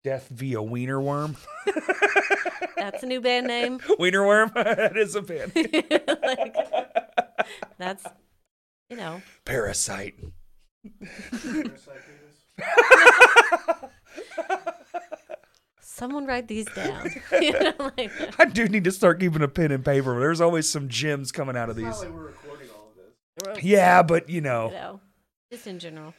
Death 0.04 0.30
via 0.30 0.62
wiener 0.62 1.02
worm. 1.02 1.36
That's 2.78 3.04
a 3.04 3.06
new 3.08 3.20
band 3.22 3.48
name. 3.48 3.80
wiener 4.00 4.26
worm. 4.26 4.52
that 4.56 4.96
is 4.96 5.16
a 5.16 5.22
band. 5.22 5.52
Like, 5.56 6.56
that's 7.78 8.06
you 8.90 8.98
know. 8.98 9.22
Parasite. 9.46 10.16
Parasite. 11.42 12.02
Someone 15.82 16.26
write 16.28 16.48
these 16.48 16.66
down. 16.76 17.10
You 17.42 17.52
know, 17.54 17.74
like, 17.98 18.12
I 18.40 18.46
do 18.46 18.68
need 18.68 18.84
to 18.86 18.92
start 18.92 19.20
keeping 19.20 19.42
a 19.42 19.48
pen 19.48 19.72
and 19.72 19.84
paper. 19.84 20.20
There's 20.20 20.42
always 20.42 20.70
some 20.70 20.90
gems 20.90 21.32
coming 21.32 21.58
out 21.58 21.70
of 21.70 21.76
these. 21.76 22.00
like 22.00 22.10
we're 22.10 22.28
recording 22.28 22.68
all 22.76 22.90
of 22.90 23.56
this. 23.56 23.64
Yeah, 23.64 24.04
but 24.04 24.30
you 24.30 24.36
you 24.36 24.42
know, 24.42 24.70
know, 24.70 25.02
just 25.52 25.66
in 25.68 25.80
general. 25.80 26.14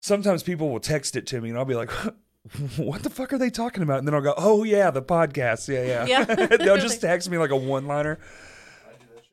sometimes 0.00 0.42
people 0.42 0.70
will 0.70 0.80
text 0.80 1.14
it 1.16 1.26
to 1.28 1.40
me 1.40 1.48
and 1.50 1.58
I'll 1.58 1.64
be 1.64 1.74
like, 1.74 1.90
what 2.76 3.02
the 3.02 3.10
fuck 3.10 3.32
are 3.32 3.38
they 3.38 3.50
talking 3.50 3.82
about? 3.82 3.98
And 3.98 4.06
then 4.08 4.14
I'll 4.14 4.20
go, 4.20 4.34
oh, 4.36 4.64
yeah, 4.64 4.90
the 4.90 5.02
podcast. 5.02 5.68
Yeah, 5.68 6.04
yeah. 6.06 6.24
Yeah. 6.24 6.56
They'll 6.56 6.78
just 6.78 7.00
text 7.00 7.30
me 7.30 7.38
like 7.38 7.50
a 7.50 7.56
one 7.56 7.86
liner. 7.86 8.18
I 8.88 8.92
do 8.92 9.06
that 9.14 9.22
shit. 9.24 9.30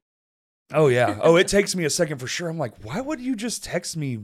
Oh, 0.73 0.87
yeah. 0.87 1.19
Oh, 1.21 1.35
it 1.37 1.47
takes 1.47 1.75
me 1.75 1.85
a 1.85 1.89
second 1.89 2.17
for 2.19 2.27
sure. 2.27 2.49
I'm 2.49 2.57
like, 2.57 2.73
why 2.83 2.99
would 2.99 3.19
you 3.21 3.35
just 3.35 3.63
text 3.63 3.95
me 3.95 4.19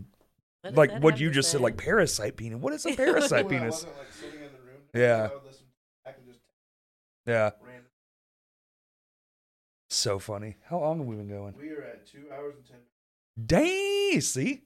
What 0.62 0.76
like 0.76 1.02
what 1.02 1.20
you 1.20 1.30
to 1.30 1.34
just 1.36 1.52
said, 1.52 1.62
like 1.62 1.78
parasite 1.78 2.36
penis? 2.36 2.60
What 2.60 2.74
is 2.74 2.86
a 2.86 2.92
parasite 2.96 3.46
When 3.46 3.56
I 3.56 3.60
penis? 3.60 3.74
wasn't 3.86 3.98
like 3.98 4.08
sitting 4.12 4.36
in 4.42 4.52
the 4.52 4.58
room. 4.60 4.82
Yeah. 4.94 5.30
Oh, 5.32 5.32
I 5.32 5.34
would 5.36 5.46
listen 5.46 5.66
back 6.04 6.16
and 6.18 6.28
just 6.28 6.40
Yeah. 7.26 7.52
random. 7.66 7.86
So 9.90 10.20
funny. 10.20 10.58
How 10.70 10.80
long 10.80 10.98
have 11.00 11.08
we 11.08 11.16
been 11.16 11.30
going? 11.30 11.54
We 11.60 11.70
are 11.72 11.82
at 11.84 12.08
two 12.08 12.26
hours 12.34 12.56
and 12.58 12.66
ten. 12.66 12.78
Dang. 13.46 14.22
See? 14.22 14.62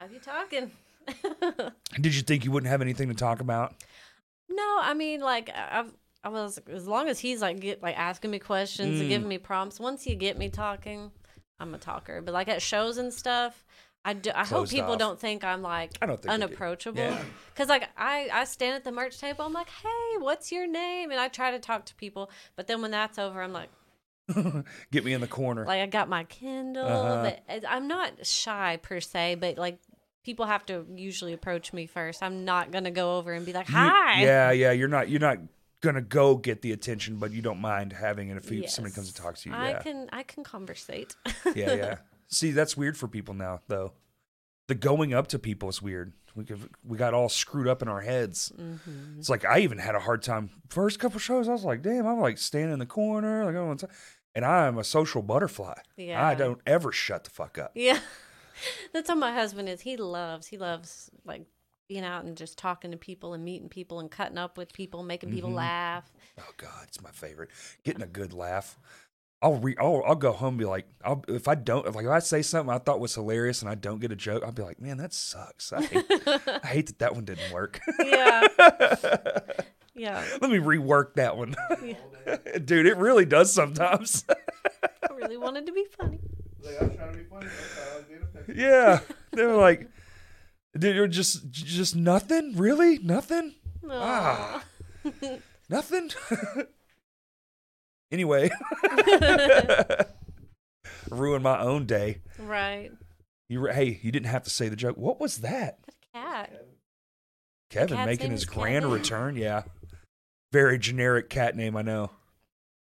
Have 0.00 0.12
you 0.12 0.18
talking? 0.20 0.70
Did 2.00 2.14
you 2.14 2.22
think 2.22 2.44
you 2.44 2.50
wouldn't 2.50 2.70
have 2.70 2.82
anything 2.82 3.08
to 3.08 3.14
talk 3.14 3.40
about? 3.40 3.74
no, 4.50 4.78
I 4.80 4.94
mean, 4.94 5.20
like 5.20 5.50
I- 5.50 5.80
I've, 5.80 5.92
I 6.24 6.28
was 6.30 6.58
as 6.72 6.86
long 6.86 7.08
as 7.08 7.18
he's 7.20 7.40
like 7.40 7.60
get 7.60 7.82
like 7.82 7.96
asking 7.98 8.30
me 8.30 8.38
questions 8.38 8.98
and 9.00 9.06
Mm. 9.08 9.12
giving 9.12 9.28
me 9.28 9.38
prompts. 9.38 9.78
Once 9.80 10.06
you 10.06 10.14
get 10.16 10.36
me 10.38 10.48
talking, 10.48 11.10
I'm 11.60 11.74
a 11.74 11.78
talker. 11.78 12.20
But 12.22 12.34
like 12.34 12.48
at 12.48 12.60
shows 12.62 12.98
and 12.98 13.12
stuff, 13.14 13.64
I 14.04 14.12
do. 14.14 14.30
I 14.34 14.40
hope 14.40 14.48
Closed 14.48 14.72
people 14.72 14.92
off. 14.92 14.98
don't 14.98 15.20
think 15.20 15.44
I'm 15.44 15.62
like 15.62 15.92
I 16.02 16.06
don't 16.06 16.16
think 16.20 16.30
they 16.32 16.36
do. 16.38 16.44
unapproachable. 16.44 16.98
Yeah. 17.00 17.22
Cause 17.54 17.68
like 17.68 17.88
I 17.96 18.28
I 18.32 18.44
stand 18.44 18.74
at 18.74 18.84
the 18.84 18.92
merch 18.92 19.18
table. 19.20 19.44
I'm 19.44 19.52
like, 19.52 19.68
hey, 19.68 20.18
what's 20.18 20.50
your 20.50 20.66
name? 20.66 21.10
And 21.10 21.20
I 21.20 21.28
try 21.28 21.50
to 21.52 21.58
talk 21.58 21.84
to 21.86 21.94
people. 21.94 22.30
But 22.56 22.66
then 22.66 22.82
when 22.82 22.90
that's 22.90 23.18
over, 23.18 23.42
I'm 23.42 23.52
like. 23.52 23.70
Get 24.92 25.06
me 25.06 25.14
in 25.14 25.22
the 25.22 25.26
corner. 25.26 25.64
like 25.64 25.80
I 25.80 25.86
got 25.86 26.08
my 26.08 26.24
Kindle. 26.24 26.84
Uh-huh. 26.86 27.30
But 27.48 27.64
I'm 27.66 27.88
not 27.88 28.26
shy 28.26 28.78
per 28.82 29.00
se, 29.00 29.36
but 29.36 29.56
like 29.56 29.78
people 30.22 30.44
have 30.44 30.66
to 30.66 30.84
usually 30.94 31.32
approach 31.32 31.72
me 31.72 31.86
first. 31.86 32.22
I'm 32.22 32.44
not 32.44 32.70
gonna 32.70 32.90
go 32.90 33.16
over 33.16 33.32
and 33.32 33.46
be 33.46 33.54
like, 33.54 33.68
You- 33.70 33.74
"Hi." 33.76 34.20
yeah, 34.20 34.50
yeah. 34.50 34.72
You're 34.72 34.88
not. 34.88 35.08
You're 35.08 35.20
not 35.20 35.38
gonna 35.80 36.00
go 36.02 36.36
get 36.36 36.62
the 36.62 36.72
attention, 36.72 37.16
but 37.16 37.30
you 37.32 37.42
don't 37.42 37.60
mind 37.60 37.92
having 37.92 38.28
it 38.30 38.36
if 38.36 38.50
you, 38.50 38.66
somebody 38.68 38.94
comes 38.94 39.12
to 39.12 39.14
Yes. 39.18 39.24
talk 39.24 39.36
to 39.38 39.48
you. 39.50 39.54
I 39.54 39.70
Yeah. 39.70 39.78
can 39.82 40.08
I 40.12 40.22
can 40.22 40.44
conversate. 40.44 41.14
yeah, 41.54 41.74
yeah. 41.74 41.98
See, 42.28 42.50
that's 42.50 42.76
weird 42.76 42.96
for 42.96 43.08
people 43.08 43.34
now, 43.34 43.60
though. 43.68 43.92
The 44.66 44.74
going 44.74 45.14
up 45.14 45.28
to 45.28 45.38
people 45.38 45.68
is 45.70 45.80
weird. 45.80 46.12
We 46.34 46.44
could, 46.44 46.68
we 46.84 46.98
got 46.98 47.14
all 47.14 47.28
screwed 47.30 47.66
up 47.66 47.80
in 47.82 47.88
our 47.88 48.02
heads. 48.02 48.52
hmm 48.54 49.18
It's 49.18 49.30
like 49.30 49.44
I 49.44 49.60
even 49.60 49.78
had 49.78 49.94
a 49.94 50.00
hard 50.00 50.22
time. 50.22 50.50
First 50.68 50.98
couple 51.00 51.18
shows, 51.18 51.48
I 51.48 51.52
was 51.52 51.64
like, 51.64 51.82
"Damn!" 51.82 52.06
I'm 52.06 52.20
like 52.20 52.38
standing 52.38 52.72
in 52.74 52.78
the 52.78 52.86
corner, 52.86 53.44
like, 53.44 53.54
oh, 53.54 53.88
and 54.34 54.44
I'm 54.44 54.76
a 54.78 54.84
social 54.84 55.22
butterfly. 55.22 55.74
Yeah. 55.96 56.24
I 56.24 56.34
don't 56.34 56.60
ever 56.66 56.92
shut 56.92 57.24
the 57.24 57.30
fuck 57.30 57.56
up. 57.58 57.72
Yeah. 57.74 57.98
That's 58.92 59.08
how 59.08 59.14
my 59.14 59.32
husband 59.32 59.68
is. 59.68 59.80
He 59.80 59.96
loves 59.96 60.46
he 60.48 60.58
loves 60.58 61.10
like 61.24 61.46
being 61.88 62.04
out 62.04 62.24
and 62.24 62.36
just 62.36 62.58
talking 62.58 62.90
to 62.90 62.96
people 62.96 63.34
and 63.34 63.44
meeting 63.44 63.68
people 63.68 63.98
and 64.00 64.10
cutting 64.10 64.38
up 64.38 64.56
with 64.58 64.72
people, 64.72 65.02
making 65.02 65.30
people 65.30 65.50
Mhm. 65.50 65.54
laugh. 65.56 66.12
Oh 66.38 66.50
God, 66.58 66.84
it's 66.86 67.00
my 67.02 67.10
favorite. 67.10 67.50
Getting 67.84 68.02
a 68.02 68.06
good 68.06 68.32
laugh. 68.32 68.78
I'll 69.40 69.54
re 69.54 69.76
I'll, 69.78 70.02
I'll 70.04 70.16
go 70.16 70.32
home 70.32 70.48
and 70.54 70.58
be 70.58 70.64
like, 70.64 70.86
I'll, 71.04 71.24
if 71.28 71.46
I 71.48 71.54
don't, 71.54 71.86
if 71.86 71.94
like 71.94 72.04
if 72.04 72.10
I 72.10 72.18
say 72.18 72.42
something 72.42 72.74
I 72.74 72.78
thought 72.78 72.98
was 73.00 73.14
hilarious 73.14 73.62
and 73.62 73.70
I 73.70 73.76
don't 73.76 74.00
get 74.00 74.10
a 74.12 74.16
joke, 74.16 74.42
I'll 74.44 74.50
be 74.52 74.62
like, 74.62 74.80
man, 74.80 74.96
that 74.98 75.12
sucks. 75.14 75.72
I 75.72 75.82
hate, 75.82 76.04
I 76.26 76.66
hate 76.66 76.86
that 76.88 76.98
that 76.98 77.14
one 77.14 77.24
didn't 77.24 77.52
work. 77.52 77.80
Yeah. 78.04 78.46
Yeah. 79.94 80.24
Let 80.40 80.48
me 80.52 80.58
rework 80.58 81.14
that 81.14 81.36
one, 81.36 81.56
dude. 82.64 82.86
It 82.86 82.96
really 82.98 83.24
does 83.24 83.52
sometimes. 83.52 84.24
I 84.28 85.12
really 85.12 85.36
wanted 85.36 85.66
to 85.66 85.72
be 85.72 85.86
funny. 85.98 86.20
Like 86.62 86.78
to 86.78 86.86
be 86.86 87.24
funny. 87.24 87.46
That's 87.46 87.74
how 87.74 87.94
I 87.94 87.96
was 87.96 88.04
being 88.04 88.22
offensive. 88.22 88.56
yeah, 88.56 89.00
they 89.32 89.44
were 89.44 89.56
like, 89.56 89.80
dude, 89.80 89.88
you're 90.80 91.08
just 91.08 91.50
just 91.50 91.96
nothing, 91.96 92.56
really, 92.56 92.98
nothing, 92.98 93.54
Ah. 93.88 94.64
nothing. 95.68 96.10
anyway, 98.12 98.50
ruin 101.10 101.42
my 101.42 101.60
own 101.60 101.86
day. 101.86 102.20
right. 102.38 102.90
You 103.48 103.60
re- 103.60 103.72
hey, 103.74 103.98
you 104.02 104.12
didn't 104.12 104.28
have 104.28 104.42
to 104.44 104.50
say 104.50 104.68
the 104.68 104.76
joke. 104.76 104.96
What 104.98 105.18
was 105.20 105.38
that? 105.38 105.78
Cat. 106.14 106.52
Kevin 107.70 107.96
cat's 107.96 108.06
making 108.06 108.30
his 108.30 108.44
grand 108.44 108.82
Kevin. 108.84 108.90
return. 108.90 109.36
Yeah, 109.36 109.62
very 110.52 110.78
generic 110.78 111.30
cat 111.30 111.56
name. 111.56 111.74
I 111.76 111.82
know. 111.82 112.10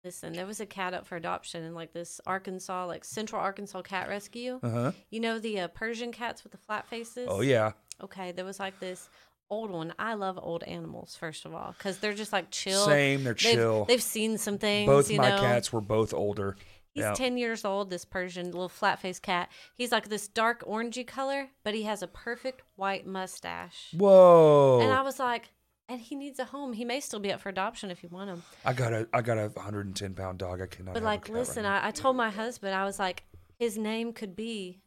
Listen, 0.07 0.35
there 0.35 0.47
was 0.47 0.61
a 0.61 0.67
cat 0.67 0.95
up 0.95 1.05
for 1.05 1.17
adoption 1.17 1.65
in 1.65 1.75
like 1.75 1.93
this 1.93 2.21
Arkansas, 2.29 2.87
like 2.87 3.05
Central 3.05 3.43
Arkansas 3.43 3.83
Cat 3.83 4.09
Rescue. 4.09 4.61
Uh 4.63 4.71
huh. 4.71 4.93
You 5.11 5.19
know 5.19 5.41
the 5.41 5.59
uh, 5.59 5.69
Persian 5.69 6.13
cats 6.13 6.45
with 6.45 6.53
the 6.53 6.59
flat 6.59 6.87
faces? 6.87 7.27
Oh 7.29 7.41
yeah. 7.41 7.73
Okay, 8.01 8.31
there 8.31 8.45
was 8.45 8.61
like 8.61 8.79
this 8.79 9.09
old 9.51 9.73
one. 9.73 9.93
I 9.99 10.15
love 10.15 10.39
old 10.41 10.63
animals, 10.63 11.17
first 11.17 11.45
of 11.45 11.55
all, 11.55 11.75
because 11.77 11.99
they're 11.99 12.15
just 12.15 12.33
like 12.33 12.53
chill. 12.53 12.85
Same. 12.87 13.25
They're 13.25 13.35
They've, 13.35 13.55
chill. 13.55 13.85
they've 13.87 14.01
seen 14.01 14.39
some 14.39 14.59
things. 14.59 14.87
both 14.87 15.11
you 15.11 15.19
my 15.19 15.31
know? 15.31 15.41
cats 15.41 15.73
were 15.73 15.81
both 15.81 16.15
older. 16.15 16.57
He's 16.93 17.03
yeah. 17.03 17.13
10 17.13 17.37
years 17.37 17.65
old, 17.65 17.91
this 17.91 18.07
Persian 18.07 18.47
little 18.47 18.71
flat 18.71 19.01
faced 19.01 19.23
cat. 19.23 19.51
He's 19.75 19.93
like 19.93 20.09
this 20.09 20.29
dark 20.29 20.65
orangey 20.65 21.07
color, 21.07 21.49
but 21.63 21.75
he 21.75 21.83
has 21.83 22.01
a 22.03 22.07
perfect 22.07 22.63
white 22.77 23.07
mustache. 23.07 23.89
Whoa. 23.93 24.81
And 24.81 24.91
I 24.93 25.03
was 25.03 25.19
like, 25.19 25.51
and 25.89 26.01
he 26.01 26.15
needs 26.17 26.39
a 26.39 26.45
home. 26.45 26.73
He 26.73 26.85
may 26.85 27.01
still 27.01 27.21
be 27.21 27.33
up 27.33 27.41
for 27.41 27.49
adoption 27.49 27.91
if 27.91 28.03
you 28.03 28.09
want 28.09 28.31
him. 28.31 28.43
I 28.65 28.73
got 28.73 28.93
a 28.93 29.09
I 29.13 29.23
got 29.23 29.39
a 29.39 29.49
110 29.49 30.15
pound 30.15 30.39
dog. 30.39 30.61
I 30.61 30.67
cannot. 30.67 30.95
But 30.95 31.03
have 31.03 31.05
like, 31.05 31.29
right 31.29 31.39
listen, 31.39 31.63
now. 31.63 31.81
I, 31.81 31.89
I 31.89 31.91
told 31.91 32.17
my 32.17 32.31
husband, 32.31 32.75
I 32.75 32.85
was 32.85 32.99
like, 32.99 33.25
his 33.59 33.79
name 33.79 34.13
could 34.13 34.35
be 34.37 34.81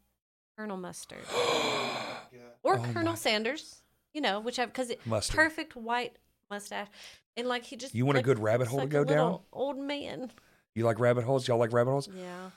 Colonel 0.57 0.77
Mustard 0.77 1.19
oh 1.31 2.17
or 2.63 2.77
Oh 2.77 2.83
Colonel 2.93 3.13
my- 3.13 3.15
Sanders, 3.15 3.81
you 4.13 4.21
know, 4.21 4.39
whichever, 4.39 4.67
because 4.67 4.91
Mustard. 5.05 5.35
perfect 5.35 5.75
white 5.75 6.17
mustache. 6.49 6.87
And 7.37 7.47
like, 7.47 7.63
he 7.63 7.77
just. 7.77 7.95
You 7.95 8.05
want 8.05 8.17
a 8.17 8.21
good 8.21 8.39
rabbit 8.39 8.67
hole 8.67 8.81
to 8.81 8.87
go 8.87 9.03
down? 9.03 9.39
Old 9.53 9.77
man. 9.77 10.31
You 10.75 10.83
like 10.85 10.99
rabbit 10.99 11.23
holes? 11.23 11.47
Y'all 11.47 11.57
like 11.57 11.73
rabbit 11.73 11.91
holes? 11.91 12.09
Yeah. 12.13 12.49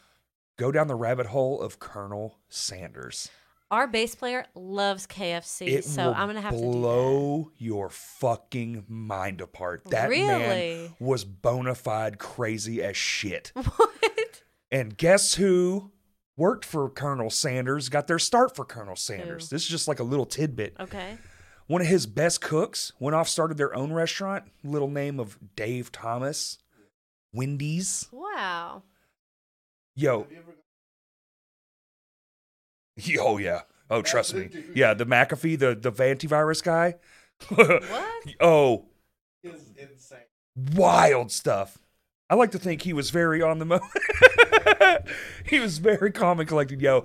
Go 0.59 0.71
down 0.73 0.87
the 0.87 0.95
rabbit 0.95 1.27
hole 1.27 1.61
of 1.61 1.79
Colonel 1.79 2.39
Sanders. 2.49 3.31
Our 3.73 3.87
bass 3.87 4.15
player 4.15 4.45
loves 4.55 5.07
KFC, 5.07 5.67
It 5.67 5.85
so 5.87 6.09
will 6.09 6.15
I'm 6.15 6.29
gonna 6.29 6.43
have 6.43 6.53
to 6.53 6.61
blow 6.61 7.51
your 7.57 7.89
fucking 7.89 8.85
mind 8.87 9.41
apart. 9.41 9.85
That 9.87 10.11
man 10.11 10.91
was 11.01 11.25
bona 11.25 11.75
fide 11.75 12.19
crazy 12.19 12.83
as 12.83 12.99
shit. 12.99 13.51
What? 13.77 14.43
And 14.71 14.97
guess 14.97 15.35
who 15.35 15.91
worked 16.37 16.67
for 16.67 16.91
Colonel 16.91 17.31
Sanders? 17.31 17.89
Got 17.89 18.09
their 18.09 18.19
start 18.19 18.55
for 18.55 18.67
Colonel 18.67 18.97
Sanders. 18.97 19.49
Who? 19.49 19.55
This 19.55 19.63
is 19.63 19.69
just 19.69 19.89
like 19.89 20.01
a 20.01 20.05
little 20.05 20.27
tidbit. 20.27 20.77
Okay. 20.79 21.17
One 21.67 21.81
of 21.81 21.87
his 21.87 22.07
best 22.07 22.43
cooks 22.43 22.93
went 22.99 23.15
off, 23.15 23.29
started 23.29 23.57
their 23.57 23.75
own 23.75 23.93
restaurant. 23.93 24.45
Little 24.63 24.89
name 24.91 25.19
of 25.19 25.39
Dave 25.57 25.91
Thomas, 25.93 26.59
Wendy's. 27.33 28.09
Wow. 28.13 28.83
Yo, 29.95 30.23
Have 30.23 30.33
you 30.33 30.39
ever 30.39 30.55
oh 33.21 33.39
yeah. 33.39 33.63
Oh, 33.91 34.03
trust 34.03 34.35
me. 34.35 34.47
Dude. 34.47 34.73
Yeah, 34.75 34.95
the 34.95 35.07
McAfee, 35.07 35.59
the 35.59 35.75
the 35.75 35.93
antivirus 35.93 36.63
guy. 36.63 36.95
What? 37.49 38.13
oh, 38.41 38.87
is 39.43 39.73
insane. 39.77 40.21
wild 40.75 41.31
stuff. 41.31 41.79
I 42.31 42.35
like 42.35 42.53
to 42.53 42.59
think 42.59 42.83
he 42.83 42.93
was 42.93 43.11
very 43.11 43.43
on 43.43 43.59
the 43.59 43.67
mo. 43.67 43.81
he 45.47 45.61
was 45.61 45.79
very 45.79 46.11
calm 46.11 46.41
and 46.41 46.49
collected. 46.49 46.81
Yo, 46.81 47.05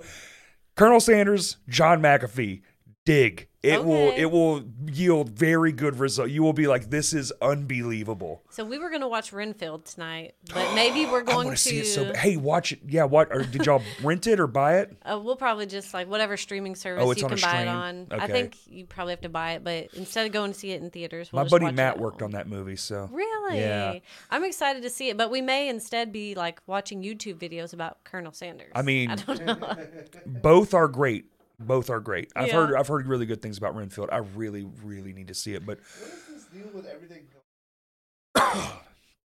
Colonel 0.76 1.00
Sanders, 1.00 1.58
John 1.68 2.00
McAfee, 2.00 2.62
dig. 3.04 3.47
It 3.62 3.84
will 3.84 4.12
it 4.12 4.26
will 4.26 4.62
yield 4.86 5.30
very 5.30 5.72
good 5.72 5.98
result. 5.98 6.30
You 6.30 6.42
will 6.44 6.52
be 6.52 6.68
like, 6.68 6.90
this 6.90 7.12
is 7.12 7.32
unbelievable. 7.42 8.42
So 8.50 8.64
we 8.64 8.78
were 8.78 8.88
gonna 8.88 9.08
watch 9.08 9.32
Renfield 9.32 9.84
tonight, 9.84 10.34
but 10.54 10.74
maybe 10.74 11.06
we're 11.10 11.22
going 11.24 11.50
to. 11.50 11.56
see 11.56 11.78
it 11.80 11.86
so. 11.86 12.12
Hey, 12.14 12.36
watch 12.36 12.70
it. 12.70 12.78
Yeah, 12.86 13.04
what? 13.04 13.28
Or 13.32 13.42
did 13.42 13.66
y'all 13.66 13.82
rent 14.02 14.28
it 14.28 14.38
or 14.38 14.46
buy 14.46 14.78
it? 14.78 14.96
Uh, 15.04 15.18
we'll 15.22 15.34
probably 15.36 15.66
just 15.66 15.92
like 15.92 16.08
whatever 16.08 16.36
streaming 16.36 16.76
service 16.76 17.02
Oh, 17.04 17.10
you 17.10 17.16
can 17.16 17.28
buy 17.30 17.34
it 17.34 17.38
stream? 17.38 17.68
on. 17.68 18.06
I 18.12 18.28
think 18.28 18.56
you 18.68 18.86
probably 18.86 19.12
have 19.12 19.22
to 19.22 19.28
buy 19.28 19.52
it, 19.52 19.64
but 19.64 19.88
instead 19.94 20.26
of 20.26 20.32
going 20.32 20.52
to 20.52 20.58
see 20.58 20.70
it 20.70 20.80
in 20.80 20.90
theaters, 20.90 21.32
we'll 21.32 21.42
My 21.42 21.48
buddy 21.48 21.72
Matt 21.72 21.94
at 21.96 21.98
worked 21.98 22.22
on 22.22 22.30
that 22.32 22.46
movie, 22.48 22.76
so 22.76 23.08
Really? 23.12 23.58
Yeah. 23.58 23.98
I'm 24.30 24.44
excited 24.44 24.82
to 24.82 24.90
see 24.90 25.08
it, 25.08 25.16
but 25.16 25.30
we 25.32 25.40
may 25.42 25.68
instead 25.68 26.12
be 26.12 26.36
like 26.36 26.60
watching 26.66 27.02
YouTube 27.02 27.34
videos 27.38 27.72
about 27.74 28.04
Colonel 28.04 28.32
Sanders. 28.32 28.70
I 28.74 28.82
mean- 28.82 29.10
I 29.28 29.86
both 30.26 30.74
are 30.74 30.86
great. 30.88 31.26
Both 31.60 31.90
are 31.90 32.00
great. 32.00 32.30
I've 32.36 32.48
Yeah. 32.48 32.54
heard 32.54 32.74
I've 32.76 32.88
heard 32.88 33.06
really 33.06 33.26
good 33.26 33.42
things 33.42 33.58
about 33.58 33.74
Renfield. 33.76 34.10
I 34.12 34.18
really 34.18 34.64
really 34.82 35.12
need 35.12 35.28
to 35.28 35.34
see 35.34 35.54
it, 35.54 35.66
but 35.66 35.78
What 35.80 36.08
is 36.08 36.26
this 36.28 36.44
deal 36.46 36.70
with 36.72 36.86
everything 36.86 37.26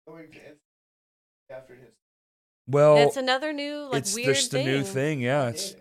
going 0.07 0.27
after 1.49 1.76
his? 1.76 1.89
well, 2.68 2.98
It's 2.98 3.18
another 3.18 3.53
new 3.53 3.88
like 3.91 3.99
it's 3.99 4.15
weird 4.15 4.35
just 4.35 4.52
the 4.52 4.64
new 4.64 4.84
thing. 4.84 5.22
Yeah, 5.22 5.49
it's 5.49 5.76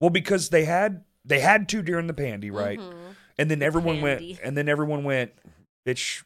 well 0.00 0.10
because 0.10 0.48
they 0.48 0.64
had 0.64 1.04
they 1.24 1.40
had 1.40 1.68
to 1.70 1.82
during 1.82 2.06
the 2.06 2.14
pandy, 2.14 2.50
right? 2.50 2.78
Mhm. 2.78 3.14
And 3.38 3.50
then 3.50 3.62
everyone 3.62 4.00
pandy. 4.00 4.28
went, 4.32 4.40
and 4.42 4.56
then 4.56 4.68
everyone 4.68 5.04
went, 5.04 5.32
bitch. 5.86 6.24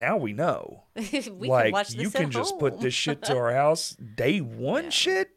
Now 0.00 0.16
we 0.18 0.32
know. 0.32 0.84
we 0.94 1.48
like 1.48 1.64
can 1.66 1.72
watch 1.72 1.88
this 1.88 1.96
you 1.96 2.08
at 2.08 2.12
can 2.14 2.30
just 2.30 2.58
put 2.58 2.80
this 2.80 2.94
shit 2.94 3.22
to 3.22 3.36
our 3.36 3.52
house 3.52 3.90
day 4.16 4.40
one 4.40 4.84
Yeah. 4.84 4.90
shit 4.90 5.30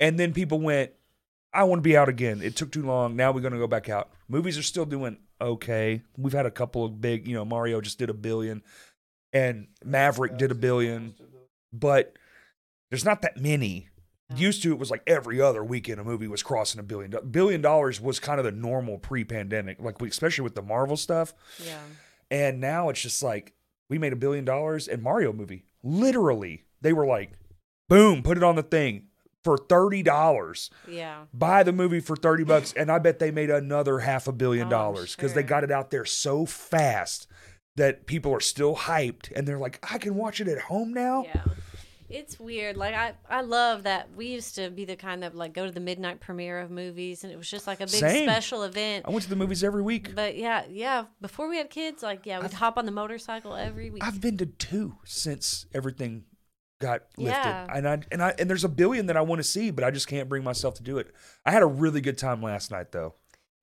and 0.00 0.18
then 0.18 0.32
people 0.32 0.60
went 0.60 0.92
i 1.52 1.64
want 1.64 1.78
to 1.78 1.82
be 1.82 1.96
out 1.96 2.08
again. 2.08 2.40
It 2.42 2.56
took 2.56 2.70
too 2.70 2.82
long. 2.82 3.16
Now 3.16 3.32
we're 3.32 3.40
going 3.40 3.52
to 3.52 3.58
go 3.58 3.66
back 3.66 3.88
out. 3.88 4.10
Movies 4.28 4.56
are 4.56 4.62
still 4.62 4.86
doing 4.86 5.18
okay. 5.40 6.02
We've 6.16 6.32
had 6.32 6.46
a 6.46 6.50
couple 6.50 6.84
of 6.84 7.00
big 7.00 7.26
you 7.26 7.34
know 7.34 7.44
mario 7.44 7.80
just 7.80 7.98
did 7.98 8.10
a 8.10 8.14
billion 8.14 8.62
and 9.32 9.68
maverick 9.84 10.36
did 10.38 10.50
a 10.50 10.54
billion. 10.54 11.14
But 11.72 12.14
there's 12.90 13.04
not 13.04 13.22
that 13.22 13.36
many. 13.36 13.88
Used 14.36 14.62
to 14.62 14.70
it 14.70 14.78
was 14.78 14.92
like 14.92 15.02
every 15.08 15.40
other 15.40 15.64
weekend 15.64 16.00
a 16.00 16.04
movie 16.04 16.28
was 16.28 16.42
crossing 16.44 16.78
a 16.78 16.84
billion 16.84 17.12
billion 17.32 17.60
dollars 17.60 18.00
was 18.00 18.20
kind 18.20 18.38
of 18.38 18.44
the 18.44 18.52
normal 18.52 18.96
pre-pandemic 18.98 19.80
like 19.80 20.00
we, 20.00 20.08
especially 20.08 20.44
with 20.44 20.54
the 20.54 20.62
marvel 20.62 20.96
stuff. 20.96 21.34
Yeah. 21.64 21.80
and 22.30 22.60
now 22.60 22.90
it's 22.90 23.02
just 23.02 23.24
like 23.24 23.54
we 23.88 23.98
made 23.98 24.12
a 24.12 24.16
billion 24.16 24.44
dollars 24.44 24.86
and 24.86 25.02
Mario 25.02 25.32
movie. 25.32 25.64
Literally, 25.82 26.62
they 26.80 26.92
were 26.92 27.06
like, 27.06 27.32
boom, 27.88 28.22
put 28.22 28.36
it 28.36 28.44
on 28.44 28.54
the 28.54 28.62
thing 28.62 29.08
for 29.44 29.56
thirty 29.56 30.02
dollars. 30.02 30.70
Yeah. 30.88 31.24
Buy 31.32 31.62
the 31.62 31.72
movie 31.72 32.00
for 32.00 32.16
thirty 32.16 32.44
bucks, 32.44 32.72
and 32.76 32.90
I 32.90 32.98
bet 32.98 33.18
they 33.18 33.30
made 33.30 33.50
another 33.50 34.00
half 34.00 34.26
a 34.28 34.32
billion 34.32 34.66
Oh, 34.68 34.70
dollars 34.70 35.16
because 35.16 35.34
they 35.34 35.42
got 35.42 35.64
it 35.64 35.70
out 35.70 35.90
there 35.90 36.04
so 36.04 36.46
fast 36.46 37.26
that 37.76 38.06
people 38.06 38.34
are 38.34 38.40
still 38.40 38.74
hyped 38.76 39.30
and 39.34 39.46
they're 39.46 39.58
like, 39.58 39.78
I 39.90 39.98
can 39.98 40.14
watch 40.16 40.40
it 40.40 40.48
at 40.48 40.58
home 40.58 40.92
now. 40.92 41.24
Yeah. 41.24 41.42
It's 42.10 42.40
weird. 42.40 42.76
Like 42.76 42.92
I, 42.92 43.12
I 43.30 43.42
love 43.42 43.84
that 43.84 44.08
we 44.16 44.26
used 44.26 44.56
to 44.56 44.68
be 44.68 44.84
the 44.84 44.96
kind 44.96 45.22
that 45.22 45.36
like 45.36 45.52
go 45.54 45.64
to 45.64 45.70
the 45.70 45.78
midnight 45.78 46.18
premiere 46.18 46.58
of 46.58 46.68
movies, 46.68 47.22
and 47.22 47.32
it 47.32 47.36
was 47.36 47.48
just 47.48 47.68
like 47.68 47.78
a 47.80 47.86
big 47.86 48.00
Same. 48.00 48.28
special 48.28 48.64
event. 48.64 49.04
I 49.06 49.10
went 49.10 49.22
to 49.22 49.30
the 49.30 49.36
movies 49.36 49.62
every 49.62 49.82
week. 49.82 50.16
But 50.16 50.36
yeah, 50.36 50.64
yeah. 50.68 51.04
Before 51.20 51.48
we 51.48 51.56
had 51.56 51.70
kids, 51.70 52.02
like 52.02 52.26
yeah, 52.26 52.40
we'd 52.40 52.52
hop 52.52 52.76
on 52.78 52.84
the 52.84 52.90
motorcycle 52.90 53.54
every 53.54 53.90
week. 53.90 54.02
I've 54.04 54.20
been 54.20 54.36
to 54.38 54.46
two 54.46 54.96
since 55.04 55.66
everything 55.72 56.24
got 56.80 57.02
lifted. 57.16 57.30
Yeah. 57.40 57.66
And 57.74 57.88
I 57.88 58.00
and 58.10 58.22
I 58.22 58.34
and 58.38 58.50
there's 58.50 58.64
a 58.64 58.68
billion 58.68 59.06
that 59.06 59.16
I 59.16 59.20
want 59.20 59.38
to 59.38 59.44
see, 59.44 59.70
but 59.70 59.84
I 59.84 59.90
just 59.90 60.08
can't 60.08 60.28
bring 60.28 60.42
myself 60.42 60.74
to 60.74 60.82
do 60.82 60.98
it. 60.98 61.14
I 61.46 61.52
had 61.52 61.62
a 61.62 61.66
really 61.66 62.00
good 62.00 62.18
time 62.18 62.42
last 62.42 62.70
night 62.70 62.90
though. 62.92 63.14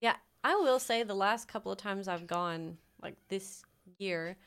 Yeah, 0.01 0.15
I 0.43 0.55
will 0.55 0.79
say 0.79 1.03
the 1.03 1.13
last 1.15 1.47
couple 1.47 1.71
of 1.71 1.77
times 1.77 2.07
I've 2.07 2.27
gone, 2.27 2.77
like 3.01 3.15
this 3.29 3.63
year, 3.99 4.37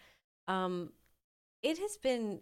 um, 0.48 0.90
it 1.62 1.78
has 1.78 1.96
been 1.98 2.40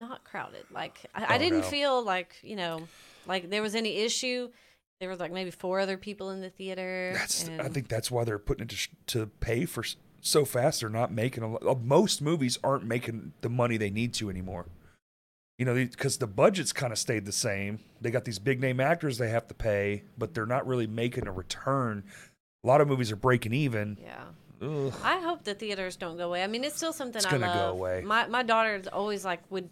not 0.00 0.22
crowded. 0.24 0.64
Like 0.70 0.98
I, 1.14 1.24
I 1.24 1.34
Oh, 1.36 1.38
didn't 1.38 1.60
no. 1.60 1.66
feel 1.66 2.02
like 2.04 2.36
you 2.42 2.54
know, 2.56 2.86
like 3.26 3.50
there 3.50 3.62
was 3.62 3.74
any 3.74 3.96
issue. 3.96 4.50
There 5.00 5.08
was 5.08 5.20
like 5.20 5.32
maybe 5.32 5.50
four 5.52 5.78
other 5.80 5.96
people 5.96 6.30
in 6.30 6.40
the 6.40 6.50
theater. 6.50 7.12
That's 7.14 7.48
I 7.48 7.68
think 7.68 7.88
that's 7.88 8.10
why 8.10 8.24
they're 8.24 8.38
putting 8.38 8.64
it 8.64 8.70
to, 8.70 8.76
sh- 8.76 8.90
to 9.08 9.26
pay 9.40 9.64
for 9.64 9.84
so 10.20 10.44
fast. 10.44 10.80
They're 10.80 10.88
not 10.90 11.12
making 11.12 11.44
a 11.44 11.48
lot. 11.52 11.82
Most 11.84 12.20
movies 12.20 12.58
aren't 12.64 12.84
making 12.84 13.32
the 13.40 13.48
money 13.48 13.76
they 13.76 13.90
need 13.90 14.12
to 14.14 14.28
anymore. 14.28 14.66
You 15.58 15.64
know, 15.64 15.74
because 15.74 16.18
the 16.18 16.28
budget's 16.28 16.72
kind 16.72 16.92
of 16.92 16.98
stayed 17.00 17.24
the 17.26 17.32
same. 17.32 17.80
They 18.00 18.12
got 18.12 18.24
these 18.24 18.38
big 18.38 18.60
name 18.60 18.78
actors 18.78 19.18
they 19.18 19.28
have 19.30 19.48
to 19.48 19.54
pay, 19.54 20.04
but 20.16 20.32
they're 20.32 20.46
not 20.46 20.66
really 20.68 20.86
making 20.86 21.26
a 21.26 21.32
return. 21.32 22.04
A 22.62 22.66
lot 22.66 22.80
of 22.80 22.86
movies 22.86 23.10
are 23.10 23.16
breaking 23.16 23.52
even. 23.52 23.98
Yeah. 24.00 24.24
Ugh. 24.62 24.92
I 25.02 25.18
hope 25.20 25.42
the 25.44 25.54
theaters 25.54 25.96
don't 25.96 26.16
go 26.16 26.26
away. 26.26 26.44
I 26.44 26.46
mean, 26.46 26.62
it's 26.64 26.76
still 26.76 26.92
something 26.92 27.16
It's 27.16 27.26
I 27.26 27.30
gonna 27.30 27.46
go 27.46 27.58
love. 27.66 27.74
away. 27.74 28.02
My 28.04 28.26
my 28.28 28.42
daughter's 28.44 28.86
always 28.86 29.24
like 29.24 29.40
would 29.50 29.68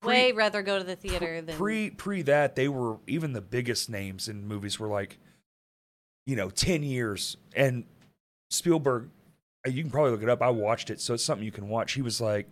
Pre- 0.00 0.08
way 0.08 0.32
rather 0.32 0.62
go 0.62 0.78
to 0.78 0.84
the 0.84 0.96
theater 0.96 1.40
than 1.42 1.56
Pre 1.56 1.90
pre 1.90 2.22
that, 2.22 2.56
they 2.56 2.68
were 2.68 2.96
even 3.06 3.32
the 3.34 3.40
biggest 3.42 3.88
names 3.90 4.28
in 4.28 4.46
movies 4.48 4.80
were 4.80 4.88
like, 4.88 5.18
you 6.26 6.36
know, 6.36 6.48
ten 6.50 6.82
years. 6.82 7.36
And 7.54 7.84
Spielberg, 8.50 9.10
uh, 9.66 9.70
you 9.70 9.82
can 9.82 9.90
probably 9.90 10.10
look 10.12 10.22
it 10.22 10.28
up. 10.28 10.42
I 10.42 10.50
watched 10.50 10.90
it, 10.90 11.00
so 11.00 11.14
it's 11.14 11.24
something 11.24 11.44
you 11.44 11.52
can 11.52 11.68
watch. 11.68 11.92
He 11.92 12.02
was 12.02 12.20
like, 12.20 12.48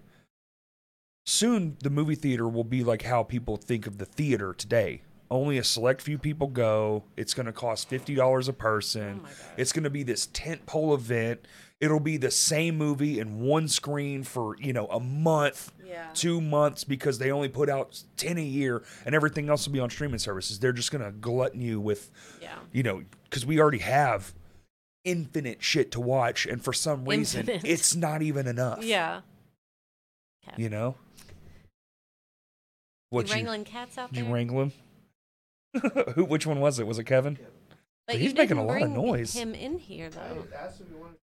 soon 1.31 1.77
the 1.83 1.91
movie 1.91 2.15
theater 2.15 2.49
will 2.49 2.65
be 2.65 2.83
like 2.83 3.03
how 3.03 3.23
people 3.23 3.57
think 3.57 3.87
of 3.87 3.99
the 3.99 4.05
theater 4.05 4.53
today. 4.53 5.03
Only 5.31 5.59
a 5.59 5.65
select 5.65 6.03
few 6.03 6.19
people 6.19 6.49
go. 6.49 7.05
It's 7.17 7.35
going 7.35 7.47
to 7.47 7.53
cost 7.53 7.89
fifty 7.89 8.15
dollars 8.15 8.49
a 8.49 8.53
person. 8.53 9.21
Oh 9.25 9.29
it's 9.57 9.73
going 9.73 9.85
to 9.85 9.91
be 9.91 10.03
this 10.03 10.27
tent 10.33 10.67
pole 10.67 10.93
event. 10.93 11.47
It'll 11.81 12.01
be 12.01 12.17
the 12.17 12.31
same 12.33 12.77
movie 12.77 13.21
in 13.21 13.41
one 13.41 13.69
screen 13.69 14.25
for 14.25 14.57
you 14.59 14.73
know 14.73 14.87
a 14.89 14.99
month 14.99 15.73
yeah. 15.87 16.09
two 16.15 16.41
months 16.41 16.85
because 16.85 17.19
they 17.19 17.31
only 17.31 17.49
put 17.49 17.69
out 17.69 18.03
10 18.17 18.39
a 18.39 18.43
year 18.43 18.83
and 19.05 19.15
everything 19.15 19.49
else 19.49 19.67
will 19.67 19.73
be 19.73 19.81
on 19.81 19.91
streaming 19.91 20.19
services. 20.19 20.59
They're 20.59 20.73
just 20.73 20.91
going 20.93 21.05
to 21.05 21.11
glutton 21.11 21.61
you 21.61 21.81
with, 21.81 22.11
Yeah. 22.41 22.57
you 22.73 22.83
know, 22.83 23.03
because 23.25 23.45
we 23.47 23.61
already 23.61 23.79
have 23.79 24.35
infinite 25.05 25.63
shit 25.63 25.91
to 25.93 26.01
watch. 26.01 26.47
And 26.47 26.63
for 26.63 26.73
some 26.73 27.05
reason, 27.05 27.41
Infinite. 27.49 27.65
it's 27.65 27.95
not 27.97 28.23
even 28.23 28.47
enough. 28.47 28.85
Yeah. 28.85 29.21
You 30.57 30.69
know? 30.69 30.97
You 33.11 33.17
What 33.17 33.29
you, 33.29 33.35
wrangling 33.35 33.65
cats 33.65 33.99
out 33.99 34.13
did 34.13 34.21
there? 34.23 34.29
you 34.29 34.35
wrangle 34.35 34.63
him? 34.63 34.73
Who, 36.15 36.25
which 36.25 36.47
one 36.47 36.61
was 36.61 36.79
it? 36.79 36.87
Was 36.87 36.99
it 36.99 37.05
Kevin? 37.05 37.39
But 38.07 38.17
He's 38.17 38.35
making 38.35 38.59
a 38.59 38.65
lot 38.65 38.83
of 38.83 38.91
noise. 38.91 39.35
Him 39.35 39.55
in 39.55 39.79
here 39.79 40.11
though. 40.11 40.21
I 40.57 40.65
asked 40.65 40.81
if 40.81 40.89
you 40.91 40.97
wanted. 40.97 41.17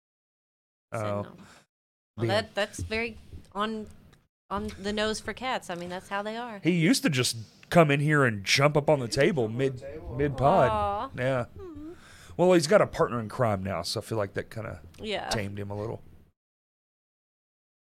Said 0.94 1.02
Oh, 1.05 1.23
no. 1.23 1.28
Well, 2.16 2.26
that 2.28 2.55
that's 2.55 2.81
very 2.81 3.18
on 3.52 3.86
on 4.50 4.70
the 4.81 4.92
nose 4.92 5.20
for 5.20 5.32
cats. 5.32 5.68
I 5.70 5.74
mean, 5.74 5.89
that's 5.89 6.08
how 6.08 6.23
they 6.23 6.36
are. 6.36 6.60
He 6.62 6.70
used 6.73 7.02
to 7.02 7.10
just 7.10 7.36
come 7.70 7.90
in 7.90 8.00
here 8.00 8.24
and 8.24 8.44
jump 8.44 8.76
up 8.76 8.89
on 8.89 9.00
the 9.00 9.08
table 9.08 9.48
mid 9.48 9.82
mid 10.16 10.36
pod. 10.36 10.70
Aw. 10.70 11.10
Yeah. 11.18 11.44
Hmm. 11.58 11.90
Well, 12.36 12.52
he's 12.52 12.66
got 12.66 12.81
a 12.81 12.86
partner 12.86 13.18
in 13.20 13.28
crime 13.28 13.62
now, 13.62 13.82
so 13.82 14.00
I 14.00 14.02
feel 14.05 14.18
like 14.18 14.34
that 14.34 14.50
kind 14.50 14.66
of 14.66 14.78
Yeah. 15.00 15.28
tamed 15.28 15.58
him 15.58 15.70
a 15.70 15.76
little. 15.78 16.02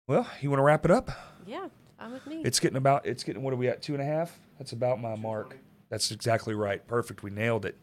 Well, 0.08 0.28
you 0.42 0.50
want 0.50 0.60
to 0.60 0.64
wrap 0.64 0.86
it 0.86 0.92
up? 0.92 1.10
Yeah. 1.46 1.68
I'm 2.04 2.12
with 2.12 2.28
me. 2.28 2.42
It's 2.44 2.60
getting 2.60 2.78
about. 2.78 3.06
It's 3.06 3.24
getting. 3.24 3.42
What 3.42 3.54
are 3.54 3.58
we 3.58 3.68
at? 3.70 3.82
Two 3.82 3.94
and 3.94 4.02
a 4.02 4.06
half. 4.06 4.38
That's 4.58 4.74
about 4.74 5.00
my 5.00 5.16
mark. 5.16 5.58
That's 5.90 6.12
exactly 6.12 6.54
right. 6.54 6.86
Perfect. 6.88 7.24
We 7.24 7.32
nailed 7.32 7.66
it. 7.66 7.78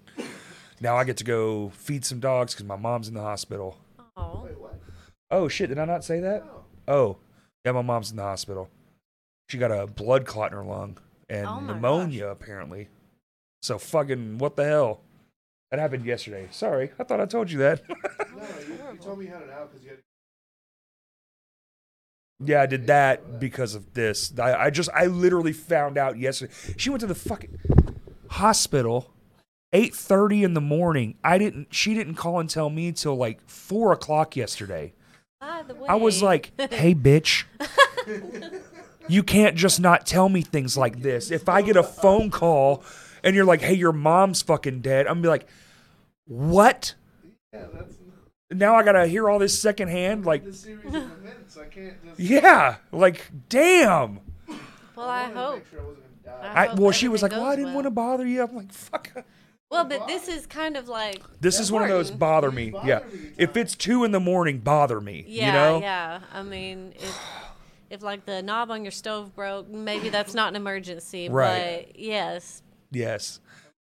Now 0.81 0.97
I 0.97 1.05
get 1.05 1.17
to 1.19 1.25
go 1.25 1.71
feed 1.71 2.05
some 2.05 2.21
dogs 2.21 2.55
because 2.55 2.67
my 2.67 2.77
mom's 2.77 3.09
in 3.09 3.15
the 3.15 3.23
hospital. 3.23 3.79
oh. 4.17 4.49
Oh 5.31 5.49
shit! 5.49 5.69
Did 5.69 5.79
I 5.79 5.85
not 5.85 6.05
say 6.05 6.21
that? 6.21 6.45
No. 6.45 6.65
Oh, 6.89 7.17
yeah. 7.65 7.73
My 7.73 7.83
mom's 7.83 8.11
in 8.11 8.17
the 8.17 8.23
hospital. 8.23 8.69
She 9.49 9.59
got 9.59 9.71
a 9.71 9.87
blood 9.87 10.27
clot 10.27 10.53
in 10.53 10.59
her 10.59 10.65
lung 10.65 10.99
and 11.29 11.47
Oh 11.47 11.61
my 11.61 11.73
pneumonia 11.73 12.27
apparently. 12.29 12.89
So 13.63 13.79
fucking 13.79 14.39
what 14.39 14.57
the 14.57 14.65
hell? 14.65 15.01
That 15.71 15.79
happened 15.79 16.05
yesterday. 16.05 16.49
Sorry, 16.51 16.91
I 16.99 17.05
thought 17.05 17.21
I 17.21 17.27
told 17.27 17.51
you 17.51 17.59
that. 17.59 17.83
No, 17.89 17.97
you, 18.67 18.75
you 18.75 18.99
told 19.01 19.19
me 19.19 19.27
you 19.27 19.31
had 19.31 19.43
it 19.43 19.51
out 19.51 19.71
because 19.71 19.85
you 19.85 19.91
had. 19.91 19.99
Yeah, 22.43 22.63
I 22.63 22.67
did 22.67 22.87
that 22.87 23.39
because 23.39 23.75
of 23.75 23.93
this. 23.93 24.33
I, 24.39 24.55
I 24.55 24.71
just, 24.71 24.89
I 24.95 25.07
literally 25.07 25.53
found 25.53 25.99
out 25.99 26.19
yesterday. 26.19 26.53
She 26.77 26.89
went 26.89 27.01
to 27.01 27.07
the 27.07 27.15
fucking 27.15 27.59
hospital, 28.29 29.13
eight 29.73 29.95
thirty 29.95 30.43
in 30.43 30.55
the 30.55 30.61
morning. 30.61 31.17
I 31.23 31.37
didn't. 31.37 31.75
She 31.75 31.93
didn't 31.95 32.15
call 32.15 32.41
and 32.41 32.49
tell 32.49 32.71
me 32.71 32.89
until 32.89 33.15
like 33.15 33.47
four 33.49 33.93
o'clock 33.93 34.37
yesterday. 34.37 34.95
By 35.41 35.65
the 35.67 35.75
way, 35.75 35.87
I 35.89 35.97
was 35.97 36.23
like, 36.23 36.53
"Hey, 36.73 36.95
bitch, 36.95 37.45
you 39.09 39.23
can't 39.23 39.57
just 39.57 39.79
not 39.79 40.07
tell 40.07 40.29
me 40.29 40.41
things 40.43 40.77
like 40.77 41.03
this. 41.03 41.31
If 41.31 41.49
I 41.49 41.61
get 41.61 41.77
a 41.77 41.83
phone 41.83 42.31
call 42.31 42.83
and 43.23 43.37
you're 43.37 43.45
like, 43.45 43.61
"Hey, 43.61 43.75
your 43.75 43.93
mom's 43.93 44.41
fucking 44.41 44.81
dead," 44.81 45.07
I'm 45.07 45.15
gonna 45.15 45.23
be 45.23 45.29
like, 45.29 45.47
"What?" 46.27 46.95
Yeah, 47.53 47.67
that's. 47.73 48.00
Now 48.51 48.75
I 48.75 48.83
gotta 48.83 49.07
hear 49.07 49.29
all 49.31 49.39
this 49.39 49.59
secondhand. 49.59 50.25
Like, 50.27 50.45
the 50.45 50.53
series 50.53 50.87
of 50.87 50.95
events. 50.95 51.57
I 51.57 51.65
can't 51.67 52.05
just. 52.05 52.21
yeah, 52.21 52.77
like, 52.93 53.31
damn. 53.49 54.21
Well, 54.97 55.09
I 55.09 55.23
wanted 55.23 55.35
to 55.35 55.41
hope. 55.41 55.67
Sure 55.71 55.81
I 55.81 55.85
wasn't 55.85 56.25
gonna 56.25 56.39
die. 56.43 56.53
I 56.55 56.67
I, 56.67 56.75
well, 56.75 56.91
she 56.93 57.09
was 57.09 57.23
like, 57.23 57.33
oh, 57.33 57.41
"Well, 57.41 57.47
I 57.51 57.57
didn't 57.57 57.67
well." 57.67 57.75
want 57.77 57.87
to 57.87 57.91
bother 57.91 58.27
you." 58.27 58.43
I'm 58.43 58.55
like, 58.55 58.73
"Fuck." 58.73 59.11
Well, 59.71 59.85
but 59.85 60.09
this 60.09 60.27
is 60.27 60.47
kind 60.47 60.77
of 60.77 60.89
like 60.89 61.23
This 61.41 61.61
is 61.61 61.71
one 61.71 61.83
of 61.85 61.89
those 61.89 62.11
bother 62.11 62.51
me. 62.51 62.71
bother 62.71 62.89
Yeah. 62.89 62.99
me, 63.13 63.31
If 63.39 63.57
it's 63.57 63.77
two 63.77 64.03
in 64.03 64.11
the 64.11 64.19
morning, 64.19 64.59
bother 64.59 65.01
me. 65.01 65.25
yeah, 65.29 65.47
you 65.47 65.53
know. 65.53 65.81
yeah. 65.81 66.21
I 66.35 66.43
mean, 66.43 66.93
if 66.97 67.19
if 67.89 68.03
like 68.03 68.27
the 68.27 68.43
knob 68.43 68.73
on 68.73 68.83
your 68.85 68.91
stove 68.91 69.33
broke, 69.35 69.69
maybe 69.69 70.09
that's 70.09 70.35
not 70.35 70.49
an 70.49 70.57
emergency. 70.57 71.29
Right. 71.29 71.87
But 71.87 72.01
yes. 72.01 72.63
Yes. 72.91 73.39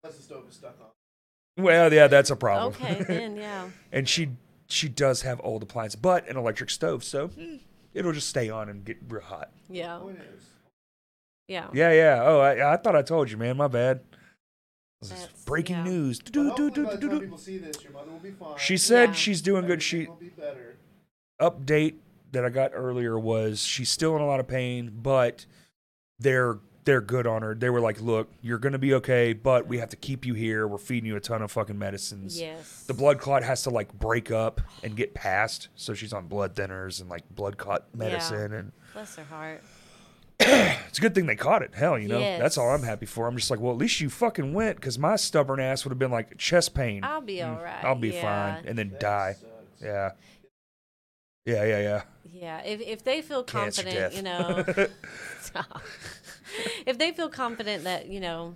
Unless 0.04 0.18
the 0.18 0.24
stove 0.24 0.46
is 0.50 0.56
stuck 0.56 0.76
on. 0.82 1.64
Well, 1.64 1.94
yeah, 1.94 2.08
that's 2.08 2.32
a 2.32 2.36
problem. 2.36 2.74
Okay, 2.74 3.04
then 3.04 3.36
yeah. 3.38 3.70
and 3.92 4.10
she 4.10 4.30
she 4.68 4.90
does 4.90 5.22
have 5.24 5.40
old 5.44 5.64
appliances, 5.64 6.00
but 6.00 6.28
an 6.28 6.38
electric 6.38 6.70
stove, 6.70 7.04
so 7.04 7.28
mm, 7.30 7.60
it'll 7.94 8.12
just 8.14 8.30
stay 8.30 8.50
on 8.50 8.70
and 8.70 8.84
get 8.86 8.98
real 9.08 9.22
hot. 9.22 9.52
Yeah. 9.70 10.00
Yeah. 11.48 11.68
Yeah, 11.74 11.92
yeah. 11.92 12.24
Oh, 12.26 12.40
I, 12.40 12.74
I 12.74 12.78
thought 12.78 12.96
I 12.96 13.02
told 13.04 13.30
you, 13.30 13.38
man. 13.38 13.58
My 13.58 13.68
bad. 13.68 14.00
This 15.02 15.12
is 15.12 15.20
That's- 15.22 15.44
breaking 15.44 15.76
yeah. 15.78 15.84
news. 15.84 16.20
but 16.20 16.32
Do, 16.34 16.44
do, 16.44 16.50
hopefully 16.50 16.72
do, 16.72 16.84
by 16.86 16.92
the 16.96 16.98
do, 17.02 17.08
time 17.10 17.18
do. 17.20 17.24
people 17.24 17.38
see 17.38 17.58
this, 17.60 17.84
your 17.84 17.92
mother 17.94 18.12
will 18.12 18.20
be 18.20 18.32
fine. 18.32 18.58
She 18.58 18.78
said 18.78 19.10
Yeah. 19.10 19.14
she's 19.14 19.42
doing 19.42 19.62
good. 19.68 19.74
Everything 19.84 20.02
She 20.06 20.08
will 20.08 20.16
be 20.16 20.30
better. 20.30 20.78
update 21.40 21.96
that 22.32 22.44
I 22.46 22.50
got 22.50 22.72
earlier 22.74 23.20
was 23.20 23.62
she's 23.62 23.90
still 23.90 24.16
in 24.16 24.22
a 24.22 24.26
lot 24.26 24.40
of 24.40 24.48
pain, 24.48 24.92
but 25.02 25.46
they're 26.20 26.58
they're 26.86 27.02
good 27.02 27.28
on 27.28 27.42
her. 27.42 27.54
They 27.56 27.70
were 27.70 27.82
like, 27.82 28.00
"Look, 28.00 28.32
you're 28.42 28.60
gonna 28.60 28.78
be 28.78 28.94
okay, 28.96 29.34
but 29.34 29.68
we 29.68 29.80
have 29.80 29.90
to 29.90 29.96
keep 29.96 30.26
you 30.26 30.34
here. 30.36 30.68
We're 30.68 30.78
feeding 30.78 31.08
you 31.08 31.16
a 31.16 31.20
ton 31.20 31.42
of 31.42 31.52
fucking 31.52 31.78
medicines. 31.78 32.40
Yes. 32.40 32.84
The 32.88 32.94
blood 32.94 33.20
clot 33.20 33.44
has 33.44 33.64
to 33.64 33.70
like 33.72 33.92
break 33.94 34.32
up 34.32 34.62
and 34.84 34.96
get 34.96 35.14
past, 35.14 35.70
so 35.76 35.94
she's 35.94 36.14
on 36.14 36.28
blood 36.28 36.56
thinners 36.56 37.02
and 37.02 37.10
like 37.10 37.24
blood 37.36 37.58
clot 37.58 37.86
medicine, 37.94 38.54
and 38.54 38.72
Bless 38.94 39.16
her 39.18 39.24
heart. 39.26 39.62
it's 40.40 40.98
a 40.98 41.02
good 41.02 41.16
thing 41.16 41.26
they 41.26 41.36
caught 41.36 41.62
it. 41.62 41.74
Hell, 41.74 41.98
you 41.98 42.08
know, 42.08 42.20
that's 42.20 42.58
all 42.58 42.70
I'm 42.70 42.84
happy 42.84 43.06
for. 43.06 43.26
I'm 43.28 43.38
just 43.38 43.50
like, 43.50 43.60
well, 43.60 43.72
at 43.72 43.78
least 43.78 44.02
you 44.02 44.10
fucking 44.10 44.54
went, 44.54 44.76
because 44.76 45.00
my 45.00 45.16
stubborn 45.16 45.60
ass 45.60 45.86
would 45.86 45.92
have 45.92 46.00
been 46.00 46.12
like 46.12 46.38
chest 46.38 46.74
pain. 46.76 47.04
I'll 47.04 47.22
be 47.22 47.42
all 47.42 47.56
right. 47.56 47.82
Mm, 47.82 47.86
I'll 47.86 47.96
be 47.96 48.10
yeah. 48.10 48.56
fine, 48.56 48.66
and 48.68 48.78
then 48.78 48.90
That 48.92 49.00
die. 49.00 49.34
sucks. 49.34 49.82
Yeah, 49.82 50.12
yeah, 51.46 51.64
yeah, 51.64 51.80
yeah. 51.80 52.02
Yeah. 52.32 52.62
If 52.64 52.82
if 52.82 53.04
they 53.04 53.22
feel 53.22 53.44
Cancer 53.44 53.84
confident, 53.84 54.14
death. 54.14 54.18
you 54.18 54.24
know. 54.24 54.88
If 56.86 56.98
they 56.98 57.12
feel 57.12 57.30
confident 57.30 57.84
that 57.86 58.08
you 58.08 58.20
know 58.20 58.56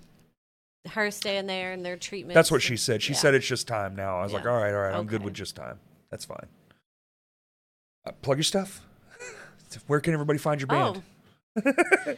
her 0.88 1.12
staying 1.12 1.48
there 1.48 1.72
and 1.72 1.86
their 1.86 1.98
treatment. 1.98 2.36
That's 2.36 2.52
what 2.52 2.62
she 2.62 2.78
said. 2.78 3.02
She 3.02 3.14
yeah. 3.14 3.20
said 3.20 3.34
it's 3.34 3.48
just 3.48 3.68
time 3.68 3.96
now. 3.96 4.20
I 4.20 4.24
was 4.24 4.34
like, 4.34 4.44
Yeah. 4.44 4.52
all 4.52 4.58
right, 4.58 4.74
all 4.74 4.82
right, 4.82 4.96
I'm 4.96 5.08
good 5.08 5.24
with 5.24 5.34
just 5.34 5.56
time. 5.56 5.80
That's 6.10 6.26
fine. 6.26 6.48
Uh, 8.06 8.12
plug 8.22 8.38
your 8.38 8.44
stuff. 8.44 8.82
Where 9.88 10.00
can 10.00 10.14
everybody 10.14 10.40
find 10.40 10.62
your 10.62 10.68
band? 10.68 11.02
Oh. 11.66 11.74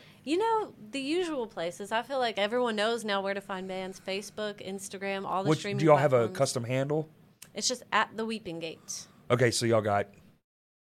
you 0.24 0.38
know 0.38 0.74
the 0.92 1.00
usual 1.00 1.48
places. 1.48 1.92
I 1.92 2.02
feel 2.04 2.20
like 2.20 2.38
everyone 2.38 2.76
knows 2.76 3.04
now 3.04 3.22
where 3.22 3.34
to 3.34 3.42
find 3.42 3.68
bands: 3.68 4.00
Facebook, 4.06 4.66
Instagram, 4.66 5.26
all 5.26 5.44
the 5.44 5.50
Which, 5.50 5.60
streaming. 5.60 5.80
do 5.80 5.86
y'all 5.86 5.98
have 5.98 6.14
a 6.14 6.28
custom 6.30 6.64
handle? 6.64 7.10
It's 7.54 7.68
just 7.68 7.84
at 7.92 8.16
the 8.16 8.26
Weeping 8.26 8.60
Gate. 8.60 9.08
Okay, 9.30 9.52
so 9.52 9.66
y'all 9.66 9.82
got 9.82 10.08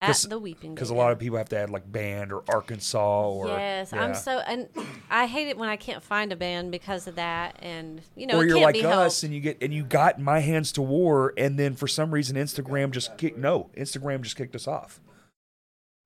At 0.02 0.30
the 0.30 0.38
Weeping 0.38 0.74
because 0.74 0.90
a 0.90 0.94
lot 0.94 1.12
of 1.12 1.18
people 1.18 1.38
have 1.38 1.48
to 1.50 1.58
add 1.58 1.70
like 1.70 1.90
band 1.90 2.32
or 2.32 2.42
Arkansas 2.48 3.30
or 3.30 3.46
Yes, 3.46 3.92
yeah. 3.92 4.02
I'm 4.02 4.14
so 4.14 4.38
and 4.38 4.68
I 5.10 5.26
hate 5.26 5.48
it 5.48 5.56
when 5.56 5.68
I 5.68 5.76
can't 5.76 6.02
find 6.02 6.32
a 6.32 6.36
band 6.36 6.72
because 6.72 7.06
of 7.06 7.14
that, 7.14 7.56
and 7.60 8.02
you 8.16 8.26
know 8.26 8.38
or 8.38 8.44
you're 8.44 8.60
like 8.60 8.76
us 8.76 8.82
helped. 8.82 9.22
and 9.22 9.32
you 9.32 9.40
get 9.40 9.58
and 9.62 9.72
you 9.72 9.84
got 9.84 10.20
my 10.20 10.40
hands 10.40 10.72
to 10.72 10.82
war 10.82 11.32
and 11.36 11.58
then 11.58 11.74
for 11.74 11.86
some 11.86 12.10
reason 12.10 12.36
Instagram 12.36 12.90
just 12.90 13.16
kicked 13.16 13.38
no 13.38 13.70
Instagram 13.76 14.22
just 14.22 14.36
kicked 14.36 14.54
us 14.54 14.66
off. 14.66 15.00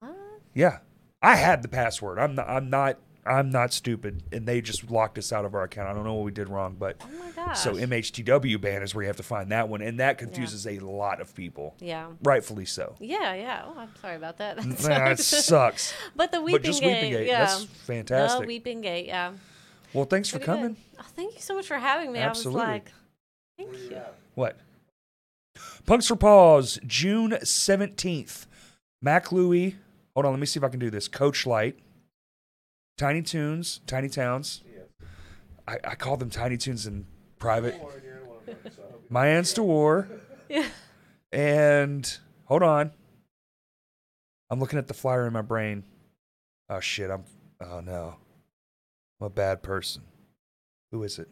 What? 0.01 0.15
Yeah, 0.55 0.79
I 1.23 1.37
had 1.37 1.63
the 1.63 1.69
password. 1.69 2.19
I'm 2.19 2.35
not. 2.35 2.49
I'm 2.49 2.71
not. 2.71 2.99
I'm 3.27 3.51
not 3.51 3.73
stupid, 3.73 4.23
and 4.33 4.47
they 4.47 4.61
just 4.61 4.91
locked 4.91 5.19
us 5.19 5.33
out 5.33 5.45
of 5.45 5.55
our 5.55 5.65
account. 5.65 5.89
I 5.89 5.93
don't 5.93 6.05
know 6.05 6.15
what 6.15 6.25
we 6.25 6.31
did 6.31 6.49
wrong, 6.49 6.77
but 6.79 7.01
Oh 7.03 7.09
my 7.19 7.53
so 7.55 7.75
MHTW 7.75 8.61
ban 8.61 8.83
is 8.83 8.95
where 8.95 9.03
you 9.03 9.09
have 9.09 9.17
to 9.17 9.23
find 9.23 9.51
that 9.53 9.69
one, 9.69 9.83
and 9.83 10.01
that 10.01 10.19
confuses 10.19 10.67
a 10.67 10.79
lot 10.79 11.21
of 11.21 11.35
people, 11.35 11.75
yeah. 11.81 12.09
rightfully 12.23 12.65
so. 12.65 12.95
Yeah, 13.01 13.35
yeah. 13.35 13.65
Oh, 13.67 13.75
I'm 13.79 13.91
sorry 14.01 14.17
about 14.17 14.39
that. 14.39 14.57
That 14.67 14.79
that 14.79 15.19
sucks. 15.19 15.45
sucks. 15.45 15.95
but 16.17 16.33
the 16.33 16.39
but 16.39 16.45
Weeping 16.45 16.63
just 16.63 16.81
Gate, 16.81 16.95
Weeping 16.95 17.13
Gate, 17.13 17.27
yeah. 17.27 17.45
that's 17.45 17.67
The. 17.87 18.47
Weeping 18.47 18.81
Gate, 18.81 19.07
yeah. 19.07 19.33
well, 19.93 20.05
thanks 20.05 20.29
for 20.29 20.39
Pretty 20.39 20.53
good. 20.53 20.59
coming. 20.59 20.77
Oh, 20.99 21.05
thank 21.15 21.35
you 21.35 21.41
so 21.41 21.55
much 21.55 21.67
for 21.67 21.77
having 21.77 22.13
me. 22.13 22.19
Absolutely. 22.19 22.63
I 22.63 22.65
was 22.65 22.73
like, 22.73 22.93
thank 23.59 23.73
you 23.91 23.97
you. 23.97 24.03
What? 24.35 24.59
Punks 25.87 26.09
for 26.09 26.17
Paws, 26.17 26.79
June 26.87 27.39
seventeenth. 27.43 28.47
Mac 29.03 29.31
Louie. 29.33 29.77
Hold 30.15 30.27
on, 30.27 30.33
let 30.33 30.41
me 30.41 30.47
see 30.47 30.59
if 30.59 30.65
I 30.65 30.69
can 30.69 30.81
do 30.81 30.91
this. 30.91 31.09
Coach 31.09 31.47
Light. 31.47 31.79
Tiny 32.97 33.23
Tunes, 33.23 33.81
Tiny 33.87 34.09
Towns. 34.09 34.63
I, 35.69 35.79
I 35.85 35.95
call 35.97 36.17
them 36.17 36.31
Tiny 36.31 36.57
Tunes 36.57 36.87
in 36.87 37.07
private. 37.39 37.79
Lauren, 37.81 38.03
you're 38.05 38.17
in 38.19 38.27
one 38.29 38.37
of 38.39 38.47
them, 38.47 38.57
so 38.75 38.83
I 38.83 38.93
hope 38.93 39.01
you- 39.03 39.07
My 39.11 39.27
Hands 39.27 39.53
to 39.55 39.63
War. 39.63 40.09
Yeah. 40.49 40.65
And 41.33 42.19
hold 42.45 42.63
on. 42.63 42.93
I'm 44.49 44.61
looking 44.61 44.79
at 44.79 44.87
the 44.87 44.95
flyer 44.95 45.27
in 45.27 45.33
my 45.33 45.43
brain. 45.43 45.83
Oh 46.71 46.79
shit, 46.81 47.11
I'm 47.11 47.25
oh 47.61 47.81
no. 47.81 48.17
I'm 49.21 49.27
a 49.27 49.31
bad 49.31 49.63
person. 49.63 50.03
Who 50.93 51.03
is 51.03 51.19
it? 51.19 51.29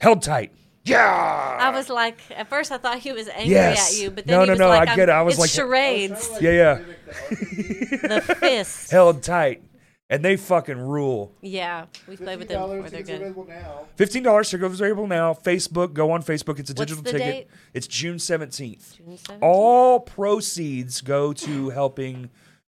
Held 0.00 0.22
tight. 0.22 0.52
Yeah. 0.84 1.56
I 1.60 1.70
was 1.70 1.88
like, 1.88 2.18
at 2.36 2.48
first 2.48 2.70
I 2.70 2.78
thought 2.78 2.98
he 2.98 3.12
was 3.12 3.28
angry 3.28 3.54
Yes. 3.54 3.94
at 3.96 4.02
you, 4.02 4.10
but 4.10 4.26
then 4.26 4.34
No, 4.36 4.40
he 4.42 4.46
no, 4.48 4.52
was 4.52 4.58
no, 4.60 4.68
like, 4.68 4.88
I 4.88 4.96
get 4.96 5.08
it. 5.08 5.12
I 5.12 5.22
was 5.22 5.34
it's 5.34 5.40
like- 5.40 5.50
charades. 5.50 6.12
I 6.12 6.14
was 6.16 6.30
like, 6.32 6.42
Yeah, 6.42 6.50
yeah. 6.50 6.80
the 7.30 8.14
art. 8.28 8.38
fist. 8.38 8.90
Held 8.90 9.22
tight. 9.22 9.62
And 10.10 10.22
they 10.22 10.36
fucking 10.36 10.76
rule. 10.78 11.32
Yeah, 11.40 11.86
we 12.06 12.16
played 12.18 12.38
with 12.38 12.48
them 12.48 12.60
$15 12.60 12.76
before. 12.76 12.90
They're 12.90 13.02
good. 13.02 13.14
available 13.22 13.46
now. 13.48 13.86
Fifteen 13.96 14.22
dollars 14.22 14.50
tickets 14.50 14.74
available 14.78 15.06
now. 15.06 15.32
Facebook, 15.32 15.94
go 15.94 16.10
on 16.10 16.22
Facebook. 16.22 16.58
It's 16.58 16.68
a 16.70 16.74
What's 16.74 16.92
digital 16.92 17.02
the 17.02 17.12
ticket. 17.12 17.26
date? 17.26 17.48
It's 17.72 17.86
June 17.86 18.18
seventeenth. 18.18 18.96
June 18.98 19.18
All 19.40 19.98
proceeds 20.00 21.00
go 21.00 21.32
to 21.32 21.70
helping 21.70 22.28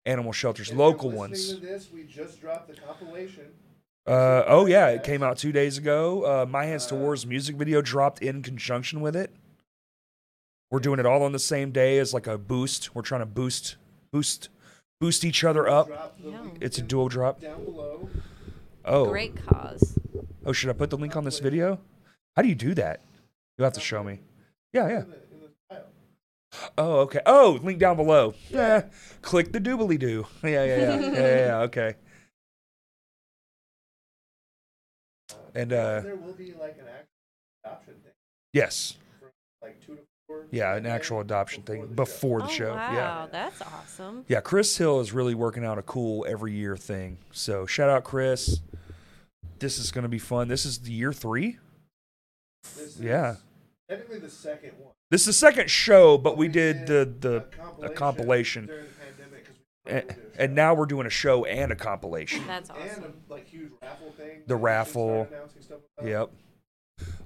animal 0.06 0.32
shelters, 0.32 0.68
If 0.70 0.76
you're 0.76 0.86
local 0.86 1.10
ones. 1.10 1.52
To 1.52 1.60
this, 1.60 1.90
we 1.92 2.04
just 2.04 2.40
dropped 2.40 2.68
the 2.68 2.80
compilation. 2.80 3.44
Uh, 4.08 4.42
oh 4.46 4.64
yeah, 4.66 4.88
it 4.88 5.04
came 5.04 5.22
out 5.22 5.36
two 5.36 5.52
days 5.52 5.76
ago. 5.76 6.22
Uh, 6.24 6.46
My 6.46 6.64
Hands 6.64 6.84
to 6.86 6.94
War's 6.94 7.26
music 7.26 7.56
video 7.56 7.82
dropped 7.82 8.22
in 8.22 8.42
conjunction 8.42 9.00
with 9.02 9.14
it. 9.14 9.30
We're 10.70 10.80
doing 10.80 10.98
it 10.98 11.06
all 11.06 11.22
on 11.22 11.32
the 11.32 11.38
same 11.38 11.72
day 11.72 11.98
as 11.98 12.14
like 12.14 12.26
a 12.26 12.38
boost. 12.38 12.94
We're 12.94 13.02
trying 13.02 13.20
to 13.20 13.26
boost, 13.26 13.76
boost, 14.12 14.48
boost 15.00 15.24
each 15.24 15.44
other 15.44 15.68
up. 15.68 15.88
Drop 15.88 16.18
the 16.22 16.30
Yeah. 16.30 16.40
link 16.40 16.58
It's 16.60 16.78
a 16.78 16.80
in- 16.80 16.86
dual 16.86 17.08
drop. 17.08 17.40
down 17.40 17.64
below. 17.64 18.08
Oh, 18.84 19.06
Great 19.10 19.36
cause. 19.46 19.98
oh, 20.46 20.52
should 20.52 20.70
I 20.70 20.72
put 20.72 20.88
the 20.88 20.96
link 20.96 21.14
on 21.14 21.24
this 21.24 21.38
video? 21.40 21.78
How 22.34 22.40
do 22.42 22.48
you 22.48 22.54
do 22.54 22.72
that? 22.74 23.00
You'll 23.58 23.64
have 23.66 23.74
to 23.74 23.80
show 23.80 24.02
me. 24.02 24.20
Yeah, 24.72 24.88
yeah. 24.88 25.00
In 25.02 25.10
the, 25.10 25.16
in 25.16 25.40
the 25.40 25.48
tile. 25.74 25.84
Oh, 26.78 27.00
okay. 27.00 27.20
Oh, 27.26 27.58
link 27.62 27.78
down 27.78 27.96
below. 27.96 28.32
Yeah. 28.48 28.84
Click 29.22 29.52
the 29.52 29.60
doobly 29.60 29.98
doo. 29.98 30.26
Yeah, 30.42 30.64
yeah, 30.64 30.64
yeah. 30.64 31.00
yeah, 31.00 31.10
yeah, 31.12 31.36
yeah. 31.46 31.58
Okay. 31.64 31.94
And 35.58 35.72
uh, 35.72 36.00
there 36.00 36.14
will 36.16 36.34
be 36.34 36.52
like 36.58 36.76
an 36.78 36.84
actual 36.88 37.64
adoption 37.64 37.94
thing, 38.04 38.12
yes, 38.52 38.94
like 39.60 39.84
two 39.84 39.96
to 39.96 40.00
four. 40.28 40.46
yeah, 40.52 40.76
an 40.76 40.86
actual 40.86 41.20
adoption 41.20 41.62
before 41.62 41.74
thing 41.76 41.88
the 41.88 41.94
before 41.94 42.38
the 42.40 42.44
oh, 42.46 42.48
show. 42.48 42.74
wow. 42.74 42.92
Yeah. 42.92 43.26
That's 43.32 43.60
awesome. 43.62 44.24
Yeah, 44.28 44.40
Chris 44.40 44.76
Hill 44.76 45.00
is 45.00 45.12
really 45.12 45.34
working 45.34 45.64
out 45.64 45.76
a 45.76 45.82
cool 45.82 46.24
every 46.28 46.52
year 46.52 46.76
thing. 46.76 47.18
So 47.32 47.66
shout 47.66 47.90
out 47.90 48.04
Chris. 48.04 48.60
This 49.58 49.80
is 49.80 49.90
going 49.90 50.04
to 50.04 50.08
be 50.08 50.20
fun. 50.20 50.46
This 50.46 50.64
is 50.64 50.78
the 50.78 50.92
year 50.92 51.12
three. 51.12 51.58
This 52.62 52.76
is 52.96 53.00
Yeah. 53.00 53.36
Technically 53.90 54.18
the 54.20 54.30
second 54.30 54.72
one. 54.78 54.92
This 55.10 55.22
is 55.22 55.26
the 55.26 55.32
second 55.32 55.70
show, 55.70 56.18
but 56.18 56.36
we 56.36 56.46
We 56.46 56.52
did 56.52 56.86
the 56.86 57.12
the 57.18 57.44
a 57.82 57.86
a 57.86 57.90
compilation, 57.90 58.66
during 58.66 58.84
the 58.84 58.90
pandemic 58.92 59.44
'cause 59.46 59.56
we 59.56 59.64
and, 59.88 60.04
wanted 60.04 60.08
to 60.08 60.14
do 60.14 60.28
a 60.38 60.42
and 60.42 60.54
now 60.54 60.74
we're 60.74 60.86
doing 60.86 61.06
a 61.06 61.10
show 61.10 61.44
and 61.44 61.72
a 61.72 61.76
compilation. 61.76 62.46
That's 62.46 62.70
and 62.70 62.78
awesome. 62.78 63.14
a 63.28 63.32
like 63.32 63.48
huge 63.48 63.72
raffle 63.82 64.12
thing. 64.12 64.42
The 64.46 64.54
that 64.54 64.56
we 64.56 64.60
should 64.60 64.64
raffle. 64.64 65.24
start 65.24 65.32
announcing 65.32 65.62
stuff 65.62 65.78
about. 65.98 66.08
Yep. 66.08 66.30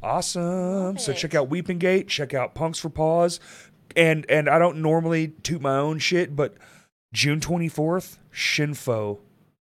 Awesome. 0.02 0.98
So 0.98 1.12
check 1.12 1.34
out 1.34 1.48
Weeping 1.48 1.78
Gate, 1.78 2.08
check 2.08 2.34
out 2.34 2.54
Punks 2.54 2.78
for 2.78 2.90
Paws. 2.90 3.40
And 3.96 4.24
and 4.28 4.48
I 4.48 4.58
don't 4.58 4.78
normally 4.78 5.28
toot 5.42 5.60
my 5.60 5.76
own 5.76 5.98
shit, 5.98 6.34
but 6.34 6.54
June 7.12 7.40
24th, 7.40 8.16
Shinfo 8.32 9.18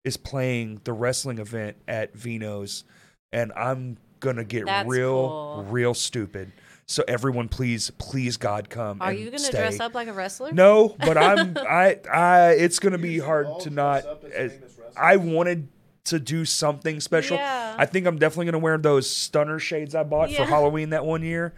is 0.05 0.17
playing 0.17 0.81
the 0.85 0.93
wrestling 0.93 1.39
event 1.39 1.77
at 1.87 2.15
Vino's 2.15 2.85
and 3.33 3.53
I'm 3.53 3.99
going 4.21 4.37
to 4.37 4.45
get 4.45 4.67
That's 4.67 4.89
real 4.89 5.29
cool. 5.29 5.65
real 5.69 5.95
stupid. 5.95 6.53
So 6.91 7.05
everyone 7.07 7.49
please 7.49 7.91
please 7.99 8.37
God 8.39 8.71
come 8.71 9.03
Are 9.03 9.11
and 9.11 9.19
you 9.19 9.27
going 9.27 9.39
to 9.39 9.45
stay. 9.45 9.59
dress 9.59 9.79
up 9.79 9.95
like 9.95 10.09
a 10.09 10.13
wrestler? 10.13 10.53
No, 10.53 10.97
but 10.99 11.19
I'm 11.19 11.57
I 11.59 11.99
I 12.11 12.51
it's 12.53 12.79
going 12.79 12.93
to 12.93 12.99
be 12.99 13.11
You 13.13 13.21
should 13.21 13.27
hard 13.27 13.61
to 13.61 13.71
not 13.71 14.05
as 14.35 14.53
as- 14.53 14.61
I 14.97 15.17
wanted 15.17 15.69
to 16.05 16.19
do 16.19 16.47
something 16.47 17.01
special. 17.01 17.37
Yeah. 17.37 17.77
I 17.79 17.85
think 17.85 18.07
I'm 18.07 18.19
definitely 18.19 18.47
gonna 18.47 18.59
wear 18.61 18.79
those 18.79 19.09
stunner 19.11 19.59
shades 19.59 19.95
I 19.95 20.03
bought 20.05 20.31
for 20.33 20.45
Halloween 20.45 20.91
that 20.91 21.05
one 21.05 21.23
year. 21.23 21.53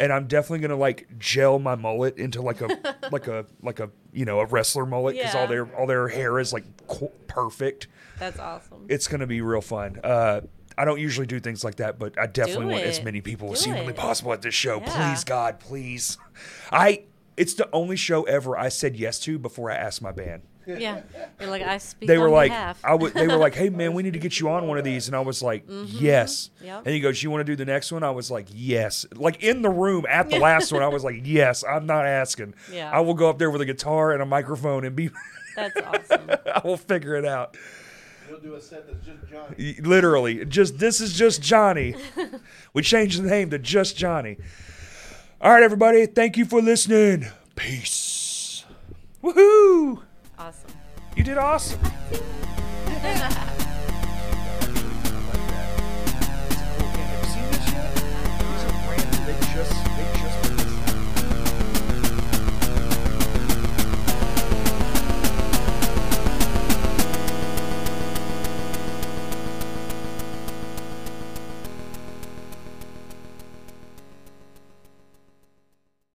and 0.00 0.10
I'm 0.10 0.26
definitely 0.26 0.60
gonna 0.60 0.80
like 0.80 1.06
gel 1.18 1.58
my 1.58 1.74
mullet 1.74 2.16
into 2.16 2.40
like 2.40 2.62
a 2.62 2.96
like 3.12 3.26
a 3.28 3.44
like 3.62 3.78
a 3.80 3.90
you 4.10 4.24
know 4.24 4.40
a 4.40 4.46
wrestler 4.46 4.86
mullet 4.86 5.16
because 5.16 5.34
all 5.34 5.46
their 5.46 5.66
all 5.76 5.86
their 5.86 6.08
hair 6.08 6.38
is 6.38 6.54
like 6.54 6.64
qu- 6.88 7.10
perfect. 7.28 7.88
That's 8.18 8.38
awesome. 8.38 8.86
It's 8.88 9.06
gonna 9.06 9.26
be 9.26 9.42
real 9.42 9.60
fun. 9.60 10.00
Uh, 10.02 10.40
I 10.82 10.84
don't 10.84 10.98
usually 10.98 11.28
do 11.28 11.38
things 11.38 11.62
like 11.62 11.76
that, 11.76 12.00
but 12.00 12.18
I 12.18 12.26
definitely 12.26 12.66
want 12.66 12.82
as 12.82 13.04
many 13.04 13.20
people 13.20 13.52
as 13.52 13.64
humanly 13.64 13.92
possible 13.92 14.32
at 14.32 14.42
this 14.42 14.52
show. 14.52 14.78
Yeah. 14.80 15.10
Please, 15.12 15.22
God, 15.22 15.60
please. 15.60 16.18
I. 16.72 17.04
It's 17.36 17.54
the 17.54 17.68
only 17.72 17.94
show 17.94 18.24
ever 18.24 18.58
I 18.58 18.68
said 18.68 18.96
yes 18.96 19.20
to 19.20 19.38
before 19.38 19.70
I 19.70 19.76
asked 19.76 20.02
my 20.02 20.10
band. 20.10 20.42
yeah. 20.66 21.02
You're 21.40 21.50
like, 21.50 21.62
I 21.62 21.78
speak 21.78 22.08
They 22.08 22.18
were 22.18 22.28
like, 22.30 22.50
behalf. 22.50 22.80
I 22.82 22.96
would. 22.96 23.14
They 23.14 23.28
were 23.28 23.36
like, 23.36 23.54
"Hey 23.54 23.70
man, 23.70 23.94
we 23.94 24.02
need 24.02 24.14
to 24.14 24.18
get 24.18 24.40
you 24.40 24.48
on 24.50 24.66
one 24.66 24.76
of 24.76 24.82
these," 24.82 25.06
and 25.06 25.14
I 25.16 25.20
was 25.20 25.40
like, 25.40 25.64
"Yes." 25.68 26.50
Mm-hmm. 26.56 26.66
Yep. 26.66 26.82
And 26.86 26.94
he 26.94 26.98
goes, 27.00 27.22
"You 27.22 27.30
want 27.30 27.40
to 27.40 27.44
do 27.52 27.54
the 27.54 27.64
next 27.64 27.92
one?" 27.92 28.02
I 28.02 28.10
was 28.10 28.28
like, 28.28 28.48
"Yes." 28.52 29.06
Like 29.14 29.40
in 29.40 29.62
the 29.62 29.70
room 29.70 30.04
at 30.08 30.30
the 30.30 30.38
last 30.48 30.72
one, 30.72 30.82
I 30.82 30.88
was 30.88 31.04
like, 31.04 31.20
"Yes." 31.22 31.62
I'm 31.62 31.86
not 31.86 32.06
asking. 32.06 32.54
Yeah. 32.72 32.90
I 32.90 33.00
will 33.00 33.14
go 33.14 33.30
up 33.30 33.38
there 33.38 33.52
with 33.52 33.60
a 33.60 33.66
guitar 33.66 34.12
and 34.12 34.20
a 34.20 34.26
microphone 34.26 34.84
and 34.84 34.96
be. 34.96 35.10
That's 35.54 35.76
awesome. 35.80 36.28
I 36.54 36.60
will 36.64 36.76
figure 36.76 37.14
it 37.14 37.24
out. 37.24 37.56
You'll 38.32 38.40
do 38.40 38.54
a 38.54 38.60
set 38.62 38.86
that's 38.86 39.04
just 39.04 39.30
Johnny. 39.30 39.76
Literally, 39.82 40.46
just 40.46 40.78
this 40.78 41.02
is 41.02 41.12
just 41.12 41.42
Johnny. 41.42 41.94
we 42.72 42.80
changed 42.80 43.22
the 43.22 43.28
name 43.28 43.50
to 43.50 43.58
just 43.58 43.94
Johnny. 43.94 44.38
All 45.38 45.52
right, 45.52 45.62
everybody. 45.62 46.06
Thank 46.06 46.38
you 46.38 46.46
for 46.46 46.62
listening. 46.62 47.26
Peace. 47.56 48.64
Woohoo! 49.22 50.00
Awesome. 50.38 50.70
You 51.14 51.24
did 51.24 51.36
awesome. 51.36 51.78